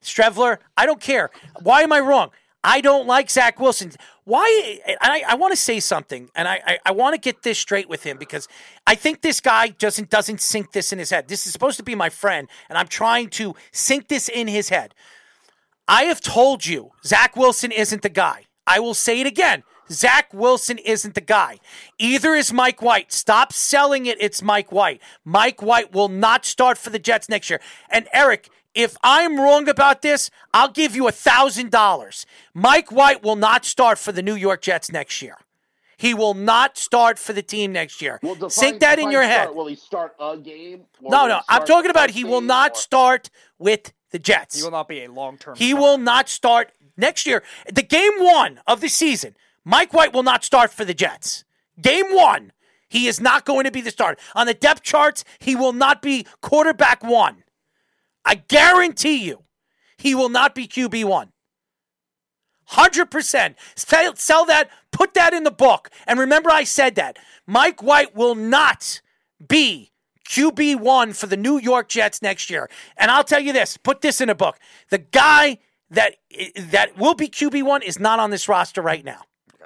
Streveler, 0.02 0.58
I 0.76 0.88
don't 0.88 1.00
care. 1.00 1.30
Why 1.62 1.84
am 1.84 1.92
I 1.94 2.00
wrong? 2.00 2.32
I 2.64 2.82
don't 2.82 3.08
like 3.08 3.30
Zach 3.30 3.60
Wilson. 3.60 3.92
Why? 4.24 4.80
I, 5.00 5.24
I 5.30 5.36
want 5.36 5.54
to 5.54 5.58
say 5.58 5.80
something, 5.80 6.30
and 6.36 6.48
I, 6.48 6.60
I, 6.66 6.78
I 6.88 6.92
want 6.92 7.14
to 7.16 7.22
get 7.22 7.44
this 7.44 7.58
straight 7.58 7.88
with 7.88 8.04
him 8.04 8.18
because 8.18 8.48
I 8.86 8.96
think 8.96 9.22
this 9.22 9.40
guy 9.40 9.70
doesn't 9.70 10.10
doesn't 10.10 10.42
sink 10.42 10.74
this 10.74 10.92
in 10.92 11.00
his 11.00 11.10
head. 11.10 11.28
This 11.28 11.46
is 11.46 11.54
supposed 11.54 11.78
to 11.78 11.84
be 11.84 11.96
my 11.96 12.10
friend, 12.10 12.50
and 12.68 12.78
I'm 12.78 12.88
trying 12.88 13.30
to 13.32 13.56
sink 13.72 14.08
this 14.08 14.28
in 14.28 14.48
his 14.48 14.70
head. 14.70 14.94
I 15.88 16.04
have 16.04 16.20
told 16.20 16.66
you 16.66 16.92
Zach 17.06 17.38
Wilson 17.38 17.72
isn't 17.72 18.02
the 18.02 18.10
guy. 18.10 18.48
I 18.66 18.80
will 18.80 18.94
say 18.94 19.22
it 19.22 19.28
again. 19.28 19.64
Zach 19.90 20.34
Wilson 20.34 20.78
isn't 20.80 21.16
the 21.16 21.22
guy. 21.22 21.60
Either 21.98 22.36
is 22.36 22.52
Mike 22.52 22.82
White. 22.82 23.14
Stop 23.14 23.54
selling 23.54 24.06
it. 24.06 24.18
It's 24.20 24.42
Mike 24.42 24.72
White. 24.72 25.02
Mike 25.24 25.62
White 25.62 25.94
will 25.94 26.10
not 26.10 26.46
start 26.46 26.78
for 26.78 26.90
the 26.90 27.00
Jets 27.00 27.30
next 27.30 27.50
year. 27.50 27.62
And 27.90 28.08
Eric, 28.14 28.50
if 28.78 28.96
I'm 29.02 29.40
wrong 29.40 29.68
about 29.68 30.02
this, 30.04 30.30
I'll 30.54 30.70
give 30.70 30.96
you 30.96 31.08
a 31.08 31.12
thousand 31.12 31.72
dollars. 31.72 32.26
Mike 32.54 32.92
White 32.92 33.24
will 33.24 33.36
not 33.36 33.66
start 33.66 33.98
for 33.98 34.12
the 34.12 34.22
New 34.22 34.36
York 34.36 34.62
Jets 34.62 34.92
next 34.92 35.22
year. 35.22 35.38
He 35.98 36.14
will 36.14 36.36
not 36.36 36.78
start 36.78 37.18
for 37.18 37.34
the 37.34 37.42
team 37.42 37.72
next 37.72 38.04
year. 38.04 38.20
Well, 38.22 38.36
define- 38.36 38.50
Sink 38.52 38.80
that 38.82 39.00
in 39.00 39.10
your 39.10 39.24
start. 39.24 39.48
head. 39.48 39.56
Will 39.56 39.66
he 39.66 39.76
start 39.76 40.14
a 40.20 40.38
game? 40.38 40.84
No, 41.02 41.26
no. 41.28 41.42
I'm 41.50 41.66
talking 41.66 41.90
about 41.90 42.12
he 42.12 42.24
will 42.24 42.42
not 42.42 42.74
or- 42.74 42.76
start 42.76 43.32
with 43.58 43.94
the 44.12 44.20
Jets. 44.20 44.58
He 44.58 44.64
will 44.64 44.72
not 44.72 44.88
be 44.88 45.04
a 45.04 45.12
long 45.12 45.40
term. 45.40 45.56
He 45.58 45.74
will 45.74 45.98
not 45.98 46.30
start 46.30 46.72
next 46.96 47.26
year. 47.26 47.42
The 47.74 47.82
game 47.82 48.14
one 48.20 48.62
of 48.68 48.80
the 48.82 48.90
season, 48.90 49.36
Mike 49.66 49.92
White 49.92 50.14
will 50.14 50.24
not 50.24 50.44
start 50.44 50.72
for 50.72 50.86
the 50.86 50.94
Jets. 50.94 51.44
Game 51.82 52.14
one, 52.14 52.52
he 52.88 53.08
is 53.08 53.20
not 53.20 53.44
going 53.44 53.64
to 53.66 53.72
be 53.72 53.82
the 53.82 53.92
starter. 53.92 54.22
On 54.36 54.46
the 54.46 54.54
depth 54.54 54.84
charts, 54.84 55.24
he 55.40 55.56
will 55.56 55.74
not 55.74 56.02
be 56.04 56.28
quarterback 56.42 57.04
one. 57.04 57.44
I 58.28 58.36
guarantee 58.36 59.26
you, 59.26 59.44
he 59.98 60.14
will 60.14 60.28
not 60.28 60.54
be 60.54 60.68
QB 60.68 61.06
one. 61.06 61.32
100%. 62.72 63.56
Sell, 63.76 64.16
sell 64.18 64.46
that, 64.46 64.70
put 64.92 65.14
that 65.14 65.34
in 65.34 65.44
the 65.44 65.52
book. 65.52 65.90
And 66.06 66.20
remember, 66.20 66.52
I 66.52 66.66
said 66.66 66.96
that. 66.96 67.18
Mike 67.48 67.82
White 67.82 68.14
will 68.14 68.36
not 68.36 69.02
be 69.48 69.94
QB1 70.28 71.16
for 71.16 71.28
the 71.28 71.38
New 71.38 71.58
York 71.58 71.88
Jets 71.88 72.22
next 72.22 72.50
year. 72.50 72.70
And 72.98 73.10
I'll 73.10 73.24
tell 73.24 73.40
you 73.40 73.54
this 73.54 73.78
put 73.78 74.02
this 74.02 74.20
in 74.20 74.30
a 74.30 74.36
book. 74.36 74.60
The 74.90 74.98
guy 74.98 75.60
that 75.90 76.16
that 76.58 76.98
will 76.98 77.14
be 77.14 77.30
QB1 77.30 77.84
is 77.84 77.98
not 77.98 78.20
on 78.20 78.30
this 78.30 78.50
roster 78.50 78.82
right 78.82 79.06
now. 79.06 79.22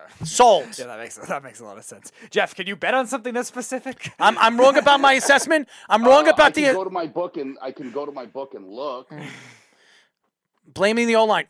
Sold. 0.23 0.77
Yeah, 0.77 0.87
that 0.87 0.99
makes 0.99 1.15
that 1.17 1.43
makes 1.43 1.59
a 1.59 1.65
lot 1.65 1.77
of 1.77 1.83
sense. 1.83 2.11
Jeff, 2.29 2.53
can 2.55 2.67
you 2.67 2.75
bet 2.75 2.93
on 2.93 3.07
something 3.07 3.33
that's 3.33 3.47
specific? 3.47 4.11
I'm, 4.19 4.37
I'm 4.37 4.59
wrong 4.59 4.77
about 4.77 4.99
my 4.99 5.13
assessment. 5.13 5.67
I'm 5.89 6.03
wrong 6.03 6.25
Uh, 6.25 6.31
I 6.31 6.33
about 6.33 6.53
can 6.53 6.63
the 6.63 6.73
go 6.73 6.83
to 6.83 6.89
my 6.89 7.07
book 7.07 7.37
and 7.37 7.57
I 7.61 7.71
can 7.71 7.91
go 7.91 8.05
to 8.05 8.11
my 8.11 8.25
book 8.25 8.53
and 8.53 8.67
look. 8.69 9.11
blaming 10.73 11.07
the 11.07 11.15
O 11.15 11.25
line. 11.25 11.45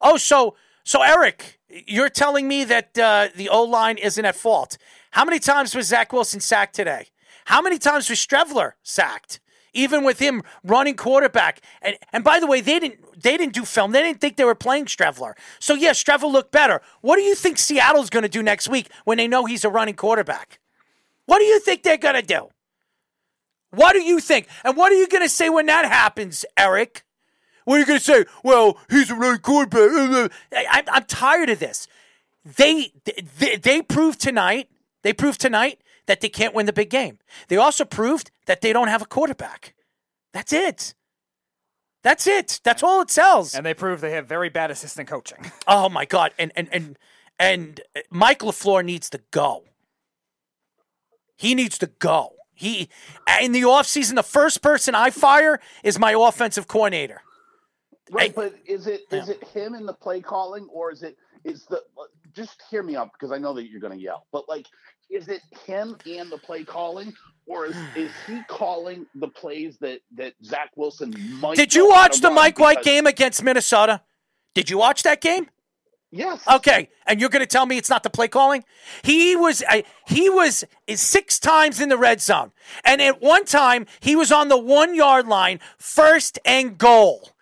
Oh, 0.00 0.16
so 0.16 0.56
so 0.84 1.02
Eric, 1.02 1.60
you're 1.68 2.08
telling 2.08 2.48
me 2.48 2.64
that 2.64 2.98
uh, 2.98 3.28
the 3.34 3.48
O 3.48 3.62
line 3.62 3.98
isn't 3.98 4.24
at 4.24 4.36
fault. 4.36 4.78
How 5.12 5.24
many 5.24 5.38
times 5.38 5.74
was 5.74 5.86
Zach 5.86 6.12
Wilson 6.12 6.40
sacked 6.40 6.74
today? 6.74 7.08
How 7.46 7.62
many 7.62 7.78
times 7.78 8.08
was 8.10 8.18
Streveler 8.18 8.72
sacked? 8.82 9.40
Even 9.72 10.04
with 10.04 10.18
him 10.18 10.42
running 10.64 10.96
quarterback, 10.96 11.60
and 11.82 11.96
and 12.12 12.24
by 12.24 12.40
the 12.40 12.46
way, 12.46 12.60
they 12.60 12.78
didn't 12.78 13.22
they 13.22 13.36
didn't 13.36 13.52
do 13.52 13.64
film. 13.64 13.92
They 13.92 14.02
didn't 14.02 14.20
think 14.20 14.36
they 14.36 14.44
were 14.44 14.54
playing 14.54 14.86
Streveler. 14.86 15.34
So 15.58 15.74
yeah, 15.74 15.90
Streveler 15.90 16.32
looked 16.32 16.52
better. 16.52 16.80
What 17.00 17.16
do 17.16 17.22
you 17.22 17.34
think 17.34 17.58
Seattle's 17.58 18.10
going 18.10 18.22
to 18.22 18.28
do 18.28 18.42
next 18.42 18.68
week 18.68 18.90
when 19.04 19.18
they 19.18 19.28
know 19.28 19.44
he's 19.44 19.64
a 19.64 19.70
running 19.70 19.94
quarterback? 19.94 20.58
What 21.26 21.38
do 21.38 21.44
you 21.44 21.60
think 21.60 21.82
they're 21.82 21.98
going 21.98 22.14
to 22.14 22.22
do? 22.22 22.48
What 23.70 23.92
do 23.92 24.00
you 24.00 24.20
think? 24.20 24.48
And 24.64 24.76
what 24.76 24.92
are 24.92 24.96
you 24.96 25.08
going 25.08 25.22
to 25.22 25.28
say 25.28 25.50
when 25.50 25.66
that 25.66 25.84
happens, 25.84 26.44
Eric? 26.56 27.04
What 27.64 27.76
are 27.76 27.80
you 27.80 27.86
going 27.86 27.98
to 27.98 28.04
say? 28.04 28.24
Well, 28.42 28.78
he's 28.88 29.10
a 29.10 29.14
really 29.14 29.38
quarterback. 29.38 30.32
I, 30.52 30.84
I'm 30.90 31.04
tired 31.04 31.50
of 31.50 31.58
this. 31.58 31.86
They, 32.44 32.92
they 33.38 33.56
they 33.56 33.82
proved 33.82 34.20
tonight. 34.20 34.70
They 35.02 35.12
proved 35.12 35.38
tonight 35.38 35.78
that 36.08 36.20
they 36.20 36.28
can't 36.28 36.54
win 36.54 36.66
the 36.66 36.72
big 36.72 36.90
game. 36.90 37.18
They 37.46 37.56
also 37.56 37.84
proved 37.84 38.32
that 38.46 38.60
they 38.62 38.72
don't 38.72 38.88
have 38.88 39.02
a 39.02 39.06
quarterback. 39.06 39.74
That's 40.32 40.52
it. 40.52 40.94
That's 42.02 42.26
it. 42.26 42.60
That's 42.64 42.82
all 42.82 43.02
it 43.02 43.10
sells. 43.10 43.54
And 43.54 43.64
they 43.64 43.74
prove 43.74 44.00
they 44.00 44.12
have 44.12 44.26
very 44.26 44.48
bad 44.48 44.70
assistant 44.70 45.08
coaching. 45.08 45.52
Oh 45.68 45.88
my 45.90 46.06
god! 46.06 46.32
And 46.38 46.50
and 46.56 46.68
and 46.72 46.98
and 47.38 47.80
Mike 48.10 48.38
LaFleur 48.40 48.82
needs 48.84 49.10
to 49.10 49.20
go. 49.30 49.64
He 51.36 51.54
needs 51.54 51.76
to 51.78 51.86
go. 51.98 52.32
He 52.54 52.88
in 53.40 53.52
the 53.52 53.62
offseason, 53.62 54.14
the 54.14 54.22
first 54.22 54.62
person 54.62 54.94
I 54.94 55.10
fire 55.10 55.60
is 55.84 55.98
my 55.98 56.12
offensive 56.18 56.66
coordinator. 56.66 57.20
Right, 58.10 58.34
but 58.34 58.54
is 58.64 58.86
it 58.86 59.02
is 59.12 59.28
it 59.28 59.44
him 59.48 59.74
in 59.74 59.84
the 59.84 59.92
play 59.92 60.22
calling 60.22 60.66
or 60.72 60.90
is 60.90 61.02
it 61.02 61.18
is 61.44 61.66
the 61.66 61.82
just 62.34 62.62
hear 62.70 62.82
me 62.82 62.96
out 62.96 63.10
because 63.12 63.30
I 63.30 63.38
know 63.38 63.52
that 63.54 63.68
you're 63.68 63.80
going 63.80 63.96
to 63.96 64.02
yell, 64.02 64.26
but 64.32 64.48
like 64.48 64.66
is 65.10 65.28
it 65.28 65.40
him 65.66 65.96
and 66.06 66.30
the 66.30 66.38
play 66.38 66.64
calling 66.64 67.14
or 67.46 67.66
is, 67.66 67.76
is 67.96 68.10
he 68.26 68.40
calling 68.48 69.06
the 69.14 69.28
plays 69.28 69.78
that 69.80 70.00
that 70.16 70.34
Zach 70.44 70.70
Wilson 70.76 71.14
might? 71.40 71.56
Did 71.56 71.74
you 71.74 71.88
watch 71.88 72.20
the 72.20 72.30
Mike 72.30 72.58
White 72.58 72.82
game 72.82 73.06
against 73.06 73.42
Minnesota? 73.42 74.02
Did 74.54 74.70
you 74.70 74.78
watch 74.78 75.02
that 75.04 75.20
game? 75.20 75.48
Yes. 76.10 76.42
Okay, 76.50 76.88
and 77.06 77.20
you're 77.20 77.28
going 77.28 77.40
to 77.40 77.46
tell 77.46 77.66
me 77.66 77.76
it's 77.76 77.90
not 77.90 78.02
the 78.02 78.10
play 78.10 78.28
calling? 78.28 78.64
He 79.02 79.36
was 79.36 79.62
uh, 79.68 79.82
he 80.06 80.30
was 80.30 80.64
six 80.94 81.38
times 81.38 81.80
in 81.80 81.90
the 81.90 81.98
red 81.98 82.20
zone, 82.20 82.52
and 82.84 83.02
at 83.02 83.20
one 83.20 83.44
time 83.44 83.86
he 84.00 84.16
was 84.16 84.32
on 84.32 84.48
the 84.48 84.56
one 84.56 84.94
yard 84.94 85.26
line, 85.26 85.60
first 85.78 86.38
and 86.44 86.78
goal, 86.78 87.32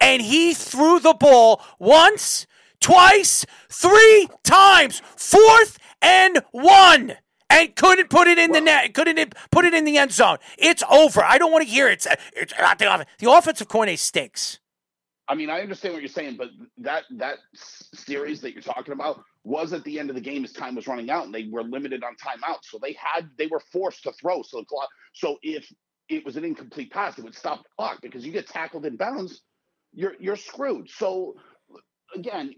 and 0.00 0.22
he 0.22 0.54
threw 0.54 1.00
the 1.00 1.14
ball 1.14 1.62
once, 1.78 2.46
twice, 2.80 3.44
three 3.68 4.28
times, 4.42 5.02
fourth 5.16 5.78
and 6.04 6.42
one. 6.52 7.16
And 7.50 7.76
couldn't 7.76 8.10
put 8.10 8.26
it 8.26 8.38
in 8.38 8.52
the 8.52 8.60
net. 8.60 8.94
Couldn't 8.94 9.34
put 9.50 9.64
it 9.64 9.74
in 9.74 9.84
the 9.84 9.96
end 9.96 10.12
zone. 10.12 10.38
It's 10.58 10.82
over. 10.90 11.22
I 11.22 11.38
don't 11.38 11.52
want 11.52 11.64
to 11.64 11.70
hear 11.70 11.88
it. 11.88 11.94
It's, 11.94 12.06
it's 12.34 12.54
not 12.58 12.78
the 12.78 12.92
offense. 12.92 13.08
The 13.18 13.30
offensive 13.30 13.68
coordinator 13.68 13.98
stinks. 13.98 14.58
I 15.28 15.34
mean, 15.34 15.48
I 15.48 15.60
understand 15.60 15.94
what 15.94 16.02
you're 16.02 16.08
saying, 16.08 16.36
but 16.36 16.48
that 16.78 17.04
that 17.16 17.38
series 17.94 18.40
that 18.42 18.52
you're 18.52 18.62
talking 18.62 18.92
about 18.92 19.22
was 19.44 19.72
at 19.72 19.84
the 19.84 19.98
end 19.98 20.10
of 20.10 20.16
the 20.16 20.22
game 20.22 20.44
as 20.44 20.52
time 20.52 20.74
was 20.74 20.86
running 20.86 21.10
out, 21.10 21.24
and 21.24 21.34
they 21.34 21.48
were 21.50 21.62
limited 21.62 22.02
on 22.02 22.14
timeouts, 22.16 22.64
so 22.64 22.78
they 22.82 22.94
had 22.98 23.30
they 23.38 23.46
were 23.46 23.60
forced 23.72 24.02
to 24.02 24.12
throw. 24.12 24.42
So 24.42 24.58
the 24.58 24.66
clock. 24.66 24.88
So 25.12 25.38
if 25.42 25.72
it 26.08 26.24
was 26.26 26.36
an 26.36 26.44
incomplete 26.44 26.92
pass, 26.92 27.18
it 27.18 27.24
would 27.24 27.34
stop 27.34 27.62
the 27.62 27.68
clock 27.78 28.00
because 28.02 28.26
you 28.26 28.32
get 28.32 28.46
tackled 28.46 28.84
in 28.84 28.96
bounds, 28.96 29.42
you're 29.92 30.14
you're 30.18 30.36
screwed. 30.36 30.90
So 30.90 31.36
again, 32.14 32.54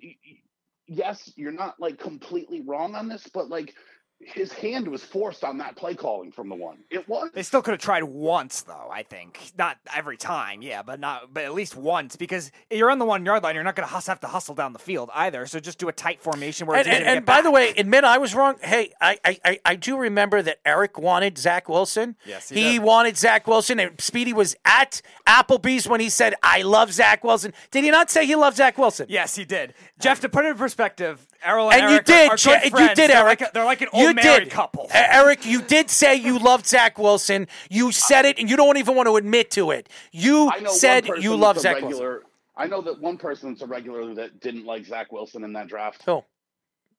yes, 0.86 1.32
you're 1.36 1.52
not 1.52 1.78
like 1.80 1.98
completely 1.98 2.60
wrong 2.60 2.94
on 2.94 3.08
this, 3.08 3.28
but 3.32 3.48
like 3.48 3.74
his 4.20 4.52
hand 4.52 4.88
was 4.88 5.04
forced 5.04 5.44
on 5.44 5.58
that 5.58 5.76
play 5.76 5.94
calling 5.94 6.32
from 6.32 6.48
the 6.48 6.54
one. 6.54 6.78
It 6.90 7.08
was. 7.08 7.30
They 7.34 7.42
still 7.42 7.62
could 7.62 7.72
have 7.72 7.80
tried 7.80 8.02
once, 8.02 8.62
though. 8.62 8.88
I 8.90 9.02
think 9.02 9.52
not 9.58 9.76
every 9.94 10.16
time, 10.16 10.62
yeah, 10.62 10.82
but 10.82 10.98
not, 10.98 11.32
but 11.32 11.44
at 11.44 11.54
least 11.54 11.76
once 11.76 12.16
because 12.16 12.50
you're 12.70 12.90
on 12.90 12.98
the 12.98 13.04
one 13.04 13.24
yard 13.24 13.42
line. 13.42 13.54
You're 13.54 13.62
not 13.64 13.76
going 13.76 13.86
to 13.86 13.92
hus- 13.92 14.06
have 14.06 14.20
to 14.20 14.26
hustle 14.26 14.54
down 14.54 14.72
the 14.72 14.78
field 14.78 15.10
either. 15.14 15.46
So 15.46 15.60
just 15.60 15.78
do 15.78 15.88
a 15.88 15.92
tight 15.92 16.20
formation 16.20 16.66
where. 16.66 16.78
And, 16.78 16.86
it's 16.86 16.96
and, 16.96 17.04
and 17.06 17.16
get 17.18 17.26
by 17.26 17.42
the 17.42 17.50
way, 17.50 17.72
admit 17.76 18.04
I 18.04 18.18
was 18.18 18.34
wrong. 18.34 18.56
Hey, 18.60 18.92
I, 19.00 19.18
I, 19.24 19.38
I, 19.44 19.58
I 19.64 19.74
do 19.76 19.98
remember 19.98 20.42
that 20.42 20.58
Eric 20.64 20.98
wanted 20.98 21.36
Zach 21.38 21.68
Wilson. 21.68 22.16
Yes, 22.24 22.48
he 22.48 22.56
he 22.56 22.72
did. 22.74 22.82
wanted 22.82 23.16
Zach 23.16 23.46
Wilson, 23.46 23.78
and 23.78 24.00
Speedy 24.00 24.32
was 24.32 24.56
at 24.64 25.02
Applebee's 25.26 25.86
when 25.86 26.00
he 26.00 26.08
said, 26.08 26.34
"I 26.42 26.62
love 26.62 26.92
Zach 26.92 27.22
Wilson." 27.22 27.52
Did 27.70 27.84
he 27.84 27.90
not 27.90 28.10
say 28.10 28.26
he 28.26 28.34
loved 28.34 28.56
Zach 28.56 28.78
Wilson? 28.78 29.06
yes, 29.08 29.36
he 29.36 29.44
did. 29.44 29.74
Jeff, 30.00 30.20
to 30.20 30.28
put 30.28 30.44
it 30.44 30.48
in 30.48 30.56
perspective, 30.56 31.26
Errol 31.44 31.70
And 31.70 31.82
and, 31.82 31.92
you 31.92 32.00
did, 32.02 32.28
are, 32.28 32.32
are 32.32 32.36
good 32.36 32.72
you 32.80 32.94
did, 32.94 33.10
they're 33.10 33.16
Eric. 33.16 33.40
Like 33.40 33.50
a, 33.50 33.50
they're 33.52 33.64
like 33.64 33.80
an 33.80 33.88
you 33.92 34.06
old 34.08 34.16
married 34.16 34.44
did. 34.44 34.50
couple. 34.50 34.84
E- 34.86 34.90
Eric, 34.94 35.46
you 35.46 35.62
did 35.62 35.90
say 35.90 36.14
you 36.14 36.38
loved 36.38 36.66
Zach 36.66 36.98
Wilson. 36.98 37.46
You 37.70 37.92
said 37.92 38.24
it, 38.24 38.38
and 38.38 38.48
you 38.50 38.56
don't 38.56 38.76
even 38.76 38.94
want 38.94 39.06
to 39.08 39.16
admit 39.16 39.50
to 39.52 39.70
it. 39.70 39.88
You 40.12 40.50
I 40.50 40.60
know 40.60 40.70
one 40.70 40.78
said 40.78 41.06
you 41.06 41.30
that's 41.30 41.40
love 41.40 41.56
a 41.56 41.60
Zach 41.60 41.82
Wilson. 41.82 42.20
I 42.56 42.66
know 42.66 42.80
that 42.82 43.00
one 43.00 43.18
person 43.18 43.50
that's 43.50 43.62
a 43.62 43.66
regular 43.66 44.14
that 44.14 44.40
didn't 44.40 44.64
like 44.64 44.86
Zach 44.86 45.12
Wilson 45.12 45.44
in 45.44 45.52
that 45.52 45.68
draft. 45.68 46.02
Who? 46.04 46.24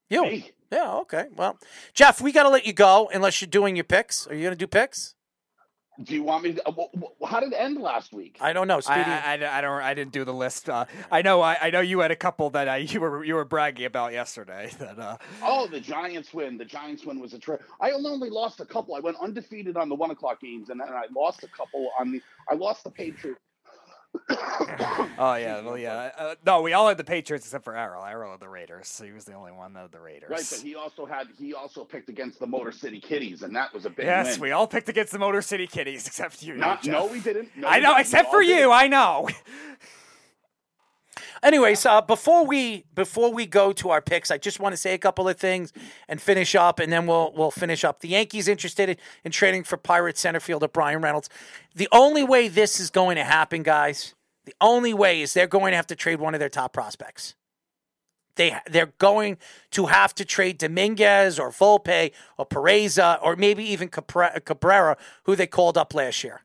You. 0.10 0.24
Me. 0.24 0.52
Yeah. 0.72 0.96
Okay. 0.98 1.26
Well, 1.36 1.58
Jeff, 1.94 2.22
we 2.22 2.32
got 2.32 2.44
to 2.44 2.50
let 2.50 2.66
you 2.66 2.74
go 2.74 3.10
unless 3.14 3.42
you're 3.42 3.48
doing 3.50 3.76
your 3.76 3.84
picks. 3.86 4.28
Are 4.28 4.36
you 4.36 4.44
going 4.44 4.54
to 4.54 4.58
do 4.58 4.68
picks? 4.68 5.16
Do 6.04 6.14
you 6.14 6.24
want 6.24 6.44
me? 6.44 6.54
To, 6.54 6.68
uh, 6.68 6.72
wh- 6.72 7.00
wh- 7.00 7.28
how 7.30 7.40
did 7.40 7.54
it 7.54 7.56
end 7.56 7.82
last 7.82 8.14
week? 8.14 8.38
I 8.40 8.54
don't 8.54 8.68
know. 8.68 8.78
I, 8.78 8.80
Speedy. 8.82 9.02
I, 9.02 9.36
I, 9.36 9.58
I 9.58 9.62
don't. 9.62 9.82
I 9.82 9.94
didn't 9.94 10.12
do 10.12 10.24
the 10.26 10.34
list. 10.34 10.70
Uh, 10.70 10.86
I 11.12 11.22
know. 11.24 11.42
I, 11.42 11.58
I 11.60 11.70
know 11.72 11.80
you 11.82 12.00
had 12.00 12.12
a 12.12 12.16
couple 12.16 12.52
that 12.52 12.68
I, 12.70 12.78
you 12.94 13.00
were 13.02 13.24
you 13.24 13.36
were 13.36 13.46
bragging 13.46 13.86
about 13.86 14.14
yesterday. 14.14 14.72
That 14.78 15.00
uh, 15.00 15.18
Oh, 15.42 15.66
the 15.68 15.80
Giants 15.80 16.34
win. 16.34 16.58
The 16.58 16.66
Giants 16.66 17.04
win 17.04 17.20
was 17.20 17.34
a 17.34 17.40
trip. 17.40 17.64
I 17.82 17.92
only 17.92 18.30
lost 18.30 18.60
a 18.60 18.66
couple. 18.66 18.94
I 18.96 19.00
went 19.00 19.18
undefeated 19.20 19.76
on 19.76 19.90
the 19.90 19.96
one 19.96 20.12
o'clock 20.12 20.40
games, 20.40 20.70
and 20.70 20.80
then 20.80 20.90
I 20.90 21.06
lost 21.16 21.44
a 21.44 21.48
couple 21.48 21.90
on 22.00 22.12
the. 22.12 22.22
I 22.50 22.54
lost 22.56 22.84
the 22.84 22.92
Patriots. 22.92 23.40
Oh 25.20 25.36
yeah, 25.36 25.62
well 25.62 25.78
yeah. 25.78 26.12
Uh, 26.18 26.36
no, 26.46 26.62
we 26.62 26.74
all 26.74 26.88
had 26.88 26.98
the 26.98 27.04
Patriots 27.04 27.46
except 27.46 27.64
for 27.64 27.76
Errol. 27.76 28.06
Errol 28.06 28.32
had 28.32 28.40
the 28.40 28.48
Raiders, 28.48 28.88
so 28.88 29.04
he 29.04 29.12
was 29.12 29.26
the 29.26 29.34
only 29.34 29.52
one 29.52 29.74
that 29.74 29.82
had 29.82 29.92
the 29.92 30.00
Raiders. 30.00 30.30
Right, 30.30 30.48
but 30.50 30.60
he 30.60 30.76
also 30.76 31.06
had 31.06 31.28
he 31.40 31.54
also 31.54 31.84
picked 31.84 32.10
against 32.10 32.40
the 32.40 32.46
Motor 32.48 32.72
City 32.72 33.00
Kitties, 33.00 33.42
and 33.42 33.56
that 33.56 33.74
was 33.74 33.86
a 33.86 33.90
big 33.90 34.06
yes, 34.06 34.36
win. 34.36 34.42
we 34.50 34.52
all 34.52 34.68
picked 34.68 34.90
against 34.90 35.12
the 35.12 35.20
Motor 35.20 35.42
City 35.42 35.66
Kitties 35.66 36.06
except 36.08 36.44
you. 36.44 36.56
Not, 36.56 36.86
no, 36.86 37.08
we 37.08 37.20
didn't. 37.20 37.50
No, 37.56 37.68
I 37.68 37.80
know, 37.80 37.90
didn't. 37.90 38.02
except 38.02 38.30
for 38.30 38.38
all 38.38 38.44
did 38.44 38.60
you. 38.60 38.72
I 38.72 38.88
know. 38.88 39.28
Anyways, 41.44 41.86
uh, 41.86 42.02
before 42.02 42.46
we 42.46 42.86
before 42.94 43.32
we 43.32 43.46
go 43.46 43.72
to 43.74 43.90
our 43.90 44.02
picks, 44.02 44.32
I 44.32 44.38
just 44.38 44.60
want 44.60 44.74
to 44.74 44.78
say 44.78 44.94
a 44.94 44.98
couple 44.98 45.28
of 45.28 45.38
things 45.38 45.74
and 46.08 46.22
finish 46.22 46.56
up, 46.56 46.80
and 46.80 46.92
then 46.92 47.08
we'll 47.08 47.34
we'll 47.36 47.52
finish 47.52 47.84
up. 47.84 48.00
The 48.00 48.10
Yankees 48.10 48.48
interested 48.48 48.90
in, 48.90 48.98
in 49.24 49.32
trading 49.32 49.64
for 49.64 49.78
Pirates 49.78 50.20
center 50.20 50.40
fielder 50.40 50.68
Bryan 50.68 51.02
Reynolds. 51.02 51.30
The 51.76 51.88
only 51.92 52.24
way 52.24 52.48
this 52.48 52.80
is 52.80 52.90
going 52.90 53.16
to 53.18 53.24
happen, 53.24 53.64
guys, 53.64 54.16
the 54.46 54.56
only 54.62 54.94
way 54.94 55.22
is 55.22 55.34
they're 55.34 55.48
going 55.48 55.72
to 55.72 55.78
have 55.78 55.88
to 55.88 55.96
trade 55.96 56.20
one 56.20 56.34
of 56.34 56.40
their 56.40 56.50
top 56.50 56.74
prospects. 56.74 57.36
They 58.36 58.56
they're 58.68 58.94
going 58.98 59.38
to 59.72 59.88
have 59.88 60.16
to 60.16 60.26
trade 60.26 60.58
Dominguez 60.58 61.40
or 61.40 61.50
Volpe 61.52 62.12
or 62.38 62.46
Peraza 62.46 63.20
or 63.22 63.36
maybe 63.36 63.64
even 63.66 63.90
Cabrera, 63.90 64.98
who 65.24 65.36
they 65.36 65.48
called 65.48 65.78
up 65.78 65.94
last 65.94 66.24
year 66.24 66.42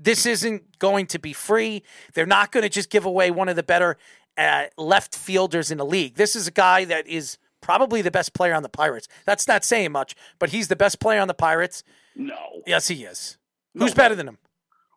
this 0.00 0.24
isn't 0.26 0.78
going 0.78 1.06
to 1.08 1.18
be 1.18 1.32
free. 1.32 1.82
They're 2.14 2.24
not 2.26 2.52
going 2.52 2.62
to 2.62 2.68
just 2.68 2.88
give 2.90 3.04
away 3.04 3.30
one 3.30 3.48
of 3.48 3.56
the 3.56 3.62
better 3.62 3.96
uh, 4.36 4.66
left 4.76 5.14
fielders 5.16 5.70
in 5.70 5.78
the 5.78 5.84
league. 5.86 6.14
This 6.14 6.36
is 6.36 6.46
a 6.46 6.52
guy 6.52 6.84
that 6.84 7.06
is 7.08 7.36
probably 7.60 8.00
the 8.02 8.10
best 8.12 8.32
player 8.34 8.54
on 8.54 8.62
the 8.62 8.68
Pirates. 8.68 9.08
That's 9.26 9.48
not 9.48 9.64
saying 9.64 9.90
much, 9.92 10.14
but 10.38 10.50
he's 10.50 10.68
the 10.68 10.76
best 10.76 11.00
player 11.00 11.20
on 11.20 11.26
the 11.28 11.34
Pirates. 11.34 11.82
No, 12.14 12.36
Yes, 12.66 12.88
he 12.88 13.04
is. 13.04 13.36
Who's 13.76 13.94
better 13.94 14.14
than 14.14 14.28
him? 14.28 14.38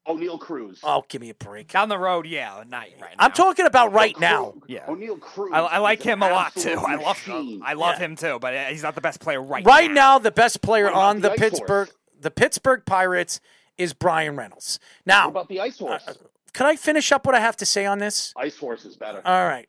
Oneil 0.07 0.39
Cruz. 0.39 0.79
Oh, 0.83 1.03
give 1.07 1.21
me 1.21 1.29
a 1.29 1.35
break. 1.35 1.67
Down 1.71 1.87
the 1.87 1.97
road, 1.97 2.25
yeah, 2.25 2.63
not 2.67 2.81
right 2.81 2.91
now. 2.99 3.07
I'm 3.19 3.31
talking 3.31 3.67
about 3.67 3.93
right 3.93 4.19
now. 4.19 4.55
Yeah. 4.67 4.85
Oneil 4.87 5.19
Cruz. 5.19 5.51
I, 5.53 5.59
I 5.59 5.77
like 5.77 6.01
him 6.01 6.23
a 6.23 6.29
lot 6.31 6.53
too. 6.55 6.71
absolute 6.71 6.87
I 6.89 6.95
love 6.95 7.27
machine. 7.27 7.61
I 7.63 7.73
love 7.73 7.95
Yeah. 7.99 8.05
him 8.05 8.15
too, 8.15 8.39
but 8.39 8.55
uh, 8.55 8.65
he's 8.65 8.81
not 8.81 8.95
the 8.95 9.01
best 9.01 9.19
player 9.19 9.41
right, 9.41 9.63
Right 9.63 9.91
now, 9.91 10.17
the 10.17 10.31
best 10.31 10.61
player 10.63 10.85
What 10.85 10.93
on 10.95 11.21
the 11.21 11.29
the 11.29 11.35
Pittsburgh 11.35 11.87
Horse? 11.89 11.97
the 12.19 12.31
Pittsburgh 12.31 12.83
Pirates 12.85 13.41
is 13.81 13.93
Bryan 13.93 14.35
Reynolds. 14.35 14.79
Now, 15.05 15.25
What 15.25 15.31
about 15.31 15.49
the 15.49 15.59
Ice 15.61 15.79
Horse? 15.79 16.03
can 16.53 16.65
I 16.65 16.75
finish 16.75 17.11
up 17.11 17.25
what 17.25 17.35
I 17.35 17.39
have 17.39 17.57
to 17.57 17.65
say 17.65 17.85
on 17.85 17.99
this? 17.99 18.33
Ice 18.37 18.57
Horse 18.57 18.85
is 18.85 18.95
better. 18.95 19.21
All 19.25 19.45
right. 19.47 19.67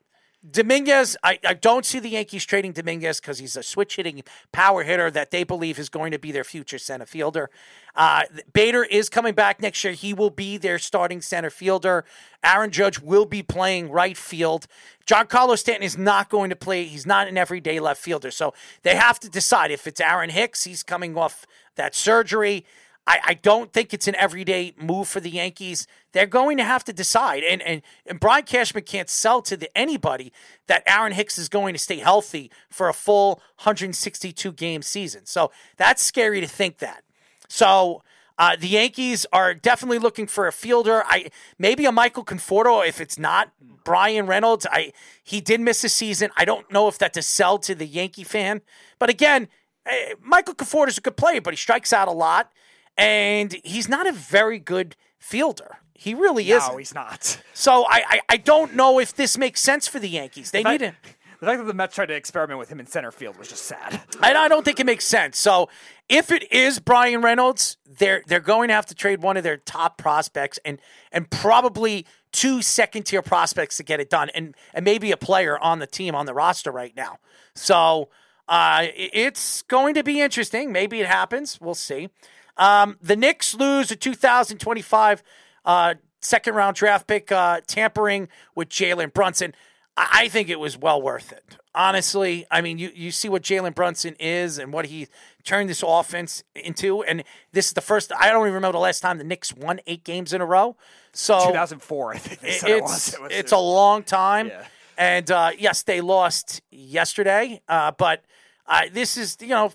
Dominguez, 0.50 1.16
I, 1.22 1.38
I 1.46 1.54
don't 1.54 1.86
see 1.86 2.00
the 2.00 2.08
Yankees 2.08 2.44
trading 2.44 2.72
Dominguez 2.72 3.20
because 3.20 3.38
he's 3.38 3.56
a 3.56 3.62
switch 3.62 3.94
hitting 3.94 4.24
power 4.50 4.82
hitter 4.82 5.08
that 5.08 5.30
they 5.30 5.44
believe 5.44 5.78
is 5.78 5.88
going 5.88 6.10
to 6.10 6.18
be 6.18 6.32
their 6.32 6.42
future 6.42 6.78
center 6.78 7.06
fielder. 7.06 7.48
Uh, 7.94 8.22
Bader 8.52 8.82
is 8.82 9.08
coming 9.08 9.34
back 9.34 9.62
next 9.62 9.84
year. 9.84 9.92
He 9.92 10.12
will 10.12 10.30
be 10.30 10.56
their 10.56 10.80
starting 10.80 11.20
center 11.20 11.48
fielder. 11.48 12.04
Aaron 12.42 12.72
Judge 12.72 12.98
will 12.98 13.24
be 13.24 13.44
playing 13.44 13.88
right 13.90 14.16
field. 14.16 14.66
Giancarlo 15.06 15.56
Stanton 15.56 15.84
is 15.84 15.96
not 15.96 16.28
going 16.28 16.50
to 16.50 16.56
play. 16.56 16.86
He's 16.86 17.06
not 17.06 17.28
an 17.28 17.38
everyday 17.38 17.78
left 17.78 18.02
fielder. 18.02 18.32
So 18.32 18.52
they 18.82 18.96
have 18.96 19.20
to 19.20 19.28
decide 19.28 19.70
if 19.70 19.86
it's 19.86 20.00
Aaron 20.00 20.30
Hicks, 20.30 20.64
he's 20.64 20.82
coming 20.82 21.16
off 21.16 21.46
that 21.76 21.94
surgery. 21.94 22.64
I, 23.06 23.18
I 23.26 23.34
don't 23.34 23.72
think 23.72 23.92
it's 23.92 24.06
an 24.06 24.14
everyday 24.14 24.74
move 24.80 25.08
for 25.08 25.20
the 25.20 25.30
Yankees. 25.30 25.86
They're 26.12 26.26
going 26.26 26.56
to 26.58 26.64
have 26.64 26.84
to 26.84 26.92
decide. 26.92 27.42
And 27.42 27.60
and, 27.62 27.82
and 28.06 28.20
Brian 28.20 28.44
Cashman 28.44 28.84
can't 28.84 29.08
sell 29.08 29.42
to 29.42 29.56
the, 29.56 29.76
anybody 29.76 30.32
that 30.68 30.82
Aaron 30.86 31.12
Hicks 31.12 31.38
is 31.38 31.48
going 31.48 31.74
to 31.74 31.78
stay 31.78 31.98
healthy 31.98 32.50
for 32.70 32.88
a 32.88 32.94
full 32.94 33.34
162 33.62 34.52
game 34.52 34.82
season. 34.82 35.26
So 35.26 35.50
that's 35.76 36.02
scary 36.02 36.40
to 36.40 36.46
think 36.46 36.78
that. 36.78 37.02
So 37.48 38.02
uh, 38.38 38.56
the 38.56 38.68
Yankees 38.68 39.26
are 39.32 39.54
definitely 39.54 39.98
looking 39.98 40.26
for 40.26 40.46
a 40.46 40.52
fielder. 40.52 41.02
I 41.06 41.30
maybe 41.58 41.84
a 41.86 41.92
Michael 41.92 42.24
Conforto 42.24 42.86
if 42.86 43.00
it's 43.00 43.18
not 43.18 43.52
Bryan 43.84 44.26
Reynolds. 44.26 44.66
I 44.70 44.92
he 45.22 45.40
did 45.40 45.60
miss 45.60 45.84
a 45.84 45.88
season. 45.88 46.30
I 46.36 46.44
don't 46.44 46.70
know 46.72 46.88
if 46.88 46.98
that's 46.98 47.18
a 47.18 47.22
sell 47.22 47.58
to 47.58 47.74
the 47.74 47.86
Yankee 47.86 48.24
fan. 48.24 48.62
But 48.98 49.10
again, 49.10 49.48
eh, 49.86 50.14
Michael 50.22 50.54
Conforto 50.54 50.88
is 50.88 50.98
a 50.98 51.02
good 51.02 51.16
player, 51.16 51.40
but 51.40 51.52
he 51.52 51.56
strikes 51.56 51.92
out 51.92 52.08
a 52.08 52.12
lot, 52.12 52.50
and 52.96 53.52
he's 53.64 53.88
not 53.88 54.06
a 54.06 54.12
very 54.12 54.58
good 54.58 54.96
fielder. 55.18 55.78
He 55.94 56.14
really 56.14 56.48
No, 56.48 56.56
isn't. 56.56 56.78
he's 56.78 56.94
not. 56.94 57.40
So 57.54 57.84
I, 57.84 58.02
I 58.08 58.20
I 58.30 58.36
don't 58.36 58.74
know 58.74 58.98
if 58.98 59.14
this 59.14 59.38
makes 59.38 59.60
sense 59.60 59.86
for 59.86 59.98
the 60.00 60.08
Yankees. 60.08 60.50
They 60.50 60.62
The 60.62 60.70
need 60.70 60.80
fact- 60.80 61.16
The 61.40 61.46
fact 61.46 61.58
that 61.58 61.64
the 61.66 61.74
Mets 61.74 61.94
tried 61.94 62.06
to 62.06 62.14
experiment 62.14 62.58
with 62.58 62.68
him 62.70 62.80
in 62.80 62.86
center 62.86 63.10
field 63.12 63.36
was 63.36 63.48
just 63.48 63.64
sad. 63.64 64.00
I, 64.20 64.32
I 64.34 64.48
don't 64.48 64.64
think 64.64 64.78
it 64.80 64.86
makes 64.86 65.04
sense. 65.04 65.38
So 65.38 65.68
if 66.08 66.30
it 66.30 66.50
is 66.52 66.78
Bryan 66.80 67.20
Reynolds, 67.22 67.76
they're 67.86 68.22
they're 68.26 68.40
going 68.40 68.68
to 68.68 68.74
have 68.74 68.86
to 68.86 68.94
trade 68.94 69.22
one 69.22 69.36
of 69.36 69.42
their 69.44 69.56
top 69.58 69.96
prospects 69.96 70.58
and 70.64 70.80
and 71.12 71.30
probably 71.30 72.04
two 72.32 72.62
second 72.62 73.04
tier 73.04 73.22
prospects 73.22 73.76
to 73.76 73.82
get 73.84 74.00
it 74.00 74.08
done, 74.10 74.28
and 74.30 74.54
and 74.74 74.84
maybe 74.84 75.12
a 75.12 75.16
player 75.16 75.56
on 75.58 75.78
the 75.78 75.86
team 75.86 76.14
on 76.14 76.26
the 76.26 76.34
roster 76.34 76.70
right 76.72 76.96
now. 76.96 77.18
So 77.54 78.08
uh, 78.48 78.86
it's 78.96 79.62
going 79.62 79.94
to 79.94 80.02
be 80.02 80.20
interesting. 80.20 80.72
Maybe 80.72 81.00
it 81.00 81.06
happens. 81.06 81.60
We'll 81.60 81.74
see. 81.76 82.08
Um, 82.56 82.96
the 83.02 83.16
Knicks 83.16 83.54
lose 83.54 83.90
a 83.90 83.96
2025 83.96 85.22
uh, 85.64 85.94
second 86.20 86.54
round 86.54 86.76
draft 86.76 87.06
pick, 87.06 87.32
uh, 87.32 87.60
tampering 87.66 88.28
with 88.54 88.68
Jalen 88.68 89.12
Brunson. 89.12 89.54
I 89.96 90.08
I 90.24 90.28
think 90.28 90.48
it 90.48 90.58
was 90.60 90.76
well 90.78 91.00
worth 91.02 91.32
it. 91.32 91.56
Honestly, 91.74 92.46
I 92.50 92.60
mean, 92.60 92.78
you, 92.78 92.90
you 92.94 93.10
see 93.10 93.28
what 93.30 93.42
Jalen 93.42 93.74
Brunson 93.74 94.14
is 94.20 94.58
and 94.58 94.72
what 94.72 94.86
he 94.86 95.06
turned 95.44 95.68
this 95.70 95.82
offense 95.86 96.44
into. 96.54 97.02
And 97.02 97.24
this 97.52 97.68
is 97.68 97.72
the 97.72 97.80
first, 97.80 98.12
I 98.18 98.28
don't 98.30 98.42
even 98.42 98.54
remember 98.54 98.72
the 98.76 98.78
last 98.82 99.00
time 99.00 99.16
the 99.18 99.24
Knicks 99.24 99.54
won 99.54 99.80
eight 99.86 100.04
games 100.04 100.32
in 100.34 100.40
a 100.42 100.46
row. 100.46 100.76
So 101.14 101.38
2004, 101.46 102.14
I 102.14 102.18
think 102.18 102.40
they 102.40 102.50
said 102.52 102.70
it 102.70 102.82
was. 102.82 102.92
it's, 103.08 103.14
It 103.14 103.22
was- 103.22 103.32
it's 103.32 103.52
a 103.52 103.58
long 103.58 104.02
time. 104.02 104.48
Yeah. 104.48 104.64
And 104.98 105.30
uh, 105.30 105.50
yes, 105.58 105.82
they 105.82 106.02
lost 106.02 106.60
yesterday, 106.70 107.62
uh, 107.68 107.92
but 107.92 108.22
uh, 108.66 108.82
this 108.92 109.16
is, 109.16 109.38
you 109.40 109.48
know, 109.48 109.72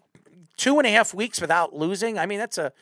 two 0.58 0.78
and 0.80 0.88
a 0.88 0.92
half 0.92 1.14
weeks 1.14 1.40
without 1.40 1.74
losing. 1.74 2.18
I 2.18 2.26
mean, 2.26 2.40
that's 2.40 2.58
a 2.58 2.74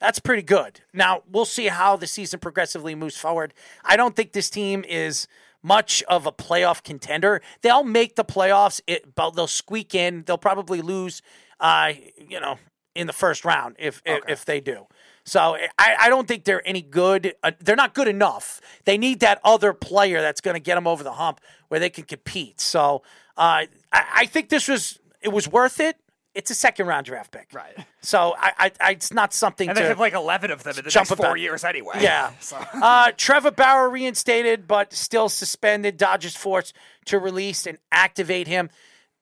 that's 0.00 0.18
pretty 0.18 0.42
good. 0.42 0.80
Now 0.92 1.22
we'll 1.30 1.44
see 1.44 1.66
how 1.66 1.96
the 1.96 2.06
season 2.06 2.40
progressively 2.40 2.94
moves 2.94 3.16
forward. 3.16 3.54
I 3.84 3.96
don't 3.96 4.16
think 4.16 4.32
this 4.32 4.50
team 4.50 4.84
is 4.88 5.28
much 5.62 6.02
of 6.04 6.26
a 6.26 6.32
playoff 6.32 6.82
contender. 6.82 7.40
They'll 7.62 7.84
make 7.84 8.16
the 8.16 8.24
playoffs, 8.24 8.80
it, 8.86 9.14
but 9.14 9.30
they'll 9.30 9.46
squeak 9.46 9.94
in. 9.94 10.22
They'll 10.26 10.36
probably 10.36 10.82
lose, 10.82 11.22
uh, 11.58 11.92
you 12.18 12.38
know, 12.38 12.58
in 12.94 13.06
the 13.06 13.12
first 13.12 13.44
round 13.44 13.76
if 13.78 14.02
if, 14.04 14.22
if 14.28 14.44
they 14.44 14.60
do. 14.60 14.86
So 15.24 15.56
I, 15.78 15.96
I 16.00 16.08
don't 16.10 16.28
think 16.28 16.44
they're 16.44 16.66
any 16.68 16.82
good. 16.82 17.34
Uh, 17.42 17.52
they're 17.58 17.76
not 17.76 17.94
good 17.94 18.08
enough. 18.08 18.60
They 18.84 18.98
need 18.98 19.20
that 19.20 19.40
other 19.42 19.72
player 19.72 20.20
that's 20.20 20.42
going 20.42 20.54
to 20.54 20.60
get 20.60 20.74
them 20.74 20.86
over 20.86 21.02
the 21.02 21.12
hump 21.12 21.40
where 21.68 21.80
they 21.80 21.88
can 21.88 22.04
compete. 22.04 22.60
So 22.60 23.02
uh, 23.36 23.64
I, 23.90 24.04
I 24.14 24.26
think 24.26 24.50
this 24.50 24.68
was 24.68 24.98
it 25.22 25.30
was 25.30 25.48
worth 25.48 25.80
it. 25.80 25.96
It's 26.34 26.50
a 26.50 26.54
second 26.54 26.86
round 26.86 27.06
draft 27.06 27.30
pick, 27.30 27.48
Right. 27.52 27.76
So 28.00 28.34
I, 28.36 28.52
I, 28.58 28.72
I 28.80 28.90
it's 28.92 29.12
not 29.12 29.32
something 29.32 29.68
And 29.68 29.76
to 29.76 29.82
they 29.82 29.88
have 29.88 30.00
like 30.00 30.14
11 30.14 30.50
of 30.50 30.62
them 30.64 30.76
in 30.76 30.84
the 30.84 30.90
jump 30.90 31.08
next 31.08 31.16
four 31.18 31.26
about. 31.28 31.40
years 31.40 31.62
anyway. 31.64 31.98
Yeah. 32.00 32.32
So- 32.40 32.56
uh, 32.56 33.12
Trevor 33.16 33.52
Bauer 33.52 33.88
reinstated, 33.88 34.66
but 34.66 34.92
still 34.92 35.28
suspended. 35.28 35.96
Dodgers 35.96 36.34
forced 36.36 36.74
to 37.06 37.18
release 37.18 37.66
and 37.66 37.78
activate 37.92 38.48
him. 38.48 38.68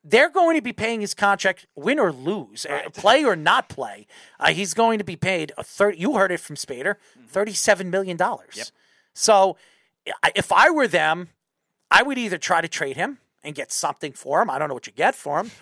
They're 0.04 0.30
going 0.30 0.56
to 0.56 0.62
be 0.62 0.72
paying 0.72 1.00
his 1.00 1.14
contract, 1.14 1.66
win 1.76 2.00
or 2.00 2.10
lose, 2.10 2.66
uh, 2.66 2.88
play 2.92 3.24
or 3.24 3.36
not 3.36 3.68
play. 3.68 4.06
Uh, 4.40 4.48
he's 4.52 4.74
going 4.74 4.98
to 4.98 5.04
be 5.04 5.14
paid 5.14 5.52
a 5.56 5.62
thirty. 5.62 5.98
You 5.98 6.14
heard 6.16 6.32
it 6.32 6.40
from 6.40 6.56
Spaeder, 6.56 6.96
thirty-seven 7.28 7.88
million 7.88 8.16
dollars. 8.16 8.54
Yep. 8.56 8.66
So, 9.14 9.56
if 10.34 10.50
I 10.50 10.70
were 10.70 10.88
them, 10.88 11.28
I 11.88 12.02
would 12.02 12.18
either 12.18 12.36
try 12.36 12.60
to 12.60 12.66
trade 12.66 12.96
him 12.96 13.18
and 13.44 13.54
get 13.54 13.70
something 13.70 14.12
for 14.12 14.42
him. 14.42 14.50
I 14.50 14.58
don't 14.58 14.66
know 14.66 14.74
what 14.74 14.88
you 14.88 14.92
get 14.92 15.14
for 15.14 15.38
him. 15.38 15.52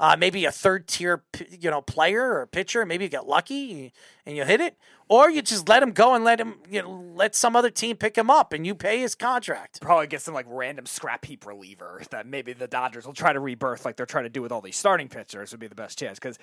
Uh, 0.00 0.16
maybe 0.18 0.44
a 0.44 0.52
third 0.52 0.86
tier, 0.86 1.24
you 1.50 1.70
know, 1.70 1.80
player 1.80 2.38
or 2.38 2.46
pitcher. 2.46 2.86
Maybe 2.86 3.04
you 3.04 3.10
get 3.10 3.26
lucky 3.26 3.92
and 4.28 4.36
you 4.36 4.44
hit 4.44 4.60
it, 4.60 4.76
or 5.08 5.30
you 5.30 5.40
just 5.40 5.70
let 5.70 5.82
him 5.82 5.92
go 5.92 6.14
and 6.14 6.22
let 6.22 6.38
him, 6.38 6.56
you 6.70 6.82
know, 6.82 7.02
let 7.14 7.34
some 7.34 7.56
other 7.56 7.70
team 7.70 7.96
pick 7.96 8.16
him 8.16 8.28
up 8.28 8.52
and 8.52 8.66
you 8.66 8.74
pay 8.74 9.00
his 9.00 9.14
contract. 9.14 9.80
Probably 9.80 10.06
get 10.06 10.20
some 10.20 10.34
like 10.34 10.44
random 10.46 10.84
scrap 10.84 11.24
heap 11.24 11.46
reliever 11.46 12.02
that 12.10 12.26
maybe 12.26 12.52
the 12.52 12.68
Dodgers 12.68 13.06
will 13.06 13.14
try 13.14 13.32
to 13.32 13.40
rebirth 13.40 13.86
like 13.86 13.96
they're 13.96 14.04
trying 14.04 14.24
to 14.24 14.30
do 14.30 14.42
with 14.42 14.52
all 14.52 14.60
these 14.60 14.76
starting 14.76 15.08
pitchers 15.08 15.50
would 15.50 15.60
be 15.60 15.66
the 15.66 15.74
best 15.74 15.98
chance. 15.98 16.18
Because 16.18 16.38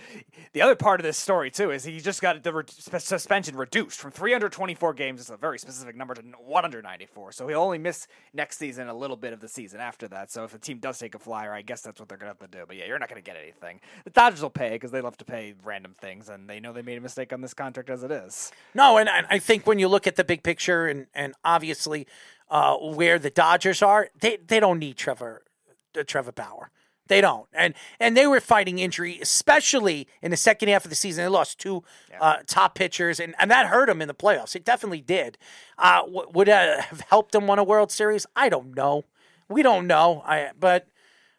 the 0.53 0.64
other 0.64 0.76
part 0.76 0.99
of 0.99 1.03
this 1.03 1.16
story 1.16 1.52
too 1.52 1.70
is 1.70 1.84
he 1.84 1.99
just 1.99 2.24
got 2.24 2.41
the 2.41 2.52
re- 2.52 2.64
suspension 2.68 3.56
reduced 3.56 3.99
from 3.99 4.10
324 4.10 4.95
games. 4.95 5.22
It's 5.22 5.30
a 5.30 5.38
very 5.38 5.60
specific 5.60 5.95
number 5.95 6.16
to 6.16 6.24
194. 6.24 7.34
So 7.34 7.48
he'll 7.48 7.62
only 7.62 7.78
miss 7.78 8.07
next 8.34 8.57
season 8.57 8.88
a 8.88 8.95
little 8.95 9.16
bit 9.16 9.32
of 9.32 9.41
the 9.41 9.48
season 9.48 9.80
after 9.80 10.07
that. 10.07 10.32
So 10.32 10.44
if 10.44 10.56
a 10.56 10.57
team 10.57 10.80
does 10.80 10.98
take 10.98 11.14
a 11.14 11.20
flyer, 11.20 11.53
I 11.53 11.62
guess 11.62 11.82
that's 11.82 11.99
what 11.99 12.10
they're 12.10 12.18
gonna 12.18 12.32
have 12.32 12.40
to 12.40 12.48
do. 12.48 12.64
But 12.68 12.78
yeah, 12.78 12.86
you're 12.88 12.98
not 12.98 13.10
gonna 13.10 13.22
get 13.22 13.38
anything. 13.38 13.80
The 14.06 14.10
Dodgers 14.10 14.41
will 14.41 14.49
pay 14.49 14.72
because 14.72 14.90
they 14.90 15.02
love 15.02 15.18
to 15.18 15.26
pay 15.26 15.53
random 15.64 15.94
things, 15.94 16.30
and 16.30 16.49
they 16.49 16.60
know 16.60 16.74
they 16.74 16.82
made 16.82 16.98
a 16.98 17.02
mistake 17.02 17.32
on 17.32 17.41
this 17.41 17.53
contract 17.53 17.75
as 17.90 18.04
it 18.04 18.12
is. 18.12 18.52
No, 18.74 18.98
and, 18.98 19.10
I 19.10 19.40
think 19.40 19.66
when 19.68 19.80
you 19.80 19.88
look 19.88 20.08
at 20.08 20.16
the 20.16 20.24
big 20.24 20.44
picture 20.44 20.88
and 20.88 21.08
and 21.14 21.34
obviously 21.44 22.08
uh, 22.50 22.76
where 22.76 23.20
the 23.20 23.30
Dodgers 23.30 23.82
are, 23.82 24.10
they 24.20 24.38
they 24.46 24.60
don't 24.60 24.80
need 24.80 24.98
Trevor 24.98 25.44
uh, 25.98 26.04
Trevor 26.06 26.32
Bauer. 26.32 26.72
They 27.08 27.22
don't, 27.22 27.48
and 27.54 27.76
and 28.00 28.18
they 28.18 28.26
were 28.26 28.40
fighting 28.40 28.80
injury, 28.80 29.20
especially 29.22 30.08
in 30.24 30.32
the 30.32 30.38
second 30.38 30.70
half 30.70 30.86
of 30.86 30.90
the 30.90 30.96
season. 30.96 31.24
They 31.24 31.30
lost 31.30 31.60
two 31.60 31.84
uh, 32.20 32.38
top 32.48 32.74
pitchers, 32.74 33.20
and, 33.20 33.36
and 33.38 33.52
that 33.52 33.68
hurt 33.68 33.88
them 33.88 34.02
in 34.02 34.08
the 34.08 34.16
playoffs. 34.16 34.56
It 34.56 34.66
definitely 34.66 35.02
did. 35.02 35.38
Uh, 35.78 36.02
w- 36.02 36.28
would 36.34 36.48
have 36.48 37.04
helped 37.10 37.32
them 37.32 37.46
win 37.46 37.60
a 37.60 37.64
World 37.64 37.92
Series? 37.92 38.26
I 38.36 38.50
don't 38.50 38.76
know. 38.76 39.04
We 39.48 39.62
don't 39.62 39.86
know. 39.86 40.24
I 40.26 40.50
but 40.60 40.88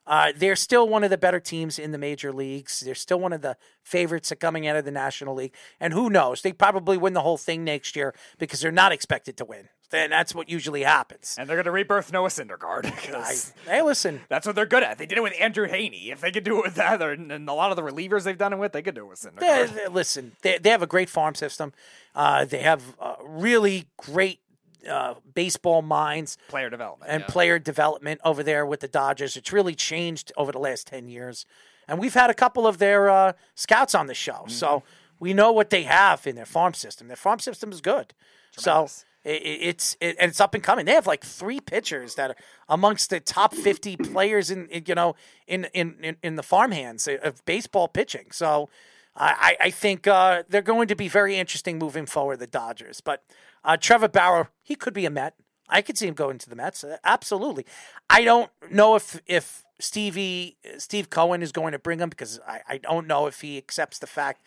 uh, 0.06 0.32
they're 0.36 0.56
still 0.56 0.88
one 0.88 1.02
of 1.04 1.10
the 1.10 1.18
better 1.18 1.40
teams 1.40 1.78
in 1.78 1.90
the 1.92 1.98
major 1.98 2.32
leagues. 2.32 2.80
They're 2.80 2.94
still 2.94 3.18
one 3.20 3.32
of 3.32 3.42
the 3.42 3.56
favorites 3.82 4.30
of 4.32 4.38
coming 4.38 4.66
out 4.66 4.76
of 4.76 4.84
the 4.84 4.90
National 4.90 5.34
League. 5.34 5.52
And 5.80 5.92
who 5.92 6.08
knows? 6.10 6.42
They 6.42 6.52
probably 6.52 6.96
win 6.96 7.12
the 7.12 7.22
whole 7.22 7.36
thing 7.38 7.64
next 7.64 7.96
year 7.96 8.14
because 8.38 8.60
they're 8.60 8.70
not 8.72 8.92
expected 8.92 9.36
to 9.38 9.44
win. 9.44 9.68
And 9.92 10.10
that's 10.10 10.34
what 10.34 10.48
usually 10.48 10.82
happens. 10.82 11.36
And 11.38 11.48
they're 11.48 11.56
going 11.56 11.64
to 11.66 11.70
rebirth 11.70 12.12
Noah 12.12 12.28
Syndergaard. 12.28 12.86
I, 13.66 13.70
hey, 13.70 13.82
listen. 13.82 14.20
That's 14.28 14.44
what 14.44 14.56
they're 14.56 14.66
good 14.66 14.82
at. 14.82 14.98
They 14.98 15.06
did 15.06 15.16
it 15.18 15.22
with 15.22 15.34
Andrew 15.40 15.68
Heaney. 15.68 16.10
If 16.12 16.20
they 16.20 16.32
could 16.32 16.42
do 16.42 16.58
it 16.58 16.64
with 16.64 16.74
that, 16.74 17.00
or, 17.00 17.12
and 17.12 17.48
a 17.48 17.52
lot 17.52 17.70
of 17.70 17.76
the 17.76 17.82
relievers 17.82 18.24
they've 18.24 18.36
done 18.36 18.52
it 18.52 18.58
with, 18.58 18.72
they 18.72 18.82
could 18.82 18.96
do 18.96 19.02
it 19.02 19.08
with 19.08 19.20
Syndergaard. 19.20 19.38
They, 19.40 19.66
they- 19.66 19.86
listen, 19.88 20.32
they, 20.42 20.58
they 20.58 20.70
have 20.70 20.82
a 20.82 20.88
great 20.88 21.08
farm 21.08 21.36
system. 21.36 21.72
Uh, 22.16 22.44
they 22.44 22.58
have 22.62 22.82
uh, 23.00 23.14
really 23.24 23.86
great 23.96 24.40
uh, 24.88 25.14
baseball 25.34 25.82
minds 25.82 26.38
Player 26.48 26.70
development. 26.70 27.10
and 27.10 27.20
yeah. 27.22 27.26
player 27.26 27.58
development 27.58 28.20
over 28.24 28.42
there 28.42 28.64
with 28.66 28.80
the 28.80 28.88
Dodgers. 28.88 29.36
It's 29.36 29.52
really 29.52 29.74
changed 29.74 30.32
over 30.36 30.52
the 30.52 30.58
last 30.58 30.86
10 30.86 31.08
years. 31.08 31.46
And 31.88 31.98
we've 31.98 32.14
had 32.14 32.30
a 32.30 32.34
couple 32.34 32.66
of 32.66 32.78
their 32.78 33.08
uh, 33.10 33.32
scouts 33.54 33.94
on 33.94 34.06
the 34.06 34.14
show. 34.14 34.32
Mm-hmm. 34.32 34.50
So 34.50 34.82
we 35.20 35.32
know 35.34 35.52
what 35.52 35.70
they 35.70 35.84
have 35.84 36.26
in 36.26 36.34
their 36.36 36.46
farm 36.46 36.74
system. 36.74 37.06
Their 37.08 37.16
farm 37.16 37.38
system 37.38 37.70
is 37.72 37.80
good. 37.80 38.12
Tremendous. 38.52 38.92
So 38.92 39.04
it, 39.30 39.42
it- 39.42 39.60
it's 39.62 39.96
it, 40.00 40.16
and 40.20 40.28
it's 40.30 40.40
up 40.40 40.54
and 40.54 40.62
coming. 40.62 40.84
They 40.86 40.92
have 40.94 41.06
like 41.06 41.24
three 41.24 41.60
pitchers 41.60 42.14
that 42.16 42.30
are 42.30 42.36
amongst 42.68 43.10
the 43.10 43.20
top 43.20 43.54
50 43.54 43.96
players 43.98 44.50
in, 44.50 44.66
in 44.68 44.84
you 44.86 44.94
know 44.94 45.14
in 45.46 45.66
in 45.74 45.96
in, 46.02 46.16
in 46.22 46.36
the 46.36 46.42
farmhands 46.42 47.08
of 47.08 47.44
baseball 47.44 47.88
pitching. 47.88 48.26
So 48.30 48.68
I, 49.16 49.56
I 49.60 49.66
I 49.66 49.70
think 49.70 50.06
uh, 50.06 50.42
they're 50.48 50.62
going 50.62 50.88
to 50.88 50.96
be 50.96 51.08
very 51.08 51.36
interesting 51.36 51.78
moving 51.78 52.06
forward. 52.06 52.38
The 52.38 52.46
Dodgers, 52.46 53.00
but 53.00 53.22
uh, 53.66 53.76
Trevor 53.76 54.08
Bauer, 54.08 54.48
he 54.62 54.74
could 54.74 54.94
be 54.94 55.04
a 55.04 55.10
Met. 55.10 55.34
I 55.68 55.82
could 55.82 55.98
see 55.98 56.06
him 56.06 56.14
going 56.14 56.38
to 56.38 56.48
the 56.48 56.56
Mets. 56.56 56.84
Uh, 56.84 56.96
Absolutely. 57.04 57.66
I 58.08 58.22
don't 58.24 58.50
know 58.70 58.94
if 58.94 59.20
if 59.26 59.64
Stevie 59.80 60.56
Steve 60.78 61.10
Cohen 61.10 61.42
is 61.42 61.52
going 61.52 61.72
to 61.72 61.78
bring 61.78 61.98
him 61.98 62.08
because 62.08 62.40
I, 62.46 62.60
I 62.68 62.78
don't 62.78 63.06
know 63.06 63.26
if 63.26 63.40
he 63.40 63.58
accepts 63.58 63.98
the 63.98 64.06
fact, 64.06 64.42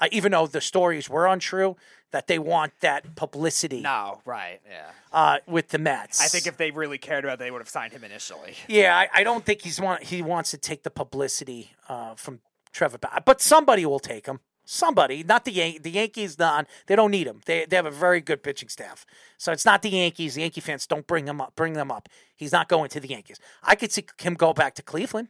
uh, 0.00 0.06
even 0.12 0.32
though 0.32 0.46
the 0.46 0.60
stories 0.60 1.10
were 1.10 1.26
untrue, 1.26 1.76
that 2.12 2.28
they 2.28 2.38
want 2.38 2.72
that 2.80 3.16
publicity 3.16 3.80
No, 3.80 4.20
right. 4.24 4.60
Yeah. 4.68 4.90
uh, 5.12 5.38
with 5.46 5.68
the 5.70 5.78
Mets. 5.78 6.20
I 6.20 6.28
think 6.28 6.46
if 6.46 6.56
they 6.56 6.70
really 6.70 6.98
cared 6.98 7.24
about 7.24 7.34
it, 7.34 7.38
they 7.40 7.50
would 7.50 7.60
have 7.60 7.68
signed 7.68 7.92
him 7.92 8.04
initially. 8.04 8.54
Yeah, 8.68 8.96
I, 8.96 9.08
I 9.20 9.24
don't 9.24 9.44
think 9.44 9.62
he's 9.62 9.80
want 9.80 10.04
he 10.04 10.22
wants 10.22 10.52
to 10.52 10.56
take 10.58 10.84
the 10.84 10.90
publicity 10.90 11.72
uh, 11.88 12.14
from 12.14 12.40
Trevor 12.72 12.98
Bauer, 12.98 13.20
but 13.24 13.40
somebody 13.40 13.84
will 13.84 13.98
take 13.98 14.26
him. 14.26 14.38
Somebody, 14.72 15.24
not 15.24 15.44
the 15.44 15.50
Yan- 15.50 15.82
the 15.82 15.90
Yankees. 15.90 16.38
Not 16.38 16.68
they 16.86 16.94
don't 16.94 17.10
need 17.10 17.26
him. 17.26 17.40
They 17.44 17.66
they 17.66 17.74
have 17.74 17.86
a 17.86 17.90
very 17.90 18.20
good 18.20 18.40
pitching 18.40 18.68
staff, 18.68 19.04
so 19.36 19.50
it's 19.50 19.64
not 19.64 19.82
the 19.82 19.90
Yankees. 19.90 20.36
The 20.36 20.42
Yankee 20.42 20.60
fans 20.60 20.86
don't 20.86 21.04
bring 21.08 21.26
him 21.26 21.40
up. 21.40 21.56
Bring 21.56 21.72
them 21.72 21.90
up. 21.90 22.08
He's 22.36 22.52
not 22.52 22.68
going 22.68 22.88
to 22.90 23.00
the 23.00 23.08
Yankees. 23.08 23.40
I 23.64 23.74
could 23.74 23.90
see 23.90 24.04
him 24.20 24.34
go 24.34 24.52
back 24.52 24.74
to 24.76 24.82
Cleveland. 24.82 25.26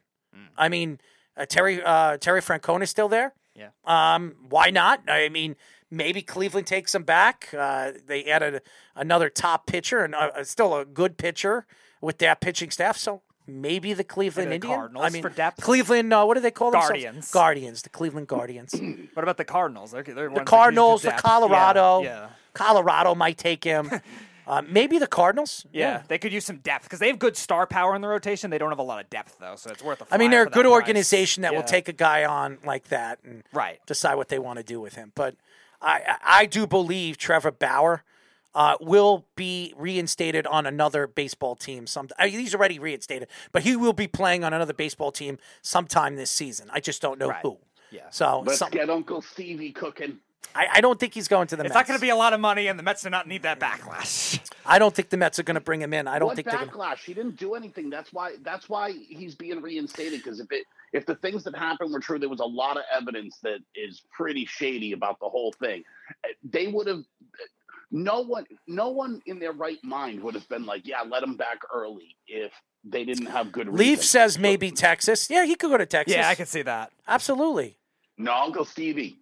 I 0.58 0.68
mean, 0.68 1.00
uh, 1.38 1.46
Terry 1.46 1.82
uh, 1.82 2.18
Terry 2.18 2.42
Francona 2.42 2.82
is 2.82 2.90
still 2.90 3.08
there. 3.08 3.32
Yeah. 3.54 3.70
Um, 3.86 4.34
why 4.46 4.68
not? 4.68 5.08
I 5.08 5.30
mean, 5.30 5.56
maybe 5.90 6.20
Cleveland 6.20 6.66
takes 6.66 6.94
him 6.94 7.04
back. 7.04 7.48
Uh, 7.56 7.92
they 8.06 8.26
added 8.26 8.60
another 8.94 9.30
top 9.30 9.66
pitcher 9.66 10.00
and 10.04 10.14
uh, 10.14 10.44
still 10.44 10.76
a 10.76 10.84
good 10.84 11.16
pitcher 11.16 11.66
with 12.02 12.18
that 12.18 12.42
pitching 12.42 12.70
staff. 12.70 12.98
So 12.98 13.22
maybe 13.46 13.92
the 13.94 14.04
Cleveland 14.04 14.50
the 14.50 14.54
Indians. 14.56 14.74
Cardinals 14.74 15.04
I 15.04 15.08
mean, 15.10 15.22
for 15.22 15.28
depth? 15.30 15.60
Cleveland. 15.60 16.12
Uh, 16.12 16.24
what 16.24 16.34
do 16.34 16.40
they 16.40 16.50
call 16.50 16.70
themselves? 16.70 16.90
Guardians. 16.90 17.30
Guardians. 17.30 17.82
The 17.82 17.88
Cleveland 17.88 18.28
Guardians. 18.28 18.74
What 19.14 19.22
about 19.22 19.36
the 19.36 19.44
Cardinals? 19.44 19.90
They're, 19.92 20.02
they're 20.02 20.30
the 20.30 20.44
Cardinals. 20.44 21.02
The 21.02 21.12
Colorado. 21.12 22.02
Yeah. 22.02 22.28
Colorado 22.54 23.14
might 23.14 23.38
take 23.38 23.62
him. 23.64 23.90
uh, 24.46 24.62
maybe 24.68 24.98
the 24.98 25.06
Cardinals. 25.06 25.66
Yeah. 25.72 26.02
they 26.08 26.18
could 26.18 26.32
use 26.32 26.44
some 26.44 26.58
depth 26.58 26.84
because 26.84 26.98
they 26.98 27.08
have 27.08 27.18
good 27.18 27.36
star 27.36 27.66
power 27.66 27.94
in 27.94 28.02
the 28.02 28.08
rotation. 28.08 28.50
They 28.50 28.58
don't 28.58 28.70
have 28.70 28.78
a 28.78 28.82
lot 28.82 29.02
of 29.02 29.10
depth 29.10 29.36
though, 29.40 29.56
so 29.56 29.70
it's 29.70 29.82
worth 29.82 30.00
a. 30.02 30.06
I 30.12 30.18
mean, 30.18 30.30
they're 30.30 30.42
a 30.42 30.46
good 30.46 30.64
price. 30.64 30.72
organization 30.72 31.42
that 31.42 31.54
will 31.54 31.62
take 31.62 31.88
a 31.88 31.92
guy 31.92 32.24
on 32.24 32.58
like 32.64 32.84
that 32.88 33.18
and 33.24 33.42
Right. 33.52 33.78
decide 33.86 34.14
what 34.16 34.28
they 34.28 34.38
want 34.38 34.58
to 34.58 34.64
do 34.64 34.80
with 34.80 34.94
him. 34.94 35.12
But 35.14 35.34
I, 35.82 36.02
I 36.06 36.16
I 36.42 36.46
do 36.46 36.66
believe 36.66 37.16
Trevor 37.18 37.50
Bauer 37.52 38.02
uh, 38.54 38.76
will 38.80 39.26
be 39.36 39.72
reinstated 39.76 40.46
on 40.46 40.66
another 40.66 41.06
baseball 41.06 41.54
team. 41.56 41.86
Some 41.86 42.08
uh, 42.18 42.26
he's 42.26 42.54
already 42.54 42.78
reinstated, 42.78 43.28
but 43.52 43.62
he 43.62 43.76
will 43.76 43.92
be 43.92 44.06
playing 44.08 44.44
on 44.44 44.52
another 44.52 44.74
baseball 44.74 45.12
team 45.12 45.38
sometime 45.62 46.16
this 46.16 46.30
season. 46.30 46.68
I 46.72 46.80
just 46.80 47.00
don't 47.02 47.18
know 47.18 47.28
Right. 47.28 47.42
who. 47.42 47.58
Yeah. 47.90 48.02
So 48.10 48.40
Let's 48.46 48.58
some- 48.58 48.70
get 48.70 48.90
Uncle 48.90 49.22
Stevie 49.22 49.72
cooking. 49.72 50.18
I, 50.54 50.66
I 50.74 50.80
don't 50.80 50.98
think 50.98 51.14
he's 51.14 51.28
going 51.28 51.46
to 51.48 51.54
the 51.56 51.62
Mets. 51.62 51.70
It's 51.70 51.74
Mets. 51.76 51.88
not 51.88 51.92
going 51.92 51.98
to 52.00 52.02
be 52.04 52.08
a 52.08 52.16
lot 52.16 52.32
of 52.32 52.40
money, 52.40 52.66
and 52.66 52.76
the 52.76 52.82
Mets 52.82 53.02
do 53.02 53.10
not 53.10 53.28
need 53.28 53.42
that 53.42 53.60
backlash. 53.60 54.40
I 54.66 54.80
don't 54.80 54.92
think 54.92 55.10
the 55.10 55.16
Mets 55.16 55.38
are 55.38 55.44
going 55.44 55.54
to 55.54 55.60
bring 55.60 55.80
him 55.80 55.92
in. 55.92 56.08
I 56.08 56.18
don't 56.18 56.28
what 56.28 56.36
think 56.36 56.48
they're 56.48 56.58
going. 56.58 56.70
backlash? 56.70 57.04
He 57.04 57.14
didn't 57.14 57.36
do 57.36 57.54
anything. 57.54 57.88
That's 57.88 58.12
why. 58.12 58.34
That's 58.42 58.68
why 58.68 58.90
he's 58.90 59.34
being 59.36 59.60
reinstated. 59.62 60.24
Because 60.24 60.40
if 60.40 60.50
it, 60.50 60.66
if 60.92 61.06
the 61.06 61.14
things 61.16 61.44
that 61.44 61.54
happened 61.56 61.92
were 61.92 62.00
true, 62.00 62.18
there 62.18 62.28
was 62.28 62.40
a 62.40 62.44
lot 62.44 62.76
of 62.78 62.82
evidence 62.92 63.38
that 63.44 63.60
is 63.76 64.02
pretty 64.10 64.44
shady 64.44 64.92
about 64.92 65.20
the 65.20 65.28
whole 65.28 65.52
thing. 65.52 65.84
They 66.42 66.66
would 66.66 66.88
have. 66.88 67.04
No 67.92 68.20
one, 68.20 68.44
no 68.68 68.88
one 68.90 69.20
in 69.26 69.38
their 69.40 69.52
right 69.52 69.78
mind 69.82 70.22
would 70.22 70.34
have 70.34 70.48
been 70.48 70.64
like, 70.64 70.86
"Yeah, 70.86 71.02
let 71.02 71.22
him 71.22 71.36
back 71.36 71.58
early." 71.74 72.16
If 72.28 72.52
they 72.84 73.04
didn't 73.04 73.26
have 73.26 73.50
good. 73.52 73.68
Leaf 73.68 73.78
reason. 73.98 74.04
says 74.04 74.38
maybe 74.38 74.70
Texas. 74.70 75.28
Yeah, 75.28 75.44
he 75.44 75.54
could 75.56 75.70
go 75.70 75.76
to 75.76 75.86
Texas. 75.86 76.14
yeah, 76.16 76.28
I 76.28 76.34
can 76.34 76.46
see 76.46 76.62
that. 76.62 76.92
absolutely. 77.08 77.76
No, 78.16 78.32
Uncle 78.34 78.64
Stevie, 78.64 79.18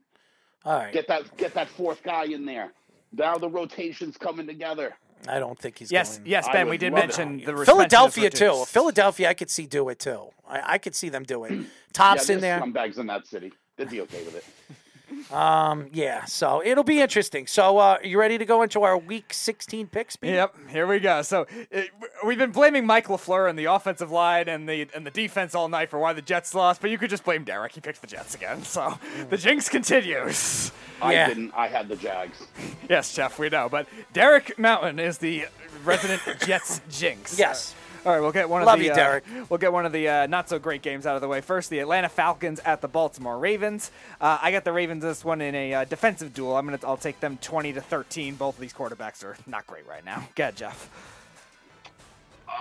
All 0.64 0.78
right. 0.78 0.92
get 0.92 1.06
that, 1.08 1.36
get 1.36 1.54
that 1.54 1.68
fourth 1.68 2.02
guy 2.02 2.24
in 2.24 2.44
there. 2.44 2.72
Now 3.12 3.36
the 3.38 3.48
rotation's 3.48 4.16
coming 4.16 4.46
together. 4.46 4.94
I 5.26 5.38
don't 5.38 5.58
think 5.58 5.78
he's 5.78 5.90
Yes, 5.90 6.18
going. 6.18 6.28
yes, 6.30 6.48
Ben. 6.52 6.68
We 6.68 6.78
did 6.78 6.92
mention 6.92 7.40
it. 7.40 7.46
the 7.46 7.64
Philadelphia 7.64 8.28
too. 8.30 8.64
Philadelphia, 8.66 9.28
I 9.30 9.34
could 9.34 9.50
see 9.50 9.66
do 9.66 9.88
it 9.88 9.98
too. 9.98 10.28
I, 10.48 10.74
I 10.74 10.78
could 10.78 10.94
see 10.94 11.08
them 11.08 11.24
do 11.24 11.44
it. 11.44 11.52
Yeah, 11.52 11.64
Tops 11.92 12.28
in 12.28 12.40
there's 12.40 12.42
there. 12.42 12.60
scumbags 12.60 12.98
in 12.98 13.06
that 13.06 13.26
city. 13.26 13.52
They'd 13.76 13.88
be 13.90 14.00
okay 14.02 14.22
with 14.24 14.36
it. 14.36 14.44
Um, 15.32 15.89
yeah. 15.93 16.24
So 16.24 16.62
it'll 16.64 16.85
be 16.85 17.01
interesting. 17.01 17.47
So, 17.47 17.78
uh, 17.78 17.98
you 18.02 18.18
ready 18.18 18.39
to 18.39 18.44
go 18.44 18.62
into 18.62 18.82
our 18.82 18.97
Week 18.97 19.32
16 19.32 19.86
picks? 19.89 20.16
Pete? 20.16 20.30
Yep, 20.30 20.55
here 20.70 20.86
we 20.86 20.98
go. 21.01 21.22
So 21.22 21.47
it, 21.70 21.90
we've 22.24 22.39
been 22.39 22.51
blaming 22.52 22.86
Mike 22.86 23.09
LaFleur 23.09 23.48
and 23.48 23.59
the 23.59 23.66
offensive 23.66 24.10
line 24.10 24.48
and 24.48 24.68
the 24.68 24.89
and 24.94 25.05
the 25.06 25.10
defense 25.10 25.55
all 25.55 25.68
night 25.68 25.90
for 25.90 25.98
why 25.98 26.12
the 26.12 26.22
Jets 26.22 26.55
lost, 26.55 26.80
but 26.80 26.90
you 26.90 26.98
could 26.98 27.10
just 27.10 27.24
blame 27.24 27.44
Derek. 27.44 27.72
He 27.72 27.80
picked 27.80 28.01
the 28.01 28.06
Jets 28.06 28.35
again. 28.35 28.62
So 28.62 28.98
the 29.30 29.36
jinx 29.36 29.68
continues. 29.68 30.72
I 31.01 31.12
Yeah. 31.12 31.28
didn't. 31.28 31.52
I 31.55 31.68
had 31.68 31.89
the 31.89 31.97
Jags. 31.97 32.43
Yes, 32.89 33.14
Jeff, 33.14 33.39
we 33.39 33.48
know. 33.48 33.68
But 33.68 33.86
Derek 34.12 34.59
Mountain 34.59 34.98
is 34.98 35.18
the 35.18 35.47
resident 35.85 36.22
Jets 36.47 36.80
jinx. 36.90 37.39
Yes. 37.39 37.74
All 38.09 38.14
right, 38.14 38.20
we'll 38.20 38.32
get 38.32 38.48
one 38.48 38.64
Love 38.64 38.76
of 38.76 38.80
the 38.80 38.86
you, 38.86 38.93
uh, 38.93 38.94
Derek. 38.94 39.24
we'll 39.51 39.59
get 39.59 39.70
one 39.70 39.85
of 39.85 39.93
the 39.93 40.09
uh, 40.09 40.26
not 40.28 40.48
so 40.48 40.59
great 40.59 40.80
games 40.80 41.05
out 41.05 41.16
of 41.16 41.20
the 41.20 41.28
way. 41.28 41.43
First, 41.43 41.68
the 41.68 41.80
Atlanta 41.80 42.09
Falcons 42.09 42.59
at 42.60 42.80
the 42.80 42.89
Baltimore 42.89 43.39
Ravens. 43.39 43.90
Uh, 44.18 44.39
I 44.40 44.51
got 44.51 44.64
the 44.64 44.72
Ravens 44.72 45.02
this 45.02 45.22
one 45.26 45.43
in 45.43 45.55
a 45.55 45.74
uh, 45.74 45.85
defensive 45.85 46.32
duel. 46.32 46.56
I'm 46.56 46.64
gonna 46.64 46.78
I'll 46.85 46.97
take 46.97 47.20
them 47.20 47.36
20 47.43 47.74
to 47.74 47.82
13. 47.82 48.36
Both 48.36 48.55
of 48.55 48.62
these 48.62 48.72
quarterbacks 48.72 49.22
are 49.24 49.36
not 49.47 49.66
great 49.66 49.86
right 49.86 50.02
now. 50.06 50.26
Go 50.36 50.44
ahead, 50.44 50.56
Jeff. 50.56 50.89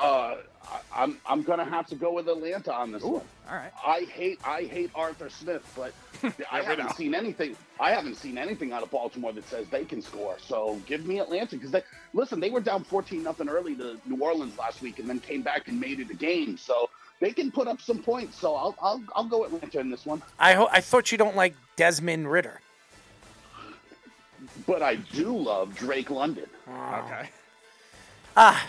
Uh, 0.02 0.36
I, 0.72 1.04
I'm 1.04 1.18
I'm 1.26 1.44
gonna 1.44 1.64
have 1.66 1.88
to 1.88 1.96
go 1.96 2.12
with 2.14 2.28
Atlanta 2.28 2.74
on 2.74 2.92
this 2.92 3.04
one. 3.04 3.22
All 3.50 3.56
right. 3.56 3.72
I 3.86 4.02
hate 4.02 4.40
I 4.46 4.64
hate 4.64 4.92
Arthur 4.96 5.30
Smith, 5.30 5.64
but 5.76 5.94
I 6.52 6.62
haven't 6.62 6.92
seen 6.96 7.16
anything. 7.16 7.56
I 7.80 7.92
haven't 7.92 8.16
seen 8.16 8.38
anything 8.38 8.74
out 8.74 8.84
of 8.84 8.92
Baltimore 8.92 9.32
that 9.34 9.48
says 9.48 9.68
they 9.70 9.86
can 9.86 10.02
score. 10.02 10.36
So 10.40 10.80
give 10.86 11.06
me 11.06 11.20
Atlanta 11.20 11.56
because 11.56 11.72
they 11.72 11.84
listen. 12.14 12.40
They 12.40 12.50
were 12.50 12.60
down 12.60 12.84
fourteen 12.84 13.24
nothing 13.24 13.48
early 13.50 13.76
to 13.76 13.98
New 14.06 14.22
Orleans 14.22 14.58
last 14.58 14.82
week, 14.82 15.00
and 15.00 15.08
then 15.10 15.20
came 15.20 15.42
back 15.42 15.68
and 15.68 15.80
made 15.80 16.00
it 16.00 16.10
a 16.10 16.16
game. 16.16 16.58
So 16.58 16.90
they 17.20 17.32
can 17.32 17.52
put 17.52 17.68
up 17.68 17.80
some 17.82 18.00
points. 18.00 18.38
So 18.40 18.56
I'll 18.56 18.76
I'll, 18.82 19.02
I'll 19.16 19.26
go 19.26 19.46
Atlanta 19.46 19.80
in 19.80 19.90
this 19.90 20.06
one. 20.06 20.22
I, 20.40 20.54
ho- 20.54 20.70
I 20.72 20.82
thought 20.82 21.12
you 21.12 21.18
don't 21.18 21.36
like 21.36 21.56
Desmond 21.78 22.30
Ridder. 22.30 22.60
But 24.68 24.82
I 24.82 24.96
do 24.96 25.36
love 25.36 25.76
Drake 25.76 26.10
London. 26.10 26.46
Okay. 26.68 27.30
Ah, 28.36 28.68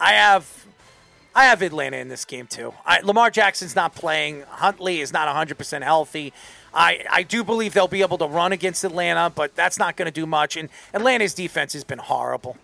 I 0.00 0.12
have 0.12 0.66
I 1.34 1.46
have 1.46 1.62
Atlanta 1.62 1.96
in 1.96 2.08
this 2.08 2.24
game 2.24 2.46
too. 2.46 2.74
I, 2.86 3.00
Lamar 3.00 3.30
Jackson's 3.30 3.74
not 3.74 3.94
playing. 3.94 4.42
Huntley 4.48 5.00
is 5.00 5.12
not 5.12 5.28
100% 5.28 5.82
healthy. 5.82 6.32
I, 6.72 7.04
I 7.10 7.22
do 7.22 7.42
believe 7.42 7.74
they'll 7.74 7.88
be 7.88 8.02
able 8.02 8.18
to 8.18 8.26
run 8.26 8.52
against 8.52 8.84
Atlanta, 8.84 9.30
but 9.34 9.54
that's 9.54 9.78
not 9.78 9.96
going 9.96 10.06
to 10.06 10.12
do 10.12 10.26
much. 10.26 10.56
And 10.56 10.68
Atlanta's 10.92 11.34
defense 11.34 11.72
has 11.72 11.84
been 11.84 11.98
horrible. 11.98 12.56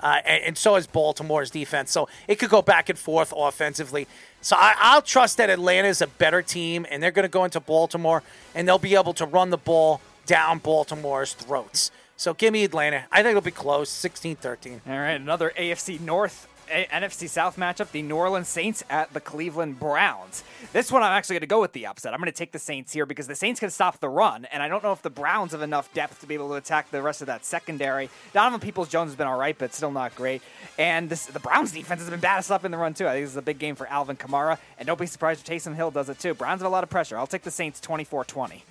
Uh, 0.00 0.18
and, 0.26 0.44
and 0.44 0.58
so 0.58 0.74
has 0.74 0.86
Baltimore's 0.86 1.50
defense. 1.50 1.90
So 1.90 2.08
it 2.28 2.36
could 2.36 2.50
go 2.50 2.62
back 2.62 2.88
and 2.88 2.98
forth 2.98 3.32
offensively. 3.36 4.06
So 4.40 4.56
I, 4.56 4.74
I'll 4.78 5.02
trust 5.02 5.36
that 5.38 5.48
Atlanta 5.48 5.88
is 5.88 6.02
a 6.02 6.06
better 6.06 6.42
team, 6.42 6.86
and 6.90 7.02
they're 7.02 7.10
going 7.10 7.24
to 7.24 7.28
go 7.28 7.44
into 7.44 7.60
Baltimore, 7.60 8.22
and 8.54 8.66
they'll 8.68 8.78
be 8.78 8.94
able 8.94 9.14
to 9.14 9.26
run 9.26 9.50
the 9.50 9.56
ball 9.56 10.00
down 10.26 10.58
Baltimore's 10.58 11.32
throats. 11.32 11.90
So 12.16 12.34
give 12.34 12.52
me 12.52 12.64
Atlanta. 12.64 13.04
I 13.10 13.22
think 13.22 13.30
it'll 13.30 13.42
be 13.42 13.50
close, 13.50 13.88
16 13.90 14.36
13. 14.36 14.80
All 14.86 14.92
right, 14.92 15.12
another 15.12 15.52
AFC 15.56 16.00
North 16.00 16.48
A- 16.70 16.86
NFC 16.86 17.28
South 17.28 17.56
matchup, 17.56 17.90
the 17.90 18.02
New 18.02 18.16
Orleans 18.16 18.48
Saints 18.48 18.82
at 18.90 19.12
the 19.12 19.20
Cleveland 19.20 19.78
Browns. 19.78 20.44
This 20.72 20.90
one 20.90 21.02
I'm 21.02 21.12
actually 21.12 21.34
going 21.34 21.40
to 21.40 21.46
go 21.46 21.60
with 21.60 21.72
the 21.72 21.86
upset. 21.86 22.12
I'm 22.12 22.20
going 22.20 22.30
to 22.30 22.36
take 22.36 22.52
the 22.52 22.58
Saints 22.58 22.92
here 22.92 23.06
because 23.06 23.26
the 23.26 23.34
Saints 23.34 23.60
can 23.60 23.70
stop 23.70 24.00
the 24.00 24.08
run, 24.08 24.44
and 24.46 24.62
I 24.62 24.68
don't 24.68 24.82
know 24.82 24.92
if 24.92 25.02
the 25.02 25.10
Browns 25.10 25.52
have 25.52 25.62
enough 25.62 25.92
depth 25.94 26.20
to 26.20 26.26
be 26.26 26.34
able 26.34 26.48
to 26.48 26.54
attack 26.54 26.90
the 26.90 27.02
rest 27.02 27.20
of 27.20 27.26
that 27.26 27.44
secondary. 27.44 28.10
Donovan 28.32 28.60
Peoples 28.60 28.88
Jones 28.88 29.10
has 29.10 29.16
been 29.16 29.26
all 29.26 29.38
right, 29.38 29.56
but 29.58 29.74
still 29.74 29.90
not 29.92 30.14
great. 30.14 30.42
And 30.78 31.08
this, 31.08 31.26
the 31.26 31.40
Browns 31.40 31.72
defense 31.72 32.00
has 32.00 32.10
been 32.10 32.20
bad 32.20 32.38
us 32.38 32.50
up 32.50 32.64
in 32.64 32.70
the 32.70 32.78
run 32.78 32.94
too. 32.94 33.06
I 33.06 33.12
think 33.12 33.24
this 33.24 33.32
is 33.32 33.36
a 33.36 33.42
big 33.42 33.58
game 33.58 33.74
for 33.74 33.86
Alvin 33.86 34.16
Kamara, 34.16 34.58
and 34.78 34.86
don't 34.86 34.98
be 34.98 35.06
surprised 35.06 35.46
if 35.46 35.46
Taysom 35.46 35.74
Hill 35.74 35.90
does 35.90 36.08
it 36.08 36.18
too. 36.18 36.34
Browns 36.34 36.60
have 36.60 36.66
a 36.66 36.72
lot 36.72 36.84
of 36.84 36.90
pressure. 36.90 37.16
I'll 37.16 37.26
take 37.26 37.42
the 37.42 37.50
Saints 37.50 37.80
24-20. 37.80 38.62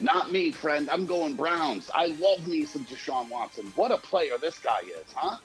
Not 0.00 0.32
me, 0.32 0.50
friend. 0.50 0.90
I'm 0.90 1.06
going 1.06 1.34
Browns. 1.34 1.90
I 1.94 2.06
love 2.06 2.46
me 2.48 2.64
some 2.64 2.84
Deshaun 2.86 3.30
Watson. 3.30 3.66
What 3.76 3.92
a 3.92 3.98
player 3.98 4.36
this 4.36 4.58
guy 4.58 4.80
is, 4.80 5.12
huh? 5.14 5.36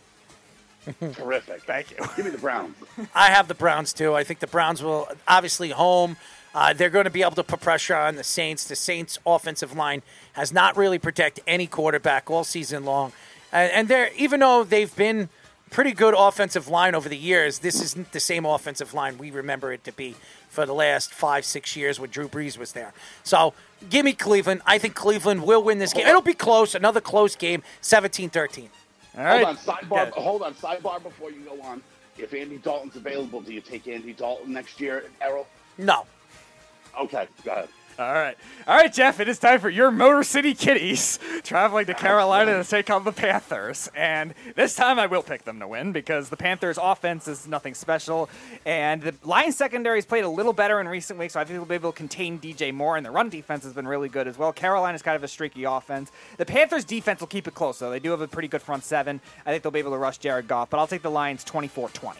Terrific. 1.14 1.64
Thank 1.64 1.92
you. 1.92 1.98
Give 2.16 2.26
me 2.26 2.32
the 2.32 2.38
Browns. 2.38 2.76
I 3.16 3.28
have 3.28 3.48
the 3.48 3.56
Browns 3.56 3.94
too. 3.94 4.14
I 4.16 4.24
think 4.24 4.40
the 4.40 4.48
Browns 4.48 4.82
will 4.82 5.08
obviously 5.28 5.70
home. 5.70 6.18
Uh, 6.56 6.74
they're 6.74 6.90
going 6.90 7.06
to 7.06 7.12
be 7.12 7.22
able 7.22 7.36
to 7.36 7.44
put 7.44 7.62
pressure 7.62 7.96
on 7.96 8.16
the 8.16 8.24
Saints. 8.24 8.66
The 8.66 8.76
Saints' 8.76 9.20
offensive 9.26 9.76
line 9.76 10.02
has 10.34 10.52
not 10.52 10.76
really 10.76 10.98
protected 10.98 11.44
any 11.46 11.68
quarterback 11.68 12.32
all 12.32 12.44
season 12.44 12.84
long, 12.86 13.12
and, 13.52 13.72
and 13.72 13.88
they're 13.88 14.12
even 14.18 14.40
though 14.40 14.64
they've 14.64 14.96
been 14.96 15.30
pretty 15.70 15.92
good 15.92 16.16
offensive 16.18 16.68
line 16.68 16.96
over 16.96 17.10
the 17.10 17.18
years, 17.18 17.60
this 17.60 17.82
isn't 17.82 18.12
the 18.12 18.20
same 18.20 18.46
offensive 18.46 18.94
line 18.94 19.18
we 19.18 19.32
remember 19.32 19.72
it 19.74 19.84
to 19.84 19.92
be 19.92 20.16
for 20.50 20.66
the 20.66 20.74
last 20.74 21.14
five, 21.14 21.46
six 21.46 21.76
years 21.76 22.00
when 22.00 22.10
Drew 22.10 22.28
Brees 22.28 22.58
was 22.58 22.72
there. 22.72 22.94
So 23.24 23.54
give 23.90 24.06
me 24.06 24.14
Cleveland. 24.14 24.62
I 24.66 24.78
think 24.78 24.96
Cleveland 24.96 25.44
will 25.44 25.62
win 25.62 25.80
this 25.80 25.94
game. 25.94 26.08
It'll 26.08 26.22
be 26.22 26.34
close. 26.34 26.74
Another 26.74 27.02
close 27.02 27.36
game, 27.36 27.64
17-13. 27.82 28.70
All 29.18 29.24
right. 29.24 29.44
Hold 29.46 29.58
on, 29.58 29.58
sidebar. 29.58 30.10
Hold 30.12 30.42
on, 30.44 30.54
sidebar 30.54 31.02
before 31.02 31.32
you 31.32 31.40
go 31.40 31.60
on. 31.62 31.82
If 32.18 32.34
Andy 32.34 32.58
Dalton's 32.58 32.96
available, 32.96 33.42
do 33.42 33.54
you 33.54 33.62
take 33.62 33.88
Andy 33.88 34.14
Dalton 34.14 34.54
next 34.54 34.80
year, 34.80 35.06
Errol? 35.22 35.48
No. 35.78 36.06
Okay, 37.00 37.28
go 37.44 37.52
ahead. 37.52 37.70
All 38.00 38.14
right. 38.14 38.38
All 38.68 38.76
right, 38.76 38.94
Jeff, 38.94 39.20
it 39.20 39.28
is 39.28 39.40
time 39.40 39.60
for 39.60 39.72
your 39.72 39.90
Motor 39.90 40.22
City 40.22 40.54
Kitties 40.54 41.18
traveling 41.44 41.88
to 41.88 41.96
Carolina 41.96 42.64
to 42.64 42.70
take 42.70 42.92
on 42.92 43.04
the 43.04 43.12
Panthers. 43.12 43.90
And 43.96 44.36
this 44.56 44.76
time 44.76 45.00
I 45.00 45.08
will 45.08 45.24
pick 45.24 45.46
them 45.46 45.60
to 45.62 45.68
win 45.68 45.94
because 45.94 46.30
the 46.30 46.38
Panthers' 46.38 46.78
offense 46.80 47.28
is 47.28 47.48
nothing 47.48 47.74
special. 47.74 48.30
And 48.68 49.02
the 49.02 49.16
Lions 49.24 49.58
secondary 49.58 49.98
has 49.98 50.06
played 50.06 50.26
a 50.26 50.30
little 50.30 50.54
better 50.54 50.80
in 50.80 50.88
recent 50.88 51.18
weeks, 51.18 51.34
so 51.34 51.40
I 51.40 51.44
think 51.44 51.58
they'll 51.58 51.66
be 51.66 51.74
able 51.74 51.92
to 51.92 51.98
contain 51.98 52.38
DJ 52.38 52.72
Moore. 52.72 52.98
And 52.98 53.06
the 53.06 53.10
run 53.10 53.30
defense 53.30 53.64
has 53.64 53.74
been 53.74 53.88
really 53.88 54.10
good 54.10 54.28
as 54.28 54.38
well. 54.38 54.54
Carolina's 54.54 55.02
kind 55.02 55.16
of 55.16 55.24
a 55.24 55.28
streaky 55.28 55.64
offense. 55.64 56.12
The 56.38 56.46
Panthers' 56.46 56.86
defense 56.86 57.20
will 57.20 57.28
keep 57.28 57.48
it 57.48 57.56
close, 57.56 57.80
though. 57.80 57.90
They 57.90 58.00
do 58.00 58.12
have 58.12 58.22
a 58.22 58.28
pretty 58.28 58.48
good 58.48 58.62
front 58.62 58.84
seven. 58.84 59.20
I 59.44 59.50
think 59.50 59.64
they'll 59.64 59.72
be 59.72 59.80
able 59.80 59.92
to 59.92 59.98
rush 59.98 60.20
Jared 60.20 60.48
Goff, 60.48 60.70
but 60.70 60.78
I'll 60.78 60.86
take 60.86 61.02
the 61.02 61.10
Lions 61.10 61.44
24 61.44 61.90
20. 61.90 62.20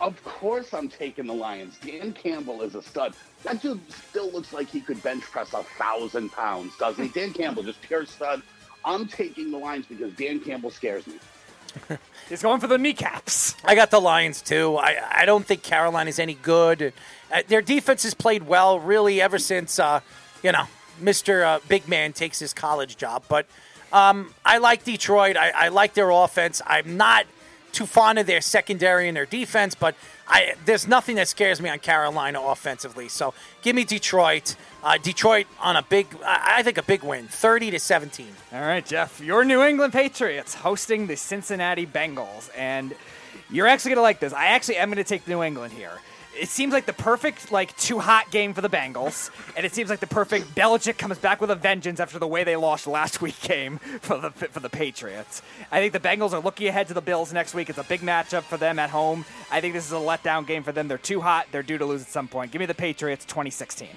Of 0.00 0.22
course, 0.22 0.72
I'm 0.74 0.88
taking 0.88 1.26
the 1.26 1.34
Lions. 1.34 1.76
Dan 1.84 2.12
Campbell 2.12 2.62
is 2.62 2.74
a 2.76 2.82
stud. 2.82 3.14
That 3.42 3.60
dude 3.60 3.80
still 3.92 4.30
looks 4.30 4.52
like 4.52 4.68
he 4.68 4.80
could 4.80 5.02
bench 5.02 5.24
press 5.24 5.52
a 5.54 5.64
thousand 5.64 6.30
pounds, 6.30 6.76
doesn't 6.78 7.04
he? 7.04 7.10
Dan 7.10 7.32
Campbell, 7.32 7.64
just 7.64 7.82
pure 7.82 8.06
stud. 8.06 8.42
I'm 8.84 9.08
taking 9.08 9.50
the 9.50 9.58
Lions 9.58 9.86
because 9.86 10.12
Dan 10.14 10.38
Campbell 10.38 10.70
scares 10.70 11.06
me. 11.06 11.14
He's 12.28 12.42
going 12.42 12.60
for 12.60 12.66
the 12.66 12.78
kneecaps. 12.78 13.56
I 13.64 13.74
got 13.74 13.90
the 13.90 14.00
Lions 14.00 14.40
too. 14.40 14.76
I, 14.76 15.22
I 15.22 15.24
don't 15.24 15.44
think 15.44 15.62
Carolina 15.62 16.08
is 16.08 16.18
any 16.18 16.34
good. 16.34 16.92
Uh, 17.32 17.42
their 17.48 17.62
defense 17.62 18.04
has 18.04 18.14
played 18.14 18.44
well 18.44 18.78
really 18.78 19.20
ever 19.20 19.38
since 19.38 19.78
uh, 19.78 20.00
you 20.42 20.52
know 20.52 20.64
Mister 21.00 21.44
uh, 21.44 21.60
Big 21.68 21.88
Man 21.88 22.12
takes 22.12 22.38
his 22.38 22.54
college 22.54 22.96
job. 22.96 23.24
But 23.28 23.46
um, 23.92 24.32
I 24.44 24.58
like 24.58 24.84
Detroit. 24.84 25.36
I, 25.36 25.50
I 25.50 25.68
like 25.68 25.94
their 25.94 26.10
offense. 26.10 26.62
I'm 26.66 26.96
not 26.96 27.26
too 27.72 27.86
fond 27.86 28.18
of 28.18 28.26
their 28.26 28.40
secondary 28.40 29.08
and 29.08 29.16
their 29.16 29.26
defense, 29.26 29.74
but 29.74 29.94
I 30.26 30.54
there's 30.64 30.86
nothing 30.86 31.16
that 31.16 31.28
scares 31.28 31.60
me 31.60 31.68
on 31.68 31.78
Carolina 31.78 32.40
offensively. 32.40 33.08
So 33.08 33.34
give 33.62 33.74
me 33.74 33.84
Detroit. 33.84 34.56
Uh, 34.82 34.96
Detroit 34.96 35.46
on 35.60 35.76
a 35.76 35.82
big, 35.82 36.06
I 36.24 36.62
think 36.62 36.78
a 36.78 36.82
big 36.82 37.02
win, 37.02 37.26
thirty 37.26 37.70
to 37.70 37.78
seventeen. 37.80 38.32
All 38.52 38.60
right, 38.60 38.84
Jeff, 38.84 39.20
your 39.20 39.44
New 39.44 39.62
England 39.62 39.92
Patriots 39.92 40.54
hosting 40.54 41.06
the 41.06 41.16
Cincinnati 41.16 41.86
Bengals. 41.86 42.50
And 42.56 42.94
you're 43.50 43.66
actually 43.66 43.90
going 43.90 43.98
to 43.98 44.02
like 44.02 44.20
this. 44.20 44.32
I 44.32 44.46
actually 44.46 44.76
am 44.76 44.88
going 44.88 45.02
to 45.02 45.04
take 45.04 45.26
New 45.26 45.42
England 45.42 45.72
here. 45.72 45.98
It 46.38 46.48
seems 46.48 46.72
like 46.72 46.86
the 46.86 46.92
perfect, 46.92 47.50
like, 47.50 47.76
too 47.76 47.98
hot 47.98 48.30
game 48.30 48.54
for 48.54 48.60
the 48.60 48.68
Bengals. 48.68 49.30
And 49.56 49.66
it 49.66 49.72
seems 49.72 49.90
like 49.90 49.98
the 49.98 50.06
perfect 50.06 50.54
Belichick 50.54 50.96
comes 50.96 51.18
back 51.18 51.40
with 51.40 51.50
a 51.50 51.56
vengeance 51.56 51.98
after 51.98 52.18
the 52.20 52.28
way 52.28 52.44
they 52.44 52.54
lost 52.54 52.86
last 52.86 53.20
week 53.22 53.40
game 53.40 53.78
for 54.00 54.18
the, 54.18 54.30
for 54.30 54.60
the 54.60 54.68
Patriots. 54.68 55.42
I 55.72 55.80
think 55.80 55.92
the 55.92 56.00
Bengals 56.00 56.32
are 56.32 56.40
looking 56.40 56.68
ahead 56.68 56.86
to 56.88 56.94
the 56.94 57.00
Bills 57.00 57.32
next 57.32 57.54
week. 57.54 57.68
It's 57.68 57.78
a 57.78 57.84
big 57.84 58.02
matchup 58.02 58.42
for 58.42 58.56
them 58.56 58.78
at 58.78 58.90
home. 58.90 59.24
I 59.50 59.60
think 59.60 59.74
this 59.74 59.84
is 59.84 59.92
a 59.92 59.96
letdown 59.96 60.46
game 60.46 60.62
for 60.62 60.70
them. 60.70 60.86
They're 60.86 60.98
too 60.98 61.20
hot. 61.20 61.46
They're 61.50 61.64
due 61.64 61.78
to 61.78 61.84
lose 61.84 62.02
at 62.02 62.08
some 62.08 62.28
point. 62.28 62.52
Give 62.52 62.60
me 62.60 62.66
the 62.66 62.74
Patriots 62.74 63.24
2016. 63.24 63.88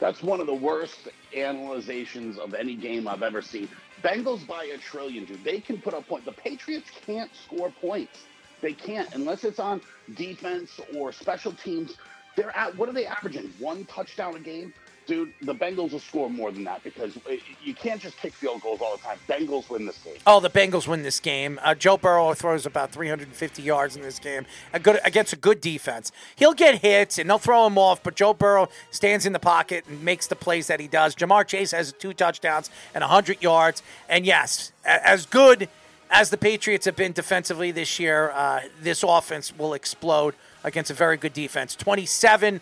That's 0.00 0.22
one 0.22 0.40
of 0.40 0.46
the 0.46 0.54
worst 0.54 1.08
analyzations 1.36 2.38
of 2.38 2.54
any 2.54 2.74
game 2.74 3.06
I've 3.06 3.22
ever 3.22 3.42
seen. 3.42 3.68
Bengals 4.02 4.46
by 4.46 4.64
a 4.64 4.78
trillion, 4.78 5.24
dude. 5.24 5.42
They 5.44 5.60
can 5.60 5.80
put 5.80 5.94
up 5.94 6.06
points. 6.08 6.26
The 6.26 6.32
Patriots 6.32 6.88
can't 7.04 7.30
score 7.34 7.72
points. 7.80 8.24
They 8.60 8.72
can't 8.72 9.12
unless 9.14 9.44
it's 9.44 9.58
on 9.58 9.80
defense 10.14 10.80
or 10.96 11.12
special 11.12 11.52
teams. 11.52 11.94
They're 12.36 12.56
at 12.56 12.76
what 12.76 12.88
are 12.88 12.92
they 12.92 13.06
averaging? 13.06 13.52
One 13.58 13.84
touchdown 13.86 14.36
a 14.36 14.38
game, 14.38 14.72
dude. 15.06 15.32
The 15.42 15.54
Bengals 15.54 15.90
will 15.90 15.98
score 15.98 16.30
more 16.30 16.52
than 16.52 16.62
that 16.64 16.84
because 16.84 17.16
it- 17.26 17.40
you 17.64 17.74
can't 17.74 18.00
just 18.00 18.16
kick 18.18 18.32
field 18.32 18.62
goals 18.62 18.80
all 18.80 18.96
the 18.96 19.02
time. 19.02 19.18
Bengals 19.28 19.68
win 19.68 19.86
this 19.86 19.98
game. 19.98 20.18
Oh, 20.24 20.38
the 20.38 20.50
Bengals 20.50 20.86
win 20.86 21.02
this 21.02 21.18
game. 21.18 21.58
Uh, 21.64 21.74
Joe 21.74 21.96
Burrow 21.96 22.32
throws 22.34 22.64
about 22.64 22.92
350 22.92 23.60
yards 23.62 23.96
in 23.96 24.02
this 24.02 24.20
game 24.20 24.46
a 24.72 24.78
good, 24.78 25.00
against 25.04 25.32
a 25.32 25.36
good 25.36 25.60
defense. 25.60 26.12
He'll 26.36 26.54
get 26.54 26.80
hits 26.82 27.18
and 27.18 27.28
they'll 27.28 27.38
throw 27.38 27.66
him 27.66 27.76
off, 27.76 28.02
but 28.04 28.14
Joe 28.14 28.34
Burrow 28.34 28.68
stands 28.92 29.26
in 29.26 29.32
the 29.32 29.40
pocket 29.40 29.84
and 29.88 30.04
makes 30.04 30.28
the 30.28 30.36
plays 30.36 30.68
that 30.68 30.78
he 30.78 30.86
does. 30.86 31.16
Ja'Marr 31.16 31.44
Chase 31.46 31.72
has 31.72 31.92
two 31.92 32.12
touchdowns 32.14 32.70
and 32.94 33.02
100 33.02 33.42
yards. 33.42 33.82
And 34.08 34.24
yes, 34.24 34.70
as 34.84 35.26
good 35.26 35.68
as 36.10 36.30
the 36.30 36.36
Patriots 36.36 36.86
have 36.86 36.96
been 36.96 37.12
defensively 37.12 37.70
this 37.70 37.98
year, 37.98 38.30
uh, 38.30 38.62
this 38.80 39.02
offense 39.02 39.56
will 39.56 39.74
explode 39.74 40.34
against 40.64 40.90
a 40.90 40.94
very 40.94 41.16
good 41.16 41.32
defense. 41.32 41.74
27 41.76 42.60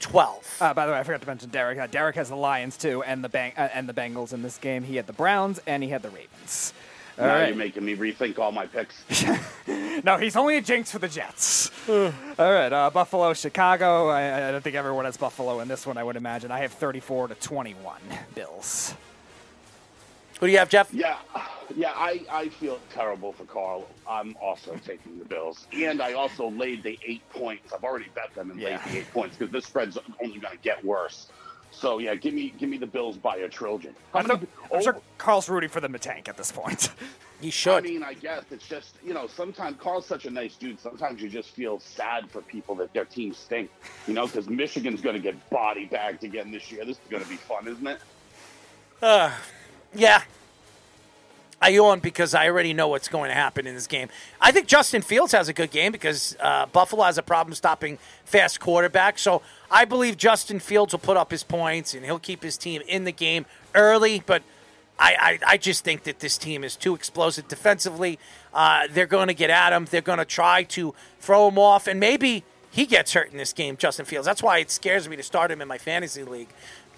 12. 0.00 0.56
Uh, 0.60 0.74
by 0.74 0.84
the 0.84 0.92
way, 0.92 0.98
I 0.98 1.04
forgot 1.04 1.20
to 1.20 1.26
mention 1.28 1.48
Derek. 1.50 1.78
Uh, 1.78 1.86
Derek 1.86 2.16
has 2.16 2.28
the 2.28 2.36
Lions 2.36 2.76
too, 2.76 3.04
and 3.04 3.22
the 3.22 3.28
bang- 3.28 3.52
uh, 3.56 3.68
and 3.72 3.88
the 3.88 3.94
Bengals 3.94 4.32
in 4.32 4.42
this 4.42 4.58
game. 4.58 4.82
He 4.82 4.96
had 4.96 5.06
the 5.06 5.12
Browns 5.12 5.60
and 5.64 5.80
he 5.82 5.90
had 5.90 6.02
the 6.02 6.10
Ravens. 6.10 6.74
All 7.18 7.26
now 7.26 7.34
right. 7.34 7.48
you're 7.48 7.56
making 7.56 7.84
me 7.84 7.94
rethink 7.94 8.38
all 8.38 8.52
my 8.52 8.66
picks. 8.66 9.04
No, 10.04 10.16
he's 10.16 10.34
only 10.36 10.56
a 10.56 10.60
jinx 10.60 10.90
for 10.90 10.98
the 10.98 11.06
Jets. 11.06 11.70
All 11.88 12.12
right, 12.38 12.72
uh, 12.72 12.90
Buffalo, 12.90 13.34
Chicago. 13.34 14.08
I, 14.08 14.48
I 14.48 14.50
don't 14.50 14.64
think 14.64 14.74
everyone 14.74 15.04
has 15.04 15.16
Buffalo 15.16 15.60
in 15.60 15.68
this 15.68 15.86
one. 15.86 15.96
I 15.98 16.02
would 16.02 16.16
imagine. 16.16 16.50
I 16.50 16.60
have 16.60 16.72
34 16.72 17.28
to 17.28 17.34
21 17.36 18.00
Bills. 18.34 18.94
Who 20.42 20.48
do 20.48 20.52
you 20.54 20.58
have, 20.58 20.70
Jeff? 20.70 20.92
Yeah, 20.92 21.18
yeah, 21.76 21.92
I, 21.94 22.20
I 22.28 22.48
feel 22.48 22.80
terrible 22.92 23.32
for 23.32 23.44
Carl. 23.44 23.86
I'm 24.10 24.34
also 24.42 24.74
taking 24.84 25.20
the 25.20 25.24
Bills. 25.24 25.68
And 25.72 26.02
I 26.02 26.14
also 26.14 26.50
laid 26.50 26.82
the 26.82 26.98
eight 27.06 27.22
points. 27.30 27.72
I've 27.72 27.84
already 27.84 28.08
bet 28.12 28.34
them 28.34 28.50
and 28.50 28.58
Yeah. 28.60 28.70
laid 28.70 28.92
the 28.92 28.98
eight 28.98 29.12
points 29.12 29.36
because 29.36 29.52
this 29.52 29.66
spread's 29.66 29.98
only 30.20 30.40
going 30.40 30.56
to 30.56 30.60
get 30.60 30.84
worse. 30.84 31.28
So 31.70 32.00
yeah, 32.00 32.16
give 32.16 32.34
me 32.34 32.52
give 32.58 32.68
me 32.68 32.76
the 32.76 32.88
Bills 32.88 33.16
by 33.16 33.36
a 33.36 33.48
trillion. 33.48 33.94
I'm, 34.12 34.26
sure, 34.26 34.40
I'm 34.74 34.82
sure 34.82 35.00
Carl's 35.16 35.48
rooting 35.48 35.70
for 35.70 35.80
them 35.80 35.92
to 35.92 35.98
tank 36.00 36.28
at 36.28 36.36
this 36.36 36.50
point. 36.50 36.90
He 37.40 37.50
should. 37.50 37.72
I 37.72 37.80
mean, 37.80 38.04
I 38.04 38.14
guess 38.14 38.44
it's 38.52 38.68
just 38.68 38.94
you 39.04 39.14
know 39.14 39.26
sometimes 39.26 39.76
Carl's 39.80 40.06
such 40.06 40.26
a 40.26 40.30
nice 40.30 40.54
dude. 40.54 40.78
Sometimes 40.78 41.20
you 41.20 41.28
just 41.28 41.50
feel 41.50 41.80
sad 41.80 42.30
for 42.30 42.40
people 42.40 42.76
that 42.76 42.92
their 42.92 43.04
teams 43.04 43.36
stink. 43.36 43.68
You 44.06 44.14
know, 44.14 44.26
because 44.26 44.48
Michigan's 44.48 45.00
going 45.00 45.16
to 45.16 45.22
get 45.22 45.50
body 45.50 45.86
bagged 45.86 46.22
again 46.22 46.52
this 46.52 46.70
year. 46.70 46.84
This 46.84 46.98
is 46.98 47.02
going 47.10 47.22
to 47.22 47.28
be 47.28 47.36
fun, 47.36 47.68
isn't 47.68 47.86
it? 47.86 48.00
Ah. 49.04 49.40
Yeah. 49.94 50.22
I 51.62 51.68
yawn 51.68 52.00
because 52.00 52.34
I 52.34 52.48
already 52.48 52.74
know 52.74 52.88
what's 52.88 53.06
going 53.06 53.28
to 53.28 53.34
happen 53.34 53.68
in 53.68 53.74
this 53.76 53.86
game. 53.86 54.08
I 54.40 54.50
think 54.50 54.66
Justin 54.66 55.00
Fields 55.00 55.30
has 55.30 55.48
a 55.48 55.52
good 55.52 55.70
game 55.70 55.92
because 55.92 56.36
uh, 56.40 56.66
Buffalo 56.66 57.04
has 57.04 57.18
a 57.18 57.22
problem 57.22 57.54
stopping 57.54 57.98
fast 58.24 58.58
quarterbacks. 58.58 59.20
So 59.20 59.42
I 59.70 59.84
believe 59.84 60.16
Justin 60.16 60.58
Fields 60.58 60.92
will 60.92 60.98
put 60.98 61.16
up 61.16 61.30
his 61.30 61.44
points 61.44 61.94
and 61.94 62.04
he'll 62.04 62.18
keep 62.18 62.42
his 62.42 62.56
team 62.56 62.82
in 62.88 63.04
the 63.04 63.12
game 63.12 63.46
early. 63.76 64.24
But 64.26 64.42
I, 64.98 65.38
I, 65.44 65.52
I 65.52 65.56
just 65.56 65.84
think 65.84 66.02
that 66.02 66.18
this 66.18 66.36
team 66.36 66.64
is 66.64 66.74
too 66.74 66.96
explosive 66.96 67.46
defensively. 67.46 68.18
Uh, 68.52 68.88
they're 68.90 69.06
going 69.06 69.28
to 69.28 69.34
get 69.34 69.48
at 69.48 69.72
him. 69.72 69.84
They're 69.84 70.00
going 70.00 70.18
to 70.18 70.24
try 70.24 70.64
to 70.64 70.94
throw 71.20 71.46
him 71.46 71.58
off. 71.58 71.86
And 71.86 72.00
maybe 72.00 72.42
he 72.72 72.86
gets 72.86 73.12
hurt 73.12 73.30
in 73.30 73.38
this 73.38 73.52
game, 73.52 73.76
Justin 73.76 74.04
Fields. 74.06 74.26
That's 74.26 74.42
why 74.42 74.58
it 74.58 74.70
scares 74.70 75.08
me 75.08 75.14
to 75.14 75.22
start 75.22 75.52
him 75.52 75.62
in 75.62 75.68
my 75.68 75.78
fantasy 75.78 76.24
league. 76.24 76.48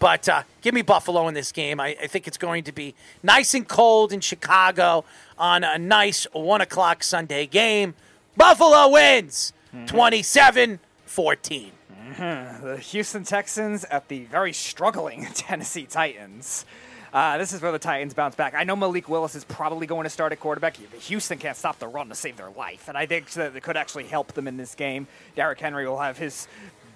But 0.05 0.29
uh, 0.29 0.43
give 0.61 0.75
me 0.75 0.83
Buffalo 0.83 1.29
in 1.29 1.33
this 1.33 1.51
game. 1.51 1.81
I, 1.81 1.97
I 1.99 2.09
think 2.09 2.29
it's 2.29 2.37
going 2.37 2.65
to 2.65 2.73
be 2.73 2.95
nice 3.23 3.55
and 3.55 3.67
cold 3.67 4.13
in 4.13 4.21
Chicago 4.21 5.07
on 5.39 5.65
a 5.65 5.79
nice 5.79 6.27
1 6.35 6.61
o'clock 6.61 7.03
Sunday 7.03 7.47
game. 7.47 7.95
Buffalo 8.37 8.91
wins 8.91 9.55
27 9.87 10.79
14. 11.07 11.73
the 12.19 12.77
Houston 12.77 13.25
Texans 13.25 13.85
at 13.85 14.09
the 14.09 14.25
very 14.27 14.53
struggling 14.53 15.27
Tennessee 15.35 15.87
Titans. 15.87 16.67
Uh, 17.11 17.39
this 17.39 17.55
is 17.55 17.63
where 17.63 17.73
the 17.73 17.79
Titans 17.79 18.13
bounce 18.13 18.35
back. 18.35 18.55
I 18.55 18.65
know 18.65 18.77
Malik 18.77 19.09
Willis 19.09 19.35
is 19.35 19.45
probably 19.45 19.87
going 19.87 20.05
to 20.05 20.11
start 20.11 20.33
at 20.33 20.41
quarterback. 20.41 20.77
Houston 20.77 21.39
can't 21.39 21.57
stop 21.57 21.79
the 21.79 21.89
run 21.89 22.11
to 22.11 22.15
save 22.15 22.37
their 22.37 22.51
life, 22.51 22.89
and 22.89 22.99
I 22.99 23.07
think 23.07 23.31
that 23.31 23.57
it 23.57 23.63
could 23.63 23.79
actually 23.79 24.05
help 24.05 24.35
them 24.35 24.49
in 24.49 24.59
this 24.59 24.75
game. 24.75 25.07
Derrick 25.35 25.61
Henry 25.61 25.89
will 25.89 26.01
have 26.01 26.19
his 26.19 26.47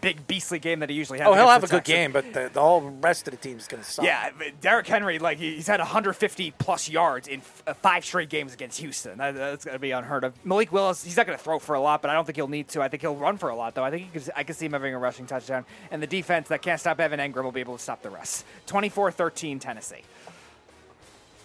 big 0.00 0.26
beastly 0.26 0.58
game 0.58 0.80
that 0.80 0.90
he 0.90 0.96
usually 0.96 1.18
has. 1.18 1.28
Oh, 1.28 1.34
he'll 1.34 1.48
have 1.48 1.64
a 1.64 1.66
the 1.66 1.76
good 1.76 1.84
game, 1.84 2.12
but 2.12 2.32
the, 2.32 2.50
the 2.52 2.60
whole 2.60 2.80
rest 2.80 3.26
of 3.28 3.32
the 3.32 3.36
team's 3.38 3.66
going 3.66 3.82
to 3.82 3.88
suck. 3.88 4.04
Yeah, 4.04 4.30
but 4.36 4.60
Derrick 4.60 4.86
Henry, 4.86 5.18
like 5.18 5.38
he's 5.38 5.66
had 5.66 5.80
150 5.80 6.50
plus 6.52 6.88
yards 6.88 7.28
in 7.28 7.40
f- 7.40 7.62
uh, 7.66 7.74
five 7.74 8.04
straight 8.04 8.28
games 8.28 8.54
against 8.54 8.80
Houston. 8.80 9.18
That, 9.18 9.34
that's 9.34 9.64
going 9.64 9.74
to 9.74 9.78
be 9.78 9.90
unheard 9.90 10.24
of. 10.24 10.34
Malik 10.44 10.72
Willis, 10.72 11.04
he's 11.04 11.16
not 11.16 11.26
going 11.26 11.36
to 11.38 11.42
throw 11.42 11.58
for 11.58 11.74
a 11.74 11.80
lot, 11.80 12.02
but 12.02 12.10
I 12.10 12.14
don't 12.14 12.24
think 12.24 12.36
he'll 12.36 12.48
need 12.48 12.68
to. 12.68 12.82
I 12.82 12.88
think 12.88 13.02
he'll 13.02 13.16
run 13.16 13.38
for 13.38 13.48
a 13.50 13.56
lot, 13.56 13.74
though. 13.74 13.84
I 13.84 13.90
think 13.90 14.04
he 14.12 14.18
could, 14.18 14.30
I 14.36 14.44
can 14.44 14.54
see 14.54 14.66
him 14.66 14.72
having 14.72 14.94
a 14.94 14.98
rushing 14.98 15.26
touchdown. 15.26 15.64
And 15.90 16.02
the 16.02 16.06
defense 16.06 16.48
that 16.48 16.62
can't 16.62 16.80
stop 16.80 17.00
Evan 17.00 17.20
Engram 17.20 17.44
will 17.44 17.52
be 17.52 17.60
able 17.60 17.76
to 17.76 17.82
stop 17.82 18.02
the 18.02 18.10
rest. 18.10 18.44
24-13 18.66 19.60
Tennessee. 19.60 20.02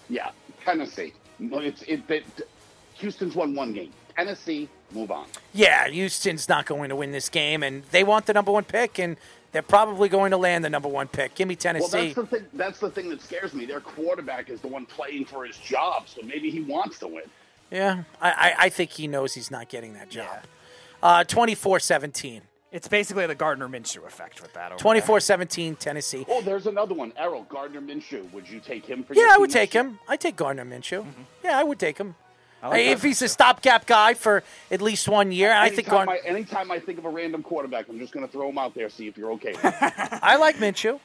Yeah, 0.10 0.32
Tennessee. 0.64 1.14
No, 1.40 1.60
It's 1.60 1.82
it, 1.84 2.02
it. 2.10 2.24
Houston's 2.96 3.36
won 3.36 3.56
one 3.56 3.74
game. 3.74 3.92
Tennessee, 4.16 4.70
move 4.92 5.12
on. 5.12 5.26
Yeah, 5.54 5.88
Houston's 5.88 6.48
not 6.50 6.66
going 6.66 6.90
to 6.90 6.96
win 6.96 7.12
this 7.12 7.30
game, 7.30 7.64
and 7.64 7.84
they 7.92 8.04
want 8.04 8.26
the 8.26 8.34
number 8.34 8.52
one 8.52 8.64
pick, 8.64 9.00
and 9.00 9.18
they're 9.52 9.62
probably 9.62 10.10
going 10.10 10.32
to 10.32 10.38
land 10.38 10.64
the 10.64 10.70
number 10.70 10.90
one 10.90 11.08
pick. 11.08 11.36
Give 11.36 11.48
me 11.48 11.56
Well, 11.56 11.60
Tennessee. 11.62 12.14
that's 12.14 12.16
the 12.16 12.26
thing. 12.28 12.46
That's 12.54 12.80
the 12.80 12.90
thing 12.90 13.10
that 13.10 13.22
scares 13.22 13.54
me. 13.54 13.66
Their 13.66 13.80
quarterback 13.82 14.50
is 14.50 14.62
the 14.62 14.68
one 14.68 14.86
playing 14.86 15.26
for 15.26 15.46
his 15.46 15.58
job, 15.58 16.08
so 16.08 16.22
maybe 16.24 16.50
he 16.50 16.62
wants 16.62 17.00
to 17.00 17.08
win. 17.08 17.24
yeah, 17.72 18.04
I, 18.22 18.32
I, 18.32 18.56
I 18.66 18.70
think 18.70 18.92
he 18.92 19.08
knows 19.08 19.34
he's 19.34 19.50
not 19.52 19.70
getting 19.70 19.94
that 19.94 20.10
job. 20.10 20.44
Uh, 21.02 21.24
24-17. 21.26 22.42
It's 22.72 22.88
basically 22.88 23.28
the 23.28 23.36
Gardner 23.36 23.68
Minshew 23.68 24.04
effect 24.08 24.42
with 24.42 24.52
that. 24.54 24.72
over 24.72 24.84
24-17 24.84 25.78
Tennessee. 25.78 26.26
Oh, 26.28 26.42
there's 26.42 26.66
another 26.66 26.96
one. 26.96 27.14
Errol 27.18 27.44
Gardner 27.44 27.82
Minshew. 27.82 28.32
Would 28.34 28.50
you 28.50 28.60
take 28.60 28.84
him 28.86 29.04
for? 29.04 29.14
Yeah, 29.14 29.22
your 29.22 29.32
I 29.34 29.38
would 29.38 29.52
take 29.52 29.74
year? 29.76 29.84
him. 29.84 30.00
I 30.08 30.18
take 30.18 30.36
Gardner 30.36 30.66
Minshew. 30.66 31.06
Yeah, 31.44 31.60
I 31.60 31.64
would 31.64 31.78
take 31.78 32.00
him. 32.00 32.16
I 32.64 32.68
like 32.70 32.80
if 32.86 33.02
that. 33.02 33.08
he's 33.08 33.22
a 33.22 33.28
stopgap 33.28 33.86
guy 33.86 34.14
for 34.14 34.42
at 34.72 34.82
least 34.82 35.10
one 35.10 35.32
year, 35.34 35.50
and 35.50 35.60
I 35.60 35.70
think 35.70 35.90
Anytime 35.90 36.10
I, 36.10 36.20
anytime 36.26 36.72
I 36.72 36.80
think 36.80 36.98
of 36.98 37.04
a 37.06 37.10
random 37.10 37.44
quarterback, 37.44 37.90
I'm 37.90 38.00
just 38.00 38.14
going 38.14 38.26
to 38.26 38.32
throw 38.32 38.50
him 38.50 38.58
out 38.58 38.74
there, 38.74 38.90
see 38.90 39.08
if 39.08 39.18
you're 39.18 39.34
okay. 39.34 39.52
With. 39.52 39.66
I 40.24 40.38
like 40.38 40.56
Minshew. 40.58 41.00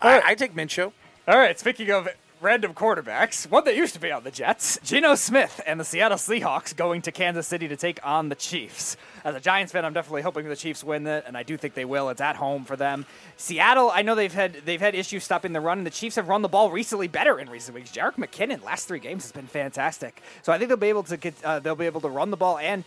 I, 0.00 0.22
I 0.24 0.34
take 0.34 0.54
Minshew. 0.54 0.92
All 1.28 1.38
right, 1.38 1.58
speaking 1.60 1.90
of 1.90 2.08
random 2.40 2.74
quarterbacks, 2.74 3.50
one 3.50 3.64
that 3.64 3.76
used 3.76 3.94
to 3.94 4.00
be 4.00 4.12
on 4.12 4.22
the 4.22 4.30
Jets, 4.30 4.78
Geno 4.84 5.14
Smith 5.14 5.60
and 5.66 5.80
the 5.80 5.84
Seattle 5.84 6.18
Seahawks 6.18 6.76
going 6.76 7.02
to 7.02 7.12
Kansas 7.12 7.46
City 7.46 7.68
to 7.68 7.76
take 7.76 7.98
on 8.04 8.28
the 8.28 8.34
Chiefs. 8.34 8.96
As 9.24 9.34
a 9.34 9.40
Giants 9.40 9.72
fan, 9.72 9.84
I'm 9.84 9.92
definitely 9.92 10.22
hoping 10.22 10.48
the 10.48 10.56
Chiefs 10.56 10.84
win 10.84 11.06
it, 11.06 11.24
and 11.26 11.36
I 11.36 11.42
do 11.42 11.56
think 11.56 11.74
they 11.74 11.84
will. 11.84 12.08
It's 12.10 12.20
at 12.20 12.36
home 12.36 12.64
for 12.64 12.76
them. 12.76 13.06
Seattle, 13.36 13.90
I 13.92 14.02
know 14.02 14.14
they've 14.14 14.32
had 14.32 14.54
they've 14.64 14.80
had 14.80 14.94
issues 14.94 15.24
stopping 15.24 15.52
the 15.52 15.60
run, 15.60 15.78
and 15.78 15.86
the 15.86 15.90
Chiefs 15.90 16.16
have 16.16 16.28
run 16.28 16.42
the 16.42 16.48
ball 16.48 16.70
recently 16.70 17.08
better 17.08 17.38
in 17.38 17.50
recent 17.50 17.74
weeks. 17.74 17.90
Jerick 17.90 18.14
McKinnon 18.14 18.62
last 18.62 18.86
three 18.86 19.00
games 19.00 19.24
has 19.24 19.32
been 19.32 19.46
fantastic, 19.46 20.22
so 20.42 20.52
I 20.52 20.58
think 20.58 20.68
they'll 20.68 20.76
be 20.76 20.88
able 20.88 21.02
to 21.04 21.16
get 21.16 21.34
uh, 21.44 21.58
they'll 21.58 21.74
be 21.74 21.86
able 21.86 22.00
to 22.02 22.08
run 22.08 22.30
the 22.30 22.36
ball 22.36 22.58
and. 22.58 22.84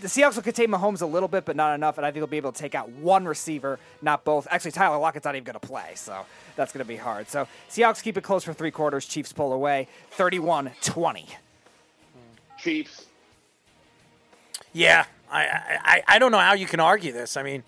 The 0.00 0.08
Seahawks 0.08 0.36
will 0.36 0.42
contain 0.42 0.68
Mahomes 0.68 1.00
a 1.00 1.06
little 1.06 1.28
bit, 1.28 1.46
but 1.46 1.56
not 1.56 1.74
enough, 1.74 1.96
and 1.96 2.06
I 2.06 2.10
think 2.10 2.20
they'll 2.20 2.26
be 2.26 2.36
able 2.36 2.52
to 2.52 2.58
take 2.58 2.74
out 2.74 2.90
one 2.90 3.24
receiver, 3.24 3.78
not 4.02 4.24
both. 4.24 4.46
Actually, 4.50 4.72
Tyler 4.72 4.98
Lockett's 4.98 5.24
not 5.24 5.34
even 5.36 5.44
going 5.44 5.58
to 5.58 5.66
play, 5.66 5.92
so 5.94 6.26
that's 6.54 6.70
going 6.72 6.84
to 6.84 6.88
be 6.88 6.96
hard. 6.96 7.28
So 7.30 7.48
Seahawks 7.70 8.02
keep 8.02 8.18
it 8.18 8.20
close 8.22 8.44
for 8.44 8.52
three 8.52 8.70
quarters. 8.70 9.06
Chiefs 9.06 9.32
pull 9.32 9.54
away, 9.54 9.88
31-20. 10.18 11.26
Chiefs. 12.58 13.06
Yeah, 14.74 15.06
I, 15.30 15.44
I, 15.46 15.78
I- 15.84 16.02
I 16.08 16.18
don't 16.18 16.30
know 16.32 16.38
how 16.38 16.52
you 16.54 16.66
can 16.66 16.80
argue 16.80 17.12
this. 17.12 17.36
I 17.38 17.42
mean, 17.42 17.62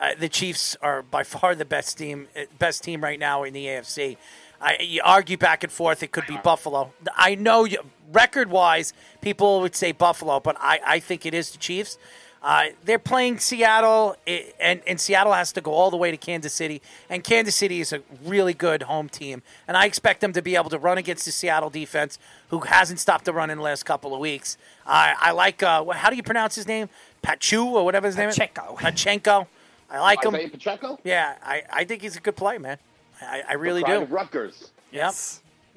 uh, 0.00 0.14
the 0.18 0.28
Chiefs 0.28 0.76
are 0.82 1.02
by 1.02 1.22
far 1.22 1.54
the 1.54 1.64
best 1.64 1.96
team, 1.98 2.26
uh, 2.36 2.42
best 2.58 2.82
team 2.82 3.02
right 3.04 3.18
now 3.20 3.44
in 3.44 3.52
the 3.52 3.66
AFC. 3.66 4.16
I, 4.60 4.78
you 4.80 5.02
argue 5.04 5.36
back 5.36 5.62
and 5.62 5.72
forth. 5.72 6.02
It 6.02 6.12
could 6.12 6.26
be 6.26 6.36
Buffalo. 6.42 6.92
I 7.16 7.34
know 7.34 7.64
you, 7.64 7.78
record-wise, 8.12 8.92
people 9.20 9.60
would 9.60 9.76
say 9.76 9.92
Buffalo, 9.92 10.40
but 10.40 10.56
I, 10.58 10.80
I 10.84 10.98
think 11.00 11.24
it 11.26 11.34
is 11.34 11.50
the 11.50 11.58
Chiefs. 11.58 11.98
Uh, 12.40 12.66
they're 12.84 13.00
playing 13.00 13.38
Seattle, 13.38 14.16
and, 14.60 14.80
and 14.86 15.00
Seattle 15.00 15.32
has 15.32 15.50
to 15.52 15.60
go 15.60 15.72
all 15.72 15.90
the 15.90 15.96
way 15.96 16.12
to 16.12 16.16
Kansas 16.16 16.52
City. 16.52 16.80
And 17.10 17.24
Kansas 17.24 17.56
City 17.56 17.80
is 17.80 17.92
a 17.92 18.00
really 18.24 18.54
good 18.54 18.84
home 18.84 19.08
team. 19.08 19.42
And 19.66 19.76
I 19.76 19.86
expect 19.86 20.20
them 20.20 20.32
to 20.32 20.40
be 20.40 20.54
able 20.54 20.70
to 20.70 20.78
run 20.78 20.98
against 20.98 21.24
the 21.24 21.32
Seattle 21.32 21.68
defense, 21.68 22.16
who 22.50 22.60
hasn't 22.60 23.00
stopped 23.00 23.24
the 23.24 23.32
run 23.32 23.50
in 23.50 23.58
the 23.58 23.64
last 23.64 23.84
couple 23.84 24.14
of 24.14 24.20
weeks. 24.20 24.56
I 24.86 25.14
I 25.20 25.32
like, 25.32 25.64
uh, 25.64 25.84
how 25.90 26.10
do 26.10 26.16
you 26.16 26.22
pronounce 26.22 26.54
his 26.54 26.68
name? 26.68 26.88
Pachu 27.24 27.64
or 27.66 27.84
whatever 27.84 28.06
his 28.06 28.16
name 28.16 28.28
is? 28.28 28.36
Pacheco. 28.36 28.76
Pachenko. 28.76 29.48
I 29.90 29.98
like 29.98 30.24
him. 30.24 30.32
Pacheco. 30.50 31.00
Yeah, 31.02 31.34
I, 31.42 31.64
I 31.72 31.84
think 31.84 32.02
he's 32.02 32.16
a 32.16 32.20
good 32.20 32.36
player, 32.36 32.60
man. 32.60 32.78
I, 33.20 33.42
I 33.48 33.52
really 33.54 33.82
Pride 33.82 33.96
do. 33.98 34.02
of 34.02 34.12
Rutgers. 34.12 34.70
Yep. 34.92 35.14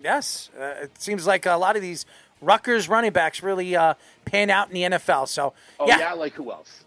Yes. 0.04 0.50
Uh, 0.60 0.64
it 0.84 1.02
seems 1.02 1.28
like 1.28 1.46
a 1.46 1.56
lot 1.56 1.76
of 1.76 1.82
these 1.82 2.06
Rutgers 2.42 2.90
running 2.90 3.12
backs 3.12 3.44
really 3.44 3.76
uh, 3.76 3.94
pan 4.26 4.50
out 4.50 4.68
in 4.68 4.74
the 4.74 4.84
NFL. 4.98 5.28
So, 5.28 5.54
Oh 5.80 5.88
yeah, 5.88 6.00
yeah. 6.00 6.14
like 6.14 6.34
who 6.34 6.52
else? 6.52 6.84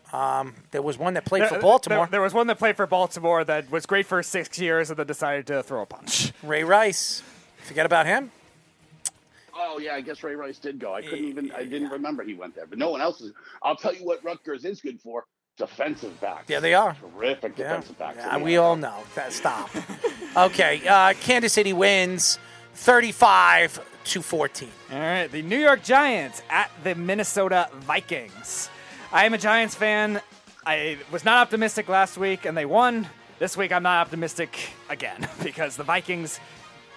there 0.71 0.83
was 0.83 0.97
one 0.97 1.15
that 1.15 1.25
played 1.25 1.49
for 1.49 1.59
Baltimore, 1.59 2.07
There, 2.07 2.11
there 2.13 2.23
was 2.23 2.33
one 2.35 2.47
that 2.47 2.59
played 2.59 2.77
for 2.77 2.87
Baltimore 2.87 3.43
that 3.45 3.71
was 3.71 3.85
great 3.85 4.07
for 4.07 4.23
six 4.23 4.59
years 4.59 4.91
and 4.91 4.99
then 4.99 5.07
decided 5.07 5.47
to 5.49 5.63
throw 5.63 5.83
a 5.83 5.87
punch. 5.87 6.33
Ray 6.43 6.63
Rice. 6.63 7.23
Forget 7.65 7.87
about 7.87 8.07
him. 8.07 8.31
Oh 9.57 9.79
yeah, 9.79 9.95
I 9.95 10.01
guess 10.01 10.23
Ray 10.23 10.35
Rice 10.35 10.59
did 10.59 10.79
go. 10.79 10.95
I 10.95 11.03
couldn't 11.03 11.25
even. 11.25 11.53
I 11.53 11.65
didn't 11.65 11.91
remember 11.91 12.25
he 12.25 12.35
went 12.35 12.55
there, 12.55 12.67
but 12.67 12.79
no 12.79 12.91
one 12.91 13.01
else 13.01 13.21
is. 13.21 13.33
I'll 13.63 13.77
tell 13.77 13.95
you 13.95 14.05
what 14.05 14.23
Rutgers 14.25 14.65
is 14.65 14.81
good 14.81 15.01
for: 15.01 15.27
defensive 15.57 16.21
backs. 16.21 16.49
Yeah, 16.49 16.61
they 16.61 16.75
are. 16.75 16.95
terrific 16.95 17.57
Yeah, 17.57 17.65
defensive 17.65 17.99
backs. 17.99 18.19
Yeah, 18.19 18.39
we 18.39 18.57
all 18.57 18.77
know. 18.77 18.99
That, 19.15 19.33
stop. 19.33 19.71
okay, 20.37 20.87
uh, 20.87 21.15
Kansas 21.21 21.53
City 21.53 21.73
wins 21.73 22.39
35 22.75 23.81
to 24.05 24.23
14. 24.23 24.69
All 24.93 24.99
right, 24.99 25.27
the 25.29 25.43
New 25.43 25.59
York 25.59 25.83
Giants 25.83 26.43
at 26.51 26.71
the 26.83 26.95
Minnesota 26.95 27.69
Vikings. 27.81 28.69
I 29.13 29.27
am 29.27 29.35
a 29.35 29.39
Giants 29.39 29.75
fan. 29.75 30.21
I 30.67 30.99
was 31.13 31.25
not 31.25 31.43
optimistic 31.43 31.89
last 31.89 32.17
week, 32.17 32.45
and 32.45 32.57
they 32.57 32.65
won. 32.67 33.07
This 33.39 33.57
week, 33.57 33.73
I'm 33.73 33.83
not 33.83 34.07
optimistic 34.07 34.71
again 34.89 35.29
because 35.43 35.77
the 35.77 35.85
Vikings, 35.85 36.41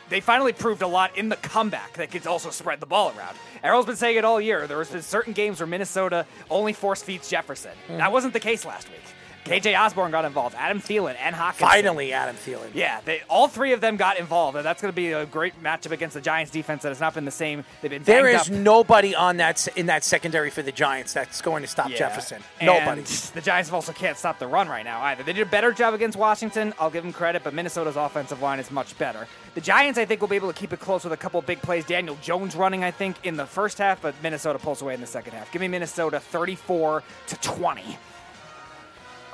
they 0.09 0.19
finally 0.21 0.53
proved 0.53 0.81
a 0.81 0.87
lot 0.87 1.17
in 1.17 1.29
the 1.29 1.35
comeback 1.37 1.93
that 1.93 2.11
could 2.11 2.25
also 2.27 2.49
spread 2.49 2.79
the 2.79 2.85
ball 2.85 3.13
around. 3.17 3.37
Errol's 3.63 3.85
been 3.85 3.95
saying 3.95 4.17
it 4.17 4.25
all 4.25 4.39
year. 4.39 4.67
There 4.67 4.77
has 4.77 4.89
been 4.89 5.01
certain 5.01 5.33
games 5.33 5.59
where 5.59 5.67
Minnesota 5.67 6.25
only 6.49 6.73
force 6.73 7.01
feeds 7.03 7.29
Jefferson. 7.29 7.71
Hmm. 7.87 7.97
That 7.97 8.11
wasn't 8.11 8.33
the 8.33 8.39
case 8.39 8.65
last 8.65 8.89
week. 8.89 9.01
KJ 9.47 9.79
Osborn 9.79 10.11
got 10.11 10.25
involved, 10.25 10.55
Adam 10.57 10.79
Thielen, 10.79 11.15
and 11.19 11.35
Hawkins. 11.35 11.69
Finally, 11.69 12.13
Adam 12.13 12.35
Thielen. 12.35 12.69
Yeah, 12.73 12.99
they, 13.05 13.21
all 13.29 13.47
three 13.47 13.73
of 13.73 13.81
them 13.81 13.97
got 13.97 14.19
involved, 14.19 14.57
and 14.57 14.65
that's 14.65 14.81
going 14.81 14.91
to 14.91 14.95
be 14.95 15.11
a 15.11 15.25
great 15.25 15.61
matchup 15.63 15.91
against 15.91 16.13
the 16.15 16.21
Giants 16.21 16.51
defense 16.51 16.83
that 16.83 16.89
has 16.89 16.99
not 16.99 17.13
been 17.13 17.25
the 17.25 17.31
same. 17.31 17.63
They've 17.81 17.91
been 17.91 18.03
there 18.03 18.27
is 18.27 18.41
up. 18.41 18.49
nobody 18.49 19.15
on 19.15 19.37
that 19.37 19.67
in 19.75 19.85
that 19.87 20.03
secondary 20.03 20.49
for 20.49 20.61
the 20.61 20.71
Giants 20.71 21.13
that's 21.13 21.41
going 21.41 21.63
to 21.63 21.67
stop 21.67 21.89
Yeah. 21.89 21.97
Jefferson. 21.97 22.41
And 22.59 22.67
Nobody. 22.67 23.01
The 23.01 23.41
Giants 23.41 23.71
also 23.71 23.93
can't 23.93 24.17
stop 24.17 24.39
the 24.39 24.47
run 24.47 24.67
right 24.67 24.83
now 24.85 25.01
either. 25.03 25.23
They 25.23 25.33
did 25.33 25.47
a 25.47 25.49
better 25.49 25.71
job 25.71 25.93
against 25.93 26.17
Washington. 26.17 26.73
I'll 26.79 26.89
give 26.89 27.03
them 27.03 27.13
credit, 27.13 27.43
but 27.43 27.53
Minnesota's 27.53 27.95
offensive 27.95 28.41
line 28.41 28.59
is 28.59 28.71
much 28.71 28.97
better. 28.97 29.27
The 29.55 29.61
Giants, 29.61 29.97
I 29.97 30.05
think, 30.05 30.21
will 30.21 30.27
be 30.27 30.35
able 30.35 30.51
to 30.51 30.59
keep 30.59 30.73
it 30.73 30.79
close 30.79 31.03
with 31.03 31.13
a 31.13 31.17
couple 31.17 31.41
big 31.41 31.61
plays. 31.61 31.85
Daniel 31.85 32.17
Jones 32.21 32.55
running, 32.55 32.83
I 32.83 32.91
think, 32.91 33.15
in 33.23 33.37
the 33.37 33.45
first 33.45 33.77
half, 33.79 34.01
but 34.01 34.13
Minnesota 34.21 34.59
pulls 34.59 34.81
away 34.81 34.93
in 34.93 35.01
the 35.01 35.07
second 35.07 35.33
half. 35.33 35.51
Give 35.51 35.61
me 35.61 35.67
Minnesota 35.67 36.19
34 36.19 37.03
to 37.27 37.35
20. 37.37 37.97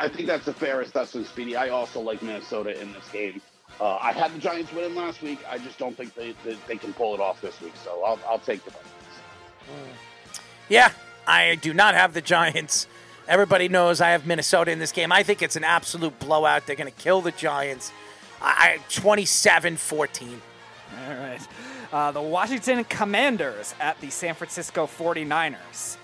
I 0.04 0.10
think 0.10 0.28
that's 0.28 0.44
the 0.44 0.54
fair 0.54 0.82
assessment, 0.82 1.28
Speedy. 1.28 1.56
I 1.56 1.70
also 1.70 2.02
like 2.02 2.22
Minnesota 2.22 2.78
in 2.80 2.92
this 2.92 3.08
game. 3.10 3.42
Uh, 3.80 3.96
I 4.02 4.12
had 4.12 4.34
the 4.34 4.40
Giants 4.40 4.74
winning 4.74 4.96
last 4.96 5.22
week. 5.22 5.40
I 5.50 5.58
just 5.58 5.78
don't 5.78 5.96
think 5.96 6.14
they, 6.14 6.36
they, 6.44 6.58
they 6.68 6.76
can 6.76 6.92
pull 6.92 7.14
it 7.14 7.22
off 7.22 7.40
this 7.40 7.62
week. 7.62 7.72
So 7.82 8.04
I'll, 8.04 8.20
I'll 8.28 8.40
take 8.40 8.66
the 8.66 8.72
Vikings. 8.72 8.92
Yeah, 10.68 10.92
I 11.26 11.56
do 11.56 11.74
not 11.74 11.96
have 11.96 12.14
the 12.14 12.20
Giants. 12.20 12.86
Everybody 13.30 13.70
knows 13.70 14.02
I 14.02 14.10
have 14.10 14.28
Minnesota 14.28 14.72
in 14.72 14.80
this 14.80 14.92
game. 14.92 15.14
I 15.14 15.24
think 15.24 15.42
it's 15.42 15.56
an 15.56 15.64
absolute 15.64 16.20
blowout. 16.20 16.68
They're 16.68 16.76
going 16.76 16.92
to 16.92 17.02
kill 17.02 17.22
the 17.22 17.32
Giants. 17.32 17.94
I 18.42 18.80
27 18.90 19.78
14. 19.78 20.42
All 21.08 21.16
right. 21.16 21.48
Uh, 21.94 22.12
the 22.12 22.22
Washington 22.22 22.84
Commanders 22.84 23.74
at 23.80 24.02
the 24.02 24.10
San 24.10 24.36
Francisco 24.36 24.86
49ers. 24.86 25.96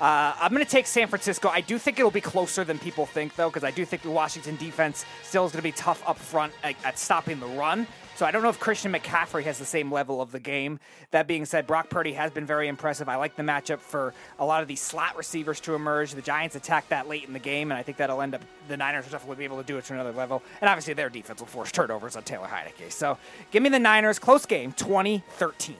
Uh, 0.00 0.34
I'm 0.40 0.52
going 0.52 0.64
to 0.64 0.70
take 0.70 0.86
San 0.86 1.08
Francisco. 1.08 1.48
I 1.48 1.60
do 1.60 1.78
think 1.78 1.98
it'll 1.98 2.10
be 2.10 2.20
closer 2.20 2.64
than 2.64 2.78
people 2.78 3.06
think, 3.06 3.36
though, 3.36 3.48
because 3.48 3.64
I 3.64 3.70
do 3.70 3.84
think 3.84 4.02
the 4.02 4.10
Washington 4.10 4.56
defense 4.56 5.04
still 5.22 5.46
is 5.46 5.52
going 5.52 5.60
to 5.60 5.62
be 5.62 5.72
tough 5.72 6.02
up 6.06 6.18
front 6.18 6.52
at, 6.62 6.74
at 6.84 6.98
stopping 6.98 7.40
the 7.40 7.46
run. 7.46 7.86
So 8.16 8.24
I 8.24 8.30
don't 8.30 8.42
know 8.42 8.48
if 8.48 8.60
Christian 8.60 8.92
McCaffrey 8.92 9.42
has 9.42 9.58
the 9.58 9.64
same 9.64 9.90
level 9.90 10.22
of 10.22 10.30
the 10.30 10.38
game. 10.38 10.78
That 11.10 11.26
being 11.26 11.44
said, 11.44 11.66
Brock 11.66 11.90
Purdy 11.90 12.12
has 12.12 12.30
been 12.30 12.46
very 12.46 12.68
impressive. 12.68 13.08
I 13.08 13.16
like 13.16 13.34
the 13.34 13.42
matchup 13.42 13.80
for 13.80 14.14
a 14.38 14.44
lot 14.44 14.62
of 14.62 14.68
these 14.68 14.80
slot 14.80 15.16
receivers 15.16 15.58
to 15.60 15.74
emerge. 15.74 16.12
The 16.12 16.22
Giants 16.22 16.54
attack 16.54 16.88
that 16.90 17.08
late 17.08 17.24
in 17.24 17.32
the 17.32 17.40
game, 17.40 17.72
and 17.72 17.78
I 17.78 17.82
think 17.82 17.98
that'll 17.98 18.22
end 18.22 18.36
up 18.36 18.42
the 18.68 18.76
Niners 18.76 19.04
will 19.04 19.12
definitely 19.12 19.36
be 19.36 19.44
able 19.44 19.56
to 19.56 19.64
do 19.64 19.78
it 19.78 19.84
to 19.86 19.94
another 19.94 20.12
level. 20.12 20.42
And 20.60 20.68
obviously, 20.68 20.94
their 20.94 21.10
defense 21.10 21.40
will 21.40 21.48
force 21.48 21.72
turnovers 21.72 22.14
on 22.14 22.22
Taylor 22.22 22.46
Heinicke. 22.46 22.92
So 22.92 23.18
give 23.50 23.64
me 23.64 23.68
the 23.68 23.80
Niners. 23.80 24.20
Close 24.20 24.46
game, 24.46 24.72
2013. 24.72 25.74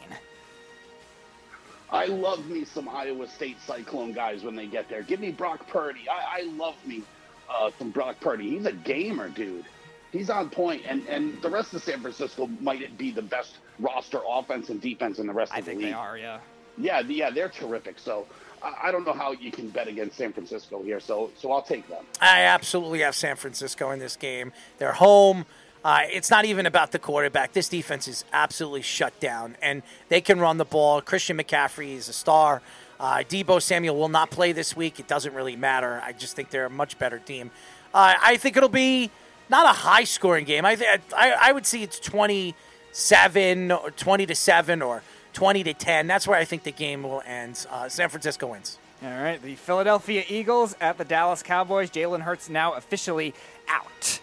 I 1.94 2.06
love 2.06 2.46
me 2.48 2.64
some 2.64 2.88
Iowa 2.88 3.28
State 3.28 3.56
Cyclone 3.60 4.12
guys 4.12 4.42
when 4.42 4.56
they 4.56 4.66
get 4.66 4.88
there. 4.88 5.02
Give 5.02 5.20
me 5.20 5.30
Brock 5.30 5.66
Purdy. 5.68 6.00
I, 6.10 6.40
I 6.40 6.42
love 6.56 6.74
me 6.86 7.02
uh, 7.48 7.70
some 7.78 7.90
Brock 7.90 8.16
Purdy. 8.20 8.50
He's 8.50 8.66
a 8.66 8.72
gamer, 8.72 9.28
dude. 9.28 9.64
He's 10.12 10.30
on 10.30 10.50
point, 10.50 10.82
and 10.86 11.06
and 11.08 11.40
the 11.42 11.50
rest 11.50 11.74
of 11.74 11.82
San 11.82 12.00
Francisco 12.00 12.46
might 12.60 12.96
be 12.98 13.10
the 13.10 13.22
best 13.22 13.56
roster 13.78 14.20
offense 14.28 14.68
and 14.70 14.80
defense 14.80 15.18
in 15.18 15.26
the 15.26 15.32
rest 15.32 15.52
I 15.52 15.58
of 15.58 15.64
the 15.64 15.70
think 15.70 15.80
league. 15.82 15.88
they 15.90 15.94
are. 15.94 16.18
Yeah. 16.18 16.38
Yeah, 16.76 17.00
yeah, 17.00 17.30
they're 17.30 17.48
terrific. 17.48 17.98
So 18.00 18.26
I, 18.62 18.88
I 18.88 18.90
don't 18.92 19.04
know 19.04 19.12
how 19.12 19.30
you 19.32 19.52
can 19.52 19.68
bet 19.70 19.86
against 19.86 20.16
San 20.16 20.32
Francisco 20.32 20.82
here. 20.82 20.98
So 21.00 21.30
so 21.36 21.52
I'll 21.52 21.62
take 21.62 21.88
them. 21.88 22.04
I 22.20 22.40
absolutely 22.42 23.00
have 23.00 23.14
San 23.14 23.36
Francisco 23.36 23.90
in 23.92 23.98
this 24.00 24.16
game. 24.16 24.52
They're 24.78 24.92
home. 24.94 25.46
Uh, 25.84 26.00
it's 26.04 26.30
not 26.30 26.46
even 26.46 26.64
about 26.64 26.92
the 26.92 26.98
quarterback. 26.98 27.52
This 27.52 27.68
defense 27.68 28.08
is 28.08 28.24
absolutely 28.32 28.80
shut 28.82 29.18
down, 29.20 29.56
and 29.60 29.82
they 30.08 30.22
can 30.22 30.40
run 30.40 30.56
the 30.56 30.64
ball. 30.64 31.02
Christian 31.02 31.36
McCaffrey 31.36 31.94
is 31.94 32.08
a 32.08 32.12
star. 32.14 32.62
Uh, 32.98 33.16
Deebo 33.18 33.60
Samuel 33.60 33.96
will 33.96 34.08
not 34.08 34.30
play 34.30 34.52
this 34.52 34.74
week. 34.74 34.98
It 34.98 35.06
doesn't 35.06 35.34
really 35.34 35.56
matter. 35.56 36.00
I 36.02 36.12
just 36.12 36.36
think 36.36 36.48
they're 36.50 36.66
a 36.66 36.70
much 36.70 36.98
better 36.98 37.18
team. 37.18 37.50
Uh, 37.92 38.14
I 38.20 38.38
think 38.38 38.56
it'll 38.56 38.68
be 38.70 39.10
not 39.50 39.66
a 39.66 39.78
high 39.78 40.04
scoring 40.04 40.46
game. 40.46 40.64
I, 40.64 40.74
th- 40.74 41.00
I 41.14 41.32
I 41.32 41.52
would 41.52 41.66
see 41.66 41.82
it's 41.82 42.00
27 42.00 43.72
or 43.72 43.90
20 43.90 44.26
to 44.26 44.34
7 44.34 44.80
or 44.82 45.02
20 45.34 45.64
to 45.64 45.74
10. 45.74 46.06
That's 46.06 46.26
where 46.26 46.38
I 46.38 46.44
think 46.44 46.62
the 46.62 46.72
game 46.72 47.02
will 47.02 47.22
end. 47.26 47.66
Uh, 47.70 47.88
San 47.88 48.08
Francisco 48.08 48.46
wins. 48.46 48.78
All 49.02 49.10
right, 49.10 49.42
the 49.42 49.54
Philadelphia 49.56 50.24
Eagles 50.28 50.74
at 50.80 50.96
the 50.96 51.04
Dallas 51.04 51.42
Cowboys. 51.42 51.90
Jalen 51.90 52.22
Hurts 52.22 52.48
now 52.48 52.72
officially 52.72 53.34
out. 53.68 54.20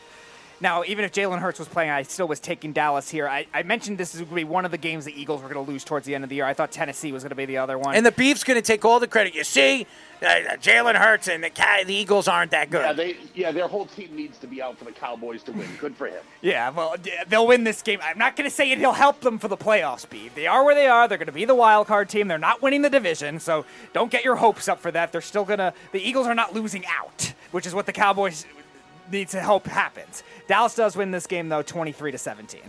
Now, 0.61 0.83
even 0.85 1.03
if 1.03 1.11
Jalen 1.11 1.39
Hurts 1.39 1.57
was 1.57 1.67
playing, 1.67 1.89
I 1.89 2.03
still 2.03 2.27
was 2.27 2.39
taking 2.39 2.71
Dallas 2.71 3.09
here. 3.09 3.27
I, 3.27 3.47
I 3.51 3.63
mentioned 3.63 3.97
this 3.97 4.13
is 4.13 4.21
going 4.21 4.29
to 4.29 4.35
be 4.35 4.43
one 4.43 4.63
of 4.63 4.69
the 4.69 4.77
games 4.77 5.05
the 5.05 5.19
Eagles 5.19 5.41
were 5.41 5.49
going 5.49 5.65
to 5.65 5.71
lose 5.71 5.83
towards 5.83 6.05
the 6.05 6.13
end 6.13 6.23
of 6.23 6.29
the 6.29 6.35
year. 6.35 6.45
I 6.45 6.53
thought 6.53 6.71
Tennessee 6.71 7.11
was 7.11 7.23
going 7.23 7.29
to 7.31 7.35
be 7.35 7.45
the 7.45 7.57
other 7.57 7.79
one. 7.79 7.95
And 7.95 8.05
the 8.05 8.11
Beef's 8.11 8.43
going 8.43 8.61
to 8.61 8.65
take 8.65 8.85
all 8.85 8.99
the 8.99 9.07
credit. 9.07 9.33
You 9.33 9.43
see, 9.43 9.87
uh, 10.21 10.25
Jalen 10.61 10.95
Hurts 10.95 11.27
and 11.27 11.43
the, 11.43 11.49
the 11.87 11.95
Eagles 11.95 12.27
aren't 12.27 12.51
that 12.51 12.69
good. 12.69 12.81
Yeah, 12.81 12.93
they 12.93 13.17
yeah 13.33 13.51
their 13.51 13.67
whole 13.67 13.87
team 13.87 14.15
needs 14.15 14.37
to 14.37 14.47
be 14.47 14.61
out 14.61 14.77
for 14.77 14.85
the 14.85 14.91
Cowboys 14.91 15.41
to 15.43 15.51
win. 15.51 15.67
Good 15.79 15.95
for 15.95 16.07
him. 16.07 16.21
Yeah, 16.43 16.71
well, 16.71 16.95
they'll 17.27 17.45
win 17.45 17.63
this 17.63 17.83
game. 17.83 17.99
I'm 18.01 18.17
not 18.17 18.35
going 18.35 18.49
to 18.49 18.55
say 18.55 18.71
it. 18.71 18.79
He'll 18.79 18.93
help 18.93 19.21
them 19.21 19.37
for 19.37 19.47
the 19.47 19.55
playoffs, 19.55 20.09
Beef. 20.09 20.33
They 20.33 20.47
are 20.47 20.65
where 20.65 20.73
they 20.73 20.87
are. 20.87 21.07
They're 21.07 21.19
going 21.19 21.27
to 21.27 21.31
be 21.31 21.45
the 21.45 21.53
wild 21.53 21.85
card 21.85 22.09
team. 22.09 22.27
They're 22.27 22.39
not 22.39 22.63
winning 22.63 22.81
the 22.81 22.89
division, 22.89 23.39
so 23.39 23.63
don't 23.93 24.11
get 24.11 24.23
your 24.23 24.37
hopes 24.37 24.67
up 24.67 24.79
for 24.79 24.89
that. 24.89 25.11
They're 25.11 25.21
still 25.21 25.45
going 25.45 25.59
to. 25.59 25.71
The 25.91 26.01
Eagles 26.01 26.25
are 26.25 26.33
not 26.33 26.55
losing 26.55 26.83
out, 26.87 27.33
which 27.51 27.67
is 27.67 27.75
what 27.75 27.85
the 27.85 27.93
Cowboys 27.93 28.47
need 29.11 29.29
to 29.29 29.41
hope 29.41 29.67
happens. 29.67 30.23
Dallas 30.47 30.75
does 30.75 30.95
win 30.95 31.11
this 31.11 31.27
game 31.27 31.49
though, 31.49 31.61
23 31.61 32.11
to 32.11 32.17
17. 32.17 32.61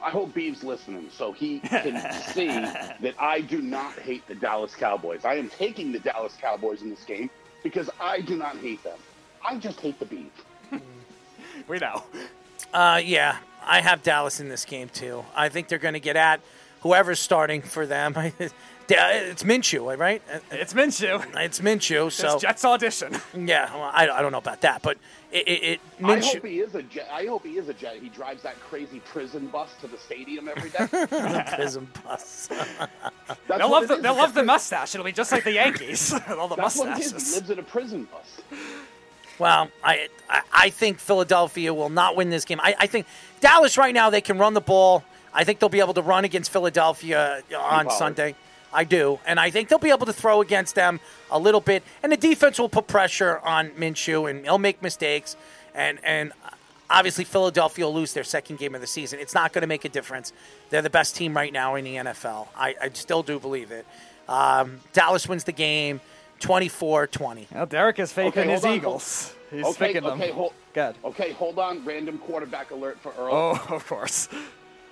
I 0.00 0.10
hope 0.10 0.32
Beeves 0.32 0.62
listening 0.62 1.08
so 1.12 1.32
he 1.32 1.58
can 1.60 2.00
see 2.32 2.46
that 2.46 3.14
I 3.18 3.40
do 3.40 3.60
not 3.60 3.94
hate 3.94 4.26
the 4.28 4.34
Dallas 4.34 4.74
Cowboys. 4.74 5.24
I 5.24 5.34
am 5.34 5.48
taking 5.50 5.92
the 5.92 5.98
Dallas 5.98 6.36
Cowboys 6.40 6.82
in 6.82 6.90
this 6.90 7.04
game 7.04 7.30
because 7.62 7.90
I 8.00 8.20
do 8.20 8.36
not 8.36 8.56
hate 8.58 8.82
them. 8.84 8.98
I 9.46 9.56
just 9.56 9.80
hate 9.80 9.98
the 9.98 10.06
Beef. 10.06 10.30
we 11.68 11.78
know. 11.78 12.04
Uh, 12.72 13.00
yeah, 13.04 13.38
I 13.64 13.80
have 13.80 14.02
Dallas 14.02 14.40
in 14.40 14.48
this 14.48 14.64
game 14.64 14.88
too. 14.88 15.24
I 15.34 15.48
think 15.48 15.68
they're 15.68 15.78
going 15.78 15.94
to 15.94 16.00
get 16.00 16.16
at 16.16 16.40
whoever's 16.80 17.20
starting 17.20 17.62
for 17.62 17.86
them. 17.86 18.14
Uh, 18.90 19.30
it's 19.30 19.42
Minshew, 19.42 19.98
right? 19.98 20.22
Uh, 20.32 20.36
uh, 20.36 20.38
it's 20.52 20.72
Minshew. 20.72 21.22
It's 21.36 21.60
Minshew. 21.60 22.10
So 22.10 22.34
it's 22.34 22.42
Jets 22.42 22.64
audition. 22.64 23.16
Yeah, 23.38 23.72
well, 23.74 23.90
I, 23.92 24.08
I 24.08 24.22
don't 24.22 24.32
know 24.32 24.38
about 24.38 24.62
that, 24.62 24.82
but 24.82 24.98
it, 25.30 25.46
it, 25.46 25.62
it 25.62 25.80
I 26.02 26.18
hope 26.18 26.44
he 26.44 26.60
is 26.60 26.74
a 26.74 26.82
jet. 26.82 27.08
I 27.12 27.26
hope 27.26 27.44
he 27.44 27.56
is 27.56 27.68
a 27.68 27.74
jet. 27.74 27.96
He 28.00 28.08
drives 28.08 28.42
that 28.42 28.58
crazy 28.60 29.00
prison 29.00 29.46
bus 29.48 29.70
to 29.80 29.86
the 29.86 29.96
stadium 29.98 30.48
every 30.48 30.70
day. 30.70 30.86
prison 31.56 31.88
bus. 32.04 32.48
That's 32.48 33.38
they'll 33.48 33.70
love 33.70 33.88
the, 33.88 33.96
they'll 33.96 34.16
love 34.16 34.34
the 34.34 34.42
mustache. 34.42 34.94
It'll 34.94 35.04
be 35.04 35.12
just 35.12 35.30
like 35.30 35.44
the 35.44 35.52
Yankees. 35.52 36.12
All 36.30 36.48
the 36.48 36.56
That's 36.56 36.76
what 36.76 36.88
it 36.88 37.04
is. 37.04 37.12
mustaches. 37.12 37.34
He 37.34 37.40
lives 37.40 37.50
in 37.50 37.58
a 37.58 37.62
prison 37.62 38.08
bus. 38.10 38.60
Well, 39.38 39.68
I, 39.84 40.08
I 40.28 40.42
I 40.52 40.70
think 40.70 40.98
Philadelphia 40.98 41.72
will 41.72 41.90
not 41.90 42.16
win 42.16 42.30
this 42.30 42.44
game. 42.44 42.60
I, 42.62 42.74
I 42.78 42.86
think 42.86 43.06
Dallas 43.40 43.76
right 43.78 43.94
now 43.94 44.10
they 44.10 44.20
can 44.20 44.38
run 44.38 44.54
the 44.54 44.60
ball. 44.60 45.04
I 45.32 45.44
think 45.44 45.60
they'll 45.60 45.68
be 45.68 45.80
able 45.80 45.94
to 45.94 46.02
run 46.02 46.24
against 46.24 46.50
Philadelphia 46.50 47.42
on 47.56 47.84
Pollard. 47.86 47.92
Sunday. 47.92 48.34
I 48.72 48.84
do, 48.84 49.18
and 49.26 49.40
I 49.40 49.50
think 49.50 49.68
they'll 49.68 49.78
be 49.78 49.90
able 49.90 50.06
to 50.06 50.12
throw 50.12 50.40
against 50.40 50.74
them 50.74 51.00
a 51.30 51.38
little 51.38 51.60
bit. 51.60 51.82
And 52.02 52.12
the 52.12 52.16
defense 52.16 52.58
will 52.58 52.68
put 52.68 52.86
pressure 52.86 53.38
on 53.40 53.70
Minshew, 53.70 54.28
and 54.30 54.44
he'll 54.44 54.58
make 54.58 54.82
mistakes. 54.82 55.36
And 55.74 55.98
and 56.02 56.32
obviously 56.90 57.24
Philadelphia 57.24 57.84
will 57.84 57.94
lose 57.94 58.12
their 58.12 58.24
second 58.24 58.58
game 58.58 58.74
of 58.74 58.80
the 58.80 58.86
season. 58.86 59.20
It's 59.20 59.34
not 59.34 59.52
going 59.52 59.62
to 59.62 59.68
make 59.68 59.84
a 59.84 59.88
difference. 59.88 60.32
They're 60.70 60.82
the 60.82 60.90
best 60.90 61.16
team 61.16 61.34
right 61.36 61.52
now 61.52 61.74
in 61.74 61.84
the 61.84 61.96
NFL. 61.96 62.48
I, 62.56 62.74
I 62.80 62.88
still 62.94 63.22
do 63.22 63.38
believe 63.38 63.70
it. 63.70 63.86
Um, 64.28 64.80
Dallas 64.92 65.28
wins 65.28 65.44
the 65.44 65.52
game, 65.52 66.00
24-20. 66.40 67.50
Well, 67.52 67.66
Derek 67.66 67.98
is 67.98 68.12
faking 68.12 68.42
Okay, 68.42 68.50
his 68.50 68.64
on, 68.64 68.74
Eagles. 68.74 69.34
He's 69.50 69.64
okay, 69.64 69.86
picking 69.88 70.02
them. 70.02 70.20
okay, 70.20 70.30
hold, 70.30 70.52
Good. 70.74 70.96
okay, 71.04 71.32
hold 71.32 71.58
on. 71.58 71.84
Random 71.84 72.18
quarterback 72.18 72.70
alert 72.70 72.98
for 73.00 73.12
Earl. 73.18 73.34
Oh, 73.34 73.66
of 73.74 73.86
course. 73.86 74.28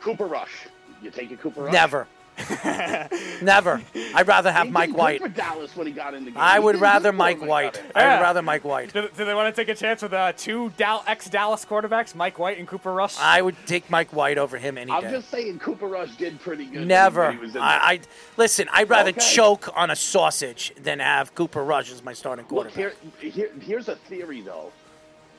Cooper 0.00 0.26
Rush. 0.26 0.66
You 1.02 1.10
taking 1.10 1.36
Cooper 1.36 1.62
Rush? 1.64 1.72
Never. 1.72 2.06
Never. 3.42 3.80
I'd 4.14 4.26
rather 4.28 4.52
have 4.52 4.66
He 4.66 4.72
Mike 4.72 4.88
did 4.88 4.92
good 4.94 4.98
White. 5.00 5.20
for 5.22 5.28
Dallas 5.28 5.74
when 5.76 5.86
he 5.86 5.92
got 5.92 6.14
in 6.14 6.24
the 6.24 6.30
game. 6.30 6.40
I 6.40 6.58
would 6.58 6.80
rather 6.80 7.12
Mike 7.12 7.36
him 7.36 7.40
when 7.40 7.48
he 7.48 7.50
White. 7.50 7.72
got 7.74 7.84
in. 7.84 7.90
I 7.94 8.00
Yeah. 8.02 8.16
would 8.18 8.22
rather 8.22 8.42
Mike 8.42 8.64
White. 8.64 8.92
Do, 8.92 9.08
do 9.16 9.24
they 9.24 9.34
want 9.34 9.54
to 9.54 9.60
take 9.64 9.68
a 9.74 9.78
chance 9.78 10.02
with 10.02 10.12
uh, 10.12 10.32
two 10.36 10.70
Dal- 10.76 11.04
ex-Dallas 11.06 11.64
quarterbacks, 11.64 12.14
Mike 12.14 12.38
White 12.38 12.58
and 12.58 12.68
Cooper 12.68 12.92
Rush? 12.92 13.16
I 13.18 13.40
would 13.42 13.56
take 13.66 13.88
Mike 13.90 14.12
White 14.12 14.38
over 14.38 14.58
him 14.58 14.76
any 14.78 14.90
I'm 14.92 15.02
day. 15.02 15.10
just 15.12 15.30
saying 15.30 15.58
Cooper 15.58 15.86
Rush 15.86 16.14
did 16.16 16.40
pretty 16.40 16.66
good. 16.66 16.86
Never. 16.86 17.28
When 17.28 17.32
he 17.38 17.38
was 17.38 17.56
in 17.56 17.62
I, 17.62 17.76
I 17.82 18.00
listen. 18.36 18.68
I'd 18.72 18.90
rather 18.90 19.10
Okay. 19.10 19.34
choke 19.34 19.68
on 19.76 19.90
a 19.90 19.96
sausage 19.96 20.72
than 20.82 20.98
have 21.00 21.34
Cooper 21.34 21.64
Rush 21.64 21.90
as 21.92 22.02
my 22.04 22.12
starting 22.12 22.44
Look, 22.50 22.70
quarterback. 22.72 22.94
here, 23.20 23.30
here, 23.30 23.50
here's 23.60 23.88
a 23.88 23.96
theory 23.96 24.40
though. 24.42 24.72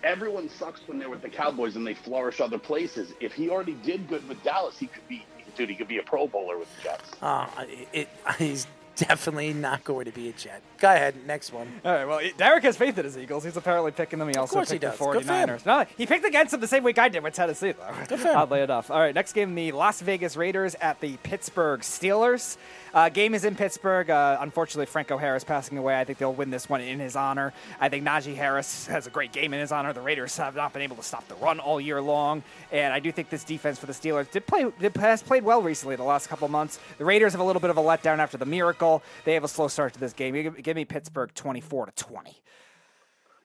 Everyone 0.03 0.47
sucks 0.47 0.81
when 0.87 0.99
they're 0.99 1.09
with 1.09 1.21
the 1.23 1.29
Cowboys 1.29 1.75
and 1.75 1.85
they 1.85 1.95
flourish 1.95 2.39
other 2.39 2.59
places. 2.59 3.13
If 3.19 3.33
he 3.33 3.49
already 3.49 3.73
did 3.83 4.07
good 4.07 4.27
with 4.29 4.41
Dallas, 4.43 4.77
he 4.77 4.85
could 4.87 5.05
be, 5.09 5.25
dude, 5.57 5.69
he 5.69 5.75
could 5.75 5.87
be 5.87 5.97
a 5.97 6.03
Pro 6.03 6.27
Bowler 6.27 6.57
with 6.57 6.73
the 6.77 6.83
Jets. 6.83 7.11
Uh, 7.21 7.47
it, 7.91 8.07
he's 8.37 8.67
definitely 8.95 9.53
not 9.53 9.83
going 9.83 10.05
to 10.05 10.11
be 10.11 10.29
a 10.29 10.31
Jet. 10.33 10.61
Go 10.79 10.89
ahead, 10.89 11.15
next 11.25 11.53
one. 11.53 11.67
All 11.85 11.91
right, 11.93 12.05
well, 12.05 12.19
Derek 12.37 12.63
has 12.63 12.75
faith 12.77 12.97
in 12.97 13.05
his 13.05 13.17
Eagles. 13.17 13.43
He's 13.43 13.55
apparently 13.55 13.91
picking 13.91 14.19
them. 14.19 14.27
He 14.27 14.35
also 14.35 14.55
course 14.55 14.69
he 14.69 14.79
picked 14.79 14.97
the 14.97 15.05
does. 15.05 15.25
Good 15.25 15.25
49ers. 15.25 15.65
No, 15.65 15.85
he 15.97 16.05
picked 16.05 16.25
against 16.25 16.51
them 16.51 16.61
the 16.61 16.67
same 16.67 16.83
week 16.83 16.97
I 16.97 17.09
did 17.09 17.23
with 17.23 17.33
Tennessee, 17.33 17.73
though. 17.73 17.93
Good 18.07 18.19
for 18.19 18.27
him. 18.29 18.37
Oddly 18.37 18.61
enough. 18.61 18.91
All 18.91 18.99
right, 18.99 19.13
next 19.13 19.33
game, 19.33 19.55
the 19.55 19.71
Las 19.71 20.01
Vegas 20.01 20.35
Raiders 20.35 20.75
at 20.81 20.99
the 20.99 21.17
Pittsburgh 21.23 21.81
Steelers. 21.81 22.57
Uh, 22.93 23.09
game 23.09 23.33
is 23.33 23.45
in 23.45 23.55
Pittsburgh. 23.55 24.09
Uh, 24.09 24.37
unfortunately, 24.39 24.85
Franco 24.85 25.17
Harris 25.17 25.43
passing 25.43 25.77
away. 25.77 25.99
I 25.99 26.03
think 26.03 26.17
they'll 26.17 26.33
win 26.33 26.49
this 26.49 26.69
one 26.69 26.81
in 26.81 26.99
his 26.99 27.15
honor. 27.15 27.53
I 27.79 27.89
think 27.89 28.05
Najee 28.05 28.35
Harris 28.35 28.87
has 28.87 29.07
a 29.07 29.09
great 29.09 29.31
game 29.31 29.53
in 29.53 29.59
his 29.59 29.71
honor. 29.71 29.93
The 29.93 30.01
Raiders 30.01 30.37
have 30.37 30.55
not 30.55 30.73
been 30.73 30.81
able 30.81 30.95
to 30.95 31.03
stop 31.03 31.27
the 31.27 31.35
run 31.35 31.59
all 31.59 31.79
year 31.81 32.01
long, 32.01 32.43
and 32.71 32.93
I 32.93 32.99
do 32.99 33.11
think 33.11 33.29
this 33.29 33.43
defense 33.43 33.77
for 33.79 33.85
the 33.85 33.93
Steelers 33.93 34.29
did 34.31 34.45
play 34.45 34.71
did, 34.79 34.95
has 34.97 35.21
played 35.21 35.43
well 35.43 35.61
recently 35.61 35.95
the 35.95 36.03
last 36.03 36.27
couple 36.27 36.47
months. 36.47 36.79
The 36.97 37.05
Raiders 37.05 37.33
have 37.33 37.41
a 37.41 37.43
little 37.43 37.59
bit 37.59 37.69
of 37.69 37.77
a 37.77 37.81
letdown 37.81 38.19
after 38.19 38.37
the 38.37 38.45
miracle. 38.45 39.03
They 39.25 39.33
have 39.33 39.43
a 39.43 39.47
slow 39.47 39.67
start 39.67 39.93
to 39.93 39.99
this 39.99 40.13
game. 40.13 40.33
Give, 40.61 40.75
me 40.75 40.85
Pittsburgh 40.85 41.33
twenty-four 41.33 41.87
to 41.87 41.91
twenty. 41.91 42.41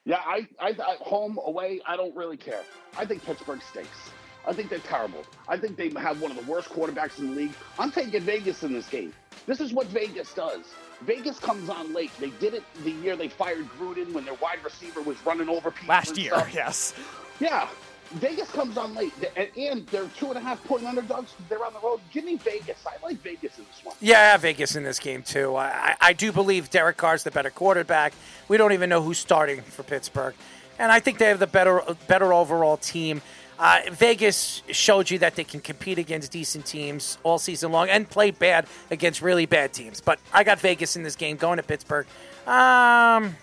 Yeah, 0.05 0.17
I, 0.17 0.47
I, 0.59 0.69
I, 0.69 0.97
home, 0.99 1.39
away, 1.45 1.79
I 1.87 1.95
don't 1.95 2.13
really 2.15 2.35
care. 2.35 2.61
I 2.97 3.05
think 3.05 3.23
Pittsburgh 3.23 3.61
stinks. 3.61 4.11
I 4.45 4.53
think 4.53 4.69
they're 4.69 4.79
terrible. 4.79 5.23
I 5.47 5.57
think 5.57 5.77
they 5.77 5.89
have 5.99 6.21
one 6.21 6.31
of 6.31 6.37
the 6.37 6.51
worst 6.51 6.69
quarterbacks 6.69 7.19
in 7.19 7.29
the 7.31 7.35
league. 7.35 7.53
I'm 7.79 7.91
taking 7.91 8.21
Vegas 8.21 8.63
in 8.63 8.73
this 8.73 8.87
game. 8.89 9.13
This 9.45 9.59
is 9.59 9.73
what 9.73 9.87
Vegas 9.87 10.33
does. 10.33 10.73
Vegas 11.01 11.39
comes 11.39 11.69
on 11.69 11.93
late. 11.93 12.11
They 12.19 12.29
did 12.31 12.53
it 12.53 12.63
the 12.83 12.91
year 12.91 13.15
they 13.15 13.27
fired 13.27 13.67
Gruden 13.79 14.13
when 14.13 14.25
their 14.25 14.35
wide 14.35 14.63
receiver 14.63 15.01
was 15.01 15.17
running 15.25 15.49
over 15.49 15.71
people. 15.71 15.89
Last 15.89 16.17
year, 16.17 16.33
stuff. 16.33 16.53
yes. 16.53 16.93
Yeah. 17.39 17.67
Vegas 18.11 18.51
comes 18.51 18.77
on 18.77 18.93
late, 18.93 19.11
and, 19.57 19.87
they're 19.87 20.07
two 20.09 20.27
and 20.27 20.37
a 20.37 20.39
half 20.39 20.63
point 20.65 20.85
underdogs. 20.85 21.33
They're 21.49 21.65
on 21.65 21.73
the 21.73 21.79
road. 21.79 21.99
Give 22.11 22.23
me 22.23 22.35
Vegas. 22.35 22.85
I 22.85 23.03
like 23.03 23.17
Vegas 23.21 23.57
in 23.57 23.65
this 23.65 23.83
one. 23.83 23.95
Yeah, 24.01 24.37
Vegas 24.37 24.75
in 24.75 24.83
this 24.83 24.99
game 24.99 25.23
too. 25.23 25.55
I, 25.55 25.65
I, 25.67 25.95
I 26.09 26.13
do 26.13 26.31
believe 26.31 26.69
Derek 26.69 26.97
Carr's 26.97 27.23
the 27.23 27.31
better 27.31 27.49
quarterback. 27.49 28.13
We 28.49 28.57
don't 28.57 28.71
even 28.71 28.89
know 28.89 29.01
who's 29.01 29.17
starting 29.17 29.61
for 29.61 29.81
Pittsburgh, 29.81 30.35
and 30.77 30.91
I 30.91 30.99
think 30.99 31.17
they 31.17 31.25
have 31.25 31.39
the 31.39 31.47
better 31.47 31.81
better 32.07 32.33
overall 32.33 32.77
team. 32.77 33.23
Uh, 33.63 33.79
Vegas 33.91 34.61
showed 34.71 35.09
you 35.09 35.17
that 35.19 35.35
they 35.35 35.45
can 35.45 35.61
compete 35.61 35.97
against 35.97 36.33
decent 36.33 36.65
teams 36.65 37.17
all 37.23 37.39
season 37.39 37.71
long 37.71 37.87
and 37.87 38.09
play 38.09 38.29
bad 38.29 38.67
against 38.91 39.21
really 39.21 39.45
bad 39.45 39.71
teams. 39.71 40.01
But 40.01 40.19
I 40.33 40.43
got 40.43 40.59
Vegas 40.59 40.97
in 40.97 41.03
this 41.03 41.15
game 41.15 41.37
going 41.37 41.55
to 41.55 41.63
Pittsburgh. 41.63 42.05
Um, 42.45 43.37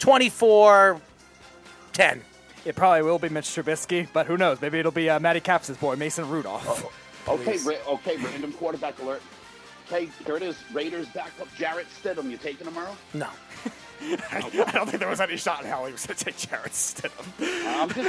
24 0.00 1.00
10. 1.92 2.22
It 2.64 2.74
probably 2.74 3.02
will 3.02 3.20
be 3.20 3.28
Mitch 3.28 3.44
Trubisky, 3.44 4.08
but 4.12 4.26
who 4.26 4.36
knows? 4.36 4.60
Maybe 4.60 4.80
it'll 4.80 4.90
be 4.90 5.08
uh, 5.08 5.20
Matty 5.20 5.38
Capps' 5.38 5.70
boy, 5.76 5.94
Mason 5.94 6.28
Rudolph. 6.28 6.92
Okay, 7.28 7.56
ra- 7.58 7.92
okay, 7.94 8.16
random 8.16 8.52
quarterback 8.54 8.98
alert. 8.98 9.22
Okay, 9.86 10.08
here 10.26 10.36
it 10.38 10.42
is. 10.42 10.56
Raiders 10.72 11.06
backup 11.10 11.46
Jarrett 11.54 11.86
Stidham. 12.02 12.28
You 12.28 12.36
taking 12.36 12.66
him, 12.66 12.76
Earl? 12.76 12.96
No. 13.14 13.28
I 14.30 14.40
don't 14.72 14.88
think 14.88 15.00
there 15.00 15.08
was 15.08 15.20
any 15.20 15.36
shot 15.36 15.62
in 15.62 15.66
hell 15.66 15.84
he 15.84 15.92
was 15.92 16.06
going 16.06 16.16
to 16.16 16.24
take 16.24 16.36
Jarrett 16.36 16.72
Stidham. 16.72 17.26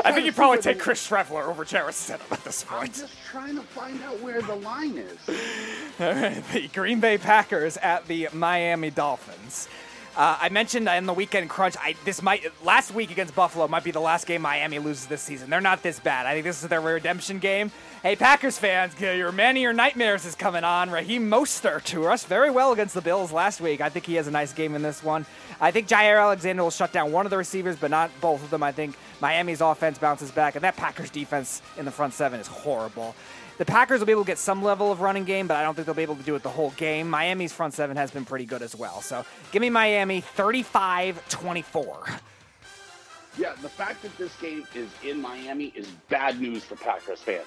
I 0.05 0.11
think 0.11 0.25
he'd 0.25 0.35
probably 0.35 0.59
take 0.59 0.79
Chris 0.79 1.05
Streveler 1.05 1.47
over 1.47 1.65
Jarrett 1.65 1.95
Stidham 1.95 2.31
at 2.31 2.43
this 2.43 2.63
point. 2.63 2.83
I'm 2.83 2.93
just 2.93 3.17
trying 3.25 3.55
to 3.55 3.61
find 3.61 4.01
out 4.03 4.19
where 4.21 4.41
the 4.41 4.55
line 4.55 4.97
is. 4.97 5.17
All 5.99 6.13
right, 6.13 6.43
the 6.53 6.67
Green 6.69 6.99
Bay 6.99 7.17
Packers 7.17 7.77
at 7.77 8.07
the 8.07 8.29
Miami 8.33 8.89
Dolphins. 8.89 9.67
Uh, 10.15 10.37
I 10.41 10.49
mentioned 10.49 10.89
in 10.89 11.05
the 11.05 11.13
weekend 11.13 11.49
crunch. 11.49 11.75
I 11.79 11.95
this 12.03 12.21
might 12.21 12.43
last 12.65 12.93
week 12.93 13.11
against 13.11 13.33
Buffalo 13.33 13.65
might 13.69 13.85
be 13.85 13.91
the 13.91 14.01
last 14.01 14.27
game 14.27 14.41
Miami 14.41 14.77
loses 14.77 15.07
this 15.07 15.21
season. 15.21 15.49
They're 15.49 15.61
not 15.61 15.83
this 15.83 16.01
bad. 16.01 16.25
I 16.25 16.33
think 16.33 16.43
this 16.43 16.61
is 16.61 16.67
their 16.67 16.81
redemption 16.81 17.39
game. 17.39 17.71
Hey, 18.03 18.17
Packers 18.17 18.57
fans, 18.57 18.99
your 18.99 19.31
man 19.31 19.55
of 19.55 19.61
your 19.61 19.71
nightmares 19.71 20.25
is 20.25 20.35
coming 20.35 20.65
on. 20.65 20.89
Raheem 20.89 21.29
Mostert 21.29 21.83
to 21.85 22.07
us 22.07 22.25
very 22.25 22.51
well 22.51 22.73
against 22.73 22.93
the 22.93 23.01
Bills 23.01 23.31
last 23.31 23.61
week. 23.61 23.79
I 23.79 23.87
think 23.87 24.05
he 24.05 24.15
has 24.15 24.27
a 24.27 24.31
nice 24.31 24.51
game 24.51 24.75
in 24.75 24.81
this 24.81 25.01
one. 25.01 25.25
I 25.61 25.71
think 25.71 25.87
Jaire 25.87 26.19
Alexander 26.19 26.63
will 26.63 26.71
shut 26.71 26.91
down 26.91 27.13
one 27.13 27.25
of 27.25 27.29
the 27.29 27.37
receivers, 27.37 27.77
but 27.77 27.91
not 27.91 28.11
both 28.19 28.43
of 28.43 28.49
them. 28.49 28.63
I 28.63 28.73
think 28.73 28.95
Miami's 29.21 29.61
offense 29.61 29.97
bounces 29.97 30.31
back, 30.31 30.55
and 30.55 30.63
that 30.63 30.75
Packers 30.75 31.09
defense 31.09 31.61
in 31.77 31.85
the 31.85 31.91
front 31.91 32.13
seven 32.13 32.39
is 32.39 32.47
horrible. 32.47 33.15
The 33.61 33.65
Packers 33.65 33.99
will 33.99 34.07
be 34.07 34.11
able 34.11 34.23
to 34.23 34.27
get 34.27 34.39
some 34.39 34.63
level 34.63 34.91
of 34.91 35.01
running 35.01 35.23
game, 35.23 35.45
but 35.45 35.55
I 35.55 35.61
don't 35.61 35.75
think 35.75 35.85
they'll 35.85 35.93
be 35.93 36.01
able 36.01 36.15
to 36.15 36.23
do 36.23 36.33
it 36.33 36.41
the 36.41 36.49
whole 36.49 36.71
game. 36.71 37.07
Miami's 37.07 37.53
front 37.53 37.75
seven 37.75 37.95
has 37.95 38.09
been 38.09 38.25
pretty 38.25 38.45
good 38.45 38.63
as 38.63 38.75
well. 38.75 39.03
So 39.03 39.23
give 39.51 39.61
me 39.61 39.69
Miami 39.69 40.21
35 40.21 41.29
24. 41.29 42.07
Yeah, 43.37 43.53
the 43.61 43.69
fact 43.69 44.01
that 44.01 44.17
this 44.17 44.35
game 44.37 44.65
is 44.73 44.89
in 45.03 45.21
Miami 45.21 45.65
is 45.75 45.85
bad 46.09 46.41
news 46.41 46.63
for 46.63 46.75
Packers 46.75 47.21
fans. 47.21 47.45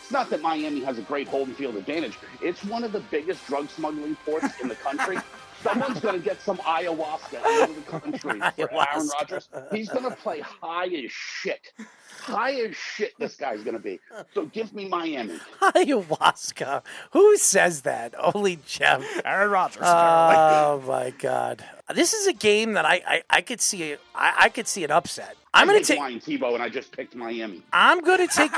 It's 0.00 0.10
not 0.10 0.30
that 0.30 0.40
Miami 0.40 0.80
has 0.80 0.96
a 0.96 1.02
great 1.02 1.28
home 1.28 1.52
field 1.52 1.76
advantage. 1.76 2.16
It's 2.40 2.64
one 2.64 2.82
of 2.82 2.92
the 2.92 3.00
biggest 3.10 3.46
drug 3.46 3.68
smuggling 3.68 4.16
ports 4.24 4.58
in 4.62 4.68
the 4.68 4.76
country. 4.76 5.18
Someone's 5.62 6.00
going 6.00 6.18
to 6.18 6.24
get 6.24 6.40
some 6.40 6.56
ayahuasca 6.56 7.68
into 7.68 7.74
the 7.74 7.86
country 7.86 8.40
for 8.66 8.72
Aaron 8.72 9.10
Rodgers. 9.20 9.50
He's 9.70 9.90
going 9.90 10.08
to 10.08 10.16
play 10.16 10.40
high 10.40 10.86
as 10.86 11.12
shit. 11.12 11.74
High 12.20 12.54
as 12.60 12.76
shit, 12.76 13.12
this 13.18 13.36
guy's 13.36 13.62
going 13.62 13.76
to 13.76 13.82
be. 13.82 14.00
So 14.34 14.46
give 14.46 14.72
me 14.72 14.86
Miami. 14.86 15.38
Ayahuasca. 15.60 16.82
Who 17.12 17.36
says 17.36 17.82
that? 17.82 18.14
Only 18.34 18.58
Jeff. 18.66 19.04
Aaron 19.24 19.50
Rodgers. 19.50 19.82
Oh 19.84 20.82
my 20.86 21.10
God! 21.18 21.64
This 21.94 22.12
is 22.14 22.26
a 22.28 22.32
game 22.32 22.74
that 22.74 22.84
I 22.84 23.02
I, 23.06 23.22
I 23.30 23.40
could 23.40 23.60
see 23.60 23.94
I, 24.14 24.34
I 24.38 24.48
could 24.50 24.68
see 24.68 24.84
an 24.84 24.90
upset. 24.90 25.36
I'm 25.52 25.68
I 25.68 25.72
gonna 25.72 25.84
take. 25.84 25.98
Ryan 25.98 26.20
Tebow, 26.20 26.54
and 26.54 26.62
I 26.62 26.68
just 26.68 26.92
picked 26.92 27.14
Miami. 27.16 27.62
I'm 27.72 28.00
going 28.02 28.26
to 28.26 28.32
take. 28.32 28.52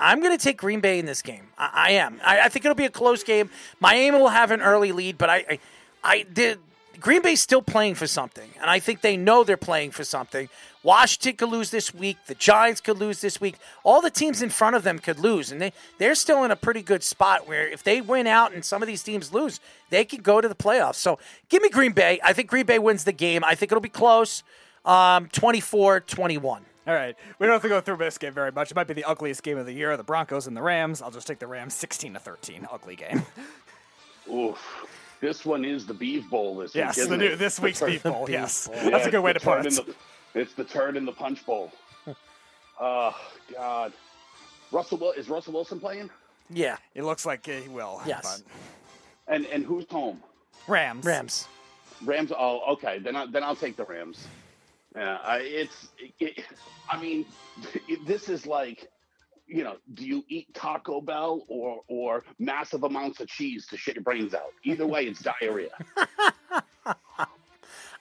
I'm 0.00 0.20
going 0.20 0.36
to 0.36 0.42
take 0.42 0.56
Green 0.56 0.80
Bay 0.80 0.98
in 0.98 1.06
this 1.06 1.22
game. 1.22 1.48
I, 1.56 1.70
I 1.74 1.90
am. 1.92 2.20
I, 2.24 2.40
I 2.40 2.48
think 2.48 2.64
it'll 2.64 2.74
be 2.74 2.86
a 2.86 2.90
close 2.90 3.22
game. 3.22 3.50
Miami 3.78 4.18
will 4.18 4.28
have 4.28 4.50
an 4.50 4.60
early 4.60 4.90
lead, 4.90 5.16
but 5.16 5.30
I, 5.30 5.36
I, 5.48 5.58
I 6.02 6.22
did. 6.32 6.58
Green 6.98 7.22
Bay's 7.22 7.40
still 7.40 7.62
playing 7.62 7.94
for 7.94 8.08
something, 8.08 8.50
and 8.60 8.68
I 8.68 8.80
think 8.80 9.02
they 9.02 9.16
know 9.16 9.44
they're 9.44 9.56
playing 9.56 9.92
for 9.92 10.02
something. 10.02 10.48
Washington 10.82 11.36
could 11.36 11.48
lose 11.48 11.70
this 11.70 11.92
week. 11.92 12.16
The 12.26 12.34
Giants 12.34 12.80
could 12.80 12.98
lose 12.98 13.20
this 13.20 13.40
week. 13.40 13.56
All 13.84 14.00
the 14.00 14.10
teams 14.10 14.42
in 14.42 14.50
front 14.50 14.76
of 14.76 14.84
them 14.84 14.98
could 14.98 15.18
lose, 15.18 15.50
and 15.50 15.60
they 15.60 15.72
they're 15.98 16.14
still 16.14 16.44
in 16.44 16.50
a 16.50 16.56
pretty 16.56 16.82
good 16.82 17.02
spot 17.02 17.48
where 17.48 17.66
if 17.68 17.82
they 17.82 18.00
win 18.00 18.26
out 18.26 18.52
and 18.52 18.64
some 18.64 18.82
of 18.82 18.86
these 18.86 19.02
teams 19.02 19.32
lose, 19.32 19.60
they 19.90 20.04
could 20.04 20.22
go 20.22 20.40
to 20.40 20.48
the 20.48 20.54
playoffs. 20.54 20.94
So 20.96 21.18
give 21.48 21.62
me 21.62 21.68
Green 21.68 21.92
Bay. 21.92 22.20
I 22.22 22.32
think 22.32 22.48
Green 22.48 22.66
Bay 22.66 22.78
wins 22.78 23.04
the 23.04 23.12
game. 23.12 23.42
I 23.44 23.54
think 23.54 23.72
it'll 23.72 23.80
be 23.82 23.88
close, 23.88 24.42
um, 24.84 25.26
24-21. 25.28 26.42
All 26.86 26.94
right. 26.94 27.14
We 27.38 27.46
don't 27.46 27.52
have 27.54 27.62
to 27.62 27.68
go 27.68 27.80
through 27.82 27.98
this 27.98 28.16
game 28.16 28.32
very 28.32 28.50
much. 28.52 28.70
It 28.70 28.74
might 28.74 28.86
be 28.86 28.94
the 28.94 29.04
ugliest 29.04 29.42
game 29.42 29.58
of 29.58 29.66
the 29.66 29.72
year 29.74 29.94
the 29.96 30.02
Broncos 30.04 30.46
and 30.46 30.56
the 30.56 30.62
Rams. 30.62 31.02
I'll 31.02 31.10
just 31.10 31.26
take 31.26 31.38
the 31.38 31.46
Rams 31.46 31.74
16 31.74 32.14
to 32.14 32.18
13. 32.18 32.66
Ugly 32.72 32.96
game. 32.96 33.22
Oof. 34.32 34.58
This 35.20 35.44
one 35.44 35.64
is 35.64 35.84
the 35.86 35.94
Beef 35.94 36.30
Bowl 36.30 36.56
this 36.56 36.74
yes, 36.74 36.96
week. 36.96 37.08
the 37.08 37.16
new, 37.16 37.26
it? 37.26 37.38
this 37.38 37.58
week's 37.60 37.80
The 37.80 37.86
Beef 37.90 38.02
turd- 38.04 38.12
Bowl. 38.12 38.30
Yes. 38.30 38.70
Yeah, 38.72 38.90
That's 38.90 39.06
a 39.06 39.10
good 39.10 39.20
way 39.20 39.32
to 39.32 39.40
put 39.40 39.58
it. 39.60 39.66
in 39.66 39.74
the- 39.74 39.94
it's 40.38 40.54
the 40.54 40.64
turd 40.64 40.96
in 40.96 41.04
the 41.04 41.12
punch 41.12 41.44
bowl. 41.44 41.72
Oh 42.80 43.14
God. 43.52 43.92
Russell 44.70 44.98
Wil- 44.98 45.12
is 45.12 45.28
Russell 45.28 45.54
Wilson 45.54 45.80
playing? 45.80 46.10
Yeah. 46.50 46.76
It 46.94 47.04
looks 47.04 47.24
like 47.26 47.48
uh, 47.48 47.52
he 47.52 47.68
will. 47.68 48.00
Yes. 48.06 48.42
And 49.26 49.46
and 49.46 49.64
who's 49.64 49.86
home? 49.90 50.22
Rams. 50.66 51.04
Rams. 51.04 51.46
Rams. 52.04 52.32
Oh, 52.36 52.72
okay. 52.74 52.98
Then 52.98 53.16
I, 53.16 53.26
then 53.26 53.42
I'll 53.42 53.56
take 53.56 53.76
the 53.76 53.84
Rams. 53.84 54.26
Yeah, 54.94 55.18
I, 55.22 55.38
it's. 55.38 55.88
It, 56.18 56.44
I 56.90 57.00
mean, 57.00 57.26
it, 57.88 58.04
this 58.06 58.28
is 58.28 58.46
like, 58.46 58.88
you 59.46 59.62
know, 59.64 59.76
do 59.94 60.06
you 60.06 60.24
eat 60.28 60.52
Taco 60.54 61.00
Bell 61.00 61.44
or 61.48 61.80
or 61.88 62.24
massive 62.38 62.84
amounts 62.84 63.20
of 63.20 63.28
cheese 63.28 63.66
to 63.68 63.76
shit 63.76 63.96
your 63.96 64.04
brains 64.04 64.34
out? 64.34 64.52
Either 64.64 64.86
way, 64.86 65.06
it's 65.06 65.20
diarrhea. 65.20 65.70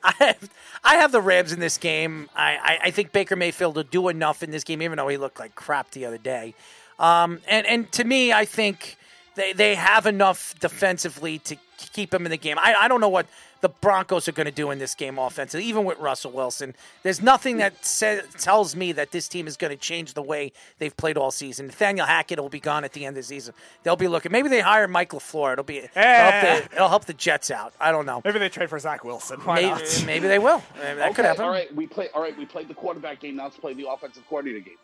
I 0.03 0.14
have, 0.19 0.50
I 0.84 0.95
have 0.95 1.11
the 1.11 1.22
Rams 1.22 1.51
in 1.51 1.59
this 1.59 1.77
game. 1.77 2.30
I, 2.35 2.58
I, 2.58 2.80
I 2.85 2.92
think 2.92 3.11
Baker 3.11 3.35
Mayfield 3.35 3.76
will 3.76 3.84
do 3.84 4.08
enough 4.09 4.43
in 4.43 4.51
this 4.51 4.64
game, 4.64 4.82
even 4.82 4.98
though 4.98 5.08
he 5.08 5.17
looked 5.17 5.40
like 5.40 5.56
crap 5.56 5.92
the 5.92 6.06
other 6.06 6.17
day. 6.17 6.53
Um, 7.00 7.40
and, 7.48 7.66
and 7.67 7.92
to 7.93 8.03
me, 8.03 8.34
I 8.34 8.45
think 8.45 8.98
they, 9.35 9.53
they 9.53 9.76
have 9.76 10.06
enough 10.06 10.56
defensively 10.59 11.40
to 11.40 11.58
keep 11.93 12.14
him 12.14 12.26
in 12.26 12.32
the 12.32 12.38
game. 12.38 12.58
I, 12.59 12.76
I 12.76 12.88
don't 12.88 13.01
know 13.01 13.09
what 13.09 13.27
the 13.61 13.69
Broncos 13.69 14.27
are 14.27 14.32
going 14.32 14.45
to 14.45 14.52
do 14.52 14.72
in 14.72 14.80
this 14.80 14.94
game 14.95 15.18
offensively, 15.18 15.66
even 15.66 15.84
with 15.86 15.98
Russell 16.00 16.32
Wilson. 16.32 16.76
There's 17.03 17.22
nothing 17.22 17.58
that 17.58 17.86
sa- 17.86 18.22
tells 18.38 18.76
me 18.76 18.92
that 18.94 19.11
this 19.11 19.27
team 19.27 19.48
is 19.48 19.58
going 19.58 19.72
to 19.72 19.77
change 19.77 20.14
the 20.14 20.22
way 20.22 20.52
they've 20.80 20.95
played 20.95 21.18
all 21.18 21.32
season. 21.32 21.68
Nathaniel 21.68 22.06
Hackett 22.06 22.40
will 22.40 22.50
be 22.50 22.60
gone 22.60 22.84
at 22.84 22.94
the 22.94 23.06
end 23.06 23.18
of 23.18 23.24
the 23.24 23.27
season. 23.27 23.53
They'll 23.84 23.95
be 23.95 24.08
looking. 24.08 24.32
Maybe 24.32 24.50
they 24.50 24.60
hire 24.61 24.88
Mike 24.88 25.11
LaFleur. 25.11 25.53
It'll 25.53 25.64
be 25.64 25.77
it'll 25.77 25.90
help, 25.94 26.34
eh. 26.34 26.60
the, 26.60 26.76
it'll 26.76 26.90
help 26.90 27.06
the 27.06 27.14
Jets 27.14 27.52
out. 27.52 27.74
I 27.80 27.92
don't 27.92 28.06
know. 28.06 28.22
Maybe 28.24 28.40
they 28.40 28.50
trade 28.50 28.69
for 28.69 28.80
Zach 28.80 29.03
Wilson. 29.03 29.40
Why 29.42 29.56
Maybe, 29.56 29.68
not? 29.69 30.03
maybe 30.06 30.27
they 30.27 30.40
will. 30.40 30.61
Maybe 30.76 30.95
that 30.98 31.06
okay, 31.06 31.14
could 31.14 31.26
happen. 31.26 31.45
All 31.45 31.52
right, 31.52 31.74
we 31.76 31.88
play. 31.88 32.10
All 32.14 32.22
right, 32.22 32.38
we 32.38 32.45
played 32.45 32.68
the 32.68 32.74
quarterback 32.74 33.19
game. 33.19 33.36
Now 33.38 33.44
let's 33.45 33.58
play 33.58 33.74
the 33.74 33.90
offensive 33.90 34.24
coordinator 34.27 34.64
game. 34.64 34.77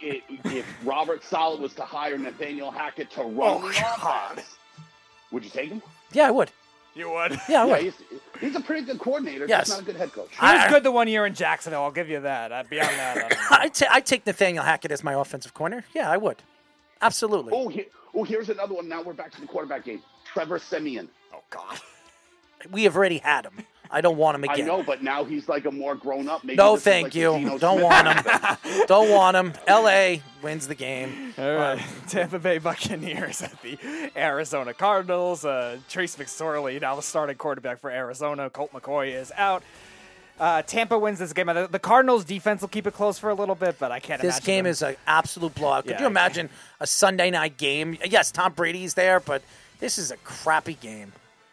It, 0.00 0.22
if 0.46 0.66
Robert 0.84 1.22
Saleh 1.22 1.60
was 1.60 1.74
to 1.74 1.82
hire 1.82 2.18
Nathaniel 2.18 2.70
Hackett 2.72 3.10
to 3.12 3.22
run 3.22 3.34
Oh, 3.62 3.68
the 3.68 3.74
God. 3.80 4.32
offense, 4.32 4.56
would 5.30 5.44
you 5.44 5.50
take 5.50 5.70
him? 5.70 5.80
Yeah, 6.12 6.26
I 6.26 6.30
would. 6.32 6.50
You 6.94 7.10
would. 7.10 7.40
Yeah, 7.48 7.64
I 7.64 7.66
Yeah, 7.66 7.78
he's, 7.78 7.94
he's 8.40 8.54
a 8.56 8.60
pretty 8.60 8.84
good 8.86 8.98
coordinator. 8.98 9.46
Yes. 9.46 9.68
Just 9.68 9.80
not 9.80 9.80
a 9.80 9.84
good 9.92 9.96
head 9.96 10.12
coach. 10.12 10.28
He 10.30 10.44
was 10.44 10.60
I- 10.64 10.68
good 10.68 10.82
the 10.82 10.92
one 10.92 11.08
year 11.08 11.24
in 11.26 11.34
Jacksonville. 11.34 11.82
I'll 11.82 11.90
give 11.90 12.08
you 12.08 12.20
that. 12.20 12.52
Uh, 12.52 12.64
beyond 12.68 12.90
that, 12.90 13.16
I 13.16 13.20
don't 13.20 13.30
know. 13.40 13.46
I 13.50 13.68
ta- 13.68 14.00
take 14.04 14.26
Nathaniel 14.26 14.64
Hackett 14.64 14.90
as 14.92 15.02
my 15.02 15.14
offensive 15.14 15.54
corner. 15.54 15.84
Yeah, 15.94 16.10
I 16.10 16.16
would. 16.18 16.42
Absolutely. 17.00 17.52
Oh, 17.54 17.68
here, 17.68 17.86
oh, 18.14 18.24
here's 18.24 18.48
another 18.48 18.74
one. 18.74 18.88
Now 18.88 19.02
we're 19.02 19.12
back 19.14 19.32
to 19.32 19.40
the 19.40 19.46
quarterback 19.46 19.84
game. 19.84 20.02
Trevor 20.24 20.58
Siemian. 20.58 21.08
oh 21.34 21.42
God. 21.50 21.78
We 22.70 22.84
have 22.84 22.94
already 22.96 23.18
had 23.18 23.44
him. 23.46 23.64
I 23.92 24.00
don't 24.00 24.16
want 24.16 24.36
him 24.36 24.44
again. 24.44 24.50
I 24.52 24.54
again. 24.54 24.66
know, 24.66 24.82
but 24.82 25.02
now 25.02 25.22
he's 25.24 25.48
like 25.48 25.66
a 25.66 25.70
more 25.70 25.94
grown 25.94 26.28
up. 26.28 26.42
Maybe 26.44 26.56
No, 26.56 26.76
thank 26.76 27.06
like 27.08 27.14
you. 27.14 27.32
Geno 27.34 27.58
Don't 27.58 27.78
Smith 27.78 27.84
want 27.84 28.08
him. 28.08 28.56
don't 28.86 29.10
want 29.10 29.36
him. 29.36 29.52
L.A. 29.66 30.22
wins 30.42 30.66
the 30.66 30.74
game. 30.74 31.34
All 31.38 31.54
right. 31.54 31.84
Tampa 32.08 32.38
Bay 32.38 32.58
Buccaneers 32.58 33.42
at 33.42 33.60
the 33.62 33.78
Arizona 34.16 34.72
Cardinals. 34.74 35.44
Uh, 35.44 35.76
Trace 35.88 36.16
McSorley, 36.16 36.80
now 36.80 36.96
the 36.96 37.02
starting 37.02 37.36
quarterback 37.36 37.80
for 37.80 37.90
Arizona. 37.90 38.48
Colt 38.50 38.72
McCoy 38.72 39.14
is 39.14 39.30
out. 39.36 39.62
Uh, 40.40 40.62
Tampa 40.62 40.98
wins 40.98 41.18
this 41.18 41.32
game. 41.34 41.46
The, 41.46 41.68
the 41.70 41.78
Cardinals 41.78 42.24
defense 42.24 42.62
will 42.62 42.68
keep 42.68 42.86
it 42.86 42.94
close 42.94 43.18
for 43.18 43.28
a 43.30 43.34
little 43.34 43.54
bit, 43.54 43.78
but 43.78 43.92
I 43.92 44.00
can't 44.00 44.20
This 44.20 44.36
imagine 44.38 44.46
game 44.46 44.64
them- 44.64 44.70
is 44.70 44.82
an 44.82 44.96
absolute 45.06 45.54
blowout. 45.54 45.84
Could 45.84 45.92
Yeah, 45.92 46.00
you 46.00 46.06
imagine 46.06 46.48
a 46.80 46.86
Sunday 46.86 47.30
night 47.30 47.58
game? 47.58 47.98
Yes, 48.04 48.32
Tom 48.32 48.52
Brady's 48.54 48.94
there, 48.94 49.20
but 49.20 49.42
this 49.78 49.98
is 49.98 50.10
a 50.10 50.16
crappy 50.18 50.74
game. 50.74 51.12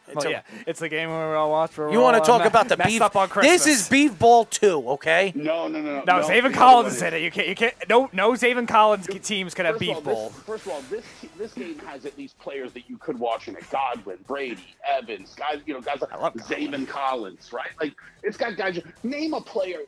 It's 0.09 0.15
Well, 0.15 0.27
a- 0.27 0.31
yeah, 0.31 0.41
it's 0.67 0.79
the 0.79 0.89
game 0.89 1.09
where 1.09 1.29
we 1.29 1.35
all 1.35 1.49
watch. 1.51 1.77
Where 1.77 1.91
You 1.91 1.99
want 1.99 2.13
want 2.15 2.25
to 2.25 2.31
talk 2.31 2.45
about 2.45 2.67
the 2.67 2.77
beef? 2.77 3.01
Up 3.01 3.15
on 3.15 3.29
this 3.41 3.67
is 3.67 3.87
beef 3.87 4.17
bowl 4.17 4.45
two. 4.45 4.83
Okay. 4.89 5.31
No, 5.35 5.67
no, 5.67 5.79
no, 5.81 5.95
no. 5.99 6.03
No, 6.05 6.19
no, 6.21 6.27
Zaven 6.27 6.53
Collins 6.53 6.85
what 6.85 6.93
is 6.95 7.01
it 7.03 7.13
in 7.13 7.21
it. 7.21 7.23
You 7.23 7.31
can't. 7.31 7.47
You 7.47 7.55
can't. 7.55 7.73
No, 7.87 8.09
no. 8.11 8.31
Zaven 8.31 8.67
Collins 8.67 9.07
teams 9.23 9.53
can 9.53 9.65
have 9.65 9.75
First 9.75 9.81
of, 9.83 9.87
beef 9.87 9.95
all, 9.95 10.01
bowl. 10.01 10.29
this, 10.29 10.39
first 10.43 10.65
of 10.65 10.71
all, 10.71 10.81
this 10.89 11.05
this 11.37 11.53
game 11.53 11.77
has 11.79 12.05
at 12.05 12.17
least 12.17 12.37
players 12.39 12.73
that 12.73 12.89
you 12.89 12.97
could 12.97 13.19
watch 13.19 13.47
in 13.47 13.55
it: 13.55 13.63
Godwin, 13.69 14.17
Brady, 14.27 14.75
Evans, 14.87 15.35
guys. 15.35 15.59
You 15.65 15.75
know, 15.75 15.81
guys 15.81 16.01
like 16.01 16.19
love 16.19 16.33
Zaven 16.33 16.87
Collins, 16.87 17.53
right? 17.53 17.69
Like 17.79 17.93
it's 18.23 18.37
got 18.37 18.57
guys. 18.57 18.79
Name 19.03 19.33
a 19.33 19.41
player, 19.41 19.79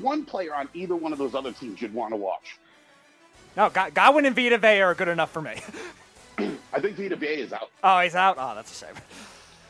one 0.00 0.24
player 0.24 0.54
on 0.54 0.68
either 0.74 0.96
one 0.96 1.12
of 1.12 1.18
those 1.18 1.34
other 1.34 1.52
teams 1.52 1.82
you'd 1.82 1.94
want 1.94 2.12
to 2.12 2.16
watch. 2.16 2.58
No, 3.56 3.70
Go- 3.70 3.90
Godwin 3.92 4.26
and 4.26 4.36
Vita 4.36 4.58
Vea 4.58 4.80
are 4.82 4.94
good 4.94 5.08
enough 5.08 5.30
for 5.32 5.40
me. 5.42 5.54
I 6.72 6.80
think 6.80 6.96
Vita 6.96 7.16
Vea 7.16 7.26
is 7.26 7.52
out. 7.52 7.70
Oh, 7.82 8.00
he's 8.00 8.14
out. 8.14 8.36
Oh, 8.38 8.54
that's 8.54 8.70
a 8.82 8.86
shame. 8.86 8.94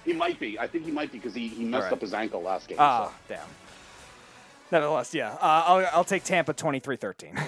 He 0.06 0.12
might 0.14 0.40
be. 0.40 0.58
I 0.58 0.66
think 0.66 0.84
he 0.86 0.90
might 0.92 1.12
be 1.12 1.18
because 1.18 1.34
he, 1.34 1.48
he 1.48 1.64
messed 1.64 1.84
Right. 1.84 1.92
up 1.92 2.00
his 2.00 2.14
ankle 2.14 2.40
last 2.40 2.68
game. 2.68 2.78
Oh, 2.80 3.12
so. 3.28 3.34
damn. 3.34 3.46
Nevertheless, 4.72 5.12
yeah. 5.12 5.32
Uh, 5.34 5.64
I'll, 5.66 5.86
I'll 5.92 6.04
take 6.04 6.24
Tampa 6.24 6.54
23-13. 6.54 7.38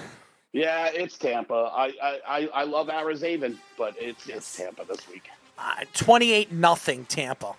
Yeah, 0.51 0.89
it's 0.93 1.17
Tampa. 1.17 1.71
I 1.73 1.93
I, 2.01 2.19
I, 2.27 2.49
I 2.53 2.63
love 2.63 2.89
Arizona, 2.89 3.51
but 3.77 3.93
it's 3.99 4.27
it's 4.27 4.57
Tampa 4.57 4.83
this 4.83 5.07
week. 5.07 5.29
Uh, 5.59 5.83
Twenty-eight 5.93 6.51
nothing 6.51 7.05
Tampa. 7.05 7.53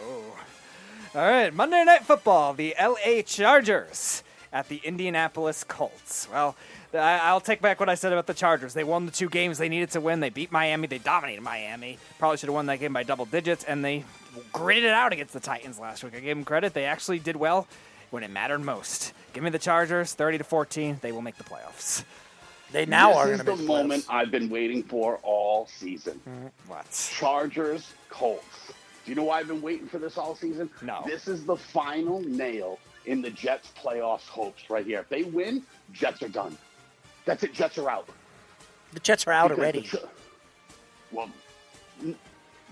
Oh. 0.00 0.24
All 1.14 1.20
right, 1.22 1.54
Monday 1.54 1.84
Night 1.84 2.02
Football, 2.04 2.52
the 2.54 2.74
LA 2.80 3.22
Chargers 3.22 4.24
at 4.56 4.68
the 4.68 4.80
Indianapolis 4.82 5.64
Colts. 5.64 6.26
Well, 6.32 6.56
I, 6.94 7.18
I'll 7.18 7.42
take 7.42 7.60
back 7.60 7.78
what 7.78 7.90
I 7.90 7.94
said 7.94 8.12
about 8.12 8.26
the 8.26 8.32
Chargers. 8.32 8.72
They 8.72 8.84
won 8.84 9.04
the 9.04 9.12
two 9.12 9.28
games 9.28 9.58
they 9.58 9.68
needed 9.68 9.90
to 9.90 10.00
win. 10.00 10.20
They 10.20 10.30
beat 10.30 10.50
Miami. 10.50 10.86
They 10.86 10.96
dominated 10.96 11.42
Miami. 11.42 11.98
Probably 12.18 12.38
should 12.38 12.48
have 12.48 12.54
won 12.54 12.64
that 12.66 12.80
game 12.80 12.94
by 12.94 13.02
double 13.02 13.26
digits, 13.26 13.64
and 13.64 13.84
they 13.84 14.04
gritted 14.54 14.84
it 14.84 14.92
out 14.92 15.12
against 15.12 15.34
the 15.34 15.40
Titans 15.40 15.78
last 15.78 16.02
week. 16.02 16.14
I 16.16 16.20
gave 16.20 16.36
them 16.36 16.44
credit. 16.44 16.72
They 16.72 16.86
actually 16.86 17.18
did 17.18 17.36
well 17.36 17.68
when 18.08 18.22
it 18.22 18.30
mattered 18.30 18.60
most. 18.60 19.12
Give 19.34 19.44
me 19.44 19.50
the 19.50 19.58
Chargers, 19.58 20.14
30 20.14 20.38
to 20.38 20.44
14. 20.44 21.00
They 21.02 21.12
will 21.12 21.22
make 21.22 21.36
the 21.36 21.44
playoffs. 21.44 22.04
They 22.72 22.86
now 22.86 23.10
this 23.10 23.16
are 23.18 23.32
is 23.32 23.42
going 23.42 23.58
to 23.58 23.62
the 23.62 23.68
make 23.68 23.68
moment 23.68 24.04
playoffs. 24.04 24.14
I've 24.14 24.30
been 24.30 24.48
waiting 24.48 24.82
for 24.82 25.20
all 25.22 25.66
season. 25.66 26.18
Mm-hmm. 26.26 26.46
What? 26.70 27.10
Chargers, 27.14 27.92
Colts. 28.08 28.72
Do 29.04 29.12
you 29.12 29.14
know 29.14 29.24
why 29.24 29.40
I've 29.40 29.48
been 29.48 29.62
waiting 29.62 29.86
for 29.86 29.98
this 29.98 30.16
all 30.16 30.34
season? 30.34 30.70
No. 30.80 31.02
This 31.06 31.28
is 31.28 31.44
the 31.44 31.56
final 31.56 32.22
nail 32.22 32.78
in 33.06 33.22
the 33.22 33.30
Jets 33.30 33.70
playoffs 33.82 34.26
hopes 34.28 34.68
right 34.68 34.84
here. 34.84 35.00
If 35.00 35.08
they 35.08 35.22
win, 35.22 35.62
Jets 35.92 36.22
are 36.22 36.28
done. 36.28 36.56
That's 37.24 37.42
it. 37.42 37.52
Jets 37.54 37.78
are 37.78 37.88
out. 37.88 38.08
The 38.92 39.00
Jets 39.00 39.26
are 39.26 39.32
out 39.32 39.48
Because 39.50 39.58
already. 39.62 39.82
Ch- 39.82 39.94
well, 41.12 41.30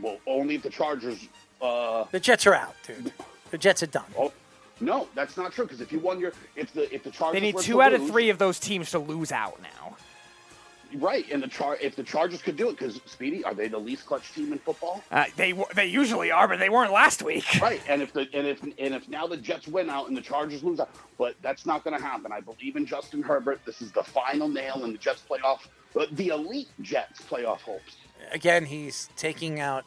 well, 0.00 0.18
only 0.26 0.56
if 0.56 0.62
the 0.62 0.70
Chargers. 0.70 1.28
Uh, 1.60 2.04
The 2.10 2.20
Jets 2.20 2.46
are 2.46 2.54
out, 2.54 2.74
dude. 2.86 3.12
The 3.50 3.58
Jets 3.58 3.82
are 3.82 3.86
done. 3.88 4.04
oh, 4.18 4.32
no, 4.80 5.08
that's 5.14 5.36
not 5.36 5.52
true. 5.52 5.64
Because 5.64 5.80
if 5.80 5.92
you 5.92 6.00
won 6.00 6.18
your, 6.18 6.32
if 6.56 6.72
the 6.72 6.92
if 6.92 7.04
the 7.04 7.10
Chargers 7.10 7.40
They 7.40 7.46
need 7.46 7.58
two 7.58 7.74
to 7.74 7.82
out 7.82 7.92
of 7.92 8.06
three 8.06 8.28
of 8.28 8.38
those 8.38 8.58
teams 8.58 8.90
to 8.90 8.98
lose 8.98 9.30
out 9.32 9.60
now. 9.62 9.96
Right? 10.96 11.24
And 11.30 11.42
the 11.42 11.48
char 11.48 11.76
if 11.80 11.96
the 11.96 12.02
Chargers 12.02 12.42
could 12.42 12.56
do 12.56 12.68
it, 12.68 12.78
because 12.78 13.00
Speedy, 13.06 13.44
are 13.44 13.54
they 13.54 13.68
the 13.68 13.78
least 13.78 14.06
clutch 14.06 14.32
team 14.32 14.52
in 14.52 14.58
football? 14.58 15.02
Uh, 15.10 15.24
they 15.36 15.52
they 15.74 15.86
usually 15.86 16.30
are, 16.30 16.48
but 16.48 16.58
they 16.58 16.70
weren't 16.70 16.92
last 16.92 17.22
week. 17.22 17.44
Right, 17.64 17.80
and 17.88 18.02
if 18.02 18.12
the 18.12 18.28
and 18.34 18.46
if 18.46 18.62
and 18.62 18.94
if 18.94 19.08
now 19.08 19.26
the 19.26 19.36
Jets 19.38 19.66
win 19.66 19.88
out 19.88 20.08
and 20.08 20.16
the 20.16 20.20
Chargers 20.20 20.62
lose 20.62 20.80
out, 20.80 20.90
but 21.16 21.34
that's 21.40 21.64
not 21.64 21.82
going 21.82 21.96
to 21.96 22.02
happen. 22.02 22.30
I 22.30 22.40
believe 22.40 22.76
in 22.76 22.84
Justin 22.84 23.22
Herbert. 23.22 23.60
This 23.64 23.80
is 23.80 23.90
the 23.90 24.02
final 24.02 24.48
nail 24.48 24.84
in 24.84 24.92
the 24.92 24.98
Jets 24.98 25.22
playoff, 25.28 25.60
uh, 25.98 26.04
the 26.12 26.28
elite 26.28 26.68
Jets 26.82 27.22
playoff 27.22 27.60
hopes. 27.60 27.96
Again, 28.32 28.66
he's 28.66 29.08
taking 29.16 29.60
out 29.60 29.84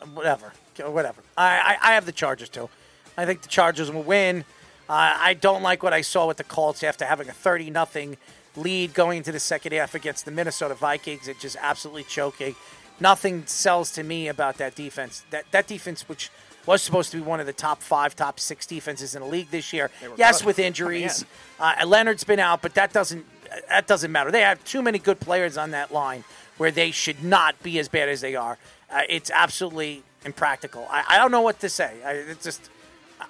uh, 0.00 0.06
whatever, 0.06 0.52
whatever. 0.84 1.22
I, 1.36 1.78
I, 1.82 1.90
I 1.90 1.94
have 1.94 2.06
the 2.06 2.12
Chargers 2.12 2.48
too. 2.48 2.68
I 3.16 3.24
think 3.26 3.42
the 3.42 3.48
Chargers 3.48 3.90
will 3.90 4.02
win. 4.04 4.44
Uh, 4.88 5.16
I 5.18 5.34
don't 5.34 5.62
like 5.62 5.82
what 5.82 5.92
I 5.92 6.02
saw 6.02 6.28
with 6.28 6.36
the 6.36 6.44
Colts 6.44 6.84
after 6.84 7.04
having 7.04 7.28
a 7.28 7.32
thirty 7.32 7.70
nothing 7.70 8.18
lead 8.56 8.94
going 8.94 9.18
into 9.18 9.32
the 9.32 9.40
second 9.40 9.72
half 9.72 9.94
against 9.94 10.24
the 10.24 10.30
Minnesota 10.30 10.74
Vikings. 10.74 11.28
It 11.28 11.38
just 11.38 11.56
absolutely 11.60 12.04
choking. 12.04 12.54
Nothing 12.98 13.46
sells 13.46 13.92
to 13.92 14.02
me 14.02 14.28
about 14.28 14.56
that 14.58 14.74
defense. 14.74 15.24
That 15.30 15.44
that 15.52 15.66
defense, 15.66 16.08
which 16.08 16.30
was 16.66 16.82
supposed 16.82 17.10
to 17.12 17.18
be 17.18 17.22
one 17.22 17.40
of 17.40 17.46
the 17.46 17.52
top 17.52 17.80
five, 17.80 18.16
top 18.16 18.40
six 18.40 18.66
defenses 18.66 19.14
in 19.14 19.22
the 19.22 19.28
league 19.28 19.50
this 19.50 19.72
year. 19.72 19.90
Yes, 20.16 20.40
good 20.40 20.46
with 20.46 20.58
injuries. 20.58 21.24
Uh, 21.60 21.74
Leonard's 21.86 22.24
been 22.24 22.40
out, 22.40 22.62
but 22.62 22.74
that 22.74 22.92
doesn't 22.92 23.24
that 23.68 23.86
doesn't 23.86 24.10
matter. 24.10 24.30
They 24.30 24.40
have 24.40 24.62
too 24.64 24.82
many 24.82 24.98
good 24.98 25.20
players 25.20 25.56
on 25.56 25.70
that 25.70 25.92
line 25.92 26.24
where 26.58 26.70
they 26.70 26.90
should 26.90 27.22
not 27.22 27.62
be 27.62 27.78
as 27.78 27.88
bad 27.88 28.08
as 28.08 28.20
they 28.20 28.34
are. 28.34 28.58
Uh, 28.90 29.02
it's 29.08 29.30
absolutely 29.30 30.02
impractical. 30.24 30.86
I, 30.90 31.04
I 31.10 31.18
don't 31.18 31.30
know 31.30 31.42
what 31.42 31.60
to 31.60 31.68
say. 31.68 31.92
I, 32.04 32.12
it's 32.12 32.44
just 32.44 32.70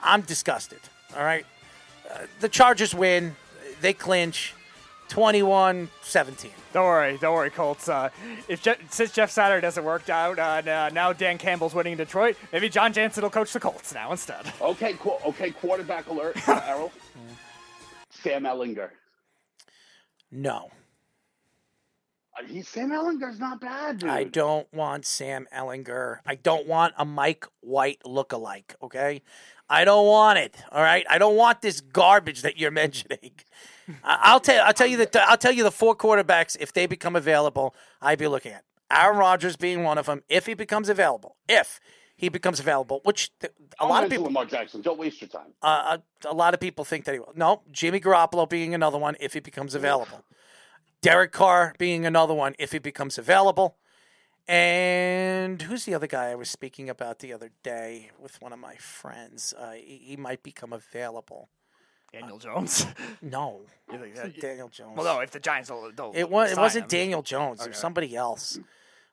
I'm 0.03 0.23
disgusted. 0.23 0.81
All 1.17 1.25
right, 1.25 1.45
uh, 2.11 2.21
the 2.41 2.49
Chargers 2.49 2.95
win. 2.95 3.37
They 3.81 3.93
clinch. 3.93 4.55
21-17. 5.09 6.51
Don't 6.73 6.85
worry, 6.85 7.19
don't 7.19 7.35
worry, 7.35 7.51
Colts. 7.51 7.89
Uh, 7.89 8.11
if 8.49 8.63
Je- 8.63 8.75
since 8.91 9.13
Jeff 9.13 9.31
Saturday 9.31 9.61
doesn't 9.61 9.85
work 9.85 10.09
out, 10.11 10.39
uh, 10.39 10.63
n- 10.67 10.95
now 10.95 11.13
Dan 11.13 11.39
Campbell's 11.39 11.75
winning 11.75 11.93
in 11.93 11.99
Detroit, 11.99 12.37
maybe 12.53 12.69
John 12.69 12.93
Jansen 12.93 13.23
will 13.23 13.31
coach 13.31 13.53
the 13.53 13.61
Colts 13.61 13.95
now 13.95 14.11
instead. 14.13 14.53
Okay, 14.61 14.95
cool. 14.99 15.21
Okay, 15.27 15.51
quarterback 15.51 16.09
alert, 16.09 16.37
uh, 16.49 16.61
Errol. 16.67 16.93
Sam 18.11 18.43
Ehlinger. 18.45 18.91
No, 20.31 20.71
Uh, 22.39 22.43
He's 22.47 22.69
Sam 22.69 22.91
Ehlinger's 22.91 23.39
not 23.39 23.61
bad, 23.61 23.99
dude. 23.99 24.11
I 24.11 24.25
don't 24.25 24.71
want 24.75 25.07
Sam 25.07 25.47
Ehlinger. 25.57 26.19
I 26.27 26.35
don't 26.35 26.67
want 26.67 26.93
a 26.99 27.05
Mike 27.05 27.47
White 27.61 28.01
lookalike. 28.05 28.75
Okay, 28.83 29.23
I 29.71 29.85
don't 29.85 30.07
want 30.07 30.39
it. 30.39 30.57
All 30.73 30.83
right, 30.83 31.07
I 31.09 31.17
don't 31.19 31.37
want 31.37 31.63
this 31.63 31.81
garbage 31.81 32.43
that 32.43 32.59
you're 32.59 32.71
mentioning. 32.85 33.33
I- 34.05 34.19
I'll 34.23 34.41
tell. 34.41 34.65
I'll 34.65 34.73
tell 34.73 34.87
you 34.87 34.97
that. 34.99 35.15
I'll 35.17 35.37
tell 35.37 35.53
you 35.53 35.63
the 35.63 35.71
four 35.71 35.95
quarterbacks 35.97 36.57
if 36.61 36.73
they 36.73 36.87
become 36.87 37.17
available. 37.17 37.75
I'd 38.01 38.19
be 38.19 38.29
looking 38.29 38.53
at 38.53 38.65
Aaron 38.91 39.19
Rodgers 39.19 39.57
being 39.57 39.83
one 39.83 39.99
of 39.99 40.07
them 40.07 40.23
if 40.29 40.47
he 40.47 40.55
becomes 40.55 40.89
available. 40.89 41.37
If 41.49 41.81
he 42.17 42.29
becomes 42.29 42.59
available, 42.61 43.01
which 43.05 43.31
th- 43.41 43.53
a 43.79 43.83
Don't 43.83 43.89
lot 43.91 44.05
of 44.05 44.11
people. 44.11 44.25
Lamar 44.27 44.47
Jackson. 44.47 44.81
Don't 44.81 44.99
waste 44.99 45.21
your 45.21 45.29
time. 45.29 45.53
Uh, 45.63 45.99
a, 46.25 46.29
a 46.31 46.35
lot 46.35 46.55
of 46.55 46.61
people 46.61 46.85
think 46.85 47.05
that 47.05 47.13
he 47.13 47.19
will. 47.21 47.33
No, 47.37 47.63
Jimmy 47.71 48.01
Garoppolo 48.01 48.49
being 48.49 48.75
another 48.75 48.99
one 48.99 49.17
if 49.21 49.35
he 49.35 49.41
becomes 49.41 49.75
available. 49.75 50.25
Derek 51.03 51.31
Carr 51.33 51.75
being 51.79 52.07
another 52.07 52.33
one 52.35 52.55
if 52.59 52.73
he 52.73 52.79
becomes 52.79 53.19
available. 53.19 53.77
And 54.49 55.61
who's 55.63 55.85
the 55.85 55.95
other 55.95 56.07
guy 56.07 56.31
I 56.31 56.35
was 56.37 56.49
speaking 56.49 56.89
about 56.89 57.19
the 57.19 57.33
other 57.33 57.51
day 57.63 58.11
with 58.19 58.41
one 58.41 58.53
of 58.53 58.59
my 58.59 58.77
friends? 58.77 59.53
Uh, 59.59 59.73
he, 59.73 60.01
he 60.05 60.17
might 60.17 60.43
become 60.43 60.73
available. 60.73 61.49
Daniel 62.13 62.39
Jones. 62.39 62.87
No, 63.23 63.61
You 63.93 63.99
think 63.99 64.15
that- 64.15 64.41
Daniel 64.41 64.69
Jones. 64.69 64.97
well, 64.97 65.17
no, 65.17 65.21
if 65.21 65.31
the 65.31 65.41
Giants 65.41 65.69
don't, 65.69 65.95
don't 65.97 66.17
it 66.17 66.29
was 66.31 66.53
it 66.53 66.59
wasn't 66.59 66.85
him. 66.85 66.89
Daniel 67.01 67.23
Jones. 67.23 67.61
It 67.65 67.69
was 67.71 67.79
somebody 67.79 68.15
else. 68.17 68.59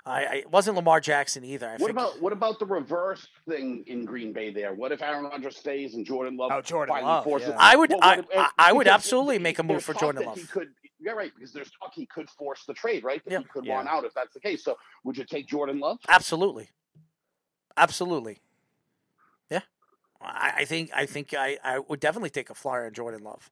I, 0.06 0.26
I 0.26 0.34
it 0.36 0.52
wasn't 0.52 0.76
Lamar 0.76 1.00
Jackson 1.00 1.44
either. 1.46 1.68
I 1.68 1.72
What 1.74 1.80
think- 1.80 1.92
about 1.92 2.22
what 2.22 2.34
about 2.34 2.60
the 2.60 2.66
reverse 2.66 3.26
thing 3.48 3.84
in 3.88 4.06
Green 4.06 4.34
Bay 4.34 4.52
there? 4.52 4.74
What 4.74 4.92
if 4.92 5.02
Aaron 5.02 5.24
Rodgers 5.26 5.58
stays 5.58 5.96
and 5.96 6.06
Jordan 6.06 6.36
Love 6.38 6.52
Oh, 6.54 6.62
Jordan 6.62 6.94
finally 6.96 7.12
Love, 7.14 7.24
forces? 7.24 7.50
yeah. 7.50 7.56
I 7.60 7.76
would- 7.76 7.90
Well, 7.92 8.00
I- 8.02 8.18
if- 8.20 8.26
I- 8.36 8.50
I 8.58 8.72
would 8.74 8.88
absolutely 8.88 9.40
make 9.40 9.60
a 9.60 9.64
move 9.64 9.84
for 9.84 9.94
Jordan 9.94 10.26
Love. 10.26 10.38
He 10.38 10.44
could, 10.46 10.70
yeah, 11.00 11.14
right. 11.14 11.32
Because 11.36 11.54
there's 11.54 11.72
talk 11.72 11.94
he 11.94 12.06
could 12.06 12.30
force 12.32 12.64
the 12.68 12.74
trade, 12.74 13.04
right? 13.04 13.24
That 13.26 13.32
Yeah. 13.32 13.40
he 13.40 13.46
could 13.46 13.66
Yeah. 13.66 13.76
want 13.76 13.88
out 13.88 14.04
if 14.06 14.14
that's 14.14 14.34
the 14.34 14.40
case. 14.42 14.64
So 14.64 14.78
would 15.06 15.18
you 15.18 15.24
take 15.26 15.48
Jordan 15.48 15.80
Love? 15.80 16.00
Absolutely, 16.10 16.70
absolutely. 17.78 18.40
Yeah, 20.24 20.30
I, 20.32 20.54
I 20.60 20.66
think 20.66 20.92
I 20.96 21.06
think 21.06 21.34
I, 21.34 21.58
I 21.64 21.80
would 21.80 22.00
definitely 22.00 22.30
take 22.30 22.50
a 22.50 22.56
flyer 22.56 22.86
on 22.86 22.94
Jordan 22.94 23.24
Love. 23.24 23.50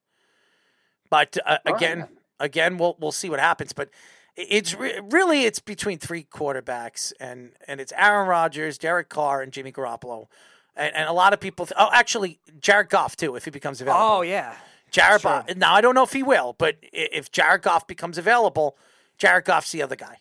But 1.09 1.37
uh, 1.45 1.57
again, 1.65 1.99
then. 1.99 2.07
again, 2.39 2.77
we'll 2.77 2.95
we'll 2.99 3.11
see 3.11 3.29
what 3.29 3.39
happens. 3.39 3.73
But 3.73 3.89
it's 4.35 4.73
re- 4.75 4.99
really 5.11 5.43
it's 5.43 5.59
between 5.59 5.97
three 5.97 6.23
quarterbacks, 6.23 7.11
and 7.19 7.51
and 7.67 7.81
it's 7.81 7.91
Aaron 7.97 8.27
Rodgers, 8.27 8.77
Derek 8.77 9.09
Carr, 9.09 9.41
and 9.41 9.51
Jimmy 9.51 9.71
Garoppolo. 9.71 10.27
And, 10.75 10.95
and 10.95 11.09
a 11.09 11.13
lot 11.13 11.33
of 11.33 11.41
people, 11.41 11.65
th- 11.65 11.75
oh, 11.77 11.89
actually, 11.91 12.39
Jared 12.61 12.89
Goff 12.89 13.17
too, 13.17 13.35
if 13.35 13.43
he 13.43 13.51
becomes 13.51 13.81
available. 13.81 14.05
Oh 14.05 14.21
yeah. 14.21 14.55
Jared 14.89 15.21
Sure. 15.21 15.43
Goff. 15.47 15.55
Now 15.57 15.73
I 15.73 15.81
don't 15.81 15.95
know 15.95 16.03
if 16.03 16.13
he 16.13 16.23
will, 16.23 16.55
but 16.57 16.77
if 16.81 17.31
Jared 17.31 17.61
Goff 17.61 17.87
becomes 17.87 18.17
available, 18.17 18.77
Jared 19.17 19.43
Goff's 19.45 19.71
the 19.73 19.81
other 19.83 19.95
guy. 19.97 20.17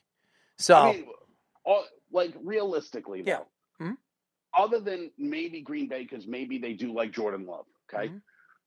So 0.58 0.74
I 0.74 0.92
mean, 0.92 1.04
all, 1.64 1.84
like 2.12 2.34
realistically, 2.42 3.22
Yeah. 3.24 3.36
though, 3.38 3.42
Mhm. 3.42 3.46
Other 4.56 4.80
than 4.80 5.10
maybe 5.18 5.60
Green 5.60 5.88
Bay, 5.88 6.02
because 6.02 6.26
maybe 6.26 6.58
they 6.58 6.72
do 6.72 6.92
like 6.92 7.12
Jordan 7.12 7.46
Love. 7.46 7.66
Okay, 7.92 8.08
Mhm. 8.08 8.22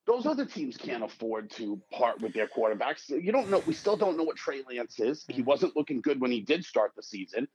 those 0.06 0.26
other 0.26 0.46
teams 0.46 0.78
can't 0.78 1.04
afford 1.04 1.50
to 1.52 1.82
part 1.92 2.22
with 2.22 2.34
their 2.34 2.48
quarterbacks. 2.48 3.10
You 3.10 3.32
don't 3.32 3.50
know. 3.50 3.60
We 3.60 3.74
still 3.74 3.98
don't 3.98 4.18
know 4.18 4.24
what 4.24 4.38
Trey 4.38 4.64
Lance 4.70 5.00
is. 5.00 5.26
He 5.28 5.42
Mhm. 5.42 5.46
wasn't 5.46 5.76
looking 5.76 6.02
good 6.02 6.20
when 6.20 6.32
he 6.32 6.42
did 6.42 6.66
start 6.66 6.94
the 6.96 7.04
season, 7.04 7.48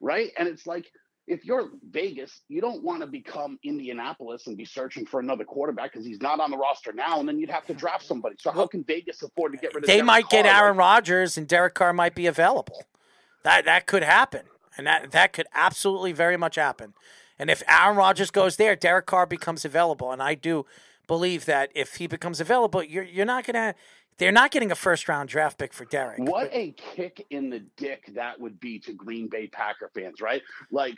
right? 0.00 0.32
And 0.38 0.48
it's 0.48 0.66
like. 0.66 0.90
If 1.26 1.46
you're 1.46 1.70
Vegas, 1.88 2.42
you 2.48 2.60
don't 2.60 2.82
want 2.82 3.00
to 3.00 3.06
become 3.06 3.58
Indianapolis 3.62 4.46
and 4.46 4.58
be 4.58 4.66
searching 4.66 5.06
for 5.06 5.20
another 5.20 5.42
quarterback 5.42 5.90
because 5.90 6.04
he's 6.04 6.20
not 6.20 6.38
on 6.38 6.50
the 6.50 6.58
roster 6.58 6.92
now, 6.92 7.18
and 7.18 7.26
then 7.26 7.38
you'd 7.38 7.48
have 7.48 7.64
to 7.68 7.72
draft 7.72 8.04
somebody. 8.04 8.36
So 8.38 8.50
how 8.50 8.66
can 8.66 8.84
Vegas 8.84 9.22
afford 9.22 9.52
to 9.52 9.58
get 9.58 9.74
rid 9.74 9.84
of? 9.84 9.86
they 9.86 9.94
Derek 9.94 10.06
might 10.06 10.28
get 10.28 10.44
Carr? 10.44 10.64
Aaron 10.64 10.76
Rodgers 10.76 11.38
and 11.38 11.48
Derek 11.48 11.72
Carr 11.72 11.94
might 11.94 12.14
be 12.14 12.26
available. 12.26 12.84
That 13.42 13.64
that 13.64 13.86
could 13.86 14.02
happen, 14.02 14.42
and 14.76 14.86
that 14.86 15.12
that 15.12 15.32
could 15.32 15.46
absolutely 15.54 16.12
very 16.12 16.36
much 16.36 16.56
happen. 16.56 16.92
And 17.38 17.50
if 17.50 17.62
Aaron 17.68 17.96
Rodgers 17.96 18.30
goes 18.30 18.56
there, 18.56 18.76
Derek 18.76 19.06
Carr 19.06 19.26
becomes 19.26 19.64
available, 19.64 20.12
and 20.12 20.22
I 20.22 20.34
do 20.34 20.66
believe 21.06 21.44
that 21.46 21.70
if 21.74 21.96
he 21.96 22.06
becomes 22.06 22.40
available, 22.40 22.82
you're 22.82 23.04
you're 23.04 23.26
not 23.26 23.44
gonna. 23.46 23.74
They're 24.18 24.30
not 24.30 24.52
getting 24.52 24.70
a 24.70 24.76
first 24.76 25.08
round 25.08 25.28
draft 25.28 25.58
pick 25.58 25.72
for 25.72 25.84
Derek. 25.86 26.20
What 26.20 26.48
a 26.52 26.70
kick 26.76 27.26
in 27.30 27.50
the 27.50 27.64
dick 27.76 28.10
that 28.14 28.40
would 28.40 28.60
be 28.60 28.78
to 28.80 28.92
Green 28.92 29.26
Bay 29.28 29.48
Packer 29.48 29.90
fans, 29.92 30.20
right? 30.20 30.40
Like 30.70 30.94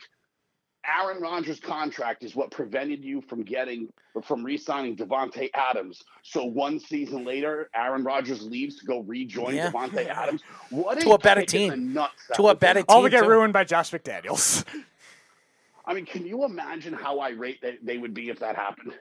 Aaron 0.86 1.22
Rodgers' 1.22 1.58
contract 1.58 2.22
is 2.22 2.36
what 2.36 2.50
prevented 2.50 3.02
you 3.02 3.22
from 3.22 3.42
getting 3.42 3.88
or 4.14 4.20
from 4.20 4.44
re-signing 4.44 4.96
Davante 4.96 5.48
Adams. 5.54 6.02
So 6.22 6.44
one 6.44 6.78
season 6.78 7.24
later, 7.24 7.70
Aaron 7.74 8.04
Rodgers 8.04 8.42
leaves 8.42 8.78
to 8.80 8.84
go 8.86 9.00
rejoin 9.00 9.54
Yeah. 9.54 9.70
Davante 9.70 10.06
Adams. 10.06 10.42
What 10.68 11.00
To 11.00 11.12
a 11.12 11.18
better 11.18 11.42
team. 11.46 11.94
nuts 11.94 12.12
To 12.34 12.42
a 12.42 12.44
would 12.44 12.60
be. 12.60 12.66
better 12.66 12.84
All 12.88 13.00
team 13.00 13.10
to 13.10 13.16
get 13.22 13.26
ruined 13.26 13.54
by 13.54 13.64
Josh 13.64 13.90
McDaniels. 13.92 14.64
I 15.86 15.94
mean, 15.94 16.06
can 16.06 16.26
you 16.26 16.44
imagine 16.44 16.92
how 16.92 17.20
irate 17.20 17.60
they, 17.62 17.76
they 17.82 17.98
would 17.98 18.12
be 18.14 18.28
if 18.28 18.38
that 18.40 18.56
happened? 18.56 18.94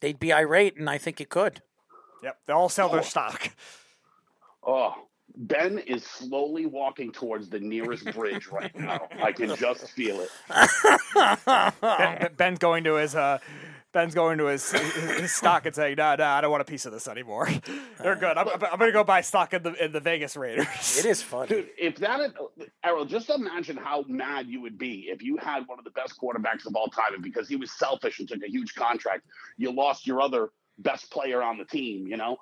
They'd 0.00 0.18
be 0.18 0.32
irate, 0.32 0.76
and 0.78 0.88
I 0.88 0.98
think 0.98 1.20
it 1.20 1.28
could. 1.28 1.62
yep, 2.22 2.38
they 2.46 2.52
all 2.52 2.68
sell 2.68 2.88
their 2.88 3.00
Oh. 3.00 3.04
stock. 3.04 3.50
Oh, 4.66 4.94
Ben 5.36 5.78
is 5.78 6.04
slowly 6.04 6.64
walking 6.66 7.12
towards 7.12 7.48
the 7.50 7.60
nearest 7.60 8.04
bridge 8.14 8.46
right 8.48 8.74
now. 8.78 9.08
I 9.22 9.32
can 9.32 9.54
just 9.56 9.90
feel 9.90 10.20
it. 10.20 10.30
Ben, 11.80 12.30
Ben's 12.36 12.58
going 12.58 12.84
to 12.84 12.94
his 12.94 13.14
uh, 13.14 13.38
Ben's 13.94 14.12
going 14.12 14.38
to 14.38 14.46
his, 14.46 14.72
his, 14.72 14.92
his 15.20 15.32
stock 15.32 15.66
and 15.66 15.74
saying, 15.74 15.94
"No, 15.96 16.16
no, 16.16 16.24
I 16.24 16.40
don't 16.40 16.50
want 16.50 16.60
a 16.60 16.64
piece 16.64 16.84
of 16.84 16.92
this 16.92 17.06
anymore. 17.06 17.48
They're 18.02 18.16
good. 18.16 18.36
I'm, 18.36 18.48
I'm 18.48 18.78
going 18.78 18.90
to 18.90 18.92
go 18.92 19.04
buy 19.04 19.20
stock 19.20 19.54
in 19.54 19.62
the 19.62 19.84
in 19.84 19.92
the 19.92 20.00
Vegas 20.00 20.36
Raiders." 20.36 20.98
It 20.98 21.06
is 21.06 21.22
fun. 21.22 21.46
Dude, 21.46 21.68
if 21.78 21.96
that, 21.98 22.20
had, 22.20 22.34
Errol, 22.84 23.04
just 23.04 23.30
imagine 23.30 23.76
how 23.76 24.04
mad 24.08 24.48
you 24.48 24.60
would 24.60 24.76
be 24.76 25.06
if 25.08 25.22
you 25.22 25.36
had 25.36 25.66
one 25.68 25.78
of 25.78 25.84
the 25.84 25.92
best 25.92 26.20
quarterbacks 26.20 26.66
of 26.66 26.74
all 26.74 26.88
time, 26.88 27.14
and 27.14 27.22
because 27.22 27.48
he 27.48 27.54
was 27.54 27.70
selfish 27.70 28.18
and 28.18 28.28
took 28.28 28.42
a 28.42 28.50
huge 28.50 28.74
contract, 28.74 29.22
you 29.56 29.70
lost 29.70 30.06
your 30.08 30.20
other 30.20 30.50
best 30.78 31.08
player 31.12 31.40
on 31.40 31.56
the 31.56 31.64
team, 31.64 32.08
you 32.08 32.16
know, 32.16 32.36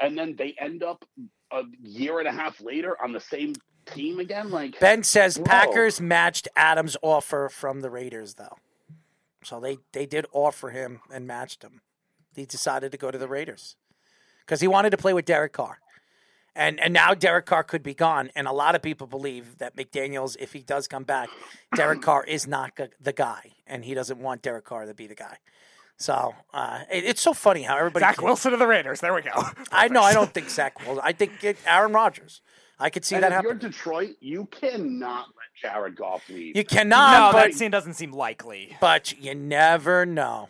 and 0.00 0.18
then 0.18 0.34
they 0.36 0.56
end 0.58 0.82
up 0.82 1.04
a 1.52 1.62
year 1.80 2.18
and 2.18 2.26
a 2.26 2.32
half 2.32 2.60
later 2.60 3.00
on 3.00 3.12
the 3.12 3.20
same 3.20 3.54
team 3.86 4.18
again. 4.18 4.50
Like 4.50 4.80
Ben 4.80 5.04
says 5.04 5.38
Whoa. 5.38 5.44
Packers 5.44 6.00
matched 6.00 6.48
Adams' 6.56 6.96
offer 7.00 7.48
from 7.48 7.80
the 7.80 7.90
Raiders, 7.90 8.34
though. 8.34 8.56
So 9.46 9.60
they 9.60 9.78
they 9.92 10.06
did 10.06 10.26
offer 10.32 10.70
him 10.70 11.00
and 11.12 11.26
matched 11.26 11.62
him. 11.62 11.80
He 12.34 12.44
decided 12.46 12.90
to 12.92 12.98
go 12.98 13.10
to 13.10 13.18
the 13.18 13.28
Raiders 13.28 13.76
because 14.44 14.60
he 14.60 14.66
wanted 14.68 14.90
to 14.90 14.96
play 14.96 15.14
with 15.14 15.24
Derek 15.24 15.52
Carr. 15.52 15.78
And 16.54 16.80
and 16.80 16.92
now 16.92 17.14
Derek 17.14 17.46
Carr 17.46 17.62
could 17.62 17.82
be 17.82 17.94
gone, 17.94 18.30
and 18.34 18.48
a 18.48 18.52
lot 18.52 18.74
of 18.74 18.82
people 18.82 19.06
believe 19.06 19.58
that 19.58 19.76
McDaniel's, 19.76 20.36
if 20.40 20.52
he 20.52 20.60
does 20.62 20.88
come 20.88 21.04
back, 21.04 21.28
Derek 21.74 22.00
Carr 22.02 22.24
is 22.24 22.46
not 22.46 22.72
the 23.00 23.12
guy, 23.12 23.52
and 23.66 23.84
he 23.84 23.92
doesn't 23.94 24.18
want 24.18 24.42
Derek 24.42 24.64
Carr 24.64 24.86
to 24.86 24.94
be 24.94 25.06
the 25.06 25.14
guy. 25.14 25.36
So 25.98 26.34
uh, 26.54 26.80
it- 26.90 27.04
it's 27.04 27.20
so 27.20 27.32
funny 27.34 27.62
how 27.62 27.76
everybody. 27.76 28.04
Zach 28.04 28.20
Wilson 28.22 28.52
of 28.52 28.58
the 28.58 28.66
Raiders. 28.66 29.00
There 29.00 29.14
we 29.14 29.22
go. 29.22 29.30
I 29.70 29.88
know. 29.88 30.02
I 30.02 30.12
don't 30.14 30.32
think 30.32 30.48
Zach 30.50 30.80
Wilson. 30.80 31.02
I 31.04 31.12
think 31.12 31.44
it, 31.44 31.56
Aaron 31.66 31.92
Rodgers. 31.92 32.40
I 32.78 32.90
could 32.90 33.04
see 33.04 33.14
and 33.14 33.24
that 33.24 33.32
if 33.32 33.42
you're 33.42 33.54
happen. 33.54 33.70
Detroit, 33.70 34.16
you 34.20 34.46
cannot 34.46 35.26
let 35.28 35.72
Jared 35.72 35.96
Goff 35.96 36.28
leave. 36.28 36.56
You 36.56 36.64
cannot, 36.64 37.12
no, 37.12 37.38
but 37.38 37.46
that 37.46 37.54
scene 37.54 37.70
doesn't 37.70 37.94
seem 37.94 38.12
likely. 38.12 38.76
but 38.80 39.18
you 39.18 39.34
never 39.34 40.04
know. 40.04 40.48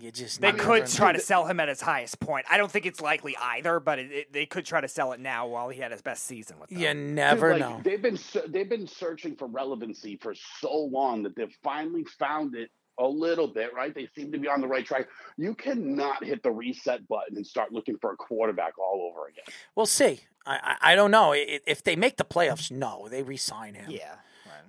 You 0.00 0.10
just 0.10 0.40
They 0.40 0.52
never 0.52 0.62
could 0.62 0.80
know. 0.82 0.88
try 0.88 1.12
to 1.12 1.20
sell 1.20 1.44
him 1.46 1.60
at 1.60 1.68
his 1.68 1.82
highest 1.82 2.18
point. 2.18 2.46
I 2.50 2.56
don't 2.56 2.70
think 2.72 2.86
it's 2.86 3.00
likely 3.02 3.36
either, 3.38 3.78
but 3.78 3.98
it, 3.98 4.10
it, 4.10 4.32
they 4.32 4.46
could 4.46 4.64
try 4.64 4.80
to 4.80 4.88
sell 4.88 5.12
it 5.12 5.20
now 5.20 5.46
while 5.46 5.68
he 5.68 5.80
had 5.80 5.92
his 5.92 6.00
best 6.00 6.24
season 6.24 6.58
with 6.58 6.70
them. 6.70 6.78
You 6.78 6.88
Dude, 6.88 6.96
never 7.14 7.50
like, 7.52 7.60
know. 7.60 7.80
They've 7.84 8.00
been 8.00 8.18
they've 8.48 8.68
been 8.68 8.86
searching 8.86 9.36
for 9.36 9.48
relevancy 9.48 10.16
for 10.16 10.34
so 10.60 10.74
long 10.74 11.22
that 11.24 11.36
they've 11.36 11.54
finally 11.62 12.04
found 12.18 12.54
it 12.54 12.70
a 12.98 13.06
little 13.06 13.48
bit. 13.48 13.74
Right? 13.74 13.94
They 13.94 14.08
seem 14.16 14.32
to 14.32 14.38
be 14.38 14.48
on 14.48 14.62
the 14.62 14.66
right 14.66 14.84
track. 14.84 15.08
You 15.36 15.54
cannot 15.54 16.24
hit 16.24 16.42
the 16.42 16.50
reset 16.50 17.06
button 17.06 17.36
and 17.36 17.46
start 17.46 17.70
looking 17.72 17.98
for 18.00 18.12
a 18.12 18.16
quarterback 18.16 18.78
all 18.78 19.10
over 19.12 19.28
again. 19.28 19.44
We'll 19.76 19.84
see. 19.86 20.20
I, 20.46 20.76
I 20.82 20.92
I 20.92 20.94
don't 20.94 21.10
know 21.10 21.32
if 21.34 21.82
they 21.82 21.96
make 21.96 22.16
the 22.16 22.24
playoffs. 22.24 22.70
No, 22.70 23.08
they 23.08 23.22
re-sign 23.22 23.74
him. 23.74 23.90
Yeah. 23.90 24.16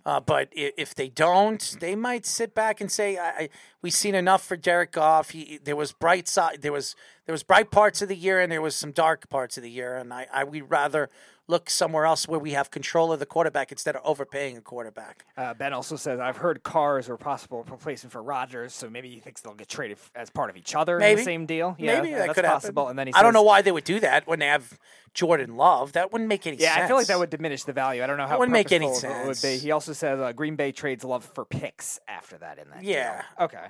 Uh, 0.06 0.20
but 0.20 0.50
if 0.52 0.94
they 0.94 1.08
don't, 1.08 1.78
they 1.80 1.96
might 1.96 2.26
sit 2.26 2.54
back 2.54 2.82
and 2.82 2.92
say, 2.92 3.18
I, 3.18 3.30
I, 3.30 3.50
"We've 3.82 3.94
seen 3.94 4.16
enough 4.16 4.44
for 4.46 4.58
Derek 4.58 4.92
Goff. 4.92 5.30
He, 5.30 5.60
there 5.64 5.78
was 5.78 5.94
bright 5.94 6.28
side, 6.28 6.62
there 6.62 6.74
was 6.74 6.96
there 7.26 7.32
was 7.32 7.44
bright 7.44 7.72
parts 7.72 8.02
of 8.02 8.10
the 8.10 8.16
year, 8.18 8.42
and 8.42 8.52
there 8.52 8.62
was 8.62 8.76
some 8.76 8.92
dark 8.92 9.30
parts 9.30 9.56
of 9.56 9.64
the 9.64 9.70
year, 9.70 9.96
and 9.96 10.14
I, 10.14 10.28
I 10.34 10.44
we'd 10.44 10.64
rather 10.64 11.10
look 11.48 11.70
somewhere 11.70 12.06
else 12.06 12.28
where 12.28 12.40
we 12.40 12.52
have 12.52 12.72
control 12.72 13.12
of 13.12 13.20
the 13.20 13.26
quarterback 13.26 13.72
instead 13.72 13.96
of 13.96 14.02
overpaying 14.06 14.58
a 14.58 14.62
quarterback." 14.62 15.26
Uh, 15.38 15.54
ben 15.54 15.74
also 15.74 15.96
says, 15.96 16.20
I've 16.20 16.38
heard 16.38 16.64
cars 16.64 17.10
are 17.10 17.18
possible 17.18 17.66
replacement 17.70 18.12
for 18.12 18.22
Rodgers, 18.24 18.74
so 18.74 18.90
maybe 18.90 19.10
he 19.10 19.20
thinks 19.20 19.42
they'll 19.42 19.54
get 19.54 19.68
traded 19.68 19.98
as 20.16 20.30
part 20.30 20.50
of 20.50 20.58
each 20.58 20.76
other 20.76 21.00
in 21.00 21.16
the 21.18 21.24
same 21.24 21.46
deal. 21.46 21.76
Yeah, 21.78 21.96
Maybe 22.02 22.12
that 22.14 22.28
that's 22.28 22.34
could 22.36 22.46
possible. 22.46 22.84
happen. 22.84 22.90
And 22.92 23.00
then 23.00 23.08
he 23.08 23.14
I 23.14 23.24
don't 23.24 23.34
know 23.34 23.44
why 23.44 23.62
they 23.62 23.72
would 23.72 23.84
do 23.84 24.00
that 24.00 24.26
when 24.28 24.40
they 24.40 24.48
have 24.48 24.80
Jordan 25.14 25.58
Love. 25.58 25.94
That 25.94 26.12
wouldn't 26.12 26.28
make 26.28 26.48
any 26.48 26.58
Yeah, 26.58 26.68
sense. 26.70 26.78
Yeah, 26.78 26.84
I 26.86 26.88
feel 26.88 26.96
like 26.98 27.08
that 27.08 27.20
would 27.20 27.30
diminish 27.30 27.64
the 27.66 27.74
value. 27.74 28.04
I 28.04 28.08
don't 28.08 28.18
know 28.18 28.26
how 28.26 28.40
wouldn't 28.40 28.54
make 28.54 28.72
any 28.72 28.94
sense. 28.94 29.14
it 29.14 29.28
would 29.28 29.42
be. 29.42 29.58
He 29.60 29.72
also 29.72 29.94
says 29.94 30.20
uh, 30.20 30.32
Green 30.32 30.56
Bay 30.56 30.72
trades 30.72 31.04
Love 31.04 31.24
for 31.24 31.46
picks 31.46 32.00
after 32.08 32.38
that 32.38 32.58
in 32.58 32.70
that. 32.70 32.82
deal. 32.82 32.90
Yeah. 32.92 33.22
Okay. 33.40 33.66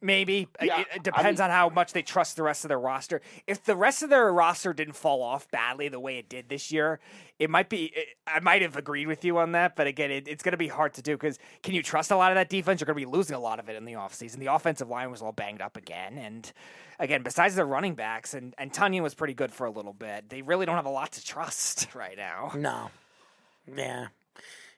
Maybe 0.00 0.48
Yeah, 0.62 0.80
it, 0.80 0.86
it 0.86 0.94
I 0.94 0.98
depends 0.98 1.40
mean- 1.40 1.44
on 1.46 1.50
how 1.50 1.68
much 1.68 1.92
they 1.92 2.02
trust 2.02 2.36
the 2.36 2.42
rest 2.42 2.64
of 2.64 2.68
their 2.68 2.78
roster. 2.78 3.20
If 3.46 3.64
the 3.64 3.74
rest 3.76 4.02
of 4.02 4.10
their 4.10 4.32
roster 4.32 4.72
didn't 4.72 4.94
fall 4.94 5.22
off 5.22 5.50
badly 5.50 5.88
the 5.88 5.98
way 6.00 6.18
it 6.18 6.28
did 6.28 6.48
this 6.48 6.70
year, 6.70 7.00
it 7.38 7.50
might 7.50 7.68
be. 7.68 7.86
It, 7.94 8.08
I 8.26 8.40
might 8.40 8.62
have 8.62 8.76
agreed 8.76 9.06
with 9.06 9.24
you 9.24 9.38
on 9.38 9.52
that, 9.52 9.74
but 9.76 9.86
again, 9.86 10.10
it, 10.10 10.28
it's 10.28 10.42
going 10.42 10.52
to 10.52 10.56
be 10.58 10.68
hard 10.68 10.94
to 10.94 11.02
do 11.02 11.16
because 11.16 11.38
can 11.62 11.74
you 11.74 11.82
trust 11.82 12.10
a 12.10 12.16
lot 12.16 12.30
of 12.32 12.36
that 12.36 12.48
defense? 12.48 12.80
You're 12.80 12.86
going 12.86 13.00
to 13.00 13.06
be 13.06 13.10
losing 13.10 13.34
a 13.36 13.40
lot 13.40 13.58
of 13.58 13.68
it 13.68 13.76
in 13.76 13.84
the 13.84 13.94
offseason. 13.94 14.36
The 14.38 14.46
offensive 14.52 14.88
line 14.88 15.10
was 15.10 15.22
all 15.22 15.32
banged 15.32 15.60
up 15.62 15.76
again, 15.76 16.18
and 16.18 16.50
again, 16.98 17.22
besides 17.22 17.54
the 17.56 17.64
running 17.64 17.94
backs 17.94 18.34
and 18.34 18.54
and 18.58 18.72
Tonyan 18.72 19.02
was 19.02 19.14
pretty 19.14 19.34
good 19.34 19.52
for 19.52 19.66
a 19.66 19.70
little 19.70 19.92
bit. 19.92 20.28
They 20.28 20.42
really 20.42 20.66
don't 20.66 20.76
have 20.76 20.86
a 20.86 20.90
lot 20.90 21.12
to 21.12 21.24
trust 21.24 21.88
right 21.94 22.16
now. 22.16 22.52
no. 22.54 22.90
Yeah, 23.76 24.06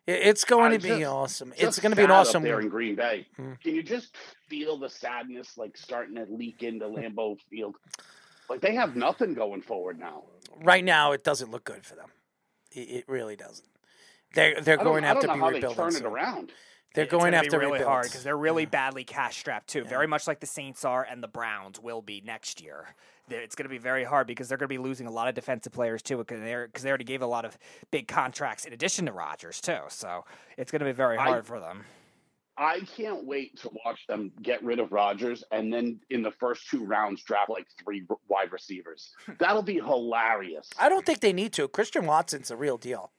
it's 0.07 0.45
going 0.45 0.73
I 0.73 0.77
to 0.77 0.83
be 0.83 0.89
just- 0.89 1.05
awesome. 1.05 1.55
It's 1.57 1.79
going 1.79 1.91
to 1.93 1.97
be 1.97 2.03
an 2.03 2.09
sad 2.09 2.15
up 2.15 2.21
awesome. 2.27 2.43
there 2.43 2.61
in 2.61 2.69
Green 2.69 2.97
Bay. 2.97 3.27
Hmm. 3.37 3.53
Can 3.63 3.75
you 3.75 3.83
just 3.83 4.15
feel 4.51 4.77
the 4.77 4.91
sadness 4.91 5.57
like 5.57 5.77
starting 5.79 6.17
to 6.17 6.27
leak 6.29 6.63
into 6.63 6.85
Lambeau 6.87 7.39
Field? 7.49 7.77
Like 8.51 8.61
they 8.61 8.75
have 8.75 8.97
nothing 8.97 9.33
going 9.33 9.63
forward 9.63 9.99
now. 9.99 10.25
right 10.63 10.85
now 10.85 11.13
it 11.13 11.25
doesn't 11.25 11.51
look 11.51 11.65
good 11.65 11.87
for 11.87 11.95
them. 11.95 12.11
It, 12.73 12.81
it 12.91 13.05
really 13.09 13.37
doesn't. 13.37 13.69
They're 14.35 14.61
they're 14.61 14.77
going 14.77 15.03
to 15.03 15.09
have 15.09 15.21
to 15.21 15.27
know 15.29 15.35
be 15.35 15.55
rebuilding. 15.55 15.77
turn 15.77 15.89
it 15.89 15.93
soon. 15.95 16.07
around. 16.07 16.53
They're 16.95 17.05
It's 17.05 17.11
going 17.13 17.27
gonna 17.27 17.37
have 17.37 17.49
to 17.49 17.59
really 17.59 17.73
rebuild 17.75 17.89
hard 17.89 18.05
because 18.07 18.25
they're 18.25 18.37
really 18.37 18.67
badly 18.67 19.05
cash 19.05 19.39
strapped 19.39 19.69
too. 19.69 19.85
Very 19.85 20.09
much 20.09 20.27
like 20.27 20.41
the 20.41 20.47
Saints 20.47 20.85
are 20.85 21.07
and 21.09 21.23
the 21.23 21.29
Browns 21.29 21.79
will 21.81 22.03
be 22.03 22.21
next 22.21 22.61
year. 22.61 22.95
It's 23.29 23.55
going 23.55 23.67
to 23.67 23.71
be 23.71 23.79
very 23.79 24.03
hard 24.03 24.27
because 24.27 24.49
they're 24.49 24.59
going 24.59 24.67
to 24.69 24.75
be 24.75 24.79
losing 24.79 25.07
a 25.07 25.11
lot 25.13 25.29
of 25.29 25.37
defensive 25.37 25.73
players 25.73 26.03
too 26.03 26.17
because 26.17 26.41
they 26.41 26.53
because 26.67 26.83
they 26.83 26.89
already 26.89 27.05
gave 27.05 27.23
a 27.23 27.27
lot 27.27 27.45
of 27.45 27.57
big 27.93 28.09
contracts 28.09 28.65
in 28.65 28.73
addition 28.73 29.07
to 29.07 29.13
Rodgers 29.13 29.61
too. 29.61 29.79
So 29.89 30.25
it's 30.59 30.73
going 30.73 30.81
to 30.81 30.87
be 30.87 30.91
very 30.91 31.17
I- 31.17 31.25
hard 31.25 31.47
for 31.47 31.61
them. 31.61 31.85
I 32.61 32.81
can't 32.81 33.25
wait 33.25 33.59
to 33.63 33.71
watch 33.87 34.07
them 34.07 34.31
get 34.43 34.63
rid 34.63 34.81
of 34.81 34.93
Rodgers 34.93 35.43
and 35.51 35.73
then 35.73 35.99
in 36.11 36.23
the 36.23 36.31
first 36.31 36.69
two 36.69 36.85
rounds 36.85 37.23
draft 37.23 37.49
like 37.49 37.67
three 37.83 38.05
wide 38.29 38.53
receivers. 38.53 39.15
That'll 39.39 39.63
be 39.63 39.77
hilarious. 39.77 40.69
I 40.79 40.91
don't 40.91 41.07
think 41.07 41.21
they 41.21 41.33
need 41.33 41.55
to. 41.55 41.67
Christian 41.69 42.05
Watson's 42.05 42.51
a 42.51 42.57
real 42.57 42.77
deal. 42.77 43.13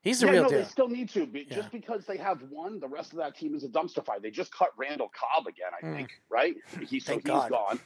He's 0.00 0.22
a 0.22 0.26
yeah, 0.26 0.32
real 0.32 0.42
no, 0.44 0.48
deal. 0.48 0.58
they 0.60 0.64
still 0.64 0.88
need 0.88 1.10
to. 1.10 1.26
But 1.26 1.48
Yeah. 1.48 1.56
Just 1.56 1.70
because 1.70 2.06
they 2.06 2.16
have 2.16 2.40
one, 2.48 2.80
the 2.80 2.88
rest 2.88 3.12
of 3.12 3.18
that 3.18 3.36
team 3.36 3.54
is 3.54 3.62
a 3.62 3.68
dumpster 3.68 4.02
fire. 4.04 4.18
They 4.20 4.30
just 4.30 4.52
cut 4.52 4.70
Randall 4.78 5.12
Cobb 5.14 5.46
again, 5.46 5.70
I 5.80 5.94
think, 5.94 6.10
right? 6.30 6.56
He's 6.88 7.04
so. 7.04 7.12
Thank 7.12 7.24
he's 7.24 7.30
God. 7.30 7.50
gone. 7.50 7.80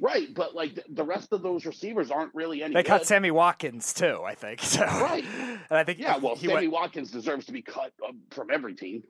Right, 0.00 0.34
but 0.34 0.56
like 0.56 0.74
the, 0.74 0.82
the 0.90 1.04
rest 1.04 1.32
of 1.32 1.42
those 1.42 1.64
receivers 1.64 2.10
aren't 2.10 2.34
really 2.34 2.64
any 2.64 2.74
They 2.74 2.82
good. 2.82 2.88
cut 2.88 3.06
Sammy 3.06 3.30
Watkins 3.30 3.94
too, 3.94 4.22
I 4.26 4.34
think. 4.34 4.60
So. 4.64 4.80
Right. 4.84 5.24
and 5.24 5.60
I 5.70 5.84
think 5.84 6.00
Yeah, 6.00 6.16
well, 6.16 6.34
he 6.34 6.48
Sammy 6.48 6.66
went, 6.66 6.72
Watkins 6.72 7.12
deserves 7.12 7.46
to 7.46 7.52
be 7.52 7.62
cut 7.62 7.92
um, 8.06 8.18
from 8.30 8.50
every 8.50 8.74
team. 8.74 9.04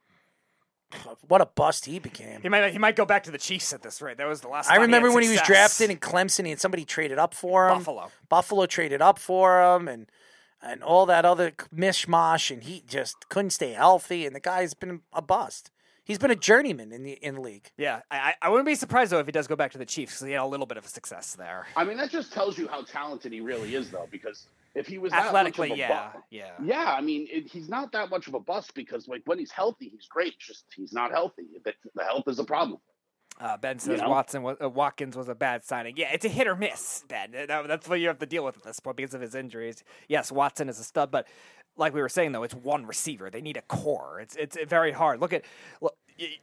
What 1.28 1.40
a 1.40 1.46
bust 1.46 1.86
he 1.86 1.98
became. 1.98 2.40
he 2.42 2.48
might 2.48 2.72
he 2.72 2.78
might 2.78 2.96
go 2.96 3.04
back 3.04 3.24
to 3.24 3.30
the 3.30 3.38
Chiefs 3.38 3.72
at 3.72 3.82
this 3.82 4.02
rate. 4.02 4.18
That 4.18 4.26
was 4.26 4.40
the 4.40 4.48
last. 4.48 4.68
I 4.68 4.74
time 4.74 4.82
remember 4.82 5.08
had 5.08 5.14
when 5.14 5.24
he 5.24 5.30
was 5.30 5.40
drafted 5.42 5.90
in 5.90 5.98
Clemson 5.98 6.50
and 6.50 6.60
somebody 6.60 6.84
traded 6.84 7.18
up 7.18 7.34
for 7.34 7.68
him. 7.68 7.78
Buffalo. 7.78 8.10
Buffalo 8.28 8.66
traded 8.66 9.00
up 9.00 9.18
for 9.18 9.62
him 9.62 9.88
and 9.88 10.06
and 10.62 10.82
all 10.82 11.06
that 11.06 11.24
other 11.24 11.52
mishmash 11.74 12.50
and 12.50 12.64
he 12.64 12.82
just 12.86 13.28
couldn't 13.28 13.50
stay 13.50 13.72
healthy 13.72 14.26
and 14.26 14.34
the 14.34 14.40
guy's 14.40 14.74
been 14.74 15.00
a 15.12 15.22
bust. 15.22 15.70
He's 16.02 16.18
been 16.18 16.30
a 16.32 16.36
journeyman 16.36 16.90
in 16.92 17.04
the 17.04 17.12
in 17.12 17.36
the 17.36 17.40
league. 17.40 17.70
Yeah, 17.76 18.00
I, 18.10 18.18
I 18.18 18.34
I 18.42 18.48
wouldn't 18.48 18.66
be 18.66 18.74
surprised 18.74 19.12
though 19.12 19.20
if 19.20 19.26
he 19.26 19.32
does 19.32 19.46
go 19.46 19.54
back 19.56 19.70
to 19.72 19.78
the 19.78 19.86
Chiefs 19.86 20.14
because 20.14 20.26
he 20.26 20.32
had 20.32 20.42
a 20.42 20.46
little 20.46 20.66
bit 20.66 20.76
of 20.76 20.84
a 20.84 20.88
success 20.88 21.34
there. 21.34 21.66
I 21.76 21.84
mean, 21.84 21.96
that 21.98 22.10
just 22.10 22.32
tells 22.32 22.58
you 22.58 22.66
how 22.66 22.82
talented 22.82 23.32
he 23.32 23.40
really 23.40 23.74
is, 23.76 23.90
though, 23.90 24.08
because 24.10 24.46
if 24.74 24.86
he 24.86 24.98
was 24.98 25.12
Athletically, 25.12 25.72
yeah, 25.74 26.10
bu- 26.12 26.18
yeah. 26.30 26.52
yeah. 26.62 26.94
I 26.96 27.00
mean, 27.00 27.26
it, 27.30 27.50
he's 27.50 27.68
not 27.68 27.92
that 27.92 28.10
much 28.10 28.28
of 28.28 28.34
a 28.34 28.40
bust 28.40 28.74
because, 28.74 29.08
like, 29.08 29.22
when 29.26 29.38
he's 29.38 29.50
healthy, 29.50 29.88
he's 29.88 30.06
great. 30.08 30.38
Just 30.38 30.64
he's 30.74 30.92
not 30.92 31.10
healthy. 31.10 31.46
The, 31.64 31.74
the 31.94 32.04
health 32.04 32.28
is 32.28 32.38
a 32.38 32.44
problem. 32.44 32.80
Uh, 33.40 33.56
ben 33.56 33.78
says 33.78 34.00
know? 34.00 34.10
Watson 34.10 34.42
was, 34.42 34.58
uh, 34.62 34.68
Watkins 34.68 35.16
was 35.16 35.28
a 35.28 35.34
bad 35.34 35.64
signing. 35.64 35.96
Yeah, 35.96 36.10
it's 36.12 36.26
a 36.26 36.28
hit 36.28 36.46
or 36.46 36.54
miss, 36.54 37.04
Ben. 37.08 37.32
That- 37.32 37.66
that's 37.66 37.88
what 37.88 37.98
you 37.98 38.08
have 38.08 38.18
to 38.18 38.26
deal 38.26 38.44
with 38.44 38.56
at 38.58 38.62
this 38.64 38.80
point 38.80 38.98
because 38.98 39.14
of 39.14 39.22
his 39.22 39.34
injuries. 39.34 39.82
Yes, 40.08 40.30
Watson 40.30 40.68
is 40.68 40.78
a 40.78 40.84
stud, 40.84 41.10
but 41.10 41.26
like 41.76 41.94
we 41.94 42.02
were 42.02 42.08
saying 42.08 42.32
though, 42.32 42.42
it's 42.42 42.54
one 42.54 42.84
receiver. 42.86 43.30
They 43.30 43.40
need 43.40 43.56
a 43.56 43.62
core. 43.62 44.20
It's 44.20 44.36
it's 44.36 44.56
very 44.68 44.92
hard. 44.92 45.20
Look 45.20 45.32
at 45.32 45.44
look, 45.80 45.96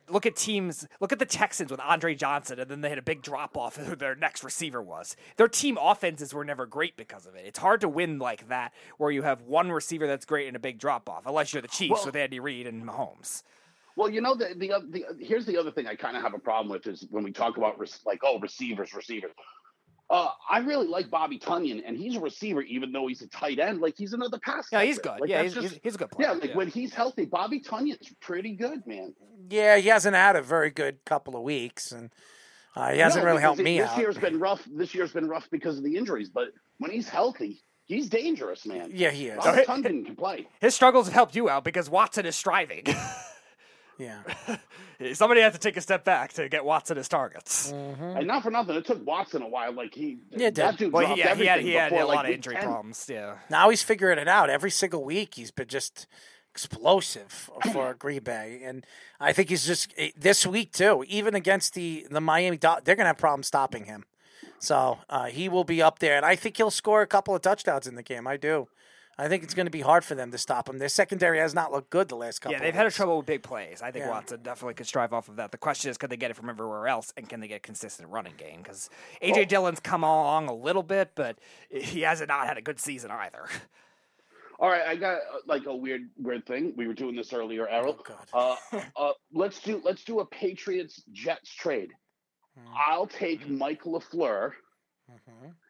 look 0.09 0.25
at 0.25 0.35
teams. 0.35 0.87
Look 0.99 1.11
at 1.11 1.19
the 1.19 1.25
Texans 1.25 1.71
with 1.71 1.79
Andre 1.79 2.15
Johnson, 2.15 2.59
and 2.59 2.69
then 2.69 2.81
they 2.81 2.89
had 2.89 2.97
a 2.97 3.03
big 3.03 3.21
drop 3.21 3.57
off 3.57 3.77
of 3.77 3.87
who 3.87 3.95
their 3.95 4.15
next 4.15 4.43
receiver 4.43 4.81
was. 4.81 5.15
Their 5.37 5.47
team 5.47 5.77
offenses 5.81 6.33
were 6.33 6.45
never 6.45 6.65
great 6.65 6.97
because 6.97 7.25
of 7.25 7.35
it. 7.35 7.45
It's 7.45 7.59
hard 7.59 7.81
to 7.81 7.89
win 7.89 8.19
like 8.19 8.47
that 8.49 8.73
where 8.97 9.11
you 9.11 9.23
have 9.23 9.41
one 9.41 9.71
receiver 9.71 10.07
that's 10.07 10.25
great 10.25 10.47
and 10.47 10.55
a 10.55 10.59
big 10.59 10.79
drop 10.79 11.09
off, 11.09 11.25
unless 11.25 11.53
you're 11.53 11.61
the 11.61 11.67
Chiefs 11.67 11.91
Well- 11.91 12.05
with 12.07 12.15
Andy 12.15 12.39
Reid 12.39 12.67
and 12.67 12.83
Mahomes. 12.83 13.43
Well, 13.95 14.11
you 14.11 14.21
know, 14.21 14.35
the 14.35 14.53
the, 14.55 14.71
uh, 14.71 14.81
the 14.91 15.05
uh, 15.05 15.13
here's 15.19 15.47
the 15.47 15.57
other 15.57 15.71
thing 15.71 15.87
I 15.87 15.95
kind 15.95 16.15
of 16.15 16.21
have 16.21 16.35
a 16.35 16.39
problem 16.39 16.69
with 16.71 16.85
is 16.85 17.07
when 17.09 17.23
we 17.23 17.31
talk 17.31 17.57
about 17.57 17.79
rec- 17.79 17.89
like 18.05 18.19
oh 18.23 18.37
receivers, 18.39 18.93
receivers. 18.93 19.31
Uh, 20.09 20.29
I 20.49 20.59
really 20.59 20.87
like 20.87 21.09
Bobby 21.09 21.37
Tonyan, 21.37 21.83
and 21.85 21.97
he's 21.97 22.15
a 22.15 22.19
receiver, 22.21 22.61
even 22.61 22.93
though 22.93 23.07
he's 23.07 23.21
a 23.21 23.27
tight 23.27 23.59
end. 23.59 23.81
Like 23.81 23.95
he's 23.97 24.13
another 24.13 24.39
pass. 24.39 24.67
Yeah, 24.71 24.83
he's 24.83 24.99
good. 24.99 25.19
Like, 25.19 25.29
yeah, 25.29 25.43
he's, 25.43 25.53
just- 25.53 25.69
he's, 25.73 25.79
he's 25.83 25.95
a 25.95 25.97
good 25.97 26.11
player. 26.11 26.29
yeah. 26.29 26.39
Like 26.39 26.55
when 26.55 26.67
he's 26.69 26.93
healthy, 26.93 27.25
Bobby 27.25 27.59
Tonyan's 27.59 28.13
pretty 28.21 28.53
good, 28.55 28.87
man. 28.87 29.13
Yeah, 29.49 29.77
he 29.77 29.89
hasn't 29.89 30.15
had 30.15 30.35
a 30.37 30.41
very 30.41 30.69
good 30.69 31.03
couple 31.05 31.35
of 31.35 31.41
weeks 31.43 31.91
and 31.91 32.09
uh, 32.75 32.91
he 32.93 32.99
hasn't 32.99 33.23
No, 33.25 33.29
really 33.31 33.41
helped 33.41 33.59
it- 33.59 33.63
me 33.63 33.79
This 33.79 33.89
out. 33.89 33.97
year's 33.97 34.17
been 34.17 34.39
rough. 34.39 34.63
This 34.71 34.95
year's 34.95 35.11
been 35.11 35.27
rough 35.27 35.49
because 35.51 35.77
of 35.77 35.83
the 35.83 35.97
injuries, 35.97 36.29
but 36.29 36.49
when 36.77 36.91
he's 36.91 37.09
healthy, 37.09 37.61
he's 37.85 38.07
dangerous, 38.07 38.65
man. 38.65 38.91
Yeah, 38.93 39.11
he 39.11 39.27
is. 39.27 39.37
Bobby 39.43 39.63
Tonyan 39.63 40.05
can 40.05 40.15
play. 40.15 40.47
His 40.61 40.73
struggles 40.73 41.07
have 41.07 41.13
helped 41.15 41.35
you 41.35 41.49
out 41.49 41.63
because 41.65 41.89
Watson 41.89 42.25
is 42.25 42.35
striving. 42.37 42.83
Yeah. 43.97 44.21
Somebody 45.13 45.41
had 45.41 45.53
to 45.53 45.59
take 45.59 45.77
a 45.77 45.81
step 45.81 46.03
back 46.03 46.33
to 46.33 46.47
get 46.49 46.63
Watson 46.65 46.97
his 46.97 47.07
targets. 47.07 47.71
And 47.71 48.27
not 48.27 48.43
for 48.43 48.51
nothing, 48.51 48.75
it 48.75 48.85
took 48.85 49.05
Watson 49.05 49.41
a 49.41 49.47
while. 49.47 49.71
Like 49.71 49.93
he, 49.93 50.17
Yeah, 50.31 50.49
that 50.51 50.77
dude 50.77 50.91
Well, 50.93 51.05
dropped 51.05 51.17
he, 51.19 51.23
yeah, 51.23 51.35
he 51.35 51.45
had 51.45 51.59
everything 51.59 51.65
he 51.67 51.73
had 51.73 51.89
before, 51.89 52.03
a 52.03 52.07
like, 52.07 52.15
lot 52.15 52.25
of 52.25 52.31
injury 52.31 52.55
10. 52.55 52.63
problems. 52.63 53.07
Yeah. 53.09 53.35
Now 53.49 53.69
he's 53.69 53.83
figuring 53.83 54.17
it 54.19 54.27
out. 54.27 54.49
Every 54.49 54.71
single 54.71 55.03
week 55.03 55.35
he's 55.35 55.51
been 55.51 55.67
just 55.67 56.07
explosive 56.51 57.49
for 57.73 57.93
Green 57.93 58.23
Bay, 58.23 58.61
and 58.63 58.85
I 59.19 59.31
think 59.33 59.49
he's 59.49 59.65
just 59.65 59.93
eh, 59.97 60.09
this 60.17 60.45
week 60.45 60.71
too. 60.73 61.03
Even 61.07 61.35
against 61.35 61.73
the 61.75 62.07
the 62.09 62.19
Miami, 62.21 62.57
Dol- 62.57 62.79
they're 62.83 62.95
gonna 62.95 63.07
have 63.09 63.17
problems 63.19 63.47
stopping 63.47 63.85
him. 63.85 64.05
So 64.59 64.97
uh, 65.07 65.25
he 65.25 65.49
will 65.49 65.63
be 65.63 65.83
up 65.83 65.99
there, 65.99 66.17
and 66.17 66.25
I 66.25 66.35
think 66.35 66.57
he'll 66.57 66.71
score 66.71 67.03
a 67.03 67.07
couple 67.07 67.35
of 67.35 67.43
touchdowns 67.43 67.85
in 67.85 67.93
the 67.93 68.01
game. 68.01 68.25
I 68.25 68.37
do. 68.37 68.67
I 69.19 69.27
think 69.27 69.43
it's 69.43 69.55
going 69.55 69.65
to 69.65 69.71
be 69.71 69.81
hard 69.81 70.05
for 70.05 70.13
them 70.13 70.31
to 70.31 70.37
stop 70.37 70.69
him. 70.69 70.77
Their 70.77 70.89
secondary 70.89 71.39
has 71.39 71.55
not 71.55 71.71
looked 71.71 71.89
good 71.89 72.07
the 72.07 72.15
last 72.15 72.39
couple. 72.39 72.53
Yeah, 72.53 72.59
they've 72.59 72.69
of 72.69 72.75
had 72.75 72.85
a 72.85 72.91
trouble 72.91 73.17
with 73.17 73.25
big 73.25 73.41
plays. 73.41 73.81
I 73.81 73.89
think 73.91 74.05
Yeah. 74.05 74.11
Watson 74.11 74.43
definitely 74.43 74.75
could 74.75 74.85
strive 74.85 75.11
off 75.11 75.27
of 75.27 75.37
that. 75.37 75.51
The 75.51 75.57
question 75.57 75.89
is, 75.89 75.97
could 75.97 76.11
they 76.11 76.17
get 76.17 76.29
it 76.29 76.35
from 76.35 76.49
everywhere 76.49 76.87
else, 76.87 77.11
and 77.17 77.27
can 77.27 77.39
they 77.39 77.47
get 77.47 77.55
a 77.55 77.59
consistent 77.59 78.09
running 78.09 78.35
game? 78.37 78.61
Because 78.61 78.91
AJ 79.21 79.47
Dillon's 79.47 79.79
come 79.79 80.03
along 80.03 80.49
a 80.49 80.53
little 80.53 80.83
bit, 80.83 81.11
but 81.15 81.39
he 81.69 82.01
hasn't 82.01 82.27
not 82.27 82.45
had 82.47 82.57
a 82.57 82.61
good 82.61 82.79
season 82.79 83.09
either. 83.09 83.45
All 84.59 84.69
right, 84.69 84.87
I 84.87 84.95
got 84.95 85.17
uh, 85.17 85.39
like 85.45 85.65
a 85.67 85.75
weird, 85.75 86.09
weird 86.17 86.45
thing. 86.45 86.73
We 86.75 86.87
were 86.87 86.95
doing 86.95 87.15
this 87.15 87.31
earlier, 87.31 87.67
Errol. 87.67 88.03
Oh, 88.33 88.57
uh, 88.71 88.81
uh, 88.95 89.11
let's 89.31 89.59
do 89.61 89.81
let's 89.83 90.03
do 90.03 90.19
a 90.19 90.25
Patriots 90.25 91.03
Jets 91.11 91.53
trade. 91.53 91.91
Hmm. 92.57 92.73
I'll 92.87 93.07
take 93.07 93.47
Mike 93.47 93.83
LaFleur 93.83 94.53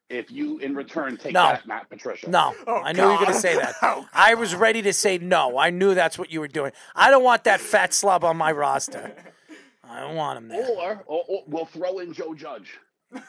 if 0.10 0.32
you, 0.32 0.58
in 0.60 0.74
return, 0.76 1.18
take 1.18 1.34
No. 1.34 1.44
back 1.44 1.68
Matt 1.68 1.90
Patricia. 1.90 2.30
No, 2.30 2.54
oh, 2.66 2.82
I 2.84 2.94
knew 2.94 3.04
you 3.04 3.10
were 3.10 3.16
going 3.16 3.28
to 3.28 3.34
say 3.34 3.56
that. 3.56 3.76
Oh, 3.82 4.08
I 4.14 4.34
was 4.36 4.56
ready 4.56 4.82
to 4.84 4.94
say 4.94 5.18
no. 5.18 5.58
I 5.58 5.70
knew 5.70 5.94
that's 5.94 6.18
what 6.18 6.32
you 6.32 6.40
were 6.40 6.48
doing. 6.48 6.72
I 6.96 7.10
don't 7.10 7.24
want 7.24 7.44
that 7.46 7.60
fat 7.60 7.92
slub 7.92 8.24
on 8.24 8.38
my 8.38 8.52
roster. 8.52 9.14
I 9.90 10.02
don't 10.02 10.16
want 10.16 10.38
him 10.38 10.48
there. 10.50 10.68
Or, 10.70 11.04
or, 11.06 11.24
or 11.28 11.44
we'll 11.48 11.66
throw 11.66 12.00
in 12.00 12.12
Joe 12.14 12.34
Judge. 12.34 12.78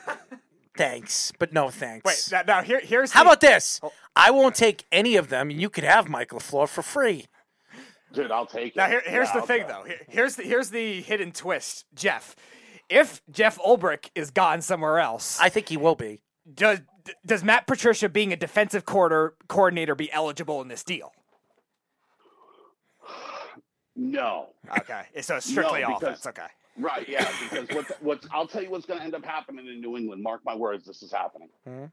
Thanks, 0.77 1.33
but 1.39 1.53
no 1.53 1.71
thanks. 1.71 2.05
Wait, 2.05 2.29
now, 2.31 2.43
now 2.59 2.63
here, 2.63 2.81
here's 2.81 3.11
How 3.13 3.25
the- 3.25 3.31
about 3.31 3.41
this? 3.41 3.81
Oh. 3.83 3.93
I 4.15 4.31
won't 4.31 4.55
take 4.55 4.85
any 4.93 5.17
of 5.17 5.29
them, 5.29 5.51
and 5.51 5.61
you 5.61 5.71
could 5.71 5.85
have 5.85 6.09
Mike 6.09 6.31
LaFleur 6.31 6.69
for 6.69 6.83
free. 6.83 7.27
Dude, 8.13 8.31
I'll 8.31 8.47
take 8.47 8.69
it. 8.75 8.77
Now 8.77 8.87
here, 8.89 9.03
here's 9.05 9.29
Yeah, 9.29 9.33
the 9.35 9.41
I'll 9.41 9.47
thing, 9.47 9.59
take 9.61 9.69
though. 9.69 9.83
Here- 9.85 10.01
Here's 10.09 10.37
the 10.37 10.43
here's 10.45 10.71
the 10.71 11.01
hidden 11.03 11.33
twist, 11.33 11.85
Jeff. 11.95 12.37
If 12.89 13.21
Jeff 13.31 13.59
Ulbrich 13.59 14.09
is 14.15 14.31
gone 14.31 14.63
somewhere 14.63 14.99
else, 14.99 15.39
I 15.41 15.49
think 15.49 15.69
he 15.69 15.77
will 15.77 15.95
be. 15.97 16.23
Does 16.55 16.81
does 17.25 17.43
Matt 17.45 17.67
Patricia 17.67 18.09
being 18.09 18.33
a 18.33 18.37
defensive 18.37 18.85
quarter 18.85 19.35
coordinator 19.49 19.95
be 19.95 20.11
eligible 20.13 20.61
in 20.63 20.69
this 20.69 20.83
deal? 20.85 21.13
No. 23.97 24.51
Okay, 24.79 25.03
so 25.23 25.37
it's 25.37 25.47
strictly 25.51 25.81
No, 25.81 25.89
because- 25.89 26.03
offense. 26.03 26.27
Okay. 26.27 26.47
Right, 26.81 27.09
yeah, 27.09 27.29
because 27.43 27.69
what 27.75 27.87
what's 28.03 28.29
I'll 28.31 28.47
tell 28.47 28.63
you 28.63 28.71
what's 28.71 28.87
going 28.87 29.01
to 29.01 29.05
end 29.05 29.15
up 29.15 29.25
happening 29.25 29.67
in 29.67 29.81
New 29.81 29.97
England. 29.97 30.23
Mark 30.23 30.43
my 30.45 30.55
words, 30.55 30.85
this 30.87 31.03
is 31.03 31.11
happening. 31.11 31.49
Hmm? 31.67 31.87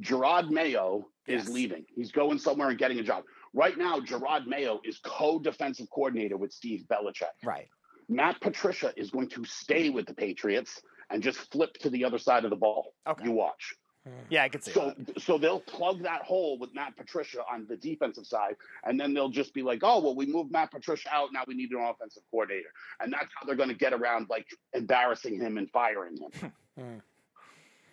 Jerod 0.00 0.50
Mayo 0.50 1.06
is 1.28 1.48
leaving. 1.48 1.84
He's 1.94 2.10
going 2.10 2.38
somewhere 2.38 2.70
and 2.70 2.78
getting 2.78 2.98
a 2.98 3.04
job. 3.04 3.22
Right 3.54 3.78
now, 3.78 4.00
Jerod 4.00 4.46
Mayo 4.46 4.80
is 4.84 4.98
co-defensive 5.04 5.86
coordinator 5.94 6.36
with 6.38 6.50
Steve 6.52 6.86
Belichick. 6.90 7.26
Right. 7.44 7.68
Matt 8.08 8.40
Patricia 8.40 8.92
is 8.96 9.10
going 9.10 9.28
to 9.28 9.44
stay 9.44 9.90
with 9.90 10.06
the 10.06 10.14
Patriots 10.14 10.80
and 11.10 11.22
just 11.22 11.38
flip 11.52 11.74
to 11.74 11.90
the 11.90 12.04
other 12.04 12.18
side 12.18 12.42
of 12.44 12.50
the 12.50 12.56
ball. 12.56 12.94
Okay. 13.06 13.24
You 13.24 13.32
watch. 13.32 13.74
Hmm. 14.06 14.10
Yeah, 14.30 14.42
I 14.42 14.48
can 14.48 14.60
see 14.60 14.72
So, 14.72 14.94
that. 14.98 15.22
so 15.22 15.38
they'll 15.38 15.60
plug 15.60 16.02
that 16.02 16.22
hole 16.22 16.58
with 16.58 16.74
Matt 16.74 16.96
Patricia 16.96 17.44
on 17.50 17.66
the 17.68 17.76
defensive 17.76 18.26
side, 18.26 18.56
and 18.84 18.98
then 18.98 19.14
they'll 19.14 19.28
just 19.28 19.54
be 19.54 19.62
like, 19.62 19.80
"Oh, 19.84 20.00
well, 20.00 20.16
we 20.16 20.26
moved 20.26 20.50
Matt 20.50 20.72
Patricia 20.72 21.08
out. 21.14 21.28
Now 21.32 21.44
we 21.46 21.54
need 21.54 21.70
an 21.70 21.78
offensive 21.80 22.24
coordinator," 22.30 22.72
and 23.00 23.12
that's 23.12 23.28
how 23.34 23.46
they're 23.46 23.54
going 23.54 23.68
to 23.68 23.76
get 23.76 23.92
around 23.92 24.28
like 24.28 24.46
embarrassing 24.72 25.38
him 25.40 25.56
and 25.56 25.70
firing 25.70 26.16
him. 26.16 26.52
Hmm. 26.76 26.82
Hmm. 26.82 26.98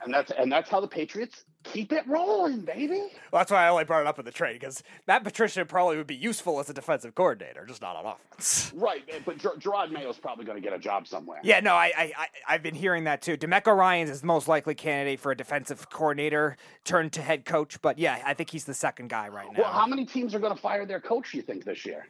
And 0.04 0.14
that's 0.14 0.32
and 0.32 0.52
that's 0.52 0.70
how 0.70 0.80
the 0.80 0.88
Patriots 0.88 1.44
keep 1.64 1.92
it 1.92 2.08
rolling, 2.08 2.62
baby. 2.62 3.00
Well, 3.32 3.40
that's 3.42 3.52
why 3.52 3.66
I 3.66 3.70
only 3.70 3.84
brought 3.84 4.02
it 4.02 4.08
up 4.08 4.18
in 4.20 4.26
the 4.26 4.32
trade 4.32 4.54
because 4.60 4.82
Matt 5.08 5.24
Patricia 5.24 5.66
probably 5.66 5.98
would 5.98 6.08
be 6.08 6.16
useful 6.16 6.60
as 6.60 6.70
a 6.70 6.74
defensive 6.74 7.16
coordinator, 7.16 7.66
just 7.66 7.82
not 7.82 7.96
on 7.96 8.06
offense. 8.06 8.72
Right, 8.80 9.04
but 9.26 9.38
Ger- 9.38 9.56
Jerod 9.60 9.92
Mayo's 9.92 10.18
probably 10.18 10.46
going 10.46 10.56
to 10.56 10.62
get 10.62 10.74
a 10.74 10.80
job 10.80 11.06
somewhere. 11.06 11.40
Yeah, 11.44 11.60
no, 11.60 11.74
I, 11.74 11.92
I, 11.98 12.14
I, 12.18 12.28
I've 12.48 12.64
been 12.64 12.76
hearing 12.76 13.04
that 13.06 13.22
too. 13.22 13.36
DeMeco 13.36 13.76
Ryans 13.76 14.10
is 14.10 14.22
the 14.22 14.28
most 14.28 14.48
likely 14.48 14.74
candidate 14.74 15.20
for 15.20 15.32
a 15.32 15.36
defensive 15.36 15.90
coordinator 15.90 16.56
turned 16.86 17.12
to 17.14 17.22
head 17.22 17.46
coach, 17.46 17.82
but 17.82 18.00
yeah, 18.00 18.22
I 18.26 18.34
think 18.34 18.52
he's 18.52 18.64
the 18.64 18.74
second 18.74 19.10
guy 19.10 19.28
right 19.28 19.52
now. 19.52 19.64
Well, 19.64 19.72
how 19.72 19.86
many 19.86 20.06
teams 20.06 20.34
are 20.34 20.40
going 20.40 20.56
to 20.56 20.62
fire 20.62 20.86
their 20.86 21.02
coach? 21.02 21.34
You 21.34 21.42
think 21.42 21.66
this 21.66 21.86
year? 21.86 22.08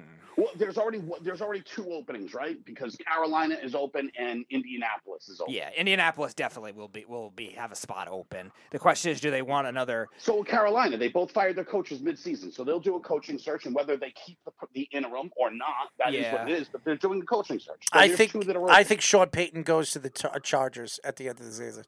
Hmm. 0.00 0.12
Well, 0.36 0.50
there's 0.56 0.76
already 0.76 1.02
there's 1.22 1.40
already 1.40 1.62
two 1.62 1.90
openings, 1.92 2.34
right? 2.34 2.62
Because 2.66 2.94
Carolina 2.96 3.54
is 3.54 3.74
open 3.74 4.10
and 4.18 4.44
Indianapolis 4.50 5.30
is 5.30 5.40
open. 5.40 5.54
yeah, 5.54 5.70
Indianapolis 5.74 6.34
definitely 6.34 6.72
will 6.72 6.88
be 6.88 7.06
will 7.08 7.30
be 7.30 7.46
have 7.52 7.72
a 7.72 7.74
spot 7.74 8.08
open. 8.10 8.52
The 8.70 8.78
question 8.78 9.10
is, 9.12 9.20
do 9.20 9.30
they 9.30 9.40
want 9.40 9.66
another? 9.66 10.08
So 10.18 10.42
Carolina, 10.42 10.98
they 10.98 11.08
both 11.08 11.30
fired 11.30 11.56
their 11.56 11.64
coaches 11.64 12.02
mid-season, 12.02 12.52
so 12.52 12.64
they'll 12.64 12.78
do 12.80 12.96
a 12.96 13.00
coaching 13.00 13.38
search, 13.38 13.64
and 13.64 13.74
whether 13.74 13.96
they 13.96 14.12
keep 14.26 14.36
the, 14.44 14.52
the 14.74 14.82
interim 14.92 15.30
or 15.36 15.50
not, 15.50 15.88
that 15.98 16.14
is 16.14 16.30
what 16.30 16.50
it 16.50 16.60
is. 16.60 16.68
But 16.68 16.84
they're 16.84 16.96
doing 16.96 17.20
the 17.20 17.26
coaching 17.26 17.58
search. 17.58 17.84
So 17.90 17.98
I 17.98 18.08
think 18.08 18.32
two 18.32 18.42
that 18.42 18.56
are 18.56 18.68
I 18.68 18.84
think 18.84 19.00
Sean 19.00 19.28
Payton 19.28 19.62
goes 19.62 19.90
to 19.92 19.98
the 19.98 20.10
Char- 20.10 20.38
Chargers 20.40 21.00
at 21.02 21.16
the 21.16 21.30
end 21.30 21.40
of 21.40 21.46
the 21.46 21.52
season. 21.52 21.84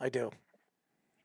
I 0.00 0.08
do. 0.08 0.32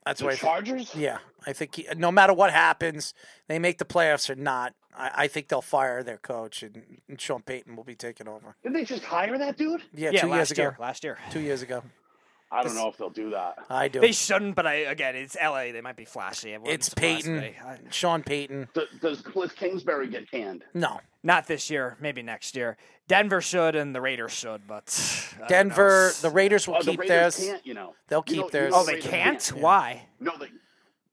That's 0.05 0.19
the 0.19 0.25
what 0.25 0.33
I 0.33 0.37
think. 0.37 0.47
Chargers. 0.67 0.95
Yeah, 0.95 1.17
I 1.47 1.53
think 1.53 1.75
he, 1.75 1.87
no 1.97 2.11
matter 2.11 2.33
what 2.33 2.51
happens, 2.51 3.15
they 3.47 3.57
make 3.57 3.79
the 3.79 3.85
playoffs 3.85 4.29
or 4.29 4.35
not. 4.35 4.73
I, 4.97 5.11
I 5.15 5.27
think 5.27 5.47
they'll 5.47 5.61
fire 5.61 6.03
their 6.03 6.17
coach, 6.17 6.63
and, 6.63 6.83
and 7.07 7.19
Sean 7.19 7.41
Payton 7.41 7.75
will 7.75 7.83
be 7.83 7.95
taking 7.95 8.27
over. 8.27 8.55
Did 8.63 8.73
they 8.73 8.83
just 8.85 9.03
hire 9.03 9.37
that 9.37 9.57
dude? 9.57 9.81
Yeah, 9.93 10.11
yeah, 10.11 10.21
two 10.21 10.27
years 10.29 10.51
ago. 10.51 10.61
year. 10.63 10.77
Last 10.79 11.03
year. 11.03 11.17
Two 11.31 11.41
years 11.41 11.61
ago. 11.61 11.83
I 12.51 12.61
don't 12.61 12.75
know 12.75 12.87
if 12.87 12.97
they'll 12.97 13.09
do 13.09 13.31
that. 13.31 13.55
I 13.67 13.87
do. 13.87 13.99
They 13.99 14.11
shouldn't, 14.11 14.53
but 14.55 14.67
I 14.67 14.73
again, 14.75 15.15
it's 15.15 15.35
L.A. 15.39 15.71
They 15.71 15.81
might 15.81 15.95
be 15.95 16.05
flashy. 16.05 16.53
It's 16.65 16.87
surprise 16.89 17.23
Payton. 17.23 17.39
I- 17.65 17.79
Sean 17.89 18.21
Payton. 18.21 18.67
Does, 18.75 18.87
does 19.01 19.21
Cliff 19.21 19.55
Kingsbury 19.55 20.07
get 20.07 20.29
canned? 20.29 20.63
No, 20.75 20.99
Not 21.23 21.47
this 21.47 21.71
year, 21.71 21.97
maybe 21.99 22.21
next 22.21 22.55
year. 22.55 22.77
Denver 23.07 23.41
should 23.41 23.75
and 23.75 23.95
the 23.95 24.01
Raiders 24.01 24.31
should, 24.33 24.67
but 24.67 24.85
I 25.35 25.39
don't 25.39 25.49
Denver. 25.49 26.11
know. 26.13 26.21
The 26.21 26.29
Raiders 26.29 26.67
will 26.67 26.75
Oh, 26.75 26.83
the 26.83 26.91
keep 26.91 26.99
Raiders 26.99 27.37
theirs. 27.37 27.47
can't, 27.49 27.65
you 27.65 27.73
know. 27.73 27.95
They'll 28.07 28.19
You 28.27 28.33
keep 28.35 28.41
know- 28.43 28.49
theirs. 28.49 28.73
Oh, 28.75 28.85
they 28.85 28.93
Raiders 28.93 29.09
can't. 29.09 29.51
Yeah. 29.55 29.61
Why? 29.63 30.05
No, 30.19 30.33
they 30.39 30.49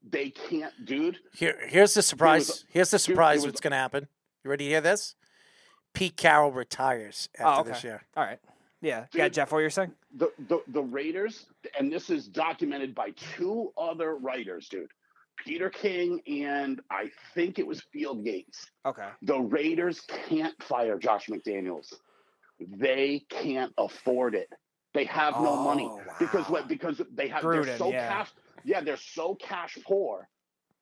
they 0.09 0.31
can't, 0.31 0.73
dude. 0.85 1.19
Here, 1.35 1.59
here's 1.69 1.95
the 1.95 2.03
surprise. 2.03 2.65
Here's 2.71 2.91
the 2.91 2.99
surprise. 2.99 3.39
was- 3.39 3.47
What's 3.47 3.61
going 3.61 3.73
to 3.73 3.77
happen? 3.77 4.09
You 4.45 4.51
ready 4.51 4.65
to 4.65 4.71
hear 4.71 4.81
this? 4.81 5.15
Pete 5.93 6.17
Carroll 6.17 6.53
retires 6.53 7.29
after 7.39 7.47
Oh, 7.47 7.61
okay. 7.61 7.71
this 7.71 7.85
year. 7.85 8.03
All 8.17 8.25
right. 8.25 8.39
Yeah. 8.81 9.07
Yeah, 9.13 9.25
Dude. 9.25 9.35
Jeff, 9.35 9.53
what 9.53 9.59
you're 9.59 9.69
saying? 9.71 9.93
The, 10.17 10.31
the 10.49 10.63
the 10.69 10.81
Raiders, 10.83 11.47
and 11.79 11.93
this 11.93 12.09
is 12.09 12.27
documented 12.29 12.95
by 12.95 13.11
two 13.37 13.73
other 13.77 14.15
writers, 14.17 14.69
dude. 14.69 14.91
Peter 15.45 15.69
King 15.69 16.21
and 16.27 16.81
I 16.91 17.11
think 17.35 17.59
it 17.59 17.67
was 17.67 17.83
Field 17.93 18.25
Gates. 18.25 18.71
Okay. 18.87 19.07
The 19.23 19.39
Raiders 19.39 20.01
can't 20.29 20.55
fire 20.63 20.99
Josh 20.99 21.27
McDaniels. 21.27 21.93
They 22.59 23.23
can't 23.29 23.73
afford 23.79 24.35
it. 24.35 24.49
They 24.95 25.05
have 25.05 25.35
no 25.35 25.57
money 25.57 25.89
Oh, 25.91 26.01
because 26.19 26.49
what? 26.49 26.67
Because 26.69 27.01
they 27.15 27.29
have 27.29 27.43
Gruden, 27.43 27.65
they're 27.67 27.79
so 27.79 27.91
yeah. 27.91 28.09
cash. 28.09 28.31
Yeah, 28.65 28.81
they're 28.81 28.97
so 28.97 29.35
cash 29.35 29.79
poor. 29.85 30.29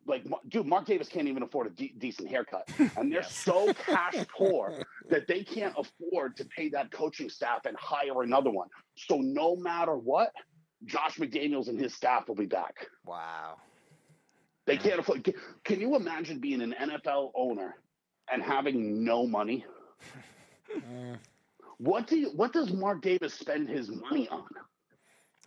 Like, 0.06 0.24
dude, 0.48 0.66
Mark 0.66 0.86
Davis 0.86 1.08
can't 1.08 1.28
even 1.28 1.42
afford 1.42 1.66
a 1.66 1.70
de- 1.70 1.94
decent 1.98 2.28
haircut, 2.28 2.68
and 2.96 3.12
they're 3.12 3.22
so 3.28 3.72
cash 3.74 4.14
poor 4.34 4.82
that 5.10 5.26
they 5.26 5.44
can't 5.44 5.74
afford 5.76 6.36
to 6.36 6.46
pay 6.46 6.70
that 6.70 6.90
coaching 6.90 7.28
staff 7.28 7.66
and 7.66 7.76
hire 7.76 8.22
another 8.22 8.50
one. 8.50 8.68
So 8.96 9.18
no 9.18 9.56
matter 9.56 9.96
what, 9.96 10.32
Josh 10.86 11.18
McDaniels 11.18 11.68
and 11.68 11.78
his 11.78 11.94
staff 11.94 12.28
will 12.28 12.36
be 12.36 12.46
back. 12.46 12.86
Wow. 13.04 13.56
They 14.66 14.76
can't 14.76 15.00
afford. 15.00 15.24
Can, 15.24 15.34
can 15.64 15.80
you 15.80 15.96
imagine 15.96 16.40
being 16.40 16.60
an 16.60 16.74
NFL 16.80 17.32
owner 17.34 17.76
and 18.30 18.42
having 18.42 19.04
no 19.04 19.26
money? 19.26 19.64
what 21.78 22.06
do 22.06 22.18
you, 22.18 22.30
what 22.30 22.52
does 22.52 22.72
Mark 22.72 23.02
Davis 23.02 23.34
spend 23.34 23.68
his 23.68 23.88
money 23.90 24.28
on? 24.28 24.44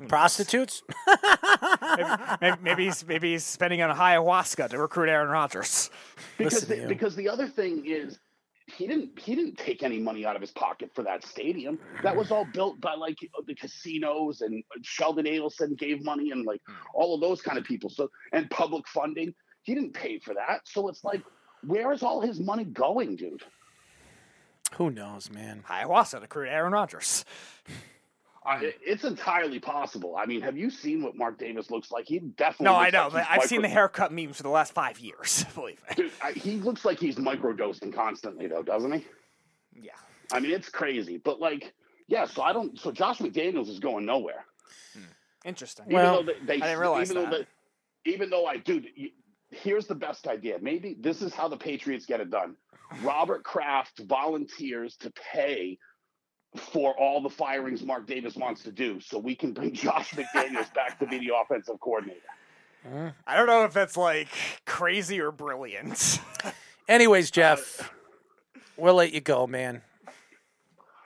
Prostitutes? 0.08 0.84
maybe, 2.42 2.58
maybe 2.62 2.86
he's 2.86 3.06
maybe 3.06 3.32
he's 3.34 3.46
spending 3.46 3.82
on 3.82 3.96
ayahuasca 3.96 4.70
to 4.70 4.78
recruit 4.78 5.10
Aaron 5.10 5.30
Rodgers. 5.30 5.90
Because 6.38 6.66
the, 6.66 6.88
because 6.88 7.16
the 7.16 7.30
other 7.30 7.48
thing 7.48 7.84
is 7.86 8.18
he 8.66 8.88
didn't 8.88 9.20
he 9.20 9.36
didn't 9.36 9.58
take 9.58 9.84
any 9.84 10.00
money 10.00 10.26
out 10.26 10.36
of 10.36 10.42
his 10.42 10.52
pocket 10.52 10.90
for 10.96 11.04
that 11.04 11.24
stadium. 11.24 11.78
That 12.02 12.16
was 12.16 12.32
all 12.32 12.46
built 12.52 12.82
by 12.82 12.96
like 12.96 13.18
the 13.46 13.54
casinos 13.54 14.42
and 14.42 14.64
Sheldon 14.82 15.26
Adelson 15.26 15.78
gave 15.78 16.04
money 16.04 16.32
and 16.32 16.46
like 16.46 16.62
hmm. 16.66 16.74
all 16.96 17.14
of 17.14 17.22
those 17.22 17.42
kind 17.42 17.60
of 17.60 17.64
people. 17.64 17.90
So 17.92 18.10
and 18.34 18.50
public 18.50 18.88
funding. 18.88 19.34
He 19.64 19.76
didn't 19.76 19.94
pay 19.94 20.18
for 20.18 20.34
that. 20.34 20.62
So 20.66 20.88
it's 20.88 21.04
like 21.04 21.22
where 21.66 21.92
is 21.92 22.02
all 22.02 22.22
his 22.22 22.40
money 22.40 22.64
going, 22.64 23.18
dude? 23.18 23.44
Who 24.76 24.90
knows, 24.90 25.30
man? 25.30 25.64
Ayahuasca 25.70 26.12
to 26.12 26.20
recruit 26.22 26.48
Aaron 26.48 26.74
Rodgers. 26.74 27.26
Uh, 28.44 28.60
it's 28.62 29.04
entirely 29.04 29.60
possible. 29.60 30.16
I 30.18 30.26
mean, 30.26 30.42
have 30.42 30.58
you 30.58 30.72
seen 30.72 31.04
what 31.04 31.16
Mark 31.16 31.38
Davis 31.38 31.70
looks 31.70 31.92
like? 31.92 32.08
He 32.08 32.20
definitely. 32.20 32.66
No, 32.66 32.76
I 32.76 32.90
know, 32.90 33.04
like 33.04 33.14
but 33.14 33.28
I've 33.30 33.44
seen 33.44 33.62
the 33.62 33.68
haircut 33.68 34.12
memes 34.12 34.38
for 34.38 34.44
the 34.44 34.50
last 34.50 34.74
five 34.74 35.00
years. 35.00 35.46
Believe 35.56 35.80
me. 35.90 35.96
Dude, 35.96 36.12
I, 36.24 36.32
he 36.32 36.56
looks 36.58 36.84
like 36.84 37.00
he's 37.00 37.18
microdosing 37.18 37.94
constantly, 37.94 38.48
though, 38.48 38.64
doesn't 38.64 38.92
he? 38.94 39.06
Yeah. 39.80 39.92
I 40.32 40.40
mean, 40.40 40.52
it's 40.52 40.70
crazy. 40.70 41.18
But 41.18 41.40
like, 41.40 41.74
yeah. 42.08 42.26
So 42.26 42.42
I 42.42 42.52
don't. 42.52 42.80
So 42.80 42.92
Josh 42.92 43.20
McDaniels 43.20 43.70
is 43.70 43.80
going 43.80 44.06
nowhere. 44.06 44.46
Interesting. 45.46 45.86
Even 45.88 45.96
Well, 45.98 46.24
though 46.24 46.34
they, 46.34 46.46
they 46.46 46.54
I 46.64 46.68
didn't 46.68 46.80
realize 46.80 47.12
even 47.12 47.24
though 47.24 47.38
that. 47.38 47.48
they, 48.06 48.12
even 48.12 48.30
though 48.30 48.46
I 48.46 48.58
do, 48.58 48.82
here's 49.52 49.86
the 49.88 49.96
best 49.96 50.28
idea. 50.28 50.58
Maybe 50.62 50.96
this 51.00 51.22
is 51.22 51.34
how 51.34 51.48
the 51.48 51.58
Patriots 51.58 52.06
get 52.06 52.20
it 52.20 52.30
done. 52.30 52.56
Robert 53.04 53.44
Kraft 53.44 54.02
volunteers 54.02 54.96
to 54.98 55.12
pay 55.32 55.78
for 56.56 56.94
all 57.00 57.22
the 57.22 57.30
firings 57.30 57.84
Mark 57.84 58.08
Davis 58.08 58.36
wants 58.36 58.64
to 58.64 58.72
do, 58.72 59.00
so 59.00 59.18
we 59.18 59.36
can 59.36 59.54
bring 59.54 59.74
Josh 59.74 60.12
McDaniels 60.12 60.74
back 60.74 61.00
to 61.00 61.08
be 61.08 61.20
the 61.20 61.32
offensive 61.36 61.80
coordinator. 61.80 62.20
Uh, 62.86 63.12
I 63.28 63.38
don't 63.38 63.48
know 63.48 63.64
if 63.64 63.74
that's 63.74 63.96
like 63.96 64.28
crazy 64.66 65.20
or 65.20 65.32
brilliant. 65.32 66.20
Anyways, 66.88 67.30
uh, 67.30 67.34
Jeff, 67.34 67.92
we'll 68.76 68.96
let 68.96 69.14
you 69.14 69.22
go, 69.22 69.46
man. 69.46 69.82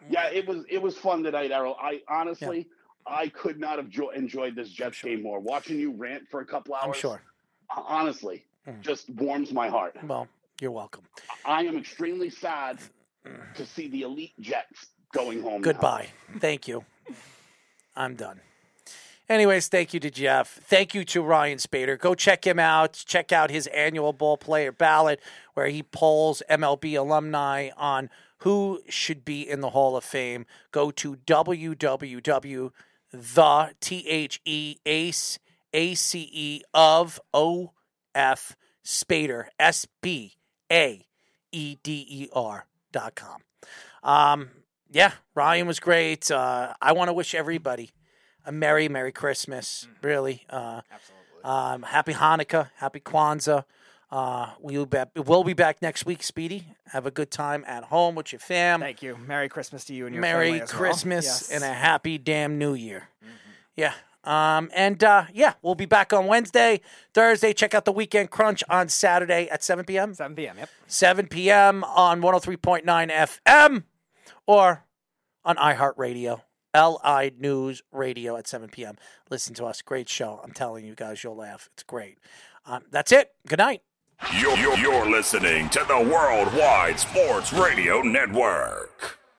Yeah, 0.09 0.29
it 0.29 0.47
was 0.47 0.63
it 0.69 0.81
was 0.81 0.97
fun 0.97 1.23
tonight, 1.23 1.51
Errol. 1.51 1.75
I 1.79 2.01
honestly, 2.07 2.67
I 3.05 3.27
could 3.29 3.59
not 3.59 3.77
have 3.77 3.89
jo- 3.89 4.11
enjoyed 4.11 4.55
this 4.55 4.69
Jets 4.69 5.01
game 5.01 5.21
more. 5.21 5.39
Watching 5.39 5.79
you 5.79 5.91
rant 5.91 6.23
for 6.29 6.41
a 6.41 6.45
couple 6.45 6.75
hours, 6.75 6.85
I'm 6.85 6.93
sure. 6.93 7.21
honestly, 7.75 8.45
Mm. 8.67 8.81
just 8.81 9.09
warms 9.11 9.51
my 9.53 9.67
heart. 9.67 9.95
Well, 10.03 10.27
you're 10.59 10.71
welcome. 10.71 11.03
I 11.45 11.63
am 11.63 11.77
extremely 11.77 12.29
sad 12.29 12.79
mm. 13.25 13.53
to 13.53 13.65
see 13.65 13.87
the 13.89 14.01
elite 14.01 14.33
Jets 14.39 14.87
going 15.15 15.41
home. 15.41 15.61
now. 15.61 15.71
Goodbye. 15.71 16.07
Thank 16.39 16.67
you. 16.67 16.85
I'm 17.95 18.15
done. 18.15 18.41
Anyways, 19.27 19.69
thank 19.69 19.93
you 19.93 19.99
to 20.01 20.11
Jeff. 20.11 20.59
Thank 20.65 20.93
you 20.93 21.03
to 21.05 21.21
Ryan 21.23 21.57
Spaeder. 21.57 21.97
Go 21.97 22.13
check 22.13 22.45
him 22.45 22.59
out. 22.59 22.93
Check 22.93 23.31
out 23.31 23.49
his 23.49 23.65
annual 23.67 24.13
ball 24.13 24.37
player 24.37 24.71
ballot 24.71 25.19
where 25.55 25.67
he 25.67 25.81
polls 25.81 26.43
MLB 26.49 26.97
alumni 26.97 27.69
on 27.75 28.09
who 28.39 28.81
should 28.87 29.25
be 29.25 29.41
in 29.49 29.61
the 29.61 29.71
Hall 29.71 29.97
of 29.97 30.03
Fame. 30.03 30.45
Go 30.71 30.91
to 30.91 31.15
www 31.25 32.71
the 33.15 33.73
T 33.79 34.07
H 34.07 34.41
E 34.45 34.77
Ace 34.85 35.39
A 35.73 35.95
C 35.95 36.29
E 36.31 36.61
of 36.73 37.19
O 37.33 37.71
F 38.13 38.55
Spaeder 38.83 39.45
S 39.59 39.87
B 40.01 40.33
A 40.71 41.05
E 41.51 41.77
D 41.81 42.05
E 42.09 42.27
R 42.33 42.67
dot 42.91 43.15
com. 43.15 43.41
Um, 44.03 44.49
yeah, 44.95 45.11
Ryan 45.35 45.67
was 45.67 45.81
great. 45.81 46.31
Uh, 46.31 46.73
I 46.81 46.93
want 46.93 47.09
to 47.09 47.13
wish 47.13 47.35
everybody 47.35 47.91
a 48.45 48.51
merry, 48.53 48.87
merry 48.87 49.11
Christmas. 49.11 49.87
Really, 50.01 50.45
uh, 50.49 50.81
absolutely. 50.89 51.43
Um, 51.43 51.83
happy 51.83 52.13
Hanukkah, 52.13 52.69
happy 52.77 53.01
Kwanzaa. 53.01 53.65
Uh, 54.09 54.51
we'll 54.61 54.85
be, 54.85 54.99
we'll 55.17 55.43
be 55.43 55.53
back 55.53 55.81
next 55.81 56.05
week, 56.05 56.23
Speedy. 56.23 56.65
Have 56.93 57.05
a 57.05 57.11
good 57.11 57.29
time 57.29 57.65
at 57.67 57.83
home 57.85 58.15
with 58.15 58.31
your 58.31 58.39
fam. 58.39 58.79
Thank 58.79 59.03
you. 59.03 59.17
Merry 59.17 59.49
Christmas 59.49 59.83
to 59.85 59.93
you 59.93 60.05
and 60.05 60.15
your 60.15 60.21
Merry 60.21 60.45
family 60.51 60.61
as 60.61 60.71
well. 60.71 60.79
Christmas 60.79 61.25
Yes. 61.25 61.51
and 61.51 61.63
a 61.65 61.73
happy 61.73 62.17
damn 62.17 62.57
New 62.57 62.73
Year. 62.73 63.09
Yeah. 63.75 63.93
Um, 64.23 64.71
and 64.73 65.03
uh, 65.03 65.25
yeah, 65.33 65.53
we'll 65.61 65.75
be 65.75 65.85
back 65.85 66.13
on 66.13 66.27
Wednesday, 66.27 66.79
Thursday. 67.13 67.51
Check 67.51 67.73
out 67.73 67.83
the 67.83 67.91
Weekend 67.91 68.31
Crunch 68.31 68.63
on 68.69 68.87
Saturday 68.87 69.49
at 69.49 69.61
7 69.63 69.83
p.m. 69.83 70.13
7 70.13 70.35
p.m. 70.37 70.55
Yep. 70.57 70.69
7 70.87 71.27
p.m. 71.27 71.83
on 71.83 72.21
103.9 72.21 72.85
FM 73.11 73.83
or 74.47 74.84
on 75.45 75.55
iHeartRadio, 75.57 76.41
LI 76.75 77.31
News 77.37 77.81
Radio 77.91 78.35
at 78.35 78.47
7 78.47 78.69
p.m. 78.69 78.97
Listen 79.29 79.53
to 79.55 79.65
us. 79.65 79.81
Great 79.81 80.09
show. 80.09 80.41
I'm 80.43 80.51
telling 80.51 80.85
you 80.85 80.95
guys, 80.95 81.23
you'll 81.23 81.35
laugh. 81.35 81.69
It's 81.73 81.83
great. 81.83 82.17
Um, 82.65 82.83
that's 82.91 83.11
it. 83.11 83.31
Good 83.47 83.59
night. 83.59 83.81
You're, 84.39 84.57
you're, 84.57 84.77
you're 84.77 85.09
listening 85.09 85.69
to 85.69 85.85
the 85.87 85.99
Worldwide 85.99 86.99
Sports 86.99 87.53
Radio 87.53 88.01
Network. 88.01 89.19